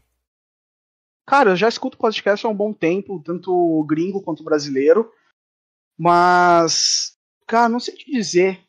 Cara, 1.28 1.52
eu 1.52 1.56
já 1.56 1.68
escuto 1.68 1.98
podcast 1.98 2.46
há 2.46 2.50
um 2.50 2.56
bom 2.56 2.72
tempo, 2.72 3.22
tanto 3.24 3.84
gringo 3.88 4.22
quanto 4.22 4.44
brasileiro. 4.44 5.12
Mas, 5.98 7.18
cara, 7.48 7.68
não 7.68 7.80
sei 7.80 7.96
te 7.96 8.10
dizer 8.12 8.65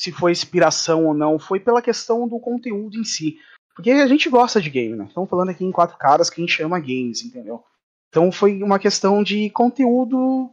se 0.00 0.10
foi 0.10 0.32
inspiração 0.32 1.04
ou 1.04 1.12
não. 1.12 1.38
Foi 1.38 1.60
pela 1.60 1.82
questão 1.82 2.26
do 2.26 2.40
conteúdo 2.40 2.98
em 2.98 3.04
si. 3.04 3.36
Porque 3.76 3.90
a 3.90 4.06
gente 4.06 4.30
gosta 4.30 4.58
de 4.58 4.70
game, 4.70 4.96
né? 4.96 5.04
Estamos 5.04 5.28
falando 5.28 5.50
aqui 5.50 5.62
em 5.62 5.70
quatro 5.70 5.98
caras 5.98 6.30
que 6.30 6.40
a 6.40 6.42
gente 6.42 6.56
chama 6.56 6.80
games, 6.80 7.22
entendeu? 7.22 7.62
Então 8.08 8.32
foi 8.32 8.62
uma 8.62 8.78
questão 8.78 9.22
de 9.22 9.50
conteúdo. 9.50 10.50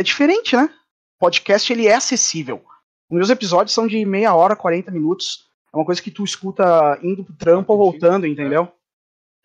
É 0.00 0.02
diferente, 0.02 0.56
né? 0.56 0.72
Podcast 1.20 1.70
ele 1.70 1.86
é 1.86 1.94
acessível. 1.94 2.64
Os 3.10 3.18
meus 3.18 3.28
episódios 3.28 3.74
são 3.74 3.86
de 3.86 4.02
meia 4.06 4.34
hora, 4.34 4.56
40 4.56 4.90
minutos. 4.90 5.46
É 5.70 5.76
uma 5.76 5.84
coisa 5.84 6.00
que 6.00 6.10
tu 6.10 6.24
escuta 6.24 6.98
indo 7.02 7.22
pro 7.22 7.36
trampo 7.36 7.74
ou 7.74 7.78
voltando, 7.78 8.26
entendeu? 8.26 8.72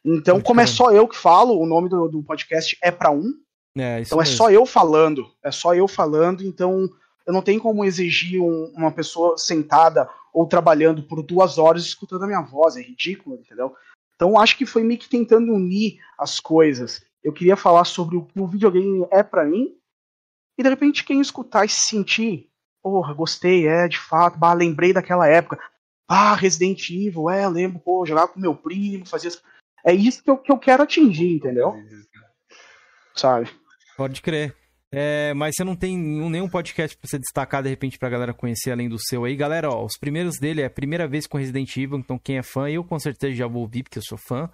Então, 0.06 0.40
como 0.40 0.62
é 0.62 0.66
só 0.66 0.94
eu 0.94 1.06
que 1.10 1.18
falo, 1.18 1.60
o 1.60 1.66
nome 1.66 1.90
do, 1.90 2.08
do 2.08 2.24
podcast 2.24 2.78
é 2.82 2.90
pra 2.90 3.12
um. 3.12 3.34
É, 3.78 4.00
Então 4.00 4.22
é 4.22 4.24
mesmo. 4.24 4.38
só 4.38 4.50
eu 4.50 4.66
falando. 4.66 5.30
É 5.44 5.52
só 5.52 5.76
eu 5.76 5.90
falando, 5.90 6.42
então 6.42 6.90
eu 7.28 7.34
não 7.34 7.42
tenho 7.42 7.60
como 7.60 7.84
exigir 7.84 8.42
um- 8.42 8.72
uma 8.76 8.92
pessoa 8.92 9.38
sentada 9.38 10.10
ou 10.34 10.48
trabalhando 10.48 11.04
por 11.04 11.22
duas 11.22 11.58
horas 11.58 11.84
escutando 11.84 12.24
a 12.24 12.28
minha 12.28 12.42
voz. 12.42 12.78
É 12.78 12.82
ridículo, 12.82 13.36
entendeu? 13.36 13.76
Então 14.16 14.40
acho 14.40 14.58
que 14.58 14.66
foi 14.66 14.82
meio 14.82 15.00
que 15.00 15.10
tentando 15.10 15.54
unir 15.54 16.00
as 16.18 16.40
coisas. 16.40 17.04
Eu 17.24 17.34
queria 17.34 17.58
falar 17.58 17.84
sobre 17.84 18.16
o 18.16 18.24
que 18.26 18.40
o 18.40 18.48
videogame 18.48 19.06
é 19.12 19.22
pra 19.22 19.44
mim. 19.44 19.76
E 20.58 20.64
de 20.64 20.70
repente 20.70 21.04
quem 21.04 21.20
escutar 21.20 21.66
e 21.66 21.70
se 21.70 21.82
sentir, 21.82 22.50
porra, 22.82 23.14
gostei, 23.14 23.68
é, 23.68 23.88
de 23.88 24.00
fato, 24.00 24.40
bah, 24.40 24.54
lembrei 24.54 24.94
daquela 24.94 25.28
época. 25.28 25.60
Ah, 26.08 26.34
Resident 26.34 26.90
Evil, 26.90 27.30
é, 27.30 27.48
lembro, 27.48 27.80
pô, 27.80 28.06
jogava 28.06 28.30
com 28.30 28.40
meu 28.40 28.56
primo, 28.56 29.06
fazia. 29.06 29.30
É 29.86 29.94
isso 29.94 30.24
que 30.24 30.30
eu, 30.30 30.38
que 30.38 30.52
eu 30.52 30.58
quero 30.58 30.84
atingir, 30.84 31.36
entendeu? 31.36 31.74
Sabe? 33.16 33.50
Pode 33.98 34.22
crer. 34.22 34.56
É, 34.92 35.34
mas 35.34 35.56
você 35.56 35.64
não 35.64 35.76
tem 35.76 35.98
nenhum 35.98 36.48
podcast 36.48 36.96
pra 36.98 37.08
você 37.08 37.20
destacar, 37.20 37.62
de 37.62 37.70
repente, 37.70 38.00
pra 38.00 38.10
galera 38.10 38.34
conhecer 38.34 38.72
além 38.72 38.88
do 38.88 38.98
seu 38.98 39.26
aí. 39.26 39.36
Galera, 39.36 39.70
ó, 39.70 39.84
os 39.84 39.98
primeiros 40.00 40.40
dele 40.40 40.62
é 40.62 40.66
a 40.66 40.70
primeira 40.70 41.08
vez 41.08 41.28
com 41.28 41.38
Resident 41.38 41.76
Evil, 41.76 41.98
então 42.00 42.18
quem 42.18 42.38
é 42.38 42.44
fã, 42.44 42.70
eu 42.70 42.84
com 42.84 42.98
certeza 42.98 43.36
já 43.36 43.48
vou 43.48 43.64
ouvir, 43.64 43.84
porque 43.84 44.00
eu 44.00 44.04
sou 44.04 44.18
fã. 44.18 44.50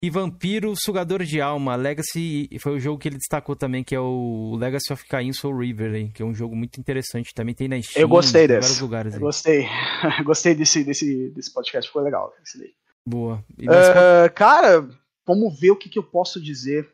E 0.00 0.10
Vampiro 0.10 0.74
Sugador 0.76 1.24
de 1.24 1.40
Alma, 1.40 1.74
Legacy, 1.74 2.48
foi 2.60 2.76
o 2.76 2.78
jogo 2.78 3.00
que 3.00 3.08
ele 3.08 3.16
destacou 3.16 3.56
também, 3.56 3.82
que 3.82 3.96
é 3.96 4.00
o 4.00 4.54
Legacy 4.56 4.92
of 4.92 5.04
Cain 5.08 5.32
Soul 5.32 5.58
River, 5.58 5.92
aí, 5.92 6.08
que 6.12 6.22
é 6.22 6.24
um 6.24 6.34
jogo 6.34 6.54
muito 6.54 6.78
interessante. 6.78 7.34
Também 7.34 7.52
tem 7.52 7.66
na 7.66 7.82
Steam, 7.82 8.02
Eu 8.02 8.08
gostei 8.08 8.46
desse. 8.46 8.60
vários 8.60 8.80
lugares. 8.80 9.12
Eu 9.14 9.18
Aí. 9.18 9.22
gostei. 9.24 9.66
gostei 10.24 10.54
desse, 10.54 10.84
desse, 10.84 11.30
desse 11.30 11.52
podcast, 11.52 11.88
ficou 11.88 12.02
legal. 12.02 12.32
esse 12.44 12.58
daí. 12.58 12.72
Boa. 13.08 13.44
Ah, 13.68 14.28
cara, 14.28 14.88
vamos 15.26 15.58
ver 15.58 15.72
o 15.72 15.76
que, 15.76 15.88
que 15.88 15.98
eu 15.98 16.04
posso 16.04 16.40
dizer. 16.40 16.88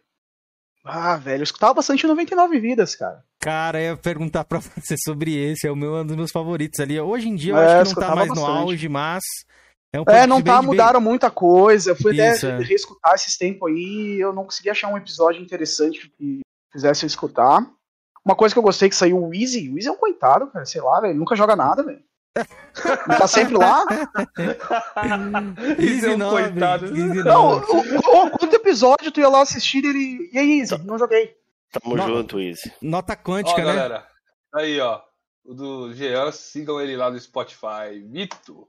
Ah, 0.85 1.17
velho, 1.17 1.41
eu 1.41 1.45
escutava 1.45 1.75
bastante 1.75 2.07
99 2.07 2.61
Vidas, 2.61 2.95
cara. 2.95 3.25
Cara, 3.41 3.81
eu 3.81 3.93
ia 3.93 3.97
perguntar 3.97 4.45
pra 4.45 4.59
você 4.77 4.95
sobre 5.05 5.35
esse, 5.35 5.67
é 5.67 5.71
o 5.73 5.77
meu, 5.77 5.95
um 5.97 6.07
dos 6.07 6.17
meus 6.17 6.31
favoritos 6.31 6.79
ali. 6.81 7.01
Hoje 7.01 7.29
em 7.29 7.35
dia 7.35 7.53
eu 7.55 7.59
É, 7.59 7.81
acho 7.81 7.95
que 7.95 8.01
não 8.01 8.09
tá 8.09 8.15
mais 8.15 8.29
no 8.29 8.35
bastante. 8.35 8.59
auge, 8.59 8.89
mas 8.89 9.23
é 9.95 10.01
um 10.01 10.05
É, 10.09 10.27
não 10.27 10.43
tá, 10.43 10.53
bem- 10.53 10.61
bem- 10.61 10.67
mudaram 10.71 11.01
muita 11.01 11.31
coisa. 11.31 11.91
Eu 11.93 11.97
fui 11.97 12.13
Isso, 12.15 12.47
até 12.47 12.63
é. 12.63 12.65
reescutar 12.67 13.15
esses 13.15 13.37
tempos 13.39 13.71
aí, 13.71 14.19
eu 14.21 14.33
não 14.33 14.45
consegui 14.45 14.69
achar 14.71 14.89
um 14.89 14.97
episódio 14.99 15.41
interessante 15.43 16.09
que 16.19 16.41
fizesse 16.73 17.05
eu 17.05 17.07
escutar. 17.07 17.67
Uma 18.25 18.35
coisa 18.35 18.55
que 18.55 18.59
eu 18.59 18.63
gostei 18.63 18.89
que 18.89 18.97
saiu 18.97 19.23
o 19.23 19.35
Easy. 19.35 19.69
O 19.71 19.77
Easy 19.79 19.89
é 19.89 19.93
um 19.93 19.97
coitado, 19.97 20.47
cara, 20.49 20.65
sei 20.67 20.81
lá, 20.81 21.01
velho, 21.01 21.15
nunca 21.19 21.37
joga 21.37 21.55
nada, 21.57 21.83
velho. 21.83 22.01
Ele 22.37 23.17
tá 23.19 23.29
sempre 23.29 23.57
lá. 23.57 23.85
Isso 25.79 26.07
é 26.07 26.15
um 26.15 26.19
Nobre, 26.19 26.43
coitado. 26.45 26.87
Easy 26.87 27.23
Não, 27.23 27.61
Nobre. 27.61 27.71
o, 27.71 28.27
o, 28.27 28.31
quanto 28.31 28.55
episódio 28.75 29.13
tu 29.13 29.21
ia 29.21 29.29
lá 29.29 29.43
assistir 29.43 29.85
ele. 29.85 30.29
E 30.33 30.39
aí, 30.39 30.59
Easy? 30.61 30.77
Não 30.85 30.99
joguei. 30.99 31.37
Tamo 31.71 31.97
Não. 31.97 32.07
junto, 32.09 32.41
Easy. 32.41 32.73
Nota 32.83 33.13
Ó, 33.13 33.17
quântica, 33.17 33.59
né? 33.65 33.65
galera. 33.65 34.09
Aí, 34.53 34.81
ó. 34.81 35.01
O 35.45 35.55
do 35.55 35.95
Jean, 35.95 36.33
sigam 36.33 36.81
ele 36.81 36.97
lá 36.97 37.11
no 37.11 37.21
Spotify. 37.21 38.01
Mito. 38.03 38.69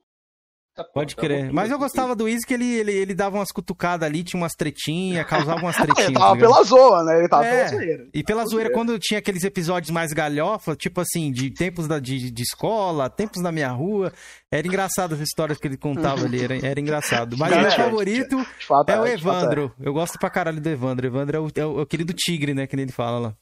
Tá 0.76 0.84
Pode 0.84 1.16
tá 1.16 1.22
crer. 1.22 1.54
Mas 1.54 1.72
eu 1.72 1.80
gostava 1.80 2.14
do 2.14 2.28
Easy 2.28 2.46
que 2.46 2.54
ele, 2.54 2.66
ele, 2.66 2.92
ele 2.92 3.14
dava 3.16 3.38
umas 3.38 3.50
cutucadas 3.50 4.06
ali, 4.06 4.26
tinha 4.26 4.38
umas 4.38 4.52
tretinhas, 4.52 5.24
causava 5.30 5.62
umas 5.62 5.78
tretinhas. 5.78 6.08
Ele 6.10 6.14
tá 6.14 6.20
tava 6.20 6.36
ligado? 6.36 6.52
pela 6.52 6.64
zoa, 6.64 7.04
né? 7.06 7.20
Ele 7.20 7.30
tava 7.30 7.46
É. 7.46 7.50
pela 7.66 7.68
zoeira. 7.70 8.08
E 8.14 8.24
pela 8.24 8.46
zoeira, 8.46 8.70
É. 8.70 8.74
quando 8.74 9.00
tinha 9.00 9.20
aqueles 9.20 9.46
episódios 9.46 9.90
mais 9.90 10.12
galhofa, 10.12 10.76
tipo 10.76 11.00
assim, 11.00 11.32
de 11.32 11.50
tempos 11.50 11.88
da, 11.88 11.98
de, 11.98 12.30
de 12.30 12.44
escola, 12.44 13.10
tempos 13.10 13.42
na 13.42 13.54
minha 13.54 13.70
rua, 13.70 14.12
era 14.52 14.68
engraçado 14.68 15.14
as 15.16 15.22
histórias 15.22 15.58
que 15.58 15.66
ele 15.66 15.78
contava 15.78 16.26
ali, 16.26 16.44
era, 16.44 16.58
era 16.68 16.80
engraçado. 16.80 17.38
Mas 17.38 17.54
o 17.56 17.60
meu 17.62 17.72
favorito 17.72 18.46
fato, 18.68 18.90
é 18.90 19.00
o 19.00 19.06
de 19.06 19.24
fato, 19.24 19.38
Evandro. 19.46 19.74
Eu 19.80 19.94
gosto 19.94 20.20
pra 20.20 20.30
caralho 20.30 20.60
do 20.60 20.68
Evandro. 20.70 21.08
Evandro 21.08 21.38
é 21.38 21.40
o, 21.40 21.48
é 21.56 21.66
o, 21.66 21.80
é 21.80 21.82
o 21.84 21.86
querido 21.86 22.12
tigre, 22.12 22.54
né, 22.54 22.68
que 22.68 22.76
nem 22.76 22.84
ele 22.84 22.92
fala 22.92 23.18
lá. 23.20 23.36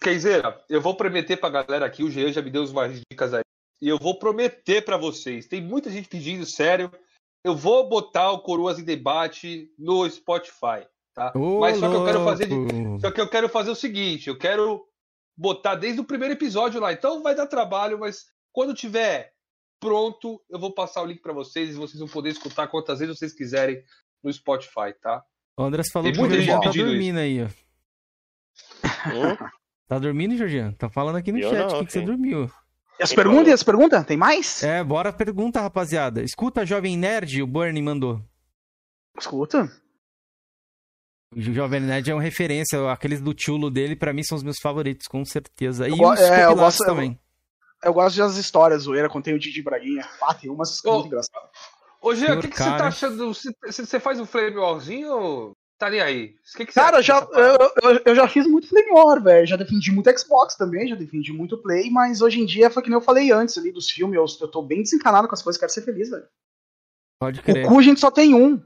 Keizeira, 0.00 0.60
eu 0.68 0.80
vou 0.80 0.94
prometer 0.96 1.36
pra 1.38 1.48
galera 1.48 1.86
aqui, 1.86 2.04
o 2.04 2.10
Jean 2.10 2.30
já 2.30 2.40
me 2.42 2.50
deu 2.50 2.64
umas 2.66 3.00
dicas 3.10 3.34
aí. 3.34 3.42
E 3.80 3.88
eu 3.88 3.98
vou 3.98 4.18
prometer 4.18 4.84
pra 4.84 4.96
vocês. 4.96 5.46
Tem 5.46 5.60
muita 5.60 5.90
gente 5.90 6.08
pedindo, 6.08 6.46
sério. 6.46 6.90
Eu 7.44 7.54
vou 7.54 7.88
botar 7.88 8.32
o 8.32 8.40
Coroas 8.40 8.78
em 8.78 8.84
Debate 8.84 9.70
no 9.78 10.08
Spotify, 10.08 10.86
tá? 11.14 11.32
Ô, 11.34 11.60
Mas 11.60 11.78
só 11.78 11.88
que 11.88 11.96
eu 11.96 12.04
quero 12.04 12.24
fazer 12.24 12.46
de-. 12.46 13.00
Só 13.00 13.10
que 13.10 13.20
eu 13.20 13.28
quero 13.28 13.48
fazer 13.48 13.70
o 13.70 13.76
seguinte, 13.76 14.28
eu 14.28 14.36
quero 14.36 14.84
botar 15.36 15.74
desde 15.74 16.00
o 16.00 16.04
primeiro 16.04 16.34
episódio 16.34 16.80
lá. 16.80 16.92
Então 16.92 17.22
vai 17.22 17.34
dar 17.34 17.46
trabalho, 17.46 17.98
mas 17.98 18.26
quando 18.52 18.74
tiver 18.74 19.32
pronto, 19.78 20.42
eu 20.48 20.58
vou 20.58 20.72
passar 20.72 21.02
o 21.02 21.06
link 21.06 21.20
pra 21.20 21.32
vocês 21.32 21.70
e 21.70 21.78
vocês 21.78 22.00
vão 22.00 22.08
poder 22.08 22.30
escutar 22.30 22.66
quantas 22.68 22.98
vezes 22.98 23.16
vocês 23.16 23.32
quiserem 23.32 23.82
no 24.24 24.32
Spotify, 24.32 24.92
tá? 25.00 25.22
O 25.58 25.62
Andrés 25.62 25.88
falou 25.92 26.10
Tem 26.10 26.12
que 26.14 26.18
o 26.18 26.22
muita 26.22 26.36
gente 26.40 26.46
Georgiano 26.46 26.72
tá 26.74 26.84
dormindo 26.84 27.18
aí, 27.18 27.42
ó. 27.42 27.48
Hum? 29.06 29.48
Tá 29.86 29.98
dormindo, 29.98 30.36
Georgiano? 30.36 30.72
Tá 30.72 30.90
falando 30.90 31.16
aqui 31.16 31.30
no 31.30 31.38
Eu 31.38 31.50
chat 31.50 31.58
não, 31.70 31.76
aqui 31.76 31.86
que 31.86 31.92
você 31.92 32.00
dormiu. 32.00 32.50
E 32.98 33.02
as 33.02 33.12
perguntas? 33.12 33.48
E 33.48 33.52
as 33.52 33.62
perguntas? 33.62 34.04
Tem 34.06 34.16
mais? 34.16 34.62
É, 34.62 34.82
bora 34.82 35.10
a 35.10 35.12
pergunta, 35.12 35.60
rapaziada. 35.60 36.22
Escuta, 36.22 36.64
Jovem 36.64 36.96
Nerd, 36.96 37.42
o 37.42 37.46
Bernie 37.46 37.82
mandou. 37.82 38.22
Escuta. 39.18 39.70
O 41.34 41.40
Jovem 41.40 41.80
Nerd 41.80 42.10
é 42.10 42.14
uma 42.14 42.22
referência, 42.22 42.90
aqueles 42.90 43.20
do 43.20 43.34
tchulo 43.34 43.70
dele, 43.70 43.96
pra 43.96 44.12
mim 44.12 44.22
são 44.22 44.36
os 44.36 44.42
meus 44.42 44.58
favoritos, 44.58 45.06
com 45.06 45.24
certeza. 45.24 45.86
E 45.88 45.90
Eu 45.98 46.08
os 46.08 46.20
é, 46.20 46.44
eu 46.46 46.54
gosto- 46.56 46.82
eu- 46.82 46.86
também. 46.86 47.18
Eu 47.84 47.92
gosto 47.92 48.16
das 48.16 48.36
histórias, 48.36 48.82
zoeira, 48.84 49.08
contei 49.08 49.34
o 49.34 49.38
Didi 49.38 49.62
Braguinha. 49.62 50.08
Ah, 50.22 50.32
tem 50.34 50.50
umas 50.50 50.82
Ô, 50.84 50.92
muito 50.94 51.06
engraçadas. 51.08 51.50
Ô, 52.00 52.14
Jean, 52.14 52.26
Senhor 52.28 52.38
o 52.38 52.40
que, 52.40 52.48
que 52.48 52.56
você 52.56 52.64
tá 52.64 52.86
achando? 52.86 53.34
Você, 53.34 53.50
você 53.66 54.00
faz 54.00 54.18
um 54.18 54.24
flame 54.26 54.56
tá 55.78 55.90
nem 55.90 56.00
aí? 56.00 56.34
O 56.54 56.56
que 56.56 56.66
que 56.66 56.72
Cara, 56.72 57.00
já, 57.02 57.18
eu, 57.32 57.90
eu, 57.90 58.02
eu 58.06 58.14
já 58.14 58.26
fiz 58.28 58.46
muito 58.46 58.68
Flame 58.68 58.90
War, 58.92 59.22
velho. 59.22 59.46
Já 59.46 59.56
defendi 59.56 59.90
muito 59.92 60.18
Xbox 60.18 60.54
também, 60.56 60.88
já 60.88 60.94
defendi 60.96 61.32
muito 61.32 61.58
Play, 61.58 61.90
mas 61.90 62.20
hoje 62.22 62.40
em 62.40 62.46
dia 62.46 62.70
foi 62.70 62.82
que 62.82 62.88
nem 62.88 62.96
eu 62.96 63.02
falei 63.04 63.30
antes 63.32 63.56
ali 63.58 63.70
dos 63.72 63.90
filmes. 63.90 64.16
Eu, 64.16 64.24
eu 64.46 64.50
tô 64.50 64.62
bem 64.62 64.82
desencanado 64.82 65.28
com 65.28 65.34
as 65.34 65.42
coisas, 65.42 65.58
quero 65.60 65.72
ser 65.72 65.82
feliz, 65.82 66.10
velho. 66.10 66.26
Pode 67.20 67.40
O 67.40 67.42
crer. 67.42 67.66
cu 67.66 67.78
a 67.78 67.82
gente 67.82 68.00
só 68.00 68.10
tem 68.10 68.34
um. 68.34 68.60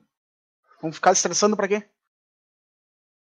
Vamos 0.81 0.97
ficar 0.97 1.13
estressando 1.13 1.57
pra 1.57 1.69
quê? 1.69 1.85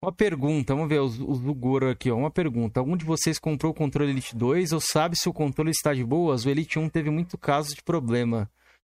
Uma 0.02 0.12
pergunta, 0.12 0.74
vamos 0.74 0.88
ver 0.88 1.00
os, 1.00 1.18
os 1.18 1.40
do 1.40 1.54
Goro 1.54 1.88
aqui, 1.90 2.10
ó. 2.10 2.16
Uma 2.16 2.30
pergunta. 2.30 2.78
Algum 2.78 2.96
de 2.96 3.04
vocês 3.04 3.38
comprou 3.38 3.72
o 3.72 3.74
controle 3.74 4.10
Elite 4.10 4.36
2 4.36 4.72
ou 4.72 4.80
sabe 4.80 5.16
se 5.18 5.28
o 5.28 5.32
controle 5.32 5.70
está 5.70 5.94
de 5.94 6.04
boas? 6.04 6.44
O 6.44 6.50
Elite 6.50 6.78
1 6.78 6.88
teve 6.90 7.08
muito 7.10 7.38
caso 7.38 7.74
de 7.74 7.82
problema. 7.82 8.48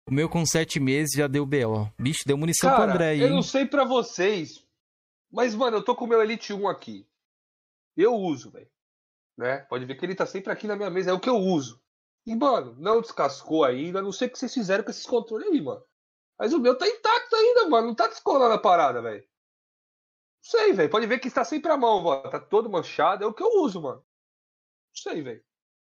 O 0.09 0.12
meu 0.12 0.28
com 0.28 0.44
7 0.44 0.78
meses 0.78 1.12
já 1.16 1.27
deu 1.27 1.47
BO. 1.47 1.90
Bicho, 1.98 2.20
deu 2.27 2.36
munição 2.36 2.69
pro 2.70 2.78
Cara, 2.81 2.93
André 2.93 3.09
aí. 3.11 3.20
eu 3.20 3.31
não 3.31 3.43
sei 3.43 3.65
pra 3.65 3.85
vocês, 3.85 4.62
mas, 5.31 5.55
mano, 5.55 5.78
eu 5.78 5.85
tô 5.85 5.94
com 5.94 6.05
o 6.05 6.09
meu 6.09 6.23
Elite 6.23 6.52
1 6.52 6.69
aqui. 6.69 7.07
Eu 7.97 8.15
uso, 8.15 8.51
velho. 8.51 8.70
Né? 9.36 9.59
Pode 9.59 9.85
ver 9.85 9.94
que 9.94 10.05
ele 10.05 10.15
tá 10.15 10.27
sempre 10.27 10.52
aqui 10.52 10.66
na 10.66 10.77
minha 10.77 10.90
mesa, 10.90 11.11
é 11.11 11.12
o 11.12 11.20
que 11.20 11.28
eu 11.28 11.36
uso. 11.36 11.81
E, 12.27 12.35
mano, 12.35 12.74
não 12.78 13.01
descascou 13.01 13.65
ainda, 13.65 14.02
não 14.02 14.12
sei 14.12 14.28
o 14.28 14.31
que 14.31 14.39
vocês 14.39 14.52
fizeram 14.52 14.85
com 14.85 14.90
esses 14.90 15.07
controles 15.07 15.48
aí, 15.48 15.61
mano. 15.61 15.82
Mas 16.39 16.52
o 16.52 16.59
meu 16.59 16.77
tá 16.77 16.86
intacto 16.86 17.36
ainda, 17.36 17.69
mano, 17.69 17.89
não 17.89 17.94
tá 17.94 18.07
descolando 18.09 18.55
a 18.55 18.59
parada, 18.59 19.01
velho. 19.01 19.23
Não 19.23 20.51
sei, 20.51 20.73
velho. 20.73 20.90
Pode 20.90 21.07
ver 21.07 21.19
que 21.19 21.28
está 21.28 21.44
sempre 21.44 21.70
à 21.70 21.77
mão, 21.77 22.02
mano. 22.02 22.31
Tá 22.31 22.40
todo 22.40 22.70
manchado, 22.70 23.24
é 23.24 23.27
o 23.27 23.32
que 23.32 23.43
eu 23.43 23.62
uso, 23.62 23.81
mano. 23.81 23.98
Não 23.98 25.12
sei, 25.12 25.23
velho. 25.23 25.44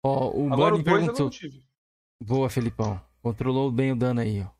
Ó, 0.04 0.30
o 0.30 0.52
Agora 0.52 0.76
Bunny 0.76 0.82
o 0.82 0.84
2 0.84 1.08
eu 1.08 1.14
perguntou. 1.14 1.30
Boa, 2.22 2.48
Felipão. 2.48 3.00
Controlou 3.20 3.72
bem 3.72 3.92
o 3.92 3.96
dano 3.96 4.20
aí, 4.20 4.42
ó. 4.42 4.55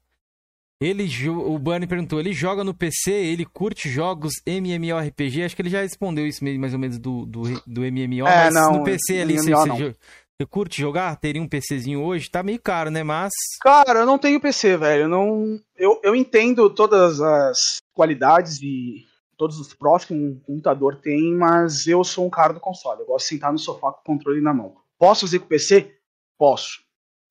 Ele, 0.80 1.08
o 1.30 1.58
Bunny 1.58 1.86
perguntou, 1.86 2.20
ele 2.20 2.32
joga 2.34 2.62
no 2.62 2.74
PC, 2.74 3.10
ele 3.10 3.46
curte 3.46 3.88
jogos 3.88 4.34
MMORPG? 4.46 5.42
Acho 5.44 5.56
que 5.56 5.62
ele 5.62 5.70
já 5.70 5.80
respondeu 5.80 6.26
isso 6.26 6.44
mais 6.44 6.74
ou 6.74 6.78
menos 6.78 6.98
do, 6.98 7.24
do, 7.24 7.42
do 7.66 7.80
MMO, 7.80 8.26
É, 8.28 8.44
mas 8.44 8.54
não, 8.54 8.72
no 8.74 8.84
PC 8.84 9.20
ali, 9.20 9.38
você, 9.38 9.50
MMO 9.50 9.56
você 9.62 9.70
jo- 9.70 9.94
você 10.38 10.46
curte 10.46 10.78
jogar? 10.78 11.16
Teria 11.16 11.40
um 11.40 11.48
PCzinho 11.48 12.02
hoje? 12.02 12.30
Tá 12.30 12.42
meio 12.42 12.60
caro, 12.60 12.90
né? 12.90 13.02
Mas 13.02 13.32
Cara, 13.62 14.00
eu 14.00 14.06
não 14.06 14.18
tenho 14.18 14.38
PC, 14.38 14.76
velho. 14.76 15.04
Eu 15.04 15.08
Não, 15.08 15.58
eu, 15.78 15.98
eu 16.04 16.14
entendo 16.14 16.68
todas 16.68 17.22
as 17.22 17.78
qualidades 17.94 18.60
e 18.60 19.06
todos 19.38 19.58
os 19.58 19.72
prós 19.72 20.04
que 20.04 20.12
um 20.12 20.38
computador 20.40 20.96
tem, 21.00 21.32
mas 21.34 21.86
eu 21.86 22.04
sou 22.04 22.26
um 22.26 22.30
cara 22.30 22.52
do 22.52 22.60
console. 22.60 23.00
Eu 23.00 23.06
gosto 23.06 23.24
de 23.24 23.28
sentar 23.30 23.50
no 23.50 23.58
sofá 23.58 23.92
com 23.92 24.00
o 24.00 24.04
controle 24.16 24.42
na 24.42 24.52
mão. 24.52 24.76
Posso 24.98 25.22
fazer 25.22 25.38
com 25.38 25.46
o 25.46 25.48
PC? 25.48 25.90
Posso. 26.38 26.80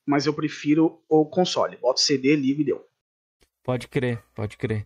Mas 0.04 0.26
eu 0.26 0.34
prefiro 0.34 1.00
o 1.08 1.26
console. 1.28 1.78
Boto 1.78 2.00
CD, 2.00 2.36
ligo 2.36 2.62
e 2.62 2.66
deu. 2.66 2.84
Pode 3.66 3.88
crer, 3.88 4.24
pode 4.34 4.56
crer. 4.58 4.86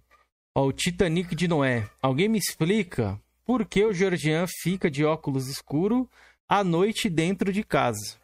Ó, 0.55 0.65
o 0.65 0.73
Titanic 0.73 1.35
de 1.35 1.47
Noé. 1.47 1.87
Alguém 2.01 2.27
me 2.27 2.37
explica 2.39 3.19
por 3.45 3.65
que 3.65 3.83
o 3.85 3.93
Georgian 3.93 4.45
fica 4.47 4.89
de 4.89 5.05
óculos 5.05 5.47
escuro 5.47 6.09
à 6.47 6.63
noite 6.63 7.09
dentro 7.09 7.53
de 7.53 7.63
casa? 7.63 8.17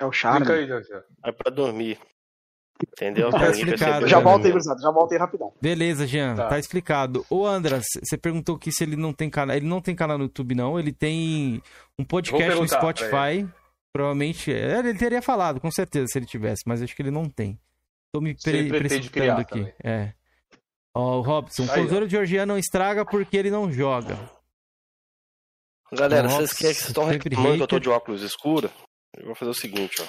É 0.00 0.04
o 0.04 0.10
Fica 0.10 0.18
charme. 0.30 0.50
aí, 0.50 0.66
Jorge. 0.66 0.88
É 1.24 1.30
pra 1.32 1.50
dormir. 1.50 1.98
Entendeu? 2.82 3.30
Tá 3.30 3.50
explicado. 3.50 4.08
Já 4.08 4.18
volto 4.20 4.46
aí. 4.46 4.52
Já 4.80 4.90
volto 4.90 5.12
aí 5.12 5.18
rapidão. 5.18 5.52
Beleza, 5.60 6.06
Jean, 6.06 6.34
tá. 6.34 6.48
Tá. 6.48 6.58
explicado. 6.58 7.26
Ô, 7.28 7.46
Andras, 7.46 7.84
você 8.02 8.16
perguntou 8.16 8.56
aqui 8.56 8.72
se 8.72 8.82
ele 8.82 8.96
não 8.96 9.12
tem 9.12 9.28
canal. 9.28 9.54
Ele 9.54 9.66
não 9.66 9.82
tem 9.82 9.94
canal 9.94 10.16
no 10.16 10.24
YouTube, 10.24 10.54
não. 10.54 10.78
Ele 10.78 10.90
tem 10.90 11.62
um 11.98 12.04
podcast 12.04 12.58
no 12.58 12.66
Spotify. 12.66 13.46
Provavelmente. 13.92 14.50
é, 14.50 14.78
Ele 14.78 14.94
teria 14.94 15.20
falado, 15.20 15.60
com 15.60 15.70
certeza, 15.70 16.06
se 16.06 16.18
ele 16.18 16.24
tivesse, 16.24 16.62
mas 16.64 16.80
acho 16.80 16.94
que 16.96 17.02
ele 17.02 17.10
não 17.10 17.28
tem. 17.28 17.58
Tô 18.12 18.20
me 18.20 18.34
pre 18.34 18.68
precipitando 18.68 19.40
aqui. 19.40 19.50
também. 19.50 19.74
É. 19.84 20.12
Ó, 20.94 21.18
o 21.18 21.20
Robson, 21.20 21.64
o 21.64 21.70
Aí, 21.70 21.78
ó. 21.80 21.82
controle 21.82 22.06
de 22.06 22.12
Georgian 22.12 22.46
não 22.46 22.58
estraga 22.58 23.04
porque 23.04 23.36
ele 23.36 23.50
não 23.50 23.70
joga. 23.70 24.18
Galera, 25.92 26.24
Nossa, 26.24 26.36
vocês 26.46 26.52
querem 26.52 26.74
que 26.74 26.80
vocês 26.80 26.88
estão 26.88 27.04
reclamando 27.04 27.56
que 27.56 27.62
eu 27.62 27.66
tô 27.66 27.78
de 27.78 27.88
óculos 27.88 28.22
escuros? 28.22 28.70
Eu 29.16 29.26
vou 29.26 29.34
fazer 29.34 29.50
o 29.50 29.54
seguinte, 29.54 30.00
ó. 30.00 30.06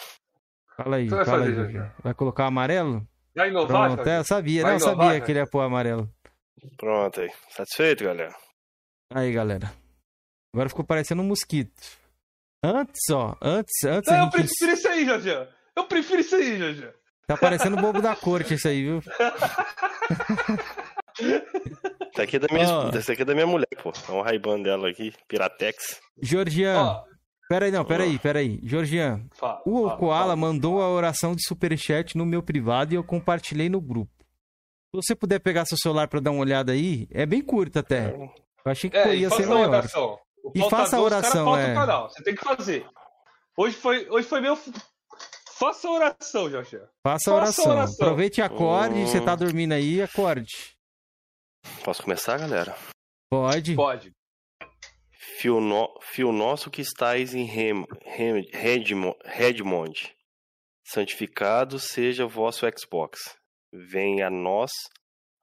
Fala 0.77 0.95
aí, 0.97 1.05
O 1.05 1.09
que 1.09 1.15
vai 1.15 1.25
fala 1.25 1.45
aí, 1.45 1.55
fazer? 1.55 1.91
Vai 2.03 2.13
colocar 2.13 2.45
amarelo? 2.45 3.07
Vai 3.35 3.49
inovar, 3.49 3.93
Pronto, 3.93 4.07
é, 4.09 4.17
eu 4.19 4.23
sabia, 4.23 4.61
Vai 4.63 4.71
não, 4.73 4.79
inovar, 4.79 5.05
sabia 5.07 5.21
que 5.21 5.31
ele 5.31 5.39
ia 5.39 5.47
pôr 5.47 5.61
amarelo. 5.61 6.09
Pronto 6.77 7.21
aí. 7.21 7.31
Satisfeito, 7.49 8.03
galera? 8.03 8.35
Aí, 9.13 9.31
galera. 9.31 9.73
Agora 10.53 10.69
ficou 10.69 10.85
parecendo 10.85 11.21
um 11.21 11.27
mosquito. 11.27 11.81
Antes, 12.63 13.09
ó, 13.11 13.35
antes, 13.41 13.83
antes 13.85 14.11
Não, 14.11 14.25
eu 14.25 14.29
prefiro 14.29 14.71
isso 14.73 14.87
aí, 14.87 15.05
Jorge. 15.05 15.29
Eu 15.75 15.87
prefiro 15.87 16.21
isso 16.21 16.35
aí, 16.35 16.57
Jorge. 16.59 16.93
Tá 17.31 17.37
parecendo 17.37 17.77
o 17.77 17.81
bobo 17.81 18.01
da 18.01 18.13
corte 18.13 18.55
isso 18.55 18.67
aí, 18.67 18.83
viu? 18.83 19.01
Esse 22.11 22.21
aqui 22.21 22.35
é 22.35 22.39
da 22.39 22.47
minha, 22.53 22.69
Ó. 22.69 22.89
esse 22.89 23.11
aqui 23.11 23.21
é 23.21 23.25
da 23.25 23.33
minha 23.33 23.47
mulher, 23.47 23.67
pô. 23.81 23.91
É 24.09 24.11
um 24.11 24.21
Ray-Ban 24.21 24.61
dela 24.61 24.89
aqui, 24.89 25.13
Piratex. 25.27 26.01
Georgian, 26.21 26.77
Ó, 26.77 27.03
peraí, 27.47 27.71
não, 27.71 27.85
peraí, 27.85 28.19
peraí. 28.19 28.59
Georgian, 28.63 29.25
fala, 29.33 29.61
o 29.65 29.83
fala, 29.87 29.97
Koala 29.97 30.21
fala. 30.23 30.35
mandou 30.35 30.81
a 30.81 30.89
oração 30.89 31.33
de 31.33 31.41
superchat 31.47 32.17
no 32.17 32.25
meu 32.25 32.43
privado 32.43 32.93
e 32.93 32.97
eu 32.97 33.03
compartilhei 33.03 33.69
no 33.69 33.79
grupo. 33.79 34.11
Se 34.93 35.01
você 35.01 35.15
puder 35.15 35.39
pegar 35.39 35.63
seu 35.65 35.77
celular 35.77 36.09
pra 36.09 36.19
dar 36.19 36.31
uma 36.31 36.41
olhada 36.41 36.73
aí, 36.73 37.07
é 37.11 37.25
bem 37.25 37.41
curto 37.41 37.79
até. 37.79 38.13
Eu 38.13 38.29
achei 38.71 38.89
que 38.89 38.97
É, 38.97 39.15
ia 39.15 39.29
ser 39.29 39.47
maior. 39.47 39.69
oração. 39.69 40.19
O 40.43 40.51
E 40.53 40.69
faça 40.69 40.97
a 40.97 41.01
oração, 41.01 41.57
é. 41.57 41.73
Você 42.09 42.23
tem 42.23 42.35
que 42.35 42.43
fazer. 42.43 42.85
Hoje 43.55 43.75
foi, 43.77 44.05
hoje 44.09 44.27
foi 44.27 44.41
meu. 44.41 44.57
Faça 45.61 45.87
a 45.87 45.91
oração, 45.91 46.49
Jorge. 46.49 46.77
Faça 46.77 46.85
a 47.05 47.13
Faça 47.19 47.31
oração. 47.35 47.71
oração. 47.71 48.05
Aproveite 48.07 48.41
e 48.41 48.43
acorde. 48.43 48.95
Hum. 48.95 49.05
Você 49.07 49.23
tá 49.23 49.35
dormindo 49.35 49.73
aí, 49.73 50.01
acorde. 50.01 50.75
Posso 51.85 52.01
começar, 52.01 52.39
galera? 52.39 52.75
Pode. 53.29 53.75
Pode. 53.75 54.11
Fio, 55.39 55.61
no, 55.61 55.87
fio 56.01 56.31
nosso 56.31 56.69
que 56.71 56.81
estáis 56.81 57.35
em 57.35 57.43
Rem, 57.45 57.85
Rem, 58.03 58.41
Redmo- 58.51 59.15
Redmond, 59.23 60.15
santificado 60.85 61.77
seja 61.79 62.25
vosso 62.27 62.65
Xbox. 62.77 63.19
Venha 63.71 64.27
a 64.27 64.31
nós 64.31 64.71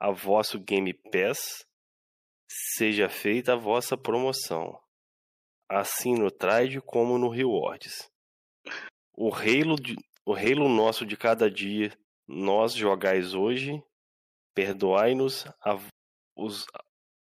a 0.01 0.11
vosso 0.11 0.59
Game 0.61 0.93
Pass, 1.13 1.65
seja 2.77 3.09
feita 3.09 3.53
a 3.55 3.57
vossa 3.57 3.97
promoção, 3.97 4.79
assim 5.69 6.15
no 6.15 6.31
trade 6.31 6.81
como 6.81 7.19
no 7.19 7.29
rewards. 7.29 8.09
O 9.17 9.31
reino, 9.31 9.75
de, 9.75 9.97
o 10.29 10.35
reino 10.35 10.69
nosso 10.69 11.07
de 11.07 11.17
cada 11.17 11.51
dia, 11.51 11.91
nós 12.27 12.75
jogais 12.75 13.33
hoje, 13.33 13.83
perdoai-nos 14.55 15.47
os, 16.37 16.67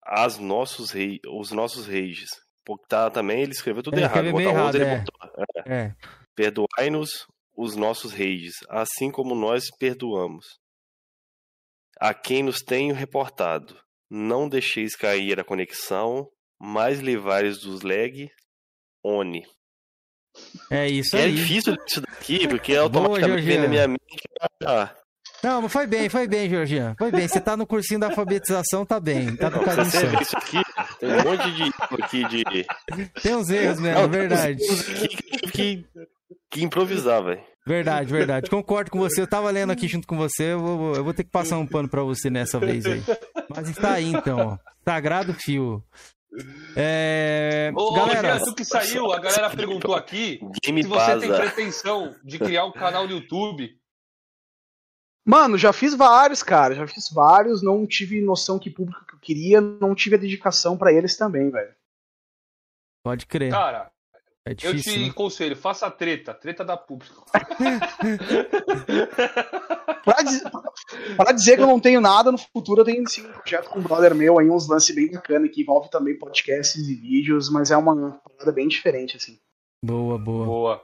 as 0.02 0.38
nossos 0.38 0.92
rei, 0.92 1.20
os 1.28 1.52
nossos 1.52 1.86
reis. 1.86 2.30
Porque 2.66 2.86
tá, 2.88 3.12
também 3.12 3.42
ele 3.42 3.52
escreveu 3.52 3.84
tudo 3.84 4.00
É, 4.00 4.04
errado. 4.04 4.26
escreveu 4.26 4.40
errado, 4.50 4.76
ele 4.76 4.86
é. 4.86 5.00
botou. 5.00 5.44
É. 5.66 5.96
Perdoai-nos 6.34 7.28
os 7.54 7.76
nossos 7.76 8.14
reis, 8.14 8.54
assim 8.70 9.12
como 9.12 9.36
nós 9.36 9.66
perdoamos. 9.78 10.46
A 12.00 12.14
quem 12.14 12.42
nos 12.42 12.62
tenho 12.62 12.96
reportado, 12.96 13.78
não 14.10 14.48
deixeis 14.48 14.96
cair 14.96 15.42
a 15.42 15.44
conexão, 15.44 16.32
mas 16.58 17.02
livrares 17.02 17.58
dos 17.60 17.82
leg, 17.82 18.32
one. 19.04 19.46
É 20.70 20.88
isso 20.88 21.16
É 21.16 21.24
aí. 21.24 21.34
difícil 21.36 21.76
isso 21.88 22.02
daqui, 22.02 22.48
porque 22.48 22.74
Boa, 22.74 22.84
automaticamente 22.84 23.46
vem 23.46 23.60
na 23.60 23.68
minha 23.68 23.88
mente. 23.88 24.02
Ah, 24.66 24.90
Não, 25.44 25.62
mas 25.62 25.72
foi 25.72 25.86
bem, 25.86 26.10
foi 26.10 26.28
bem, 26.28 26.50
Georgian. 26.50 26.96
Foi 26.98 27.12
bem. 27.12 27.28
Você 27.28 27.40
tá 27.40 27.56
no 27.58 27.68
cursinho 27.68 28.00
da 28.00 28.08
alfabetização, 28.08 28.86
tá 28.86 29.00
bem. 29.00 29.36
Tá 29.36 29.50
no 29.50 29.62
caminho 29.64 29.86
certo. 29.92 30.22
isso 30.22 30.38
aqui, 30.38 30.62
tem 31.00 31.10
um 31.10 31.24
monte 31.24 31.52
de 31.52 31.72
aqui 32.02 32.28
de. 32.28 32.44
Tem 33.22 33.36
uns 33.36 33.50
erros 33.50 33.80
mesmo, 33.80 34.02
Não, 34.02 34.10
verdade. 34.10 34.58
tive 34.58 35.52
que, 35.52 35.86
que 36.50 36.64
improvisar, 36.64 37.24
velho. 37.24 37.42
Verdade, 37.66 38.12
verdade. 38.12 38.50
Concordo 38.50 38.92
com 38.92 39.00
você. 39.00 39.22
Eu 39.22 39.28
tava 39.28 39.50
lendo 39.50 39.72
aqui 39.72 39.88
junto 39.88 40.06
com 40.06 40.18
você. 40.18 40.52
Eu 40.54 40.60
vou, 40.60 40.96
eu 40.96 41.04
vou 41.04 41.14
ter 41.14 41.24
que 41.24 41.30
passar 41.32 41.58
um 41.58 41.66
pano 41.68 41.88
pra 41.88 42.04
você 42.04 42.30
nessa 42.30 42.60
vez 42.60 42.86
aí. 42.86 43.02
Mas 43.50 43.70
está 43.70 43.94
aí, 43.94 44.06
então. 44.12 44.38
ó. 44.38 44.58
Sagrado 44.84 45.34
fio. 45.34 45.82
É... 46.76 47.72
Ô, 47.76 47.94
Galera, 47.94 48.40
Jean, 48.40 48.54
que 48.54 48.66
saiu, 48.66 49.12
a 49.12 49.20
galera 49.20 49.50
perguntou 49.56 49.94
aqui 49.96 50.40
Game 50.64 50.82
se 50.82 50.90
você 50.90 51.20
tem 51.20 51.30
pretensão 51.30 52.16
de 52.24 52.40
criar 52.40 52.66
um 52.66 52.72
canal 52.72 53.06
no 53.06 53.12
YouTube. 53.12 53.80
Mano, 55.26 55.58
já 55.58 55.72
fiz 55.72 55.94
vários, 55.94 56.44
cara. 56.44 56.76
Já 56.76 56.88
fiz 56.88 57.10
vários. 57.10 57.64
Não 57.64 57.86
tive 57.88 58.22
noção 58.22 58.60
que 58.60 58.70
público 58.70 59.06
que 59.06 59.16
eu 59.16 59.20
queria. 59.20 59.62
Não 59.62 59.96
tive 59.96 60.16
a 60.16 60.20
dedicação 60.20 60.78
pra 60.78 60.92
eles 60.92 61.16
também, 61.16 61.50
velho. 61.50 61.74
pode 63.06 63.26
crer. 63.26 63.52
Cara, 63.52 63.93
É 64.46 64.52
eu 64.52 64.56
difícil, 64.74 64.94
te 64.94 65.00
né? 65.00 65.10
aconselho, 65.10 65.56
faça 65.56 65.90
treta, 65.90 66.34
treta 66.34 66.66
da 66.66 66.76
público. 66.76 67.26
Pra, 70.04 70.22
diz- 70.22 70.44
pra 71.16 71.32
dizer 71.32 71.56
que 71.56 71.62
eu 71.64 71.68
não 71.68 71.80
tenho 71.80 72.02
nada 72.02 72.30
no 72.32 72.38
futuro, 72.38 72.82
eu 72.82 72.86
tenho 72.86 73.08
sim 73.10 73.26
um 73.26 73.32
projeto 73.32 73.70
com 73.70 73.80
um 73.80 73.84
brother 73.84 74.14
meu 74.14 74.38
aí, 74.38 74.50
uns 74.50 74.68
lances 74.68 74.94
bem 74.94 75.10
bacana 75.10 75.48
que 75.48 75.62
envolve 75.62 75.90
também 75.90 76.18
podcasts 76.18 76.76
e 76.88 76.94
vídeos, 76.96 77.50
mas 77.50 77.72
é 77.72 77.78
uma 77.78 78.20
parada 78.38 78.52
bem 78.52 78.68
diferente, 78.68 79.16
assim. 79.16 79.40
Boa, 79.84 80.18
boa. 80.18 80.46
Boa. 80.46 80.82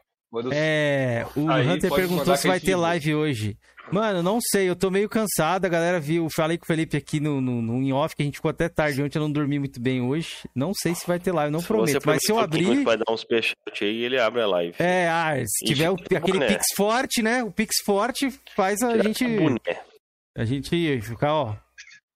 É, 0.53 1.26
o 1.36 1.49
Aí, 1.49 1.68
Hunter 1.68 1.91
perguntou 1.91 2.38
se 2.38 2.48
vai 2.48 2.60
ter 2.60 2.76
live 2.76 3.15
hoje. 3.15 3.57
Mano, 3.91 4.22
não 4.24 4.40
sei, 4.41 4.70
eu 4.70 4.76
tô 4.76 4.90
meio 4.91 5.10
cansado. 5.10 5.66
A 5.66 5.70
galera 5.70 5.99
viu, 5.99 6.28
falei 6.30 6.57
com 6.57 6.64
o 6.64 6.68
Felipe 6.68 6.95
aqui 6.98 7.20
no, 7.20 7.40
no, 7.41 7.61
no 7.61 7.82
in 7.82 7.91
off, 7.91 8.16
que 8.16 8.22
a 8.22 8.26
gente 8.26 8.36
ficou 8.36 8.49
até 8.52 8.70
tarde 8.70 9.02
ontem, 9.02 9.18
eu 9.18 9.22
não 9.24 9.32
dormi 9.32 9.57
muito 9.60 9.80
bem 9.82 10.02
hoje. 10.02 10.48
Não 10.56 10.74
sei 10.74 10.94
se 10.95 11.07
vai 11.07 11.20
ter 11.20 11.32
live, 11.32 11.52
não 11.52 11.60
Se 11.61 11.68
prometo. 11.68 12.02
Mas 12.06 12.20
se 12.24 12.32
eu 12.32 12.40
abrir. 12.40 12.66
que 12.66 12.84
vai 12.84 12.98
dar 12.98 13.11
um 13.11 13.18
superchat 13.18 13.56
aí, 13.82 14.03
ele 14.03 14.20
abre 14.20 14.41
a 14.41 14.48
live. 14.48 14.76
É, 14.80 15.10
ah, 15.10 15.34
se 15.45 15.66
E 15.66 15.68
tiver 15.70 15.90
o- 15.90 15.98
fica 15.98 16.18
aquele 16.18 16.40
boné. 16.40 16.48
Pix 16.53 16.66
forte, 16.76 17.22
né? 17.22 17.44
O 17.44 17.52
Pix 17.52 17.76
forte 17.86 18.30
faz 18.56 18.82
a 18.82 18.91
Tira 18.91 19.03
gente. 19.03 19.26
A 20.38 20.45
gente 20.45 21.02
ficar, 21.02 21.34
ó. 21.34 21.56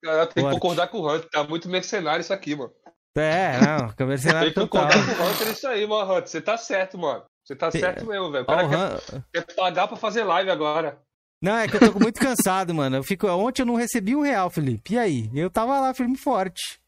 Cara, 0.03 0.25
tem 0.27 0.35
que 0.35 0.41
Forte. 0.41 0.53
concordar 0.59 0.87
com 0.89 0.97
o 0.99 1.09
Hunter, 1.09 1.29
tá 1.29 1.43
muito 1.43 1.69
mercenário 1.69 2.21
isso 2.21 2.33
aqui, 2.33 2.55
mano. 2.55 2.71
É, 3.17 3.57
não, 3.59 3.89
câmera 3.95 4.17
Tem 4.17 4.29
cenário 4.29 4.49
que 4.49 4.59
total. 4.59 4.87
concordar 4.87 5.15
com 5.17 5.23
o 5.23 5.27
Hunter 5.31 5.47
isso 5.51 5.67
aí, 5.67 5.87
mano, 5.87 6.11
Hunter. 6.13 6.27
Você 6.27 6.41
tá 6.41 6.57
certo, 6.57 6.97
mano. 6.97 7.23
Você 7.45 7.55
tá 7.55 7.69
Tem- 7.71 7.81
certo 7.81 8.05
mesmo, 8.05 8.31
velho. 8.31 8.43
O 8.43 8.47
cara 8.47 8.65
o 8.65 8.69
quer, 8.69 8.75
Han- 8.77 9.23
quer 9.33 9.55
pagar 9.55 9.87
pra 9.87 9.97
fazer 9.97 10.23
live 10.23 10.49
agora. 10.49 10.97
Não, 11.43 11.57
é 11.57 11.67
que 11.67 11.75
eu 11.75 11.91
tô 11.91 11.99
muito 11.99 12.21
cansado, 12.21 12.73
mano. 12.73 12.95
Eu 12.95 13.03
fico... 13.03 13.27
Ontem 13.27 13.63
eu 13.63 13.65
não 13.65 13.75
recebi 13.75 14.15
um 14.15 14.21
real, 14.21 14.49
Felipe. 14.49 14.93
E 14.93 14.97
aí? 14.97 15.29
Eu 15.35 15.49
tava 15.49 15.77
lá, 15.77 15.93
firme 15.93 16.13
e 16.13 16.17
forte. 16.17 16.79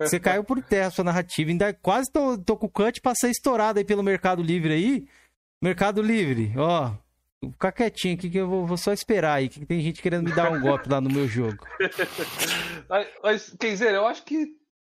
Você 0.00 0.18
caiu 0.18 0.42
por 0.42 0.62
terra 0.62 0.90
sua 0.90 1.04
narrativa. 1.04 1.50
Ainda 1.50 1.74
quase 1.74 2.10
tô, 2.10 2.38
tô 2.38 2.56
com 2.56 2.64
o 2.64 2.70
cut 2.70 3.02
pra 3.02 3.14
ser 3.14 3.28
estourado 3.28 3.78
aí 3.78 3.84
pelo 3.84 4.02
Mercado 4.02 4.42
Livre 4.42 4.72
aí. 4.72 5.06
Mercado 5.62 6.00
Livre, 6.00 6.54
ó. 6.56 6.92
Vou 7.42 7.52
ficar 7.52 7.70
quietinho 7.70 8.14
aqui 8.14 8.30
que 8.30 8.38
eu 8.38 8.48
vou, 8.48 8.66
vou 8.66 8.78
só 8.78 8.94
esperar 8.94 9.34
aí, 9.34 9.50
que 9.50 9.64
tem 9.66 9.80
gente 9.82 10.00
querendo 10.00 10.24
me 10.24 10.34
dar 10.34 10.50
um 10.50 10.60
golpe 10.62 10.88
lá 10.88 10.98
no 10.98 11.10
meu 11.10 11.28
jogo. 11.28 11.66
Mas, 13.22 13.54
quer 13.60 13.68
dizer, 13.68 13.94
eu 13.94 14.06
acho 14.06 14.24
que 14.24 14.56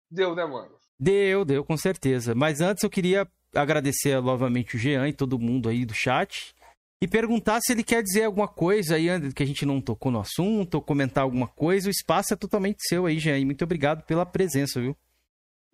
deu, 0.08 0.36
né, 0.36 0.46
mano? 0.46 0.70
Deu, 1.00 1.44
deu, 1.44 1.64
com 1.64 1.76
certeza. 1.76 2.32
Mas 2.32 2.60
antes 2.60 2.84
eu 2.84 2.88
queria 2.88 3.26
agradecer 3.52 4.22
novamente 4.22 4.76
o 4.76 4.78
Jean 4.78 5.08
e 5.08 5.12
todo 5.12 5.36
mundo 5.36 5.68
aí 5.68 5.84
do 5.84 5.92
chat. 5.92 6.54
E 7.02 7.08
perguntar 7.08 7.60
se 7.62 7.72
ele 7.72 7.82
quer 7.82 8.02
dizer 8.02 8.24
alguma 8.24 8.46
coisa 8.46 8.96
aí 8.96 9.08
André, 9.08 9.32
que 9.34 9.42
a 9.42 9.46
gente 9.46 9.64
não 9.64 9.80
tocou 9.80 10.12
no 10.12 10.20
assunto, 10.20 10.74
ou 10.74 10.82
comentar 10.82 11.24
alguma 11.24 11.48
coisa. 11.48 11.88
O 11.88 11.90
espaço 11.90 12.34
é 12.34 12.36
totalmente 12.36 12.86
seu 12.86 13.06
aí, 13.06 13.18
Jean. 13.18 13.38
E 13.38 13.44
muito 13.44 13.64
obrigado 13.64 14.04
pela 14.04 14.26
presença, 14.26 14.80
viu? 14.80 14.94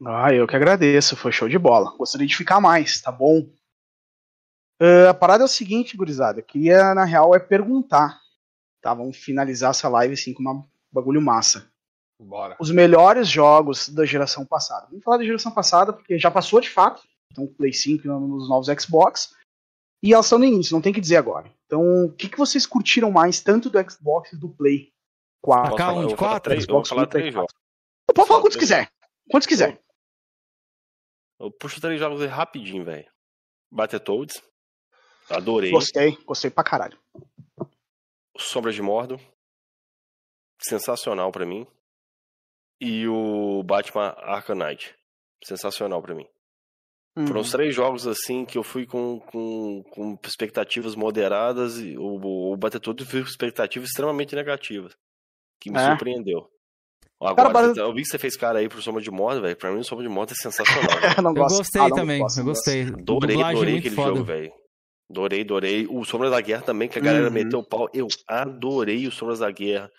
Ah, 0.05 0.33
eu 0.33 0.47
que 0.47 0.55
agradeço, 0.55 1.17
foi 1.17 1.33
show 1.33 1.49
de 1.49 1.59
bola. 1.59 1.97
Gostaria 1.97 2.27
de 2.27 2.37
ficar 2.37 2.61
mais, 2.61 3.01
tá 3.01 3.11
bom? 3.11 3.49
Ah, 4.81 5.11
a 5.11 5.15
parada 5.15 5.43
é 5.43 5.47
o 5.47 5.49
seguinte, 5.49 5.97
gurizada. 5.97 6.41
Eu 6.41 6.45
queria, 6.45 6.95
na 6.95 7.05
real, 7.05 7.35
é 7.35 7.41
perguntar. 7.41 8.21
Tá, 8.81 8.95
vamos 8.95 9.17
finalizar 9.17 9.71
essa 9.71 9.89
live 9.89 10.15
assim 10.15 10.33
com 10.33 10.45
um 10.45 10.65
bagulho 10.93 11.21
massa. 11.21 11.69
Bora. 12.21 12.57
Os 12.61 12.71
melhores 12.71 13.29
jogos 13.29 13.89
da 13.89 14.07
geração 14.07 14.47
passada. 14.47 14.87
Vamos 14.89 15.05
falar 15.05 15.19
da 15.19 15.25
geração 15.25 15.51
passada, 15.53 15.93
porque 15.93 16.19
já 16.19 16.31
passou 16.31 16.61
de 16.61 16.71
fato. 16.71 17.03
Então, 17.33 17.45
o 17.45 17.49
Play 17.49 17.73
5 17.73 18.07
nos 18.07 18.49
novos 18.49 18.69
Xbox. 18.81 19.35
E 20.03 20.13
elas 20.13 20.27
estão 20.27 20.39
no 20.39 20.45
início, 20.45 20.75
não 20.75 20.83
tem 20.83 20.93
que 20.93 21.01
dizer 21.01 21.17
agora. 21.17 21.53
Então, 21.67 22.05
o 22.05 22.13
que, 22.13 22.29
que 22.29 22.39
vocês 22.39 22.67
curtiram 22.67 23.11
mais, 23.11 23.41
tanto 23.41 23.69
do 23.71 23.91
Xbox 23.91 24.33
e 24.33 24.37
do 24.37 24.49
Play 24.51 24.93
4? 25.43 25.71
Tacar 25.73 25.91
Eu 25.95 25.97
um 25.97 26.01
de 26.03 26.07
vou 26.09 26.17
falar 26.17 26.31
quatro? 26.33 26.51
três- 26.51 26.69
eu 26.69 26.75
vou 26.75 26.85
falar 26.85 27.03
One, 27.03 27.11
Play 27.11 27.23
três 27.23 27.35
4. 27.35 27.53
jogos. 27.55 27.67
Pode 28.15 28.29
falar 28.29 28.41
quantos 28.41 28.57
quiser. 28.57 28.93
Quantos 29.31 29.47
quiser. 29.47 29.83
Eu 31.41 31.51
puxo 31.51 31.81
três 31.81 31.99
jogos 31.99 32.21
aí 32.23 32.29
rapidinho, 32.29 32.85
velho. 32.85 33.11
Battletoads. 33.71 34.43
Adorei. 35.29 35.71
Gostei, 35.71 36.17
gostei 36.25 36.51
pra 36.51 36.63
caralho. 36.63 36.99
Sombra 38.39 38.73
de 38.73 38.81
Mordo. 38.81 39.19
Sensacional 40.63 41.31
pra 41.33 41.45
mim. 41.45 41.67
E 42.81 43.07
o 43.09 43.63
Batman 43.65 44.15
Arkham 44.19 44.55
Knight. 44.57 44.95
Sensacional 45.45 46.01
pra 46.01 46.15
mim. 46.15 46.27
Foram 47.27 47.41
os 47.41 47.47
Uhum. 47.47 47.53
três 47.53 47.75
jogos 47.75 48.07
assim 48.07 48.45
que 48.45 48.59
eu 48.59 48.63
fui 48.63 48.85
com, 48.87 49.21
com, 49.21 49.83
com 49.91 50.19
expectativas 50.25 50.95
moderadas 50.95 51.79
e 51.79 51.97
o, 51.97 52.53
o 52.53 52.57
Battletoads 52.57 53.09
fui 53.09 53.23
com 53.23 53.29
expectativas 53.29 53.89
extremamente 53.89 54.35
negativas. 54.35 54.93
Que 55.61 55.71
me 55.71 55.79
É. 55.79 55.87
surpreendeu. 55.91 56.47
Agora, 57.19 57.51
Cara, 57.51 57.73
você- 57.73 57.81
eu 57.81 57.95
vi 57.95 58.03
que 58.03 58.09
você 58.09 58.19
fez 58.19 58.37
cara 58.37 58.59
aí 58.59 58.69
pro 58.69 58.83
Sombra 58.83 59.01
de 59.01 59.11
Mordo, 59.11 59.41
velho. 59.41 59.57
Pra 59.57 59.73
mim 59.73 59.79
o 59.81 59.85
Sombra 59.85 60.07
de 60.07 60.13
Mordo 60.13 60.33
é 60.33 60.37
sensacional. 60.37 60.83
Eu 61.19 61.23
não 61.23 61.31
Eu 61.31 61.35
gosto. 61.37 61.57
gostei 61.57 61.81
Ah, 61.81 61.89
não 61.89 61.97
também, 61.97 62.21
gosto, 62.21 62.39
eu 62.41 62.45
gostei. 62.45 62.83
Adorei, 62.83 63.03
Dublagem 63.05 63.43
adorei 63.45 63.79
aquele 63.79 63.95
foda. 63.95 64.09
jogo, 64.11 64.25
velho. 64.25 64.53
Adorei, 65.11 65.41
adorei. 65.41 65.87
O 65.89 66.05
Sombras 66.05 66.31
da 66.33 66.41
Guerra 66.43 66.63
também, 66.63 66.89
que 66.89 66.99
a 66.99 67.03
galera 67.03 67.29
Uhum. 67.29 67.33
meteu 67.33 67.61
o 67.61 67.65
pau. 67.67 67.89
Eu 67.95 68.09
adorei 68.29 69.07
o 69.07 69.11
Sombras 69.13 69.39
da 69.39 69.51
Guerra. 69.51 69.91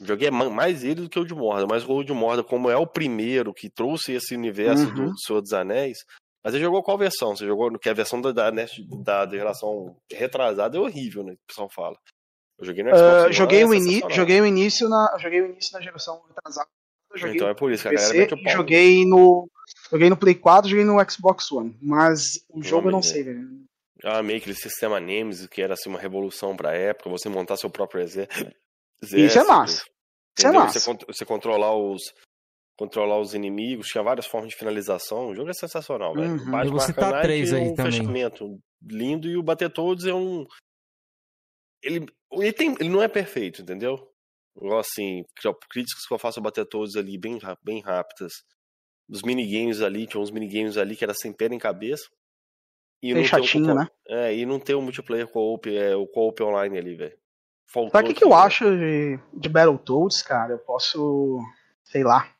Joguei 0.00 0.30
ma- 0.30 0.48
mais 0.48 0.82
ele 0.84 1.02
do 1.02 1.08
que 1.10 1.18
o 1.18 1.24
de 1.26 1.34
Morda, 1.34 1.66
mas 1.68 1.86
o 1.86 2.02
de 2.02 2.12
Morda, 2.14 2.42
como 2.42 2.70
é 2.70 2.76
o 2.76 2.86
primeiro 2.86 3.52
que 3.52 3.68
trouxe 3.68 4.12
esse 4.12 4.34
universo 4.34 4.86
Uhum. 4.88 4.94
do, 4.94 5.04
do 5.10 5.18
Senhor 5.20 5.40
dos 5.42 5.52
Anéis. 5.52 5.98
Mas 6.44 6.52
você 6.52 6.60
jogou 6.60 6.82
qual 6.82 6.98
versão? 6.98 7.34
Você 7.34 7.46
jogou 7.46 7.78
que 7.78 7.88
a 7.88 7.94
versão 7.94 8.20
da, 8.20 8.30
da, 8.32 8.50
NES 8.52 8.72
da, 9.02 9.24
da 9.24 9.36
geração 9.36 9.96
retrasada 10.12 10.76
é 10.76 10.80
horrível, 10.80 11.24
né? 11.24 11.32
Que 11.32 11.42
o 11.42 11.46
pessoal 11.46 11.70
fala. 11.70 11.96
Eu 12.58 12.66
joguei 12.66 12.82
no 12.84 12.90
Xbox 12.90 13.02
Ah, 13.02 13.24
One, 13.24 13.32
joguei, 13.32 13.60
é 13.62 13.66
o 13.66 13.74
ini- 13.74 14.02
joguei 14.10 14.40
o 14.40 14.46
início 14.46 14.88
na 14.88 15.16
joguei 15.18 15.40
o 15.40 15.46
início 15.46 15.72
na 15.72 15.80
geração 15.80 16.22
retrasada. 16.28 16.68
Então 17.32 17.48
é 17.48 17.54
por 17.54 17.70
isso 17.72 17.82
que 17.82 17.88
a 17.88 17.92
galera 17.92 18.12
PC 18.12 18.42
pau. 18.42 18.52
joguei 18.52 19.04
no 19.06 19.48
joguei 19.90 20.10
no 20.10 20.16
Play 20.16 20.34
4, 20.34 20.68
joguei 20.68 20.84
no 20.84 20.96
Xbox 21.10 21.50
One, 21.52 21.76
mas 21.80 22.22
o 22.50 22.62
jogo 22.62 22.88
eu 22.88 22.92
não 22.92 22.98
mas 22.98 23.08
é. 23.08 23.12
sei, 23.12 23.22
velho. 23.22 23.64
Eu 24.02 24.10
amei 24.12 24.36
aquele 24.36 24.54
sistema 24.54 25.00
Nemesis, 25.00 25.46
que 25.46 25.62
era 25.62 25.74
assim 25.74 25.88
uma 25.88 25.98
revolução 25.98 26.54
pra 26.56 26.74
época, 26.74 27.08
você 27.08 27.28
montar 27.28 27.56
seu 27.56 27.70
próprio 27.70 28.02
exé- 28.02 28.28
exército. 29.02 29.16
Isso 29.26 29.38
é 29.38 29.44
massa. 29.44 29.84
Isso 30.36 30.46
é 30.48 30.52
massa. 30.52 30.80
Você, 30.80 30.96
você 31.06 31.24
controlar 31.24 31.74
os 31.74 32.02
controlar 32.76 33.20
os 33.20 33.34
inimigos, 33.34 33.86
tinha 33.88 34.02
várias 34.02 34.26
formas 34.26 34.50
de 34.50 34.56
finalização. 34.56 35.28
O 35.28 35.34
jogo 35.34 35.50
é 35.50 35.54
sensacional, 35.54 36.14
velho. 36.14 36.32
Uhum. 36.32 36.36
Batman 36.50 36.64
Eu 36.64 36.70
vou 36.70 36.80
citar 36.80 37.22
três 37.22 37.52
aí 37.52 37.68
um 37.70 37.74
também. 37.74 37.92
fechamento 37.92 38.58
lindo 38.82 39.28
e 39.28 39.36
o 39.36 39.42
Battletoads 39.42 40.04
é 40.06 40.12
um 40.14 40.44
ele 41.82 42.06
ele 42.32 42.52
tem 42.52 42.74
ele 42.80 42.88
não 42.88 43.02
é 43.02 43.08
perfeito, 43.08 43.62
entendeu? 43.62 44.10
Assim, 44.78 45.24
críticas 45.70 46.06
que 46.06 46.14
eu 46.14 46.18
faço 46.18 46.38
ao 46.38 46.44
Battletoads 46.44 46.96
ali 46.96 47.18
bem 47.18 47.38
bem 47.62 47.80
rápidas. 47.80 48.32
dos 49.08 49.22
minigames 49.22 49.82
ali, 49.82 50.06
tinha 50.06 50.20
uns 50.22 50.30
minigames 50.30 50.76
ali 50.78 50.96
que 50.96 51.04
era 51.04 51.12
sem 51.14 51.32
pé 51.32 51.48
nem 51.48 51.58
cabeça. 51.58 52.04
E 53.02 53.12
Bem 53.12 53.22
não 53.22 53.30
tem 53.30 53.40
o 53.40 53.44
chatinho, 53.44 53.66
co- 53.66 53.74
né? 53.74 53.88
É, 54.08 54.34
e 54.34 54.46
não 54.46 54.58
tem 54.58 54.74
o 54.74 54.80
multiplayer 54.80 55.28
co-op, 55.28 55.68
é, 55.76 55.94
o 55.94 56.06
co-op 56.06 56.42
online 56.42 56.78
ali, 56.78 56.94
velho. 56.94 57.18
Faltou 57.70 57.90
Sabe 57.90 58.04
o 58.10 58.14
que, 58.14 58.18
que 58.20 58.24
eu 58.24 58.32
aquilo, 58.32 58.46
acho 58.46 58.64
de, 58.78 59.18
de 59.34 59.48
Battletoads, 59.48 60.22
cara? 60.22 60.52
Eu 60.54 60.58
posso. 60.58 61.38
Sei 61.82 62.02
lá. 62.02 62.33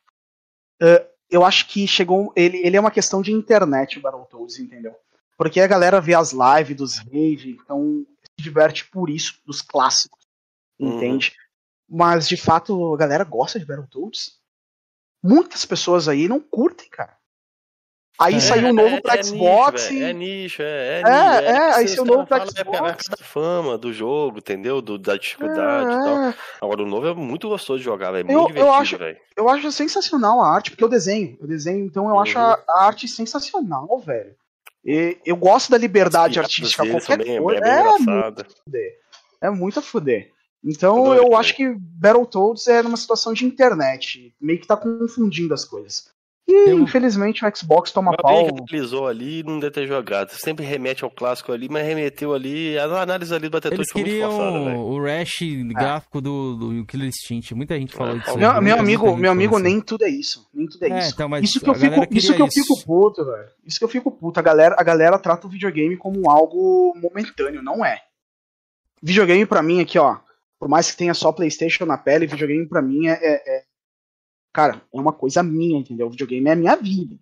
Eh, 0.81 1.07
eu 1.29 1.43
acho 1.43 1.67
que 1.67 1.87
chegou. 1.87 2.31
Ele, 2.35 2.57
ele 2.57 2.77
é 2.77 2.79
uma 2.79 2.91
questão 2.91 3.21
de 3.21 3.31
internet, 3.31 3.97
o 3.97 4.01
Battletoads, 4.01 4.59
entendeu? 4.59 4.95
Porque 5.37 5.59
a 5.59 5.67
galera 5.67 5.99
vê 5.99 6.13
as 6.13 6.31
lives 6.31 6.77
dos 6.77 6.97
rage, 6.97 7.57
então 7.61 8.05
se 8.23 8.43
diverte 8.43 8.85
por 8.89 9.09
isso, 9.09 9.41
dos 9.45 9.61
clássicos. 9.61 10.25
Uhum. 10.79 10.97
Entende? 10.97 11.33
Mas 11.89 12.27
de 12.27 12.37
fato 12.37 12.93
a 12.93 12.97
galera 12.97 13.23
gosta 13.23 13.59
de 13.59 13.65
Battletoads. 13.65 14.39
Muitas 15.23 15.65
pessoas 15.65 16.07
aí 16.07 16.27
não 16.27 16.39
curtem, 16.39 16.87
cara. 16.89 17.17
Aí 18.17 18.35
É, 18.35 18.39
saiu 18.39 18.69
um 18.69 18.73
novo 18.73 19.01
pra 19.01 19.15
é 19.17 19.23
Xbox 19.23 19.89
Nicho, 19.89 19.93
e. 19.93 20.03
é 20.03 20.13
nicho, 20.13 20.61
é, 20.61 20.65
é, 20.65 21.01
É, 21.01 21.03
nicho. 21.03 21.09
é, 21.09 21.41
que 21.71 21.75
aí 21.79 21.87
você- 21.87 21.93
seu 21.95 22.03
os 22.03 22.09
novo 22.09 22.25
pra 22.25 22.37
falam, 22.37 22.53
É, 22.55 22.59
é 22.59 22.79
a 22.91 22.97
Xbox. 22.97 23.05
fama 23.21 23.77
do 23.77 23.91
jogo, 23.91 24.37
entendeu? 24.37 24.81
Do, 24.81 24.97
da 24.97 25.17
dificuldade 25.17 25.85
e 25.91 25.95
tal. 25.97 26.17
É, 26.23 26.35
Agora 26.61 26.83
o 26.83 26.85
novo 26.87 27.07
é 27.07 27.13
muito 27.13 27.49
gostoso 27.49 27.79
de 27.79 27.85
jogar, 27.85 28.11
velho. 28.11 28.31
Eu- 28.31 28.39
Muito 28.43 28.49
eu 28.51 28.55
divertido, 28.55 28.81
acho- 28.81 28.97
velho. 28.97 29.17
Eu 29.35 29.49
acho 29.49 29.71
sensacional 29.71 30.39
a 30.41 30.47
arte, 30.53 30.71
porque 30.71 30.83
eu 30.83 30.87
desenho. 30.89 31.37
Eu 31.41 31.47
desenho, 31.47 31.85
então 31.85 32.07
eu 32.09 32.17
acho 32.17 32.37
Uhum. 32.37 32.43
a, 32.45 32.59
a 32.69 32.85
arte 32.85 33.05
sensacional, 33.07 33.99
velho. 33.99 34.33
E 34.85 35.17
eu 35.25 35.35
gosto 35.35 35.69
da 35.71 35.77
liberdade 35.77 36.39
artística. 36.39 36.85
Qualquer 36.85 37.17
também 37.17 37.35
é- 37.35 37.41
coisa. 37.41 37.59
é 37.59 37.63
bem 37.63 37.71
É, 37.71 37.83
muito 37.83 38.39
a 38.41 38.45
fuder. 38.45 38.91
É 39.41 39.49
muito 39.49 39.79
a 39.79 39.81
fuder. 39.81 40.31
Então 40.63 40.95
Adoro 41.01 41.15
eu 41.17 41.23
também. 41.23 41.37
acho 41.37 41.55
que 41.55 41.75
Battletoads 41.77 42.67
é 42.67 42.81
numa 42.81 42.95
situação 42.97 43.33
de 43.33 43.45
internet. 43.45 44.33
Meio 44.39 44.59
que 44.59 44.65
tá 44.67 44.77
confundindo 44.77 45.53
as 45.53 45.65
coisas. 45.65 46.13
E 46.47 46.69
Eu- 46.69 46.79
infelizmente 46.79 47.43
o 47.43 47.55
Xbox 47.57 47.91
toma 47.91 48.11
Mas 48.11 48.21
pau. 48.21 48.43
que 48.45 48.61
atualizou 48.61 49.07
ali 49.07 49.41
não 49.41 49.59
deve 49.59 49.71
ter 49.73 49.87
jogado. 49.87 50.29
Sempre 50.29 50.63
remete 50.63 51.03
ao 51.03 51.09
clássico 51.09 51.51
ali, 51.51 51.67
mas 51.67 51.83
remeteu 51.85 52.35
ali. 52.35 52.77
A 52.77 52.83
análise 53.01 53.33
ali 53.33 53.49
do 53.49 53.51
Battletoads 53.51 53.89
Eles 53.91 53.91
foi 53.91 54.03
muito 54.03 54.31
forçada, 54.37 54.63
velho. 54.65 54.77
o 54.79 55.03
Rash 55.03 55.39
gráfico 55.73 56.21
do, 56.21 56.55
do 56.55 56.85
Killer 56.85 57.07
Instinct. 57.07 57.55
Muita 57.55 57.75
gente 57.79 57.93
falou 57.95 58.15
É, 58.15 58.19
disso. 58.19 58.37
Meu, 58.37 58.61
meu 58.61 58.77
amigo, 58.77 59.17
meu 59.17 59.31
amigo, 59.31 59.57
nem 59.57 59.81
tudo 59.81 60.05
é 60.05 60.09
isso. 60.09 60.47
Nem 60.53 60.67
tudo 60.67 60.83
é, 60.85 60.89
É, 60.89 60.99
isso. 60.99 61.13
então, 61.15 61.27
mas 61.27 61.43
isso 61.43 61.59
que 61.59 61.67
eu 61.69 61.73
fico, 61.73 62.07
isso 62.11 62.33
que 62.35 62.41
eu 62.41 62.45
isso. 62.45 62.61
fico 62.61 62.85
puto, 62.85 63.25
velho. 63.25 63.47
Isso 63.65 63.79
que 63.79 63.83
eu 63.85 63.89
fico 63.89 64.11
puto. 64.11 64.39
A 64.39 64.43
galera, 64.43 64.75
a 64.77 64.83
galera 64.83 65.17
trata 65.17 65.47
o 65.47 65.49
videogame 65.49 65.97
como 65.97 66.29
algo 66.29 66.93
momentâneo, 67.01 67.63
não 67.63 67.83
é. 67.83 68.01
Videogame 69.01 69.45
pra 69.47 69.63
mim 69.63 69.81
aqui, 69.81 69.97
ó. 69.97 70.17
Por 70.59 70.69
mais 70.69 70.89
que 70.91 70.97
tenha 70.97 71.13
só 71.13 71.31
PlayStation 71.31 71.85
na 71.85 71.97
pele, 71.97 72.27
videogame 72.27 72.67
pra 72.67 72.81
mim 72.81 73.07
é, 73.07 73.13
é- 73.13 73.57
é- 73.57 73.63
cara, 74.55 74.81
é 74.93 74.97
uma 74.99 75.11
coisa 75.11 75.43
minha, 75.43 75.77
entendeu? 75.77 76.09
Videogame 76.09 76.47
é 76.47 76.53
a 76.53 76.55
minha 76.55 76.75
vida. 76.77 77.17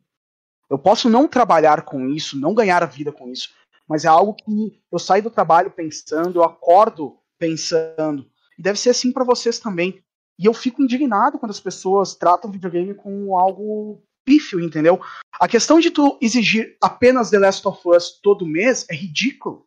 Eu 0.70 0.78
posso 0.78 1.10
não 1.10 1.28
trabalhar 1.28 1.82
com 1.82 2.08
isso, 2.10 2.38
não 2.40 2.54
ganhar 2.54 2.84
a 2.84 2.86
vida 2.86 3.12
com 3.12 3.28
isso, 3.32 3.50
mas 3.90 4.06
é 4.06 4.08
algo 4.08 4.36
que 4.36 4.80
eu 4.92 5.00
saio 5.00 5.24
do 5.24 5.32
trabalho 5.32 5.72
pensando, 5.72 6.40
eu 6.40 6.44
acordo 6.44 7.18
pensando. 7.40 8.26
E 8.58 8.62
deve 8.62 8.78
ser 8.80 8.92
assim 8.92 9.12
pra 9.12 9.24
vocês 9.24 9.58
também. 9.60 10.04
E 10.40 10.46
eu 10.46 10.54
fico 10.54 10.82
indignado 10.84 11.40
quando 11.40 11.50
as 11.52 11.60
pessoas 11.60 12.16
tratam 12.16 12.50
o 12.50 12.54
videogame 12.54 12.94
como 12.94 13.36
algo 13.38 14.04
pífio, 14.26 14.60
entendeu? 14.60 15.02
A 15.40 15.48
questão 15.48 15.80
de 15.80 15.90
tu 15.92 16.18
exigir 16.22 16.78
apenas 16.82 17.30
The 17.30 17.40
Last 17.40 17.68
of 17.68 17.82
Us 17.86 18.20
todo 18.22 18.46
mês 18.46 18.86
é 18.90 18.96
ridículo. 18.96 19.66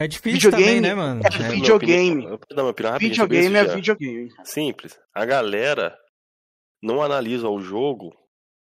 É 0.00 0.08
difícil 0.08 0.50
Videogame 0.50 0.64
também, 0.66 0.80
né, 0.80 0.94
mano? 0.94 1.20
é 1.22 1.26
É, 1.26 1.48
videogame. 1.50 2.26
opinião- 2.26 2.66
Eu 2.66 2.90
rapidinho 2.90 3.14
sobre 3.14 3.36
videogame 3.38 3.56
é 3.56 3.68
já. 3.68 3.74
videogame. 3.76 4.32
Simples. 4.42 4.98
A 5.14 5.24
galera 5.24 5.96
não 6.84 7.02
analisa 7.02 7.48
o 7.48 7.60
jogo 7.60 8.14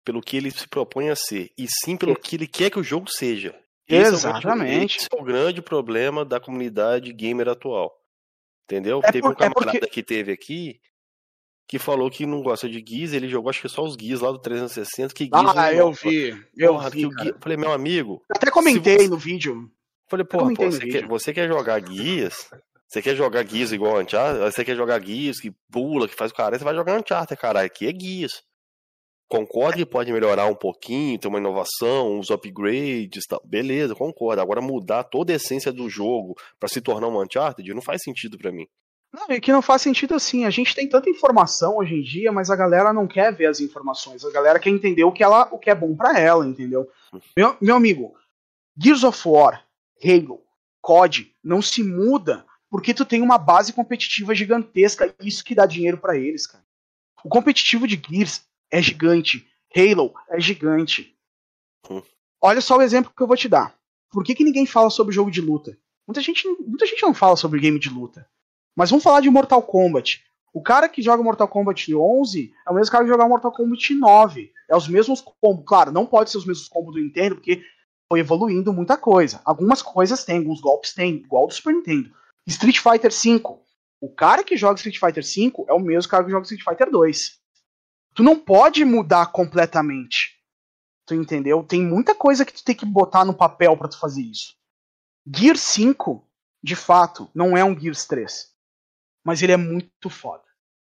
pelo 0.04 0.22
que 0.22 0.38
ele 0.38 0.50
se 0.52 0.68
propõe 0.68 1.10
a 1.10 1.16
ser, 1.16 1.52
e 1.58 1.66
sim 1.68 1.98
pelo 1.98 2.16
que 2.16 2.36
ele 2.36 2.48
quer 2.48 2.70
que 2.70 2.80
o 2.80 2.84
jogo 2.84 3.10
seja. 3.10 3.54
É 3.88 3.98
Exatamente. 3.98 4.98
esse 4.98 5.08
é 5.12 5.20
o 5.22 5.24
grande 5.24 5.62
problema 5.62 6.24
da 6.26 6.40
comunidade 6.40 7.12
gamer 7.14 7.50
atual. 7.50 7.92
Entendeu? 8.64 9.00
É 9.04 9.12
teve 9.12 9.22
por- 9.22 9.32
um 9.32 9.36
camarada 9.36 9.78
é 9.78 9.80
porque- 9.82 9.88
que 9.94 10.04
teve 10.04 10.32
aqui 10.32 10.80
que 11.68 11.78
falou 11.80 12.10
que 12.12 12.26
não 12.28 12.42
gosta 12.44 12.70
de 12.70 12.84
Gears, 12.88 13.14
ele 13.14 13.28
jogou 13.28 13.50
acho 13.50 13.62
que 13.62 13.68
só 13.70 13.84
os 13.84 13.96
Gears 14.00 14.22
lá 14.22 14.32
do 14.32 14.38
360, 14.40 15.14
que 15.14 15.30
Ah, 15.32 15.42
não 15.44 15.72
eu 15.72 15.88
gosta. 15.88 16.08
vi. 16.10 16.46
Eu 16.56 16.74
Porra, 16.74 16.90
vi. 16.92 17.02
Gears- 17.02 17.38
Falei, 17.42 17.58
meu 17.58 17.72
amigo, 17.72 18.24
Eu 18.30 18.36
Até 18.36 18.52
comentei 18.52 18.98
você- 19.00 19.08
no 19.08 19.18
vídeo. 19.18 19.72
Falei, 20.08 20.24
Eu 20.24 20.28
porra, 20.28 20.54
pô, 20.54 20.66
você, 20.72 20.88
quer, 20.88 21.08
você 21.08 21.34
quer 21.34 21.48
jogar 21.48 21.80
guias? 21.80 22.50
Você 22.88 23.02
quer 23.02 23.16
jogar 23.16 23.44
guias 23.44 23.72
igual 23.72 24.00
Uncharted? 24.00 24.40
Você 24.40 24.64
quer 24.64 24.76
jogar 24.76 25.00
guias 25.00 25.40
que 25.40 25.52
pula, 25.72 26.08
que 26.08 26.16
faz 26.16 26.32
o 26.32 26.36
cara? 26.36 26.58
Você 26.58 26.64
vai 26.64 26.76
jogar 26.76 27.00
Uncharted, 27.00 27.40
caralho. 27.40 27.66
Aqui 27.68 27.88
é 27.88 27.92
guias. 27.92 28.44
Concordo 29.28 29.78
que 29.78 29.86
pode 29.86 30.14
melhorar 30.14 30.46
um 30.46 30.56
pouquinho, 30.56 31.18
ter 31.18 31.28
uma 31.28 31.40
inovação, 31.40 32.20
uns 32.20 32.30
upgrades 32.30 33.26
tal. 33.28 33.42
Beleza, 33.44 33.96
concordo. 33.96 34.42
Agora 34.42 34.62
mudar 34.62 35.04
toda 35.04 35.34
a 35.34 35.36
essência 35.36 35.74
do 35.74 35.90
jogo 35.90 36.36
pra 36.60 36.70
se 36.70 36.80
tornar 36.80 37.08
um 37.08 37.22
Uncharted 37.22 37.74
não 37.74 37.82
faz 37.82 38.04
sentido 38.04 38.38
pra 38.38 38.52
mim. 38.52 38.68
Não, 39.12 39.34
e 39.34 39.40
que 39.40 39.52
não 39.52 39.62
faz 39.62 39.82
sentido 39.82 40.14
assim. 40.14 40.46
A 40.46 40.50
gente 40.50 40.76
tem 40.76 40.88
tanta 40.88 41.10
informação 41.10 41.78
hoje 41.78 41.96
em 41.96 42.04
dia, 42.04 42.32
mas 42.32 42.50
a 42.50 42.56
galera 42.56 42.94
não 42.94 43.08
quer 43.08 43.34
ver 43.34 43.48
as 43.48 43.60
informações. 43.62 44.24
A 44.24 44.32
galera 44.32 44.60
quer 44.60 44.70
entender 44.70 45.06
o 45.06 45.12
que, 45.12 45.24
ela, 45.24 45.48
o 45.52 45.58
que 45.58 45.70
é 45.70 45.76
bom 45.76 45.96
pra 45.96 46.20
ela, 46.20 46.46
entendeu? 46.46 46.88
Meu, 47.36 47.56
meu 47.60 47.76
amigo, 47.76 48.14
Gears 48.78 49.04
of 49.04 49.28
War, 49.28 49.66
Halo, 50.04 50.42
COD 50.82 51.34
não 51.44 51.62
se 51.62 51.82
muda 51.82 52.46
porque 52.70 52.94
tu 52.94 53.06
tem 53.06 53.22
uma 53.22 53.38
base 53.38 53.74
competitiva 53.74 54.36
gigantesca 54.36 55.14
e 55.22 55.28
isso 55.28 55.44
que 55.44 55.56
dá 55.56 55.66
dinheiro 55.66 55.98
pra 55.98 56.18
eles, 56.18 56.48
cara. 56.48 56.64
O 57.24 57.30
competitivo 57.30 57.88
de 57.88 58.02
Gears 58.08 58.44
é 58.72 58.82
gigante, 58.82 59.48
Halo 59.76 60.14
é 60.30 60.40
gigante. 60.40 61.16
Hum. 61.90 62.02
Olha 62.42 62.62
só 62.62 62.78
o 62.78 62.82
exemplo 62.82 63.12
que 63.16 63.22
eu 63.22 63.28
vou 63.28 63.36
te 63.36 63.50
dar. 63.50 63.76
Por 64.12 64.24
que, 64.24 64.36
que 64.36 64.44
ninguém 64.44 64.66
fala 64.66 64.90
sobre 64.90 65.14
jogo 65.14 65.32
de 65.32 65.42
luta? 65.42 65.78
Muita 66.08 66.22
gente, 66.22 66.48
muita 66.66 66.86
gente 66.86 67.02
não 67.02 67.14
fala 67.14 67.36
sobre 67.36 67.60
game 67.60 67.80
de 67.80 67.90
luta. 67.90 68.28
Mas 68.76 68.90
vamos 68.90 69.04
falar 69.04 69.22
de 69.22 69.30
Mortal 69.30 69.62
Kombat. 69.62 70.24
O 70.54 70.62
cara 70.62 70.88
que 70.88 71.02
joga 71.02 71.24
Mortal 71.24 71.48
Kombat 71.48 71.94
11 71.94 72.54
é 72.66 72.72
o 72.72 72.76
mesmo 72.76 72.92
cara 72.92 73.04
que 73.04 73.10
joga 73.10 73.28
Mortal 73.28 73.52
Kombat 73.52 73.94
9. 73.94 74.54
É 74.70 74.76
os 74.76 74.88
mesmos 74.88 75.22
combos. 75.42 75.66
Claro, 75.68 75.92
não 75.92 76.06
pode 76.06 76.30
ser 76.30 76.38
os 76.38 76.46
mesmos 76.46 76.68
combos 76.68 76.94
do 76.94 77.02
Nintendo, 77.02 77.36
porque 77.36 77.62
foi 78.08 78.20
evoluindo 78.20 78.72
muita 78.72 78.98
coisa. 78.98 79.42
Algumas 79.44 79.82
coisas 79.82 80.24
tem, 80.24 80.38
alguns 80.38 80.62
golpes 80.62 80.94
tem, 80.94 81.16
igual 81.16 81.48
do 81.48 81.54
Super 81.54 81.74
Nintendo. 81.74 82.10
Street 82.48 82.80
Fighter 82.80 83.12
V. 83.12 83.42
O 84.02 84.14
cara 84.14 84.44
que 84.44 84.58
joga 84.58 84.76
Street 84.76 85.00
Fighter 85.00 85.24
V 85.24 85.66
é 85.68 85.74
o 85.74 85.80
mesmo 85.80 86.10
cara 86.10 86.24
que 86.24 86.32
joga 86.32 86.44
Street 86.44 86.64
Fighter 86.64 86.92
2. 86.92 87.40
Tu 88.14 88.24
não 88.24 88.38
pode 88.38 88.84
mudar 88.86 89.28
completamente. 89.28 90.36
Tu 91.06 91.14
entendeu? 91.14 91.64
Tem 91.64 91.82
muita 91.82 92.16
coisa 92.16 92.46
que 92.46 92.54
tu 92.54 92.64
tem 92.64 92.76
que 92.76 92.86
botar 92.86 93.26
no 93.26 93.34
papel 93.34 93.76
para 93.78 93.88
tu 93.88 94.00
fazer 94.00 94.22
isso. 94.22 94.56
Gear 95.26 95.58
5, 95.58 96.28
de 96.64 96.76
fato, 96.76 97.30
não 97.34 97.56
é 97.56 97.64
um 97.64 97.78
Gears 97.80 98.06
3 98.06 98.56
mas 99.26 99.42
ele 99.42 99.52
é 99.52 99.58
muito 99.58 100.08
foda. 100.08 100.44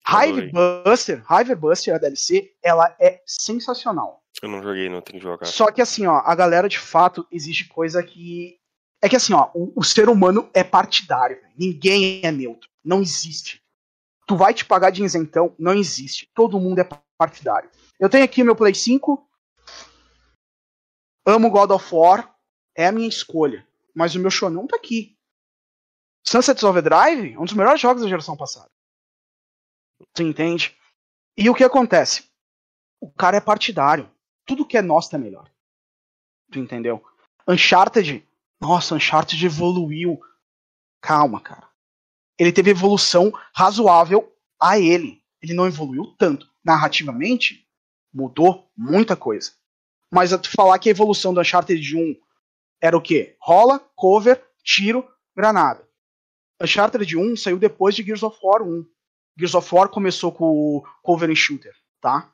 Hive 0.07 0.51
Buster, 0.51 1.23
Hive 1.31 1.55
Buster, 1.55 1.95
a 1.95 1.97
DLC, 1.97 2.53
ela 2.61 2.93
é 2.99 3.23
sensacional. 3.25 4.21
Eu 4.41 4.49
não 4.49 4.61
joguei, 4.61 4.89
não 4.89 5.01
tenho 5.01 5.19
que 5.19 5.23
jogar. 5.23 5.45
Só 5.45 5.71
que 5.71 5.81
assim, 5.81 6.05
ó, 6.05 6.17
a 6.17 6.35
galera 6.35 6.67
de 6.67 6.77
fato 6.77 7.25
existe 7.31 7.69
coisa 7.69 8.03
que 8.03 8.59
é 9.05 9.09
que 9.09 9.15
assim, 9.15 9.33
ó, 9.33 9.49
o, 9.53 9.71
o 9.75 9.83
ser 9.83 10.09
humano 10.09 10.49
é 10.53 10.63
partidário, 10.63 11.39
véio. 11.39 11.53
ninguém 11.57 12.21
é 12.23 12.31
neutro, 12.31 12.69
não 12.83 13.01
existe. 13.01 13.61
Tu 14.27 14.35
vai 14.35 14.53
te 14.53 14.65
pagar 14.65 14.89
de 14.89 15.03
isentão, 15.03 15.53
não 15.59 15.73
existe. 15.73 16.29
Todo 16.33 16.59
mundo 16.59 16.79
é 16.79 16.89
partidário. 17.15 17.69
Eu 17.99 18.09
tenho 18.09 18.23
aqui 18.23 18.43
meu 18.43 18.55
Play 18.55 18.73
5. 18.73 19.29
Amo 21.27 21.49
God 21.51 21.71
of 21.71 21.93
War, 21.93 22.35
é 22.75 22.87
a 22.87 22.91
minha 22.91 23.07
escolha, 23.07 23.67
mas 23.93 24.15
o 24.15 24.19
meu 24.19 24.31
show 24.31 24.49
tá 24.67 24.75
aqui. 24.75 25.15
Sunset 26.25 26.65
Overdrive 26.65 27.37
um 27.37 27.45
dos 27.45 27.53
melhores 27.53 27.79
jogos 27.79 28.01
da 28.01 28.09
geração 28.09 28.35
passada. 28.35 28.69
Tu 30.13 30.23
entende? 30.23 30.75
E 31.37 31.49
o 31.49 31.53
que 31.53 31.63
acontece? 31.63 32.27
O 32.99 33.11
cara 33.11 33.37
é 33.37 33.41
partidário. 33.41 34.11
Tudo 34.45 34.65
que 34.65 34.77
é 34.77 34.81
nosso 34.81 35.15
é 35.15 35.19
melhor. 35.19 35.49
Tu 36.51 36.59
entendeu? 36.59 37.03
Uncharted. 37.47 38.27
Nossa, 38.67 38.95
Uncharted 38.95 39.45
evoluiu. 39.45 40.19
Calma, 40.99 41.39
cara. 41.39 41.69
Ele 42.35 42.51
teve 42.51 42.71
evolução 42.71 43.31
razoável 43.53 44.35
a 44.59 44.79
ele. 44.79 45.21
Ele 45.39 45.53
não 45.53 45.67
evoluiu 45.67 46.15
tanto. 46.17 46.49
Narrativamente, 46.63 47.69
mudou 48.11 48.67
muita 48.75 49.15
coisa. 49.15 49.51
Mas 50.11 50.33
a 50.33 50.39
tu 50.39 50.49
falar 50.49 50.79
que 50.79 50.89
a 50.89 50.91
evolução 50.91 51.31
do 51.31 51.39
Uncharted 51.39 51.95
1 51.95 52.15
era 52.81 52.97
o 52.97 53.01
quê? 53.01 53.37
Rola, 53.39 53.79
cover, 53.95 54.43
tiro, 54.63 55.07
granada. 55.35 55.87
Uncharted 56.59 57.15
1 57.15 57.35
saiu 57.35 57.59
depois 57.59 57.93
de 57.93 58.01
Gears 58.01 58.23
of 58.23 58.35
War 58.41 58.63
1. 58.63 58.83
Gears 59.37 59.53
of 59.53 59.75
War 59.75 59.89
começou 59.89 60.31
com 60.31 60.45
o 60.45 60.83
cover 61.03 61.29
and 61.29 61.35
shooter, 61.35 61.75
tá? 62.01 62.33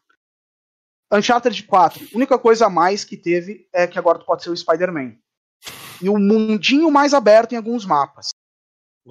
Uncharted 1.11 1.61
4, 1.63 2.05
a 2.05 2.15
única 2.15 2.39
coisa 2.39 2.67
a 2.67 2.69
mais 2.69 3.03
que 3.03 3.17
teve 3.17 3.67
é 3.73 3.85
que 3.85 3.99
agora 3.99 4.17
tu 4.17 4.25
pode 4.25 4.43
ser 4.43 4.49
o 4.49 4.55
Spider-Man. 4.55 5.17
E 6.01 6.09
um 6.09 6.17
mundinho 6.19 6.89
mais 6.91 7.13
aberto 7.13 7.53
em 7.53 7.57
alguns 7.57 7.85
mapas. 7.85 8.29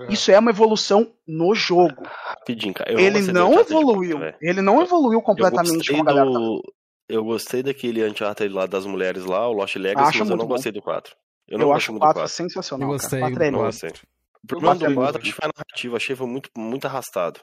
É. 0.02 0.12
Isso 0.12 0.30
é 0.30 0.38
uma 0.38 0.50
evolução 0.50 1.12
no 1.26 1.54
jogo. 1.54 2.02
Rapidinho, 2.04 2.72
cara. 2.74 2.92
Eu 2.92 2.98
Ele 2.98 3.20
não 3.32 3.58
evoluiu. 3.58 4.18
velho. 4.18 4.36
ele 4.40 4.62
não 4.62 4.80
evoluiu 4.82 5.18
Eu 5.18 5.22
completamente 5.22 5.90
como 5.90 6.02
a 6.02 6.04
galera 6.04 6.30
do... 6.30 6.62
Eu 7.08 7.24
gostei 7.24 7.60
daquele 7.62 8.08
Uncharted 8.08 8.54
lá 8.54 8.66
das 8.66 8.86
mulheres 8.86 9.24
lá, 9.24 9.48
o 9.48 9.52
Lost 9.52 9.74
Legacy, 9.74 10.08
Acho 10.10 10.18
mas 10.20 10.30
eu 10.30 10.36
não 10.36 10.44
bom. 10.46 10.52
gostei 10.54 10.70
do 10.70 10.80
4. 10.80 11.12
Eu 11.48 11.54
Eu, 11.54 11.58
não 11.58 11.72
acho 11.74 11.90
gostei 11.90 11.90
o 11.90 11.92
muito 11.94 12.02
do 12.02 12.06
4 12.06 12.20
4. 12.20 12.32
sensacional. 12.36 12.88
Eu 12.88 12.92
gostei, 12.92 13.18
cara. 13.20 13.30
4 13.32 13.42
é 13.44 13.48
eu 13.48 13.52
Não 13.52 13.58
gostei. 13.62 13.90
O 13.90 13.92
Eu 13.94 14.46
problema 14.46 14.74
do 14.76 14.80
4 14.80 14.94
muito. 14.94 15.08
acho 15.16 15.18
que 15.18 15.32
foi 15.32 15.44
a 15.44 15.52
narrativa, 15.56 15.96
achei 15.96 16.14
foi 16.16 16.26
muito, 16.28 16.50
muito 16.56 16.84
arrastado. 16.86 17.40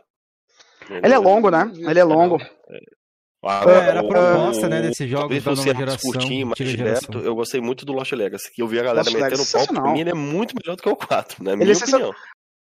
Ele 0.89 1.13
é 1.13 1.17
longo, 1.17 1.51
né? 1.51 1.69
Ele 1.75 1.99
é 1.99 2.03
longo. 2.05 2.37
É, 3.49 3.89
era 3.89 3.99
a 3.99 4.03
proposta, 4.03 4.65
o- 4.65 4.69
né, 4.69 4.81
desses 4.81 5.09
jogos 5.09 5.21
talvez 5.21 5.43
da 5.43 5.51
nova 5.51 5.63
geração, 5.79 6.11
mais 6.11 6.25
antiga 6.51 6.69
direto, 6.69 7.01
geração. 7.01 7.21
eu 7.21 7.35
gostei 7.35 7.61
muito 7.61 7.85
do 7.85 7.93
Lost 7.93 8.11
Legacy, 8.11 8.51
que 8.53 8.61
eu 8.61 8.67
vi 8.67 8.79
a 8.79 8.83
galera 8.83 8.99
Lost 9.09 9.13
metendo 9.13 9.31
Legacy 9.31 9.53
pau, 9.53 9.67
pra 9.83 9.91
mim 9.93 9.99
ele 10.01 10.09
é 10.09 10.13
muito 10.13 10.53
melhor 10.55 10.75
do 10.75 10.83
que 10.83 10.89
o 10.89 10.95
4, 10.95 11.43
na 11.43 11.51
Ele 11.51 11.57
minha 11.61 11.71
é 11.71 11.75
sensa- 11.75 11.95
opinião. 11.97 12.15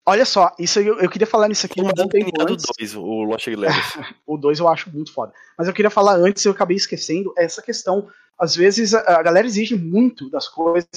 Olha 0.08 0.24
só, 0.26 0.52
isso 0.60 0.78
aí 0.78 0.86
eu, 0.86 1.00
eu 1.00 1.10
queria 1.10 1.26
falar 1.26 1.48
nisso 1.48 1.66
aqui 1.66 1.82
um 1.82 1.88
tempo 2.08 2.32
do 2.32 2.54
antes. 2.54 2.66
2, 2.78 2.96
o 2.96 3.24
Lost 3.24 3.48
Legacy. 3.48 4.00
O 4.28 4.38
2 4.38 4.60
eu 4.60 4.68
acho 4.68 4.92
muito 4.92 5.12
foda. 5.12 5.34
Mas 5.58 5.68
eu 5.68 5.74
queria 5.74 5.90
falar 5.90 6.14
antes, 6.16 6.46
eu 6.46 6.52
acabei 6.52 6.78
esquecendo, 6.78 7.34
essa 7.36 7.60
questão. 7.62 8.08
Às 8.38 8.56
vezes 8.56 8.94
a, 8.94 9.00
a 9.20 9.24
galera 9.24 9.48
exige 9.48 9.76
muito 9.76 10.30
das 10.30 10.48
coisas, 10.48 10.88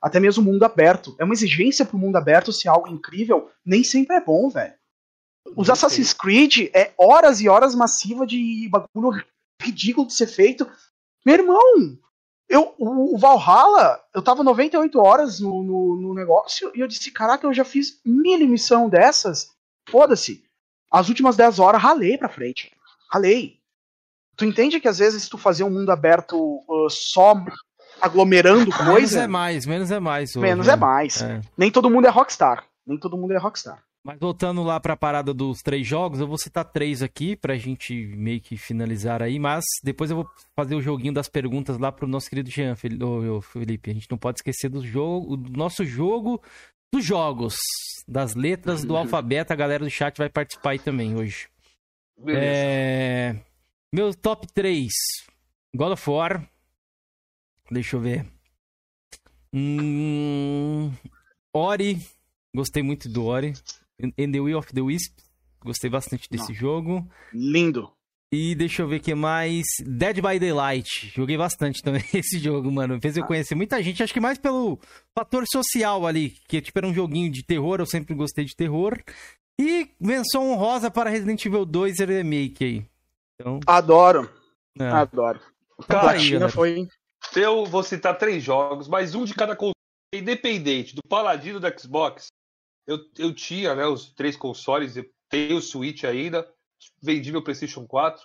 até 0.00 0.18
mesmo 0.18 0.42
o 0.42 0.46
mundo 0.46 0.62
aberto. 0.64 1.14
É 1.18 1.24
uma 1.24 1.34
exigência 1.34 1.84
pro 1.84 1.98
mundo 1.98 2.16
aberto 2.16 2.52
ser 2.54 2.68
algo 2.68 2.88
incrível, 2.88 3.50
nem 3.66 3.84
sempre 3.84 4.16
é 4.16 4.20
bom, 4.20 4.48
velho. 4.48 4.72
Os 5.54 5.68
Assassin's 5.68 6.14
Creed 6.14 6.70
é 6.74 6.92
horas 6.96 7.42
e 7.42 7.48
horas 7.50 7.74
massiva 7.74 8.26
de 8.26 8.66
bagulho 8.70 9.22
ridículo 9.64 10.06
de 10.06 10.14
ser 10.14 10.26
feito. 10.26 10.68
Meu 11.24 11.36
irmão, 11.36 11.98
eu, 12.48 12.74
o, 12.78 13.16
Valhalla, 13.18 14.00
eu 14.14 14.22
tava 14.22 14.44
98 14.44 15.00
horas 15.00 15.40
no, 15.40 15.62
no, 15.62 15.96
no 15.96 16.14
negócio 16.14 16.70
e 16.74 16.80
eu 16.80 16.86
disse, 16.86 17.10
caraca, 17.10 17.46
eu 17.46 17.54
já 17.54 17.64
fiz 17.64 18.00
mil 18.04 18.38
missão 18.46 18.88
dessas. 18.88 19.50
Foda-se. 19.88 20.44
As 20.90 21.08
últimas 21.08 21.36
10 21.36 21.58
horas 21.58 21.82
ralei 21.82 22.16
pra 22.16 22.28
frente. 22.28 22.72
Ralei. 23.10 23.58
Tu 24.36 24.44
entende 24.44 24.80
que 24.80 24.88
às 24.88 24.98
vezes 24.98 25.28
tu 25.28 25.38
fazer 25.38 25.64
um 25.64 25.70
mundo 25.70 25.90
aberto 25.90 26.36
uh, 26.36 26.90
só 26.90 27.34
aglomerando 28.00 28.70
Menos 28.70 28.76
coisa, 28.76 29.22
é 29.22 29.26
mais, 29.26 29.66
menos 29.66 29.90
é 29.90 30.00
mais. 30.00 30.30
hoje, 30.30 30.40
menos 30.40 30.66
né? 30.66 30.72
é 30.72 30.76
mais. 30.76 31.22
É. 31.22 31.40
Nem 31.56 31.70
todo 31.70 31.90
mundo 31.90 32.06
é 32.06 32.10
rockstar. 32.10 32.64
Nem 32.86 32.98
todo 32.98 33.16
mundo 33.16 33.32
é 33.32 33.38
rockstar. 33.38 33.82
Mas 34.04 34.18
voltando 34.18 34.62
lá 34.62 34.78
pra 34.78 34.98
parada 34.98 35.32
dos 35.32 35.62
três 35.62 35.86
jogos, 35.86 36.20
eu 36.20 36.26
vou 36.26 36.36
citar 36.36 36.62
três 36.62 37.02
aqui 37.02 37.34
pra 37.34 37.56
gente 37.56 37.94
meio 38.08 38.38
que 38.38 38.54
finalizar 38.54 39.22
aí, 39.22 39.38
mas 39.38 39.64
depois 39.82 40.10
eu 40.10 40.18
vou 40.18 40.30
fazer 40.54 40.74
o 40.74 40.82
joguinho 40.82 41.14
das 41.14 41.26
perguntas 41.26 41.78
lá 41.78 41.90
pro 41.90 42.06
nosso 42.06 42.28
querido 42.28 42.50
Jean, 42.50 42.76
Felipe. 42.76 43.90
A 43.90 43.94
gente 43.94 44.10
não 44.10 44.18
pode 44.18 44.40
esquecer 44.40 44.68
do 44.68 44.84
jogo, 44.86 45.38
do 45.38 45.56
nosso 45.56 45.86
jogo 45.86 46.38
dos 46.92 47.02
jogos, 47.02 47.56
das 48.06 48.34
letras 48.34 48.84
do 48.84 48.94
alfabeto. 48.94 49.54
A 49.54 49.56
galera 49.56 49.82
do 49.82 49.90
chat 49.90 50.18
vai 50.18 50.28
participar 50.28 50.70
aí 50.72 50.78
também 50.78 51.16
hoje. 51.16 51.48
Beleza. 52.16 52.46
É... 52.46 53.36
Meu 53.92 54.14
top 54.14 54.46
3. 54.52 54.92
God 55.74 55.92
of 55.92 56.10
War. 56.10 56.46
Deixa 57.70 57.96
eu 57.96 58.00
ver. 58.00 58.26
Hum... 59.52 60.92
Ori. 61.54 61.98
Gostei 62.54 62.82
muito 62.82 63.08
do 63.08 63.24
Ori. 63.24 63.54
And 64.02 64.32
the 64.32 64.40
Will 64.40 64.58
of 64.58 64.72
the 64.72 64.80
Wisp. 64.80 65.18
Gostei 65.60 65.88
bastante 65.90 66.28
desse 66.30 66.52
jogo. 66.52 67.08
Lindo. 67.32 67.90
E 68.32 68.54
deixa 68.54 68.82
eu 68.82 68.88
ver 68.88 68.96
o 68.96 69.00
que 69.00 69.14
mais. 69.14 69.64
Dead 69.86 70.16
by 70.16 70.38
Daylight. 70.38 71.12
Joguei 71.14 71.36
bastante 71.38 71.82
também 71.82 72.02
esse 72.12 72.38
jogo, 72.38 72.70
mano. 72.70 73.00
Fez 73.00 73.16
eu 73.16 73.24
conhecer 73.24 73.54
muita 73.54 73.80
gente. 73.82 74.02
Acho 74.02 74.12
que 74.12 74.20
mais 74.20 74.38
pelo 74.38 74.78
fator 75.16 75.44
social 75.46 76.06
ali. 76.06 76.30
Que 76.48 76.60
tipo, 76.60 76.78
era 76.78 76.86
um 76.86 76.94
joguinho 76.94 77.30
de 77.30 77.44
terror. 77.44 77.80
Eu 77.80 77.86
sempre 77.86 78.14
gostei 78.14 78.44
de 78.44 78.56
terror. 78.56 79.00
E 79.60 79.88
menção 80.00 80.50
honrosa 80.50 80.90
para 80.90 81.10
Resident 81.10 81.44
Evil 81.46 81.64
2 81.64 82.00
Remake 82.00 82.64
aí. 82.64 82.86
Então, 83.40 83.60
Adoro. 83.66 84.28
é. 84.78 84.88
Adoro. 84.88 85.40
Tá 85.86 86.00
aí, 86.00 86.16
Platina 86.16 86.38
galera. 86.40 86.52
foi. 86.52 86.88
Eu 87.36 87.64
vou 87.64 87.82
citar 87.82 88.18
três 88.18 88.42
jogos, 88.42 88.88
mas 88.88 89.14
um 89.14 89.24
de 89.24 89.32
cada 89.34 89.54
console. 89.54 89.74
Independente 90.12 90.94
do 90.94 91.02
Paladino 91.08 91.58
do 91.58 91.80
Xbox, 91.80 92.26
eu, 92.86 92.98
eu 93.18 93.34
tinha 93.34 93.74
né, 93.74 93.86
os 93.86 94.10
três 94.10 94.36
consoles, 94.36 94.96
eu 94.96 95.04
tenho 95.28 95.56
o 95.56 95.62
Switch 95.62 96.04
ainda, 96.04 96.48
vendi 97.02 97.32
meu 97.32 97.42
PlayStation 97.42 97.86
4, 97.86 98.22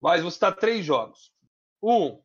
mas 0.00 0.22
vou 0.22 0.30
citar 0.30 0.56
três 0.56 0.84
jogos. 0.84 1.32
Um, 1.82 2.20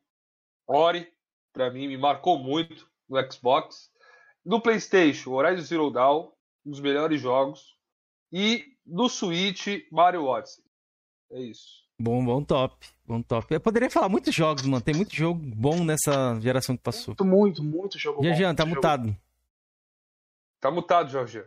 Ori, 0.68 1.11
pra 1.51 1.72
mim 1.72 1.88
me 1.88 1.97
marcou 1.97 2.39
muito 2.39 2.89
no 3.07 3.31
Xbox. 3.31 3.91
No 4.45 4.61
PlayStation, 4.61 5.31
Horizon 5.31 5.61
Zero 5.61 5.91
Dawn, 5.91 6.31
um 6.65 6.72
dos 6.72 6.80
melhores 6.80 7.22
jogos. 7.22 7.77
E 8.31 8.65
no 8.85 9.07
Switch, 9.07 9.68
Mario 9.91 10.26
Odyssey. 10.26 10.64
É 11.31 11.41
isso. 11.41 11.84
Bom, 11.99 12.23
bom 12.26 12.43
top. 12.43 12.85
Bom 13.05 13.22
top. 13.22 13.53
Eu 13.53 13.61
poderia 13.61 13.89
falar 13.89 14.10
muitos 14.10 14.34
jogos, 14.34 14.64
mano. 14.64 14.84
Tem 14.84 14.95
muito 14.95 15.15
jogo 15.15 15.39
bom 15.39 15.84
nessa 15.84 16.39
geração 16.41 16.76
que 16.76 16.84
passou. 16.84 17.15
Muito, 17.19 17.23
muito, 17.23 17.64
muito 17.64 17.99
jogo 17.99 18.22
bom. 18.22 18.34
Jean, 18.34 18.55
tá 18.55 18.65
muito 18.65 18.76
jogo 18.76 18.88
mutado. 18.88 19.18
Tá 20.60 20.72
mutado, 20.72 21.10
Jorge. 21.10 21.43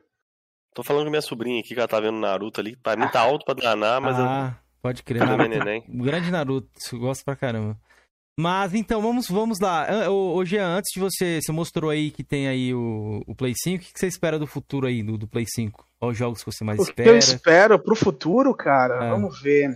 Tô 0.76 0.82
falando 0.84 1.04
com 1.04 1.10
minha 1.10 1.22
sobrinha 1.22 1.58
aqui, 1.58 1.70
que 1.72 1.78
ela 1.80 1.88
tá 1.88 1.98
vendo 1.98 2.18
Naruto 2.18 2.60
ali. 2.60 2.76
Pra 2.76 2.94
mim 2.96 3.08
tá 3.08 3.20
alto 3.20 3.46
pra 3.46 3.54
danar, 3.54 3.98
mas 3.98 4.18
eu 4.18 4.24
ah, 4.26 4.54
pode 4.82 5.02
crer. 5.02 5.20
não 5.24 5.36
Naruto, 5.38 5.48
neném. 5.48 5.82
o 5.88 6.02
grande 6.04 6.30
Naruto. 6.30 6.68
Eu 6.92 6.98
gosto 6.98 7.24
pra 7.24 7.34
caramba. 7.34 7.78
Mas 8.38 8.74
então, 8.74 9.00
vamos, 9.00 9.26
vamos 9.30 9.58
lá. 9.58 9.86
Jean, 10.44 10.66
antes 10.76 10.92
de 10.92 11.00
você. 11.00 11.40
Você 11.40 11.50
mostrou 11.50 11.90
aí 11.90 12.10
que 12.10 12.22
tem 12.22 12.46
aí 12.46 12.74
o, 12.74 13.22
o 13.26 13.34
Play 13.34 13.54
5. 13.56 13.82
O 13.82 13.86
que 13.86 13.92
que 13.94 13.98
você 13.98 14.06
espera 14.06 14.38
do 14.38 14.46
futuro 14.46 14.86
aí, 14.86 15.02
do, 15.02 15.16
do 15.16 15.26
Play 15.26 15.46
5? 15.48 15.86
Quais 15.98 16.12
os 16.12 16.18
jogos 16.18 16.44
que 16.44 16.52
você 16.52 16.62
mais 16.62 16.78
O 16.78 16.84
que 16.84 16.90
espera? 16.90 17.08
eu 17.08 17.16
espero 17.16 17.78
pro 17.78 17.96
futuro, 17.96 18.54
cara, 18.54 19.06
É. 19.06 19.10
vamos 19.10 19.40
ver. 19.40 19.74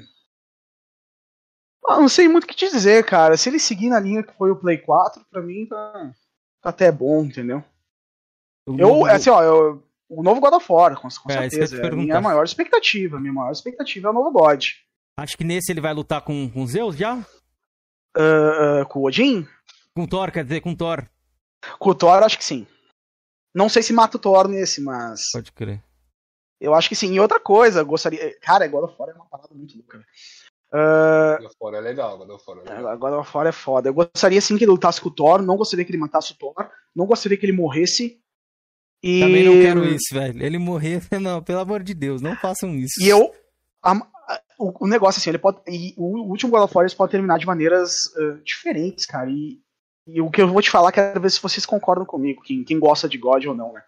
Ah, 1.89 1.97
não 1.99 2.09
sei 2.11 2.29
muito 2.29 2.45
o 2.45 2.47
que 2.47 2.55
te 2.55 2.71
dizer, 2.71 3.05
cara. 3.07 3.37
Se 3.39 3.49
ele 3.49 3.59
seguir 3.59 3.89
na 3.89 3.99
linha 3.99 4.23
que 4.23 4.33
foi 4.35 4.51
o 4.51 4.57
Play 4.57 4.77
4, 4.77 5.25
pra 5.31 5.41
mim 5.41 5.65
tá, 5.67 6.13
tá 6.61 6.69
até 6.69 6.93
bom, 6.93 7.25
entendeu? 7.25 7.65
O 8.69 8.73
Eu, 8.73 8.77
novo- 8.89 9.07
assim, 9.07 9.31
ó, 9.31 9.43
eu- 9.43 9.83
o 10.11 10.23
novo 10.23 10.41
God 10.41 10.55
of 10.55 10.67
War, 10.71 10.95
com, 11.01 11.09
com 11.09 11.31
É, 11.31 11.49
certeza. 11.49 11.81
É 11.83 11.87
a 11.89 11.93
minha 11.97 12.21
maior 12.21 12.45
expectativa. 12.45 13.17
A 13.17 13.21
minha 13.21 13.33
maior 13.33 13.53
expectativa 13.53 14.09
é 14.09 14.11
o 14.11 14.15
novo 14.15 14.33
God. 14.33 14.65
Acho 15.17 15.37
que 15.37 15.45
nesse 15.45 15.71
ele 15.73 15.81
vai 15.81 15.95
lutar 15.95 16.23
com, 16.23 16.51
com 16.51 16.67
Zeus 16.67 16.97
já? 16.97 17.19
Ah, 18.17 18.81
ah, 18.81 18.85
com 18.87 19.01
o 19.01 19.05
Odin? 19.07 19.47
Com 19.95 20.07
Thor, 20.07 20.31
quer 20.33 20.45
dizer, 20.45 20.61
com 20.61 20.75
Thor. 20.75 21.07
Com 21.79 21.91
o 21.91 21.95
Thor, 21.95 22.23
acho 22.23 22.39
que 22.39 22.45
sim. 22.45 22.67
Não 23.55 23.69
sei 23.69 23.83
se 23.83 23.93
mata 23.93 24.17
o 24.17 24.21
Thor 24.21 24.49
nesse, 24.49 24.81
mas. 24.81 25.31
Pode 25.33 25.53
crer. 25.53 25.83
Eu 26.61 26.75
acho 26.75 26.89
que 26.89 26.97
sim. 26.97 27.13
E 27.13 27.21
outra 27.21 27.41
coisa, 27.41 27.81
eu 27.81 27.87
gostaria. 27.87 28.39
Cara, 28.41 28.67
God 28.67 28.85
of 28.85 28.95
War 28.99 29.11
é 29.11 29.15
uma 29.15 29.27
parada 29.27 29.55
muito 29.55 29.77
louca. 29.77 29.99
velho. 29.99 30.09
Ah, 30.73 31.37
God 31.39 31.47
of 31.47 31.57
War 31.61 31.75
é 31.75 31.81
legal, 31.81 32.19
God 32.19 32.31
of 32.31 32.45
War 32.47 32.59
é 32.59 32.75
legal. 32.75 32.99
God 32.99 33.13
of 33.15 33.37
War 33.37 33.47
é 33.47 33.53
foda. 33.53 33.89
Eu 33.89 33.95
gostaria 33.95 34.41
sim 34.41 34.57
que 34.57 34.65
ele 34.65 34.71
lutasse 34.71 35.01
com 35.01 35.09
o 35.09 35.15
Thor. 35.15 35.43
Não 35.43 35.57
gostaria 35.57 35.85
que 35.85 35.91
ele 35.91 35.99
matasse 35.99 36.33
o 36.33 36.37
Thor. 36.37 36.55
Não 36.95 37.07
gostaria 37.07 37.37
que 37.37 37.45
ele 37.45 37.53
morresse. 37.57 38.21
E... 39.03 39.21
Também 39.21 39.45
não 39.45 39.53
quero 39.61 39.85
isso, 39.87 40.13
velho. 40.15 40.43
Ele 40.45 40.59
morrer, 40.59 41.01
não, 41.21 41.43
pelo 41.43 41.61
amor 41.61 41.83
de 41.83 41.95
Deus, 41.95 42.21
não 42.21 42.37
façam 42.37 42.75
isso. 42.75 43.03
E 43.03 43.09
eu. 43.09 43.33
a- 43.83 43.93
a- 43.93 44.41
o, 44.59 44.85
o 44.85 44.87
negócio 44.87 45.19
assim, 45.19 45.31
ele 45.31 45.39
pode. 45.39 45.59
E 45.67 45.95
o 45.97 46.05
último 46.29 46.51
God 46.53 46.63
of 46.65 46.77
War 46.77 46.85
eles 46.85 46.95
pode 46.95 47.11
terminar 47.13 47.39
de 47.39 47.47
maneiras 47.47 47.93
ah, 48.17 48.39
diferentes, 48.45 49.07
cara. 49.07 49.31
E, 49.31 49.59
e 50.07 50.21
o 50.21 50.31
que 50.31 50.43
eu 50.43 50.49
vou 50.49 50.61
te 50.61 50.71
falar, 50.71 50.93
quero 50.93 51.21
ver 51.21 51.31
se 51.31 51.41
vocês 51.41 51.65
concordam 51.65 52.05
comigo, 52.05 52.43
quem, 52.43 52.63
quem 52.63 52.79
gosta 52.79 53.09
de 53.09 53.17
God 53.17 53.45
ou 53.47 53.55
não, 53.55 53.73
né? 53.73 53.83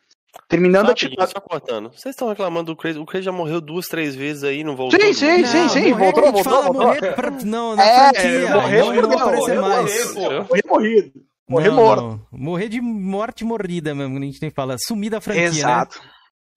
Terminando 0.48 0.86
a 0.86 0.88
Rapidinho, 0.88 1.26
só 1.28 1.40
cortando. 1.40 1.90
Vocês 1.90 2.14
estão 2.14 2.28
reclamando 2.30 2.72
do 2.72 2.76
Crazy. 2.76 2.98
O 2.98 3.04
Crazy 3.04 3.26
já 3.26 3.32
morreu 3.32 3.60
duas, 3.60 3.86
três 3.86 4.14
vezes 4.14 4.42
aí, 4.44 4.64
não 4.64 4.74
voltou. 4.74 4.98
Sim, 4.98 5.12
sim, 5.12 5.42
Não, 5.42 5.46
sim, 5.46 5.68
sim, 5.68 5.90
morrer, 5.90 5.94
voltou, 6.04 6.22
voltou, 6.32 6.42
fala 6.44 6.62
voltou. 6.62 6.86
morrer 6.86 7.12
pra- 7.14 7.30
não, 7.44 7.76
na 7.76 7.84
É, 7.84 8.14
franquia. 8.14 8.50
morrer, 8.56 8.78
não, 8.78 8.86
não 8.94 9.02
morrer, 9.02 9.14
aparecer 9.20 9.60
morrer, 9.60 9.68
mais. 9.68 10.14
Morrer 10.14 10.64
morrido. 10.66 11.12
Morrer 11.48 11.68
Não, 11.68 11.76
morto. 11.76 12.02
não. 12.02 12.26
Morrer 12.30 12.68
de 12.68 12.80
morte 12.80 13.44
morrida 13.44 13.94
mesmo, 13.94 14.16
que 14.16 14.22
a 14.22 14.26
gente 14.26 14.40
tem 14.40 14.48
que 14.50 14.54
falar. 14.56 14.76
Sumir 14.78 15.10
da 15.10 15.20
franquia, 15.20 15.42
né? 15.42 15.48
Exato. 15.48 16.00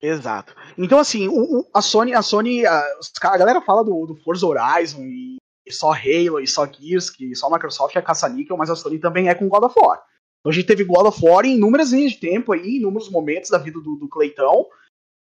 Exato. 0.00 0.54
Então, 0.76 0.98
assim, 0.98 1.26
o, 1.28 1.60
o- 1.60 1.70
a 1.74 1.80
Sony, 1.82 2.12
a 2.14 2.22
Sony, 2.22 2.64
a, 2.66 2.84
a 3.22 3.38
galera 3.38 3.60
fala 3.62 3.82
do, 3.82 4.06
do 4.06 4.16
Forza 4.16 4.46
Horizon 4.46 5.02
e, 5.02 5.36
e 5.66 5.72
só 5.72 5.90
Halo 5.92 6.38
e 6.38 6.46
só 6.46 6.66
Gears, 6.66 7.10
que 7.10 7.34
só 7.34 7.46
a 7.48 7.50
Microsoft 7.50 7.96
é 7.96 8.02
caça-níquel, 8.02 8.56
mas 8.56 8.70
a 8.70 8.76
Sony 8.76 8.98
também 8.98 9.28
é 9.28 9.34
com 9.34 9.48
God 9.48 9.64
of 9.64 9.74
War. 9.78 9.98
Então 10.40 10.50
a 10.50 10.52
gente 10.52 10.66
teve 10.66 10.84
God 10.84 11.06
of 11.06 11.18
War 11.24 11.44
em 11.46 11.56
inúmeras 11.56 11.92
linhas 11.92 12.12
de 12.12 12.18
tempo 12.20 12.52
aí, 12.52 12.60
em 12.60 12.76
inúmeros 12.76 13.10
momentos 13.10 13.50
da 13.50 13.58
vida 13.58 13.80
do, 13.80 13.96
do 13.96 14.08
Cleitão, 14.08 14.66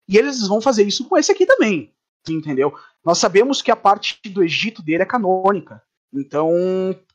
e 0.09 0.19
eles 0.19 0.47
vão 0.47 0.61
fazer 0.61 0.83
isso 0.83 1.09
com 1.09 1.17
esse 1.17 1.33
aqui 1.33 1.47
também, 1.47 1.93
entendeu? 2.29 2.75
Nós 3.05 3.19
sabemos 3.19 3.63
que 3.63 3.71
a 3.71 3.77
parte 3.77 4.21
do 4.29 4.43
Egito 4.43 4.83
dele 4.83 5.03
é 5.05 5.07
canônica, 5.07 5.81
então 6.13 6.51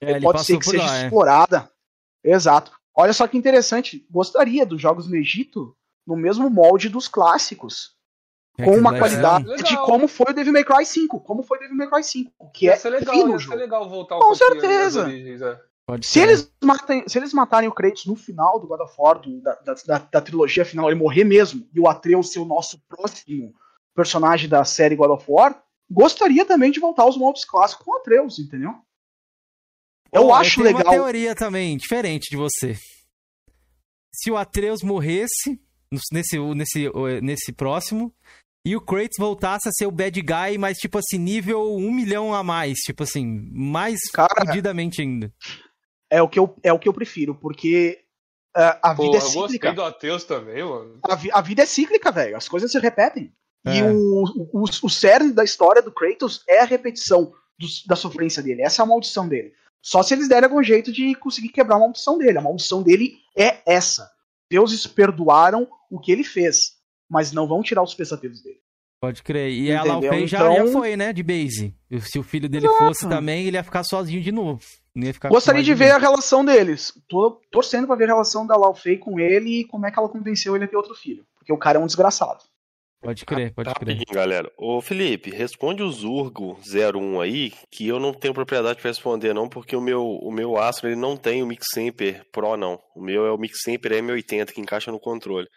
É, 0.01 0.19
pode 0.19 0.43
ser 0.45 0.57
que 0.57 0.65
seja 0.65 0.83
lá, 0.83 0.97
é. 0.97 1.09
Exato. 2.23 2.71
Olha 2.95 3.13
só 3.13 3.27
que 3.27 3.37
interessante, 3.37 4.05
gostaria 4.09 4.65
dos 4.65 4.81
jogos 4.81 5.07
no 5.09 5.15
Egito 5.15 5.75
no 6.05 6.15
mesmo 6.17 6.49
molde 6.49 6.89
dos 6.89 7.07
clássicos, 7.07 7.95
É 8.57 8.65
com 8.65 8.75
uma 8.75 8.97
qualidade 8.97 9.45
de 9.63 9.77
como 9.85 10.07
foi 10.07 10.31
o 10.31 10.33
Devil 10.33 10.51
May 10.51 10.63
Cry 10.63 10.85
5, 10.85 11.19
como 11.21 11.43
foi 11.43 11.57
o 11.57 11.61
Devil 11.61 11.77
May 11.77 11.87
Cry 11.89 12.03
5, 12.03 12.51
que 12.51 12.65
Ia 12.65 12.73
é 12.73 12.75
ser 12.75 12.89
legal, 12.89 13.13
fino 13.15 13.27
o 13.27 13.31
ia 13.33 13.37
ser 13.37 13.43
jogo. 13.45 13.57
legal 13.57 13.87
voltar 13.89 14.17
Com 14.17 14.33
certeza. 14.35 15.03
origens, 15.03 15.41
é. 15.41 15.59
Se 16.03 16.19
eles, 16.19 16.51
matem, 16.63 17.03
se 17.07 17.17
eles 17.17 17.33
matarem 17.33 17.67
o 17.69 17.71
Kratos 17.71 18.05
no 18.05 18.15
final 18.15 18.59
do 18.59 18.67
God 18.67 18.81
of 18.81 18.93
War, 18.97 19.19
do- 19.19 19.41
da, 19.41 19.53
da, 19.55 19.73
da- 19.85 20.07
da 20.11 20.21
trilogia 20.21 20.63
final, 20.65 20.87
ele 20.89 20.99
morrer 20.99 21.23
mesmo, 21.23 21.67
e 21.73 21.79
o 21.79 21.87
Atreus 21.87 22.31
ser 22.31 22.39
o 22.39 22.45
nosso 22.45 22.79
próximo 22.87 23.53
personagem 23.95 24.47
da 24.49 24.63
série 24.63 24.95
God 24.95 25.09
of 25.11 25.25
War, 25.27 25.63
gostaria 25.89 26.45
também 26.45 26.69
de 26.71 26.79
voltar 26.79 27.03
aos 27.03 27.17
moldes 27.17 27.43
clássicos 27.45 27.83
com 27.85 27.91
o 27.91 27.97
Atreus, 27.97 28.37
entendeu? 28.39 28.75
Eu 30.13 30.27
Ó, 30.27 30.33
acho 30.35 30.55
tenho 30.61 30.69
uma 30.69 30.77
legal. 30.79 30.93
teoria 30.93 31.35
também, 31.35 31.77
diferente 31.77 32.29
de 32.31 32.37
você. 32.37 32.75
Se 34.13 34.31
o 34.31 34.37
Atreus 34.37 34.81
morresse 34.81 35.59
nesse, 36.11 36.37
nesse, 36.39 36.89
nesse 37.21 37.51
próximo, 37.53 38.13
e 38.65 38.75
o 38.75 38.81
Kratos 38.81 39.17
voltasse 39.17 39.69
a 39.69 39.71
ser 39.71 39.85
o 39.85 39.91
bad 39.91 40.19
guy, 40.21 40.57
mas 40.57 40.77
tipo 40.77 40.97
assim, 40.97 41.17
nível 41.17 41.75
um 41.75 41.91
milhão 41.91 42.33
a 42.33 42.43
mais, 42.43 42.79
tipo 42.79 43.03
assim, 43.03 43.25
mais 43.53 43.99
Cara, 44.11 44.45
fudidamente 44.45 45.01
ainda. 45.01 45.33
É 46.11 46.21
o 46.21 46.27
que 46.27 46.39
eu, 46.39 46.55
é 46.63 46.73
o 46.73 46.79
que 46.79 46.89
eu 46.89 46.93
prefiro, 46.93 47.35
porque 47.35 48.01
ah, 48.55 48.79
a 48.91 48.95
Pô, 48.95 49.03
vida 49.03 49.17
é 49.17 49.19
eu 49.19 49.21
gostei 49.23 49.41
cíclica. 49.43 49.73
do 49.73 49.83
Ateus 49.83 50.23
também, 50.23 50.63
mano. 50.63 50.99
A, 51.03 51.15
vi- 51.15 51.31
a 51.31 51.39
vida 51.41 51.61
é 51.61 51.65
cíclica, 51.65 52.11
velho. 52.11 52.35
As 52.35 52.49
coisas 52.49 52.71
se 52.71 52.79
repetem. 52.79 53.31
E 53.65 53.77
É. 53.79 53.83
o, 53.91 54.23
o, 54.51 54.63
o 54.83 54.89
cerne 54.89 55.31
da 55.31 55.43
história 55.43 55.81
do 55.81 55.91
Kratos 55.91 56.43
é 56.47 56.59
a 56.61 56.65
repetição 56.65 57.31
dos- 57.59 57.85
da 57.85 57.95
sofrência 57.95 58.41
dele. 58.41 58.63
Essa 58.63 58.81
é 58.81 58.83
a 58.83 58.87
maldição 58.87 59.27
dele. 59.29 59.53
Só 59.81 60.03
se 60.03 60.13
eles 60.13 60.27
derem 60.27 60.49
algum 60.49 60.61
jeito 60.61 60.91
de 60.91 61.15
conseguir 61.15 61.49
quebrar 61.49 61.75
a 61.77 61.79
maldição 61.79 62.17
dele. 62.17 62.37
A 62.37 62.41
maldição 62.41 62.83
dele 62.83 63.13
é 63.37 63.61
essa. 63.65 64.09
Deuses 64.51 64.85
perdoaram 64.87 65.67
o 65.89 65.99
que 65.99 66.11
ele 66.11 66.23
fez, 66.23 66.73
mas 67.09 67.31
não 67.31 67.47
vão 67.47 67.61
tirar 67.61 67.81
os 67.83 67.93
pesadelos 67.93 68.41
dele. 68.41 68.59
Pode 69.01 69.23
crer. 69.23 69.49
E 69.53 69.71
a? 69.71 69.81
Laufey 69.83 70.27
já, 70.27 70.39
Então- 70.51 70.67
já 70.67 70.71
foi, 70.73 70.97
né, 70.97 71.13
de 71.13 71.23
base. 71.23 71.73
E 71.89 72.01
Se 72.01 72.19
o 72.19 72.23
filho 72.23 72.49
dele 72.49 72.65
Exato. 72.67 72.83
fosse 72.83 73.07
também, 73.07 73.45
ele 73.47 73.55
ia 73.55 73.63
ficar 73.63 73.83
sozinho 73.83 74.21
de 74.21 74.31
novo. 74.31 74.59
Não 74.93 75.07
ia 75.07 75.13
ficar 75.13 75.29
Gostaria 75.29 75.63
de 75.63 75.73
ver 75.73 75.91
a 75.91 75.97
relação 75.97 76.43
deles. 76.43 76.91
Tô 77.07 77.39
torcendo 77.49 77.87
pra 77.87 77.95
ver 77.95 78.03
a 78.05 78.07
relação 78.07 78.45
da 78.45 78.57
Lau 78.57 78.75
Fei 78.75 78.97
com 78.97 79.17
ele 79.17 79.61
e 79.61 79.65
como 79.65 79.85
é 79.85 79.91
que 79.91 79.97
ela 79.97 80.09
convenceu 80.09 80.53
ele 80.55 80.65
a 80.65 80.67
ter 80.67 80.75
outro 80.75 80.93
filho. 80.95 81.25
Porque 81.37 81.53
o 81.53 81.57
cara 81.57 81.79
é 81.79 81.81
um 81.81 81.85
desgraçado. 81.85 82.43
Pode 83.01 83.25
crer, 83.25 83.53
pode 83.53 83.73
crer. 83.73 83.95
Rapidinho, 83.95 84.13
galera. 84.15 84.51
Ô, 84.57 84.81
Felipe, 84.81 85.29
responde 85.29 85.81
o 85.81 85.89
Zurgo 85.91 86.59
01 86.65 87.21
aí, 87.21 87.53
que 87.71 87.87
eu 87.87 87.99
não 87.99 88.13
tenho 88.13 88.33
propriedade 88.33 88.81
pra 88.81 88.89
responder, 88.89 89.33
não, 89.33 89.47
porque 89.47 89.75
o 89.75 89.81
meu, 89.81 90.03
o 90.05 90.31
meu 90.31 90.57
Astro 90.57 90.89
ele 90.89 90.97
não 90.97 91.15
tem 91.15 91.41
o 91.41 91.47
Mix 91.47 91.67
Semper 91.73 92.25
Pro, 92.31 92.57
não. 92.57 92.77
O 92.95 93.01
meu 93.01 93.25
é 93.25 93.31
o 93.31 93.37
Mix 93.37 93.59
Semper 93.63 93.93
M80, 93.93 94.51
que 94.51 94.59
encaixa 94.59 94.91
no 94.91 94.99
controle. 94.99 95.47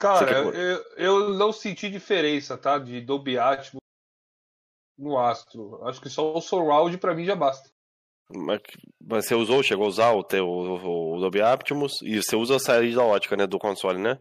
Cara, 0.00 0.26
quer- 0.26 0.54
eu, 0.54 0.82
eu 0.96 1.28
não 1.34 1.52
senti 1.52 1.90
diferença, 1.90 2.56
tá? 2.56 2.78
De 2.78 3.00
Dolby 3.02 3.38
Atmos 3.38 3.80
no 4.98 5.18
Astro. 5.18 5.82
Acho 5.86 6.00
que 6.00 6.08
só 6.08 6.34
o 6.34 6.40
Surround 6.40 6.96
pra 6.98 7.14
mim 7.14 7.24
já 7.24 7.36
basta. 7.36 7.68
Mas, 8.34 8.60
mas 9.00 9.26
você 9.26 9.34
usou, 9.34 9.62
chegou 9.62 9.84
a 9.84 9.88
usar 9.88 10.12
o, 10.12 10.24
teu, 10.24 10.46
o, 10.48 11.14
o 11.16 11.20
Dolby 11.20 11.42
Atmos, 11.42 12.00
e 12.02 12.20
você 12.22 12.34
usa 12.34 12.56
a 12.56 12.58
saída 12.60 13.02
ótica, 13.02 13.36
né, 13.36 13.46
do 13.46 13.58
console, 13.58 14.00
né? 14.00 14.18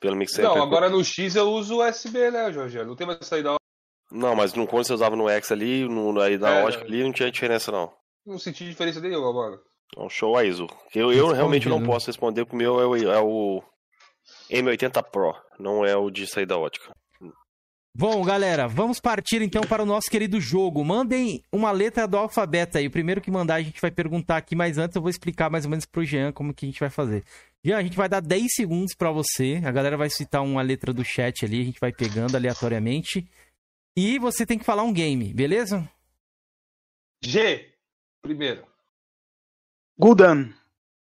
Pelo 0.00 0.16
Mix 0.16 0.32
Semper. 0.32 0.50
Não, 0.56 0.62
agora 0.62 0.88
no 0.88 1.02
X 1.04 1.34
eu 1.36 1.50
uso 1.50 1.80
USB, 1.82 2.30
né, 2.30 2.52
Jorge? 2.52 2.82
Não 2.84 2.96
tem 2.96 3.06
mais 3.06 3.18
saída. 3.26 3.54
Não, 4.10 4.34
mas 4.34 4.54
no 4.54 4.66
quando 4.66 4.86
você 4.86 4.92
usava 4.94 5.14
no 5.16 5.28
X 5.28 5.52
ali, 5.52 5.86
no, 5.88 6.18
aí 6.20 6.38
da 6.38 6.50
É. 6.50 6.64
ótica 6.64 6.84
ali, 6.84 7.02
não 7.02 7.12
tinha 7.12 7.30
diferença, 7.30 7.70
não. 7.70 7.92
Não 8.26 8.38
senti 8.38 8.64
diferença 8.64 9.00
nenhuma, 9.00 9.32
mano. 9.32 9.58
Então, 9.92 10.08
show 10.08 10.36
aí, 10.36 10.50
Zu. 10.52 10.66
Eu, 10.94 11.12
eu 11.12 11.28
realmente 11.32 11.68
não 11.68 11.76
Respondido. 11.76 11.92
posso 11.92 12.06
responder, 12.08 12.44
porque 12.44 12.56
o 12.56 12.58
meu 12.58 12.80
é 12.80 12.86
o, 12.86 12.96
é 13.12 13.20
o 13.20 13.62
M80 14.50 15.02
Pro, 15.10 15.34
não 15.58 15.84
é 15.84 15.96
o 15.96 16.10
de 16.10 16.26
saída 16.26 16.56
ótica. 16.58 16.90
Bom, 17.94 18.22
galera, 18.22 18.68
vamos 18.68 19.00
partir 19.00 19.42
então 19.42 19.62
para 19.62 19.82
o 19.82 19.86
nosso 19.86 20.08
querido 20.08 20.40
jogo. 20.40 20.84
Mandem 20.84 21.42
uma 21.50 21.72
letra 21.72 22.06
do 22.06 22.16
alfabeto 22.16 22.78
aí. 22.78 22.86
O 22.86 22.90
primeiro 22.92 23.20
que 23.20 23.30
mandar 23.30 23.56
a 23.56 23.62
gente 23.62 23.80
vai 23.80 23.90
perguntar 23.90 24.36
aqui, 24.36 24.54
mas 24.54 24.78
antes 24.78 24.94
eu 24.94 25.02
vou 25.02 25.10
explicar 25.10 25.50
mais 25.50 25.64
ou 25.64 25.70
menos 25.70 25.84
pro 25.84 26.04
Jean 26.04 26.30
como 26.30 26.54
que 26.54 26.64
a 26.64 26.68
gente 26.68 26.78
vai 26.78 26.90
fazer. 26.90 27.24
Jean, 27.64 27.78
a 27.78 27.82
gente 27.82 27.96
vai 27.96 28.08
dar 28.08 28.20
10 28.20 28.46
segundos 28.54 28.94
para 28.94 29.10
você. 29.10 29.60
A 29.64 29.70
galera 29.70 29.96
vai 29.96 30.08
citar 30.08 30.42
uma 30.42 30.62
letra 30.62 30.92
do 30.92 31.04
chat 31.04 31.44
ali, 31.44 31.60
a 31.60 31.64
gente 31.64 31.80
vai 31.80 31.92
pegando 31.92 32.36
aleatoriamente. 32.36 33.28
E 33.96 34.18
você 34.18 34.46
tem 34.46 34.58
que 34.58 34.64
falar 34.64 34.84
um 34.84 34.92
game, 34.92 35.34
beleza? 35.34 35.88
G, 37.22 37.74
primeiro. 38.22 38.64
Gul'dan. 39.98 40.52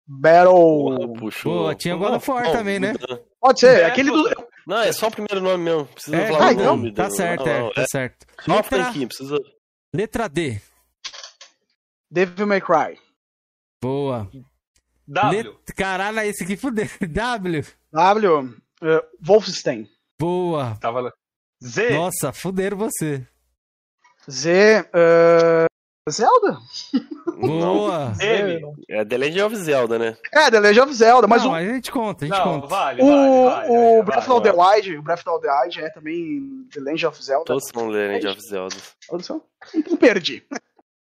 Battle. 0.08 1.14
Puxou. 1.20 1.66
Pô, 1.68 1.76
tinha 1.76 1.96
God 1.98 2.14
of 2.14 2.32
War 2.32 2.50
também, 2.52 2.80
né? 2.80 2.94
Gudan. 2.94 3.20
Pode 3.42 3.60
ser, 3.60 3.82
É, 3.82 3.86
aquele 3.86 4.10
do. 4.10 4.24
Não, 4.66 4.78
é 4.80 4.92
só 4.94 5.08
o 5.08 5.12
primeiro 5.12 5.42
nome 5.42 5.64
mesmo. 5.66 5.86
Precisa 5.88 6.16
É, 6.16 6.28
falar 6.28 6.46
ah, 6.46 6.48
o 6.48 6.52
então, 6.54 6.66
nome. 6.78 6.94
tá 6.94 7.08
do- 7.08 7.16
certo, 7.16 7.46
não, 7.46 7.52
é, 7.52 7.60
não, 7.60 7.74
tá 7.74 7.86
certo. 7.92 8.26
Só 8.42 8.52
o 8.52 8.56
Letra, 8.56 8.84
tanquinho, 8.86 9.08
precisa. 9.08 9.38
letra 9.94 10.28
D. 10.30 10.62
Devil 12.10 12.48
May 12.48 12.62
Cry. 12.62 12.98
Boa. 13.82 14.30
W. 15.08 15.52
Let... 15.52 15.76
Caralho, 15.76 16.20
esse 16.22 16.44
aqui 16.44 16.58
fudeu. 16.58 16.88
W. 17.02 17.64
W. 17.94 18.56
eh, 18.82 19.06
Wolfenstein. 19.22 19.88
Boa. 20.20 20.78
Tava 20.82 21.00
lá. 21.02 21.14
Z. 21.64 21.90
Nossa, 21.92 22.32
fuderam 22.34 22.78
você. 22.78 23.26
Z. 24.30 24.90
eh, 24.94 25.66
Zelda? 26.10 26.58
Boa. 27.40 28.14
M. 28.20 28.62
É 28.90 29.04
The 29.06 29.18
Legend 29.18 29.42
of 29.44 29.56
Zelda, 29.58 30.00
né? 30.00 30.18
É, 30.34 30.50
The 30.50 30.60
Legend 30.60 30.82
of 30.90 30.94
Zelda, 30.94 31.28
mas 31.28 31.44
Não, 31.44 31.52
o, 31.52 31.54
a 31.56 31.64
gente 31.64 31.92
conta, 31.92 32.24
a 32.26 32.28
gente 32.28 32.38
Não, 32.38 32.44
conta. 32.62 32.68
vale, 32.68 33.02
o, 33.02 33.06
vale, 33.06 33.70
o 33.70 33.74
vale, 33.74 34.04
Breath 34.04 34.26
vale, 34.26 34.40
of 34.40 34.44
the 34.44 34.52
vale. 34.54 34.76
Wild, 34.82 34.98
o 34.98 35.02
Breath 35.02 35.28
of 35.28 35.42
the 35.42 35.52
Wild 35.52 35.82
é 35.82 35.90
também 35.90 36.68
The 36.74 36.80
Legend 36.80 37.06
of 37.08 37.24
Zelda. 37.24 37.46
Todos 37.46 37.64
são 37.68 37.92
The 37.92 38.08
Legend 38.08 38.28
of 38.28 38.42
Zelda. 38.42 38.76
Olha 39.10 39.24
só. 39.24 39.42
Então 39.76 39.98
perdi. 39.98 40.44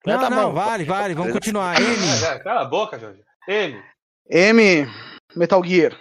Não, 0.07 0.15
Mas 0.17 0.21
tá 0.23 0.31
não, 0.31 0.49
bom. 0.49 0.55
vale, 0.55 0.85
vale. 0.85 1.15
Vamos 1.15 1.33
continuar. 1.33 1.81
M. 1.81 1.87
É, 2.27 2.39
Cala 2.41 2.63
a 2.63 2.65
boca, 2.67 2.99
Jorge. 2.99 3.23
M. 3.51 3.83
M. 4.31 4.87
Metal 5.35 5.65
Gear. 5.65 5.99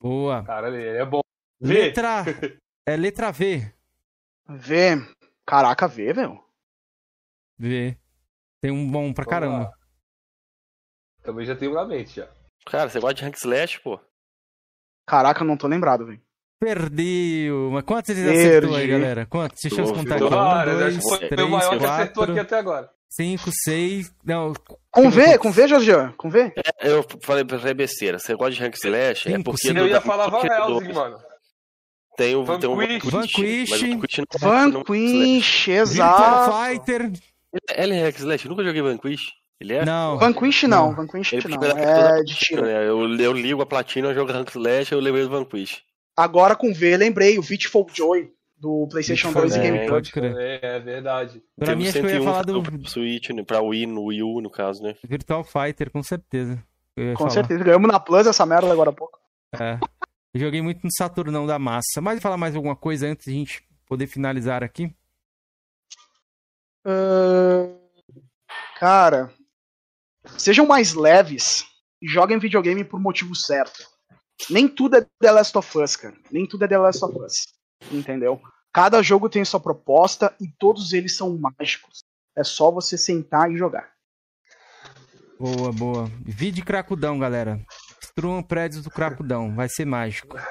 Boa. 0.00 0.42
Cara, 0.42 0.68
ele 0.68 0.98
é 0.98 1.04
bom. 1.04 1.20
V. 1.60 1.72
Letra. 1.72 2.24
É 2.88 2.96
letra 2.96 3.30
V. 3.30 3.72
V. 4.48 4.96
Caraca, 5.46 5.86
V, 5.86 6.12
velho. 6.12 6.42
V. 7.56 7.96
Tem 8.60 8.72
um 8.72 8.90
bom 8.90 9.12
pra 9.12 9.22
Vamos 9.24 9.30
caramba. 9.30 9.58
lá. 9.68 9.72
Também 11.22 11.46
já 11.46 11.54
tenho 11.54 11.74
na 11.74 11.84
mente, 11.84 12.16
já. 12.16 12.28
Cara, 12.66 12.88
você 12.90 12.98
gosta 12.98 13.14
de 13.14 13.22
Hack 13.24 13.36
Slash, 13.36 13.78
pô? 13.80 14.00
Caraca, 15.06 15.42
eu 15.42 15.46
não 15.46 15.56
tô 15.56 15.68
lembrado, 15.68 16.06
velho. 16.06 16.20
Perdeu. 16.58 17.70
Mas 17.70 17.84
quantos 17.84 18.12
vocês 18.12 18.26
Perdi. 18.26 18.40
acertou 18.48 18.74
aí, 18.74 18.88
galera? 18.88 19.26
Quantos? 19.26 19.60
Deixa 19.62 19.80
eu 19.80 19.94
contar 19.94 20.16
aqui. 20.16 20.24
Um, 20.24 20.78
dois, 20.78 20.96
que 20.96 21.02
foi 21.02 21.28
três, 21.28 21.48
o 21.48 21.50
maior 21.50 21.78
que 21.78 21.84
acertou 21.84 22.24
aqui 22.24 22.32
quatro, 22.32 22.40
até 22.40 22.58
agora. 22.58 22.92
Cinco, 23.10 23.50
seis... 23.64 24.12
Não, 24.24 24.52
Com 24.90 25.10
V, 25.10 25.38
com 25.38 25.50
V, 25.52 25.68
Jorge? 25.68 25.92
Com 26.16 26.30
V? 26.30 26.52
Eu 26.80 27.04
falei 27.22 27.44
pra 27.44 27.58
falei 27.58 27.74
besteira. 27.74 28.18
Você 28.18 28.34
gosta 28.34 28.52
de 28.52 28.60
Hack 28.60 28.74
Slash? 28.74 29.28
é 29.28 29.32
Cinco, 29.32 29.44
porque 29.44 29.68
cinco. 29.68 29.78
Eu 29.78 29.88
ia 29.88 30.00
falar 30.00 30.28
Helsing, 30.28 30.92
mano. 30.92 31.18
Tem 32.16 32.34
o, 32.36 32.44
tem 32.58 32.68
o 32.68 32.76
Vanquish. 32.76 33.10
Vanquish. 33.10 33.70
mas 33.70 33.82
o 33.82 33.86
Vanquish 33.88 34.18
não 34.18 34.54
é 34.54 34.66
não 34.66 34.68
é 34.68 34.72
Vanquish, 34.72 35.66
Virtual 35.66 35.82
exato. 35.82 36.52
Fighter... 36.70 37.12
Ele 37.74 37.94
é 37.94 38.02
Hack 38.04 38.18
Slash? 38.18 38.44
Eu 38.44 38.50
nunca 38.50 38.64
joguei 38.64 38.82
Vanquish. 38.82 39.32
Ele 39.60 39.74
é? 39.74 39.84
Não. 39.84 40.18
Vanquish 40.18 40.62
não, 40.64 40.88
Não. 40.88 40.96
Vanquish 40.96 41.32
Ele 41.32 41.48
não. 41.48 41.62
É 41.62 42.22
de 42.22 42.34
tiro. 42.34 42.62
né? 42.62 42.88
eu, 42.88 43.14
eu 43.18 43.32
ligo 43.32 43.60
a 43.60 43.66
platina, 43.66 44.08
eu 44.08 44.14
jogo 44.14 44.32
Hack 44.32 44.48
Slash, 44.50 44.92
eu 44.92 45.00
levei 45.00 45.24
o 45.24 45.28
Vanquish. 45.28 45.82
Agora 46.16 46.54
com 46.56 46.72
V, 46.72 46.96
lembrei, 46.96 47.38
o 47.38 47.42
Beautiful 47.42 47.86
Joy 47.92 48.30
do 48.60 48.86
PlayStation 48.88 49.32
2 49.32 49.56
e 49.56 49.58
É, 49.58 49.62
GameCube. 49.62 49.88
Pode 49.88 50.12
crer. 50.12 50.36
É, 50.36 50.76
é 50.76 50.80
verdade. 50.80 51.42
Pra 51.58 51.74
mim, 51.74 51.84
o 51.84 51.88
acho 51.88 51.98
que 51.98 52.06
eu 52.06 52.10
ia 52.10 52.20
101 52.20 52.24
falar 52.24 52.42
do 52.42 52.88
Switch, 52.88 53.30
né? 53.30 53.42
Pra 53.42 53.60
Wii, 53.62 53.86
no 53.86 54.04
Wii 54.04 54.22
U, 54.22 54.40
no 54.40 54.50
caso, 54.50 54.82
né? 54.82 54.94
Virtual 55.02 55.42
Fighter, 55.42 55.90
com 55.90 56.02
certeza. 56.02 56.62
Com 56.94 57.16
falar. 57.16 57.30
certeza, 57.30 57.64
ganhamos 57.64 57.90
na 57.90 57.98
Plus 57.98 58.26
essa 58.26 58.44
merda 58.44 58.70
agora 58.70 58.90
há 58.90 58.92
pouco. 58.92 59.18
É. 59.58 59.78
Eu 60.34 60.40
joguei 60.40 60.60
muito 60.60 60.80
no 60.84 60.90
Saturnão 60.92 61.46
da 61.46 61.58
massa. 61.58 62.00
Mas 62.00 62.20
falar 62.20 62.36
mais 62.36 62.54
alguma 62.54 62.76
coisa 62.76 63.06
antes 63.06 63.24
de 63.24 63.32
a 63.32 63.34
gente 63.34 63.64
poder 63.86 64.06
finalizar 64.06 64.62
aqui? 64.62 64.94
Ahn, 66.84 67.74
cara, 68.78 69.32
sejam 70.36 70.66
mais 70.66 70.94
leves 70.94 71.64
e 72.00 72.08
joguem 72.08 72.38
videogame 72.38 72.84
por 72.84 73.00
motivo 73.00 73.34
certo. 73.34 73.84
Nem 74.48 74.68
tudo 74.68 74.96
é 74.96 75.06
The 75.20 75.32
Last 75.32 75.56
of 75.56 75.78
Us, 75.78 75.96
cara. 75.96 76.16
Nem 76.30 76.46
tudo 76.46 76.64
é 76.64 76.68
The 76.68 76.78
Last 76.78 77.04
of 77.04 77.18
Us. 77.18 77.59
Entendeu? 77.90 78.40
Cada 78.72 79.02
jogo 79.02 79.28
tem 79.28 79.44
sua 79.44 79.60
proposta 79.60 80.34
e 80.40 80.46
todos 80.58 80.92
eles 80.92 81.16
são 81.16 81.36
mágicos. 81.36 82.04
É 82.36 82.44
só 82.44 82.70
você 82.70 82.96
sentar 82.96 83.50
e 83.50 83.56
jogar. 83.56 83.90
Boa, 85.38 85.72
boa. 85.72 86.10
Vide 86.24 86.62
Cracudão, 86.62 87.18
galera. 87.18 87.58
Destruam 88.00 88.42
prédios 88.42 88.84
do 88.84 88.90
Cracudão. 88.90 89.54
Vai 89.54 89.68
ser 89.70 89.86
mágico. 89.86 90.36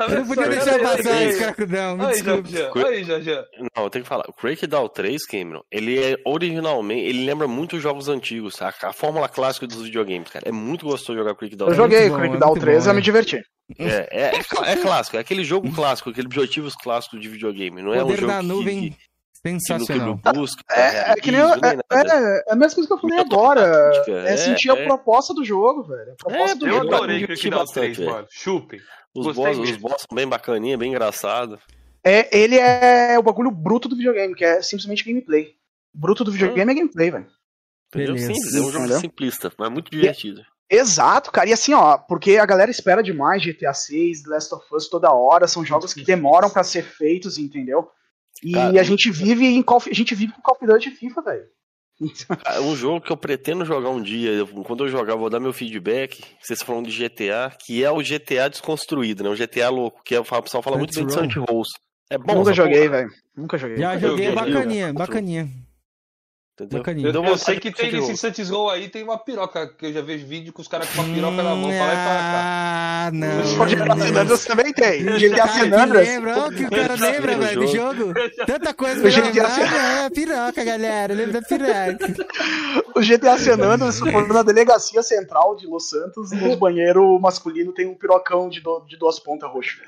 Eu 0.00 0.10
não 0.10 0.26
podia 0.26 0.48
deixar 0.48 0.78
passar 0.78 1.22
esse 1.22 1.38
Cracudão. 1.38 1.96
Me 1.96 2.04
Aí, 2.04 3.04
Jorge. 3.04 3.34
Não, 3.76 3.84
eu 3.84 3.90
tenho 3.90 4.04
que 4.04 4.08
falar. 4.08 4.24
O 4.28 4.32
Crackdown 4.32 4.88
3, 4.88 5.26
Cameron, 5.26 5.62
ele 5.70 5.98
é 6.02 6.16
originalmente, 6.24 7.02
ele 7.02 7.26
lembra 7.26 7.48
muito 7.48 7.76
os 7.76 7.82
jogos 7.82 8.08
antigos, 8.08 8.60
a, 8.62 8.72
a 8.82 8.92
fórmula 8.92 9.28
clássica 9.28 9.66
dos 9.66 9.82
videogames, 9.82 10.30
cara. 10.30 10.48
É 10.48 10.52
muito 10.52 10.86
gostoso 10.86 11.18
jogar 11.18 11.34
Crackdown 11.34 11.68
Eu 11.68 11.72
É 11.72 11.76
3. 11.76 11.90
joguei 11.92 12.10
muito 12.10 12.12
bom, 12.12 12.16
é 12.16 12.28
Crackdown 12.28 12.50
muito 12.50 12.60
3 12.60 12.84
bom, 12.84 12.90
e 12.90 12.94
me 12.94 13.00
é. 13.00 13.02
diverti. 13.02 13.42
É, 13.78 13.84
é, 14.10 14.36
é, 14.36 14.70
é 14.72 14.76
clássico, 14.76 15.16
é 15.16 15.20
aquele 15.20 15.42
jogo 15.44 15.72
clássico, 15.74 16.10
aquele 16.10 16.26
objetivos 16.26 16.74
clássicos 16.76 17.20
de 17.20 17.28
videogame. 17.28 17.82
Não 17.82 17.92
é 17.92 18.02
um 18.02 18.06
Poder 18.06 18.20
jogo 18.20 18.32
da 18.32 18.40
que- 18.40 18.46
nuvem, 18.46 18.80
que, 18.80 18.90
que, 18.90 18.96
no 19.52 19.58
que 19.58 19.64
sensacional. 19.64 20.20
busca. 20.34 20.62
É, 20.70 21.10
é 21.10 21.14
que 21.16 21.30
nem. 21.32 21.40
eu- 21.40 21.48
É, 21.48 21.78
é, 21.92 22.44
é 22.48 22.52
a 22.52 22.56
mesma 22.56 22.74
coisa 22.76 22.86
que 22.86 22.92
eu 22.92 22.98
falei 22.98 23.18
agora. 23.18 23.92
É 24.06 24.34
é, 24.34 24.36
sentir 24.36 24.70
a 24.70 24.76
é. 24.76 24.84
proposta 24.84 25.34
do 25.34 25.44
jogo, 25.44 25.82
velho. 25.82 26.12
A 26.12 26.16
proposta 26.16 26.50
É, 26.52 26.54
do 26.54 26.66
Eu 26.68 26.74
jogo. 26.74 26.86
eu 26.90 26.94
adorei 26.96 27.18
diverti 27.18 27.40
Crackdown 27.48 27.60
bastante, 27.64 27.84
3, 27.94 27.98
velho. 27.98 28.10
mano. 28.12 28.26
Chupem. 28.30 28.80
Os 29.14 29.34
boss, 29.34 29.58
os 29.58 29.76
boss 29.78 30.04
são 30.08 30.14
bem 30.14 30.28
bacaninha, 30.28 30.76
bem 30.78 30.90
engraçado. 30.90 31.58
É, 32.04 32.28
ele 32.38 32.56
é 32.58 33.18
o 33.18 33.22
bagulho 33.22 33.50
bruto 33.50 33.88
do 33.88 33.96
videogame, 33.96 34.34
que 34.34 34.44
é 34.44 34.62
simplesmente 34.62 35.02
gameplay. 35.04 35.54
O 35.92 35.98
bruto 35.98 36.22
do 36.22 36.30
videogame 36.30 36.70
é 36.70 36.74
gameplay, 36.74 37.10
velho. 37.10 37.26
Beleza. 37.92 38.32
Simples, 38.32 38.54
é 38.54 38.58
um 38.60 38.64
jogo 38.64 38.78
Entendeu? 38.78 39.00
simplista, 39.00 39.52
mas 39.58 39.70
muito 39.72 39.90
divertido. 39.90 40.44
Exato, 40.70 41.30
cara. 41.30 41.48
E 41.48 41.52
assim, 41.52 41.72
ó, 41.74 41.96
porque 41.96 42.36
a 42.38 42.46
galera 42.46 42.70
espera 42.70 43.02
demais 43.02 43.42
GTA 43.42 43.72
6, 43.72 44.22
The 44.22 44.30
Last 44.30 44.54
of 44.54 44.64
Us 44.72 44.88
toda 44.88 45.12
hora, 45.12 45.46
são 45.46 45.64
jogos 45.64 45.94
que 45.94 46.02
demoram 46.04 46.50
pra 46.50 46.64
ser 46.64 46.82
feitos, 46.82 47.38
entendeu? 47.38 47.88
E 48.42 48.52
Cara, 48.52 48.80
a 48.80 48.82
gente 48.82 49.10
vive 49.10 49.46
em 49.46 49.64
a 49.66 49.94
gente 49.94 50.14
vive 50.14 50.32
com 50.32 50.42
Call 50.42 50.56
of 50.56 50.66
Duty 50.66 50.88
e 50.88 50.92
FIFA, 50.92 51.22
velho. 51.22 51.44
É 52.44 52.60
um 52.60 52.76
jogo 52.76 53.00
que 53.00 53.10
eu 53.10 53.16
pretendo 53.16 53.64
jogar 53.64 53.88
um 53.88 54.02
dia. 54.02 54.30
eu- 54.30 54.46
quando 54.64 54.84
eu 54.84 54.88
jogar, 54.88 55.14
eu 55.14 55.18
vou 55.18 55.30
dar 55.30 55.40
meu 55.40 55.52
feedback. 55.52 56.22
Vocês 56.42 56.60
falam 56.62 56.82
de 56.82 56.90
GTA, 56.90 57.50
que 57.58 57.82
é 57.82 57.90
o 57.90 58.02
GTA 58.02 58.48
desconstruído, 58.50 59.24
né? 59.24 59.30
O 59.30 59.34
GTA 59.36 59.70
louco, 59.70 60.02
que 60.04 60.14
é, 60.14 60.20
o 60.20 60.24
pessoal 60.42 60.62
fala 60.62 60.76
muito 60.76 60.94
bem 60.94 61.06
de 61.06 61.12
Saint 61.14 61.34
Rose. 61.36 61.70
É 62.10 62.18
bom, 62.18 62.34
Nunca 62.34 62.52
joguei, 62.52 62.88
velho. 62.88 63.10
Nunca 63.34 63.56
joguei. 63.56 63.78
Já 63.78 63.96
joguei 63.98 64.26
joguei, 64.26 64.32
bacaninha, 64.32 64.92
bacaninha. 64.92 65.48
Entendeu? 66.64 66.78
bacaninha. 66.80 67.08
Eu, 67.08 67.12
vontade 67.22 67.40
sei 67.40 67.60
que 67.60 67.70
de 67.70 67.76
tem 67.76 67.92
nesse 67.92 68.16
Saints 68.16 68.48
Row 68.50 68.70
aí, 68.70 68.88
tem 68.88 69.02
uma 69.02 69.18
piroca, 69.18 69.66
que 69.68 69.86
eu 69.86 69.92
já 69.92 70.00
vejo 70.02 70.26
vídeo 70.26 70.52
com 70.52 70.62
os 70.62 70.68
caras 70.68 70.88
com 70.90 71.02
uma 71.02 71.14
piroca 71.14 71.42
na 71.42 71.54
mão, 71.54 71.70
pra 71.70 71.78
lá 71.80 71.92
e 71.92 71.96
pra 71.96 72.04
cá. 72.04 73.06
Ah, 73.06 73.10
não. 73.12 73.66
GTA 73.66 73.96
San 73.96 74.20
Andreas 74.20 74.44
também 74.44 74.72
tem. 74.72 75.04
San 75.04 75.68
que 75.68 75.74
Andreas. 75.74 76.08
lembra, 76.08 76.38
ó, 76.38 76.50
que 76.50 76.64
o 76.64 76.70
cara 76.70 76.94
lembra, 76.94 77.36
velho, 77.38 77.60
do 77.60 77.66
jogo. 77.66 78.14
Tanta 78.46 78.74
coisa 78.74 78.98
O 78.98 79.02
pra 79.02 79.10
GTA 79.10 79.26
lembrar. 79.26 79.56
Ah, 79.76 80.04
É, 80.06 80.10
piroca, 80.10 80.64
galera. 80.64 81.14
Lembra 81.14 81.40
da 81.40 81.46
piroca. 81.46 82.26
O 82.94 83.00
GTA 83.00 83.32
Andreas, 83.52 83.94
se 83.94 84.10
for 84.10 84.26
na 84.28 84.42
delegacia 84.42 85.02
central 85.02 85.56
de 85.56 85.66
Los 85.66 85.88
Santos, 85.90 86.30
no 86.32 86.56
banheiro 86.56 87.18
masculino 87.20 87.72
tem 87.72 87.86
um 87.86 87.94
pirocão 87.94 88.48
de, 88.48 88.60
do- 88.60 88.80
de 88.88 88.96
duas 88.96 89.18
pontas 89.18 89.50
roxo. 89.50 89.80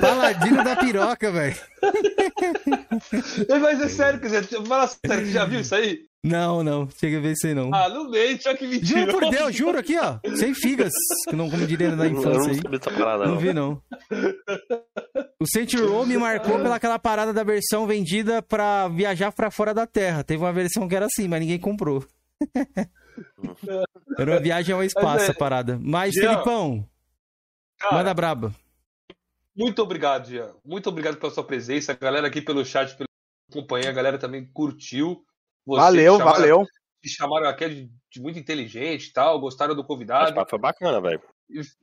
Paladino 0.00 0.64
da 0.64 0.74
piroca, 0.76 1.30
velho. 1.30 1.54
Mas 3.60 3.80
é 3.80 3.88
sério, 3.88 4.18
quer 4.20 4.26
dizer, 4.26 4.66
fala 4.66 4.86
sério, 4.88 5.24
tu 5.26 5.30
já 5.30 5.44
viu 5.44 5.60
isso 5.60 5.74
aí? 5.74 6.07
Não, 6.24 6.64
não. 6.64 6.88
Chega 6.90 7.18
a 7.18 7.20
ver 7.20 7.32
isso 7.32 7.46
aí, 7.46 7.54
não. 7.54 7.72
Ah, 7.72 7.88
não 7.88 8.10
mente, 8.10 8.48
olha 8.48 8.56
que 8.58 8.66
mentira. 8.66 9.00
Juro 9.00 9.12
por 9.12 9.30
Deus, 9.30 9.54
juro 9.54 9.78
aqui, 9.78 9.96
ó. 9.96 10.18
Sem 10.36 10.52
figas. 10.52 10.92
Que 11.28 11.36
não, 11.36 11.48
como 11.48 11.64
diria 11.66 11.90
na 11.90 11.96
não 11.96 12.06
infância 12.06 12.52
aí. 12.52 12.60
dessa 12.60 12.90
parada, 12.90 13.24
Não 13.24 13.34
não. 13.34 13.38
vi, 13.40 13.52
não. 13.52 13.82
O 15.40 15.46
Saint 15.46 15.72
Row 15.74 16.04
me 16.04 16.16
marcou 16.18 16.58
pelaquela 16.58 16.98
parada 16.98 17.32
da 17.32 17.44
versão 17.44 17.86
vendida 17.86 18.42
pra 18.42 18.88
viajar 18.88 19.30
pra 19.32 19.50
fora 19.50 19.72
da 19.72 19.86
Terra. 19.86 20.24
Teve 20.24 20.42
uma 20.42 20.52
versão 20.52 20.88
que 20.88 20.96
era 20.96 21.06
assim, 21.06 21.28
mas 21.28 21.40
ninguém 21.40 21.58
comprou. 21.58 22.04
Era 24.16 24.30
uma 24.32 24.40
viagem 24.40 24.74
ao 24.74 24.82
espaço 24.82 25.06
Mas 25.18 25.28
é- 25.28 25.32
a 25.32 25.34
parada. 25.34 25.78
Mas, 25.82 26.14
Jean, 26.14 26.30
Felipão, 26.34 26.88
Cara, 27.78 27.94
manda 27.96 28.14
braba. 28.14 28.54
Muito 29.56 29.82
obrigado, 29.82 30.28
Jean. 30.28 30.50
Muito 30.64 30.88
obrigado 30.88 31.16
pela 31.16 31.32
sua 31.32 31.42
presença. 31.44 31.92
A 31.92 31.94
galera 31.96 32.26
aqui 32.28 32.40
pelo 32.40 32.64
chat, 32.64 32.96
pelo 32.96 33.08
acompanhar, 33.50 33.90
a 33.90 33.92
galera 33.92 34.18
também 34.18 34.44
curtiu. 34.52 35.24
Você 35.68 35.80
valeu, 35.80 36.18
chamaram- 36.18 36.38
valeu. 36.40 36.64
Te 37.02 37.08
chamaram 37.10 37.48
aqui 37.48 37.68
de, 37.68 37.90
de 38.12 38.20
muito 38.20 38.38
inteligente 38.38 39.06
e 39.08 39.12
tal, 39.12 39.40
gostaram 39.40 39.74
do 39.74 39.84
convidado. 39.84 40.34
Mas 40.34 40.48
Foi 40.50 40.58
bacana, 40.58 41.00
velho. 41.00 41.20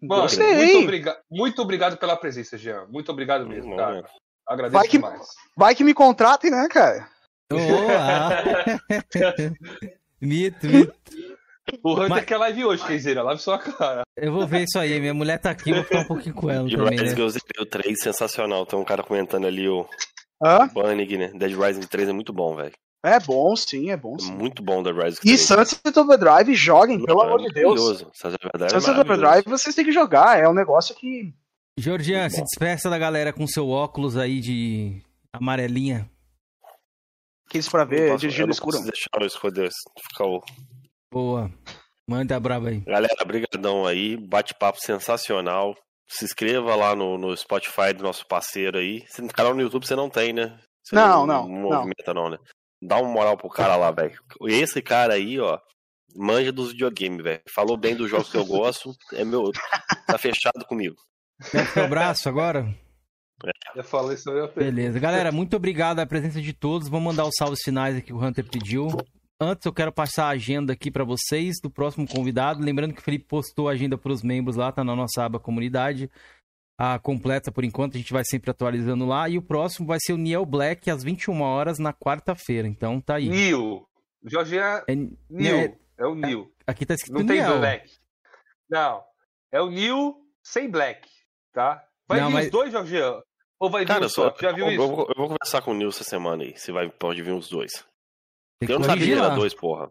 Mano, 0.01 0.23
muito, 0.23 0.77
obriga 0.83 1.17
muito 1.31 1.61
obrigado 1.61 1.97
pela 1.97 2.15
presença, 2.17 2.57
Jean. 2.57 2.85
Muito 2.87 3.11
obrigado 3.11 3.47
mesmo, 3.47 3.71
Não, 3.71 3.77
cara. 3.77 4.01
né? 4.01 4.07
Agradeço 4.47 4.73
Vai 4.77 4.87
que- 4.87 4.97
demais. 4.97 5.27
Vai 5.57 5.75
que 5.75 5.83
me 5.83 5.93
contratem, 5.93 6.51
né, 6.51 6.67
cara? 6.69 7.07
Mito, 10.21 10.67
mito. 10.67 10.93
O 11.83 11.93
Hunter 11.93 12.09
Mas- 12.09 12.25
quer 12.25 12.37
live 12.37 12.65
hoje, 12.65 12.85
Kenzeira. 12.85 13.23
Live 13.23 13.41
sua 13.41 13.57
cara. 13.59 14.03
Eu 14.15 14.31
vou 14.31 14.47
ver 14.47 14.63
isso 14.63 14.77
aí. 14.79 14.99
Minha 14.99 15.13
mulher 15.13 15.39
tá 15.39 15.49
aqui, 15.51 15.71
eu 15.71 15.75
vou 15.77 15.83
ficar 15.83 15.99
um 16.01 16.07
pouquinho 16.07 16.35
com 16.35 16.49
ela 16.49 16.63
Dead 16.67 16.77
também, 16.77 16.99
Rising 16.99 17.21
né? 17.21 17.27
o 17.59 17.65
3, 17.65 18.01
sensacional. 18.01 18.65
Tem 18.65 18.77
um 18.77 18.83
cara 18.85 19.03
comentando 19.03 19.47
ali 19.47 19.67
o 19.67 19.87
Hã? 20.43 20.59
Né? 20.59 21.31
Dead 21.35 21.53
Rising 21.59 21.87
3 21.87 22.09
é 22.09 22.13
muito 22.13 22.31
bom, 22.31 22.55
velho. 22.55 22.73
É 23.03 23.19
bom, 23.19 23.55
sim, 23.55 23.91
é 23.91 23.97
bom, 23.97 24.15
É 24.19 24.23
sim. 24.23 24.31
muito 24.33 24.63
bom 24.63 24.81
Dead 24.81 24.95
Rising 24.95 25.19
E 25.23 25.37
3. 25.37 25.41
Sunset 25.41 25.99
Overdrive, 25.99 26.55
joguem, 26.55 27.03
pelo 27.05 27.21
É 27.21 27.25
amor 27.25 27.39
de 27.41 27.53
Deus. 27.53 28.01
é 28.01 28.29
verdade, 28.29 28.75
é 28.75 28.79
Sunset. 28.79 28.99
Overdrive 28.99 29.43
vocês 29.47 29.75
têm 29.75 29.85
que 29.85 29.91
jogar, 29.91 30.39
é 30.39 30.47
um 30.49 30.53
negócio 30.53 30.95
que. 30.95 31.33
Georgian, 31.77 32.29
se 32.29 32.41
despeça 32.41 32.89
da 32.89 32.97
galera 32.97 33.31
com 33.33 33.45
seu 33.45 33.69
óculos 33.69 34.17
aí 34.17 34.39
de 34.39 35.01
amarelinha. 35.33 36.09
Aqueles 37.47 37.69
pra 37.69 37.83
Eu 37.83 37.87
ver 37.87 38.07
posso- 38.09 38.21
dirigindo 38.21 38.43
eu 38.43 38.47
não 38.47 38.51
escuro. 38.53 38.77
posso 38.77 38.89
deixar 38.91 39.09
no 39.19 39.25
escuro 39.25 39.53
ficar 40.09 40.25
o 40.25 40.41
Boa. 41.13 41.51
Manda 42.09 42.39
braba 42.39 42.69
aí. 42.69 42.79
Galera, 42.81 43.25
brigadão 43.25 43.85
aí, 43.85 44.15
bate-papo 44.17 44.79
sensacional. 44.79 45.75
Se 46.07 46.23
inscreva 46.25 46.75
lá 46.75 46.95
no, 46.95 47.17
no 47.17 47.35
Spotify 47.35 47.93
do 47.95 48.03
nosso 48.03 48.27
parceiro 48.27 48.77
aí. 48.77 49.03
Se 49.07 49.21
no 49.21 49.29
canal 49.33 49.53
no 49.55 49.61
YouTube 49.61 49.85
você 49.87 49.95
não 49.95 50.09
tem, 50.09 50.31
né? 50.33 50.59
Você 50.83 50.95
Não, 50.95 51.25
não, 51.25 51.47
Não 51.47 51.61
movimenta 51.71 52.13
não, 52.13 52.29
né? 52.29 52.37
Dá 52.81 52.99
uma 52.99 53.11
moral 53.11 53.37
pro 53.37 53.49
cara 53.49 53.75
lá, 53.75 53.91
velho. 53.91 54.19
Esse 54.47 54.81
cara 54.81 55.13
aí, 55.13 55.39
ó, 55.39 55.59
manja 56.15 56.51
dos 56.51 56.71
videogames, 56.71 57.23
velho. 57.23 57.41
Falou 57.53 57.77
bem 57.77 57.95
dos 57.95 58.09
jogos 58.09 58.29
que 58.29 58.37
eu 58.37 58.45
gosto. 58.45 58.93
É 59.13 59.23
meu. 59.23 59.51
Tá 60.07 60.17
fechado 60.17 60.65
comigo. 60.65 60.95
Quer 61.73 61.85
o 61.85 61.89
braço 61.89 62.29
agora? 62.29 62.73
Já 63.75 63.83
falei 63.83 64.15
isso 64.15 64.29
aí. 64.29 64.47
Beleza. 64.55 64.99
Galera, 64.99 65.31
muito 65.31 65.55
obrigado 65.55 65.99
a 65.99 66.05
presença 66.05 66.41
de 66.41 66.53
todos. 66.53 66.87
Vamos 66.87 67.05
mandar 67.05 67.25
os 67.25 67.35
salves 67.37 67.61
finais 67.63 67.95
aqui 67.95 68.07
que 68.07 68.13
o 68.13 68.23
Hunter 68.23 68.47
pediu. 68.49 68.87
Antes 69.39 69.65
eu 69.65 69.73
quero 69.73 69.91
passar 69.91 70.27
a 70.27 70.29
agenda 70.29 70.71
aqui 70.71 70.89
pra 70.89 71.03
vocês 71.03 71.57
do 71.61 71.69
próximo 71.69 72.07
convidado. 72.07 72.63
Lembrando 72.63 72.93
que 72.93 73.01
o 73.01 73.03
Felipe 73.03 73.25
postou 73.27 73.67
a 73.67 73.73
agenda 73.73 73.97
pros 73.97 74.23
membros 74.23 74.55
lá, 74.55 74.71
tá 74.71 74.83
na 74.83 74.95
nossa 74.95 75.25
aba 75.25 75.39
comunidade. 75.39 76.09
A 76.77 76.99
completa 76.99 77.51
por 77.51 77.63
enquanto, 77.63 77.95
a 77.95 77.97
gente 77.97 78.11
vai 78.11 78.23
sempre 78.25 78.51
atualizando 78.51 79.05
lá. 79.05 79.29
E 79.29 79.37
o 79.37 79.41
próximo 79.41 79.87
vai 79.87 79.97
ser 79.99 80.13
o 80.13 80.17
Niel 80.17 80.45
Black 80.45 80.89
às 80.91 81.03
21 81.03 81.41
horas 81.41 81.79
na 81.79 81.93
quarta-feira. 81.93 82.67
Então 82.67 82.99
tá 82.99 83.15
aí. 83.15 83.29
Nil. 83.29 83.87
Jorge 84.25 84.57
é 84.57 84.83
É, 84.87 84.95
Nil. 85.29 85.55
é- 85.55 85.77
É 85.97 86.05
o 86.05 86.15
Nil. 86.15 86.51
aqui 86.67 86.85
tá 86.85 86.93
escrito 86.95 87.17
Não 87.17 87.25
tem 87.25 87.37
Niel. 87.41 87.59
Black. 87.59 87.89
Não. 88.69 89.01
É 89.51 89.61
o 89.61 89.69
Nil 89.69 90.15
sem 90.43 90.69
Black. 90.69 91.07
Tá? 91.53 91.81
Vai 92.07 92.19
Não, 92.19 92.27
vir 92.27 92.33
mas- 92.33 92.45
os 92.47 92.51
dois, 92.51 92.71
Jorge? 92.71 92.97
Ou 93.57 93.69
vai 93.69 93.83
vir 93.85 93.87
Cara, 93.87 94.05
um 94.07 94.09
só. 94.09 94.29
só? 94.29 94.35
Já 94.41 94.51
viu 94.51 94.65
eu, 94.65 94.71
isso? 94.73 94.87
vou, 94.87 95.07
eu 95.07 95.15
vou 95.15 95.27
conversar 95.29 95.61
com 95.61 95.71
o 95.71 95.73
Nilson 95.73 96.01
essa 96.01 96.09
semana 96.09 96.43
aí. 96.43 96.57
Se 96.57 96.73
vai, 96.73 96.89
pode 96.89 97.21
vir 97.23 97.31
os 97.31 97.47
dois. 97.47 97.85
Tem 98.59 98.69
Eu 98.69 98.79
não 98.79 98.85
sabia 98.85 99.05
que 99.05 99.13
era 99.13 99.29
dois, 99.29 99.53
porra. 99.53 99.89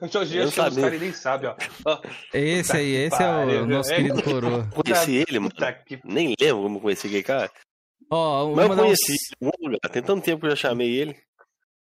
O 0.00 0.08
Jorge 0.08 0.38
não 0.40 0.50
chama 0.50 0.68
os 0.68 0.76
caras 0.76 0.94
e 0.94 0.98
nem 0.98 1.12
sabe, 1.12 1.46
ó. 1.46 1.54
Ó, 1.84 2.00
Esse 2.34 2.76
aí, 2.76 2.94
esse 3.06 3.22
é 3.22 3.28
o 3.62 3.66
nosso 3.66 3.92
é. 3.92 3.96
querido 3.96 4.22
coroa. 4.22 4.68
Conheci 4.74 5.24
ele, 5.28 5.38
mano. 5.38 5.52
Que 5.86 6.00
Nem 6.04 6.34
lembro 6.40 6.62
como 6.64 6.80
conheci 6.80 7.06
aquele 7.06 7.22
cara. 7.22 7.50
Ó, 8.10 8.54
Mas 8.54 8.68
eu 8.70 8.76
conheci 8.76 9.12
uns, 9.12 9.18
ele 9.18 9.26
em 9.42 9.46
algum 9.46 9.66
lugar. 9.74 9.90
Tem 9.92 10.02
tanto 10.02 10.24
tempo 10.24 10.40
que 10.40 10.46
eu 10.46 10.50
já 10.50 10.56
chamei 10.56 10.90
ele. 10.96 11.16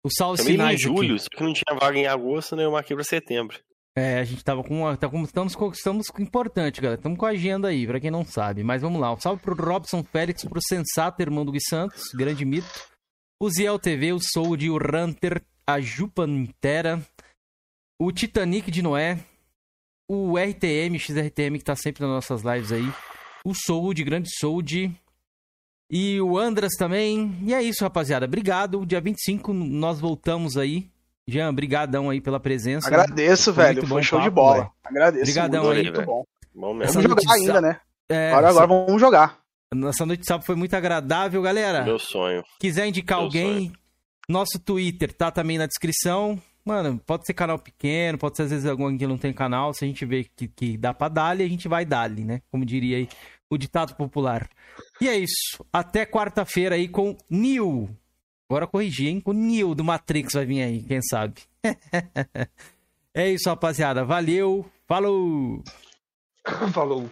os 0.05 0.13
salves 0.17 0.41
Chamei 0.45 0.55
ele 0.55 0.75
em 0.75 0.79
julho, 0.79 1.15
aqui. 1.15 1.23
só 1.25 1.29
que 1.37 1.43
não 1.43 1.53
tinha 1.53 1.79
vaga 1.79 1.99
em 1.99 2.07
agosto, 2.07 2.55
né? 2.57 2.65
Eu 2.65 2.73
marquei 2.73 2.95
pra 2.97 3.05
setembro. 3.05 3.59
É, 3.97 4.21
a 4.21 4.25
gente 4.25 4.43
tava 4.45 4.63
com. 4.63 4.81
uma- 4.83 4.97
Tá 4.97 5.09
com 5.09 5.23
estamos, 5.25 5.55
com- 5.57 5.71
estamos 5.73 6.07
com 6.09 6.23
importante, 6.23 6.81
galera. 6.81 6.99
Estamos 6.99 7.19
com 7.19 7.27
a 7.27 7.31
agenda 7.31 7.69
aí, 7.69 7.87
pra 7.87 7.99
quem 8.01 8.11
não 8.11 8.25
sabe. 8.25 8.63
Mas 8.63 8.81
vamos 8.83 9.01
lá. 9.01 9.13
Um 9.13 9.19
salve 9.21 9.43
pro 9.43 9.55
Robson 9.55 10.03
Félix, 10.05 10.45
pro 10.45 10.61
Sensato, 10.63 11.21
irmão 11.21 11.45
do 11.45 11.51
Gui 11.53 11.61
Santos, 11.61 12.05
grande 12.15 12.45
mito. 12.45 12.69
O 13.43 13.51
Ziel 13.51 13.79
TV, 13.79 14.13
o 14.13 14.19
Sold, 14.21 14.69
o 14.71 14.79
Runter, 14.79 15.43
a 15.67 15.81
Ju 15.81 16.09
Pantera, 16.09 17.01
o 18.01 18.11
Titanic 18.11 18.71
de 18.71 18.81
Noé, 18.81 19.19
o 20.09 20.39
RTM, 20.39 20.99
XRTM, 20.99 21.59
que 21.59 21.65
tá 21.65 21.77
sempre 21.77 22.03
nas 22.03 22.11
nossas 22.11 22.43
lives 22.43 22.73
aí. 22.73 22.91
O 23.45 23.55
Sold, 23.55 24.03
grande 24.03 24.29
Sold. 24.39 24.91
E 25.91 26.21
o 26.21 26.39
Andras 26.39 26.73
também. 26.79 27.37
E 27.43 27.53
é 27.53 27.63
isso, 27.63 27.85
rapaziada. 27.85 28.25
Obrigado. 28.25 28.87
Dia 28.87 29.01
25 29.01 29.53
nós 29.53 30.01
voltamos 30.01 30.57
aí. 30.57 30.91
Jean, 31.29 31.53
brigadão 31.55 32.09
aí 32.09 32.21
pela 32.21 32.41
presença. 32.41 32.89
Agradeço, 32.89 33.53
Foi 33.53 33.65
velho. 33.65 33.77
muito 33.77 33.89
Foi 33.89 33.99
bom 33.99 34.03
show 34.03 34.19
de 34.19 34.25
papo, 34.27 34.35
bola. 34.35 34.57
velho. 34.57 34.71
Agradeço. 34.83 35.23
Obrigadão 35.23 35.65
muito, 35.65 35.77
aí, 35.77 35.85
muito 35.85 36.03
bom. 36.03 36.25
Bom 36.55 36.75
mesmo. 36.75 36.95
Vamos 36.95 37.09
jogar 37.11 37.21
de 37.21 37.41
ainda, 37.43 37.61
né? 37.61 37.81
É, 38.09 38.31
Agora, 38.31 38.49
agora 38.49 38.67
vamos 38.67 39.01
jogar. 39.01 39.39
Nossa 39.75 40.05
noite 40.05 40.21
de 40.21 40.27
sábado 40.27 40.45
foi 40.47 40.57
muito 40.57 40.75
agradável, 40.75 41.41
galera. 41.43 41.85
Meu 41.85 41.99
sonho. 41.99 42.43
Quiser 42.59 42.87
indicar 42.89 43.19
Meu 43.19 43.27
alguém, 43.27 43.73
nosso 44.29 44.59
Twitter 44.59 45.13
tá 45.13 45.31
também 45.31 45.59
na 45.59 45.67
descrição. 45.67 46.41
Mano, 46.71 47.01
pode 47.05 47.27
ser 47.27 47.35
canal 47.35 47.59
pequeno, 47.59 48.17
pode 48.17 48.37
ser 48.37 48.45
às 48.45 48.51
vezes 48.51 48.65
alguém 48.65 48.97
que 48.97 49.05
não 49.05 49.19
tem 49.19 49.33
canal. 49.33 49.75
Se 49.75 49.85
a 49.85 49.89
gente 49.89 50.07
vê 50.07 50.23
que, 50.23 50.47
que 50.47 50.77
dá 50.77 50.95
pra 50.95 51.09
dar-lhe, 51.09 51.43
a 51.43 51.49
gente 51.49 51.67
vai 51.67 51.85
dar-lhe, 51.85 52.25
né? 52.25 52.43
Como 52.49 52.65
diria 52.65 52.99
aí 52.99 53.09
o 53.51 53.59
ditado 53.59 53.97
popular. 53.97 54.49
E 55.01 55.09
é 55.09 55.19
isso. 55.19 55.67
Até 55.73 56.07
quarta-feira 56.07 56.77
aí 56.77 56.87
com 56.87 57.17
Neil. 57.29 57.91
Agora 58.49 58.69
corrigir, 58.69 59.09
hein? 59.09 59.21
Com 59.21 59.33
Neil 59.33 59.75
do 59.75 59.83
Matrix 59.83 60.35
vai 60.35 60.47
vir 60.47 60.63
aí, 60.63 60.83
quem 60.85 61.03
sabe. 61.03 61.43
é 63.13 63.29
isso, 63.29 63.49
rapaziada. 63.49 64.05
Valeu. 64.05 64.65
Falou! 64.87 65.65
Falou. 66.73 67.11